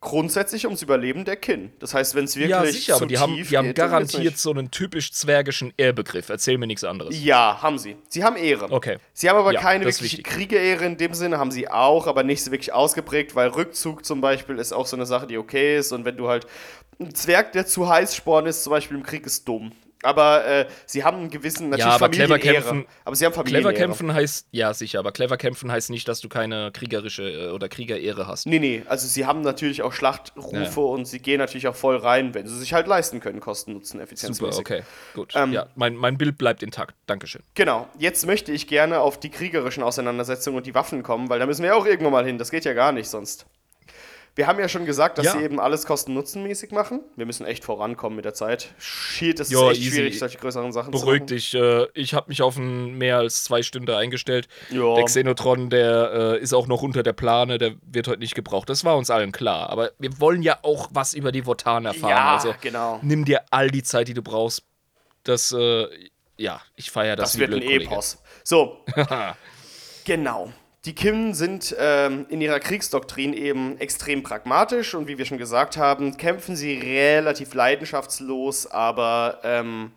grundsätzlich 0.00 0.66
ums 0.66 0.82
Überleben 0.82 1.24
der 1.24 1.36
Kin. 1.36 1.72
Das 1.78 1.94
heißt, 1.94 2.14
wenn 2.14 2.24
es 2.24 2.36
wirklich 2.36 2.50
Ja, 2.50 2.64
sicher, 2.66 2.96
aber 2.96 3.06
die 3.06 3.18
haben, 3.18 3.42
die 3.42 3.56
haben 3.56 3.68
geht, 3.68 3.76
garantiert 3.76 4.36
so 4.36 4.50
einen 4.50 4.70
typisch 4.70 5.10
zwergischen 5.12 5.72
Ehrbegriff. 5.78 6.28
Erzähl 6.28 6.58
mir 6.58 6.66
nichts 6.66 6.84
anderes. 6.84 7.24
Ja, 7.24 7.62
haben 7.62 7.78
sie. 7.78 7.96
Sie 8.08 8.22
haben 8.22 8.36
Ehre. 8.36 8.70
Okay. 8.70 8.98
Sie 9.14 9.30
haben 9.30 9.38
aber 9.38 9.54
Ja, 9.54 9.60
keine 9.60 9.86
wirkliche. 9.86 10.22
Kriegerehre 10.22 10.84
in 10.84 10.98
dem 10.98 11.14
Sinne, 11.14 11.38
haben 11.38 11.50
sie 11.50 11.70
auch, 11.70 12.06
aber 12.06 12.22
nicht 12.22 12.44
so 12.44 12.50
wirklich 12.50 12.74
ausgeprägt, 12.74 13.34
weil 13.34 13.48
Rückzug 13.48 14.04
zum 14.04 14.20
Beispiel 14.20 14.58
ist 14.58 14.72
auch 14.74 14.86
so 14.86 14.94
eine 14.94 15.06
Sache, 15.06 15.26
die 15.26 15.38
okay 15.38 15.78
ist. 15.78 15.90
Und 15.90 16.04
wenn 16.04 16.18
du 16.18 16.28
halt 16.28 16.46
ein 17.00 17.14
Zwerg, 17.14 17.52
der 17.52 17.66
zu 17.66 17.88
heiß 17.88 18.14
sporn 18.14 18.44
ist, 18.44 18.62
zum 18.62 18.72
Beispiel 18.72 18.98
im 18.98 19.02
Krieg, 19.04 19.24
ist 19.24 19.48
dumm. 19.48 19.72
Aber 20.04 20.46
äh, 20.46 20.66
sie 20.86 21.02
haben 21.02 21.16
einen 21.18 21.30
gewissen, 21.30 21.70
natürlich 21.70 21.92
aber 21.92 22.08
clever 22.08 22.38
kämpfen- 22.38 22.86
aber 23.04 23.16
sie 23.16 23.24
haben 23.24 23.32
Familienehre. 23.32 23.72
Clever 23.72 23.86
kämpfen 23.86 24.12
heißt, 24.14 24.46
ja 24.50 24.72
sicher, 24.74 24.98
aber 25.00 25.12
clever 25.12 25.36
kämpfen 25.36 25.72
heißt 25.72 25.90
nicht, 25.90 26.06
dass 26.06 26.20
du 26.20 26.28
keine 26.28 26.70
kriegerische 26.72 27.22
äh, 27.22 27.50
oder 27.50 27.68
Kriegerehre 27.68 28.26
hast. 28.26 28.46
Nee, 28.46 28.58
nee, 28.58 28.82
also 28.86 29.06
sie 29.08 29.26
haben 29.26 29.40
natürlich 29.40 29.82
auch 29.82 29.92
Schlachtrufe 29.92 30.56
Ja. 30.80 30.86
und 30.86 31.06
sie 31.06 31.18
gehen 31.18 31.38
natürlich 31.38 31.66
auch 31.68 31.74
voll 31.76 31.96
rein, 31.96 32.34
wenn 32.34 32.46
sie 32.46 32.58
sich 32.58 32.72
halt 32.74 32.86
leisten 32.86 33.20
können, 33.20 33.40
Kosten, 33.40 33.72
Nutzen, 33.72 33.98
Effizienzmäßig. 34.00 34.56
Super, 34.56 34.74
okay, 34.76 34.82
gut. 35.14 35.32
Ähm, 35.34 35.52
ja, 35.52 35.66
mein, 35.74 35.96
mein 35.96 36.18
Bild 36.18 36.38
bleibt 36.38 36.62
intakt. 36.62 36.94
Dankeschön. 37.06 37.42
Genau, 37.54 37.88
jetzt 37.98 38.26
möchte 38.26 38.52
ich 38.52 38.66
gerne 38.68 39.00
auf 39.00 39.18
die 39.18 39.30
kriegerischen 39.30 39.82
Auseinandersetzungen 39.82 40.58
und 40.58 40.66
die 40.66 40.74
Waffen 40.74 41.02
kommen, 41.02 41.28
weil 41.30 41.38
da 41.38 41.46
müssen 41.46 41.62
wir 41.62 41.74
auch 41.76 41.86
irgendwo 41.86 42.10
mal 42.10 42.24
hin. 42.26 42.38
Das 42.38 42.50
geht 42.50 42.64
ja 42.64 42.74
gar 42.74 42.92
nicht 42.92 43.08
sonst. 43.08 43.46
Wir 44.36 44.48
haben 44.48 44.58
ja 44.58 44.68
schon 44.68 44.84
gesagt, 44.84 45.18
dass 45.18 45.26
Ja. 45.26 45.32
sie 45.32 45.44
eben 45.44 45.60
alles 45.60 45.86
kosten-nutzen-mäßig 45.86 46.72
machen. 46.72 47.00
Wir 47.14 47.24
müssen 47.24 47.46
echt 47.46 47.64
vorankommen 47.64 48.16
mit 48.16 48.24
der 48.24 48.34
Zeit. 48.34 48.74
Shit, 48.78 49.38
das 49.38 49.48
ist 49.50 49.60
echt 49.60 49.80
easy. 49.80 49.90
schwierig, 49.92 50.18
solche 50.18 50.38
größeren 50.38 50.72
Sachen 50.72 50.90
Beruhig 50.90 51.04
zu 51.04 51.10
machen. 51.10 51.26
dich, 51.26 51.54
äh, 51.54 51.86
ich 51.94 52.14
habe 52.14 52.28
mich 52.28 52.42
auf 52.42 52.56
ein 52.56 52.98
mehr 52.98 53.18
als 53.18 53.44
zwei 53.44 53.62
Stunden 53.62 53.90
eingestellt. 53.92 54.48
Ja. 54.70 54.96
Der 54.96 55.04
Xenotron, 55.04 55.70
der 55.70 56.34
äh, 56.34 56.40
ist 56.40 56.52
auch 56.52 56.66
noch 56.66 56.82
unter 56.82 57.04
der 57.04 57.12
Plane, 57.12 57.58
der 57.58 57.74
wird 57.86 58.08
heute 58.08 58.18
nicht 58.18 58.34
gebraucht. 58.34 58.68
Das 58.68 58.84
war 58.84 58.96
uns 58.96 59.08
allen 59.08 59.30
klar. 59.30 59.70
Aber 59.70 59.92
wir 60.00 60.18
wollen 60.20 60.42
ja 60.42 60.58
auch 60.62 60.88
was 60.92 61.14
über 61.14 61.30
die 61.30 61.46
Votan 61.46 61.84
erfahren. 61.84 62.10
Ja, 62.10 62.34
also 62.34 62.54
genau. 62.60 62.98
nimm 63.02 63.24
dir 63.24 63.42
all 63.52 63.70
die 63.70 63.84
Zeit, 63.84 64.08
die 64.08 64.14
du 64.14 64.22
brauchst. 64.22 64.64
Das, 65.22 65.52
äh, 65.52 65.86
ja, 66.38 66.60
ich 66.74 66.90
feiere 66.90 67.14
das, 67.14 67.32
Das 67.32 67.38
wird 67.40 67.54
ein. 67.54 67.62
Epos. 67.62 68.20
So, 68.42 68.84
genau. 70.04 70.52
Die 70.84 70.94
Kim 70.94 71.32
sind 71.32 71.74
ähm, 71.78 72.26
in 72.28 72.42
ihrer 72.42 72.60
Kriegsdoktrin 72.60 73.32
eben 73.32 73.78
extrem 73.78 74.22
pragmatisch 74.22 74.94
und 74.94 75.08
wie 75.08 75.16
wir 75.16 75.24
schon 75.24 75.38
gesagt 75.38 75.78
haben, 75.78 76.18
kämpfen 76.18 76.56
sie 76.56 76.74
relativ 76.74 77.54
leidenschaftslos, 77.54 78.66
aber 78.66 79.40
ähm, 79.44 79.92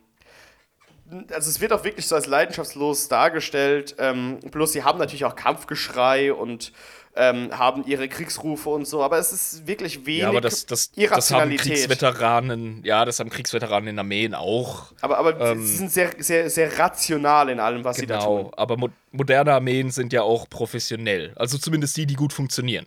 also 1.34 1.50
es 1.50 1.60
wird 1.60 1.74
auch 1.74 1.84
wirklich 1.84 2.08
so 2.08 2.16
als 2.16 2.28
leidenschaftslos 2.28 3.10
dargestellt. 3.10 3.96
Ähm, 4.00 4.40
bloß 4.40 4.72
sie 4.72 4.84
haben 4.84 4.98
natürlich 4.98 5.26
auch 5.26 5.36
Kampfgeschrei 5.36 6.32
und 6.32 6.72
ähm, 7.18 7.58
haben 7.58 7.86
ihre 7.86 8.08
Kriegsrufe 8.08 8.70
und 8.70 8.86
so, 8.86 9.04
aber 9.04 9.18
es 9.18 9.32
ist 9.32 9.68
wirklich 9.68 10.06
wenig 10.06 10.22
Ja, 10.22 10.30
aber 10.30 10.42
das, 10.42 10.66
das, 10.66 10.92
das 10.92 11.32
haben. 11.32 11.56
Kriegsveteranen, 11.56 12.84
ja, 12.84 13.06
das 13.06 13.20
haben 13.20 13.30
Kriegsveteranen 13.30 13.90
in 13.90 14.00
Armeen 14.00 14.34
auch. 14.36 14.94
aber 15.02 15.18
aber 15.18 15.58
sie 15.58 15.78
sind 15.78 15.92
sehr, 15.92 16.12
sehr, 16.20 16.50
sehr 16.50 16.78
rational 16.78 17.50
in 17.50 17.60
allem, 17.60 17.84
was 17.84 17.98
sie 17.98 18.06
da 18.06 18.20
tun. 18.20 18.38
Genau, 18.38 18.52
aber 18.56 18.78
mo 18.78 18.90
moderne 19.12 19.54
Armeen 19.54 19.90
sind 19.90 20.14
ja 20.14 20.22
auch 20.22 20.48
professionell. 20.48 21.34
Also 21.38 21.58
zumindest 21.58 21.98
die, 21.98 22.06
die 22.06 22.14
gut 22.14 22.34
funktionieren. 22.34 22.86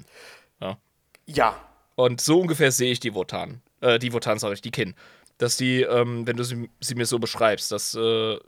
Ja, 1.27 1.57
Und 1.95 2.21
so 2.21 2.41
ungefähr 2.41 2.73
sehe 2.73 2.91
ich 2.91 3.01
die 3.01 3.15
Wotan. 3.15 3.63
Äh, 3.81 3.99
die 3.99 4.13
Wotan, 4.13 4.39
sage 4.39 4.55
ich, 4.55 4.63
die 4.63 4.71
Kin. 4.71 4.95
Dass 5.39 5.57
die, 5.57 5.83
ähm, 5.83 6.27
wenn 6.27 6.37
du 6.37 6.45
sie, 6.45 6.69
sie 6.81 6.95
mir 6.95 7.07
so 7.07 7.19
beschreibst, 7.19 7.71
dass 7.73 7.95
äh, 7.95 8.39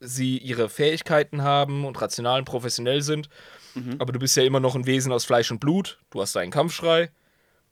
sie 0.00 0.38
ihre 0.38 0.68
Fähigkeiten 0.68 1.42
haben 1.42 1.84
und 1.84 2.00
rational 2.00 2.40
und 2.40 2.44
professionell 2.44 3.02
sind. 3.02 3.28
Mhm. 3.76 3.96
Aber 3.98 4.12
du 4.12 4.18
bist 4.18 4.36
ja 4.36 4.42
immer 4.42 4.58
noch 4.60 4.74
ein 4.74 4.86
Wesen 4.86 5.12
aus 5.12 5.24
Fleisch 5.24 5.50
und 5.50 5.60
Blut. 5.60 5.98
Du 6.10 6.20
hast 6.20 6.34
deinen 6.34 6.50
Kampfschrei 6.50 7.10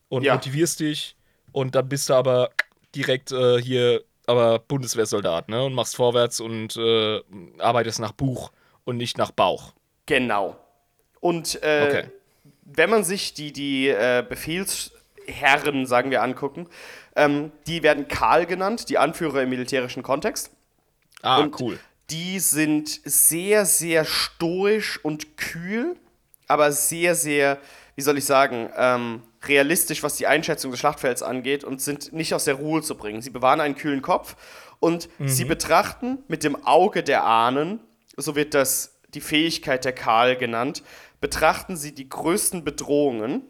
und 0.08 0.22
Ja. 0.22 0.34
motivierst 0.34 0.80
dich. 0.80 1.16
Und 1.52 1.74
dann 1.74 1.88
bist 1.88 2.08
du 2.08 2.14
aber 2.14 2.50
direkt 2.94 3.32
äh, 3.32 3.60
hier, 3.60 4.02
aber 4.26 4.58
Bundeswehrsoldat, 4.58 5.48
ne? 5.48 5.64
Und 5.64 5.74
machst 5.74 5.96
vorwärts 5.96 6.40
und 6.40 6.76
äh, 6.76 7.20
arbeitest 7.58 8.00
nach 8.00 8.12
Buch 8.12 8.52
und 8.84 8.96
nicht 8.96 9.18
nach 9.18 9.30
Bauch. 9.30 9.72
Genau. 10.06 10.56
Und 11.20 11.62
äh, 11.62 11.82
Okay. 11.88 12.04
wenn 12.64 12.90
man 12.90 13.02
sich 13.04 13.32
die, 13.34 13.52
die 13.52 13.88
äh, 13.88 14.24
Befehlsherren, 14.28 15.86
sagen 15.86 16.10
wir, 16.10 16.22
angucken, 16.22 16.68
ähm, 17.16 17.52
die 17.66 17.82
werden 17.82 18.08
Karl 18.08 18.46
genannt, 18.46 18.88
die 18.88 18.98
Anführer 18.98 19.42
im 19.42 19.50
militärischen 19.50 20.02
Kontext. 20.02 20.50
Ah, 21.22 21.40
Und 21.40 21.58
cool. 21.60 21.78
Die 22.14 22.38
sind 22.38 23.00
sehr, 23.04 23.66
sehr 23.66 24.04
stoisch 24.04 25.04
und 25.04 25.36
kühl, 25.36 25.96
aber 26.46 26.70
sehr, 26.70 27.16
sehr, 27.16 27.58
wie 27.96 28.02
soll 28.02 28.18
ich 28.18 28.24
sagen, 28.24 28.70
ähm, 28.76 29.22
realistisch, 29.44 30.04
was 30.04 30.14
die 30.14 30.28
Einschätzung 30.28 30.70
des 30.70 30.78
Schlachtfelds 30.78 31.24
angeht 31.24 31.64
und 31.64 31.80
sind 31.80 32.12
nicht 32.12 32.32
aus 32.32 32.44
der 32.44 32.54
Ruhe 32.54 32.82
zu 32.82 32.96
bringen. 32.96 33.20
Sie 33.20 33.30
bewahren 33.30 33.60
einen 33.60 33.74
kühlen 33.74 34.00
Kopf 34.00 34.36
und 34.78 35.08
sie 35.18 35.44
betrachten 35.44 36.18
mit 36.28 36.44
dem 36.44 36.64
Auge 36.64 37.02
der 37.02 37.24
Ahnen, 37.24 37.80
so 38.16 38.36
wird 38.36 38.54
das 38.54 39.00
die 39.08 39.20
Fähigkeit 39.20 39.84
der 39.84 39.92
Karl 39.92 40.36
genannt, 40.36 40.84
betrachten 41.20 41.76
sie 41.76 41.96
die 41.96 42.08
größten 42.08 42.62
Bedrohungen 42.62 43.42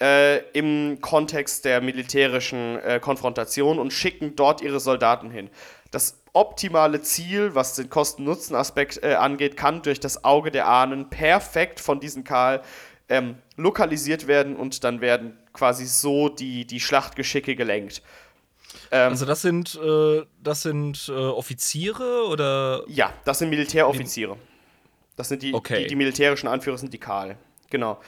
äh, 0.00 0.38
im 0.52 1.02
Kontext 1.02 1.66
der 1.66 1.82
militärischen 1.82 2.78
äh, 2.78 2.98
Konfrontation 2.98 3.78
und 3.78 3.92
schicken 3.92 4.36
dort 4.36 4.62
ihre 4.62 4.80
Soldaten 4.80 5.30
hin. 5.30 5.50
Das 5.90 6.22
optimale 6.36 7.00
Ziel, 7.02 7.54
was 7.54 7.74
den 7.74 7.88
Kosten-Nutzen-Aspekt 7.90 9.02
äh, 9.02 9.14
angeht, 9.14 9.56
kann 9.56 9.82
durch 9.82 9.98
das 10.00 10.24
Auge 10.24 10.50
der 10.50 10.68
Ahnen 10.68 11.08
perfekt 11.10 11.80
von 11.80 11.98
diesen 11.98 12.24
Karl 12.24 12.62
ähm, 13.08 13.36
lokalisiert 13.56 14.26
werden 14.26 14.54
und 14.56 14.84
dann 14.84 15.00
werden 15.00 15.38
quasi 15.52 15.86
so 15.86 16.28
die, 16.28 16.66
die 16.66 16.78
Schlachtgeschicke 16.80 17.56
gelenkt. 17.56 18.02
Ähm, 18.90 19.12
Also 19.12 19.24
das 19.24 19.42
sind, 19.42 19.78
äh, 19.82 20.24
das 20.42 20.62
sind 20.62 21.08
äh, 21.08 21.12
Offiziere 21.12 22.26
oder 22.28 22.82
ja, 22.86 23.12
das 23.24 23.38
sind 23.38 23.48
Militäroffiziere. 23.50 24.36
Das 25.16 25.28
sind 25.28 25.42
die, 25.42 25.54
Okay. 25.54 25.82
die, 25.82 25.86
die 25.86 25.96
militärischen 25.96 26.48
Anführer 26.48 26.76
sind 26.76 26.92
die 26.92 26.98
Karl. 26.98 27.38
Genau. 27.70 27.98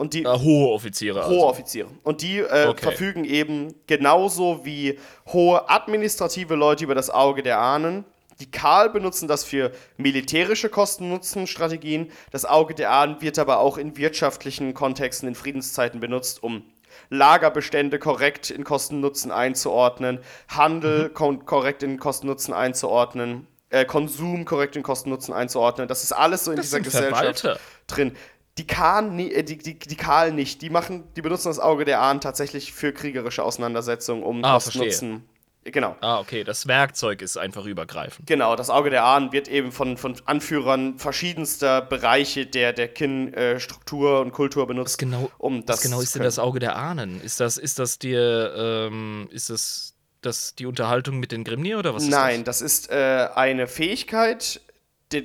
Und 0.00 0.14
die, 0.14 0.24
äh, 0.24 0.28
hohe 0.38 0.68
Offiziere? 0.72 1.20
Hohe 1.26 1.28
Also. 1.34 1.46
Offiziere. 1.46 1.88
Und 2.04 2.22
die 2.22 2.38
äh, 2.38 2.66
Okay. 2.68 2.82
verfügen 2.82 3.24
eben 3.24 3.74
genauso 3.86 4.64
wie 4.64 4.98
hohe 5.26 5.68
administrative 5.68 6.54
Leute 6.54 6.84
über 6.84 6.94
das 6.94 7.10
Auge 7.10 7.42
der 7.42 7.58
Ahnen. 7.60 8.04
Die 8.40 8.50
Karl 8.50 8.88
benutzen 8.88 9.28
das 9.28 9.44
für 9.44 9.70
militärische 9.98 10.70
Kosten-Nutzen-Strategien. 10.70 12.10
Das 12.30 12.46
Auge 12.46 12.74
der 12.74 12.90
Ahnen 12.90 13.20
wird 13.20 13.38
aber 13.38 13.58
auch 13.58 13.76
in 13.76 13.96
wirtschaftlichen 13.98 14.72
Kontexten 14.72 15.28
in 15.28 15.34
Friedenszeiten 15.34 16.00
benutzt, 16.00 16.42
um 16.42 16.62
Lagerbestände 17.10 17.98
korrekt 17.98 18.50
in 18.50 18.64
Kosten-Nutzen 18.64 19.30
einzuordnen, 19.30 20.20
Handel 20.48 21.10
Mhm. 21.10 21.44
korrekt 21.44 21.82
in 21.82 21.98
Kosten-Nutzen 21.98 22.54
einzuordnen. 22.54 23.46
äh, 23.72 23.84
Konsum 23.84 24.44
korrekt 24.46 24.74
in 24.74 24.82
Kosten-Nutzen 24.82 25.32
einzuordnen. 25.32 25.86
Das 25.86 26.02
ist 26.02 26.10
alles 26.10 26.44
so 26.44 26.50
in 26.50 26.56
Das 26.56 26.66
dieser 26.66 26.80
Gesellschaft 26.80 27.38
Verwalter. 27.40 27.60
drin. 27.86 28.16
Die 28.60 28.66
Kahn, 28.66 29.18
äh, 29.18 29.42
die, 29.42 29.56
die, 29.56 29.78
die 29.78 29.96
Kahl 29.96 30.32
nicht. 30.32 30.60
Die 30.60 30.68
machen, 30.68 31.04
die 31.16 31.22
benutzen 31.22 31.48
das 31.48 31.58
Auge 31.58 31.86
der 31.86 32.02
Ahnen 32.02 32.20
tatsächlich 32.20 32.74
für 32.74 32.92
kriegerische 32.92 33.42
Auseinandersetzungen, 33.42 34.22
um 34.22 34.44
Ah, 34.44 34.52
Kosten-Nutzen. 34.52 35.24
Genau. 35.64 35.96
Ah, 36.02 36.20
okay, 36.20 36.44
das 36.44 36.66
Werkzeug 36.66 37.22
ist 37.22 37.38
einfach 37.38 37.64
übergreifend. 37.64 38.26
Genau, 38.26 38.56
das 38.56 38.68
Auge 38.68 38.90
der 38.90 39.04
Ahnen 39.04 39.32
wird 39.32 39.48
eben 39.48 39.72
von, 39.72 39.96
von 39.96 40.14
Anführern 40.26 40.98
verschiedenster 40.98 41.80
Bereiche 41.80 42.44
der, 42.46 42.74
der 42.74 42.88
Kin-Struktur 42.88 44.20
und 44.20 44.32
Kultur 44.32 44.66
benutzt. 44.66 44.94
Was 44.94 44.98
genau, 44.98 45.30
um 45.38 45.64
das 45.64 45.78
was 45.78 45.82
genau 45.82 46.00
ist 46.02 46.14
denn 46.14 46.22
das 46.22 46.38
Auge 46.38 46.58
der 46.60 46.76
Ahnen? 46.76 47.22
Ist 47.22 47.40
das, 47.40 47.56
ist 47.56 47.78
das 47.78 47.98
dir, 47.98 48.54
ähm, 48.56 49.28
ist 49.30 49.48
das, 49.48 49.94
das 50.20 50.54
die 50.54 50.66
Unterhaltung 50.66 51.18
mit 51.18 51.32
den 51.32 51.44
Grimnir 51.44 51.78
oder 51.78 51.94
was 51.94 52.02
ist 52.04 52.10
Nein, 52.10 52.44
das 52.44 52.60
ist 52.60 52.90
äh, 52.90 53.28
eine 53.34 53.66
Fähigkeit, 53.66 54.60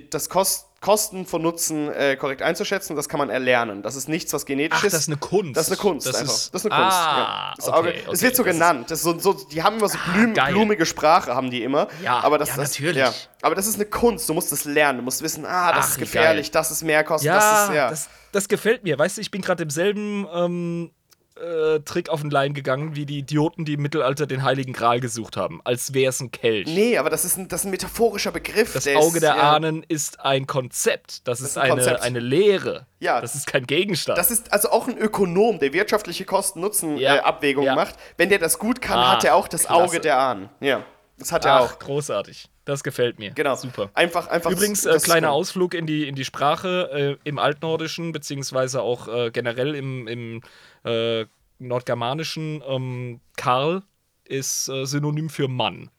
das 0.09 0.29
Kost, 0.29 0.65
Kosten 0.81 1.25
von 1.25 1.41
Nutzen 1.41 1.89
äh, 1.91 2.15
korrekt 2.15 2.41
einzuschätzen. 2.43 2.95
Das 2.95 3.09
kann 3.09 3.17
man 3.17 3.29
erlernen. 3.29 3.81
Das 3.81 3.95
ist 3.95 4.07
nichts, 4.07 4.31
was 4.33 4.45
genetisch 4.45 4.77
Ach, 4.79 4.83
ist. 4.83 4.93
das 4.93 5.01
ist 5.03 5.07
eine 5.07 5.17
Kunst. 5.17 5.55
Das 5.57 5.65
ist 5.67 5.71
eine 5.71 5.77
Kunst 5.77 6.07
Das 6.07 6.15
einfach. 6.15 6.33
ist- 6.33 6.53
das 6.53 6.65
ist 6.65 6.71
eine 6.71 6.81
Kunst. 6.83 6.97
Ah, 6.97 7.17
ja. 7.17 7.53
das 7.55 7.67
okay, 7.67 7.77
Auge, 7.77 7.89
okay, 7.89 8.03
es 8.13 8.21
wird 8.21 8.35
so 8.35 8.43
genannt. 8.43 8.91
Ist 8.91 9.01
so, 9.01 9.17
so, 9.17 9.33
die 9.33 9.63
haben 9.63 9.77
immer 9.77 9.89
so 9.89 9.97
blüm, 10.13 10.33
geil. 10.35 10.51
blumige 10.53 10.85
Sprache, 10.85 11.33
haben 11.33 11.49
die 11.49 11.63
immer. 11.63 11.87
Ja, 12.03 12.19
aber 12.19 12.37
das, 12.37 12.49
ja, 12.49 12.57
das, 12.57 12.71
natürlich. 12.71 12.97
Ja. 12.97 13.13
Aber 13.41 13.55
das 13.55 13.65
ist 13.67 13.75
eine 13.75 13.85
Kunst. 13.85 14.29
Du 14.29 14.33
musst 14.35 14.51
es 14.51 14.65
lernen. 14.65 14.99
Du 14.99 15.03
musst 15.05 15.21
wissen, 15.23 15.45
ah, 15.45 15.71
das 15.73 15.85
Ach, 15.85 15.89
ist 15.91 15.97
gefährlich, 15.97 16.51
geil. 16.51 16.61
das 16.61 16.71
ist 16.71 16.83
mehr 16.83 17.03
Kosten, 17.03 17.27
Ja, 17.27 17.35
das 17.39 17.69
ist 17.69 17.75
ja. 17.75 17.89
das, 17.89 18.09
das 18.31 18.47
gefällt 18.47 18.83
mir. 18.83 18.99
Weißt 18.99 19.17
du, 19.17 19.21
ich 19.21 19.31
bin 19.31 19.41
gerade 19.41 19.63
im 19.63 19.69
selben 19.71 20.27
ähm, 20.33 20.91
äh, 21.35 21.79
Trick 21.81 22.09
auf 22.09 22.21
den 22.21 22.29
Leim 22.29 22.53
gegangen, 22.53 22.95
wie 22.95 23.05
die 23.05 23.19
Idioten, 23.19 23.65
die 23.65 23.73
im 23.73 23.81
Mittelalter 23.81 24.25
den 24.27 24.43
Heiligen 24.43 24.73
Gral 24.73 24.99
gesucht 24.99 25.35
haben. 25.37 25.59
Als 25.63 25.93
wäre 25.93 26.09
es 26.09 26.19
ein 26.21 26.31
Kelch. 26.31 26.67
nee, 26.67 26.97
aber 26.97 27.09
das 27.09 27.25
ist 27.25 27.37
ein, 27.37 27.47
das 27.47 27.61
ist 27.61 27.65
ein 27.65 27.71
metaphorischer 27.71 28.31
Begriff. 28.31 28.73
Das 28.73 28.85
der 28.85 28.97
Auge 28.99 29.17
ist, 29.17 29.21
der 29.23 29.35
ja, 29.35 29.53
Ahnen 29.53 29.83
ist 29.87 30.19
ein 30.21 30.47
Konzept. 30.47 31.27
Das, 31.27 31.41
ist 31.41 31.47
ist 31.49 31.57
ein 31.57 31.63
eine, 31.71 31.73
Konzept. 31.81 32.01
eine 32.03 32.19
Lehre. 32.19 32.85
Ja. 32.99 33.19
Das 33.21 33.35
ist 33.35 33.47
kein 33.47 33.65
Gegenstand. 33.67 34.17
Das 34.17 34.31
ist 34.31 34.53
also 34.53 34.69
auch 34.69 34.87
ein 34.87 34.97
Ökonom, 34.97 35.59
der 35.59 35.73
wirtschaftliche 35.73 36.23
Ja. 36.23 36.29
Kosten-Nutzen-Abwägungen 36.29 37.67
Ja. 37.67 37.75
macht. 37.75 37.95
Wenn 38.17 38.29
der 38.29 38.39
das 38.39 38.57
gut 38.59 38.81
kann, 38.81 38.97
Ah, 38.97 39.11
hat 39.13 39.23
er 39.23 39.35
auch 39.35 39.47
das 39.47 39.65
klasse. 39.65 39.83
Auge 39.83 39.99
der 39.99 40.17
Ahnen. 40.17 40.49
Ja, 40.61 40.83
das 41.17 41.31
hat 41.31 41.45
er 41.45 41.55
Ach, 41.55 41.61
auch. 41.61 41.79
großartig. 41.79 42.49
Das 42.65 42.83
gefällt 42.83 43.19
mir. 43.19 43.31
Genau. 43.31 43.55
Super. 43.55 43.91
Einfach, 43.93 44.27
einfach. 44.27 44.51
Übrigens, 44.51 44.85
äh, 44.85 44.97
kleiner 44.97 45.31
Ausflug 45.31 45.73
in 45.73 45.85
die, 45.85 46.07
in 46.07 46.15
die 46.15 46.25
Sprache 46.25 47.17
äh, 47.23 47.27
im 47.27 47.37
Altnordischen, 47.37 48.11
beziehungsweise 48.11 48.81
auch 48.81 49.07
äh, 49.07 49.31
generell 49.31 49.75
im, 49.75 50.07
im 50.07 50.41
äh, 50.83 51.25
Nordgermanischen. 51.59 52.63
Ähm, 52.67 53.21
Karl 53.37 53.83
ist 54.23 54.67
äh, 54.67 54.85
Synonym 54.85 55.29
für 55.29 55.47
Mann. 55.47 55.89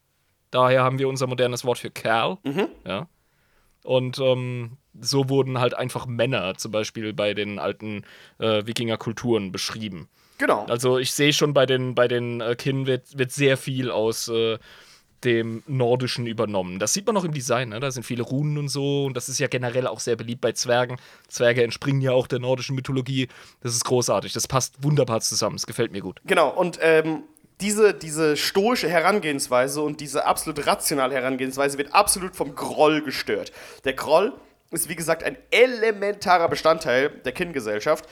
Daher 0.51 0.83
haben 0.83 0.99
wir 0.99 1.09
unser 1.09 1.27
modernes 1.27 1.65
Wort 1.65 1.79
für 1.79 1.91
Kerl. 1.91 2.39
Mhm. 2.45 2.69
Ja. 2.85 3.09
Und 3.85 4.19
ähm, 4.19 4.79
so 5.01 5.29
wurden 5.29 5.61
halt 5.61 5.75
einfach 5.75 6.07
Männer 6.07 6.57
zum 6.57 6.73
Beispiel 6.73 7.13
bei 7.13 7.35
den 7.35 7.59
alten 7.59 8.05
äh, 8.39 8.67
Wikingerkulturen 8.67 9.53
beschrieben. 9.53 10.09
Genau. 10.39 10.65
Also 10.67 10.99
ich 10.99 11.13
sehe 11.13 11.33
schon 11.33 11.55
bei 11.55 11.67
den, 11.67 11.95
bei 11.95 12.09
den 12.09 12.41
äh, 12.41 12.57
Kin 12.57 12.87
wird, 12.87 13.17
wird 13.17 13.31
sehr 13.31 13.57
viel 13.57 13.91
aus 13.91 14.29
dem 15.25 15.63
Nordischen 15.67 16.27
übernommen. 16.27 16.79
Das 16.79 16.93
sieht 16.93 17.07
man 17.07 17.17
auch 17.17 17.25
im 17.25 17.33
Design, 17.33 17.71
ne? 17.71 17.81
da 17.81 17.91
sind 17.91 18.05
viele 18.05 18.23
Runen 18.23 18.59
und 18.59 18.69
so 18.69 19.07
und 19.07 19.17
das 19.17 19.29
ist 19.29 19.39
ja 19.39 19.49
generell 19.49 19.87
auch 19.87 20.01
sehr 20.01 20.17
beliebt 20.17 20.41
bei 20.41 20.53
Zwergen. 20.53 20.97
Zwerge 21.29 21.63
entspringen 21.63 22.01
ja 22.01 22.13
auch 22.13 22.27
der 22.27 22.39
nordischen 22.39 22.77
Mythologie. 22.77 23.29
Das 23.63 23.73
ist 23.73 23.85
großartig, 23.85 24.33
das 24.33 24.47
passt 24.47 24.83
wunderbar 24.83 25.21
zusammen, 25.21 25.57
es 25.57 25.67
gefällt 25.67 25.93
mir 25.93 26.01
gut. 26.01 26.21
Genau, 26.27 26.51
und 26.51 26.79
ähm, 26.83 27.25
diese, 27.61 27.95
diese 27.95 28.37
stoische 28.37 28.89
Herangehensweise 28.89 29.81
und 29.81 30.01
diese 30.01 30.27
absolut 30.27 30.67
rationale 30.67 31.15
Herangehensweise 31.15 31.79
wird 31.79 31.95
absolut 31.95 32.37
vom 32.37 32.55
Groll 32.55 33.03
gestört. 33.03 33.53
Der 33.85 33.95
Groll 33.95 34.35
ist, 34.71 34.89
wie 34.89 34.97
gesagt, 34.97 35.23
ein 35.23 35.39
elementarer 35.51 36.49
Bestandteil 36.49 37.11
der 37.25 37.33
Kin-Gesellschaft. 37.33 38.07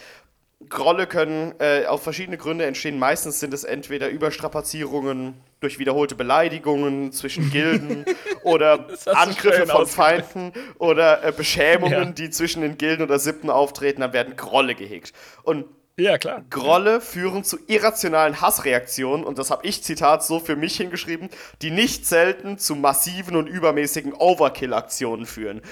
Grolle 0.68 1.06
können 1.06 1.54
äh, 1.58 1.86
auf 1.86 2.02
verschiedene 2.02 2.36
Gründe 2.36 2.64
entstehen. 2.66 2.98
Meistens 2.98 3.40
sind 3.40 3.52
es 3.54 3.64
entweder 3.64 4.08
Überstrapazierungen 4.08 5.34
durch 5.60 5.78
wiederholte 5.78 6.14
Beleidigungen 6.14 7.12
zwischen 7.12 7.50
Gilden 7.50 8.04
oder 8.42 8.86
Angriffe 9.06 9.66
von. 9.66 9.86
Feinden 9.86 10.52
oder 10.78 11.24
äh, 11.24 11.32
Beschämungen, 11.32 11.92
Ja. 11.92 12.04
die 12.04 12.30
zwischen 12.30 12.62
den 12.62 12.78
Gilden 12.78 13.02
oder 13.02 13.18
Sippen 13.18 13.50
auftreten. 13.50 14.00
Dann 14.02 14.12
werden 14.12 14.36
Grolle 14.36 14.74
gehegt. 14.74 15.12
Und 15.42 15.66
Ja, 15.96 16.18
klar. 16.18 16.42
Grolle 16.50 17.00
führen 17.00 17.44
zu 17.44 17.56
irrationalen 17.66 18.40
Hassreaktionen, 18.40 19.24
und 19.24 19.38
das 19.38 19.50
habe 19.50 19.66
ich, 19.66 19.82
Zitat, 19.82 20.24
so 20.24 20.40
für 20.40 20.56
mich 20.56 20.76
hingeschrieben, 20.76 21.28
die 21.62 21.70
nicht 21.70 22.04
selten 22.06 22.58
zu 22.58 22.74
massiven 22.74 23.36
und 23.36 23.46
übermäßigen 23.46 24.12
Overkill-Aktionen 24.12 25.24
führen. 25.26 25.62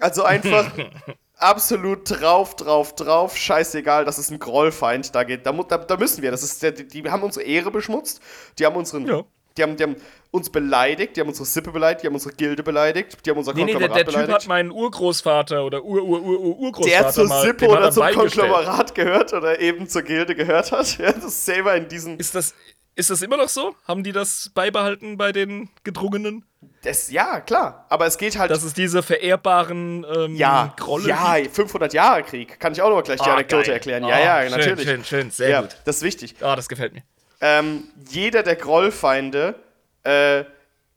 Also 0.00 0.24
einfach 0.24 0.66
absolut 1.42 2.08
drauf, 2.08 2.56
drauf, 2.56 2.94
drauf, 2.94 3.36
scheißegal, 3.36 4.04
das 4.04 4.18
ist 4.18 4.30
ein 4.30 4.38
Grollfeind, 4.38 5.14
da, 5.14 5.24
geht, 5.24 5.44
da, 5.46 5.52
da, 5.52 5.78
da 5.78 5.96
müssen 5.96 6.22
wir, 6.22 6.30
das 6.30 6.42
ist 6.42 6.62
die, 6.62 6.86
die 6.86 7.10
haben 7.10 7.22
unsere 7.22 7.44
Ehre 7.44 7.70
beschmutzt, 7.70 8.20
die 8.58 8.66
haben 8.66 8.76
unseren, 8.76 9.06
Ja. 9.06 9.22
die, 9.56 9.62
haben, 9.62 9.76
die 9.76 9.82
haben 9.82 9.96
uns 10.30 10.48
beleidigt, 10.50 11.16
die 11.16 11.20
haben 11.20 11.28
unsere 11.28 11.44
Sippe 11.46 11.72
beleidigt, 11.72 12.02
die 12.02 12.06
haben 12.06 12.14
unsere 12.14 12.34
Gilde 12.34 12.62
beleidigt, 12.62 13.18
die 13.26 13.30
haben 13.30 13.38
unser 13.38 13.52
Nee, 13.52 13.64
nee, 13.64 13.72
der, 13.72 13.80
Konglomerat 13.88 13.96
der 13.98 14.04
Typ 14.06 14.14
beleidigt. 14.14 14.34
hat 14.34 14.48
meinen 14.48 14.70
Urgroßvater 14.70 15.64
oder 15.64 15.84
Ur, 15.84 16.02
Ur, 16.02 16.22
Ur, 16.22 16.40
Ur, 16.40 16.58
Urgroßvater 16.58 17.02
der 17.02 17.12
zur 17.12 17.26
mal, 17.28 17.42
Sippe 17.42 17.66
oder 17.68 17.80
er 17.82 17.90
zum. 17.92 18.06
Konglomerat 18.12 18.94
gehört 18.94 19.32
oder 19.34 19.60
eben 19.60 19.88
zur 19.88 20.02
Gilde 20.02 20.34
gehört 20.34 20.72
hat. 20.72 20.98
Ja, 20.98 21.12
das 21.12 21.24
ist 21.24 21.44
selber 21.44 21.74
in 21.74 21.88
diesen. 21.88 22.18
Ist 22.18 22.34
das, 22.34 22.54
ist 22.94 23.10
das 23.10 23.20
immer 23.22 23.36
noch 23.36 23.48
so? 23.48 23.74
Haben 23.86 24.02
die 24.04 24.12
das 24.12 24.50
beibehalten 24.54 25.16
bei 25.18 25.32
den 25.32 25.68
Gedrungenen? 25.84 26.44
Das, 26.82 27.10
ja, 27.12 27.40
klar. 27.40 27.86
Aber 27.88 28.06
es 28.06 28.18
geht 28.18 28.36
halt. 28.36 28.50
Dass 28.50 28.64
es 28.64 28.74
diese 28.74 29.02
verehrbaren 29.02 30.04
ähm, 30.16 30.34
ja, 30.34 30.74
Grolle 30.76 31.08
ja, 31.08 31.36
500 31.50 31.92
Jahre 31.92 32.22
Krieg. 32.24 32.58
Kann 32.58 32.72
ich 32.72 32.82
auch 32.82 32.90
noch 32.90 33.02
gleich 33.04 33.20
die 33.20 33.28
Ah, 33.28 33.34
Anekdote 33.34 33.66
geil. 33.66 33.74
erklären. 33.74 34.04
Ah, 34.04 34.08
Ja, 34.08 34.18
ja, 34.44 34.50
schön, 34.50 34.58
natürlich. 34.58 34.88
schön, 34.88 35.04
schön, 35.04 35.30
sehr 35.30 35.48
ja, 35.48 35.60
gut. 35.62 35.76
Das 35.84 35.96
ist 35.96 36.02
wichtig. 36.02 36.34
Ah, 36.40 36.56
das 36.56 36.68
gefällt 36.68 36.92
mir. 36.92 37.02
Ähm, 37.40 37.84
jeder 38.10 38.42
der 38.42 38.56
Grollfeinde 38.56 39.54
äh, 40.02 40.44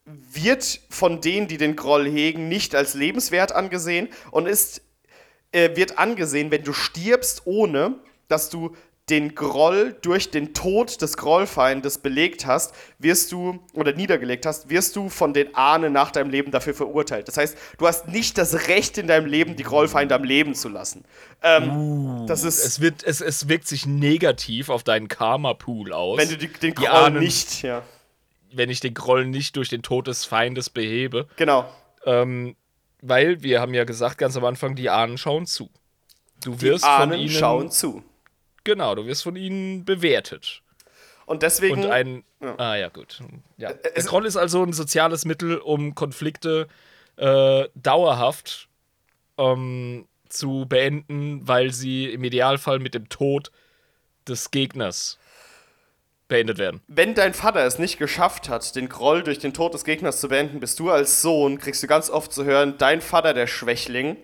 wird 0.06 0.82
von 0.90 1.22
denen, 1.22 1.48
die 1.48 1.58
den 1.58 1.76
Groll 1.76 2.06
hegen, 2.10 2.48
nicht 2.48 2.76
als 2.76 2.94
lebenswert 2.96 3.52
angesehen 3.52 4.10
und 4.32 4.48
ist, 4.48 4.82
äh, 5.52 5.76
wird 5.76 5.98
angesehen, 6.00 6.52
wenn 6.52 6.64
du 6.64 6.74
stirbst, 6.74 7.44
ohne 7.46 7.96
dass 8.28 8.50
du 8.50 8.76
den 9.10 9.36
Groll 9.36 9.96
durch 10.02 10.32
den 10.32 10.56
Tod 10.56 11.00
des 11.02 11.16
Grollfeindes 11.18 12.00
belegt 12.00 12.48
hast, 12.48 12.74
wirst 12.98 13.32
du, 13.32 13.60
oder 13.74 13.94
niedergelegt 13.94 14.48
hast, 14.48 14.70
wirst 14.70 14.96
du 14.96 15.10
von 15.10 15.32
den 15.34 15.54
Ahnen 15.54 15.94
nach 15.94 16.10
deinem 16.10 16.32
Leben 16.32 16.50
dafür 16.52 16.74
verurteilt. 16.74 17.28
Das 17.28 17.38
heißt, 17.38 17.56
du 17.78 17.88
hast 17.88 18.08
nicht 18.08 18.38
das 18.40 18.68
Recht 18.68 18.98
in 18.98 19.06
deinem 19.06 19.28
Leben, 19.28 19.56
die 19.56 19.62
Grollfeinde 19.64 20.16
am 20.16 20.24
Leben 20.24 20.56
zu 20.56 20.70
lassen. 20.70 21.04
Ähm, 21.44 22.26
das 22.28 22.44
ist, 22.44 22.66
Es, 22.66 22.82
wird, 22.82 23.04
es, 23.04 23.22
es 23.22 23.48
wirkt 23.48 23.68
sich 23.68 23.86
negativ 23.86 24.70
auf 24.70 24.84
deinen 24.84 25.08
Karma-Pool 25.08 25.94
aus. 25.94 26.18
wenn 26.18 26.30
du 26.30 26.38
die, 26.38 26.48
den 26.48 26.72
die 26.74 26.74
Groll 26.74 26.88
Ahnen- 26.90 27.20
nicht, 27.20 27.62
ja, 27.62 27.84
wenn 28.52 28.72
ich 28.72 28.80
den 28.80 28.96
Groll 28.96 29.26
nicht 29.28 29.56
durch 29.56 29.70
den 29.70 29.84
Tod 29.84 30.08
des 30.08 30.26
Feindes 30.26 30.70
behebe. 30.72 31.28
genau. 31.36 31.70
Ähm, 32.06 32.56
weil 33.02 33.44
wir 33.44 33.62
haben 33.62 33.76
ja 33.76 33.84
gesagt 33.84 34.18
ganz 34.18 34.36
am 34.36 34.46
Anfang, 34.46 34.76
die 34.76 34.90
Ahnen 34.90 35.20
schauen 35.20 35.46
zu. 35.46 35.70
Du 36.44 36.52
Die 36.56 36.62
wirst 36.62 36.84
von 36.86 36.92
Ahnen 36.92 37.20
ihnen 37.20 37.30
schauen 37.30 37.70
zu. 37.70 38.04
Genau, 38.66 38.94
du 38.96 39.06
wirst 39.06 39.24
von 39.24 39.38
ihnen 39.38 39.86
bewertet. 39.86 40.62
Und 41.26 41.42
deswegen. 41.42 41.84
Und 41.86 41.90
ein 41.90 42.24
Ja. 42.42 42.56
Ah 42.60 42.76
ja, 42.76 42.90
gut. 42.90 43.20
Ja. 43.58 43.72
Der 43.74 43.98
es- 43.98 44.06
Groll 44.08 44.26
ist 44.26 44.36
also 44.36 44.62
ein 44.64 44.74
soziales 44.74 45.24
Mittel, 45.26 45.58
um 45.58 45.96
Konflikte 45.96 46.68
äh, 47.18 47.68
dauerhaft 47.76 48.68
ähm, 49.38 50.08
zu 50.30 50.66
beenden, 50.68 51.48
weil 51.48 51.72
sie 51.72 52.10
im 52.12 52.24
Idealfall 52.24 52.80
mit 52.80 52.94
dem 52.94 53.08
Tod 53.10 53.52
des 54.28 54.52
Gegners 54.52 55.18
beendet 56.28 56.58
werden. 56.58 56.82
wenn 56.88 57.14
dein 57.14 57.34
Vater 57.36 57.64
es 57.66 57.78
nicht 57.78 58.00
geschafft 58.00 58.50
hat, 58.50 58.76
den 58.76 58.90
Groll 58.90 59.22
durch 59.24 59.38
den 59.38 59.54
Tod 59.54 59.76
des 59.76 59.84
Gegners 59.86 60.20
zu 60.20 60.28
beenden, 60.28 60.60
bist 60.60 60.80
du 60.80 60.90
als 60.90 61.22
Sohn, 61.22 61.60
kriegst 61.60 61.84
du 61.84 61.88
ganz 61.88 62.10
oft 62.10 62.34
zu 62.34 62.44
hören, 62.46 62.76
dein 62.80 63.00
Vater, 63.02 63.34
der 63.36 63.46
Schwächling, 63.46 64.18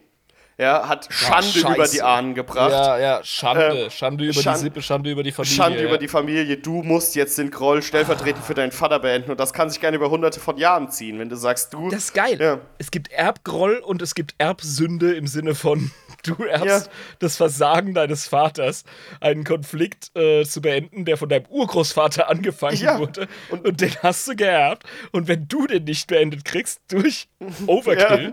ja, 0.62 0.88
hat 0.88 1.08
Schande 1.12 1.48
Scheiße. 1.48 1.74
über 1.76 1.88
die 1.88 2.02
Ahnen 2.02 2.36
gebracht. 2.36 2.72
Ja, 2.72 2.98
ja, 3.00 3.20
Schande. 3.24 3.84
Ähm, 3.86 3.90
Schande 3.90 4.24
über 4.26 4.34
Schand- 4.42 4.58
die 4.58 4.62
Sippe, 4.62 4.82
Schande 4.82 5.10
über 5.12 5.24
die 5.24 5.32
Familie. 5.32 5.56
Schande 5.56 5.80
ja. 5.80 5.86
über 5.88 5.98
die 5.98 6.08
Familie, 6.08 6.58
du 6.58 6.84
musst 6.84 7.16
jetzt 7.16 7.38
den 7.38 7.50
Groll 7.52 7.82
stellvertretend 7.82 8.46
für 8.46 8.54
deinen 8.54 8.72
Vater 8.72 9.00
beenden 9.00 9.32
und 9.32 9.40
das 9.40 9.54
kann 9.54 9.70
sich 9.70 9.80
gerne 9.82 9.98
über 9.98 10.10
hunderte 10.10 10.40
von 10.40 10.58
Jahren 10.58 10.90
ziehen, 10.90 11.20
wenn 11.20 11.30
du 11.30 11.36
sagst, 11.36 11.74
du. 11.74 11.90
Das 11.90 12.06
ist 12.06 12.14
geil. 12.14 12.38
Ja. 12.40 12.60
Es 12.78 12.92
gibt 12.92 13.12
Erbgroll 13.12 13.78
und 13.78 14.02
es 14.02 14.16
gibt 14.16 14.36
Erbsünde 14.38 15.14
im 15.14 15.28
Sinne 15.28 15.56
von, 15.56 15.92
du 16.24 16.36
erbst 16.44 16.86
Ja. 16.88 16.92
das 17.20 17.38
Versagen 17.38 17.94
deines 17.96 18.28
Vaters, 18.28 18.84
einen 19.20 19.44
Konflikt 19.44 20.16
äh, 20.16 20.44
zu 20.46 20.62
beenden, 20.62 21.06
der 21.06 21.18
von 21.18 21.28
deinem 21.30 21.46
Urgroßvater 21.50 22.30
angefangen 22.30 22.78
Ja. 22.78 23.00
wurde. 23.00 23.28
Und, 23.50 23.82
den 23.82 23.96
hast 24.04 24.28
du 24.28 24.36
geerbt. 24.36 24.84
Und 25.12 25.28
wenn 25.28 25.48
du 25.48 25.66
den 25.66 25.86
nicht 25.86 26.08
beendet 26.08 26.46
kriegst 26.46 26.82
durch 26.90 27.28
Overkill, 27.66 28.24
Ja. 28.26 28.32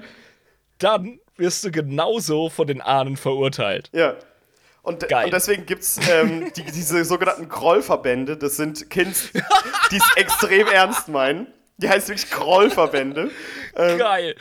dann 0.78 1.18
wirst 1.38 1.64
du 1.64 1.70
genauso 1.70 2.50
von 2.50 2.66
den 2.66 2.80
Ahnen 2.80 3.16
verurteilt. 3.16 3.90
Ja. 3.92 4.16
Und, 4.82 5.04
und 5.04 5.32
deswegen 5.32 5.66
gibt 5.66 5.82
es 5.82 5.98
ähm, 6.10 6.50
die, 6.56 6.62
diese 6.62 7.04
sogenannten 7.04 7.48
Grollverbände, 7.48 8.36
das 8.36 8.56
sind 8.56 8.88
Kids, 8.88 9.30
die 9.90 9.96
es 9.96 10.10
extrem 10.16 10.66
ernst 10.66 11.08
meinen. 11.08 11.46
Die 11.76 11.88
heißt 11.88 12.08
wirklich 12.08 12.30
Grollverbände. 12.30 13.30
ähm, 13.76 13.98
Geil. 13.98 14.34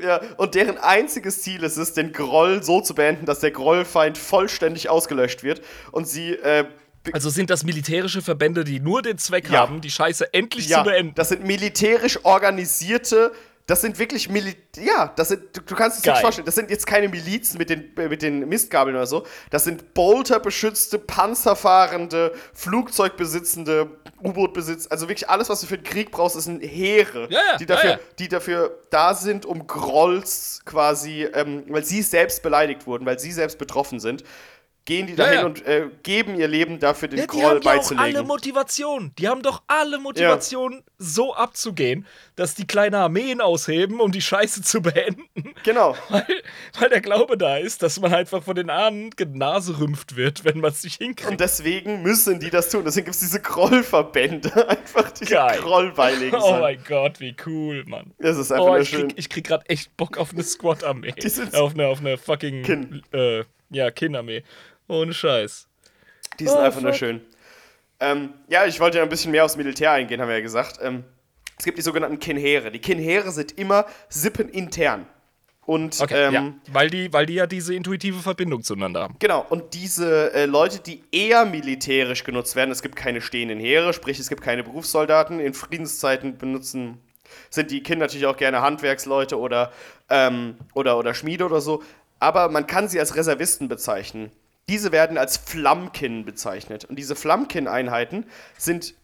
Ja, 0.00 0.20
und 0.36 0.54
deren 0.54 0.76
einziges 0.76 1.40
Ziel 1.40 1.62
ist 1.62 1.78
es, 1.78 1.94
den 1.94 2.12
Groll 2.12 2.62
so 2.62 2.82
zu 2.82 2.94
beenden, 2.94 3.24
dass 3.24 3.40
der 3.40 3.50
Grollfeind 3.50 4.18
vollständig 4.18 4.90
ausgelöscht 4.90 5.42
wird 5.42 5.62
und 5.92 6.06
sie 6.06 6.34
äh, 6.34 6.66
also 7.12 7.30
sind 7.30 7.50
das 7.50 7.64
militärische 7.64 8.20
Verbände, 8.20 8.64
die 8.64 8.80
nur 8.80 9.00
den 9.00 9.16
Zweck 9.16 9.48
ja. 9.48 9.60
haben, 9.60 9.80
die 9.80 9.90
Scheiße 9.90 10.34
endlich 10.34 10.68
ja, 10.68 10.78
zu 10.78 10.90
beenden. 10.90 11.14
Das 11.14 11.28
sind 11.28 11.44
militärisch 11.44 12.18
organisierte 12.24 13.32
das 13.66 13.80
sind 13.80 13.98
wirklich 13.98 14.28
Mil 14.28 14.54
ja, 14.76 15.12
das 15.16 15.28
sind, 15.28 15.56
du, 15.56 15.60
du 15.60 15.74
kannst 15.74 15.96
es 15.96 16.02
dir 16.02 16.14
vorstellen, 16.14 16.46
das 16.46 16.54
sind 16.54 16.70
jetzt 16.70 16.86
keine 16.86 17.08
Milizen 17.08 17.58
mit 17.58 17.70
den, 17.70 17.92
mit 17.96 18.22
den 18.22 18.48
Mistgabeln 18.48 18.94
oder 18.94 19.06
so, 19.06 19.26
das 19.50 19.64
sind 19.64 19.94
Bolter-beschützte, 19.94 20.98
panzerfahrende, 20.98 22.32
Flugzeugbesitzende, 22.54 23.90
U-Boot-Besitz, 24.22 24.86
also 24.88 25.08
wirklich 25.08 25.28
alles, 25.28 25.48
was 25.48 25.60
du 25.60 25.66
für 25.66 25.78
den 25.78 25.84
Krieg 25.84 26.10
brauchst, 26.10 26.36
ist 26.36 26.46
ein 26.46 26.60
Heere, 26.60 27.28
ja, 27.30 27.40
ja, 27.52 27.56
die, 27.56 27.66
dafür, 27.66 27.90
ja, 27.90 27.98
die 28.18 28.28
dafür 28.28 28.78
da 28.90 29.14
sind, 29.14 29.44
um 29.44 29.66
Grolls 29.66 30.60
quasi, 30.64 31.24
ähm, 31.24 31.64
weil 31.68 31.84
sie 31.84 32.02
selbst 32.02 32.42
beleidigt 32.42 32.86
wurden, 32.86 33.04
weil 33.04 33.18
sie 33.18 33.32
selbst 33.32 33.58
betroffen 33.58 33.98
sind, 33.98 34.22
gehen 34.86 35.06
die 35.06 35.16
dahin 35.16 35.34
ja, 35.34 35.40
ja. 35.40 35.46
und 35.46 35.66
äh, 35.66 35.88
geben 36.02 36.36
ihr 36.36 36.48
Leben 36.48 36.78
dafür, 36.78 37.08
den 37.08 37.18
ja, 37.18 37.26
die 37.26 37.44
haben 37.44 37.60
beizulegen. 37.60 37.88
Die 37.88 38.16
haben 38.16 38.16
alle 38.16 38.22
Motivation. 38.22 39.12
Die 39.18 39.28
haben 39.28 39.42
doch 39.42 39.62
alle 39.66 39.98
Motivation, 39.98 40.72
ja. 40.72 40.80
so 40.96 41.34
abzugehen, 41.34 42.06
dass 42.36 42.54
die 42.54 42.66
kleine 42.66 42.98
Armeen 42.98 43.40
ausheben, 43.40 44.00
um 44.00 44.12
die 44.12 44.22
Scheiße 44.22 44.62
zu 44.62 44.80
beenden. 44.80 45.54
Genau. 45.64 45.96
Weil, 46.08 46.26
weil 46.78 46.88
der 46.88 47.00
Glaube 47.00 47.36
da 47.36 47.56
ist, 47.56 47.82
dass 47.82 48.00
man 48.00 48.14
einfach 48.14 48.42
von 48.42 48.54
den 48.54 48.70
Ahnen 48.70 49.10
genaserümpft 49.10 50.16
wird, 50.16 50.44
wenn 50.44 50.60
man 50.60 50.70
es 50.70 50.84
nicht 50.84 50.98
hinkriegt. 50.98 51.30
Und 51.30 51.40
deswegen 51.40 52.02
müssen 52.02 52.38
die 52.38 52.50
das 52.50 52.70
tun. 52.70 52.84
Deswegen 52.84 53.06
gibt 53.06 53.16
es 53.16 53.20
diese 53.20 53.40
Grollverbände. 53.40 54.68
einfach. 54.68 55.12
Groll 55.60 55.92
beilegen. 55.92 56.36
Oh 56.40 56.58
mein 56.60 56.78
Gott, 56.86 57.20
wie 57.20 57.34
cool, 57.44 57.84
Mann. 57.86 58.12
Das 58.18 58.38
ist 58.38 58.52
einfach 58.52 58.66
oh, 58.66 58.76
ich 58.76 58.88
schön. 58.88 59.08
Krieg, 59.08 59.18
ich 59.18 59.28
krieg 59.28 59.46
gerade 59.46 59.68
echt 59.68 59.96
Bock 59.96 60.16
auf 60.16 60.32
eine 60.32 60.44
Squad-Armee. 60.44 61.14
Auf 61.52 61.74
eine, 61.74 61.88
auf 61.88 61.98
eine 61.98 62.16
fucking. 62.16 62.62
Kin. 62.62 63.02
Äh, 63.12 63.44
ja, 63.70 63.90
Kin-Armee. 63.90 64.42
Ohne 64.88 65.12
Scheiß. 65.12 65.68
Die 66.38 66.44
sind 66.44 66.56
oh, 66.56 66.60
einfach 66.60 66.74
fuck. 66.74 66.84
nur 66.84 66.92
schön. 66.92 67.20
Ähm, 67.98 68.34
ja, 68.48 68.66
ich 68.66 68.78
wollte 68.80 68.98
ja 68.98 69.02
ein 69.02 69.08
bisschen 69.08 69.30
mehr 69.30 69.44
aufs 69.44 69.56
Militär 69.56 69.92
eingehen, 69.92 70.20
haben 70.20 70.28
wir 70.28 70.36
ja 70.36 70.42
gesagt. 70.42 70.78
Ähm, 70.82 71.04
es 71.58 71.64
gibt 71.64 71.78
die 71.78 71.82
sogenannten 71.82 72.18
Kinheere. 72.18 72.70
Die 72.70 72.78
Kinheere 72.78 73.30
sind 73.32 73.58
immer 73.58 73.86
sippenintern. 74.08 75.06
Und, 75.64 76.00
okay, 76.00 76.26
ähm, 76.26 76.32
ja, 76.32 76.52
weil, 76.72 76.90
die, 76.90 77.12
weil 77.12 77.26
die 77.26 77.34
ja 77.34 77.46
diese 77.48 77.74
intuitive 77.74 78.20
Verbindung 78.20 78.62
zueinander 78.62 79.02
haben. 79.02 79.16
Genau, 79.18 79.44
und 79.48 79.74
diese 79.74 80.32
äh, 80.32 80.46
Leute, 80.46 80.78
die 80.78 81.02
eher 81.10 81.44
militärisch 81.44 82.22
genutzt 82.22 82.54
werden, 82.54 82.70
es 82.70 82.82
gibt 82.82 82.94
keine 82.94 83.20
stehenden 83.20 83.58
Heere, 83.58 83.92
sprich 83.92 84.20
es 84.20 84.28
gibt 84.28 84.42
keine 84.42 84.62
Berufssoldaten. 84.62 85.40
In 85.40 85.54
Friedenszeiten 85.54 86.38
benutzen, 86.38 87.00
sind 87.50 87.72
die 87.72 87.82
Kinder 87.82 88.04
natürlich 88.06 88.26
auch 88.26 88.36
gerne 88.36 88.60
Handwerksleute 88.60 89.40
oder, 89.40 89.72
ähm, 90.08 90.56
oder, 90.74 90.98
oder 90.98 91.14
Schmiede 91.14 91.44
oder 91.44 91.60
so. 91.60 91.82
Aber 92.20 92.48
man 92.48 92.68
kann 92.68 92.88
sie 92.88 93.00
als 93.00 93.16
Reservisten 93.16 93.66
bezeichnen. 93.66 94.30
Diese 94.68 94.92
werden 94.92 95.16
als 95.16 95.36
Flammkin 95.36 96.24
bezeichnet. 96.24 96.84
Und 96.84 96.96
diese 96.96 97.14
Flammkin-Einheiten 97.14 98.26
sind 98.58 98.94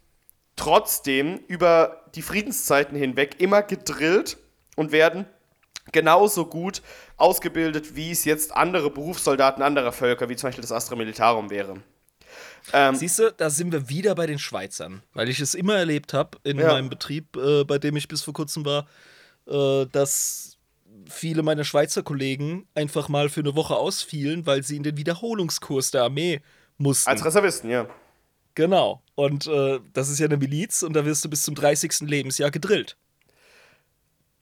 trotzdem 0.57 1.39
über 1.47 2.05
die 2.15 2.23
Friedenszeiten 2.23 2.97
hinweg 2.97 3.41
immer 3.41 3.63
gedrillt 3.63 4.39
und 4.77 4.93
werden 4.93 5.27
genauso 5.93 6.47
gut 6.47 6.83
ausgebildet, 7.17 7.97
wie 7.97 8.11
es 8.11 8.25
jetzt 8.25 8.55
andere 8.55 8.91
Berufssoldaten 8.91 9.63
anderer 9.63 9.93
Völker, 9.93 10.29
wie 10.29 10.37
zum 10.37 10.49
Beispiel 10.49 10.63
das 10.63 10.73
Astra 10.73 10.97
Militarum 10.97 11.51
wäre. 11.51 11.77
Ähm, 12.73 12.95
Siehst 12.95 13.19
du, 13.19 13.33
da 13.33 13.51
sind 13.51 13.73
wir 13.73 13.89
wieder 13.89 14.15
bei 14.15 14.27
den 14.27 14.39
Schweizern, 14.39 15.03
weil 15.15 15.29
ich 15.29 15.41
es 15.41 15.55
immer 15.55 15.77
erlebt 15.77 16.15
habe 16.15 16.39
in 16.45 16.59
ja. 16.59 16.69
meinem 16.69 16.89
Betrieb, 16.89 17.37
äh, 17.37 17.65
bei 17.65 17.79
dem 17.79 17.97
ich 17.97 18.09
bis 18.09 18.23
vor 18.23 18.35
kurzem 18.35 18.65
war, 18.65 18.87
äh, 19.47 19.87
dass 19.91 20.52
viele 21.09 21.43
meiner 21.43 21.65
Schweizer 21.65 22.03
Kollegen 22.03 22.67
einfach 22.75 23.09
mal 23.09 23.29
für 23.29 23.41
eine 23.41 23.55
Woche 23.55 23.77
ausfielen, 23.77 24.47
weil 24.47 24.63
sie 24.63 24.77
in 24.77 24.83
den 24.83 24.97
Wiederholungskurs 24.97 25.91
der 25.91 26.05
Armee 26.05 26.41
mussten. 26.79 27.09
Als 27.09 27.25
Reservisten, 27.25 27.71
ja. 27.71 27.87
Genau. 28.55 29.03
Und 29.15 29.47
äh, 29.47 29.81
das 29.93 30.09
ist 30.09 30.19
ja 30.19 30.27
eine 30.27 30.37
Miliz 30.37 30.83
und 30.83 30.95
da 30.95 31.05
wirst 31.05 31.25
du 31.25 31.31
bis 31.31 31.43
zum 31.43 31.55
30. 31.55 32.01
Lebensjahr 32.01 32.51
gedrillt. 32.51 32.97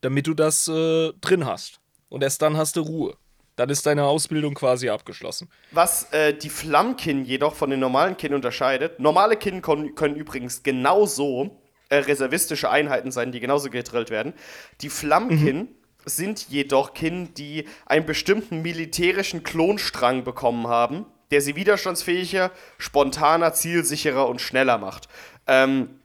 Damit 0.01 0.27
du 0.27 0.33
das 0.33 0.67
äh, 0.67 1.13
drin 1.21 1.45
hast. 1.45 1.79
Und 2.09 2.23
erst 2.23 2.41
dann 2.41 2.57
hast 2.57 2.75
du 2.75 2.81
Ruhe. 2.81 3.15
Dann 3.55 3.69
ist 3.69 3.85
deine 3.85 4.05
Ausbildung 4.05 4.53
quasi 4.53 4.89
abgeschlossen. 4.89 5.49
Was 5.71 6.11
äh, 6.11 6.33
die 6.33 6.49
Flammkin 6.49 7.25
jedoch 7.25 7.53
von 7.53 7.69
den 7.69 7.79
normalen 7.79 8.17
Kin 8.17 8.33
unterscheidet, 8.33 8.99
normale 8.99 9.35
Kin 9.37 9.61
können 9.61 10.15
übrigens 10.15 10.63
genauso 10.63 11.61
äh, 11.89 11.97
reservistische 11.97 12.69
Einheiten 12.69 13.11
sein, 13.11 13.31
die 13.31 13.39
genauso 13.39 13.69
gedrillt 13.69 14.09
werden. 14.09 14.33
Die 14.81 14.89
Flammkin 14.89 15.57
mhm 15.57 15.67
sind 16.05 16.47
jedoch 16.49 16.93
Kin, 16.93 17.33
die 17.33 17.67
einen 17.85 18.05
bestimmten 18.05 18.61
militärischen 18.61 19.43
Klonstrang 19.43 20.23
bekommen 20.23 20.67
haben, 20.67 21.05
der 21.31 21.41
sie 21.41 21.55
widerstandsfähiger, 21.55 22.51
spontaner, 22.77 23.53
zielsicherer 23.53 24.27
und 24.27 24.41
schneller 24.41 24.77
macht. 24.77 25.07
Ähm, 25.47 26.01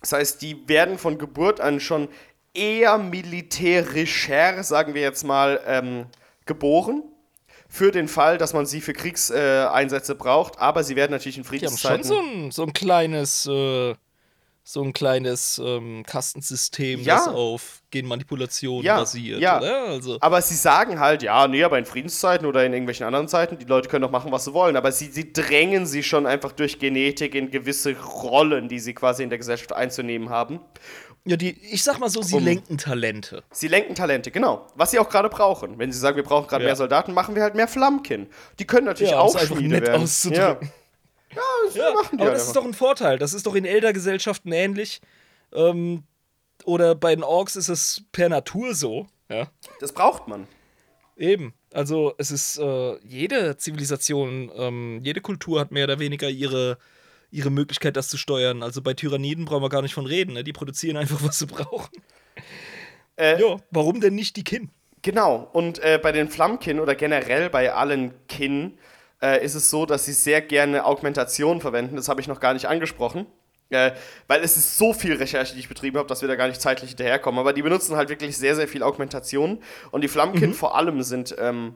das 0.00 0.12
heißt, 0.12 0.42
die 0.42 0.68
werden 0.68 0.98
von 0.98 1.18
Geburt 1.18 1.60
an 1.60 1.80
schon 1.80 2.08
eher 2.54 2.98
militärischer, 2.98 4.62
sagen 4.62 4.94
wir 4.94 5.02
jetzt 5.02 5.24
mal, 5.24 5.60
ähm, 5.66 6.06
geboren. 6.44 7.02
Für 7.68 7.90
den 7.90 8.06
Fall, 8.06 8.38
dass 8.38 8.52
man 8.52 8.64
sie 8.64 8.80
für 8.80 8.92
Kriegseinsätze 8.92 10.14
braucht, 10.14 10.58
aber 10.58 10.84
sie 10.84 10.94
werden 10.94 11.10
natürlich 11.10 11.36
in 11.36 11.44
Friedenszeiten. 11.44 12.02
Die 12.02 12.08
haben 12.08 12.16
schon 12.16 12.32
so 12.32 12.44
ein, 12.46 12.50
so 12.52 12.62
ein 12.62 12.72
kleines 12.72 13.46
äh, 13.46 13.94
so 14.68 14.82
ein 14.82 14.92
kleines 14.92 15.62
ähm, 15.64 16.02
Kastensystem, 16.04 17.00
ja. 17.00 17.14
das 17.14 17.28
auf 17.28 17.82
Genmanipulation 17.92 18.82
ja, 18.82 18.98
basiert. 18.98 19.38
Ja, 19.38 19.58
also. 19.58 20.18
aber 20.20 20.42
sie 20.42 20.56
sagen 20.56 20.98
halt, 20.98 21.22
ja, 21.22 21.46
nee, 21.46 21.62
aber 21.62 21.78
in 21.78 21.84
Friedenszeiten 21.84 22.48
oder 22.48 22.66
in 22.66 22.72
irgendwelchen 22.72 23.06
anderen 23.06 23.28
Zeiten, 23.28 23.58
die 23.58 23.64
Leute 23.64 23.88
können 23.88 24.02
doch 24.02 24.10
machen, 24.10 24.32
was 24.32 24.44
sie 24.44 24.54
wollen. 24.54 24.76
Aber 24.76 24.90
sie, 24.90 25.06
sie 25.06 25.32
drängen 25.32 25.86
sie 25.86 26.02
schon 26.02 26.26
einfach 26.26 26.50
durch 26.50 26.80
Genetik 26.80 27.36
in 27.36 27.52
gewisse 27.52 27.94
Rollen, 27.96 28.68
die 28.68 28.80
sie 28.80 28.92
quasi 28.92 29.22
in 29.22 29.28
der 29.28 29.38
Gesellschaft 29.38 29.72
einzunehmen 29.72 30.30
haben. 30.30 30.58
Ja, 31.24 31.36
die, 31.36 31.56
ich 31.72 31.84
sag 31.84 32.00
mal 32.00 32.10
so, 32.10 32.22
sie 32.22 32.34
um, 32.34 32.44
lenken 32.44 32.76
Talente. 32.76 33.44
Sie 33.52 33.68
lenken 33.68 33.94
Talente, 33.94 34.32
genau. 34.32 34.66
Was 34.74 34.90
sie 34.90 34.98
auch 34.98 35.08
gerade 35.08 35.28
brauchen. 35.28 35.78
Wenn 35.78 35.92
sie 35.92 36.00
sagen, 36.00 36.16
wir 36.16 36.24
brauchen 36.24 36.48
gerade 36.48 36.64
ja. 36.64 36.70
mehr 36.70 36.76
Soldaten, 36.76 37.14
machen 37.14 37.36
wir 37.36 37.44
halt 37.44 37.54
mehr 37.54 37.68
Flammkin. 37.68 38.26
Die 38.58 38.64
können 38.64 38.86
natürlich 38.86 39.12
ja, 39.12 39.20
auch 39.20 39.38
Schmiede 39.38 39.80
werden. 39.80 40.02
Auszudrücken. 40.02 40.66
Ja. 40.66 40.68
Ja, 41.36 41.42
das 41.66 41.74
ja, 41.74 41.92
machen 41.92 42.18
die 42.18 42.22
aber 42.22 42.32
das 42.32 42.46
ist 42.46 42.56
doch 42.56 42.64
ein 42.64 42.74
Vorteil. 42.74 43.18
Das 43.18 43.34
ist 43.34 43.46
doch 43.46 43.54
in 43.54 43.64
Eldergesellschaften 43.64 44.52
ähnlich. 44.52 45.00
Ähm, 45.52 46.02
oder 46.64 46.94
bei 46.94 47.14
den 47.14 47.24
Orks 47.24 47.56
ist 47.56 47.68
es 47.68 48.02
per 48.12 48.28
Natur 48.28 48.74
so. 48.74 49.06
Ja. 49.28 49.50
Das 49.80 49.92
braucht 49.92 50.28
man. 50.28 50.46
Eben. 51.16 51.54
Also 51.72 52.14
es 52.18 52.30
ist 52.30 52.58
äh, 52.58 52.98
jede 53.04 53.56
Zivilisation, 53.56 54.50
ähm, 54.56 55.00
jede 55.02 55.20
Kultur 55.20 55.60
hat 55.60 55.72
mehr 55.72 55.84
oder 55.84 55.98
weniger 55.98 56.28
ihre, 56.28 56.78
ihre 57.30 57.50
Möglichkeit, 57.50 57.96
das 57.96 58.08
zu 58.08 58.16
steuern. 58.16 58.62
Also 58.62 58.82
bei 58.82 58.94
Tyranniden 58.94 59.44
brauchen 59.44 59.62
wir 59.62 59.68
gar 59.68 59.82
nicht 59.82 59.94
von 59.94 60.06
reden. 60.06 60.34
Ne? 60.34 60.44
Die 60.44 60.52
produzieren 60.52 60.96
einfach, 60.96 61.22
was 61.22 61.38
sie 61.38 61.46
brauchen. 61.46 61.90
Äh, 63.16 63.40
ja, 63.40 63.56
warum 63.70 64.00
denn 64.00 64.14
nicht 64.14 64.36
die 64.36 64.44
Kin? 64.44 64.70
Genau. 65.02 65.48
Und 65.52 65.78
äh, 65.78 65.98
bei 66.02 66.12
den 66.12 66.28
Flammkin 66.28 66.80
oder 66.80 66.94
generell 66.94 67.48
bei 67.50 67.72
allen 67.72 68.12
Kin 68.28 68.78
äh, 69.34 69.44
ist 69.44 69.54
es 69.54 69.70
so, 69.70 69.86
dass 69.86 70.04
sie 70.04 70.12
sehr 70.12 70.40
gerne 70.40 70.84
Augmentation 70.84 71.60
verwenden. 71.60 71.96
Das 71.96 72.08
habe 72.08 72.20
ich 72.20 72.28
noch 72.28 72.40
gar 72.40 72.54
nicht 72.54 72.66
angesprochen. 72.66 73.26
Äh, 73.68 73.92
weil 74.28 74.42
es 74.42 74.56
ist 74.56 74.78
so 74.78 74.92
viel 74.92 75.14
Recherche, 75.14 75.54
die 75.54 75.60
ich 75.60 75.68
betrieben 75.68 75.98
habe, 75.98 76.08
dass 76.08 76.20
wir 76.20 76.28
da 76.28 76.36
gar 76.36 76.46
nicht 76.46 76.60
zeitlich 76.60 76.90
hinterherkommen. 76.90 77.40
Aber 77.40 77.52
die 77.52 77.62
benutzen 77.62 77.96
halt 77.96 78.08
wirklich 78.08 78.36
sehr, 78.36 78.54
sehr 78.54 78.68
viel 78.68 78.82
Augmentation. 78.82 79.60
Und 79.90 80.02
die 80.02 80.08
Flammkind 80.08 80.52
mhm. 80.52 80.56
vor 80.56 80.76
allem 80.76 81.02
sind, 81.02 81.34
ähm, 81.38 81.74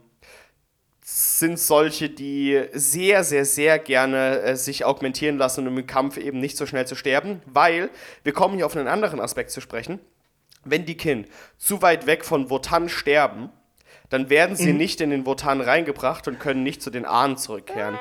sind 1.02 1.58
solche, 1.58 2.08
die 2.08 2.62
sehr, 2.72 3.24
sehr, 3.24 3.44
sehr 3.44 3.78
gerne 3.80 4.40
äh, 4.40 4.56
sich 4.56 4.84
augmentieren 4.84 5.36
lassen, 5.36 5.66
um 5.66 5.78
im 5.78 5.86
Kampf 5.86 6.16
eben 6.16 6.38
nicht 6.38 6.56
so 6.56 6.66
schnell 6.66 6.86
zu 6.86 6.94
sterben. 6.94 7.42
Weil, 7.46 7.90
wir 8.22 8.32
kommen 8.32 8.54
hier 8.54 8.66
auf 8.66 8.76
einen 8.76 8.88
anderen 8.88 9.20
Aspekt 9.20 9.50
zu 9.50 9.60
sprechen. 9.60 9.98
Wenn 10.64 10.84
die 10.84 10.96
Kin 10.96 11.26
zu 11.58 11.82
weit 11.82 12.06
weg 12.06 12.24
von 12.24 12.50
Wotan 12.50 12.88
sterben, 12.88 13.50
dann 14.10 14.28
werden 14.28 14.56
sie 14.56 14.72
mhm. 14.72 14.78
nicht 14.78 15.00
in 15.00 15.10
den 15.10 15.24
Wotan 15.24 15.60
reingebracht 15.60 16.28
und 16.28 16.38
können 16.38 16.62
nicht 16.62 16.82
zu 16.82 16.90
den 16.90 17.06
Ahnen 17.06 17.38
zurückkehren. 17.38 17.98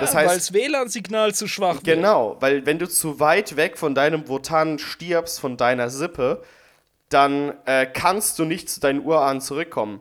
Das 0.00 0.14
heißt, 0.14 0.28
weil 0.28 0.36
das 0.36 0.52
WLAN-Signal 0.52 1.34
zu 1.34 1.46
schwach 1.46 1.76
wird. 1.76 1.84
Genau, 1.84 2.36
weil 2.40 2.66
wenn 2.66 2.78
du 2.78 2.88
zu 2.88 3.20
weit 3.20 3.56
weg 3.56 3.78
von 3.78 3.94
deinem 3.94 4.28
Wotan 4.28 4.78
stirbst, 4.78 5.40
von 5.40 5.56
deiner 5.56 5.88
Sippe, 5.88 6.42
dann 7.08 7.54
äh, 7.66 7.86
kannst 7.86 8.38
du 8.38 8.44
nicht 8.44 8.68
zu 8.68 8.80
deinen 8.80 9.04
Urahnen 9.04 9.40
zurückkommen. 9.40 10.00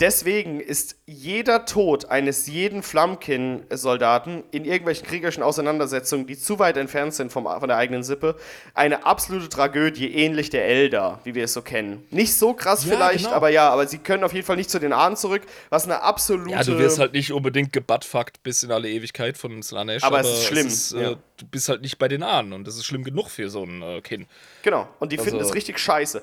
Deswegen 0.00 0.60
ist 0.60 0.94
jeder 1.06 1.64
Tod 1.64 2.04
eines 2.08 2.46
jeden 2.46 2.84
Flammkin-Soldaten 2.84 4.44
in 4.52 4.64
irgendwelchen 4.64 5.04
kriegerischen 5.04 5.42
Auseinandersetzungen, 5.42 6.24
die 6.28 6.38
zu 6.38 6.60
weit 6.60 6.76
entfernt 6.76 7.14
sind 7.14 7.32
vom, 7.32 7.46
von 7.46 7.66
der 7.68 7.76
eigenen 7.78 8.04
Sippe, 8.04 8.36
eine 8.74 9.04
absolute 9.06 9.48
Tragödie, 9.48 10.14
ähnlich 10.14 10.50
der 10.50 10.64
Elder, 10.66 11.18
wie 11.24 11.34
wir 11.34 11.42
es 11.44 11.52
so 11.52 11.62
kennen. 11.62 12.06
Nicht 12.10 12.34
so 12.34 12.54
krass 12.54 12.84
Ja, 12.84 12.94
vielleicht, 12.94 13.24
genau. 13.24 13.34
aber 13.34 13.48
ja, 13.48 13.70
aber 13.70 13.88
sie 13.88 13.98
können 13.98 14.22
auf 14.22 14.32
jeden 14.32 14.46
Fall 14.46 14.54
nicht 14.56 14.70
zu 14.70 14.78
den 14.78 14.92
Ahnen 14.92 15.16
zurück, 15.16 15.42
was 15.68 15.84
eine 15.86 16.00
absolute. 16.00 16.50
Ja, 16.50 16.62
du 16.62 16.78
wirst 16.78 17.00
halt 17.00 17.12
nicht 17.14 17.32
unbedingt 17.32 17.72
gebuttfuckt 17.72 18.44
bis 18.44 18.62
in 18.62 18.70
alle 18.70 18.88
Ewigkeit 18.88 19.36
von 19.36 19.64
Slanesh. 19.64 20.04
Aber 20.04 20.20
es 20.20 20.28
ist 20.28 20.44
schlimm, 20.44 21.00
äh, 21.00 21.10
ja. 21.10 21.16
Du 21.38 21.46
bist 21.46 21.68
halt 21.68 21.82
nicht 21.82 21.98
bei 21.98 22.06
den 22.06 22.22
Ahnen 22.22 22.52
und 22.52 22.66
das 22.68 22.76
ist 22.76 22.84
schlimm 22.84 23.02
genug 23.02 23.30
für 23.30 23.48
so 23.48 23.64
ein 23.64 23.82
äh, 23.82 24.00
Kind. 24.00 24.28
Genau, 24.62 24.88
und 25.00 25.10
die 25.10 25.18
finden 25.18 25.38
Also- 25.38 25.50
es 25.50 25.54
richtig 25.56 25.80
scheiße. 25.80 26.22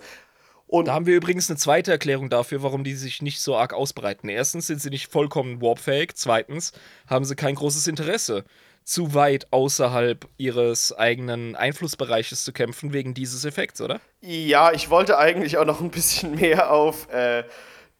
Und 0.67 0.87
Da 0.87 0.93
haben 0.93 1.05
wir 1.05 1.15
übrigens 1.15 1.49
eine 1.49 1.57
zweite 1.57 1.91
Erklärung 1.91 2.29
dafür, 2.29 2.63
warum 2.63 2.83
die 2.83 2.95
sich 2.95 3.21
nicht 3.21 3.39
so 3.39 3.55
arg 3.55 3.73
ausbreiten. 3.73 4.29
Erstens 4.29 4.67
sind 4.67 4.81
sie 4.81 4.89
nicht 4.89 5.11
vollkommen 5.11 5.61
warpfähig. 5.61 6.15
Zweitens 6.15 6.71
haben 7.07 7.25
sie 7.25 7.35
kein 7.35 7.55
großes 7.55 7.87
Interesse, 7.87 8.43
zu 8.83 9.13
weit 9.13 9.47
außerhalb 9.51 10.27
ihres 10.37 10.93
eigenen 10.93 11.55
Einflussbereiches 11.55 12.43
zu 12.43 12.53
kämpfen, 12.53 12.93
wegen 12.93 13.13
dieses 13.13 13.45
Effekts, 13.45 13.81
oder? 13.81 13.99
Ja, 14.21 14.71
ich 14.71 14.89
wollte 14.89 15.17
eigentlich 15.17 15.57
auch 15.57 15.65
noch 15.65 15.81
ein 15.81 15.91
bisschen 15.91 16.35
mehr 16.39 16.71
auf 16.71 17.09
äh, 17.11 17.43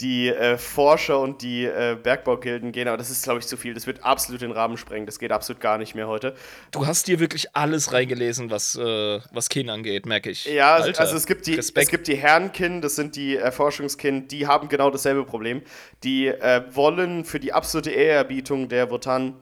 die 0.02 0.28
äh, 0.28 0.58
Forscher 0.58 1.20
und 1.20 1.42
die 1.42 1.64
äh, 1.64 1.98
Bergbaugilden 2.02 2.74
gehen, 2.74 2.88
aber 2.90 2.98
das 2.98 3.10
ist, 3.10 3.24
glaube 3.24 3.40
ich, 3.40 3.48
zu 3.48 3.56
viel. 3.56 3.74
Das 3.74 3.88
wird 3.88 4.04
absolut 4.04 4.42
den 4.42 4.52
Rahmen 4.52 4.76
sprengen. 4.76 5.06
Das 5.06 5.20
geht 5.20 5.32
absolut 5.32 5.62
gar 5.62 5.78
nicht 5.78 5.96
mehr 5.96 6.08
heute. 6.08 6.36
Du 6.72 6.86
hast 6.86 7.08
dir 7.08 7.22
wirklich 7.22 7.56
alles 7.56 7.94
reingelesen, 7.94 8.52
was, 8.52 8.76
äh, 8.76 9.20
was 9.32 9.48
Kin 9.48 9.70
angeht, 9.70 10.06
merke 10.06 10.30
ich. 10.30 10.46
Ja, 10.46 10.76
Alter, 10.76 11.00
also 11.00 11.16
es 11.16 11.26
gibt 11.26 11.48
die, 11.48 11.56
Respekt. 11.56 11.86
es 11.86 11.92
gibt 11.92 12.08
die 12.08 12.18
Herrenkin, 12.18 12.82
das 12.82 12.96
sind 12.96 13.16
die 13.16 13.38
Erforschungskind, 13.38 14.32
die 14.32 14.48
haben 14.48 14.68
genau 14.68 14.90
dasselbe 14.92 15.24
Problem. 15.24 15.62
Die 16.04 16.28
äh, 16.28 16.64
wollen 16.72 17.24
für 17.24 17.40
die 17.40 17.54
absolute 17.54 17.92
Ehrerbietung 17.92 18.68
der 18.68 18.92
Wotan 18.92 19.40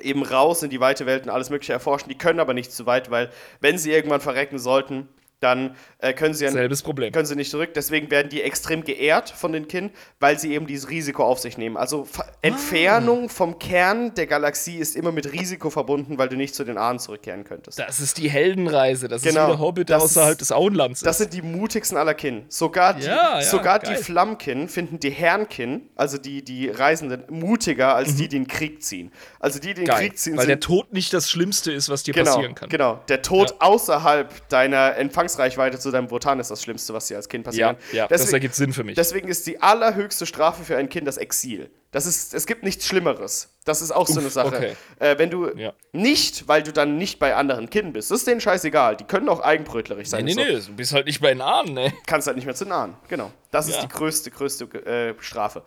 eben 0.00 0.22
raus 0.22 0.62
in 0.62 0.70
die 0.70 0.80
weite 0.80 1.04
Welt 1.04 1.24
und 1.24 1.30
alles 1.30 1.50
Mögliche 1.50 1.74
erforschen. 1.74 2.08
Die 2.08 2.16
können 2.16 2.40
aber 2.40 2.54
nicht 2.54 2.72
zu 2.72 2.86
weit, 2.86 3.10
weil 3.10 3.28
wenn 3.60 3.76
sie 3.76 3.92
irgendwann 3.92 4.22
verrecken 4.22 4.58
sollten, 4.58 5.08
dann 5.42 5.76
äh, 6.02 6.12
können 6.12 6.34
sie 6.34 6.46
Selbes 6.48 6.82
Problem. 6.82 7.12
können 7.12 7.26
sie 7.26 7.36
nicht 7.36 7.50
zurück. 7.50 7.70
Deswegen 7.74 8.10
werden 8.10 8.28
die 8.28 8.42
extrem 8.42 8.84
geehrt 8.84 9.30
von 9.30 9.52
den 9.52 9.66
Kin, 9.68 9.90
weil 10.20 10.38
sie 10.38 10.52
eben 10.52 10.66
dieses 10.66 10.90
Risiko 10.90 11.24
auf 11.24 11.38
sich 11.38 11.56
nehmen. 11.56 11.76
Also 11.76 12.04
Ver 12.04 12.24
Ah. 12.24 12.32
Entfernung 12.42 13.28
vom 13.28 13.58
Kern 13.58 14.14
der 14.14 14.26
Galaxie 14.26 14.76
ist 14.78 14.96
immer 14.96 15.12
mit 15.12 15.32
Risiko 15.32 15.70
verbunden, 15.70 16.18
weil 16.18 16.28
du 16.28 16.36
nicht 16.36 16.54
zu 16.54 16.64
den 16.64 16.76
Ahnen 16.76 16.98
zurückkehren 16.98 17.44
könntest. 17.44 17.78
Das 17.78 18.00
ist 18.00 18.18
die 18.18 18.28
Heldenreise. 18.28 19.08
Das 19.08 19.22
Genau, 19.22 19.42
ist 19.42 19.46
wie 19.46 19.50
der 19.52 19.58
Hobbit, 19.60 19.88
der 19.88 19.96
das 19.96 20.04
außerhalb 20.04 20.32
ist- 20.32 20.40
des 20.40 20.52
Auenlands 20.52 21.00
Das 21.00 21.16
ist. 21.20 21.30
sind 21.30 21.34
die 21.34 21.42
mutigsten 21.42 21.96
aller 21.96 22.14
Kin. 22.14 22.44
Sogar 22.48 22.94
die, 22.94 23.06
Ja, 23.06 23.38
ja, 23.38 23.42
sogar 23.42 23.78
geil. 23.78 23.94
die 23.96 24.02
Flammkin 24.02 24.68
finden 24.68 24.98
die 24.98 25.10
Herrenkin, 25.10 25.88
also 25.96 26.18
die, 26.18 26.42
die 26.44 26.68
Reisenden, 26.68 27.22
mutiger 27.30 27.94
als 27.94 28.16
die, 28.16 28.22
die 28.22 28.28
den 28.28 28.46
Krieg 28.48 28.82
ziehen. 28.82 29.12
Also 29.38 29.58
die, 29.60 29.68
die 29.68 29.74
den 29.74 29.82
Mhm. 29.84 29.86
Geil, 29.86 29.98
Krieg 30.08 30.18
ziehen, 30.18 30.36
weil 30.36 30.46
der 30.46 30.58
Tod 30.60 30.92
nicht 30.92 31.12
das 31.14 31.30
Schlimmste 31.30 31.70
ist, 31.72 31.88
was 31.88 32.02
dir 32.02 32.12
genau, 32.14 32.32
passieren 32.34 32.54
kann. 32.56 32.68
genau. 32.68 33.00
Der 33.08 33.22
Tod 33.22 33.50
Ja. 33.50 33.56
außerhalb 33.60 34.48
deiner 34.48 34.96
Empfangsreichweite 34.96 35.78
zu 35.78 35.90
deinem 35.92 36.10
Wotan 36.10 36.40
ist 36.40 36.50
das 36.50 36.62
Schlimmste, 36.62 36.92
was 36.94 37.06
dir 37.06 37.16
als 37.16 37.28
Kind 37.28 37.44
passieren 37.44 37.76
Ja, 37.76 37.86
kann. 37.86 37.96
ja 37.96 38.08
das 38.08 38.22
Deswegen- 38.22 38.34
ergibt 38.34 38.54
Sinn 38.54 38.72
für 38.72 38.84
mich. 38.84 38.94
Deswegen 38.96 39.28
ist 39.28 39.46
die 39.46 39.60
allerhöchste 39.62 40.26
Strafe 40.26 40.64
für 40.64 40.76
ein 40.76 40.88
Kind 40.88 41.06
das 41.06 41.16
Exil. 41.16 41.70
Das 41.92 42.06
ist, 42.06 42.32
es 42.34 42.46
gibt 42.46 42.62
nichts 42.62 42.86
Schlimmeres. 42.86 43.50
Das 43.64 43.82
ist 43.82 43.90
auch 43.92 44.08
so 44.08 44.18
eine 44.18 44.30
Sache. 44.30 44.46
okay. 44.56 44.76
Äh, 44.98 45.18
wenn 45.18 45.30
du 45.30 45.48
Ja. 45.56 45.72
nicht, 45.92 46.48
weil 46.48 46.62
du 46.62 46.72
dann 46.72 46.96
nicht 46.96 47.18
bei 47.18 47.34
anderen 47.36 47.68
Kindern 47.70 47.92
bist, 47.92 48.10
das 48.10 48.20
ist 48.20 48.26
denen 48.26 48.40
scheißegal. 48.40 48.96
Die 48.96 49.04
können 49.04 49.28
auch 49.28 49.40
eigenbrötlerig 49.40 50.08
sein. 50.08 50.24
nee, 50.24 50.34
nee, 50.34 50.44
so. 50.44 50.52
nee, 50.52 50.66
du 50.68 50.72
bist 50.76 50.92
halt 50.92 51.06
nicht 51.06 51.20
bei 51.20 51.28
den 51.28 51.42
Ahnen, 51.42 51.74
ne? 51.74 51.92
Kannst 52.06 52.26
halt 52.26 52.36
nicht 52.36 52.46
mehr 52.46 52.54
zu 52.54 52.64
nahen. 52.64 52.94
Genau. 53.08 53.30
Das 53.50 53.68
ist 53.68 53.76
Ja. 53.76 53.82
die 53.82 53.88
größte, 53.88 54.30
größte 54.30 54.64
äh, 54.86 55.14
Strafe. 55.22 55.62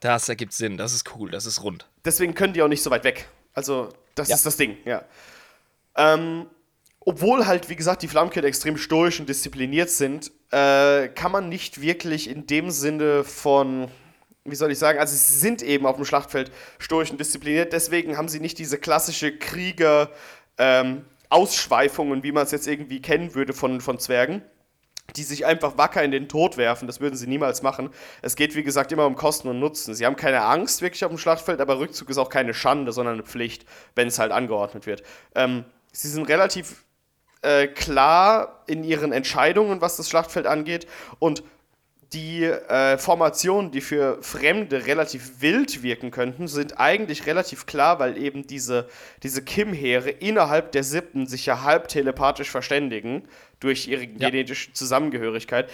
Das 0.00 0.28
ergibt 0.28 0.52
Sinn, 0.54 0.76
das 0.76 0.92
ist 0.92 1.04
cool, 1.16 1.30
das 1.30 1.46
ist 1.46 1.62
rund. 1.62 1.86
Deswegen 2.04 2.34
können 2.34 2.52
die 2.54 2.62
auch 2.62 2.68
nicht 2.68 2.82
so 2.82 2.90
weit 2.90 3.04
weg. 3.04 3.28
Also, 3.52 3.90
das 4.14 4.28
Ja. 4.28 4.36
ist 4.36 4.44
das 4.46 4.56
Ding, 4.56 4.76
ja. 4.84 5.04
Ähm, 5.96 6.46
obwohl 7.06 7.46
halt, 7.46 7.70
wie 7.70 7.76
gesagt, 7.76 8.02
die 8.02 8.08
Flammkind 8.08 8.44
extrem 8.44 8.76
stoisch 8.76 9.20
und 9.20 9.28
diszipliniert 9.28 9.90
sind, 9.90 10.32
äh, 10.50 11.08
kann 11.08 11.30
man 11.30 11.48
nicht 11.48 11.80
wirklich 11.80 12.28
in 12.28 12.48
dem 12.48 12.70
Sinne 12.70 13.22
von, 13.22 13.88
wie 14.44 14.56
soll 14.56 14.72
ich 14.72 14.78
sagen, 14.78 14.98
also 14.98 15.14
sie 15.16 15.38
sind 15.38 15.62
eben 15.62 15.86
auf 15.86 15.96
dem 15.96 16.04
Schlachtfeld 16.04 16.50
stoisch 16.80 17.12
und 17.12 17.20
diszipliniert, 17.20 17.72
deswegen 17.72 18.18
haben 18.18 18.28
sie 18.28 18.40
nicht 18.40 18.58
diese 18.58 18.76
klassische 18.76 19.38
Krieger- 19.38 20.10
ähm, 20.58 21.04
Ausschweifungen, 21.28 22.22
wie 22.22 22.32
man 22.32 22.44
es 22.44 22.50
jetzt 22.50 22.66
irgendwie 22.66 23.00
kennen 23.00 23.34
würde 23.34 23.52
von, 23.52 23.80
von 23.80 23.98
Zwergen 23.98 24.42
die 25.14 25.22
sich 25.22 25.46
einfach 25.46 25.78
wacker 25.78 26.02
in 26.02 26.10
den 26.10 26.28
Tod 26.28 26.56
werfen. 26.56 26.88
Das 26.88 27.00
würden 27.00 27.14
sie 27.14 27.28
niemals 27.28 27.62
machen. 27.62 27.90
Es 28.22 28.34
geht, 28.34 28.56
wie 28.56 28.64
gesagt, 28.64 28.90
immer 28.90 29.06
um 29.06 29.14
Kosten 29.14 29.46
und 29.46 29.60
Nutzen. 29.60 29.94
Sie 29.94 30.04
haben 30.04 30.16
keine 30.16 30.42
Angst 30.42 30.82
wirklich 30.82 31.04
auf 31.04 31.12
dem 31.12 31.18
Schlachtfeld, 31.18 31.60
aber 31.60 31.78
Rückzug 31.78 32.10
ist 32.10 32.18
auch 32.18 32.28
keine 32.28 32.54
Schande, 32.54 32.90
sondern 32.90 33.14
eine 33.14 33.22
Pflicht, 33.22 33.66
wenn 33.94 34.08
es 34.08 34.18
halt 34.18 34.32
angeordnet 34.32 34.84
wird. 34.84 35.04
Ähm, 35.36 35.64
sie 35.92 36.08
sind 36.08 36.28
relativ 36.28 36.85
äh, 37.42 37.66
klar 37.66 38.62
in 38.66 38.84
ihren 38.84 39.12
Entscheidungen, 39.12 39.80
was 39.80 39.96
das 39.96 40.08
Schlachtfeld 40.08 40.46
angeht. 40.46 40.86
Und 41.18 41.42
die 42.12 42.44
äh, 42.44 42.98
Formationen, 42.98 43.72
die 43.72 43.80
für 43.80 44.22
Fremde 44.22 44.86
relativ 44.86 45.40
wild 45.40 45.82
wirken 45.82 46.10
könnten, 46.10 46.46
sind 46.48 46.78
eigentlich 46.78 47.26
relativ 47.26 47.66
klar, 47.66 47.98
weil 47.98 48.16
eben 48.16 48.46
diese, 48.46 48.88
diese 49.22 49.42
Kim-Heere 49.42 50.10
innerhalb 50.10 50.72
der 50.72 50.84
Sippen 50.84 51.26
sich 51.26 51.46
ja 51.46 51.62
halb 51.62 51.88
telepathisch 51.88 52.50
verständigen 52.50 53.24
durch 53.60 53.88
ihre 53.88 54.04
Ja. 54.04 54.30
genetische 54.30 54.72
Zusammengehörigkeit. 54.72 55.68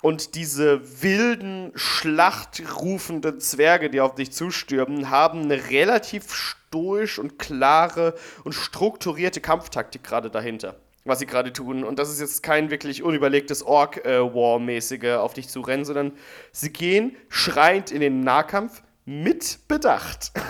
Und 0.00 0.36
diese 0.36 1.02
wilden, 1.02 1.72
schlachtrufenden 1.74 3.40
Zwerge, 3.40 3.90
die 3.90 4.00
auf 4.00 4.14
dich 4.14 4.32
zustürmen, 4.32 5.10
haben 5.10 5.42
eine 5.42 5.70
relativ 5.70 6.32
stoisch 6.32 7.18
und 7.18 7.38
klare 7.38 8.14
und 8.44 8.52
strukturierte 8.52 9.40
Kampftaktik 9.40 10.04
gerade 10.04 10.30
dahinter, 10.30 10.76
was 11.08 11.18
sie 11.18 11.26
gerade 11.26 11.52
tun. 11.52 11.84
Und 11.84 11.98
das 11.98 12.10
ist 12.10 12.20
jetzt 12.20 12.42
kein 12.42 12.70
wirklich 12.70 13.02
unüberlegtes 13.02 13.62
Orc-War-mäßige 13.62 15.16
auf 15.18 15.34
dich 15.34 15.48
zu 15.48 15.60
rennen, 15.60 15.84
sondern 15.84 16.12
sie 16.52 16.72
gehen 16.72 17.16
schreiend 17.28 17.90
in 17.90 18.00
den 18.00 18.20
Nahkampf 18.20 18.82
mit 19.04 19.60
Bedacht. 19.68 20.32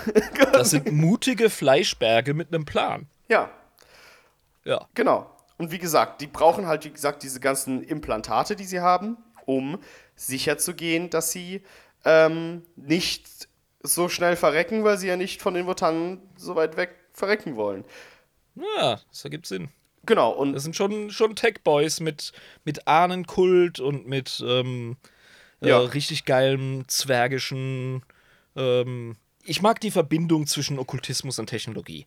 Das 0.53 0.71
sind 0.71 0.91
mutige 0.91 1.51
Fleischberge 1.51 2.35
mit 2.35 2.53
einem 2.53 2.65
Plan. 2.65 3.07
ja, 3.29 3.51
Ja. 4.65 4.89
Genau. 4.95 5.31
Und 5.57 5.71
wie 5.71 5.79
gesagt, 5.79 6.21
die 6.21 6.27
brauchen 6.27 6.67
halt, 6.67 6.85
wie 6.85 6.91
gesagt, 6.91 7.23
diese 7.23 7.39
ganzen 7.39 7.83
Implantate, 7.83 8.57
die 8.57 8.65
sie 8.65 8.81
haben, 8.81 9.17
um 9.45 9.79
sicherzugehen, 10.17 11.11
dass 11.11 11.31
sie 11.31 11.63
ähm, 12.05 12.63
nicht 12.77 13.49
so 13.83 14.09
schnell 14.09 14.37
verrecken, 14.37 14.85
weil 14.85 14.99
sie 14.99 15.09
ja 15.09 15.17
nicht 15.17 15.43
von 15.43 15.55
den 15.55 15.67
Wotanen 15.67 16.21
so 16.37 16.57
weit 16.57 16.77
weg 16.77 16.95
verrecken 17.13 17.57
wollen. 17.57 17.85
Ja, 18.57 19.01
das 19.11 19.25
ergibt 19.25 19.47
Sinn. 19.47 19.69
Genau, 20.09 20.31
und 20.31 20.55
Das 20.55 20.63
sind 20.63 20.75
schon, 20.75 21.11
schon 21.11 21.37
Tech-Boys 21.37 22.01
mit, 22.01 22.33
mit 22.65 22.89
Ahnenkult 22.89 23.79
und 23.79 24.09
mit 24.09 24.43
ähm, 24.45 24.97
Ja. 25.61 25.83
äh, 25.83 25.85
richtig 25.89 26.25
geilem 26.25 26.89
zwergischen. 26.89 28.03
Ähm, 28.57 29.17
ich 29.45 29.61
mag 29.61 29.81
die 29.83 29.91
Verbindung 29.91 30.47
zwischen 30.47 30.79
Okkultismus 30.79 31.39
und 31.39 31.47
Technologie. 31.49 32.07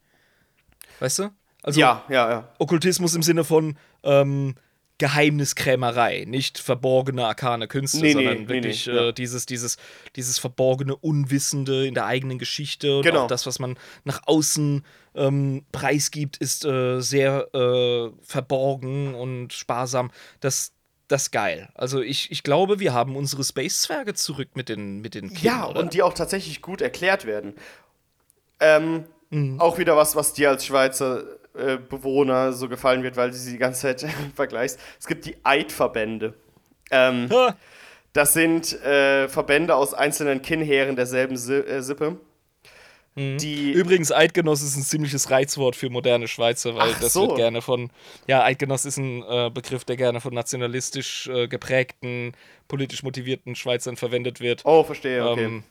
Weißt 0.99 1.19
du? 1.19 1.29
Also 1.61 1.79
ja, 1.79 2.03
ja, 2.09 2.27
ja. 2.31 2.49
Okkultismus 2.57 3.13
im 3.13 3.21
Sinne 3.21 3.43
von 3.43 3.77
ähm, 4.01 4.55
Geheimniskrämerei, 5.01 6.25
nicht 6.27 6.59
verborgene 6.59 7.25
arkane 7.25 7.67
Künste, 7.67 8.01
Nee, 8.01 8.13
sondern 8.13 8.43
nee, 8.43 8.47
wirklich 8.49 8.85
nee, 8.85 8.93
ja. 8.93 9.07
äh, 9.09 9.13
dieses, 9.13 9.47
dieses, 9.47 9.77
dieses 10.15 10.37
verborgene 10.37 10.95
Unwissende 10.95 11.87
in 11.87 11.95
der 11.95 12.05
eigenen 12.05 12.37
Geschichte 12.37 12.97
und 12.97 13.03
Genau. 13.03 13.23
auch 13.23 13.27
das, 13.27 13.47
was 13.47 13.57
man 13.57 13.79
nach 14.03 14.21
außen 14.27 14.85
ähm, 15.15 15.65
preisgibt, 15.71 16.37
ist 16.37 16.65
äh, 16.65 16.99
sehr 16.99 17.47
äh, 17.55 18.11
verborgen 18.21 19.15
und 19.15 19.53
sparsam. 19.53 20.11
Das, 20.39 20.71
das 21.07 21.23
ist 21.23 21.31
geil. 21.31 21.69
Also 21.73 22.01
ich, 22.01 22.29
ich 22.29 22.43
glaube, 22.43 22.79
wir 22.79 22.93
haben 22.93 23.15
unsere 23.15 23.43
Space-Zwerge 23.43 24.13
zurück 24.13 24.49
mit 24.53 24.69
den, 24.69 25.01
mit 25.01 25.15
den 25.15 25.29
Kindern. 25.33 25.43
Ja, 25.43 25.67
oder? 25.67 25.79
und 25.79 25.95
die 25.95 26.03
auch 26.03 26.13
tatsächlich 26.13 26.61
gut 26.61 26.79
erklärt 26.79 27.25
werden. 27.25 27.55
Ähm, 28.59 29.05
Mhm. 29.31 29.59
Auch 29.59 29.77
wieder 29.79 29.97
was, 29.97 30.15
was 30.15 30.33
dir 30.33 30.49
als 30.49 30.65
Schweizer 30.65 31.23
äh, 31.57 31.77
Bewohner 31.77 32.53
so 32.53 32.69
gefallen 32.69 33.01
wird, 33.03 33.17
weil 33.17 33.31
du 33.31 33.35
sie 33.35 33.51
die 33.53 33.57
ganze 33.57 33.81
Zeit 33.81 34.05
vergleichst. 34.35 34.79
Es 34.99 35.07
gibt 35.07 35.25
die 35.25 35.35
Eidverbände. 35.43 36.33
Ähm, 36.91 37.29
Das 38.13 38.33
sind 38.33 38.73
äh, 38.83 39.29
Verbände 39.29 39.73
aus 39.75 39.93
einzelnen 39.93 40.41
Kinnheeren 40.41 40.95
derselben 40.97 41.37
Si 41.37 41.53
äh, 41.53 41.81
Sippe. 41.81 42.17
Die, 43.15 43.73
Übrigens, 43.73 44.13
Eidgenoss 44.13 44.61
ist 44.61 44.77
ein 44.77 44.83
ziemliches 44.83 45.29
Reizwort 45.29 45.75
für 45.75 45.89
moderne 45.89 46.29
Schweizer, 46.29 46.75
weil 46.75 46.93
Ach 46.95 46.99
das 47.01 47.11
so. 47.11 47.27
wird 47.27 47.35
gerne 47.35 47.61
von, 47.61 47.89
ja, 48.25 48.41
Eidgenoss 48.41 48.85
ist 48.85 48.95
ein 48.97 49.21
äh, 49.23 49.49
Begriff, 49.53 49.83
der 49.83 49.97
gerne 49.97 50.21
von 50.21 50.33
nationalistisch 50.33 51.27
äh, 51.27 51.49
geprägten, 51.49 52.31
politisch 52.69 53.03
motivierten 53.03 53.55
Schweizern 53.55 53.97
verwendet 53.97 54.39
wird. 54.39 54.61
oh, 54.63 54.83
verstehe, 54.85 55.27
okay. 55.29 55.43
Ähm, 55.43 55.63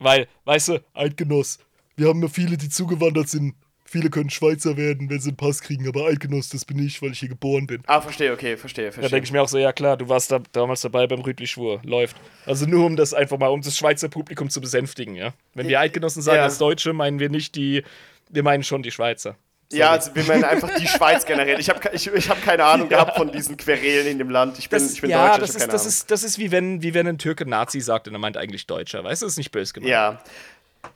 weil, 0.00 0.26
weißt 0.44 0.68
du, 0.68 0.84
Eidgenoss, 0.92 1.60
wir 1.98 2.08
haben 2.08 2.22
ja 2.22 2.28
viele, 2.28 2.56
die 2.56 2.68
zugewandert 2.70 3.28
sind. 3.28 3.54
viele 3.84 4.10
können 4.10 4.28
Schweizer 4.30 4.76
werden, 4.76 5.08
wenn 5.10 5.18
sie 5.20 5.30
einen 5.30 5.36
Pass 5.38 5.60
kriegen, 5.62 5.88
aber 5.88 6.06
Eidgenoss, 6.06 6.48
das 6.50 6.64
bin 6.66 6.78
ich, 6.78 7.00
weil 7.02 7.12
ich 7.12 7.20
hier 7.20 7.28
geboren 7.30 7.66
bin. 7.66 7.82
Ah, 7.86 8.00
verstehe, 8.02 8.32
okay, 8.32 8.56
verstehe, 8.58 8.86
Da 8.86 8.92
verstehe. 8.92 9.10
denke 9.10 9.24
ich 9.26 9.32
mir 9.32 9.40
auch 9.42 9.48
so, 9.48 9.56
ja 9.58 9.72
klar, 9.72 9.96
du 9.96 10.08
warst 10.08 10.30
da 10.30 10.40
damals 10.52 10.82
dabei 10.82 11.06
beim 11.06 11.20
Rütli-Schwur. 11.20 11.80
Läuft. 11.84 12.16
Also 12.46 12.66
nur 12.66 12.84
um 12.86 12.96
das 12.96 13.14
einfach 13.14 13.38
mal, 13.38 13.48
um 13.48 13.62
das 13.62 13.76
Schweizer 13.76 14.08
Publikum 14.10 14.50
zu 14.50 14.60
besänftigen, 14.60 15.14
ja. 15.14 15.32
Wenn 15.54 15.68
wir 15.68 15.80
Eidgenossen 15.80 16.20
sagen 16.22 16.36
Ja. 16.38 16.44
als 16.44 16.58
Deutsche, 16.58 16.92
meinen 16.92 17.18
wir 17.18 17.30
nicht 17.30 17.54
die, 17.56 17.82
wir 18.28 18.42
meinen 18.42 18.62
schon 18.62 18.82
die 18.82 18.90
Schweizer. 18.90 19.36
ja, 19.72 19.90
also 19.92 20.14
wir 20.14 20.24
meinen 20.24 20.44
einfach 20.44 20.70
die 20.78 20.86
Schweiz 20.86 21.24
generell. 21.26 21.58
Ich 21.58 21.68
habe 21.70 21.80
ich, 21.94 22.06
ich 22.12 22.28
hab 22.30 22.42
keine 22.42 22.64
Ahnung 22.64 22.88
gehabt 22.90 23.16
von 23.16 23.32
diesen 23.32 23.56
Querelen 23.56 24.06
in 24.06 24.18
dem 24.18 24.28
Land. 24.30 24.58
Ich 24.58 24.68
bin, 24.68 24.78
Das, 24.82 24.92
ich 24.92 25.00
bin 25.00 25.08
ja, 25.10 25.28
Deutscher, 25.28 25.40
das 25.40 25.50
ich 25.50 25.56
ist, 25.56 25.66
das, 25.72 25.80
Ahnung. 25.80 25.88
ist, 25.88 26.10
das 26.10 26.22
ist 26.24 26.38
wie 26.38 26.50
wenn, 26.50 26.82
wie 26.82 26.92
wenn 26.94 27.06
ein 27.06 27.16
Türke 27.18 27.46
Nazi 27.46 27.80
sagt 27.80 28.06
und 28.08 28.14
er 28.14 28.18
meint 28.18 28.36
eigentlich 28.36 28.66
Deutscher. 28.66 29.02
Weißt 29.02 29.22
du, 29.22 29.26
das 29.26 29.32
ist 29.32 29.38
nicht 29.38 29.50
böse 29.50 29.72
gemeint. 29.72 29.90
Ja. 29.90 30.20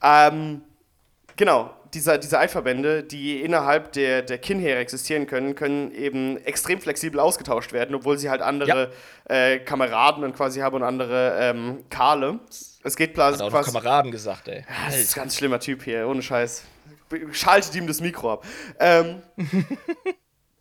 Ähm, 0.02 0.60
genau, 1.36 1.70
diese, 1.94 2.18
diese 2.18 2.38
Eidverbände, 2.38 3.02
die 3.02 3.42
innerhalb 3.42 3.92
der, 3.92 4.22
der 4.22 4.38
Kinnheere 4.38 4.78
existieren 4.78 5.26
können, 5.26 5.54
können 5.54 5.92
eben 5.92 6.38
extrem 6.44 6.80
flexibel 6.80 7.20
ausgetauscht 7.20 7.72
werden, 7.72 7.94
obwohl 7.94 8.16
sie 8.18 8.30
halt 8.30 8.40
andere 8.40 8.92
äh, 9.28 9.59
Kameraden 9.59 10.22
dann 10.22 10.34
quasi 10.34 10.60
haben 10.60 10.76
und 10.76 10.82
andere 10.82 11.36
ähm, 11.38 11.84
Kale. 11.90 12.40
Es 12.82 12.96
geht 12.96 13.14
quasi. 13.14 13.38
Hat 13.38 13.42
auch 13.46 13.52
noch 13.52 13.64
Kameraden 13.66 14.10
gesagt, 14.10 14.48
ey. 14.48 14.64
Das 14.86 14.98
ist 14.98 15.16
ein 15.16 15.22
ganz 15.22 15.36
schlimmer 15.36 15.60
Typ 15.60 15.82
hier, 15.82 16.09
ohne 16.09 16.22
Scheiß. 16.22 16.64
Schaltet 17.32 17.74
ihm 17.74 17.86
das 17.86 18.00
Mikro 18.00 18.32
ab. 18.32 18.46
Ähm, 18.80 19.22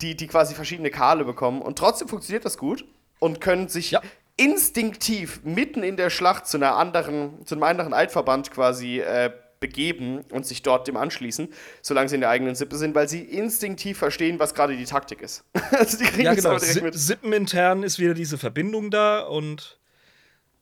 die, 0.02 0.16
die 0.16 0.26
quasi 0.26 0.54
verschiedene 0.54 0.90
Kale 0.90 1.24
bekommen 1.24 1.62
und 1.62 1.78
trotzdem 1.78 2.08
funktioniert 2.08 2.44
das 2.44 2.58
gut 2.58 2.84
und 3.20 3.40
können 3.40 3.68
sich 3.68 3.92
Ja. 3.92 4.02
instinktiv 4.36 5.40
mitten 5.44 5.82
in 5.82 5.96
der 5.96 6.10
Schlacht 6.10 6.46
zu 6.46 6.56
einer 6.58 6.76
anderen, 6.76 7.46
zu 7.46 7.54
einem 7.54 7.62
anderen 7.62 7.94
Eidverband 7.94 8.50
quasi 8.50 9.00
äh, 9.00 9.30
begeben 9.62 10.20
und 10.30 10.44
sich 10.44 10.60
dort 10.62 10.86
dem 10.86 10.98
anschließen, 10.98 11.48
solange 11.80 12.10
sie 12.10 12.16
in 12.16 12.20
der 12.20 12.28
eigenen 12.28 12.54
Sippe 12.54 12.76
sind, 12.76 12.94
weil 12.94 13.08
sie 13.08 13.22
instinktiv 13.22 13.96
verstehen, 13.96 14.38
was 14.38 14.52
gerade 14.52 14.76
die 14.76 14.84
Taktik 14.84 15.22
ist. 15.22 15.44
also 15.70 15.96
die 15.96 16.04
kriegen 16.04 16.24
Ja, 16.24 16.34
das 16.34 16.42
genau. 16.44 16.50
aber 16.56 16.60
direkt 16.60 16.82
mit. 16.82 16.94
Sippenintern 16.94 17.82
ist 17.82 17.98
wieder 17.98 18.12
diese 18.12 18.36
Verbindung 18.36 18.90
da 18.90 19.20
und. 19.20 19.78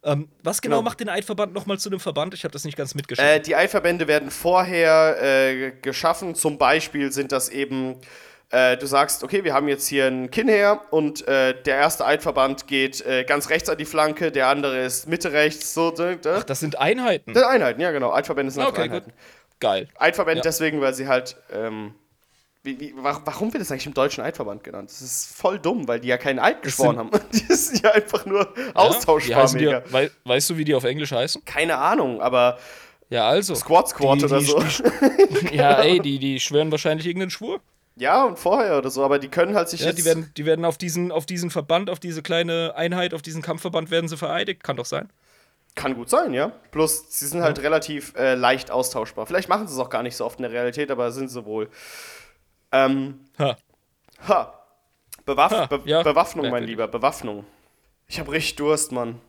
Ähm, 0.03 0.29
was 0.43 0.63
genau, 0.63 0.77
Genau. 0.79 0.89
macht 0.89 1.01
den 1.01 1.09
Eidverband 1.11 1.53
nochmal 1.53 1.79
zu 1.79 1.91
einem 1.91 2.01
Verband? 2.01 2.33
Ich 2.33 2.45
habe 2.45 2.53
das 2.53 2.65
nicht 2.65 2.77
ganz 2.77 2.95
mitgeschrieben. 2.95 3.31
Äh, 3.33 3.41
die 3.41 3.55
Eidverbände 3.55 4.09
werden 4.09 4.31
vorher 4.31 5.17
äh, 5.21 5.73
geschaffen. 5.83 6.35
Zum 6.35 6.57
Beispiel 6.57 7.13
sind 7.13 7.33
das 7.33 7.51
eben, 7.51 7.97
äh, 8.51 8.77
du 8.77 8.87
sagst, 8.87 9.23
okay, 9.25 9.45
wir 9.45 9.55
haben 9.55 9.69
jetzt 9.69 9.87
hier 9.87 10.07
ein 10.07 10.31
Kinnheer 10.31 10.81
und 10.91 11.27
äh, 11.29 11.55
der 11.63 11.77
erste 11.77 12.05
Eidverband 12.05 12.67
geht 12.67 13.01
äh, 13.07 13.25
ganz 13.25 13.49
rechts 13.49 13.69
an 13.69 13.79
die 13.79 13.85
Flanke, 13.85 14.33
der 14.33 14.49
andere 14.49 14.79
ist 14.81 15.07
Mitte 15.09 15.33
rechts, 15.33 15.73
so. 15.75 15.91
Da, 15.91 16.15
da. 16.17 16.37
Ach, 16.39 16.45
das 16.45 16.61
sind 16.61 16.79
Einheiten. 16.79 17.33
Das 17.33 17.43
sind 17.43 17.51
Einheiten, 17.53 17.81
ja 17.81 17.91
genau. 17.93 18.13
Eidverbände 18.13 18.51
sind 18.53 18.63
einfach 18.63 18.73
Okay, 18.75 18.89
gut. 18.89 18.97
Einheiten. 18.97 19.13
Geil. 19.61 19.89
Eidverbände 19.99 20.39
Ja. 20.39 20.43
deswegen, 20.43 20.81
weil 20.81 20.95
sie 20.95 21.07
halt. 21.09 21.37
Ähm, 21.53 21.95
wie, 22.63 22.79
wie, 22.79 22.95
wa- 22.95 23.19
warum 23.25 23.51
wird 23.55 23.63
das 23.63 23.71
eigentlich 23.73 23.87
im 23.87 23.95
deutschen 23.95 24.23
Eidverband 24.23 24.63
genannt? 24.65 24.91
Das 24.91 25.01
ist 25.01 25.35
voll 25.35 25.59
dumm, 25.59 25.89
weil 25.89 25.99
die 26.01 26.09
ja 26.09 26.19
keinen 26.19 26.39
Eid 26.39 26.61
geschworen 26.63 26.99
haben. 26.99 27.11
Die 27.33 27.55
sind 27.55 27.83
ja 27.83 27.93
einfach 27.93 28.27
nur 28.27 28.53
Ja, 28.55 28.75
austauschbar 28.75 29.47
die, 29.47 29.65
mega. 29.65 29.83
wei 29.89 30.11
weißt 30.25 30.51
du, 30.51 30.59
wie 30.59 30.65
die 30.65 30.75
auf 30.75 30.85
Englisch 30.85 31.11
heißen? 31.13 31.43
Keine 31.47 31.79
Ahnung, 31.79 32.21
aber 32.21 32.59
Ja, 33.09 33.27
also. 33.29 33.55
Squad 33.55 33.89
Squad 33.89 34.21
Die- 34.21 34.25
oder 34.27 34.39
die- 34.41 34.45
so. 34.45 34.63
Ja, 35.53 35.81
ey, 35.81 36.01
die, 36.01 36.19
die 36.19 36.39
schwören 36.39 36.71
wahrscheinlich 36.71 37.07
irgendeinen 37.07 37.31
Schwur. 37.31 37.61
Ja, 38.01 38.25
und 38.25 38.39
vorher 38.39 38.79
oder 38.79 38.89
so, 38.91 39.05
aber 39.05 39.19
die 39.19 39.29
können 39.29 39.55
halt 39.55 39.69
sich 39.69 39.81
Ja, 39.81 39.89
jetzt. 39.89 39.99
die 39.99 40.05
werden, 40.07 40.33
die 40.35 40.47
werden 40.47 40.65
auf, 40.65 40.79
diesen, 40.79 41.13
auf 41.13 41.27
diesen 41.27 41.51
Verband, 41.51 41.91
auf 41.91 42.01
diese 42.01 42.23
kleine 42.23 42.73
Einheit, 42.75 43.13
auf 43.13 43.21
diesen 43.21 43.43
Kampfverband 43.43 43.91
werden 43.91 44.09
sie 44.09 44.17
vereidigt. 44.17 44.63
Kann 44.65 44.77
doch 44.79 44.87
sein. 44.87 45.11
Kann 45.75 45.95
gut 45.95 46.09
sein, 46.09 46.33
ja. 46.33 46.51
Plus, 46.71 47.05
sie 47.11 47.27
sind 47.27 47.43
halt 47.43 47.63
relativ 47.63 48.15
äh, 48.17 48.35
leicht 48.35 48.71
austauschbar. 48.71 49.27
Vielleicht 49.27 49.51
machen 49.51 49.69
sie 49.69 49.75
es 49.75 49.79
auch 49.79 49.91
gar 49.91 50.03
nicht 50.03 50.17
so 50.17 50.25
oft 50.25 50.39
in 50.39 50.45
der 50.45 50.51
Realität, 50.53 50.91
aber 50.91 51.13
sind 51.13 51.29
sie 51.29 51.45
wohl. 51.45 51.69
Ähm, 52.73 53.21
Ha. 53.39 53.57
ha. 54.27 54.55
Bewaff 55.27 55.53
Ha, 55.53 55.67
Be 55.67 55.81
ja, 55.85 56.03
Bewaffnung, 56.03 56.49
mein. 56.51 56.65
Lieber, 56.65 56.89
Bewaffnung. 56.89 57.45
Ich 58.09 58.19
hab 58.19 58.31
richtig 58.31 58.57
Durst, 58.57 58.93
Mann. 58.93 59.21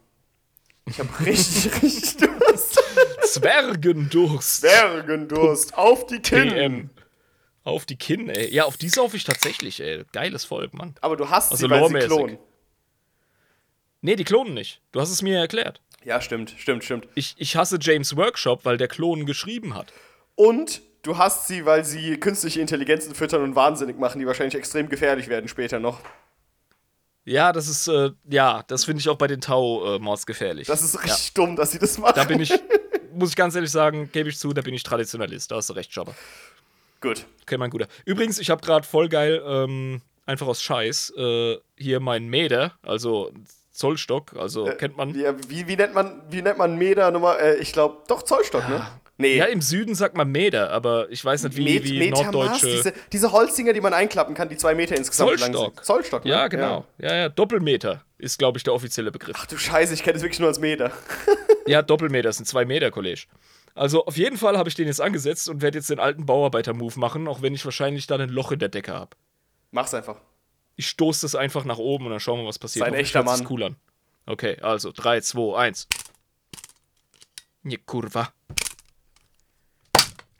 Ich 0.85 0.97
hab 0.97 1.19
richtig, 1.25 1.73
richtig 1.83 2.17
Durst. 2.17 2.81
Zwergendurst. 3.23 4.61
Bergendurst. 4.61 5.77
Auf 5.77 6.07
die 6.07 6.19
Kinn. 6.21 6.89
Auf 7.63 7.85
die 7.85 7.95
Kinn, 7.97 8.29
ey. 8.29 8.53
Ja, 8.53 8.65
auf 8.65 8.77
die 8.77 8.89
sauf 8.89 9.13
ich 9.13 9.23
tatsächlich, 9.23 9.81
ey. 9.81 10.03
Geiles 10.11 10.45
Volk, 10.45 10.73
Mann. 10.73 10.95
Aber 11.01 11.15
du 11.15 11.29
hast 11.29 11.51
Also 11.51 11.67
sie, 11.67 11.69
weil 11.69 11.87
sie 11.87 12.07
klonen. 12.07 12.37
Nee, 14.01 14.15
die 14.15 14.23
klonen 14.23 14.53
nicht. 14.55 14.81
Du 14.91 14.99
hast 14.99 15.11
es 15.11 15.21
mir 15.21 15.37
erklärt. 15.37 15.79
Ja, 16.03 16.19
stimmt, 16.19 16.55
stimmt, 16.57 16.83
stimmt. 16.83 17.07
Ich, 17.13 17.35
ich 17.37 17.55
hasse 17.55 17.77
James 17.79 18.15
Workshop, 18.17 18.65
weil 18.65 18.77
der 18.77 18.87
Klonen 18.87 19.27
geschrieben 19.27 19.75
hat. 19.75 19.93
Und 20.33 20.81
du 21.03 21.19
hast 21.19 21.47
sie, 21.47 21.65
weil 21.65 21.85
sie 21.85 22.17
künstliche 22.19 22.59
Intelligenzen 22.59 23.13
füttern 23.13 23.43
und 23.43 23.55
wahnsinnig 23.55 23.99
machen, 23.99 24.19
die 24.19 24.25
wahrscheinlich 24.25 24.55
extrem 24.55 24.89
gefährlich 24.89 25.27
werden 25.27 25.47
später 25.47 25.79
noch. 25.79 25.99
Ja, 27.23 27.51
das 27.53 27.67
ist, 27.67 27.87
äh, 27.87 28.09
ja, 28.27 28.63
das 28.67 28.85
finde 28.85 29.01
ich 29.01 29.09
auch 29.09 29.17
bei 29.17 29.27
den 29.27 29.41
Tau 29.41 29.95
äh, 29.95 29.99
mordsgefährlich. 29.99 30.65
Das 30.65 30.81
ist 30.81 31.03
richtig 31.03 31.35
dumm, 31.35 31.55
dass 31.55 31.71
sie 31.71 31.77
das 31.77 31.99
machen. 31.99 32.13
Da 32.15 32.23
bin 32.23 32.39
ich, 32.39 32.51
muss 33.13 33.29
ich 33.29 33.35
ganz 33.35 33.53
ehrlich 33.53 33.69
sagen, 33.69 34.09
gebe 34.11 34.29
ich 34.29 34.39
zu, 34.39 34.53
da 34.53 34.61
bin 34.61 34.73
ich 34.73 34.81
Traditionalist. 34.81 35.51
Da 35.51 35.57
hast 35.57 35.69
du 35.69 35.73
recht, 35.73 35.91
Jobber. 35.93 36.15
Gut. 37.01 37.25
Okay, 37.41 37.57
mein 37.57 37.69
Guter. 37.69 37.87
Übrigens, 38.05 38.39
ich 38.39 38.49
habe 38.49 38.61
gerade 38.61 38.85
voll 38.85 39.09
geil, 39.09 39.41
ähm, 39.45 40.01
einfach 40.25 40.47
aus 40.47 40.61
Scheiß, 40.61 41.13
äh, 41.17 41.57
hier 41.77 41.99
mein 41.99 42.27
Meter, 42.27 42.73
also 42.83 43.31
Zollstock, 43.71 44.35
also 44.37 44.65
kennt 44.77 44.97
man. 44.97 45.13
Wie, 45.13 45.25
wie, 45.49 45.67
wie, 45.67 45.75
nennt 45.75 45.93
man, 45.93 46.21
wie 46.29 46.41
nennt 46.41 46.57
man 46.57 46.77
Meter 46.77 47.09
Nummer? 47.11 47.39
Äh, 47.39 47.57
ich 47.57 47.73
glaube, 47.73 48.03
doch 48.07 48.21
Zollstock, 48.23 48.69
ne? 48.69 48.85
Nee. 49.17 49.37
Ja, 49.37 49.45
im 49.45 49.61
Süden 49.61 49.93
sagt 49.93 50.17
man 50.17 50.31
Meter, 50.31 50.71
aber 50.71 51.07
ich 51.11 51.23
weiß 51.23 51.43
nicht, 51.43 51.55
wie, 51.55 51.75
Met, 51.75 51.83
wie 51.83 51.99
Metermaß, 51.99 52.33
Norddeutsche. 52.33 52.65
diese, 52.65 52.93
diese 53.11 53.31
Holzdinger, 53.31 53.71
die 53.71 53.81
man 53.81 53.93
einklappen 53.93 54.33
kann, 54.33 54.49
die 54.49 54.57
zwei 54.57 54.73
Meter 54.73 54.95
insgesamt 54.95 55.39
lang 55.39 55.53
Zollstock. 55.53 55.75
sind. 55.75 55.85
Zollstock, 55.85 56.25
ne? 56.25 56.31
ja, 56.31 56.47
genau. 56.47 56.85
Ja. 56.97 57.15
ja, 57.15 57.29
Doppelmeter 57.29 58.03
ist, 58.17 58.39
glaube 58.39 58.57
ich, 58.57 58.63
der 58.63 58.73
offizielle 58.73 59.11
Begriff. 59.11 59.35
Ach 59.39 59.45
du 59.45 59.57
Scheiße, 59.57 59.93
ich 59.93 60.01
kenne 60.01 60.17
es 60.17 60.23
wirklich 60.23 60.39
nur 60.39 60.47
als 60.47 60.59
Meter. 60.59 60.91
Ja, 61.67 61.83
Doppelmeter 61.83 62.33
sind 62.33 62.47
zwei 62.47 62.65
Meter, 62.65 62.89
Kollege. 62.89 63.21
Also 63.73 64.05
auf 64.05 64.17
jeden 64.17 64.37
Fall 64.37 64.57
habe 64.57 64.67
ich 64.69 64.75
den 64.75 64.87
jetzt 64.87 65.01
angesetzt 65.01 65.47
und 65.49 65.61
werde 65.61 65.77
jetzt 65.77 65.89
den 65.89 65.99
alten 65.99 66.25
Bauarbeiter-Move 66.25 66.99
machen, 66.99 67.27
auch 67.27 67.41
wenn 67.41 67.53
ich 67.53 67.63
wahrscheinlich 67.63 68.07
dann 68.07 68.19
ein 68.21 68.29
Loch 68.29 68.51
in 68.51 68.59
der 68.59 68.69
Decke 68.69 68.93
habe. 68.93 69.15
Mach's 69.71 69.93
einfach. 69.93 70.17
Ich 70.75 70.87
stoße 70.87 71.21
das 71.21 71.35
einfach 71.35 71.63
nach 71.65 71.77
oben 71.77 72.05
und 72.05 72.11
dann 72.11 72.19
schauen 72.19 72.39
wir, 72.41 72.47
was 72.47 72.59
passiert. 72.59 72.83
Sei 72.83 72.87
ein 72.87 72.93
Hoffentlich 72.93 73.07
echter 73.15 73.23
Mann. 73.23 73.47
cool 73.49 73.63
an. 73.63 73.75
Okay, 74.25 74.57
also 74.61 74.91
3, 74.91 75.21
2, 75.21 75.57
1. 75.57 75.87
Ne 77.63 77.77
Kurva. 77.77 78.33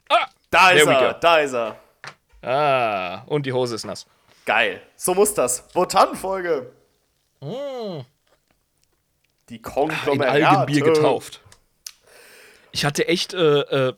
Ah! 0.08 0.26
Da 0.50 0.70
ist 0.70 0.86
er, 0.86 1.14
da 1.14 1.38
ist 1.38 1.54
er. 1.54 1.78
Ah, 2.42 3.22
und 3.26 3.46
die 3.46 3.52
Hose 3.52 3.76
ist 3.76 3.84
nass. 3.84 4.06
Geil. 4.44 4.82
So 4.96 5.14
muss 5.14 5.32
das. 5.34 5.68
Botan-Folge. 5.68 6.72
Die 9.48 9.56
In 9.56 9.62
Konglomerate. 9.62 10.48
Algenbier 10.48 10.82
getauft. 10.84 11.41
Ich 12.72 12.84
hatte 12.84 13.06
echt 13.06 13.34
äh, 13.34 13.60
äh, 13.60 13.92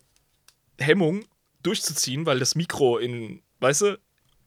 Hemmung 0.78 1.24
durchzuziehen, 1.62 2.26
weil 2.26 2.38
das 2.38 2.55
Mikro 2.55 2.98
in, 2.98 3.42
weißt 3.60 3.82
du, 3.82 3.98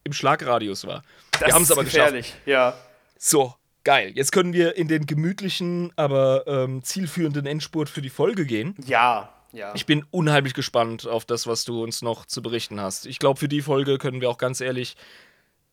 im 0.04 0.14
Schlagradius 0.14 0.86
war. 0.86 1.04
Das 1.32 1.41
wir 1.41 1.54
haben 1.54 1.64
es 1.64 1.72
aber 1.72 1.84
geschafft. 1.84 2.14
gefährlich. 2.14 2.34
Ja. 2.45 2.78
So, 3.18 3.56
geil. 3.84 4.12
Jetzt 4.16 4.32
können 4.32 4.54
wir 4.54 4.76
in 4.78 4.88
den 4.88 5.06
gemütlichen, 5.06 5.91
aber 5.95 6.45
ähm, 6.48 6.84
zielführenden 6.84 7.45
Endspurt 7.45 7.90
für 7.90 8.02
die 8.02 8.10
Folge 8.10 8.45
gehen. 8.45 8.76
Ja. 8.86 9.34
Ja. 9.54 9.74
Ich 9.76 9.86
bin 9.86 10.06
unheimlich 10.12 10.54
gespannt 10.54 11.08
auf 11.08 11.26
das, 11.26 11.48
was 11.48 11.64
du 11.64 11.82
uns 11.82 12.02
noch 12.02 12.26
zu 12.26 12.41
berichten 12.41 12.82
hast. 12.82 13.06
Ich 13.06 13.18
glaube, 13.18 13.40
für 13.40 13.48
die 13.48 13.62
Folge 13.62 13.98
können 13.98 14.22
wir 14.22 14.30
auch 14.30 14.38
ganz 14.38 14.62
ehrlich, 14.62 14.95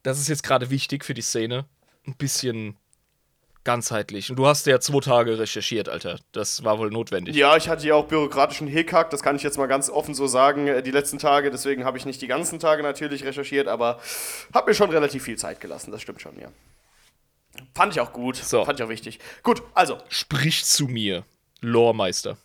das 0.02 0.20
ist 0.20 0.28
jetzt 0.28 0.42
gerade 0.42 0.70
wichtig 0.70 1.04
für 1.04 1.14
die 1.14 1.22
Szene, 1.22 1.66
ein 2.06 2.14
bisschen 2.16 2.76
ganzheitlich. 3.64 4.30
Und 4.30 4.36
du 4.36 4.46
hast 4.46 4.66
ja 4.66 4.78
zwei 4.80 5.00
Tage 5.00 5.38
recherchiert, 5.38 5.88
Alter. 5.88 6.18
Das 6.32 6.64
war 6.64 6.78
wohl 6.78 6.90
notwendig. 6.90 7.34
Ja, 7.34 7.56
ich 7.56 7.68
hatte 7.68 7.86
ja 7.86 7.94
auch 7.94 8.06
bürokratischen 8.06 8.66
Hickhack, 8.68 9.10
das 9.10 9.22
kann 9.22 9.36
ich 9.36 9.42
jetzt 9.42 9.58
mal 9.58 9.66
ganz 9.66 9.90
offen 9.90 10.14
so 10.14 10.26
sagen, 10.26 10.68
äh, 10.68 10.82
die 10.82 10.90
letzten 10.90 11.18
Tage. 11.18 11.50
Deswegen 11.50 11.84
habe 11.84 11.98
ich 11.98 12.06
nicht 12.06 12.22
die 12.22 12.26
ganzen 12.26 12.58
Tage 12.60 12.82
natürlich 12.82 13.24
recherchiert, 13.24 13.66
aber 13.68 14.00
habe 14.52 14.70
mir 14.70 14.74
schon 14.74 14.90
relativ 14.90 15.24
viel 15.24 15.36
Zeit 15.36 15.60
gelassen, 15.60 15.90
das 15.90 16.02
stimmt 16.02 16.20
schon, 16.20 16.38
ja. 16.38 16.48
Fand 17.74 17.92
ich 17.92 18.00
auch 18.00 18.12
gut, 18.12 18.36
So. 18.36 18.64
fand 18.64 18.78
ich 18.80 18.84
auch 18.84 18.88
wichtig. 18.88 19.20
Gut, 19.42 19.62
also, 19.74 19.98
Sprich 20.08 20.64
zu 20.64 20.86
mir, 20.86 21.24
Loremeister. 21.60 22.36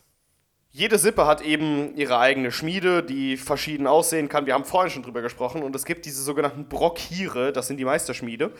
Jede 0.71 0.99
Sippe 0.99 1.25
hat 1.25 1.41
eben 1.41 1.95
ihre 1.95 2.19
eigene 2.19 2.51
Schmiede, 2.51 3.01
die 3.01 3.37
verschieden 3.37 3.87
aussehen 3.87 4.29
kann. 4.29 4.45
Wir 4.45 4.53
haben 4.53 4.65
vorhin 4.65 4.91
schon 4.91 5.01
drüber 5.01 5.21
gesprochen 5.21 5.63
und 5.63 5.75
es 5.75 5.83
gibt 5.83 6.05
diese 6.05 6.21
sogenannten 6.21 6.69
Brockhiere, 6.69 7.51
das 7.51 7.67
sind 7.67 7.77
die 7.77 7.85
Meisterschmiede. 7.85 8.51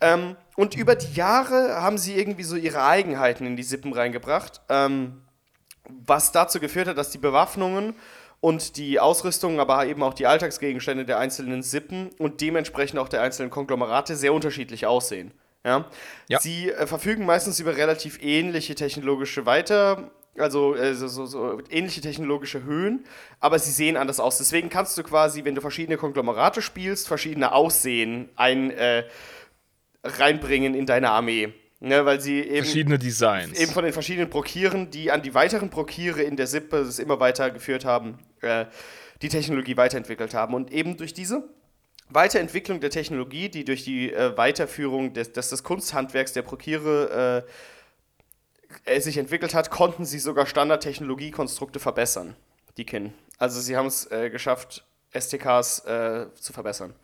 Ähm, 0.00 0.36
und 0.56 0.74
über 0.74 0.96
die 0.96 1.14
Jahre 1.14 1.80
haben 1.80 1.98
sie 1.98 2.18
irgendwie 2.18 2.42
so 2.42 2.56
ihre 2.56 2.82
Eigenheiten 2.82 3.46
in 3.46 3.56
die 3.56 3.62
Sippen 3.62 3.92
reingebracht, 3.92 4.60
ähm, 4.68 5.22
was 5.88 6.32
dazu 6.32 6.58
geführt 6.58 6.88
hat, 6.88 6.98
dass 6.98 7.10
die 7.10 7.18
Bewaffnungen 7.18 7.94
und 8.40 8.76
die 8.76 8.98
Ausrüstung, 8.98 9.60
aber 9.60 9.86
eben 9.86 10.02
auch 10.02 10.14
die 10.14 10.26
Alltagsgegenstände 10.26 11.04
der 11.04 11.20
einzelnen 11.20 11.62
Sippen 11.62 12.10
und 12.18 12.40
dementsprechend 12.40 12.98
auch 12.98 13.08
der 13.08 13.22
einzelnen 13.22 13.50
Konglomerate 13.50 14.16
sehr 14.16 14.34
unterschiedlich 14.34 14.86
aussehen. 14.86 15.32
Ja? 15.64 15.88
Ja. 16.28 16.40
Sie 16.40 16.70
äh, 16.70 16.88
verfügen 16.88 17.24
meistens 17.24 17.60
über 17.60 17.76
relativ 17.76 18.20
ähnliche 18.20 18.74
technologische 18.74 19.46
also 20.38 20.74
äh, 20.74 20.94
so, 20.94 21.08
so, 21.08 21.26
so 21.26 21.60
ähnliche 21.70 22.00
technologische 22.00 22.64
Höhen, 22.64 23.04
aber 23.40 23.58
sie 23.58 23.70
sehen 23.70 23.96
anders 23.96 24.20
aus. 24.20 24.38
Deswegen 24.38 24.68
kannst 24.68 24.96
du 24.96 25.02
quasi, 25.02 25.44
wenn 25.44 25.54
du 25.54 25.60
verschiedene 25.60 25.96
Konglomerate 25.96 26.62
spielst, 26.62 27.08
verschiedene 27.08 27.52
Aussehen 27.52 28.28
ein, 28.36 28.70
äh, 28.70 29.04
reinbringen 30.02 30.74
in 30.74 30.86
deine 30.86 31.10
Armee. 31.10 31.52
Ne, 31.84 32.06
weil 32.06 32.20
sie 32.20 32.38
eben, 32.42 32.64
Verschiedene 32.64 32.96
Designs. 32.96 33.58
eben 33.58 33.72
von 33.72 33.82
den 33.82 33.92
verschiedenen 33.92 34.30
Brokieren, 34.30 34.92
die 34.92 35.10
an 35.10 35.20
die 35.20 35.34
weiteren 35.34 35.68
Brokiere 35.68 36.22
in 36.22 36.36
der 36.36 36.46
Sippe 36.46 36.76
es 36.76 37.00
immer 37.00 37.18
weiter 37.18 37.50
geführt 37.50 37.84
haben, 37.84 38.20
äh, 38.40 38.66
die 39.20 39.28
Technologie 39.28 39.76
weiterentwickelt 39.76 40.32
haben. 40.32 40.54
Und 40.54 40.70
eben 40.70 40.96
durch 40.96 41.12
diese 41.12 41.42
Weiterentwicklung 42.08 42.78
der 42.78 42.90
Technologie, 42.90 43.48
die 43.48 43.64
durch 43.64 43.82
die 43.82 44.12
äh, 44.12 44.36
Weiterführung 44.36 45.12
des, 45.12 45.32
des, 45.32 45.48
des 45.50 45.64
Kunsthandwerks 45.64 46.32
der 46.32 46.42
Brokiere 46.42 47.44
äh, 47.44 47.50
äh, 48.84 49.00
sich 49.00 49.18
entwickelt 49.18 49.54
hat, 49.54 49.70
konnten 49.70 50.04
sie 50.04 50.18
sogar 50.18 50.46
Standardtechnologiekonstrukte 50.46 51.78
verbessern, 51.78 52.36
die 52.76 52.84
Kin. 52.84 53.12
Also 53.38 53.60
sie 53.60 53.76
haben 53.76 53.86
es 53.86 54.10
äh, 54.10 54.30
geschafft, 54.30 54.84
STKs 55.12 55.80
äh, 55.80 56.26
zu 56.34 56.52
verbessern. 56.52 56.94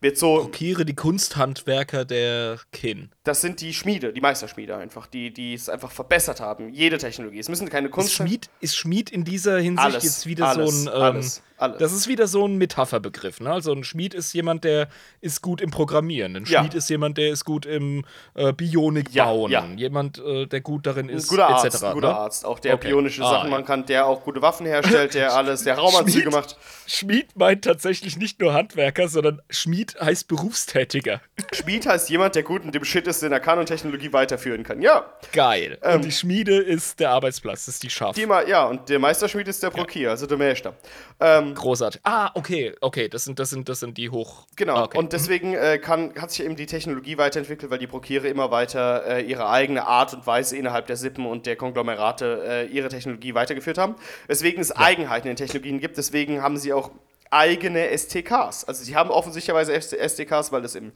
Wird 0.00 0.18
so, 0.18 0.42
Markiere 0.42 0.84
die 0.84 0.94
Kunsthandwerker 0.94 2.04
der 2.04 2.58
Kin. 2.70 3.10
das 3.24 3.40
sind 3.40 3.62
die 3.62 3.72
Schmiede, 3.72 4.12
die 4.12 4.20
Meisterschmiede 4.20 4.76
einfach, 4.76 5.06
die, 5.06 5.32
die 5.32 5.54
es 5.54 5.70
einfach 5.70 5.90
verbessert 5.90 6.40
haben. 6.40 6.68
Jede 6.68 6.98
Technologie. 6.98 7.38
Es 7.38 7.48
müssen 7.48 7.70
keine 7.70 7.88
Ist 7.88 7.94
Kunst 7.94 8.12
Schmied, 8.12 8.50
ist 8.60 8.76
Schmied 8.76 9.10
in 9.10 9.24
dieser 9.24 9.58
Hinsicht 9.58 9.86
Alles, 9.86 10.04
jetzt 10.04 10.26
wieder 10.26 10.48
alles, 10.48 10.82
so 10.84 10.90
ein. 10.90 10.96
Ähm, 10.96 11.02
alles, 11.02 11.42
alles. 11.58 11.78
Das 11.78 11.92
ist 11.92 12.08
wieder 12.08 12.26
so 12.26 12.46
ein 12.46 12.56
Metapherbegriff. 12.56 13.40
Ne? 13.40 13.50
Also 13.52 13.72
ein 13.72 13.84
Schmied 13.84 14.14
ist 14.14 14.32
jemand, 14.32 14.64
der 14.64 14.88
ist 15.20 15.42
gut 15.42 15.60
im 15.60 15.70
Programmieren. 15.70 16.36
Ein 16.36 16.44
Ja. 16.44 16.60
Schmied 16.60 16.74
ist 16.74 16.88
jemand, 16.90 17.18
der 17.18 17.30
ist 17.30 17.44
gut 17.44 17.66
im 17.66 18.04
äh, 18.34 18.52
Bionik 18.52 19.12
Ja, 19.12 19.24
bauen. 19.26 19.50
ja. 19.50 19.66
Jemand, 19.76 20.18
äh, 20.18 20.46
der 20.46 20.60
gut 20.60 20.86
darin 20.86 21.08
ist, 21.08 21.28
guter 21.28 21.48
etc. 21.48 21.64
Arzt, 21.64 21.84
ein 21.84 21.92
guter 21.94 22.08
ne? 22.08 22.16
Arzt, 22.16 22.44
auch 22.44 22.58
der 22.58 22.74
Okay. 22.74 22.88
bionische 22.88 23.22
Ah, 23.24 23.30
Sachen 23.30 23.50
ja. 23.50 23.56
machen 23.56 23.64
kann, 23.66 23.86
der 23.86 24.06
auch 24.06 24.22
gute 24.24 24.42
Waffen 24.42 24.66
herstellt, 24.66 25.14
der 25.14 25.32
alles, 25.36 25.64
der 25.64 25.76
Raumanzüge 25.78 26.30
macht. 26.30 26.56
Schmied 26.86 27.36
meint 27.36 27.64
tatsächlich 27.64 28.16
nicht 28.16 28.40
nur 28.40 28.54
Handwerker, 28.54 29.08
sondern 29.08 29.42
Schmied 29.50 29.96
heißt 30.00 30.28
Berufstätiger. 30.28 31.20
Schmied 31.52 31.86
heißt 31.86 32.08
jemand, 32.10 32.34
der 32.34 32.42
gut 32.42 32.64
in 32.64 32.72
dem 32.72 32.84
Shit 32.84 33.06
ist, 33.06 33.22
den 33.22 33.32
er 33.32 33.40
kann 33.40 33.58
und 33.58 33.66
Technologie 33.66 34.12
weiterführen 34.12 34.62
kann. 34.62 34.82
Ja, 34.82 35.04
Geil. 35.32 35.78
Ähm. 35.82 35.96
Und 35.96 36.04
die 36.04 36.12
Schmiede 36.12 36.56
ist 36.56 37.00
der 37.00 37.10
Arbeitsplatz, 37.10 37.66
das 37.66 37.74
ist 37.76 37.82
die 37.82 38.26
mal, 38.26 38.48
ja, 38.48 38.64
und 38.66 38.88
der 38.88 38.98
Meisterschmied 38.98 39.48
ist 39.48 39.62
der 39.62 39.70
Brokier, 39.70 40.10
also 40.10 40.26
der 40.26 40.36
Meister. 40.36 40.74
Ähm, 41.20 41.45
Großartig. 41.54 42.00
Ah, 42.04 42.30
okay, 42.34 42.74
okay, 42.80 43.08
das 43.08 43.24
sind, 43.24 43.38
das 43.38 43.50
sind, 43.50 43.68
das 43.68 43.80
sind 43.80 43.96
die 43.98 44.10
hoch. 44.10 44.46
Genau, 44.56 44.76
Ah, 44.76 44.84
okay. 44.84 44.98
und 44.98 45.12
deswegen 45.12 45.54
äh, 45.54 45.78
kann, 45.78 46.12
hat 46.20 46.30
sich 46.30 46.44
eben 46.44 46.56
die 46.56 46.66
Technologie 46.66 47.18
weiterentwickelt, 47.18 47.70
weil 47.70 47.78
die 47.78 47.86
Brokiere 47.86 48.28
immer 48.28 48.50
weiter 48.50 49.04
äh, 49.06 49.22
ihre 49.22 49.48
eigene 49.48 49.86
Art 49.86 50.14
und 50.14 50.26
Weise 50.26 50.56
innerhalb 50.56 50.86
der 50.86 50.96
Sippen 50.96 51.26
und 51.26 51.46
der 51.46 51.56
Konglomerate 51.56 52.42
äh, 52.46 52.66
ihre 52.66 52.88
Technologie 52.88 53.34
weitergeführt 53.34 53.78
haben. 53.78 53.96
Weswegen 54.26 54.60
es 54.60 54.72
Eigenheiten 54.72 55.28
in 55.28 55.34
den 55.34 55.46
Technologien 55.46 55.80
gibt, 55.80 55.96
deswegen 55.96 56.42
haben 56.42 56.56
sie 56.56 56.72
auch 56.72 56.90
eigene 57.30 57.96
STKs. 57.96 58.64
Also 58.64 58.84
sie 58.84 58.96
haben 58.96 59.10
offensichtlicherweise 59.10 59.74
STKs, 59.80 60.52
weil 60.52 60.62
das 60.62 60.74
im 60.74 60.92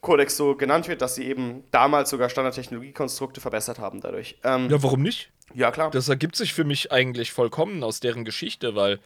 Kodex 0.00 0.36
so 0.36 0.56
genannt 0.56 0.88
wird, 0.88 1.00
dass 1.00 1.14
sie 1.14 1.24
eben 1.24 1.64
damals 1.70 2.10
sogar 2.10 2.28
Standardtechnologiekonstrukte 2.28 3.40
verbessert 3.40 3.78
haben 3.78 4.00
dadurch. 4.00 4.36
Ähm, 4.42 4.64
ja. 4.66 4.76
ja, 4.76 4.82
warum 4.82 5.02
nicht? 5.02 5.30
klar. 5.70 5.90
Das 5.90 6.08
ergibt 6.08 6.36
sich 6.36 6.54
für 6.54 6.64
mich 6.64 6.90
eigentlich 6.92 7.32
vollkommen 7.32 7.84
aus 7.84 8.00
deren 8.00 8.24
Geschichte, 8.24 8.74
weil 8.74 8.98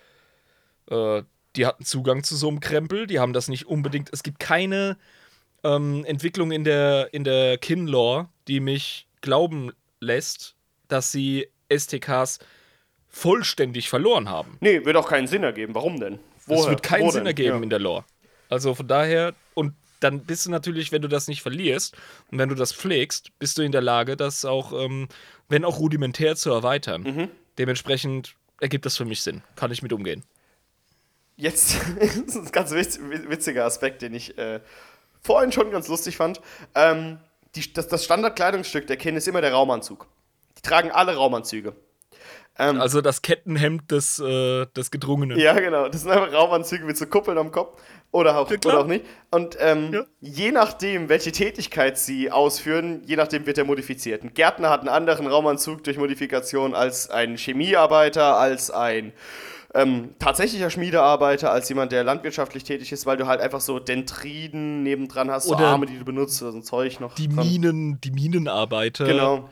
äh, 0.90 1.22
die 1.56 1.66
hatten 1.66 1.84
Zugang 1.84 2.22
zu 2.22 2.36
so 2.36 2.48
einem 2.48 2.60
Krempel, 2.60 3.06
die 3.06 3.18
haben 3.18 3.32
das 3.32 3.48
nicht 3.48 3.66
unbedingt. 3.66 4.10
Es 4.12 4.22
gibt 4.22 4.38
keine 4.38 4.96
ähm, 5.64 6.04
Entwicklung 6.04 6.52
in 6.52 6.64
der, 6.64 7.12
in 7.14 7.24
der 7.24 7.56
Kin-Lore, 7.58 8.28
die 8.46 8.60
mich 8.60 9.06
glauben 9.22 9.72
lässt, 10.00 10.54
dass 10.88 11.10
sie 11.12 11.48
STKs 11.74 12.38
vollständig 13.08 13.88
verloren 13.88 14.28
haben. 14.28 14.58
nee, 14.60 14.84
wird 14.84 14.96
auch 14.96 15.08
keinen 15.08 15.26
Sinn 15.26 15.42
ergeben. 15.42 15.74
Warum 15.74 15.98
denn? 15.98 16.18
Es 16.48 16.66
wird 16.68 16.82
keinen 16.82 17.04
Wo 17.06 17.10
Sinn 17.10 17.20
denn? 17.20 17.26
ergeben 17.28 17.56
Ja. 17.56 17.62
in 17.62 17.70
der 17.70 17.78
Lore. 17.78 18.04
Also 18.48 18.74
von 18.74 18.86
daher, 18.86 19.34
und 19.54 19.74
dann 20.00 20.20
bist 20.20 20.46
du 20.46 20.50
natürlich, 20.50 20.92
wenn 20.92 21.02
du 21.02 21.08
das 21.08 21.26
nicht 21.26 21.42
verlierst 21.42 21.96
und 22.30 22.38
wenn 22.38 22.48
du 22.50 22.54
das 22.54 22.72
pflegst, 22.72 23.30
bist 23.38 23.56
du 23.58 23.62
in 23.62 23.72
der 23.72 23.80
Lage, 23.80 24.16
das 24.16 24.44
auch, 24.44 24.72
ähm, 24.72 25.08
wenn 25.48 25.64
auch 25.64 25.78
rudimentär 25.78 26.36
zu 26.36 26.50
erweitern. 26.50 27.02
Mhm. 27.02 27.28
Dementsprechend 27.58 28.36
ergibt 28.60 28.84
das 28.84 28.96
für 28.98 29.06
mich 29.06 29.22
Sinn. 29.22 29.42
Kann 29.56 29.72
ich 29.72 29.82
mit 29.82 29.92
umgehen. 29.92 30.22
Jetzt 31.36 31.76
ist 32.26 32.36
ein 32.36 32.50
ganz 32.52 32.72
witz, 32.72 32.98
witziger 33.02 33.64
Aspekt, 33.64 34.02
den 34.02 34.14
ich 34.14 34.36
äh, 34.38 34.60
vorhin 35.22 35.52
schon 35.52 35.70
ganz 35.70 35.88
lustig 35.88 36.16
fand. 36.16 36.40
Ähm, 36.74 37.18
die, 37.54 37.72
das, 37.72 37.88
das 37.88 38.04
Standardkleidungsstück 38.04 38.86
der 38.86 38.96
Kin 38.96 39.16
ist 39.16 39.28
immer 39.28 39.40
der 39.40 39.52
Raumanzug. 39.52 40.06
Die 40.58 40.62
tragen 40.62 40.90
alle 40.90 41.14
Raumanzüge. 41.16 41.74
Ähm, 42.58 42.80
Also 42.80 43.02
das 43.02 43.20
Kettenhemd 43.20 43.90
des, 43.90 44.18
äh, 44.18 44.66
des 44.74 44.90
Gedrungenen. 44.90 45.38
ja, 45.38 45.52
genau. 45.52 45.88
Das 45.88 46.02
sind 46.02 46.10
einfach 46.10 46.32
Raumanzüge 46.32 46.84
mit 46.84 46.96
so 46.96 47.06
Kuppeln 47.06 47.36
am 47.36 47.50
Kopf. 47.52 47.78
Oder 48.12 48.38
auch, 48.38 48.50
Ja, 48.50 48.56
oder 48.64 48.80
auch 48.80 48.86
nicht. 48.86 49.04
Und 49.30 49.58
ähm, 49.60 49.92
Ja. 49.92 50.04
je 50.20 50.52
nachdem, 50.52 51.10
welche 51.10 51.32
Tätigkeit 51.32 51.98
sie 51.98 52.30
ausführen, 52.30 53.02
je 53.04 53.16
nachdem 53.16 53.44
wird 53.44 53.58
er 53.58 53.64
modifiziert. 53.64 54.22
Ein 54.22 54.32
Gärtner 54.32 54.70
hat 54.70 54.80
einen 54.80 54.88
anderen 54.88 55.26
Raumanzug 55.26 55.84
durch 55.84 55.98
Modifikation 55.98 56.74
als 56.74 57.10
ein 57.10 57.36
Chemiearbeiter, 57.36 58.38
als 58.38 58.70
ein 58.70 59.12
ähm, 59.76 60.14
tatsächlicher 60.18 60.70
Schmiedearbeiter, 60.70 61.52
als 61.52 61.68
jemand, 61.68 61.92
der 61.92 62.02
landwirtschaftlich 62.02 62.64
tätig 62.64 62.92
ist, 62.92 63.04
weil 63.06 63.16
du 63.16 63.26
halt 63.26 63.40
einfach 63.40 63.60
so 63.60 63.78
Dentriden 63.78 64.82
nebendran 64.82 65.30
hast, 65.30 65.44
so 65.44 65.54
Oder 65.54 65.66
Arme, 65.66 65.86
die 65.86 65.98
du 65.98 66.04
benutzt, 66.04 66.38
so 66.38 66.48
ein 66.48 66.62
Zeug 66.62 66.98
noch. 67.00 67.14
Die 67.14 67.28
dran. 67.28 67.46
Minen, 67.46 68.00
die 68.00 68.10
Minenarbeiter. 68.10 69.04
Genau. 69.04 69.48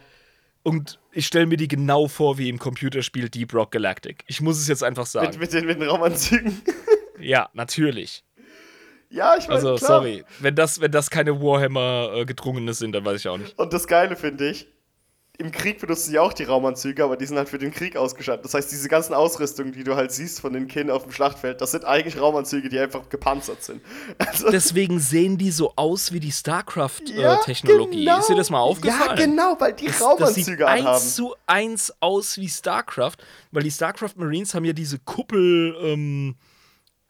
Und 0.62 0.98
ich 1.12 1.26
stelle 1.26 1.46
mir 1.46 1.58
die 1.58 1.68
genau 1.68 2.08
vor 2.08 2.38
wie 2.38 2.48
im 2.48 2.58
Computerspiel 2.58 3.28
Deep 3.28 3.52
Rock 3.52 3.72
Galactic. 3.72 4.24
Ich 4.26 4.40
muss 4.40 4.58
es 4.58 4.66
jetzt 4.66 4.82
einfach 4.82 5.04
sagen. 5.06 5.28
Mit, 5.28 5.38
mit, 5.38 5.52
den, 5.52 5.66
mit 5.66 5.80
den 5.80 5.88
Raumanzügen. 5.88 6.62
ja, 7.20 7.50
natürlich. 7.52 8.24
ja, 9.10 9.36
ich 9.36 9.46
meine, 9.46 9.56
Also, 9.60 9.74
klar. 9.74 10.00
sorry. 10.00 10.24
Wenn 10.40 10.54
das, 10.54 10.80
wenn 10.80 10.90
das 10.90 11.10
keine 11.10 11.38
Warhammer-Gedrungene 11.38 12.72
sind, 12.72 12.92
dann 12.92 13.04
weiß 13.04 13.20
ich 13.20 13.28
auch 13.28 13.36
nicht. 13.36 13.58
Und 13.58 13.74
das 13.74 13.86
Geile 13.86 14.16
finde 14.16 14.48
ich, 14.48 14.66
im 15.36 15.50
Krieg 15.50 15.80
benutzen 15.80 16.10
sie 16.12 16.18
auch 16.20 16.32
die 16.32 16.44
Raumanzüge, 16.44 17.02
aber 17.02 17.16
die 17.16 17.26
sind 17.26 17.36
halt 17.36 17.48
für 17.48 17.58
den 17.58 17.72
Krieg 17.72 17.96
ausgestattet. 17.96 18.44
Das 18.44 18.54
heißt, 18.54 18.70
diese 18.70 18.88
ganzen 18.88 19.14
Ausrüstungen, 19.14 19.72
die 19.72 19.82
du 19.82 19.96
halt 19.96 20.12
siehst 20.12 20.40
von 20.40 20.52
den 20.52 20.68
Kin 20.68 20.90
auf 20.90 21.02
dem 21.02 21.10
Schlachtfeld, 21.12 21.60
das 21.60 21.72
sind 21.72 21.84
eigentlich 21.84 22.20
Raumanzüge, 22.20 22.68
die 22.68 22.78
einfach 22.78 23.08
gepanzert 23.08 23.62
sind. 23.64 23.82
Also, 24.18 24.50
Deswegen 24.50 25.00
sehen 25.00 25.36
die 25.36 25.50
so 25.50 25.72
aus 25.76 26.12
wie 26.12 26.20
die 26.20 26.28
ja, 26.28 26.32
StarCraft-Technologie. 26.34 28.04
genau. 28.04 28.18
Ist 28.20 28.28
dir 28.28 28.36
das 28.36 28.50
mal 28.50 28.60
aufgefallen? 28.60 29.18
Ja, 29.18 29.26
genau, 29.26 29.56
weil 29.58 29.72
die 29.72 29.86
Das, 29.86 29.98
das 29.98 30.34
sieht 30.34 30.48
Raumanzüge 30.60 30.68
anhaben. 30.68 30.86
eins 30.88 31.14
zu 31.16 31.34
eins 31.46 31.92
aus 32.00 32.36
wie 32.38 32.48
StarCraft, 32.48 33.16
weil 33.50 33.64
die 33.64 33.70
StarCraft 33.72 34.12
Marines 34.16 34.54
haben 34.54 34.64
ja 34.64 34.72
diese 34.72 34.98
Kuppel, 35.00 35.76
ähm, 35.80 36.36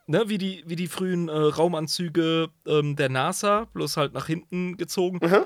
ne, 0.06 0.24
wie 0.28 0.38
die, 0.38 0.64
wie 0.66 0.76
die 0.76 0.88
frühen 0.88 1.28
äh, 1.28 1.32
Raumanzüge 1.32 2.48
ähm, 2.66 2.96
der 2.96 3.10
NASA, 3.10 3.66
bloß 3.74 3.98
halt 3.98 4.14
nach 4.14 4.26
hinten 4.26 4.76
gezogen. 4.78 5.18
Mhm. 5.22 5.42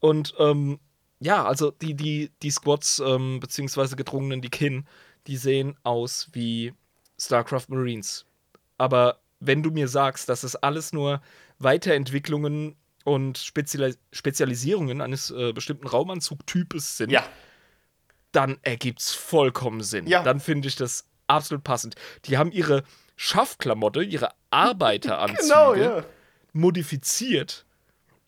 Und 0.00 0.34
ähm, 0.38 0.78
ja, 1.22 1.44
also 1.44 1.70
die, 1.70 1.94
die, 1.94 2.30
die 2.42 2.50
Squads, 2.50 3.00
ähm, 3.04 3.38
beziehungsweise 3.40 3.96
gedrungenen, 3.96 4.40
die 4.40 4.50
Kin, 4.50 4.86
die 5.26 5.36
sehen 5.36 5.76
aus 5.84 6.28
wie 6.32 6.74
StarCraft 7.18 7.66
Marines. 7.68 8.26
Aber 8.76 9.20
wenn 9.38 9.62
du 9.62 9.70
mir 9.70 9.88
sagst, 9.88 10.28
dass 10.28 10.42
es 10.42 10.56
alles 10.56 10.92
nur 10.92 11.22
Weiterentwicklungen 11.58 12.76
und 13.04 13.38
Spezialis 13.38 13.98
Spezialisierungen 14.12 15.00
eines 15.00 15.30
äh, 15.30 15.52
bestimmten 15.52 15.86
Raumanzugtypes 15.86 16.96
sind, 16.96 17.10
Ja, 17.10 17.24
dann 18.32 18.58
ergibt's 18.62 19.14
vollkommen 19.14 19.82
Sinn. 19.82 20.06
Ja. 20.06 20.22
Dann 20.22 20.40
finde 20.40 20.66
ich 20.68 20.76
das 20.76 21.06
absolut 21.26 21.62
passend. 21.62 21.94
Die 22.24 22.38
haben 22.38 22.50
ihre 22.50 22.82
Schaffklamotte, 23.16 24.02
ihre 24.02 24.30
Arbeiteranzüge 24.50 25.42
genau, 25.42 25.74
ja. 25.74 26.04
modifiziert 26.52 27.66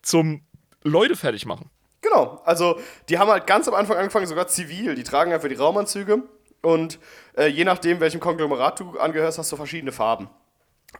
zum 0.02 0.42
Leute 0.82 1.16
fertig 1.16 1.46
machen. 1.46 1.70
Genau, 2.04 2.42
also 2.44 2.78
die 3.08 3.18
haben 3.18 3.30
halt 3.30 3.46
ganz 3.46 3.66
am 3.66 3.72
Anfang 3.72 3.96
angefangen, 3.96 4.26
sogar 4.26 4.46
zivil. 4.46 4.94
Die 4.94 5.04
tragen 5.04 5.32
einfach 5.32 5.48
die 5.48 5.54
Raumanzüge 5.54 6.22
und 6.60 6.98
äh, 7.36 7.46
je 7.46 7.64
nachdem, 7.64 7.98
welchem 8.00 8.20
Konglomerat 8.20 8.78
du 8.78 8.98
angehörst, 8.98 9.38
hast 9.38 9.50
du 9.50 9.56
verschiedene 9.56 9.90
Farben. 9.90 10.28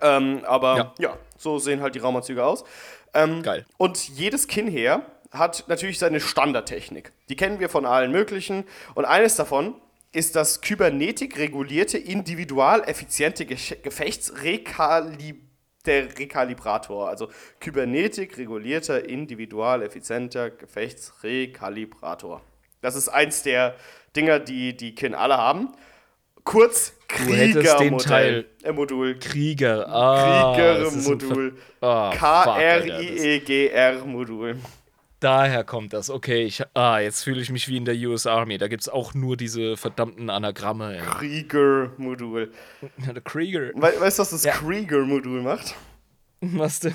Ähm, 0.00 0.40
aber 0.46 0.76
ja. 0.76 0.92
Ja. 0.98 1.18
so 1.36 1.58
sehen 1.58 1.82
halt 1.82 1.94
die 1.94 1.98
Raumanzüge 1.98 2.42
aus. 2.42 2.64
Ähm, 3.12 3.42
Geil. 3.42 3.66
Und 3.76 4.08
jedes 4.08 4.48
Kinnheer 4.48 5.02
hat 5.30 5.64
natürlich 5.66 5.98
seine 5.98 6.20
Standardtechnik. 6.20 7.12
Die 7.28 7.36
kennen 7.36 7.60
wir 7.60 7.68
von 7.68 7.84
allen 7.84 8.10
möglichen. 8.10 8.64
Und 8.94 9.04
eines 9.04 9.36
davon 9.36 9.74
ist 10.12 10.36
das 10.36 10.62
Kybernetik-regulierte, 10.62 11.98
individual 11.98 12.82
effiziente 12.86 13.44
Ge 13.44 13.58
der 15.86 16.18
Rekalibrator. 16.18 17.08
Also 17.08 17.28
Kybernetik 17.60 18.36
regulierter, 18.38 19.08
individual 19.08 19.82
effizienter 19.82 20.50
Gefechtsrekalibrator. 20.50 22.40
Das 22.80 22.96
ist 22.96 23.08
eins 23.08 23.42
der 23.42 23.74
Dinger, 24.16 24.40
die 24.40 24.76
die 24.76 24.94
Kin 24.94 25.14
alle 25.14 25.36
haben. 25.36 25.68
Kurz 26.44 26.94
Kriegermodell. 27.08 28.46
Äh, 28.62 28.72
Modul. 28.72 29.18
Krieger. 29.18 29.88
Ah, 29.88 30.54
Krieger-Modul. 30.54 31.56
Ah, 31.80 32.12
K-R-I-E-G-R-Modul. 32.14 34.56
Daher 35.24 35.64
kommt 35.64 35.94
das. 35.94 36.10
Okay, 36.10 36.44
ich, 36.44 36.62
ah, 36.74 36.98
jetzt 36.98 37.22
fühle 37.24 37.40
ich 37.40 37.50
mich 37.50 37.66
wie 37.68 37.78
in 37.78 37.86
der 37.86 37.94
US 38.08 38.26
Army. 38.26 38.58
Da 38.58 38.68
gibt 38.68 38.82
es 38.82 38.90
auch 38.90 39.14
nur 39.14 39.38
diese 39.38 39.78
verdammten 39.78 40.28
Anagramme. 40.28 40.96
Ja. 40.96 41.02
Krieger-Modul. 41.02 42.52
Der 42.98 43.22
Krieger. 43.22 43.70
We 43.74 43.94
weißt 44.00 44.18
du, 44.18 44.20
was 44.20 44.28
das 44.30 44.44
Ja. 44.44 44.52
Krieger-Modul 44.52 45.40
macht? 45.40 45.76
Was 46.42 46.80
denn? 46.80 46.92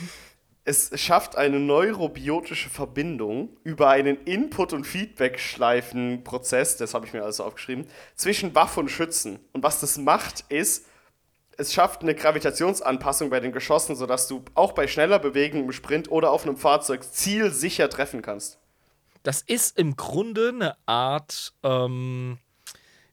Es 0.64 0.92
schafft 1.02 1.38
eine 1.38 1.60
neurobiotische 1.60 2.70
Verbindung 2.70 3.50
über 3.64 3.90
einen 3.90 4.18
Input- 4.26 4.74
und 4.74 4.86
Feedback-Schleifen-Prozess, 4.86 6.78
das 6.78 6.94
habe 6.94 7.08
ich 7.08 7.14
mir 7.14 7.24
also 7.24 7.44
aufgeschrieben, 7.46 7.88
zwischen 8.14 8.54
Waffe 8.54 8.82
und 8.82 8.92
Schützen. 8.92 9.40
Und 9.54 9.64
was 9.64 9.80
das 9.80 9.98
macht, 9.98 10.42
ist, 10.50 10.86
es 11.60 11.74
schafft 11.74 12.02
eine 12.02 12.16
Gravitationsanpassung 12.16 13.30
bei 13.30 13.42
den 13.42 13.52
Geschossen, 13.52 13.96
sodass 13.96 14.28
du 14.30 14.44
auch 14.56 14.72
bei 14.72 14.88
schneller 14.88 15.20
Bewegung 15.20 15.66
im 15.66 15.72
Sprint 15.74 16.10
oder 16.10 16.32
auf 16.32 16.46
einem 16.46 16.56
Fahrzeug 16.56 17.04
zielsicher 17.04 17.90
treffen 17.90 18.22
kannst. 18.22 18.58
Das 19.24 19.42
ist 19.42 19.78
im 19.78 19.98
Grunde 19.98 20.50
eine 20.50 20.78
Art, 20.86 21.54
ähm, 21.64 22.38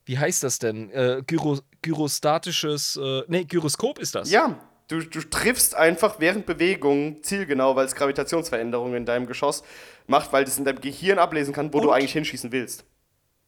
wie 0.04 0.18
heißt 0.18 0.44
das 0.44 0.60
denn? 0.60 0.90
Äh, 0.90 1.22
Gyro, 1.26 1.58
gyrostatisches, 1.82 2.96
äh, 2.96 3.22
nee, 3.26 3.44
Gyroskop 3.44 3.98
ist 3.98 4.14
das. 4.14 4.30
Ja, 4.30 4.60
du, 4.86 5.00
du 5.00 5.22
triffst 5.22 5.74
einfach 5.74 6.20
während 6.20 6.46
Bewegung 6.46 7.24
zielgenau, 7.24 7.74
weil 7.74 7.86
es 7.86 7.96
Gravitationsveränderungen 7.96 8.94
in 8.94 9.06
deinem 9.06 9.26
Geschoss 9.26 9.64
macht, 10.06 10.32
weil 10.32 10.44
das 10.44 10.56
in 10.56 10.64
deinem 10.64 10.80
Gehirn 10.80 11.18
ablesen 11.18 11.52
kann, 11.52 11.74
wo 11.74 11.80
du 11.80 11.88
Und? 11.88 11.94
eigentlich 11.94 12.12
hinschießen 12.12 12.52
willst. 12.52 12.84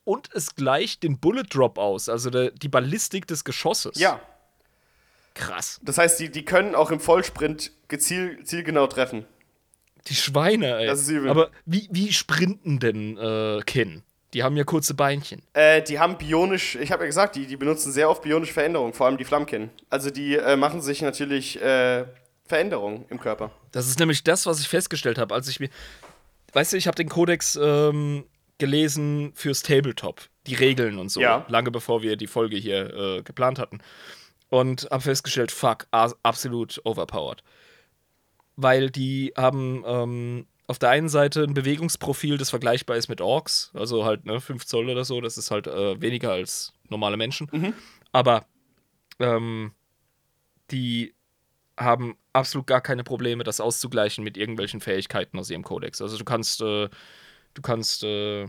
Und 0.03 0.29
es 0.35 0.57
gleicht 0.57 1.05
den 1.05 1.21
Bullet 1.21 1.45
Drop 1.49 1.79
aus, 1.79 2.09
also 2.09 2.31
der, 2.31 2.51
die 2.51 2.69
Ballistik 2.69 3.29
des 3.29 3.45
Geschosses. 3.45 4.01
Ja, 4.01 4.21
Krass. 5.39 5.81
das 5.83 5.99
heißt, 5.99 6.21
die, 6.21 6.31
die 6.31 6.45
können 6.45 6.75
auch 6.75 6.91
im 6.91 7.01
Vollsprint 7.01 7.73
geziel, 7.89 8.43
zielgenau 8.45 8.87
treffen. 8.87 9.25
Die 10.07 10.15
Schweine, 10.15 10.79
ey. 10.79 10.87
Das 10.87 11.01
ist 11.01 11.09
übel. 11.09 11.29
Aber 11.31 11.51
wie, 11.67 11.89
wie 11.91 12.13
sprinten 12.13 12.79
denn 12.79 13.17
äh, 13.19 13.61
Kin? 13.67 14.03
Die 14.35 14.43
haben 14.43 14.57
ja 14.57 14.65
kurze 14.65 14.93
Beinchen. 14.95 15.43
Äh, 15.55 15.83
die 15.83 15.99
haben 15.99 16.19
bionisch, 16.19 16.77
ich 16.77 16.93
habe 16.93 17.05
ja 17.05 17.07
gesagt, 17.07 17.35
die, 17.37 17.47
die 17.47 17.57
benutzen 17.57 17.93
sehr 17.93 18.11
oft 18.11 18.23
bionische 18.23 18.53
Veränderungen, 18.53 18.93
vor 18.93 19.07
allem 19.07 19.17
die 19.17 19.25
Flammkin. 19.25 19.71
Also 19.89 20.11
die 20.11 20.37
äh, 20.37 20.57
machen 20.57 20.83
sich 20.83 21.01
natürlich 21.01 21.61
äh, 21.63 22.05
Veränderungen 22.45 23.07
im 23.09 23.21
Körper. 23.21 23.51
Das 23.73 23.89
ist 23.89 23.99
nämlich 23.99 24.25
das, 24.25 24.45
was 24.47 24.61
ich 24.61 24.69
festgestellt 24.69 25.17
habe, 25.19 25.35
als 25.35 25.49
ich 25.49 25.61
mir. 25.61 25.71
Weißt 26.53 26.73
du, 26.73 26.77
ich 26.77 26.87
habe 26.87 26.95
den 26.97 27.09
Kodex 27.09 27.59
ähm, 27.61 28.25
gelesen 28.59 29.33
fürs 29.35 29.63
Tabletop, 29.63 30.21
die 30.47 30.55
Regeln 30.55 30.99
und 30.99 31.11
so, 31.11 31.21
Ja. 31.21 31.45
lange 31.49 31.71
bevor 31.71 32.03
wir 32.03 32.17
die 32.17 32.27
Folge 32.27 32.57
hier 32.57 32.95
äh, 32.95 33.23
geplant 33.23 33.59
hatten. 33.59 33.81
Und 34.51 34.89
habe 34.91 35.03
festgestellt, 35.03 35.51
fuck, 35.53 35.87
absolut 35.91 36.81
overpowered. 36.85 37.43
Weil 38.57 38.91
die 38.91 39.33
haben 39.37 39.85
ähm, 39.87 40.47
auf 40.67 40.79
der 40.79 40.91
einen 40.91 41.09
Seite 41.09 41.43
ein 41.43 41.55
Bewegungsprofil, 41.55 42.39
das 42.39 42.51
vergleichbar 42.51 42.97
ist 42.97 43.09
mit 43.09 43.21
Orks, 43.21 43.71
also 43.75 44.05
halt 44.05 44.27
ne, 44.27 44.41
5 44.41 44.65
Zoll 44.67 44.91
oder 44.91 45.05
so, 45.05 45.21
das 45.21 45.39
ist 45.39 45.51
halt 45.51 45.67
äh, 45.67 46.01
weniger 46.01 46.33
als 46.33 46.73
normale 46.89 47.17
Menschen. 47.17 47.49
Aber 48.13 48.47
ähm, 49.19 49.73
die 50.71 51.15
haben 51.79 52.17
absolut 52.33 52.67
gar 52.67 52.81
keine 52.81 53.05
Probleme, 53.05 53.45
das 53.45 53.61
auszugleichen 53.61 54.25
mit 54.25 54.37
irgendwelchen 54.37 54.81
Fähigkeiten 54.81 55.39
aus 55.39 55.51
ihrem 55.51 55.63
Kodex. 55.63 56.03
Also 56.03 56.19
du 56.19 56.25
kannst, 56.25 56.61
äh, 56.61 56.89
du 57.55 57.63
kannst 57.63 58.03
äh, 58.05 58.49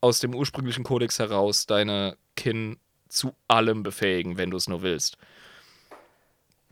aus 0.00 0.20
dem 0.20 0.34
ursprünglichen 0.34 0.84
Kodex 0.84 1.18
heraus 1.18 1.66
deine 1.66 2.16
Kin 2.36 2.78
zu 3.08 3.34
allem 3.48 3.82
befähigen, 3.82 4.36
wenn 4.36 4.50
du 4.50 4.56
es 4.56 4.68
nur 4.68 4.82
willst. 4.82 5.18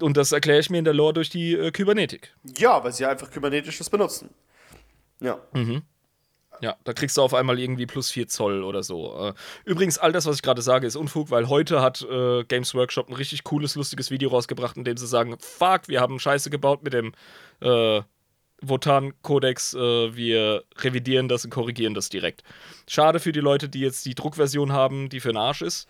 Und 0.01 0.17
das 0.17 0.33
erkläre 0.33 0.61
ich 0.61 0.71
mir 0.71 0.79
in 0.79 0.85
der 0.85 0.95
Lore 0.95 1.15
durch 1.15 1.31
die 1.31 1.55
äh, 1.55 1.71
Kybernetik. 1.71 2.35
Ja, 2.59 2.83
weil 2.85 2.93
sie 2.93 3.07
einfach 3.07 3.31
kybernetisches 3.31 3.89
benutzen. 3.89 4.31
Ja. 5.21 5.39
Ja, 6.61 6.77
da 6.85 6.93
kriegst 6.93 7.17
du 7.17 7.23
auf 7.23 7.35
einmal 7.35 7.59
irgendwie 7.59 7.87
plus 7.87 8.11
4 8.11 8.29
Zoll 8.29 8.63
oder 8.63 8.83
so. 8.83 9.29
Äh, 9.29 9.35
Übrigens, 9.65 9.99
all 9.99 10.13
das, 10.13 10.27
was 10.27 10.37
ich 10.37 10.43
gerade 10.43 10.63
sage, 10.63 10.87
ist 10.87 10.97
Unfug, 10.97 11.31
weil 11.31 11.49
heute 11.49 11.83
hat 11.83 12.03
äh, 12.03 12.45
Games 12.45 12.75
Workshop 12.75 13.09
ein 13.09 13.15
richtig 13.15 13.45
cooles, 13.45 13.75
lustiges 13.75 14.11
Video 14.11 14.31
rausgebracht, 14.31 14.77
in 14.77 14.85
dem 14.85 14.97
sie 14.97 15.07
sagen: 15.07 15.37
Fuck, 15.39 15.89
wir 15.89 16.01
haben 16.01 16.19
Scheiße 16.19 16.51
gebaut 16.51 16.83
mit 16.83 16.93
dem 16.93 17.13
äh, 17.61 18.01
Wotan-Kodex. 18.63 19.75
Äh, 19.75 20.17
wir 20.17 20.65
revidieren 20.79 21.29
das 21.29 21.45
und 21.45 21.51
korrigieren 21.51 21.95
das 21.95 22.09
direkt. 22.09 22.43
Schade 22.89 23.21
für 23.21 23.33
die 23.33 23.41
Leute, 23.41 23.69
die 23.69 23.81
jetzt 23.81 24.07
die 24.07 24.15
Druckversion 24.15 24.73
haben, 24.73 25.09
die 25.09 25.21
für 25.21 25.29
den 25.29 25.37
Arsch 25.39 25.63
ist. 25.63 25.89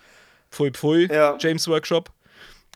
Pfui, 0.50 0.70
pfui, 0.72 1.08
Ja. 1.12 1.36
James 1.38 1.66
Workshop. 1.68 2.10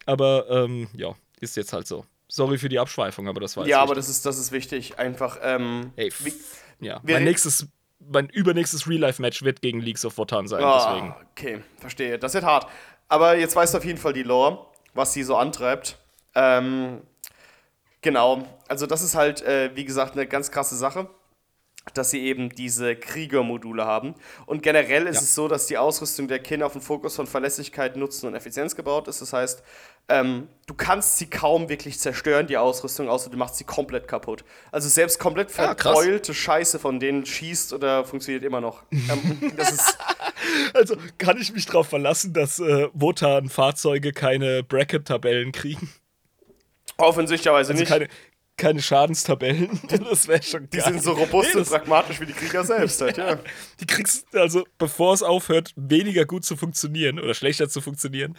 Aber 0.07 0.47
ähm, 0.51 0.89
ja, 0.95 1.15
ist 1.41 1.57
jetzt 1.57 1.73
halt 1.73 1.87
so. 1.87 2.05
Sorry 2.29 2.59
für 2.59 2.69
die 2.69 2.79
Abschweifung, 2.79 3.29
aber 3.29 3.41
das 3.41 3.57
war 3.57 3.65
jetzt 3.65 3.71
Ja, 3.71 3.81
aber 3.83 3.95
das 3.95 4.09
ist, 4.09 4.25
das 4.25 4.39
ist 4.39 4.53
wichtig. 4.53 4.99
Einfach, 4.99 5.39
ähm. 5.43 5.93
Ey, 5.97 6.13
wie- 6.21 6.35
ja. 6.81 7.01
Mein 7.03 7.25
nächstes, 7.25 7.67
mein 7.99 8.29
übernächstes 8.29 8.89
Real-Life-Match 8.89 9.43
wird 9.43 9.61
gegen 9.63 9.81
Leagues 9.81 10.05
of 10.05 10.17
Wotan 10.17 10.47
sein, 10.49 10.61
deswegen. 10.63 11.11
Ah, 11.11 11.17
okay, 11.33 11.61
verstehe. 11.79 12.19
Das 12.19 12.35
wird 12.35 12.45
hart. 12.45 12.67
Aber 13.09 13.37
jetzt 13.37 13.57
weißt 13.57 13.75
du 13.75 13.79
auf 13.79 13.85
jeden 13.85 13.99
Fall 13.99 14.13
die 14.13 14.23
Lore, 14.23 14.65
was 14.95 15.13
sie 15.13 15.23
so 15.25 15.37
antreibt. 15.37 15.99
Ähm, 16.35 17.01
genau. 18.01 18.47
Also, 18.69 18.87
das 18.87 19.03
ist 19.03 19.15
halt, 19.15 19.43
äh, 19.43 19.71
wie 19.75 19.85
gesagt, 19.85 20.13
eine 20.13 20.27
ganz 20.27 20.51
krasse 20.51 20.77
Sache, 20.77 21.09
dass 21.94 22.10
sie 22.10 22.20
eben 22.20 22.50
diese 22.50 22.94
Kriegermodule 22.94 23.84
haben. 23.84 24.15
Und 24.47 24.62
generell 24.62 25.07
ist 25.07 25.17
Ja. 25.17 25.23
es 25.23 25.34
so, 25.34 25.49
dass 25.49 25.67
die 25.67 25.78
Ausrüstung 25.78 26.28
der 26.28 26.39
Kinder 26.39 26.67
auf 26.67 26.73
den 26.73 26.83
Fokus 26.83 27.17
von 27.17 27.26
Verlässlichkeit, 27.26 27.97
Nutzen 27.97 28.26
und 28.26 28.34
Effizienz 28.34 28.76
gebaut 28.76 29.09
ist. 29.09 29.20
Das 29.23 29.33
heißt, 29.33 29.62
ähm, 30.09 30.49
du 30.67 30.75
kannst 30.75 31.18
sie 31.18 31.28
kaum 31.31 31.68
wirklich 31.68 31.99
zerstören, 31.99 32.47
die 32.47 32.59
Ausrüstung, 32.59 33.09
außer 33.09 33.31
du 33.31 33.36
machst 33.39 33.57
sie 33.57 33.65
komplett 33.65 34.09
kaputt. 34.09 34.44
Also 34.70 34.89
selbst 34.89 35.18
komplett 35.18 35.49
Ja, 35.50 35.75
verteulte 35.75 36.34
Scheiße 36.34 36.78
von 36.78 37.00
denen 37.00 37.25
schießt 37.25 37.73
oder 37.73 38.05
funktioniert 38.05 38.44
immer 38.44 38.60
noch. 38.60 38.83
ähm, 38.92 39.52
Also 40.75 40.97
kann 41.18 41.39
ich 41.39 41.52
mich 41.52 41.67
darauf 41.67 41.89
verlassen, 41.89 42.33
dass 42.33 42.59
äh, 42.60 42.89
Wotan-Fahrzeuge 42.92 44.12
keine 44.12 44.62
Bracket-Tabellen 44.62 45.52
kriegen? 45.52 45.91
offensichtlicherweise 46.97 47.73
Also 47.73 47.81
nicht. 47.81 47.89
keine, 47.91 48.09
keine 48.61 48.81
Schadenstabellen? 48.83 49.81
das 50.11 50.29
wäre 50.29 50.43
schon 50.43 50.69
Die 50.71 50.77
geil. 50.79 50.93
sind 50.93 51.03
so 51.03 51.13
robust 51.13 51.55
Nee, 51.55 51.61
und 51.61 51.69
pragmatisch 51.69 52.21
wie 52.21 52.27
die 52.27 52.33
Krieger 52.33 52.63
selbst 52.65 53.01
halt, 53.01 53.17
ja. 53.17 53.39
Die 53.81 53.87
kriegst 53.87 54.35
also, 54.37 54.65
bevor 54.79 55.15
es 55.15 55.23
aufhört, 55.23 55.73
weniger 55.77 56.25
gut 56.27 56.45
zu 56.45 56.57
funktionieren 56.57 57.19
oder 57.19 57.35
schlechter 57.35 57.69
zu 57.69 57.81
funktionieren, 57.81 58.37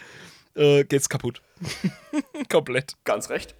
äh, 0.54 0.84
geht's 0.84 1.08
kaputt. 1.08 1.42
Komplett. 2.48 2.94
Ganz 3.04 3.28
recht. 3.30 3.54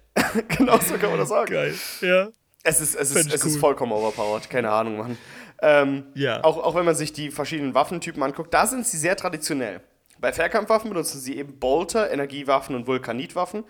genau 0.47 0.79
so 0.79 0.97
kann 0.97 1.09
man 1.09 1.19
das 1.19 1.29
sagen. 1.29 1.51
Geil. 1.53 1.75
Ja. 2.01 2.29
Es 2.63 2.79
ist, 2.79 2.95
es 2.95 3.11
ist, 3.15 3.33
es 3.33 3.45
ist 3.45 3.55
cool. 3.55 3.59
vollkommen 3.59 3.91
overpowered, 3.91 4.49
keine 4.49 4.71
Ahnung, 4.71 4.97
Mann. 4.97 5.17
Ähm, 5.61 6.05
Ja. 6.15 6.43
auch, 6.43 6.57
auch 6.57 6.75
wenn 6.75 6.85
man 6.85 6.95
sich 6.95 7.11
die 7.13 7.29
verschiedenen 7.29 7.73
Waffentypen 7.73 8.23
anguckt, 8.23 8.53
da 8.53 8.65
sind 8.67 8.87
sie 8.87 8.97
sehr 8.97 9.15
traditionell. 9.17 9.81
Bei 10.19 10.31
Fernkampfwaffen 10.31 10.89
benutzen 10.89 11.19
sie 11.19 11.35
eben 11.37 11.59
Bolter, 11.59 12.09
Energiewaffen 12.11 12.75
und 12.75 12.87
Vulkanitwaffen, 12.87 13.65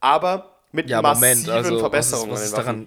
aber 0.00 0.51
mit 0.72 0.90
Ja, 0.90 1.00
massiven 1.02 1.44
Moment, 1.44 1.48
also 1.48 1.70
was 1.70 1.74
ist, 1.74 1.80
Verbesserungen 1.80 2.32
was, 2.32 2.42
ist 2.42 2.50
den 2.52 2.56
Waffen. 2.56 2.64
daran, 2.66 2.86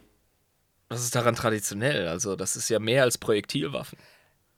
was 0.90 1.04
ist 1.04 1.16
daran 1.16 1.36
traditionell? 1.36 2.08
Also, 2.08 2.36
das 2.36 2.56
ist 2.56 2.70
ja 2.70 2.80
mehr 2.80 3.04
als 3.04 3.18
Projektilwaffen. 3.18 3.98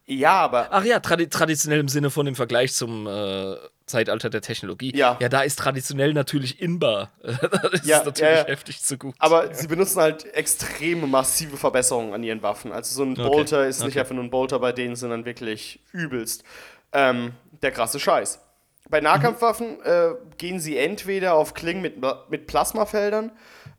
Ja, 0.10 0.36
aber 0.40 0.70
Ach 0.72 0.86
ja, 0.86 1.02
tradi 1.02 1.28
traditionell 1.28 1.82
im 1.82 1.90
Sinne 1.90 2.10
von 2.10 2.26
dem 2.26 2.36
Vergleich 2.36 2.74
zum 2.74 3.08
äh, 3.08 3.56
Zeitalter 3.86 4.30
der 4.30 4.40
Technologie. 4.42 4.96
Ja. 4.96 5.18
Ja, 5.20 5.28
da 5.28 5.42
ist 5.42 5.60
traditionell 5.60 6.14
natürlich 6.14 6.62
inbar. 6.62 7.12
das 7.22 7.74
ist 7.74 7.86
Ja, 7.86 7.98
natürlich 8.06 8.22
ja, 8.22 8.38
ja. 8.38 8.46
heftig 8.46 8.82
zu 8.82 8.98
gut. 8.98 9.16
Aber 9.20 9.54
sie 9.54 9.68
benutzen 9.68 10.00
halt 10.00 10.24
extreme, 10.34 11.08
massive 11.08 11.58
Verbesserungen 11.58 12.14
an 12.14 12.24
ihren 12.24 12.42
Waffen. 12.42 12.72
Also 12.72 12.96
so 12.96 13.04
ein 13.04 13.20
Okay, 13.20 13.28
Bolter 13.30 13.68
ist 13.68 13.80
nicht 13.82 13.90
okay. 13.90 14.00
einfach 14.00 14.16
nur 14.16 14.24
ein 14.24 14.30
Bolter 14.30 14.60
bei 14.60 14.72
denen, 14.72 14.96
sondern 14.96 15.26
wirklich 15.26 15.82
übelst. 15.92 16.46
Ähm, 16.94 17.34
der 17.62 17.72
krasse 17.72 18.00
Scheiß. 18.00 18.40
Bei 18.90 19.02
Nahkampfwaffen 19.02 19.82
äh, 19.84 20.10
gehen 20.38 20.60
sie 20.60 20.78
entweder 20.78 21.34
auf 21.36 21.54
Klingen 21.54 21.82
mit, 21.82 21.96
mit 22.30 22.48
Plasmafeldern, 22.48 23.32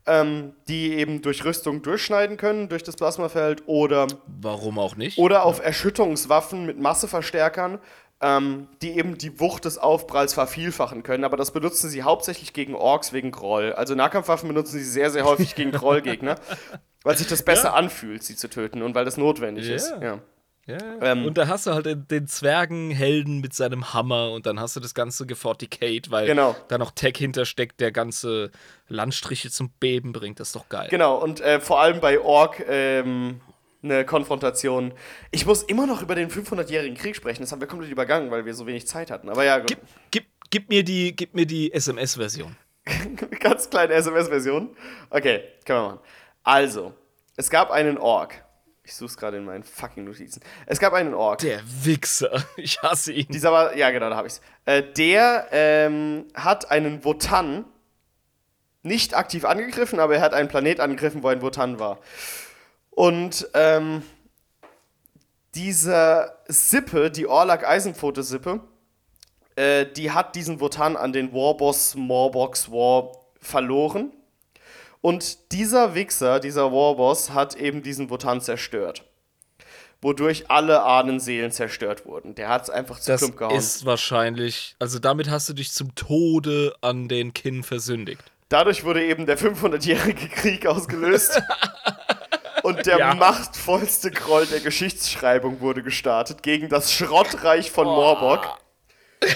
ähm, 0.05 0.53
die 0.67 0.93
eben 0.95 1.21
durch 1.21 1.43
Rüstung 1.45 1.81
durchschneiden 1.81 2.37
können, 2.37 2.69
durch 2.69 2.83
das 2.83 2.95
Plasmafeld, 2.95 3.63
oder, 3.65 4.07
Warum 4.41 4.77
auch 4.79 4.95
nicht? 4.95 5.17
oder 5.17 5.43
auf 5.45 5.63
Erschütterungswaffen 5.63 6.65
mit 6.65 6.79
Masseverstärkern, 6.79 7.79
ähm, 8.21 8.67
die 8.81 8.97
eben 8.97 9.17
die 9.17 9.39
Wucht 9.39 9.65
des 9.65 9.77
Aufpralls 9.77 10.33
vervielfachen 10.33 11.03
können. 11.03 11.23
Aber 11.23 11.37
das 11.37 11.51
benutzen 11.51 11.89
sie 11.89 12.03
hauptsächlich 12.03 12.53
gegen 12.53 12.75
Orks 12.75 13.13
wegen 13.13 13.31
Groll. 13.31 13.73
Also 13.73 13.95
Nahkampfwaffen 13.95 14.47
benutzen 14.49 14.77
sie 14.77 14.83
sehr, 14.83 15.09
sehr 15.09 15.23
häufig 15.25 15.55
gegen 15.55 15.71
Grollgegner, 15.73 16.35
weil 17.03 17.17
sich 17.17 17.27
das 17.27 17.43
besser 17.43 17.73
anfühlt, 17.75 18.23
sie 18.23 18.35
zu 18.35 18.49
töten 18.49 18.81
und 18.81 18.93
weil 18.93 19.05
das 19.05 19.17
notwendig 19.17 19.67
Ja. 19.67 19.75
ist. 19.75 19.93
Ja. 20.01 20.19
Ja. 20.69 20.77
Ähm, 21.01 21.25
und 21.25 21.37
da 21.37 21.47
hast 21.47 21.65
du 21.67 21.71
halt 21.71 21.85
den, 21.85 22.07
den 22.07 22.27
Zwergenhelden 22.27 23.41
mit 23.41 23.53
seinem 23.53 23.93
Hammer 23.93 24.31
und 24.31 24.45
dann 24.45 24.59
hast 24.59 24.75
du 24.75 24.79
das 24.79 24.93
Ganze 24.93 25.25
geforticate, 25.25 26.11
weil 26.11 26.27
Genau. 26.27 26.55
da 26.67 26.77
noch 26.77 26.91
Tech 26.91 27.15
hintersteckt, 27.17 27.79
der 27.79 27.91
ganze 27.91 28.51
Landstriche 28.87 29.49
zum 29.49 29.71
Beben 29.79 30.11
bringt. 30.13 30.39
Das 30.39 30.49
ist 30.49 30.55
doch 30.55 30.69
geil. 30.69 30.87
Genau, 30.89 31.17
und 31.17 31.41
äh, 31.41 31.59
vor 31.59 31.79
allem 31.81 31.99
bei 31.99 32.19
Ork 32.21 32.63
ähm, 32.67 33.41
eine 33.81 34.05
Konfrontation. 34.05 34.93
Ich 35.31 35.45
muss 35.45 35.63
immer 35.63 35.87
noch 35.87 36.01
über 36.01 36.15
den 36.15 36.29
500-jährigen 36.29 36.97
Krieg 36.97 37.15
sprechen. 37.15 37.41
Das 37.41 37.51
haben 37.51 37.61
wir 37.61 37.67
komplett 37.67 37.91
übergangen, 37.91 38.29
weil 38.29 38.45
wir 38.45 38.53
so 38.53 38.67
wenig 38.67 38.87
Zeit 38.87 39.09
hatten. 39.11 39.29
Aber 39.29 39.43
ja. 39.43 39.59
Gib, 39.59 39.79
gib, 40.11 40.25
gib 40.49 40.69
mir 40.69 40.83
die, 40.83 41.15
gib 41.15 41.33
mir 41.33 41.45
die 41.45 41.71
SMS-Version. 41.73 42.55
ganz 43.39 43.69
kleine 43.69 43.93
SMS-Version. 43.93 44.75
Okay, 45.09 45.43
können 45.65 45.79
wir 45.79 45.87
machen. 45.89 45.99
Also, 46.43 46.93
es 47.35 47.49
gab 47.49 47.71
einen 47.71 47.97
Ork, 47.97 48.43
Ich 48.89 48.95
suche 48.95 49.09
es 49.09 49.17
gerade 49.17 49.37
in 49.37 49.45
meinen 49.45 49.63
fucking 49.63 50.03
Notizen. 50.03 50.41
Es 50.65 50.79
gab 50.79 50.93
einen 50.93 51.13
Ork. 51.13 51.37
Der 51.39 51.61
Wichser. 51.63 52.43
Ich 52.57 52.81
hasse 52.81 53.13
ihn. 53.13 53.27
Dieser 53.29 53.51
war, 53.51 53.77
ja 53.77 53.91
genau, 53.91 54.09
da 54.09 54.15
habe 54.15 54.27
ich's. 54.27 54.41
Äh, 54.65 54.81
der 54.81 55.47
ähm, 55.51 56.25
hat 56.33 56.71
einen 56.71 57.05
Wotan 57.05 57.65
nicht 58.81 59.15
aktiv 59.15 59.45
angegriffen, 59.45 59.99
aber 59.99 60.15
er 60.15 60.21
hat 60.21 60.33
einen 60.33 60.49
Planet 60.49 60.79
angegriffen, 60.79 61.21
wo 61.21 61.27
ein 61.27 61.43
Wotan 61.43 61.77
war. 61.77 61.99
Und 62.89 63.47
ähm, 63.53 64.01
diese 65.53 66.33
Sippe, 66.47 67.11
die 67.11 67.27
Orlak 67.27 67.67
Eisenpfote-Sippe, 67.67 68.59
äh, 69.55 69.85
die 69.85 70.09
hat 70.09 70.35
diesen 70.35 70.61
Wotan 70.61 70.97
an 70.97 71.13
den 71.13 71.31
Warboss 71.31 71.93
Morbox 71.93 72.71
War 72.71 73.11
verloren. 73.39 74.11
Und 75.01 75.51
dieser 75.53 75.95
Wichser, 75.95 76.39
dieser 76.39 76.71
Warboss, 76.71 77.31
hat 77.31 77.55
eben 77.55 77.83
diesen 77.83 78.09
Wotan 78.09 78.41
zerstört. 78.41 79.03
Wodurch 80.01 80.49
alle 80.49 80.83
Ahnenseelen 80.83 81.51
zerstört 81.51 82.05
wurden. 82.05 82.35
Der 82.35 82.47
hat 82.49 82.63
es 82.63 82.69
einfach 82.69 82.99
zu 82.99 83.11
Das 83.11 83.21
Klump 83.21 83.37
gehauen. 83.37 83.55
ist 83.57 83.85
wahrscheinlich, 83.85 84.75
also 84.79 84.97
damit 84.99 85.29
hast 85.29 85.49
du 85.49 85.53
dich 85.53 85.71
zum 85.71 85.93
Tode 85.95 86.73
an 86.81 87.07
den 87.09 87.33
Kinn 87.33 87.63
versündigt. 87.63 88.21
Dadurch 88.49 88.83
wurde 88.83 89.03
eben 89.05 89.25
der 89.25 89.37
500-jährige 89.37 90.27
Krieg 90.29 90.65
ausgelöst. 90.67 91.41
Und 92.63 92.85
der 92.85 92.97
Ja. 92.97 93.13
machtvollste 93.15 94.11
Groll 94.11 94.45
der 94.45 94.59
Geschichtsschreibung 94.59 95.61
wurde 95.61 95.81
gestartet 95.83 96.43
gegen 96.43 96.67
das 96.69 96.91
Schrottreich 96.93 97.71
von 97.71 97.85
Morbock. 97.85 98.57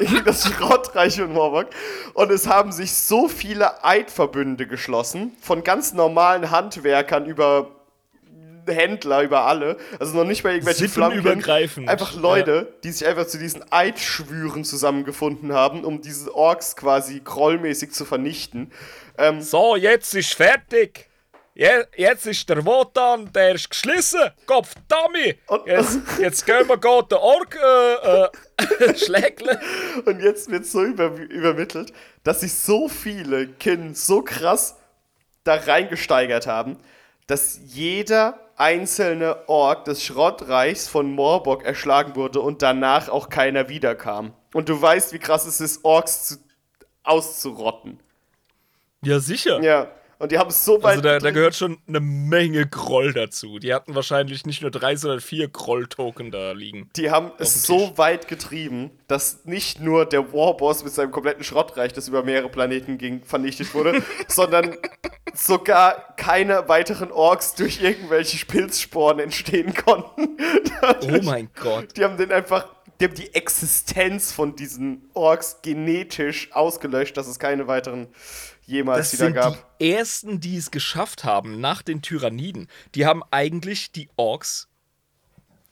gegen 0.06 0.24
das 0.24 0.48
Schrottreich 0.48 1.16
von 1.16 1.32
Morbock. 1.32 1.68
Und 2.14 2.30
es 2.30 2.46
haben 2.46 2.72
sich 2.72 2.92
so 2.92 3.28
viele 3.28 3.84
Eidverbünde 3.84 4.66
geschlossen, 4.66 5.32
von 5.40 5.62
ganz 5.62 5.92
normalen 5.92 6.50
Handwerkern 6.50 7.26
über 7.26 7.70
Händler, 8.66 9.22
über 9.22 9.42
alle. 9.42 9.76
Also 9.98 10.16
noch 10.16 10.24
nicht 10.24 10.44
mal 10.44 10.54
irgendwelche. 10.54 10.88
Sippenübergreifend. 10.88 11.88
Einfach 11.88 12.14
Leute, 12.14 12.72
die 12.84 12.92
sich 12.92 13.06
einfach 13.06 13.26
zu 13.26 13.38
diesen 13.38 13.64
Eidschwüren 13.70 14.64
zusammengefunden 14.64 15.52
haben, 15.52 15.84
um 15.84 16.00
diese 16.00 16.34
Orks 16.34 16.76
quasi 16.76 17.20
grollmäßig 17.22 17.92
zu 17.92 18.04
vernichten. 18.04 18.70
Ähm, 19.18 19.40
So, 19.40 19.76
jetzt 19.76 20.14
ist 20.14 20.34
fertig. 20.34 21.09
Je, 21.60 21.84
jetzt 21.94 22.26
ist 22.26 22.48
der 22.48 22.64
Wotan, 22.64 23.30
der 23.34 23.54
ist 23.54 23.68
geschlossen. 23.68 24.30
Kopf 24.46 24.72
Dummy. 24.88 25.38
Und- 25.46 25.66
Jetzt, 25.66 25.98
jetzt 26.18 26.46
gehen 26.46 26.66
wir 26.66 26.78
gerade 26.78 27.08
den 27.08 27.18
Ork 27.18 27.54
äh, 27.62 28.24
äh, 28.86 28.96
schlägeln. 28.96 29.58
Und 30.06 30.22
jetzt 30.22 30.50
wird 30.50 30.64
so 30.64 30.82
über, 30.82 31.08
übermittelt, 31.16 31.92
dass 32.24 32.40
sich 32.40 32.54
so 32.54 32.88
viele 32.88 33.46
Kin 33.46 33.94
so 33.94 34.22
krass 34.22 34.76
da 35.44 35.56
reingesteigert 35.56 36.46
haben, 36.46 36.78
dass 37.26 37.60
jeder 37.62 38.40
einzelne 38.56 39.46
Ork 39.46 39.84
des 39.84 40.02
Schrottreichs 40.02 40.88
von 40.88 41.12
Morbock 41.12 41.62
erschlagen 41.66 42.16
wurde 42.16 42.40
und 42.40 42.62
danach 42.62 43.10
auch 43.10 43.28
keiner 43.28 43.68
wiederkam. 43.68 44.32
Und 44.54 44.70
du 44.70 44.80
weißt, 44.80 45.12
wie 45.12 45.18
krass 45.18 45.44
es 45.44 45.60
ist, 45.60 45.84
Orks 45.84 46.24
zu, 46.26 46.36
auszurotten. 47.02 48.00
Ja, 49.02 49.20
sicher. 49.20 49.60
Ja. 49.60 49.88
Und 50.20 50.32
die 50.32 50.38
haben 50.38 50.50
es 50.50 50.66
so 50.66 50.82
weit. 50.82 50.98
Also 50.98 51.00
da, 51.00 51.18
da 51.18 51.30
gehört 51.30 51.54
schon 51.56 51.78
eine 51.88 51.98
Menge 51.98 52.66
Groll 52.66 53.14
dazu. 53.14 53.58
Die 53.58 53.72
hatten 53.72 53.94
wahrscheinlich 53.94 54.44
nicht 54.44 54.60
nur 54.60 54.70
drei, 54.70 54.94
sondern 54.94 55.20
vier 55.20 55.48
Groll-Token 55.48 56.30
da 56.30 56.52
liegen. 56.52 56.90
Die 56.94 57.10
haben 57.10 57.32
es 57.38 57.62
so 57.62 57.96
weit 57.96 58.28
getrieben, 58.28 58.90
dass 59.08 59.46
nicht 59.46 59.80
nur 59.80 60.04
der 60.04 60.30
Warboss 60.34 60.84
mit 60.84 60.92
seinem 60.92 61.10
kompletten 61.10 61.42
Schrottreich, 61.42 61.94
das 61.94 62.06
über 62.06 62.22
mehrere 62.22 62.50
Planeten 62.50 62.98
ging, 62.98 63.22
vernichtet 63.24 63.72
wurde, 63.72 64.02
sondern 64.28 64.76
sogar 65.32 66.14
keine 66.16 66.68
weiteren 66.68 67.12
Orks 67.12 67.54
durch 67.54 67.82
irgendwelche 67.82 68.44
Pilzsporen 68.44 69.20
entstehen 69.20 69.72
konnten. 69.72 70.36
Oh 71.00 71.18
mein 71.22 71.48
Gott. 71.58 71.96
Die 71.96 72.04
haben 72.04 72.18
den 72.18 72.30
einfach, 72.30 72.66
die 73.00 73.06
haben 73.06 73.14
die 73.14 73.34
Existenz 73.34 74.32
von 74.32 74.54
diesen 74.54 75.08
Orks 75.14 75.62
genetisch 75.62 76.52
ausgelöscht, 76.52 77.16
dass 77.16 77.26
es 77.26 77.38
keine 77.38 77.68
weiteren 77.68 78.08
jemals 78.70 79.10
Das 79.10 79.12
wieder 79.14 79.24
sind 79.26 79.34
gab. 79.34 79.78
die 79.80 79.90
ersten, 79.92 80.40
die 80.40 80.56
es 80.56 80.70
geschafft 80.70 81.24
haben 81.24 81.60
nach 81.60 81.82
den 81.82 82.02
Tyranniden. 82.02 82.68
Die 82.94 83.06
haben 83.06 83.22
eigentlich 83.30 83.92
die 83.92 84.08
Orks, 84.16 84.68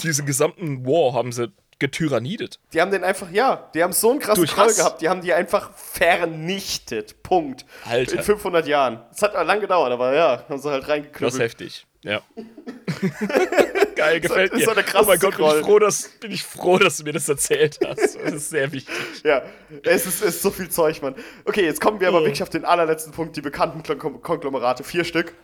diese 0.01 0.25
gesamten 0.25 0.87
War 0.87 1.13
haben 1.15 1.33
sie 1.33 1.53
getyrannidet. 1.81 2.59
Die 2.73 2.81
haben 2.81 2.91
den 2.91 3.05
einfach, 3.05 3.31
ja, 3.31 3.71
die 3.75 3.83
haben 3.83 3.93
so 3.93 4.11
einen 4.11 4.19
krassen 4.21 4.47
Troll 4.47 4.75
gehabt, 4.75 5.01
die 5.01 5.09
haben 5.09 5.21
die 5.23 5.33
einfach 5.33 5.71
vernichtet. 5.75 7.23
Punkt. 7.23 7.65
Alter. 7.85 8.17
In 8.17 8.23
500 8.23 8.67
Jahren. 8.67 9.01
Es 9.13 9.23
hat 9.23 9.35
lang 9.35 9.61
gedauert, 9.61 9.93
aber 9.93 10.15
ja, 10.15 10.45
haben 10.49 10.59
sie 10.61 10.69
halt 10.71 10.83
Das 10.83 10.89
ist 10.89 10.91
reingeknüppelt. 10.91 11.41
heftig. 11.43 11.87
Ja. 12.05 12.23
Geil, 13.97 14.21
gefällt 14.21 14.53
ist 14.53 14.61
mir. 14.61 14.67
doch 14.67 14.75
der 14.75 15.03
oh 15.03 15.05
mein 15.05 15.19
Gott, 15.19 15.37
bin 15.37 15.47
ich, 15.47 15.65
froh, 15.65 15.79
dass, 15.79 16.09
bin 16.21 16.31
ich 16.31 16.43
froh, 16.45 16.79
dass 16.79 16.99
du 16.99 17.05
mir 17.05 17.13
das 17.13 17.29
erzählt 17.29 17.79
hast. 17.85 18.17
Das 18.17 18.33
ist 18.33 18.51
sehr 18.51 18.71
wichtig. 18.73 18.95
Ja, 19.25 19.43
es 19.83 20.07
ist, 20.07 20.23
ist 20.23 20.41
so 20.43 20.51
viel 20.51 20.69
Zeug, 20.69 21.03
Mann. 21.03 21.15
Okay, 21.45 21.65
jetzt 21.65 21.81
kommen 21.81 21.99
wir 22.01 22.09
aber 22.09 22.19
Oh. 22.21 22.23
wirklich 22.25 22.43
auf 22.43 22.51
den 22.51 22.65
allerletzten 22.65 23.13
Punkt, 23.13 23.37
die 23.37 23.41
bekannten 23.41 23.83
Kon- 23.99 24.23
Konglomerate. 24.23 24.85
Vier 24.85 25.05
Stück. 25.05 25.35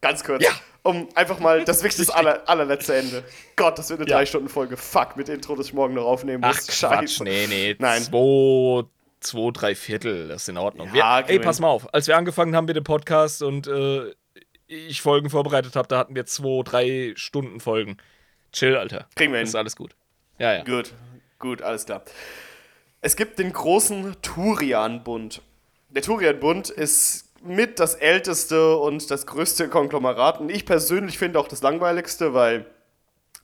Ganz 0.00 0.24
kurz. 0.24 0.42
Ja. 0.42 0.50
Um 0.84 1.08
einfach 1.14 1.40
mal, 1.40 1.64
das 1.64 1.78
ist 1.78 1.82
wirklich 1.84 2.06
das 2.06 2.14
aller, 2.14 2.48
allerletzte 2.48 2.94
Ende. 2.96 3.24
Gott, 3.56 3.78
das 3.78 3.90
wird 3.90 4.00
eine 4.00 4.08
Ja. 4.08 4.16
Drei-Stunden-Folge. 4.16 4.76
Fuck, 4.76 5.16
mit 5.16 5.28
Intro, 5.28 5.56
das 5.56 5.66
ich 5.66 5.74
morgen 5.74 5.94
noch 5.94 6.04
aufnehmen 6.06 6.40
muss. 6.46 6.68
Ach 6.82 6.88
Quatsch, 6.88 7.20
nee, 7.20 7.46
nee. 7.48 7.76
Nein. 7.78 8.02
Zwei, 8.02 8.84
zwei, 9.20 9.50
drei 9.52 9.74
Viertel, 9.74 10.28
das 10.28 10.42
ist 10.42 10.48
in 10.48 10.56
Ordnung. 10.56 10.88
Ja, 10.94 11.26
wir, 11.28 11.34
ey, 11.34 11.38
pass 11.40 11.60
mal 11.60 11.68
auf. 11.68 11.92
Als 11.92 12.06
wir 12.06 12.16
angefangen 12.16 12.54
haben 12.56 12.64
mit 12.66 12.76
dem 12.76 12.84
Podcast 12.84 13.42
und 13.42 13.66
äh, 13.66 14.14
ich 14.68 15.02
Folgen 15.02 15.30
vorbereitet 15.30 15.74
habe, 15.76 15.88
da 15.88 15.98
hatten 15.98 16.14
wir 16.14 16.26
zwei, 16.26 16.62
drei 16.62 17.12
Stunden 17.16 17.60
Folgen. 17.60 17.96
Chill, 18.52 18.76
Alter. 18.76 19.08
Kriegen 19.16 19.32
wir 19.32 19.38
hin. 19.38 19.48
Ist 19.48 19.54
alles 19.54 19.76
gut. 19.76 19.96
Ja, 20.38 20.54
ja. 20.54 20.64
Gut, 20.64 20.92
gut, 21.38 21.62
alles 21.62 21.86
klar. 21.86 22.02
Es 23.00 23.16
gibt 23.16 23.38
den 23.38 23.52
großen 23.52 24.16
Turian-Bund. 24.22 25.42
Der 25.90 26.02
Turian-Bund 26.02 26.68
ist 26.70 27.32
mit 27.42 27.78
das 27.78 27.94
älteste 27.94 28.76
und 28.76 29.10
das 29.10 29.26
größte 29.26 29.68
Konglomerat. 29.68 30.40
Und 30.40 30.50
ich 30.50 30.66
persönlich 30.66 31.18
finde 31.18 31.38
auch 31.38 31.48
das 31.48 31.62
langweiligste, 31.62 32.34
weil 32.34 32.66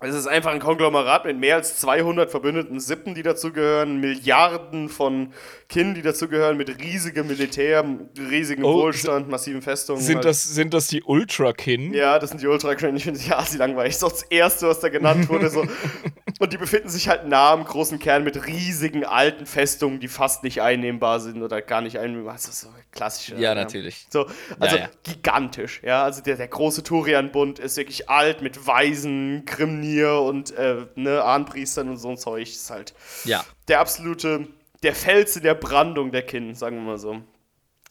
es 0.04 0.14
ist 0.14 0.26
einfach 0.26 0.50
ein 0.52 0.60
Konglomerat 0.60 1.24
mit 1.24 1.38
mehr 1.38 1.56
als 1.56 1.78
200 1.78 2.30
verbündeten 2.30 2.80
Sippen, 2.80 3.14
die 3.14 3.22
dazugehören, 3.22 4.00
Milliarden 4.00 4.88
von 4.88 5.32
Kin, 5.68 5.94
die 5.94 6.02
dazugehören, 6.02 6.56
mit 6.56 6.68
riesigem 6.80 7.26
Militär, 7.26 7.84
riesigem 8.18 8.64
Oh, 8.64 8.74
Wohlstand, 8.82 9.28
massiven 9.28 9.62
Festungen. 9.62 10.00
Sind 10.02 10.16
halt. 10.16 10.24
das, 10.26 10.44
sind 10.44 10.74
das 10.74 10.88
die 10.88 11.02
Ultra-Kin? 11.02 11.94
Ja, 11.94 12.18
das 12.18 12.30
sind 12.30 12.42
die 12.42 12.46
Ultra 12.46 12.74
Crane. 12.74 12.96
Ich 12.96 13.04
finde 13.04 13.18
sie 13.18 13.32
assi 13.32 13.56
langweilig. 13.56 13.94
Das 13.94 13.96
ist 13.96 14.04
auch 14.04 14.12
das 14.12 14.22
erste, 14.24 14.68
was 14.68 14.80
da 14.80 14.88
genannt 14.88 15.28
wurde. 15.28 15.48
So. 15.48 15.64
Und 16.40 16.52
die 16.52 16.58
befinden 16.58 16.88
sich 16.88 17.08
halt 17.08 17.26
nah 17.28 17.52
am 17.52 17.64
großen 17.64 17.98
Kern 17.98 18.24
mit 18.24 18.46
riesigen 18.46 19.04
alten 19.04 19.46
Festungen, 19.46 20.00
die 20.00 20.08
fast 20.08 20.42
nicht 20.42 20.60
einnehmbar 20.60 21.20
sind 21.20 21.42
oder 21.42 21.62
gar 21.62 21.80
nicht 21.80 21.98
einnehmbar. 21.98 22.34
Das 22.34 22.46
ist 22.48 22.60
so 22.60 22.68
klassische. 22.92 23.36
Ja, 23.36 23.54
natürlich. 23.54 24.06
So, 24.10 24.26
also 24.58 24.76
Ja, 24.76 24.82
ja. 24.82 24.88
gigantisch. 25.04 25.80
Ja, 25.84 26.02
also 26.02 26.22
der, 26.22 26.36
der 26.36 26.48
große 26.48 26.82
Turian-Bund 26.82 27.58
ist 27.60 27.76
wirklich 27.76 28.10
alt 28.10 28.42
mit 28.42 28.66
Weisen, 28.66 29.44
Grimnir 29.46 29.93
und 30.02 30.50
äh, 30.56 30.86
ne, 30.96 31.22
Ahnpriestern 31.22 31.88
und 31.88 31.96
so 31.98 32.08
ein 32.10 32.16
Zeug. 32.18 32.42
Ist 32.48 32.70
halt 32.70 32.94
Ja. 33.24 33.44
der 33.68 33.80
absolute, 33.80 34.48
der 34.82 34.94
Fels 34.94 35.36
in 35.36 35.42
der 35.42 35.54
Brandung 35.54 36.10
der 36.12 36.22
Kin, 36.22 36.54
sagen 36.54 36.76
wir 36.76 36.82
mal 36.82 36.98
so. 36.98 37.20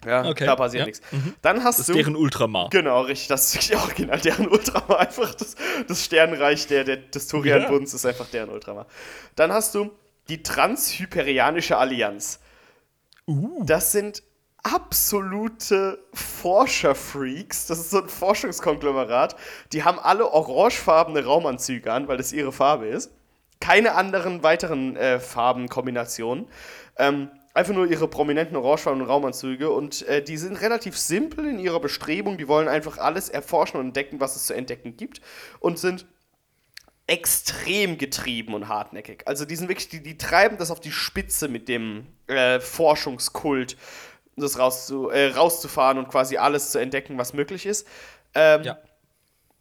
Ja, 0.06 0.25
Okay, 0.25 0.45
da 0.45 0.57
passiert 0.57 0.82
ja. 0.82 0.85
nichts. 0.85 1.01
Dann 1.41 1.64
hast 1.64 1.80
Das 1.80 1.85
du. 1.88 1.93
deren 1.93 2.17
Ultramar. 2.17 2.69
Genau, 2.72 3.01
richtig. 3.01 3.30
Das 3.30 3.56
ist 3.56 3.69
wirklich 3.69 3.82
original. 3.82 4.19
Deren 4.19 4.49
Ultramar 4.49 4.99
einfach 5.07 5.33
das, 5.33 5.56
das 5.88 6.03
Sternreich 6.03 6.67
der, 6.67 6.83
der, 6.83 6.98
des 6.98 7.27
Turian-Bunds 7.27 7.93
ist 7.93 8.06
einfach 8.06 8.27
deren 8.30 8.49
Ultramar. 8.49 8.85
Dann 9.38 9.53
hast 9.53 9.73
du 9.75 9.91
die 10.27 10.43
Transhyperianische 10.43 11.77
Allianz. 11.77 12.40
Uh. 13.27 13.64
Das 13.65 13.91
sind 13.93 14.23
absolute 14.64 16.00
Forscherfreaks. 16.14 17.67
Das 17.67 17.80
ist 17.80 17.92
so 17.92 18.01
ein 18.01 18.09
Forschungskonglomerat. 18.09 19.35
Die 19.74 19.83
haben 19.83 20.00
alle 20.00 20.32
orangefarbene 20.32 21.24
Raumanzüge 21.24 21.92
an, 21.92 22.08
weil 22.08 22.17
das 22.17 22.32
ihre 22.32 22.51
Farbe 22.51 22.88
ist. 22.88 23.11
Keine 23.59 23.95
anderen 23.95 24.42
weiteren 24.42 24.95
äh, 24.95 25.19
Farbenkombinationen. 25.19 26.48
Ähm, 26.98 27.30
einfach 27.53 27.74
nur 27.74 27.88
ihre 27.88 28.08
prominenten 28.08 28.56
orangefarbenen 28.56 29.06
Raumanzüge. 29.08 29.69
Und 29.69 30.08
äh, 30.08 30.24
die 30.24 30.38
sind 30.38 30.61
relativ 30.61 30.98
simpel 30.98 31.45
in 31.45 31.59
ihrer 31.59 31.80
Bestrebung. 31.80 32.38
Die 32.38 32.48
wollen 32.48 32.67
einfach 32.69 32.98
alles 32.98 33.30
erforschen 33.30 33.80
und 33.80 33.88
entdecken, 33.88 34.22
was 34.22 34.35
es 34.35 34.45
zu 34.45 34.53
entdecken 34.53 34.95
gibt. 34.95 35.22
Und 35.59 35.77
sind 35.77 36.06
extrem 37.06 37.98
getrieben 37.98 38.53
und 38.53 38.69
hartnäckig. 38.69 39.24
Also 39.25 39.43
die 39.43 39.58
sind 39.58 39.67
wirklich, 39.67 39.90
die, 39.90 40.01
die 40.01 40.17
treiben 40.17 40.58
das 40.58 40.72
auf 40.72 40.80
die 40.80 40.92
Spitze 40.92 41.50
mit 41.50 41.67
dem 41.67 42.08
äh, 42.27 42.61
Forschungskult, 42.61 43.75
das 44.36 44.58
rauszu, 44.58 45.10
äh, 45.10 45.28
rauszufahren 45.28 45.98
und 45.98 46.10
quasi 46.10 46.38
alles 46.38 46.72
zu 46.72 46.80
entdecken, 46.80 47.18
was 47.18 47.34
möglich 47.34 47.66
ist. 47.66 47.88
Ähm, 48.34 48.64
Ja. 48.64 48.78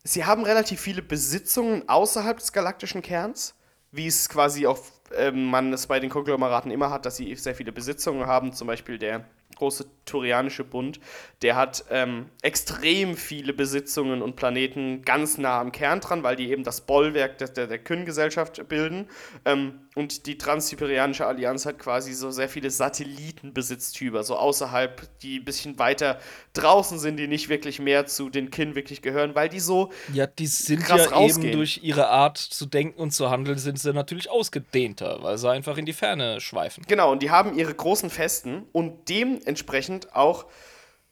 Sie 0.05 0.25
haben 0.25 0.45
relativ 0.45 0.81
viele 0.81 1.01
Besitzungen 1.01 1.89
außerhalb 1.89 2.39
des 2.39 2.53
galaktischen 2.53 3.03
Kerns, 3.03 3.55
wie 3.93 4.09
es 4.09 4.29
quasi 4.29 4.67
auch 4.67 4.81
ähm, 5.15 5.45
man 5.45 5.73
es 5.73 5.87
bei 5.87 6.01
den 6.01 6.11
Konglomeraten 6.11 6.71
immer 6.73 6.91
hat, 6.91 7.07
dass 7.07 7.17
sie 7.17 7.35
sehr 7.37 7.55
viele 7.55 7.71
Besitzungen 7.71 8.27
haben. 8.27 8.53
Zum 8.53 8.67
Beispiel 8.67 8.99
der 8.99 9.25
große 9.57 9.87
Turianische 10.05 10.65
Bund, 10.65 11.01
der 11.43 11.57
hat 11.57 11.85
ähm, 11.91 12.27
extrem 12.43 13.17
viele 13.17 13.53
Besitzungen 13.53 14.23
und 14.23 14.37
Planeten 14.37 15.03
ganz 15.03 15.39
nah 15.39 15.61
am 15.61 15.73
Kern 15.73 16.01
dran, 16.01 16.23
weil 16.23 16.37
die 16.37 16.51
eben 16.51 16.65
das 16.65 16.83
Bollwerk 16.83 17.39
der, 17.39 17.49
der, 17.49 17.67
der 17.67 17.79
Kyn-Gesellschaft 17.79 18.69
bilden. 18.69 19.09
Ähm, 19.45 19.81
und 19.95 20.27
die 20.27 20.39
Transsiberianische 20.39 21.27
Allianz 21.27 21.67
hat 21.67 21.79
quasi 21.79 22.15
so 22.15 22.31
sehr 22.31 22.49
viele 22.49 22.71
Satellitenbesitztümer, 22.71 24.23
so 24.23 24.37
außerhalb, 24.37 25.03
die 25.21 25.41
ein 25.41 25.45
bisschen 25.45 25.79
weiter 25.79 26.19
draußen 26.55 26.99
sind, 26.99 27.19
die 27.19 27.29
nicht 27.29 27.51
wirklich 27.51 27.79
mehr 27.79 28.07
zu 28.07 28.31
den 28.31 28.51
Kyn 28.51 28.75
wirklich 28.75 29.03
gehören, 29.03 29.35
weil 29.35 29.51
die 29.51 29.61
so. 29.61 29.93
Ja, 30.15 30.27
die 30.27 30.47
sind 30.47 30.89
ja 30.89 30.97
rausgehen. 30.97 31.49
eben 31.49 31.59
durch 31.59 31.81
ihre 31.83 32.09
Art 32.09 32.39
zu 32.39 32.65
denken 32.65 32.99
und 33.01 33.11
zu 33.11 33.29
handeln, 33.31 33.59
sind 33.59 33.79
sie 33.79 33.93
natürlich 33.93 34.31
ausgedehnter, 34.31 35.19
weil 35.21 35.37
sie 35.37 35.51
einfach 35.51 35.77
in 35.77 35.85
die 35.85 35.93
Ferne 35.93 36.41
schweifen. 36.41 36.85
Genau, 36.89 37.13
und 37.13 37.23
die 37.23 37.31
haben 37.31 37.59
ihre 37.59 37.75
großen 37.75 38.09
Festen 38.09 38.65
und 38.73 39.11
dementsprechend 39.11 39.92
auch 40.15 40.47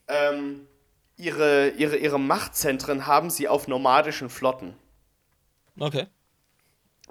ähm, 0.09 0.67
ihre, 1.17 1.71
ihre, 1.71 1.97
ihre 1.97 2.19
Machtzentren 2.19 3.07
haben 3.07 3.31
sie 3.31 3.49
auf 3.49 3.69
nomadischen 3.69 4.31
Flotten. 4.31 4.75
Okay. 5.79 6.07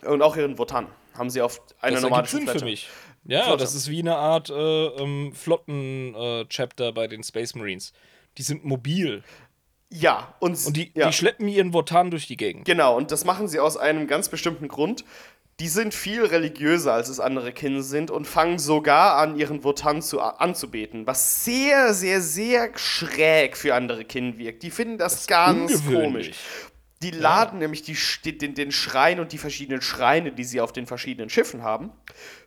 Und 0.04 0.22
auch 0.22 0.36
ihren 0.36 0.58
Wotan 0.58 0.88
haben 1.18 1.30
sie 1.30 1.42
auf 1.42 1.62
einer 1.82 1.96
das 1.96 2.04
nomadischen 2.04 2.44
Flotte. 2.44 2.60
für 2.60 2.66
mich. 2.66 2.90
Ja, 3.26 3.44
Flotte. 3.44 3.64
das 3.64 3.76
ist 3.76 3.90
wie 3.90 4.00
eine 4.00 4.16
Art 4.16 4.50
äh, 4.50 4.54
ähm, 4.54 5.34
Flotten-Chapter 5.34 6.88
äh, 6.88 6.92
bei 6.92 7.08
den 7.08 7.24
Space 7.24 7.56
Marines. 7.56 7.94
Die 8.38 8.44
sind 8.44 8.64
mobil. 8.64 9.24
Ja, 9.90 10.36
und, 10.40 10.66
und 10.66 10.78
die, 10.78 10.92
ja. 10.96 11.08
die 11.08 11.14
schleppen 11.14 11.48
ihren 11.48 11.74
Wotan 11.74 12.12
durch 12.12 12.28
die 12.28 12.38
Gegend. 12.38 12.66
Genau, 12.66 12.96
und 12.96 13.12
das 13.12 13.26
machen 13.26 13.48
sie 13.48 13.60
aus 13.60 13.76
einem 13.76 14.08
ganz 14.08 14.30
bestimmten 14.30 14.68
Grund 14.68 15.04
die 15.60 15.68
sind 15.68 15.94
viel 15.94 16.26
religiöser, 16.26 16.94
als 16.94 17.10
es 17.10 17.20
andere 17.20 17.52
Kinder 17.52 17.84
sind 17.84 18.12
und 18.12 18.26
fangen 18.26 18.60
sogar 18.60 19.18
an, 19.18 19.38
ihren 19.38 19.64
Wotan 19.64 20.02
zu, 20.02 20.22
anzubeten, 20.22 21.06
was 21.06 21.44
sehr, 21.44 21.94
sehr, 21.94 22.22
sehr 22.22 22.70
schräg 22.78 23.58
für 23.58 23.76
andere 23.76 24.06
Kinder 24.06 24.38
wirkt. 24.38 24.64
Die 24.64 24.72
finden 24.72 24.98
das, 24.98 25.16
das 25.16 25.28
ganz 25.28 25.86
komisch. 25.86 26.32
Die 27.02 27.12
laden 27.12 27.60
ja. 27.60 27.68
nämlich 27.68 27.84
die, 27.84 28.38
den, 28.38 28.56
den 28.56 28.72
Schrein 28.72 29.20
und 29.20 29.32
die 29.32 29.38
verschiedenen 29.38 29.82
Schreine, 29.82 30.32
die 30.32 30.44
sie 30.44 30.62
auf 30.62 30.72
den 30.72 30.86
verschiedenen 30.86 31.30
Schiffen 31.30 31.62
haben, 31.64 31.92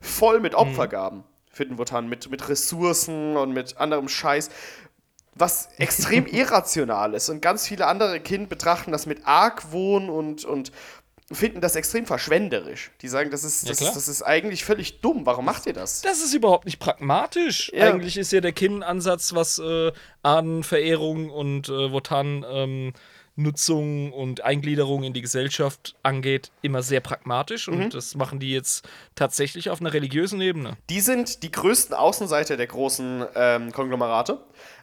voll 0.01 0.41
mit 0.41 0.55
Opfergaben 0.55 1.19
mhm. 1.19 1.25
für 1.51 1.67
den 1.67 1.79
Wotan, 1.79 2.09
mit, 2.09 2.31
mit 2.31 2.49
Ressourcen 2.49 3.37
und 3.37 3.53
mit 3.53 3.77
anderem 3.79 4.09
Scheiß 4.09 4.51
was 5.35 5.71
extrem 5.79 6.27
irrational 6.27 7.15
ist. 7.15 7.29
Und 7.31 7.41
ganz 7.41 7.67
viele 7.67 7.87
andere 7.87 8.21
Kinder 8.21 8.49
betrachten 8.49 8.93
das 8.93 9.07
mit 9.07 9.27
Argwohn 9.27 10.11
und, 10.11 10.45
und 10.45 10.73
finden 11.35 11.61
das 11.61 11.77
extrem 11.77 12.07
verschwenderisch. 12.07 12.91
Die 13.01 13.09
sagen, 13.09 13.31
das 13.31 13.45
ist, 13.45 13.69
das, 13.69 13.81
ja, 13.81 13.91
das 13.93 14.09
ist 14.09 14.23
eigentlich 14.23 14.65
völlig 14.65 15.01
dumm. 15.01 15.27
Warum 15.27 15.45
macht 15.45 15.67
ihr 15.67 15.73
das? 15.73 16.03
Das 16.03 16.23
ist 16.23 16.35
überhaupt 16.35 16.65
nicht 16.65 16.79
pragmatisch. 16.79 17.71
Ja. 17.75 17.93
Eigentlich 17.93 18.17
ist 18.17 18.33
ja 18.33 18.41
der 18.41 18.53
Kin-Ansatz, 18.53 19.35
was 19.35 19.59
äh, 19.59 19.93
Ahnenverehrung 20.23 21.31
und 21.31 21.69
äh, 21.69 21.93
Wotan 21.93 22.45
ähm, 22.49 22.93
Nutzung 23.35 24.13
und 24.13 24.43
Eingliederung 24.43 25.05
in 25.05 25.15
die 25.15 25.23
Gesellschaft 25.23 25.95
angeht, 26.03 26.51
immer 26.61 26.83
sehr 26.83 27.01
pragmatisch 27.01 27.67
und 27.69 27.79
mhm. 27.79 27.91
das 27.91 28.15
machen 28.15 28.41
die 28.41 28.53
jetzt 28.53 28.87
tatsächlich 29.15 29.71
auf 29.71 29.81
einer 29.81 29.95
religiösen 29.95 30.41
Ebene. 30.41 30.77
Die 30.91 31.01
sind 31.01 31.43
die 31.43 31.51
größten 31.51 31.97
Außenseiter 31.97 32.59
der 32.59 32.67
großen 32.67 33.25
ähm, 33.35 33.73
Konglomerate. 33.73 34.39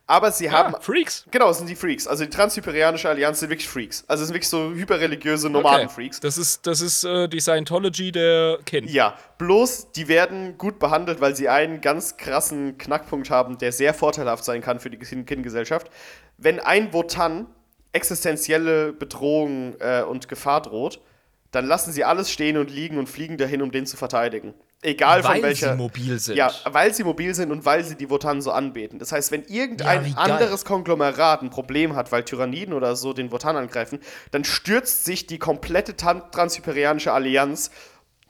Aber 0.09 0.31
sie 0.31 0.49
haben. 0.49 0.73
Ah, 0.73 0.79
Freaks? 0.81 1.23
Genau, 1.29 1.53
sind 1.53 1.69
die 1.69 1.75
Freaks. 1.75 2.07
Also 2.07 2.23
die 2.23 2.31
Transhyperianische 2.31 3.07
Allianz 3.07 3.41
sind 3.41 3.51
wirklich 3.51 3.69
Freaks. 3.69 4.03
Also 4.07 4.25
sind 4.25 4.33
wirklich 4.33 4.49
so 4.49 4.71
hyperreligiöse 4.71 5.51
Nomaden-Freaks. 5.51 6.17
Okay. 6.17 6.25
Das 6.25 6.39
ist, 6.39 6.65
das 6.65 6.81
ist 6.81 7.03
äh, 7.03 7.29
die 7.29 7.39
Scientology 7.39 8.11
der 8.11 8.57
Kind. 8.65 8.89
Ja, 8.89 9.13
bloß 9.37 9.91
die 9.91 10.07
werden 10.07 10.57
gut 10.57 10.79
behandelt, 10.79 11.21
weil 11.21 11.35
sie 11.35 11.47
einen 11.47 11.79
ganz 11.79 12.17
krassen 12.17 12.79
Knackpunkt 12.79 13.29
haben, 13.29 13.59
der 13.59 13.71
sehr 13.71 13.93
vorteilhaft 13.93 14.43
sein 14.43 14.61
kann 14.61 14.79
für 14.79 14.89
die 14.89 14.97
Kind-Gesellschaft. 14.97 15.91
Wenn 16.39 16.59
ein 16.59 16.91
Wotan 16.91 17.45
existenzielle 17.91 18.93
Bedrohung 18.93 19.75
äh, 19.79 20.01
und 20.01 20.27
Gefahr 20.27 20.63
droht, 20.63 21.01
dann 21.51 21.67
lassen 21.67 21.91
sie 21.91 22.03
alles 22.03 22.31
stehen 22.31 22.57
und 22.57 22.71
liegen 22.71 22.97
und 22.97 23.09
fliegen 23.09 23.37
dahin, 23.37 23.61
um 23.61 23.71
den 23.71 23.85
zu 23.85 23.95
verteidigen. 23.95 24.55
Egal 24.81 25.23
weil 25.25 25.35
von 25.35 25.43
welcher. 25.43 25.67
Weil 25.67 25.73
sie 25.73 25.77
mobil 25.77 26.19
sind. 26.19 26.35
Ja, 26.37 26.53
weil 26.63 26.93
sie 26.93 27.03
mobil 27.03 27.35
sind 27.35 27.51
und 27.51 27.65
weil 27.65 27.83
sie 27.83 27.95
die 27.95 28.09
Wotan 28.09 28.41
so 28.41 28.51
anbeten. 28.51 28.97
Das 28.97 29.11
heißt, 29.11 29.31
wenn 29.31 29.43
irgendein 29.43 30.05
ja, 30.05 30.15
anderes 30.15 30.63
Konglomerat 30.63 31.41
ein 31.41 31.49
Problem 31.49 31.95
hat, 31.95 32.13
weil 32.13 32.23
Tyranniden 32.23 32.73
oder 32.73 32.95
so 32.95 33.11
den 33.11 33.31
Wotan 33.31 33.57
angreifen, 33.57 33.99
dann 34.31 34.45
stürzt 34.45 35.03
sich 35.03 35.27
die 35.27 35.37
komplette 35.37 35.97
Transhyperianische 35.97 37.11
Allianz 37.11 37.71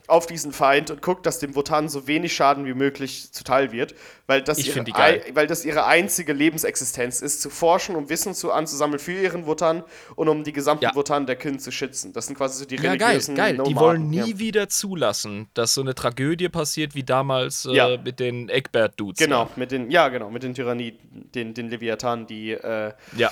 auf 0.10 0.28
diesen 0.28 0.52
Feind 0.52 0.92
und 0.92 1.02
guckt, 1.02 1.26
dass 1.26 1.40
dem 1.40 1.56
Wotan 1.56 1.90
so 1.90 2.08
wenig 2.08 2.34
Schaden 2.34 2.66
wie 2.66 2.74
möglich 2.74 3.32
zuteil 3.32 3.72
wird, 3.72 3.96
weil 4.28 4.42
das, 4.42 4.66
ihre, 4.66 4.86
weil 5.34 5.48
das 5.48 5.66
ihre 5.66 5.86
einzige 5.86 6.34
Lebensexistenz 6.34 7.22
ist, 7.22 7.42
zu 7.42 7.50
forschen, 7.50 7.96
um 7.96 8.10
Wissen 8.10 8.34
zu 8.34 8.52
anzusammeln 8.52 9.00
für 9.00 9.14
ihren 9.14 9.46
Wotan 9.46 9.84
und 10.16 10.28
um 10.28 10.44
die 10.44 10.54
gesamten 10.54 10.86
ja. 10.86 10.96
Wotan 10.96 11.26
der 11.26 11.36
Kyn 11.36 11.60
zu 11.60 11.72
schützen. 11.72 12.14
Das 12.14 12.28
sind 12.28 12.38
quasi 12.38 12.60
so 12.60 12.66
die 12.66 12.76
ja, 12.76 12.92
religiösen 12.92 13.36
geil, 13.36 13.58
geil. 13.58 13.66
Die 13.68 13.76
wollen 13.76 14.10
nie 14.10 14.32
ja. 14.32 14.40
wieder 14.40 14.70
zulassen, 14.70 15.48
dass 15.54 15.74
so 15.74 15.82
eine 15.82 15.96
Tragödie 15.96 16.50
passiert 16.50 16.96
wie 16.96 17.04
damals 17.04 17.66
äh, 17.66 17.74
ja. 17.74 17.98
mit 17.98 18.20
den 18.20 18.50
Egbert-Dudes. 18.50 19.20
Genau, 19.20 19.50
mit 19.56 19.72
den, 19.72 19.92
ja 19.92 20.10
genau, 20.10 20.30
mit 20.30 20.44
den 20.44 20.54
Tyranniden, 20.54 21.32
den, 21.34 21.54
den 21.54 21.70
Leviathan, 21.70 22.28
die 22.28 22.52
äh, 22.52 22.94
ja 23.16 23.32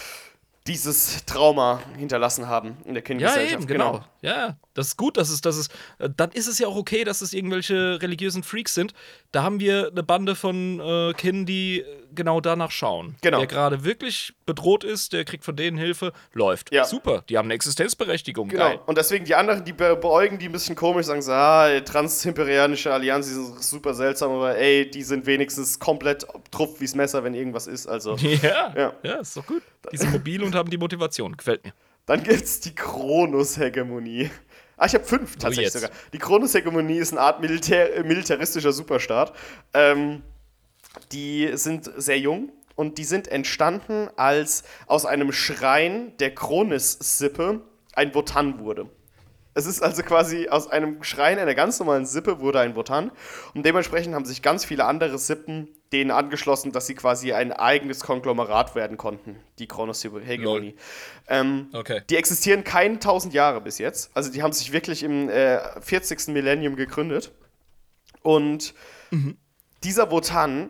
dieses 0.67 1.25
Trauma 1.25 1.81
hinterlassen 1.97 2.47
haben 2.47 2.77
in 2.85 2.93
der 2.93 3.03
Kindergesellschaft. 3.03 3.51
Ja, 3.51 3.57
eben, 3.57 3.67
genau. 3.67 3.91
genau. 3.91 4.05
Ja, 4.21 4.57
das 4.77 4.89
ist 4.89 4.97
gut, 4.97 5.17
dass 5.17 5.29
es, 5.29 5.41
dass 5.41 5.57
es, 5.57 5.67
äh, 5.97 6.07
dann 6.15 6.31
ist 6.31 6.47
es 6.47 6.59
ja 6.59 6.67
auch 6.67 6.75
okay, 6.75 7.03
dass 7.03 7.21
es 7.21 7.33
irgendwelche 7.33 7.99
religiösen 8.01 8.43
Freaks 8.43 8.75
sind. 8.75 8.93
Da 9.31 9.41
haben 9.41 9.59
wir 9.59 9.89
eine 9.91 10.03
Bande 10.03 10.35
von 10.35 10.79
äh, 10.79 11.13
Kindern, 11.13 11.47
die 11.47 11.83
genau 12.13 12.41
danach 12.41 12.69
schauen. 12.69 13.15
Genau. 13.21 13.39
Der 13.39 13.47
gerade 13.47 13.83
wirklich 13.83 14.33
bedroht 14.45 14.83
ist, 14.83 15.13
der 15.13 15.25
kriegt 15.25 15.43
von 15.43 15.55
denen 15.55 15.77
Hilfe, 15.77 16.13
läuft. 16.33 16.71
Ja. 16.71 16.85
Super, 16.85 17.23
die 17.27 17.37
haben 17.37 17.47
eine 17.47 17.55
Existenzberechtigung. 17.55 18.49
Genau. 18.49 18.63
Geil. 18.63 18.79
Und 18.85 18.97
deswegen 18.97 19.25
die 19.25 19.33
anderen, 19.33 19.65
die 19.65 19.73
beäugen 19.73 20.37
die 20.37 20.45
ein 20.45 20.51
bisschen 20.51 20.75
komisch, 20.75 21.07
sagen 21.07 21.23
so, 21.23 21.31
ah, 21.31 21.79
transimperianische 21.79 22.93
Allianz, 22.93 23.27
die 23.27 23.33
sind 23.33 23.63
super 23.63 23.95
seltsam, 23.95 24.31
aber 24.31 24.57
ey, 24.57 24.89
die 24.89 25.03
sind 25.03 25.25
wenigstens 25.25 25.79
komplett 25.79 26.27
trupp 26.51 26.79
wie's 26.79 26.93
Messer, 26.93 27.23
wenn 27.23 27.33
irgendwas 27.33 27.65
ist. 27.65 27.87
Also, 27.87 28.15
ja, 28.17 28.73
ja, 28.75 28.93
ja, 29.01 29.15
ist 29.15 29.35
doch 29.35 29.45
gut. 29.45 29.63
Die 29.91 29.97
sind 29.97 30.11
mobil 30.11 30.43
und 30.43 30.53
haben 30.53 30.69
die 30.69 30.77
Motivation. 30.77 31.35
Gefällt 31.35 31.65
mir. 31.65 31.73
Dann 32.05 32.23
gibt's 32.23 32.61
die 32.61 32.73
Kronos-Hegemonie. 32.73 34.29
Ah, 34.77 34.85
ich 34.85 34.93
habe 34.93 35.03
fünf 35.03 35.33
oh, 35.35 35.39
tatsächlich 35.39 35.73
sogar. 35.73 35.89
Die 36.13 36.19
Kronos-Hegemonie 36.19 36.97
ist 36.97 37.11
eine 37.11 37.21
Art 37.21 37.41
Militär 37.41 38.03
militaristischer 38.03 38.71
Superstaat. 38.71 39.33
Ähm, 39.73 40.21
die 41.11 41.51
sind 41.53 41.91
sehr 41.97 42.19
jung 42.19 42.51
und 42.75 42.99
die 42.99 43.03
sind 43.03 43.27
entstanden, 43.27 44.09
als 44.15 44.63
aus 44.85 45.05
einem 45.05 45.31
Schrein 45.31 46.15
der 46.17 46.33
Kronis-Sippe 46.33 47.61
ein 47.93 48.13
Wotan 48.13 48.59
wurde. 48.59 48.87
Es 49.57 49.65
ist 49.65 49.81
also 49.81 50.03
quasi 50.03 50.49
aus 50.49 50.67
einem 50.69 51.03
Schrein 51.03 51.39
einer 51.39 51.55
ganz 51.55 51.79
normalen 51.79 52.05
Sippe 52.05 52.39
wurde 52.39 52.59
ein 52.59 52.75
Wotan. 52.75 53.09
Und 53.55 53.65
dementsprechend 53.65 54.13
haben 54.13 54.23
sich 54.23 54.43
ganz 54.43 54.63
viele 54.63 54.85
andere 54.85 55.17
Sippen 55.17 55.69
denen 55.91 56.11
angeschlossen, 56.11 56.71
dass 56.71 56.85
sie 56.85 56.93
quasi 56.93 57.33
ein 57.33 57.51
eigenes 57.51 58.01
Konglomerat 58.01 58.75
werden 58.75 58.97
konnten, 58.97 59.37
die 59.57 59.65
Kronos-Hegemonie. 59.65 60.75
Ähm, 61.27 61.69
okay. 61.73 62.03
Die 62.07 62.17
existieren 62.17 62.63
keine 62.63 62.99
tausend 62.99 63.33
Jahre 63.33 63.59
bis 63.59 63.79
jetzt. 63.79 64.11
Also 64.13 64.31
die 64.31 64.43
haben 64.43 64.53
sich 64.53 64.73
wirklich 64.73 65.01
im 65.01 65.27
äh, 65.27 65.59
40. 65.81 66.27
Millennium 66.27 66.75
gegründet. 66.75 67.31
Und 68.21 68.75
mhm. 69.09 69.37
dieser 69.83 70.11
Wotan 70.11 70.69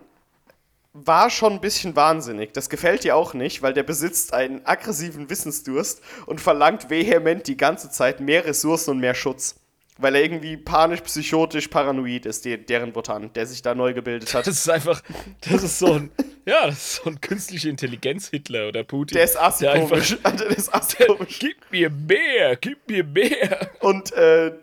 war 1.06 1.30
schon 1.30 1.53
ein 1.53 1.61
bisschen 1.61 1.95
wahnsinnig. 1.95 2.53
Das 2.53 2.69
gefällt 2.69 3.03
dir 3.03 3.16
auch 3.16 3.34
nicht, 3.34 3.61
weil 3.61 3.74
der 3.74 3.84
besitzt 3.84 4.34
einen 4.34 4.66
aggressiven 4.66 5.30
Wissensdurst 5.30 6.01
und 6.26 6.42
verlangt 6.42 6.90
vehement 6.90 7.48
die 7.48 7.58
ganze 7.58 7.90
Zeit 7.92 8.19
mehr 8.19 8.45
Ressourcen 8.45 8.92
und 8.92 9.00
mehr 9.00 9.14
Schutz. 9.14 9.56
Weil 10.00 10.16
er 10.16 10.24
irgendwie 10.24 10.58
panisch, 10.58 11.01
psychotisch, 11.01 11.69
paranoid 11.69 12.27
ist, 12.27 12.45
die, 12.45 12.58
deren 12.58 12.93
Botan, 12.93 13.34
der 13.34 13.48
sich 13.48 13.64
da 13.64 13.74
neu 13.74 13.93
gebildet 13.93 14.34
hat. 14.34 14.45
Das 14.48 14.58
ist 14.58 14.69
einfach, 14.69 15.01
das 15.42 15.64
ist 15.64 15.80
so 15.80 15.93
ein, 15.93 16.11
ja, 16.45 16.67
das 16.67 16.76
ist 16.76 16.95
so 16.95 17.09
ein 17.09 17.19
künstliche 17.19 17.69
Intelligenz-Hitler 17.69 18.67
oder 18.67 18.84
Putin. 18.84 19.16
Der 19.16 19.26
ist 19.26 19.40
astronomisch. 19.40 20.17
Der, 20.24 20.32
der 20.38 20.48
ist 20.50 20.74
astronomisch. 20.74 21.40
Gib 21.40 21.72
mir 21.72 21.90
mehr, 21.90 22.56
gib 22.58 22.88
mir 22.88 23.03
mehr. 23.03 23.72
Und 23.80 24.11
äh, 24.14 24.53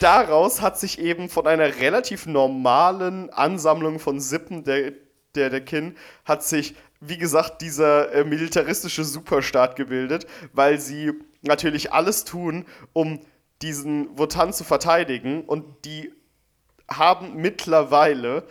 daraus 0.00 0.62
hat 0.62 0.78
sich 0.78 0.98
eben 0.98 1.28
von 1.28 1.46
einer 1.46 1.80
relativ 1.80 2.26
normalen 2.26 3.28
Ansammlung 3.30 3.98
von 3.98 4.20
Sippen 4.20 4.64
der 4.64 4.92
der, 5.34 5.50
der 5.50 5.60
Kin, 5.60 5.96
hat 6.24 6.42
sich, 6.42 6.74
wie 7.00 7.18
gesagt, 7.18 7.62
dieser 7.62 8.12
äh, 8.12 8.24
militaristische 8.24 9.04
Superstaat 9.04 9.76
gebildet, 9.76 10.26
weil 10.52 10.78
sie 10.78 11.12
natürlich 11.42 11.92
alles 11.92 12.24
tun, 12.24 12.66
um 12.92 13.20
diesen 13.62 14.16
Wotan 14.18 14.52
zu 14.52 14.64
verteidigen 14.64 15.44
und 15.44 15.84
die 15.84 16.12
haben 16.88 17.36
mittlerweile 17.36 18.44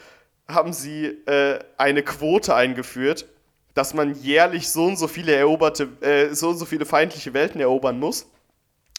haben 0.48 0.74
sie 0.74 1.06
äh, 1.06 1.60
eine 1.78 2.04
Quote 2.04 2.56
eingeführt, 2.56 3.26
dass 3.74 3.94
man 3.94 4.16
jährlich 4.16 4.70
so 4.70 4.86
und 4.86 4.98
so 4.98 5.08
viele 5.08 5.34
eroberte, 5.34 5.88
äh, 6.02 6.34
so 6.34 6.50
und 6.50 6.58
so 6.58 6.66
viele 6.66 6.86
feindliche 6.86 7.34
Welten 7.34 7.62
erobern 7.62 8.00
muss, 8.00 8.30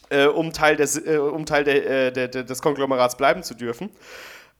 äh, 0.09 0.25
um 0.25 0.51
Teil, 0.51 0.75
des, 0.75 0.97
äh, 0.97 1.17
um 1.17 1.45
Teil 1.45 1.63
der, 1.63 1.89
äh, 1.89 2.11
der, 2.11 2.27
der, 2.27 2.43
des 2.43 2.61
Konglomerats 2.61 3.17
bleiben 3.17 3.43
zu 3.43 3.53
dürfen. 3.53 3.89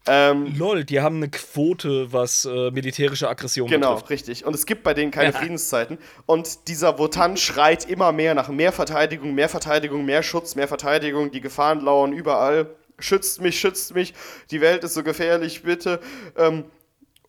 Ähm, 0.05 0.53
Lol, 0.57 0.83
die 0.83 0.99
haben 0.99 1.17
eine 1.17 1.29
Quote, 1.29 2.11
was 2.11 2.43
äh, 2.45 2.71
militärische 2.71 3.29
Aggression 3.29 3.69
Genau, 3.69 3.91
betrifft. 3.95 4.09
richtig. 4.09 4.45
Und 4.45 4.53
es 4.53 4.65
gibt 4.65 4.83
bei 4.83 4.93
denen 4.93 5.11
keine 5.11 5.31
Ja. 5.31 5.39
Friedenszeiten. 5.39 5.97
Und 6.25 6.67
dieser 6.67 6.99
Wotan 6.99 7.37
schreit 7.37 7.85
immer 7.89 8.11
mehr 8.11 8.33
nach 8.35 8.49
mehr 8.49 8.73
Verteidigung, 8.73 9.33
mehr 9.33 9.47
Verteidigung, 9.47 10.03
mehr 10.03 10.21
Schutz, 10.23 10.55
mehr 10.55 10.67
Verteidigung. 10.67 11.31
Die 11.31 11.39
Gefahren 11.41 11.79
lauern 11.79 12.11
überall. 12.11 12.67
Schützt 12.99 13.41
mich, 13.41 13.59
schützt 13.59 13.95
mich. 13.95 14.13
Die 14.51 14.59
Welt 14.59 14.83
ist 14.83 14.93
so 14.93 15.03
gefährlich, 15.03 15.63
bitte. 15.63 15.99
Ähm, 16.37 16.65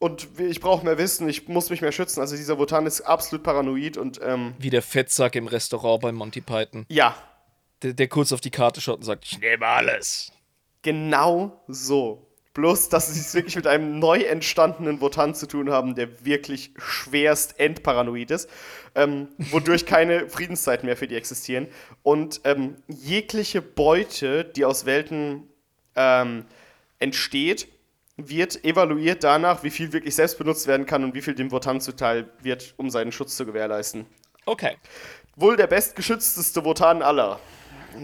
und 0.00 0.26
ich 0.40 0.60
brauche 0.60 0.84
mehr 0.84 0.98
Wissen, 0.98 1.28
ich 1.28 1.46
muss 1.48 1.70
mich 1.70 1.80
mehr 1.80 1.92
schützen. 1.92 2.20
Also 2.20 2.36
dieser 2.36 2.58
Wotan 2.58 2.86
ist 2.86 3.02
absolut 3.02 3.44
paranoid 3.44 3.96
und 3.96 4.20
ähm, 4.22 4.54
Wie 4.58 4.70
der 4.70 4.82
Fettsack 4.82 5.36
im 5.36 5.46
Restaurant 5.46 6.02
bei 6.02 6.10
Monty 6.12 6.40
Python. 6.40 6.84
ja, 6.88 7.14
Der, 7.82 7.92
der 7.94 8.08
kurz 8.08 8.32
auf 8.32 8.40
die 8.40 8.50
Karte 8.50 8.80
schaut 8.80 8.96
und 8.98 9.04
sagt, 9.04 9.24
ich 9.24 9.38
nehme 9.38 9.64
alles. 9.64 10.32
Genau 10.82 11.62
so. 11.68 12.26
Bloß, 12.54 12.88
dass 12.88 13.12
sie 13.12 13.20
es 13.20 13.34
wirklich 13.34 13.56
mit 13.56 13.66
einem 13.66 13.98
neu 13.98 14.20
entstandenen 14.20 15.00
Wotan 15.00 15.34
zu 15.34 15.46
tun 15.46 15.70
haben, 15.70 15.96
der 15.96 16.24
wirklich 16.24 16.72
schwerst 16.78 17.58
endparanoid 17.58 18.30
ist, 18.30 18.48
ähm, 18.94 19.28
wodurch 19.50 19.86
keine 19.86 20.28
Friedenszeiten 20.28 20.86
mehr 20.86 20.96
für 20.96 21.08
die 21.08 21.16
existieren. 21.16 21.66
Und 22.04 22.40
ähm, 22.44 22.76
jegliche 22.86 23.60
Beute, 23.60 24.44
die 24.44 24.64
aus 24.64 24.86
Welten 24.86 25.48
ähm, 25.96 26.44
entsteht, 27.00 27.66
wird 28.16 28.64
evaluiert 28.64 29.24
danach, 29.24 29.64
wie 29.64 29.70
viel 29.70 29.92
wirklich 29.92 30.14
selbst 30.14 30.38
benutzt 30.38 30.68
werden 30.68 30.86
kann 30.86 31.02
und 31.02 31.14
wie 31.14 31.22
viel 31.22 31.34
dem 31.34 31.50
Wotan 31.50 31.80
zuteil 31.80 32.30
wird, 32.40 32.74
um 32.76 32.88
seinen 32.88 33.10
Schutz 33.10 33.36
zu 33.36 33.44
gewährleisten. 33.44 34.06
Okay. 34.46 34.76
Wohl 35.34 35.56
der 35.56 35.66
bestgeschützteste 35.66 36.64
Wotan 36.64 37.02
aller 37.02 37.40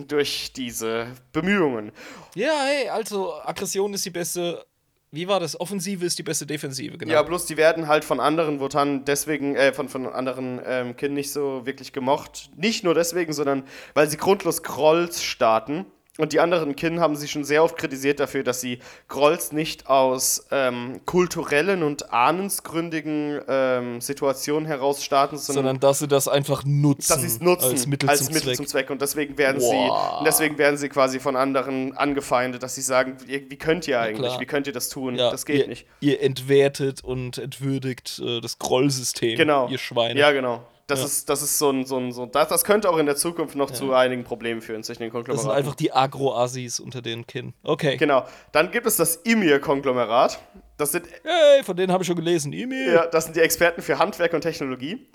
durch 0.06 0.52
diese 0.52 1.08
Bemühungen. 1.32 1.92
Ja, 2.34 2.52
hey, 2.64 2.88
also 2.88 3.34
Aggression 3.42 3.94
ist 3.94 4.04
die 4.04 4.10
beste. 4.10 4.64
Wie 5.12 5.26
war 5.26 5.40
das? 5.40 5.58
Offensive 5.58 6.04
ist 6.06 6.18
die 6.18 6.22
beste 6.22 6.46
Defensive, 6.46 6.96
genau. 6.96 7.12
Ja, 7.12 7.22
bloß 7.22 7.46
die 7.46 7.56
werden 7.56 7.88
halt 7.88 8.04
von 8.04 8.20
anderen 8.20 8.60
Wotan 8.60 9.04
deswegen, 9.04 9.56
äh, 9.56 9.72
von, 9.72 9.88
von 9.88 10.06
anderen 10.06 10.60
ähm, 10.64 10.96
Kindern 10.96 11.14
nicht 11.14 11.32
so 11.32 11.66
wirklich 11.66 11.92
gemocht. 11.92 12.50
Nicht 12.56 12.84
nur 12.84 12.94
deswegen, 12.94 13.32
sondern 13.32 13.64
weil 13.94 14.08
sie 14.08 14.16
grundlos 14.16 14.62
Grolls 14.62 15.24
starten. 15.24 15.86
Und 16.20 16.32
die 16.32 16.40
anderen 16.40 16.76
Kin 16.76 17.00
haben 17.00 17.16
sie 17.16 17.28
schon 17.28 17.44
sehr 17.44 17.64
oft 17.64 17.76
kritisiert 17.76 18.20
dafür, 18.20 18.42
dass 18.44 18.60
sie 18.60 18.78
Grolls 19.08 19.52
nicht 19.52 19.88
aus 19.88 20.46
ähm, 20.50 21.00
kulturellen 21.06 21.82
und 21.82 22.12
ahnensgründigen 22.12 23.40
ähm, 23.48 24.00
Situationen 24.00 24.66
heraus 24.66 25.04
starten, 25.04 25.36
sondern, 25.38 25.64
Sondern 25.64 25.80
dass 25.80 25.98
sie 26.00 26.08
das 26.08 26.28
einfach 26.28 26.62
nutzen. 26.64 27.08
dass 27.08 27.20
sie 27.22 27.26
es 27.26 27.40
nutzen 27.40 27.70
Als 27.70 27.86
Mittel, 27.86 28.08
zum, 28.14 28.34
Zweck. 28.34 28.56
zum 28.56 28.66
Zweck. 28.66 28.90
Und 28.90 29.00
deswegen 29.02 29.36
werden 29.38 29.60
Wow. 29.60 30.18
sie, 30.20 30.24
deswegen 30.24 30.58
werden 30.58 30.76
sie 30.76 30.88
quasi 30.88 31.20
von 31.20 31.36
anderen 31.36 31.96
angefeindet, 31.96 32.62
dass 32.62 32.74
sie 32.74 32.82
sagen, 32.82 33.16
wie, 33.26 33.56
könnt 33.56 33.88
ihr 33.88 34.00
eigentlich, 34.00 34.38
wie 34.38 34.46
könnt 34.46 34.66
ihr 34.66 34.72
das 34.72 34.88
tun? 34.88 35.16
Ja, 35.16 35.30
das 35.30 35.46
geht 35.46 35.60
ihr, 35.62 35.68
nicht. 35.68 35.86
Ihr 36.00 36.22
entwertet 36.22 37.02
und 37.02 37.38
entwürdigt 37.38 38.20
äh, 38.24 38.40
das 38.40 38.58
Grollsystem. 38.58 39.36
Genau. 39.36 39.68
Ihr 39.68 39.78
Schweine. 39.78 40.18
Ja, 40.18 40.32
genau. 40.32 40.62
Das, 40.90 41.00
Ja. 41.00 41.06
ist, 41.06 41.28
das 41.28 41.42
ist 41.42 41.58
so 41.58 41.70
ein, 41.70 41.86
so 41.86 41.96
ein, 41.98 42.12
so 42.12 42.26
das, 42.26 42.48
das 42.48 42.64
könnte 42.64 42.90
auch 42.90 42.98
in 42.98 43.06
der 43.06 43.16
Zukunft 43.16 43.54
noch 43.56 43.70
zu 43.70 43.92
einigen 43.94 44.24
Problemen 44.24 44.60
führen 44.60 44.82
zwischen 44.82 45.02
den 45.02 45.10
das 45.10 45.16
sind 45.18 45.26
Konglomeraten. 45.26 45.58
einfach 45.58 45.74
die 45.76 45.92
Agro-Assis 45.92 46.80
unter 46.80 47.00
den 47.02 47.26
Kinn. 47.26 47.54
Okay. 47.62 47.96
Genau. 47.96 48.24
Dann 48.52 48.70
gibt 48.70 48.86
es 48.86 48.96
das 48.96 49.16
Imir-Konglomerat. 49.16 50.38
Das 50.76 50.92
sind, 50.92 51.06
Hey, 51.22 51.62
von 51.62 51.76
denen 51.76 51.92
habe 51.92 52.02
ich 52.02 52.06
schon 52.06 52.16
gelesen. 52.16 52.52
Emil. 52.52 52.92
ja, 52.94 53.06
das 53.06 53.24
sind 53.24 53.36
die 53.36 53.40
Experten 53.40 53.82
für 53.82 53.98
Handwerk 53.98 54.32
und 54.32 54.40
Technologie. 54.40 55.06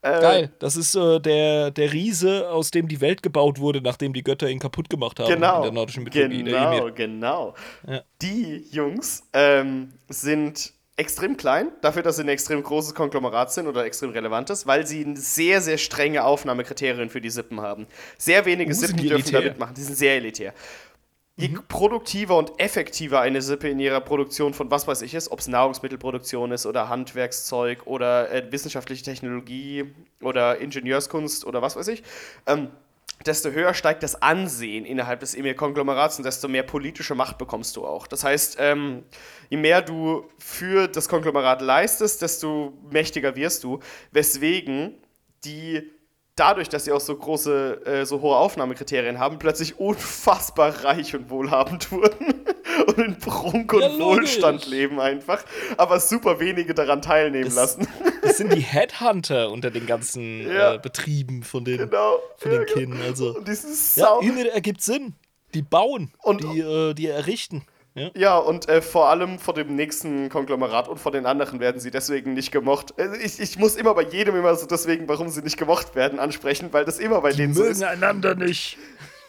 Äh, 0.00 0.20
Geil. 0.20 0.52
Das 0.60 0.76
ist 0.76 0.94
äh, 0.94 1.18
der, 1.18 1.72
der 1.72 1.92
Riese, 1.92 2.48
aus 2.50 2.70
dem 2.70 2.86
die 2.86 3.00
Welt 3.00 3.20
gebaut 3.20 3.58
wurde, 3.58 3.80
nachdem 3.80 4.12
die 4.12 4.22
Götter 4.22 4.48
ihn 4.48 4.60
kaputt 4.60 4.88
gemacht 4.88 5.18
haben 5.18 5.26
Genau. 5.28 5.56
in 5.56 5.62
der 5.64 5.72
nordischen 5.72 6.04
Mythologie. 6.04 6.44
Genau, 6.44 6.88
genau. 6.94 7.54
Ja. 7.84 8.02
Die 8.22 8.64
Jungs 8.70 9.24
ähm, 9.32 9.92
sind 10.08 10.72
extrem 10.98 11.36
klein, 11.36 11.70
dafür, 11.80 12.02
dass 12.02 12.16
sie 12.16 12.22
ein 12.22 12.28
extrem 12.28 12.62
großes 12.62 12.94
Konglomerat 12.94 13.52
sind 13.52 13.66
oder 13.68 13.84
extrem 13.84 14.10
relevantes, 14.10 14.66
weil 14.66 14.86
sie 14.86 15.06
sehr, 15.14 15.60
sehr 15.60 15.78
strenge 15.78 16.24
Aufnahmekriterien 16.24 17.08
für 17.08 17.20
die 17.20 17.30
Sippen 17.30 17.60
haben. 17.60 17.86
Sehr 18.18 18.44
wenige 18.44 18.72
Uh, 18.72 18.74
Sippen 18.74 18.96
die 18.98 19.08
dürfen 19.08 19.32
da 19.32 19.40
mitmachen, 19.40 19.74
die 19.74 19.82
sind 19.82 19.96
sehr 19.96 20.16
elitär. 20.16 20.52
Je 21.36 21.48
Mhm. 21.48 21.62
produktiver 21.68 22.36
und 22.36 22.58
effektiver 22.58 23.20
eine 23.20 23.42
Sippe 23.42 23.68
in 23.68 23.78
ihrer 23.78 24.00
Produktion 24.00 24.54
von 24.54 24.72
was 24.72 24.88
weiß 24.88 25.02
ich 25.02 25.14
ist, 25.14 25.30
ob 25.30 25.38
es 25.38 25.46
Nahrungsmittelproduktion 25.46 26.50
ist 26.50 26.66
oder 26.66 26.88
Handwerkszeug 26.88 27.86
oder 27.86 28.32
äh, 28.32 28.50
wissenschaftliche 28.50 29.04
Technologie 29.04 29.94
oder 30.20 30.58
Ingenieurskunst 30.58 31.46
oder 31.46 31.62
was 31.62 31.76
weiß 31.76 31.86
ich, 31.88 32.02
ähm, 32.46 32.70
desto 33.26 33.50
höher 33.50 33.74
steigt 33.74 34.02
das 34.02 34.20
Ansehen 34.22 34.84
innerhalb 34.84 35.20
des 35.20 35.34
Emir-Konglomerats 35.34 36.18
und 36.18 36.24
desto 36.24 36.48
mehr 36.48 36.62
politische 36.62 37.14
Macht 37.14 37.38
bekommst 37.38 37.76
du 37.76 37.86
auch. 37.86 38.06
Das 38.06 38.24
heißt, 38.24 38.56
ähm, 38.60 39.04
je 39.48 39.56
mehr 39.56 39.82
du 39.82 40.28
für 40.38 40.88
das 40.88 41.08
Konglomerat 41.08 41.60
leistest, 41.60 42.22
desto 42.22 42.72
mächtiger 42.90 43.34
wirst 43.36 43.64
du, 43.64 43.80
weswegen 44.12 44.94
die 45.44 45.90
dadurch, 46.38 46.68
dass 46.68 46.84
sie 46.84 46.92
auch 46.92 47.00
so 47.00 47.14
große, 47.16 47.86
äh, 47.86 48.04
so 48.06 48.20
hohe 48.20 48.36
Aufnahmekriterien 48.36 49.18
haben, 49.18 49.38
plötzlich 49.38 49.78
unfassbar 49.78 50.84
reich 50.84 51.14
und 51.14 51.30
wohlhabend 51.30 51.90
wurden 51.92 52.34
und 52.86 52.98
in 52.98 53.18
Prunk 53.18 53.72
und 53.72 53.80
Ja. 53.80 53.98
Wohlstand 53.98 54.66
leben 54.66 55.00
einfach, 55.00 55.44
aber 55.76 56.00
super 56.00 56.38
wenige 56.40 56.74
daran 56.74 57.02
teilnehmen 57.02 57.44
Das- 57.44 57.54
lassen. 57.54 57.88
Das 58.20 58.36
sind 58.36 58.52
die 58.52 58.60
Headhunter 58.60 59.50
unter 59.50 59.70
den 59.70 59.86
ganzen 59.86 60.46
Ja. 60.46 60.74
äh, 60.74 60.78
Betrieben 60.78 61.42
von 61.44 61.64
den, 61.64 61.78
genau. 61.78 62.18
von 62.36 62.50
den 62.50 62.60
Ja, 62.60 62.64
genau. 62.66 62.78
Kindern. 62.78 63.02
Also. 63.02 63.34
Und 63.36 63.48
dieses 63.48 63.96
Ja, 63.96 64.06
Sau 64.06 64.20
Emir 64.20 64.52
ergibt 64.52 64.82
Sinn. 64.82 65.14
Die 65.54 65.62
bauen 65.62 66.12
Und- 66.22 66.42
die, 66.42 66.60
äh, 66.60 66.92
die 66.94 67.06
errichten. 67.06 67.62
Ja. 67.98 68.10
Ja, 68.14 68.36
und 68.38 68.68
äh, 68.68 68.80
vor 68.82 69.08
allem 69.08 69.38
vor 69.38 69.54
dem 69.54 69.74
nächsten 69.76 70.28
Konglomerat 70.28 70.88
und 70.88 70.98
vor 70.98 71.12
den 71.12 71.26
anderen 71.26 71.60
werden 71.60 71.80
sie 71.80 71.90
deswegen 71.90 72.34
nicht 72.34 72.50
gemocht. 72.52 72.94
Äh, 72.98 73.16
ich, 73.24 73.40
ich 73.40 73.58
muss 73.58 73.76
immer 73.76 73.94
bei 73.94 74.02
jedem 74.02 74.36
immer 74.36 74.54
so 74.54 74.66
deswegen, 74.66 75.08
warum 75.08 75.28
sie 75.28 75.42
nicht 75.42 75.56
gemocht 75.56 75.94
werden, 75.94 76.18
ansprechen, 76.18 76.68
weil 76.72 76.84
das 76.84 76.98
immer 76.98 77.20
bei 77.20 77.32
denen 77.32 77.54
so 77.54 77.64
ist. 77.64 77.82
einander 77.82 78.34
nicht. 78.34 78.78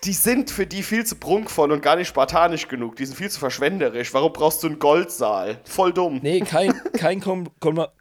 Die 0.06 0.14
sind 0.14 0.50
für 0.50 0.66
die 0.66 0.82
viel 0.82 1.06
zu 1.06 1.18
prunkvoll 1.18 1.74
und 1.74 1.82
gar 1.82 1.98
nicht 1.98 2.08
spartanisch 2.08 2.70
genug. 2.70 2.96
Die 2.96 3.06
sind 3.06 3.18
viel 3.18 3.30
zu 3.30 3.38
verschwenderisch. 3.38 4.14
Warum 4.14 4.32
brauchst 4.32 4.64
du 4.64 4.68
einen 4.68 4.80
Goldsaal? 4.80 5.60
Voll 5.66 5.92
dumm. 5.92 6.20
Nee, 6.24 6.40
kein, 6.40 6.74
kein, 6.94 7.20
Kon 7.20 7.50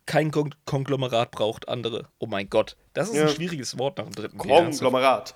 kein 0.06 0.30
Kon 0.30 0.54
Konglomerat 0.64 1.32
braucht 1.32 1.68
andere. 1.68 2.06
Oh 2.20 2.26
mein 2.26 2.48
Gott. 2.50 2.76
Das 2.94 3.08
ist 3.08 3.16
Ja. 3.16 3.22
ein 3.22 3.28
schwieriges 3.30 3.78
Wort 3.78 3.98
nach 3.98 4.04
dem 4.04 4.14
dritten. 4.14 4.38
Konglomerat. 4.38 5.34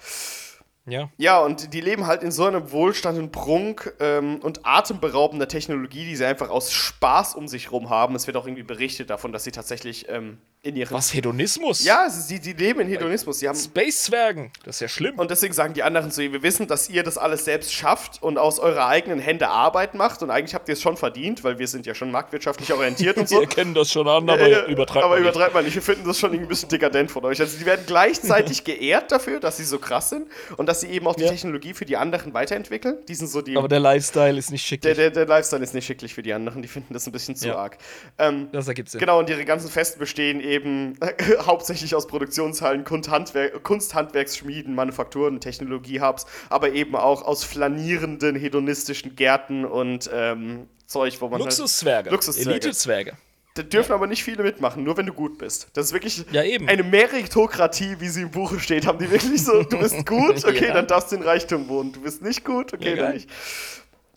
Ja. 0.87 1.11
Ja, 1.17 1.39
und 1.41 1.75
die 1.75 1.81
leben 1.81 2.07
halt 2.07 2.23
in 2.23 2.33
so 2.33 2.45
einem 2.45 2.73
Wohlstand 2.73 3.19
und 3.19 3.31
Prunk 3.31 3.95
ähm, 4.01 4.41
und 4.43 4.67
atemberaubender 4.67 5.47
Technologie, 5.47 6.05
die 6.05 6.17
sie 6.17 6.25
einfach 6.25 6.51
aus 6.51 6.73
Spaß 6.73 7.37
um 7.37 7.47
sich 7.47 7.71
rum 7.71 7.89
haben. 7.89 8.15
Es 8.17 8.27
wird 8.27 8.37
auch 8.37 8.47
irgendwie 8.47 8.65
berichtet 8.65 9.09
davon, 9.11 9.33
dass 9.33 9.45
sie 9.45 9.53
tatsächlich 9.53 10.09
ähm, 10.09 10.39
in 10.65 10.77
ihren. 10.77 10.93
Was, 10.93 11.13
Hedonismus? 11.13 11.85
Ja, 11.85 12.09
sie, 12.09 12.39
die 12.39 12.53
leben 12.53 12.81
in 12.81 12.89
Hedonismus. 12.89 13.41
Sie 13.41 13.49
haben 13.49 13.59
Space-Zwergen. 13.59 14.53
Das 14.65 14.77
ist 14.77 14.81
ja 14.81 14.89
schlimm. 14.89 15.19
Und 15.19 15.31
deswegen 15.31 15.53
sagen 15.53 15.75
die 15.75 15.83
anderen 15.83 16.11
so, 16.13 16.23
wir 16.23 16.43
wissen, 16.43 16.69
dass 16.69 16.89
ihr 16.89 17.03
das 17.03 17.19
alles 17.19 17.45
selbst 17.45 17.73
schafft 17.73 18.23
und 18.23 18.39
aus 18.39 18.61
eurer 18.61 18.87
eigenen 18.87 19.19
Hände 19.19 19.49
Arbeit 19.49 19.95
macht 19.95 20.23
und 20.23 20.31
eigentlich 20.31 20.55
habt 20.55 20.69
ihr 20.69 20.75
es 20.75 20.81
schon 20.81 20.97
verdient, 20.97 21.43
weil 21.43 21.59
wir 21.59 21.67
sind 21.67 21.85
ja 21.85 21.95
schon 21.97 22.13
marktwirtschaftlich 22.13 22.73
orientiert 22.73 23.17
und 23.19 23.29
so. 23.29 23.37
Wir 23.37 23.43
erkennen 23.43 23.75
das 23.75 23.91
schon 23.91 24.07
an, 24.07 24.31
aber 24.31 24.41
Äh, 24.41 24.71
übertreibt 24.71 25.05
aber 25.05 25.15
man 25.17 25.23
nicht. 25.23 25.31
übertreibt 25.31 25.55
man 25.55 25.65
nicht. 25.65 25.75
Wir 25.75 25.83
finden 25.83 26.07
das 26.07 26.19
schon 26.21 26.31
irgendwie 26.33 26.47
ein 26.47 26.49
bisschen 26.49 26.69
dekadent 26.69 27.11
von 27.11 27.25
euch. 27.25 27.41
Also 27.41 27.59
die 27.59 27.67
werden 27.67 27.83
gleichzeitig 27.87 28.63
geehrt 28.65 29.11
dafür, 29.11 29.41
dass 29.41 29.57
sie 29.57 29.65
so 29.65 29.81
krass 29.81 30.11
sind 30.11 30.29
und 30.57 30.67
dass 30.67 30.81
sie 30.81 30.89
eben 30.91 31.09
auch 31.09 31.17
die 31.17 31.25
Ja. 31.25 31.31
Technologie 31.31 31.75
für 31.75 31.87
die 31.87 31.97
anderen 31.97 32.35
weiterentwickeln. 32.35 32.99
Die 33.09 33.15
sind 33.17 33.27
so 33.29 33.43
die... 33.43 33.57
Aber 33.57 33.67
der 33.69 33.81
Lifestyle 33.81 34.39
ist 34.39 34.53
nicht 34.53 34.63
der, 34.65 34.69
schicklich. 34.69 34.97
der, 34.97 35.11
der 35.11 35.27
Lifestyle 35.27 35.63
ist 35.65 35.75
nicht 35.75 35.87
schicklich 35.87 36.15
für 36.15 36.23
die 36.23 36.33
anderen. 36.33 36.63
Die 36.63 36.69
finden 36.69 36.95
das 36.95 37.05
ein 37.07 37.13
bisschen 37.13 37.35
zu 37.35 37.49
Ja. 37.49 37.57
arg. 37.57 37.79
Ähm, 38.19 38.49
das 38.53 38.69
ergibt 38.69 38.91
Sinn. 38.91 39.01
Genau, 39.01 39.19
und 39.19 39.29
ihre 39.29 39.45
ganzen 39.45 39.69
Festen 39.69 39.99
bestehen 39.99 40.41
eben 40.41 40.52
hauptsächlich 41.47 41.95
aus 41.95 42.07
Produktionshallen, 42.07 42.85
Kunsthandwer 42.85 43.51
Kunsthandwerksschmieden, 43.61 44.75
Manufakturen, 44.75 45.41
Technologie-Hubs, 45.41 46.27
aber 46.51 46.73
eben 46.73 46.97
auch 46.97 47.23
aus 47.23 47.45
flanierenden, 47.45 48.37
hedonistischen 48.37 49.17
Gärten 49.17 49.65
und 49.65 50.11
ähm, 50.13 50.69
Zeug, 50.87 51.21
wo 51.21 51.29
man. 51.29 51.41
Luxuszwerge. 51.41 52.11
Halt 52.11 52.13
Luxuszwerge. 52.13 52.51
Elite-Zwerge. 52.51 53.13
Da 53.55 53.63
dürfen 53.63 53.93
aber 53.93 54.07
nicht 54.07 54.25
viele 54.25 54.43
mitmachen, 54.43 54.83
nur 54.83 54.97
wenn 54.97 55.05
du 55.05 55.13
gut 55.13 55.37
bist. 55.37 55.69
Das 55.75 55.87
ist 55.87 55.93
wirklich 55.93 56.25
Ja, 56.33 56.43
eben. 56.43 56.69
eine 56.69 56.83
Meritokratie, 56.83 57.97
wie 57.99 58.09
sie 58.09 58.23
im 58.23 58.31
Buche 58.31 58.59
steht. 58.59 58.87
Haben 58.87 58.99
die 58.99 59.11
wirklich 59.11 59.45
so, 59.45 59.63
du 59.63 59.79
bist 59.79 60.07
gut, 60.07 60.43
okay, 60.47 60.69
Ja. 60.69 60.75
dann 60.75 60.87
darfst 60.87 61.13
du 61.13 61.17
in 61.17 61.23
Reichtum 61.23 61.69
wohnen. 61.69 61.93
Du 61.93 62.01
bist 62.01 62.23
nicht 62.23 62.47
gut, 62.47 62.73
okay, 62.73 62.97
Ja, 62.97 63.03
dann 63.03 63.13
nicht. 63.13 63.29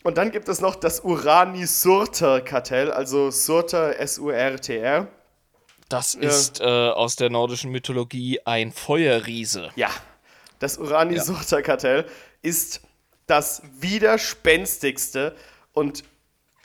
Und 0.04 0.16
dann 0.16 0.30
gibt 0.30 0.48
es 0.48 0.60
noch 0.62 0.74
das 0.76 1.00
Urani-Surter-Kartell, 1.04 2.90
also 2.92 3.30
Surter, 3.30 3.98
S-U-R-T-R. 3.98 5.08
Das 5.88 6.14
ist 6.14 6.60
äh, 6.60 6.64
aus 6.64 7.16
der 7.16 7.30
nordischen 7.30 7.70
Mythologie 7.70 8.40
ein 8.44 8.72
Feuerriese. 8.72 9.70
Ja, 9.76 9.90
das 10.58 10.78
Urani-Surter-Kartell 10.78 12.06
ist 12.42 12.80
das 13.26 13.62
widerspenstigste 13.78 15.36
und 15.72 16.04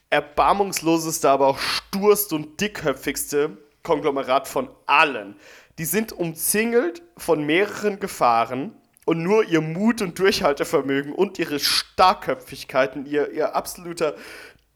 erbarmungsloseste, 0.09 1.29
aber 1.29 1.47
auch 1.47 1.59
sturst 1.59 2.33
und 2.33 2.59
dickköpfigste 2.59 3.57
Konglomerat 3.83 4.47
von 4.47 4.69
allen. 4.85 5.35
Die 5.77 5.85
sind 5.85 6.13
umzingelt 6.13 7.01
von 7.17 7.45
mehreren 7.45 7.99
Gefahren 7.99 8.75
und 9.05 9.23
nur 9.23 9.43
ihr 9.45 9.61
Mut 9.61 10.01
und 10.01 10.19
Durchhaltevermögen 10.19 11.13
und 11.13 11.39
ihre 11.39 11.59
Starkköpfigkeiten, 11.59 13.05
ihr, 13.05 13.31
ihr 13.31 13.55
absoluter 13.55 14.15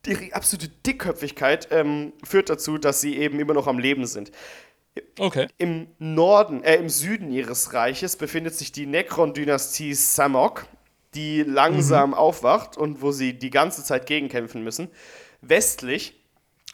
die 0.05 0.33
absolute 0.33 0.69
Dickköpfigkeit 0.69 1.67
ähm, 1.71 2.13
führt 2.23 2.49
dazu, 2.49 2.77
dass 2.77 3.01
sie 3.01 3.17
eben 3.17 3.39
immer 3.39 3.53
noch 3.53 3.67
am 3.67 3.79
Leben 3.79 4.05
sind. 4.05 4.31
Okay. 5.19 5.47
Im 5.57 5.87
Norden, 5.99 6.63
äh, 6.63 6.75
im 6.75 6.89
Süden 6.89 7.31
ihres 7.31 7.73
Reiches 7.73 8.15
befindet 8.15 8.55
sich 8.55 8.71
die 8.71 8.85
Necron-Dynastie 8.85 9.93
Samok, 9.93 10.67
die 11.15 11.43
langsam 11.43 12.13
aufwacht 12.13 12.77
und 12.77 13.01
wo 13.01 13.11
sie 13.11 13.33
die 13.33 13.49
ganze 13.49 13.83
Zeit 13.83 14.05
gegenkämpfen 14.05 14.63
müssen. 14.63 14.89
Westlich 15.41 16.21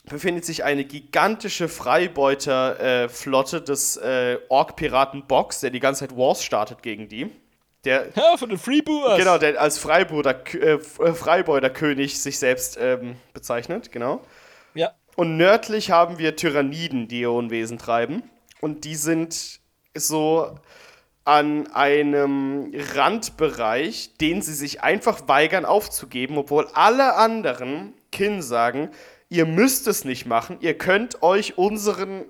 befindet 0.05 0.45
sich 0.45 0.63
eine 0.63 0.83
gigantische 0.83 1.67
Freibeuterflotte 1.67 3.61
des 3.61 3.97
äh, 3.97 4.37
Ork-Piraten 4.49 5.27
Box, 5.27 5.59
der 5.61 5.69
die 5.69 5.79
ganze 5.79 6.07
Zeit 6.07 6.17
Wars 6.17 6.43
startet 6.43 6.83
gegen 6.83 7.07
die. 7.07 7.29
Der, 7.85 8.09
Ja, 8.15 8.37
von 8.37 8.49
den 8.49 8.57
Freebooters. 8.57 9.17
genau, 9.17 9.37
der 9.37 9.59
als 9.59 9.77
Freibeuter, 9.79 10.35
äh, 10.53 10.77
Freibeuterkönig 10.79 12.21
sich 12.21 12.37
selbst 12.37 12.77
ähm, 12.79 13.15
bezeichnet, 13.33 13.91
genau. 13.91 14.21
Ja. 14.73 14.91
Und 15.15 15.37
nördlich 15.37 15.91
haben 15.91 16.19
wir 16.19 16.35
Tyranniden, 16.35 17.07
die 17.07 17.21
ihr 17.21 17.31
Unwesen 17.31 17.77
treiben. 17.77 18.23
Und 18.61 18.85
die 18.85 18.95
sind 18.95 19.59
so 19.95 20.57
an 21.23 21.67
einem 21.73 22.71
Randbereich, 22.95 24.11
den 24.19 24.41
sie 24.41 24.53
sich 24.53 24.81
einfach 24.81 25.27
weigern 25.27 25.65
aufzugeben, 25.65 26.37
obwohl 26.37 26.67
alle 26.73 27.15
anderen 27.15 27.93
Kin 28.11 28.41
sagen, 28.41 28.89
ihr 29.29 29.45
müsst 29.45 29.87
es 29.87 30.05
nicht 30.05 30.25
machen, 30.25 30.57
ihr 30.61 30.77
könnt 30.77 31.21
euch 31.23 31.57
unseren 31.57 32.21
äh, 32.21 32.25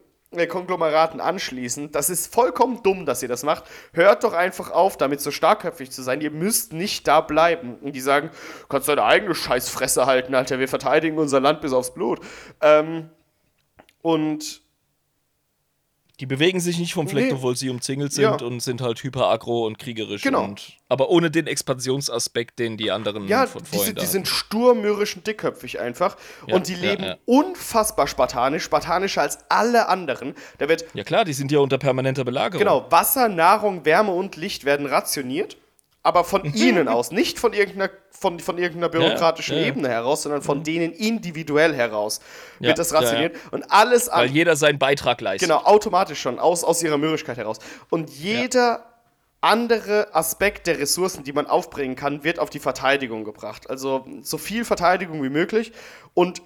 Konglomeraten 0.47 1.19
anschließen. 1.19 1.91
Das 1.91 2.09
ist 2.09 2.33
vollkommen 2.33 2.81
dumm, 2.83 3.05
dass 3.05 3.21
ihr 3.21 3.27
das 3.27 3.43
macht. 3.43 3.65
Hört 3.91 4.23
doch 4.23 4.31
einfach 4.31 4.71
auf, 4.71 4.95
damit 4.95 5.19
so 5.19 5.29
starkköpfig 5.29 5.91
zu 5.91 6.01
sein. 6.03 6.21
Ihr 6.21 6.31
müsst 6.31 6.71
nicht 6.71 7.05
da 7.07 7.19
bleiben. 7.19 7.75
Und 7.81 7.93
die 7.93 8.01
sagen, 8.01 8.29
kannst 8.69 8.87
deine 8.87 9.03
eigene 9.03 9.35
Scheißfresse 9.35 10.05
halten, 10.05 10.33
Alter, 10.33 10.59
wir 10.59 10.69
verteidigen 10.69 11.17
unser 11.17 11.41
Land 11.41 11.59
bis 11.59 11.73
aufs 11.73 11.93
Blut. 11.93 12.21
Ähm, 12.61 13.09
und 14.01 14.60
Die 16.21 16.27
bewegen 16.27 16.59
sich 16.59 16.77
nicht 16.77 16.93
vom 16.93 17.07
Fleck, 17.07 17.25
Nee. 17.25 17.33
obwohl 17.33 17.55
sie 17.57 17.69
umzingelt 17.69 18.13
sind 18.13 18.23
Ja. 18.23 18.35
und 18.45 18.59
sind 18.61 18.79
halt 18.79 19.01
hyper-aggro 19.03 19.65
und 19.65 19.79
kriegerisch. 19.79 20.21
Genau. 20.21 20.43
Und, 20.43 20.77
aber 20.87 21.09
ohne 21.09 21.31
den 21.31 21.47
Expansionsaspekt, 21.47 22.59
den 22.59 22.77
die 22.77 22.91
anderen 22.91 23.27
Ja, 23.27 23.47
von 23.47 23.63
die 23.63 23.75
vorhin 23.75 23.95
da 23.95 24.01
die 24.01 24.07
sind 24.07 24.27
stur, 24.27 24.75
mürrisch 24.75 25.15
und 25.15 25.25
dickköpfig 25.25 25.79
einfach. 25.79 26.15
Ja, 26.47 26.55
und 26.55 26.67
die 26.67 26.75
leben 26.75 27.15
unfassbar 27.25 28.07
spartanisch, 28.07 28.63
spartanischer 28.63 29.21
als 29.23 29.39
alle 29.49 29.89
anderen. 29.89 30.35
Da 30.59 30.69
wird, 30.69 30.85
Ja 30.93 31.03
klar, 31.03 31.25
die 31.25 31.33
sind 31.33 31.51
ja 31.51 31.59
unter 31.59 31.77
permanenter 31.79 32.23
Belagerung. 32.23 32.59
genau, 32.59 32.85
Wasser, 32.91 33.27
Nahrung, 33.27 33.83
Wärme 33.85 34.11
und 34.11 34.35
Licht 34.35 34.63
werden 34.63 34.85
rationiert. 34.85 35.57
Aber 36.03 36.23
von 36.23 36.43
ihnen 36.53 36.87
aus, 36.87 37.11
nicht 37.11 37.39
von 37.39 37.53
irgendeiner, 37.53 37.91
von, 38.09 38.39
von 38.39 38.57
irgendeiner 38.57 38.89
bürokratischen 38.89 39.55
ja, 39.55 39.61
ja. 39.61 39.67
Ebene 39.67 39.89
heraus, 39.89 40.23
sondern 40.23 40.41
von 40.41 40.63
denen 40.63 40.93
individuell 40.93 41.75
heraus 41.75 42.21
Ja, 42.59 42.69
wird 42.69 42.79
das 42.79 42.93
rationiert. 42.93 43.35
Und 43.51 43.71
alles 43.71 44.09
Weil 44.11 44.27
an, 44.27 44.33
jeder 44.33 44.55
seinen 44.55 44.79
Beitrag 44.79 45.21
leistet. 45.21 45.49
Genau, 45.49 45.61
automatisch 45.63 46.19
schon, 46.21 46.39
aus, 46.39 46.63
aus 46.63 46.81
ihrer 46.81 46.97
Mürrigkeit 46.97 47.37
heraus. 47.37 47.59
Und 47.89 48.09
jeder 48.09 48.85
andere 49.41 50.13
Aspekt 50.13 50.67
der 50.67 50.79
Ressourcen, 50.79 51.23
die 51.23 51.33
man 51.33 51.47
aufbringen 51.47 51.95
kann, 51.95 52.23
wird 52.23 52.37
auf 52.39 52.49
die 52.49 52.59
Verteidigung 52.59 53.23
gebracht. 53.23 53.69
Also 53.69 54.05
so 54.21 54.37
viel 54.37 54.65
Verteidigung 54.65 55.23
wie 55.23 55.29
möglich. 55.29 55.71
Und 56.13 56.41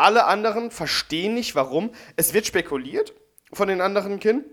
alle 0.00 0.24
anderen 0.24 0.70
verstehen 0.70 1.34
nicht, 1.34 1.54
warum. 1.54 1.90
Es 2.16 2.32
wird 2.32 2.46
spekuliert 2.46 3.12
von 3.52 3.68
den 3.68 3.80
anderen 3.80 4.18
Kin, 4.18 4.44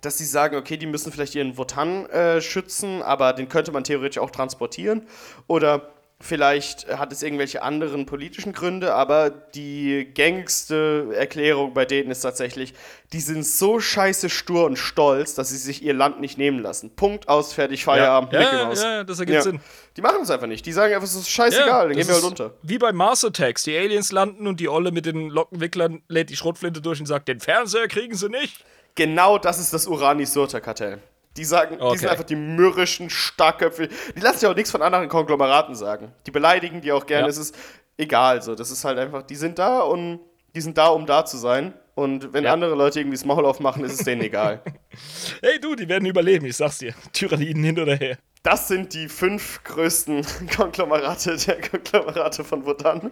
dass 0.00 0.18
sie 0.18 0.24
sagen, 0.24 0.56
okay, 0.56 0.76
die 0.76 0.86
müssen 0.86 1.12
vielleicht 1.12 1.34
ihren 1.34 1.56
Wotan 1.56 2.06
äh, 2.06 2.40
schützen, 2.40 3.02
aber 3.02 3.32
den 3.32 3.48
könnte 3.48 3.72
man 3.72 3.84
theoretisch 3.84 4.18
auch 4.18 4.30
transportieren. 4.30 5.06
Oder 5.46 5.92
vielleicht 6.18 6.86
hat 6.88 7.12
es 7.12 7.22
irgendwelche 7.22 7.62
anderen 7.62 8.06
politischen 8.06 8.52
Gründe, 8.52 8.94
aber 8.94 9.28
die 9.30 10.08
gängigste 10.14 11.08
Erklärung 11.14 11.74
bei 11.74 11.84
denen 11.84 12.10
ist 12.10 12.20
tatsächlich, 12.20 12.74
die 13.12 13.20
sind 13.20 13.44
so 13.44 13.80
scheiße 13.80 14.30
stur 14.30 14.64
und 14.64 14.76
stolz, 14.76 15.34
dass 15.34 15.50
sie 15.50 15.56
sich 15.56 15.82
ihr 15.82 15.94
Land 15.94 16.20
nicht 16.20 16.38
nehmen 16.38 16.60
lassen. 16.60 16.94
Punkt 16.94 17.28
aus, 17.28 17.52
fertig, 17.52 17.84
Feierabend, 17.84 18.32
ja, 18.32 18.38
Mickey 18.38 18.56
ja, 18.56 18.64
Mouse. 18.64 18.82
ja, 18.82 19.04
das 19.04 19.18
ergibt 19.18 19.36
Ja. 19.36 19.42
Sinn. 19.42 19.60
Die 19.96 20.00
machen 20.00 20.22
es 20.22 20.30
einfach 20.30 20.46
nicht. 20.46 20.64
Die 20.64 20.72
sagen 20.72 20.94
einfach, 20.94 21.08
es 21.08 21.14
ist 21.14 21.28
scheißegal, 21.28 21.88
dann 21.88 21.98
das 21.98 22.06
gehen 22.06 22.08
wir 22.08 22.14
halt 22.14 22.24
unter. 22.24 22.54
Wie 22.62 22.78
bei 22.78 22.92
Mars 22.92 23.24
Attacks. 23.24 23.64
Die 23.64 23.76
Aliens 23.76 24.10
landen 24.12 24.46
und 24.46 24.58
die 24.60 24.68
Olle 24.68 24.92
mit 24.92 25.06
den 25.06 25.28
Lockenwicklern 25.28 26.02
lädt 26.08 26.30
die 26.30 26.36
Schrotflinte 26.36 26.80
durch 26.80 27.00
und 27.00 27.06
sagt, 27.06 27.28
den 27.28 27.40
Fernseher 27.40 27.88
kriegen 27.88 28.14
sie 28.14 28.28
nicht. 28.28 28.64
Genau 28.94 29.38
das 29.38 29.58
ist 29.58 29.72
das 29.72 29.86
Urani-Surta-Kartell. 29.86 30.98
Die 31.36 31.44
sagen, 31.44 31.76
die 31.78 31.82
Okay. 31.82 31.98
sind 31.98 32.08
einfach 32.10 32.24
die 32.24 32.36
mürrischen, 32.36 33.08
starkköpfigen. 33.08 33.96
Die 34.16 34.20
lassen 34.20 34.38
sich 34.40 34.48
auch 34.48 34.54
nichts 34.54 34.70
von 34.70 34.82
anderen 34.82 35.08
Konglomeraten 35.08 35.74
sagen. 35.74 36.12
Die 36.26 36.30
beleidigen 36.30 36.82
die 36.82 36.92
auch 36.92 37.06
gerne. 37.06 37.22
Ja. 37.24 37.28
Es 37.30 37.38
ist 37.38 37.54
egal 37.96 38.42
so. 38.42 38.54
Das 38.54 38.70
ist 38.70 38.84
halt 38.84 38.98
einfach, 38.98 39.22
die 39.22 39.36
sind 39.36 39.58
da 39.58 39.80
und 39.80 40.20
die 40.54 40.60
sind 40.60 40.76
da, 40.76 40.88
um 40.88 41.06
da 41.06 41.24
zu 41.24 41.38
sein. 41.38 41.72
Und 41.94 42.32
wenn 42.34 42.44
Ja. 42.44 42.52
andere 42.52 42.74
Leute 42.74 43.00
irgendwie 43.00 43.16
das 43.16 43.24
Maul 43.24 43.44
aufmachen, 43.46 43.82
ist 43.84 43.92
es 44.00 44.04
denen 44.04 44.22
egal. 44.22 44.60
Hey 45.42 45.58
du, 45.58 45.74
die 45.74 45.88
werden 45.88 46.04
überleben, 46.06 46.44
ich 46.44 46.56
sag's 46.58 46.78
dir. 46.78 46.94
Tyranniden 47.14 47.64
hin 47.64 47.78
oder 47.80 47.94
her. 47.96 48.18
Das 48.42 48.68
sind 48.68 48.92
die 48.92 49.08
fünf 49.08 49.62
größten 49.64 50.26
Konglomerate 50.56 51.36
der 51.38 51.60
Konglomerate 51.62 52.44
von 52.44 52.66
Wotan. 52.66 53.10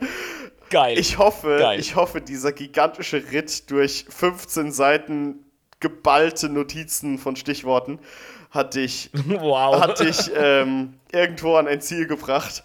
Geil. 0.68 0.98
Ich 0.98 1.16
hoffe, 1.18 1.56
Geil. 1.58 1.80
ich 1.80 1.96
hoffe, 1.96 2.20
dieser 2.20 2.52
gigantische 2.52 3.22
Ritt 3.32 3.70
durch 3.70 4.04
15 4.10 4.72
Seiten 4.72 5.44
geballte 5.80 6.48
Notizen 6.48 7.18
von 7.18 7.36
Stichworten 7.36 7.98
hat 8.50 8.74
dich 8.74 9.10
wow. 9.26 9.80
hat 9.80 10.00
dich 10.00 10.30
ähm, 10.34 10.94
irgendwo 11.12 11.56
an 11.56 11.66
ein 11.68 11.80
Ziel 11.80 12.06
gebracht. 12.06 12.62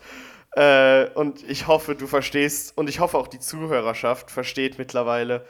Äh, 0.51 1.09
und 1.15 1.43
ich 1.49 1.67
hoffe, 1.67 1.95
du 1.95 2.07
verstehst, 2.07 2.77
und 2.77 2.89
ich 2.89 2.99
hoffe 2.99 3.17
auch 3.17 3.27
die 3.27 3.39
Zuhörerschaft 3.39 4.31
versteht 4.31 4.77
mittlerweile, 4.77 5.45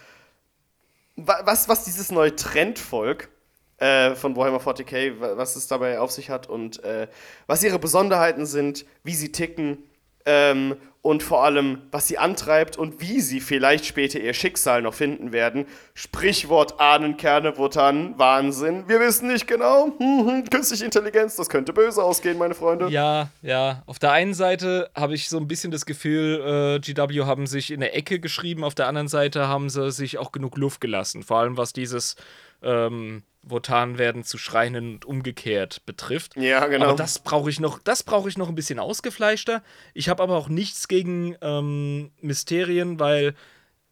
wa- 1.16 1.42
was, 1.44 1.70
was 1.70 1.84
dieses 1.84 2.12
neue 2.12 2.36
Trendvolk 2.36 3.30
äh, 3.78 4.16
von 4.16 4.36
Warhammer 4.36 4.60
40k, 4.60 5.20
wa- 5.20 5.38
was 5.38 5.56
es 5.56 5.68
dabei 5.68 6.00
auf 6.00 6.12
sich 6.12 6.30
hat 6.30 6.48
und 6.50 6.84
äh, 6.84 7.08
was 7.48 7.64
ihre 7.64 7.78
Besonderheiten 7.80 8.46
sind, 8.46 8.86
wie 9.04 9.14
sie 9.16 9.32
ticken 9.32 9.84
ähm, 10.26 10.76
und 11.06 11.22
vor 11.22 11.44
allem, 11.44 11.84
was 11.92 12.08
sie 12.08 12.18
antreibt 12.18 12.78
und 12.78 13.00
wie 13.00 13.22
sie 13.22 13.40
vielleicht 13.40 13.86
später 13.86 14.20
ihr 14.20 14.34
Schicksal 14.34 14.82
noch 14.82 14.96
finden 14.96 15.32
werden. 15.32 15.68
Sprichwort 15.94 16.80
Ahnenkerne, 16.80 17.60
Wotan, 17.60 18.18
Wahnsinn. 18.18 18.86
Wir 18.88 19.00
wissen 19.00 19.28
nicht 19.28 19.46
genau. 19.46 19.92
Hm, 20.00 20.28
hm, 20.28 20.50
künstliche 20.50 20.84
Intelligenz, 20.84 21.36
das 21.36 21.48
könnte 21.48 21.74
böse 21.74 22.04
ausgehen, 22.04 22.40
meine 22.40 22.56
Freunde. 22.56 22.88
Ja, 22.90 23.30
ja. 23.44 23.84
Auf 23.86 24.00
der 24.00 24.14
einen 24.14 24.34
Seite 24.34 24.90
habe 24.96 25.14
ich 25.14 25.30
so 25.30 25.38
ein 25.38 25.48
bisschen 25.48 25.70
das 25.70 25.86
Gefühl, 25.86 26.42
äh, 26.44 26.80
GW 26.80 27.26
haben 27.26 27.46
sich 27.46 27.70
in 27.70 27.82
der 27.82 27.96
Ecke 27.96 28.20
geschrieben, 28.20 28.64
auf 28.64 28.74
der 28.74 28.88
anderen 28.88 29.08
Seite 29.08 29.48
haben 29.48 29.70
sie 29.70 29.92
sich 29.92 30.18
auch 30.18 30.32
genug 30.32 30.58
Luft 30.58 30.82
gelassen. 30.82 31.22
Vor 31.22 31.38
allem 31.38 31.56
was 31.56 31.72
dieses 31.72 32.16
ähm, 32.64 33.22
Wotan 33.48 33.98
werden 33.98 34.24
zu 34.24 34.38
Schreinen 34.38 34.96
und 34.96 35.06
umgekehrt 35.06 35.86
betrifft. 35.86 36.36
Ja, 36.36 36.66
genau. 36.68 36.88
Aber 36.88 36.96
das 36.96 37.20
brauche 37.20 37.50
ich 37.50 37.60
noch, 37.60 37.80
das 37.80 38.04
brauche 38.04 38.28
ich 38.28 38.38
noch 38.38 38.50
ein 38.50 38.56
bisschen 38.56 38.80
ausgefleischter. 38.80 39.64
Ich 39.94 40.10
habe 40.10 40.24
aber 40.24 40.36
auch 40.36 40.50
nichts 40.50 40.88
gegen 40.88 41.36
ähm, 41.42 42.12
Mysterien, 42.22 43.00
weil 43.00 43.36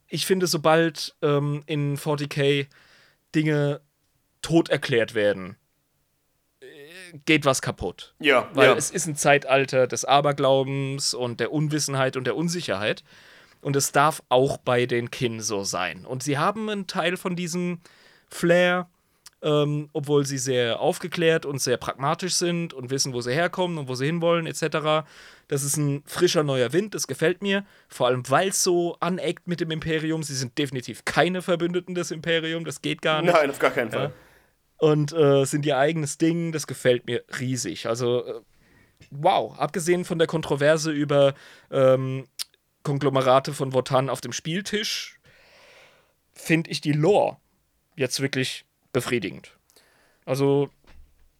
ich 0.08 0.26
finde, 0.26 0.48
sobald 0.48 1.16
ähm, 1.22 1.64
in 1.66 1.98
40k 1.98 2.68
Dinge 3.36 3.82
tot 4.42 4.70
erklärt 4.70 5.16
werden, 5.16 5.56
äh, 6.62 6.66
geht 7.26 7.46
was 7.46 7.62
kaputt. 7.62 8.14
ja, 8.20 8.50
Weil 8.54 8.70
ja. 8.70 8.76
es 8.76 8.92
ist 8.92 9.08
ein 9.08 9.16
Zeitalter 9.16 9.88
des 9.88 10.06
Aberglaubens 10.06 11.14
und 11.14 11.40
der 11.40 11.52
Unwissenheit 11.52 12.18
und 12.18 12.26
der 12.26 12.36
Unsicherheit. 12.36 13.04
Und 13.62 13.76
es 13.76 13.92
darf 13.92 14.22
auch 14.28 14.58
bei 14.58 14.86
den 14.86 15.10
Kin 15.10 15.40
so 15.40 15.64
sein. 15.64 16.06
Und 16.06 16.22
sie 16.22 16.38
haben 16.38 16.70
einen 16.70 16.86
Teil 16.86 17.16
von 17.16 17.36
diesem 17.36 17.80
Flair, 18.28 18.90
ähm, 19.44 19.90
obwohl 19.92 20.26
sie 20.26 20.38
sehr 20.38 20.80
aufgeklärt 20.80 21.46
und 21.46 21.62
sehr 21.62 21.78
pragmatisch 21.78 22.36
sind 22.36 22.74
und 22.74 22.90
wissen, 22.90 23.14
wo 23.14 23.22
sie 23.22 23.34
herkommen 23.34 23.78
und 23.78 23.88
wo 23.90 23.96
sie 23.96 24.06
hinwollen, 24.06 24.48
etc. 24.48 25.06
Das 25.50 25.64
ist 25.64 25.76
ein 25.76 26.02
frischer 26.06 26.44
neuer 26.44 26.72
Wind, 26.72 26.96
das 26.96 27.08
gefällt 27.08 27.42
mir. 27.42 27.66
Vor 27.90 28.08
allem, 28.08 28.28
weil 28.30 28.50
es 28.50 28.64
so 28.64 28.96
aneckt 29.02 29.48
mit 29.48 29.60
dem 29.60 29.70
Imperium. 29.72 30.24
Sie 30.24 30.36
sind 30.36 30.58
definitiv 30.58 31.04
keine 31.04 31.42
Verbündeten 31.42 31.94
des 31.94 32.12
Imperiums, 32.12 32.66
das 32.66 32.82
geht 32.82 33.02
gar 33.02 33.22
nicht 33.22 33.34
Nein, 33.34 33.50
auf 33.50 33.60
gar 33.60 33.72
keinen 33.72 33.92
Fall. 33.92 34.14
und 34.78 35.12
äh, 35.12 35.44
sind 35.46 35.66
ihr 35.66 35.78
eigenes 35.78 36.18
Ding. 36.18 36.54
Das 36.54 36.66
gefällt 36.66 37.06
mir 37.06 37.24
riesig. 37.40 37.88
Also, 37.88 38.26
äh, 38.26 38.42
wow. 39.12 39.60
Abgesehen 39.60 40.06
von 40.06 40.20
der 40.20 40.28
Kontroverse 40.28 40.92
über 40.92 41.34
ähm, 41.70 42.28
Konglomerate 42.84 43.54
von 43.54 43.74
Wotan 43.74 44.10
auf 44.10 44.22
dem 44.22 44.32
Spieltisch, 44.32 45.20
finde 46.34 46.72
ich 46.72 46.80
die 46.80 46.94
Lore 46.94 47.38
jetzt 47.96 48.22
wirklich 48.22 48.66
befriedigend. 48.94 49.52
Also, 50.26 50.70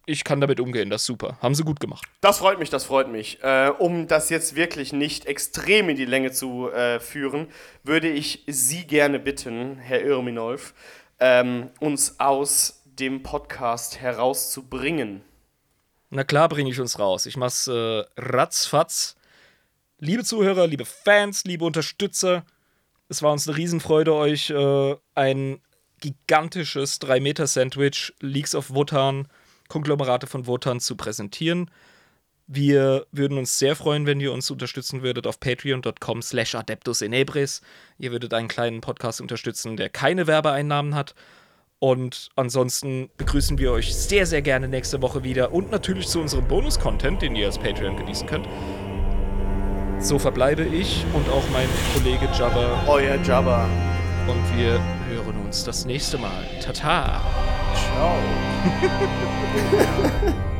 ich 0.06 0.24
kann 0.24 0.40
damit 0.40 0.60
umgehen, 0.60 0.90
das 0.90 1.02
ist 1.02 1.06
super. 1.06 1.38
Haben 1.40 1.54
sie 1.54 1.64
gut 1.64 1.80
gemacht. 1.80 2.06
Das 2.20 2.38
freut 2.38 2.58
mich, 2.58 2.68
das 2.68 2.84
freut 2.84 3.08
mich. 3.08 3.42
Äh, 3.42 3.72
um 3.78 4.06
das 4.06 4.28
jetzt 4.28 4.54
wirklich 4.54 4.92
nicht 4.92 5.24
extrem 5.26 5.88
in 5.88 5.96
die 5.96 6.04
Länge 6.04 6.32
zu 6.32 6.70
äh, 6.70 7.00
führen, 7.00 7.48
würde 7.82 8.10
ich 8.10 8.44
Sie 8.46 8.86
gerne 8.86 9.18
bitten, 9.18 9.78
Herr 9.78 10.02
Irminolf, 10.02 10.74
ähm, 11.20 11.70
uns 11.80 12.20
aus 12.20 12.82
dem 12.84 13.22
Podcast 13.22 14.00
herauszubringen. 14.00 15.22
Na 16.10 16.22
klar 16.22 16.48
bringe 16.48 16.70
ich 16.70 16.80
uns 16.80 16.98
raus. 16.98 17.26
Ich 17.26 17.36
mach's 17.36 17.66
äh, 17.66 18.04
ratzfatz. 18.16 19.16
liebe 19.98 20.22
Zuhörer, 20.22 20.66
liebe 20.66 20.84
Fans, 20.84 21.44
liebe 21.44 21.64
Unterstützer, 21.64 22.44
es 23.08 23.22
war 23.22 23.32
uns 23.32 23.48
eine 23.48 23.56
Riesenfreude, 23.56 24.14
euch 24.14 24.50
äh, 24.50 24.96
ein 25.14 25.60
gigantisches 26.00 27.00
3-Meter-Sandwich 27.00 28.14
Leaks 28.20 28.54
of 28.54 28.70
Wotan, 28.70 29.28
Konglomerate 29.68 30.26
von 30.26 30.46
Wotan 30.46 30.80
zu 30.80 30.96
präsentieren. 30.96 31.70
Wir 32.46 33.06
würden 33.10 33.38
uns 33.38 33.58
sehr 33.58 33.74
freuen, 33.74 34.04
wenn 34.04 34.20
ihr 34.20 34.32
uns 34.32 34.50
unterstützen 34.50 35.02
würdet 35.02 35.26
auf 35.26 35.40
patreon.com 35.40 36.20
slash 36.20 36.54
adeptus 36.54 37.00
inebris. 37.00 37.62
Ihr 37.98 38.12
würdet 38.12 38.34
einen 38.34 38.48
kleinen 38.48 38.82
Podcast 38.82 39.22
unterstützen, 39.22 39.78
der 39.78 39.88
keine 39.88 40.26
Werbeeinnahmen 40.26 40.94
hat. 40.94 41.14
Und 41.78 42.28
ansonsten 42.36 43.10
begrüßen 43.16 43.58
wir 43.58 43.72
euch 43.72 43.94
sehr, 43.94 44.26
sehr 44.26 44.42
gerne 44.42 44.68
nächste 44.68 45.00
Woche 45.02 45.24
wieder 45.24 45.52
und 45.52 45.70
natürlich 45.70 46.06
zu 46.06 46.20
unserem 46.20 46.46
Bonus-Content, 46.46 47.22
den 47.22 47.34
ihr 47.34 47.46
als 47.46 47.58
Patreon 47.58 47.96
genießen 47.96 48.26
könnt. 48.26 48.46
So 49.98 50.18
verbleibe 50.18 50.64
ich 50.64 51.04
und 51.14 51.28
auch 51.30 51.48
mein 51.50 51.68
Kollege 51.94 52.26
Jabba. 52.38 52.84
Euer 52.86 53.16
Jabba. 53.22 53.64
Und 54.26 54.58
wir 54.58 54.80
hören 55.34 55.46
uns 55.46 55.64
das 55.64 55.84
nächste 55.84 56.18
Mal. 56.18 56.44
Tata. 56.60 57.20
Ciao. 57.74 58.18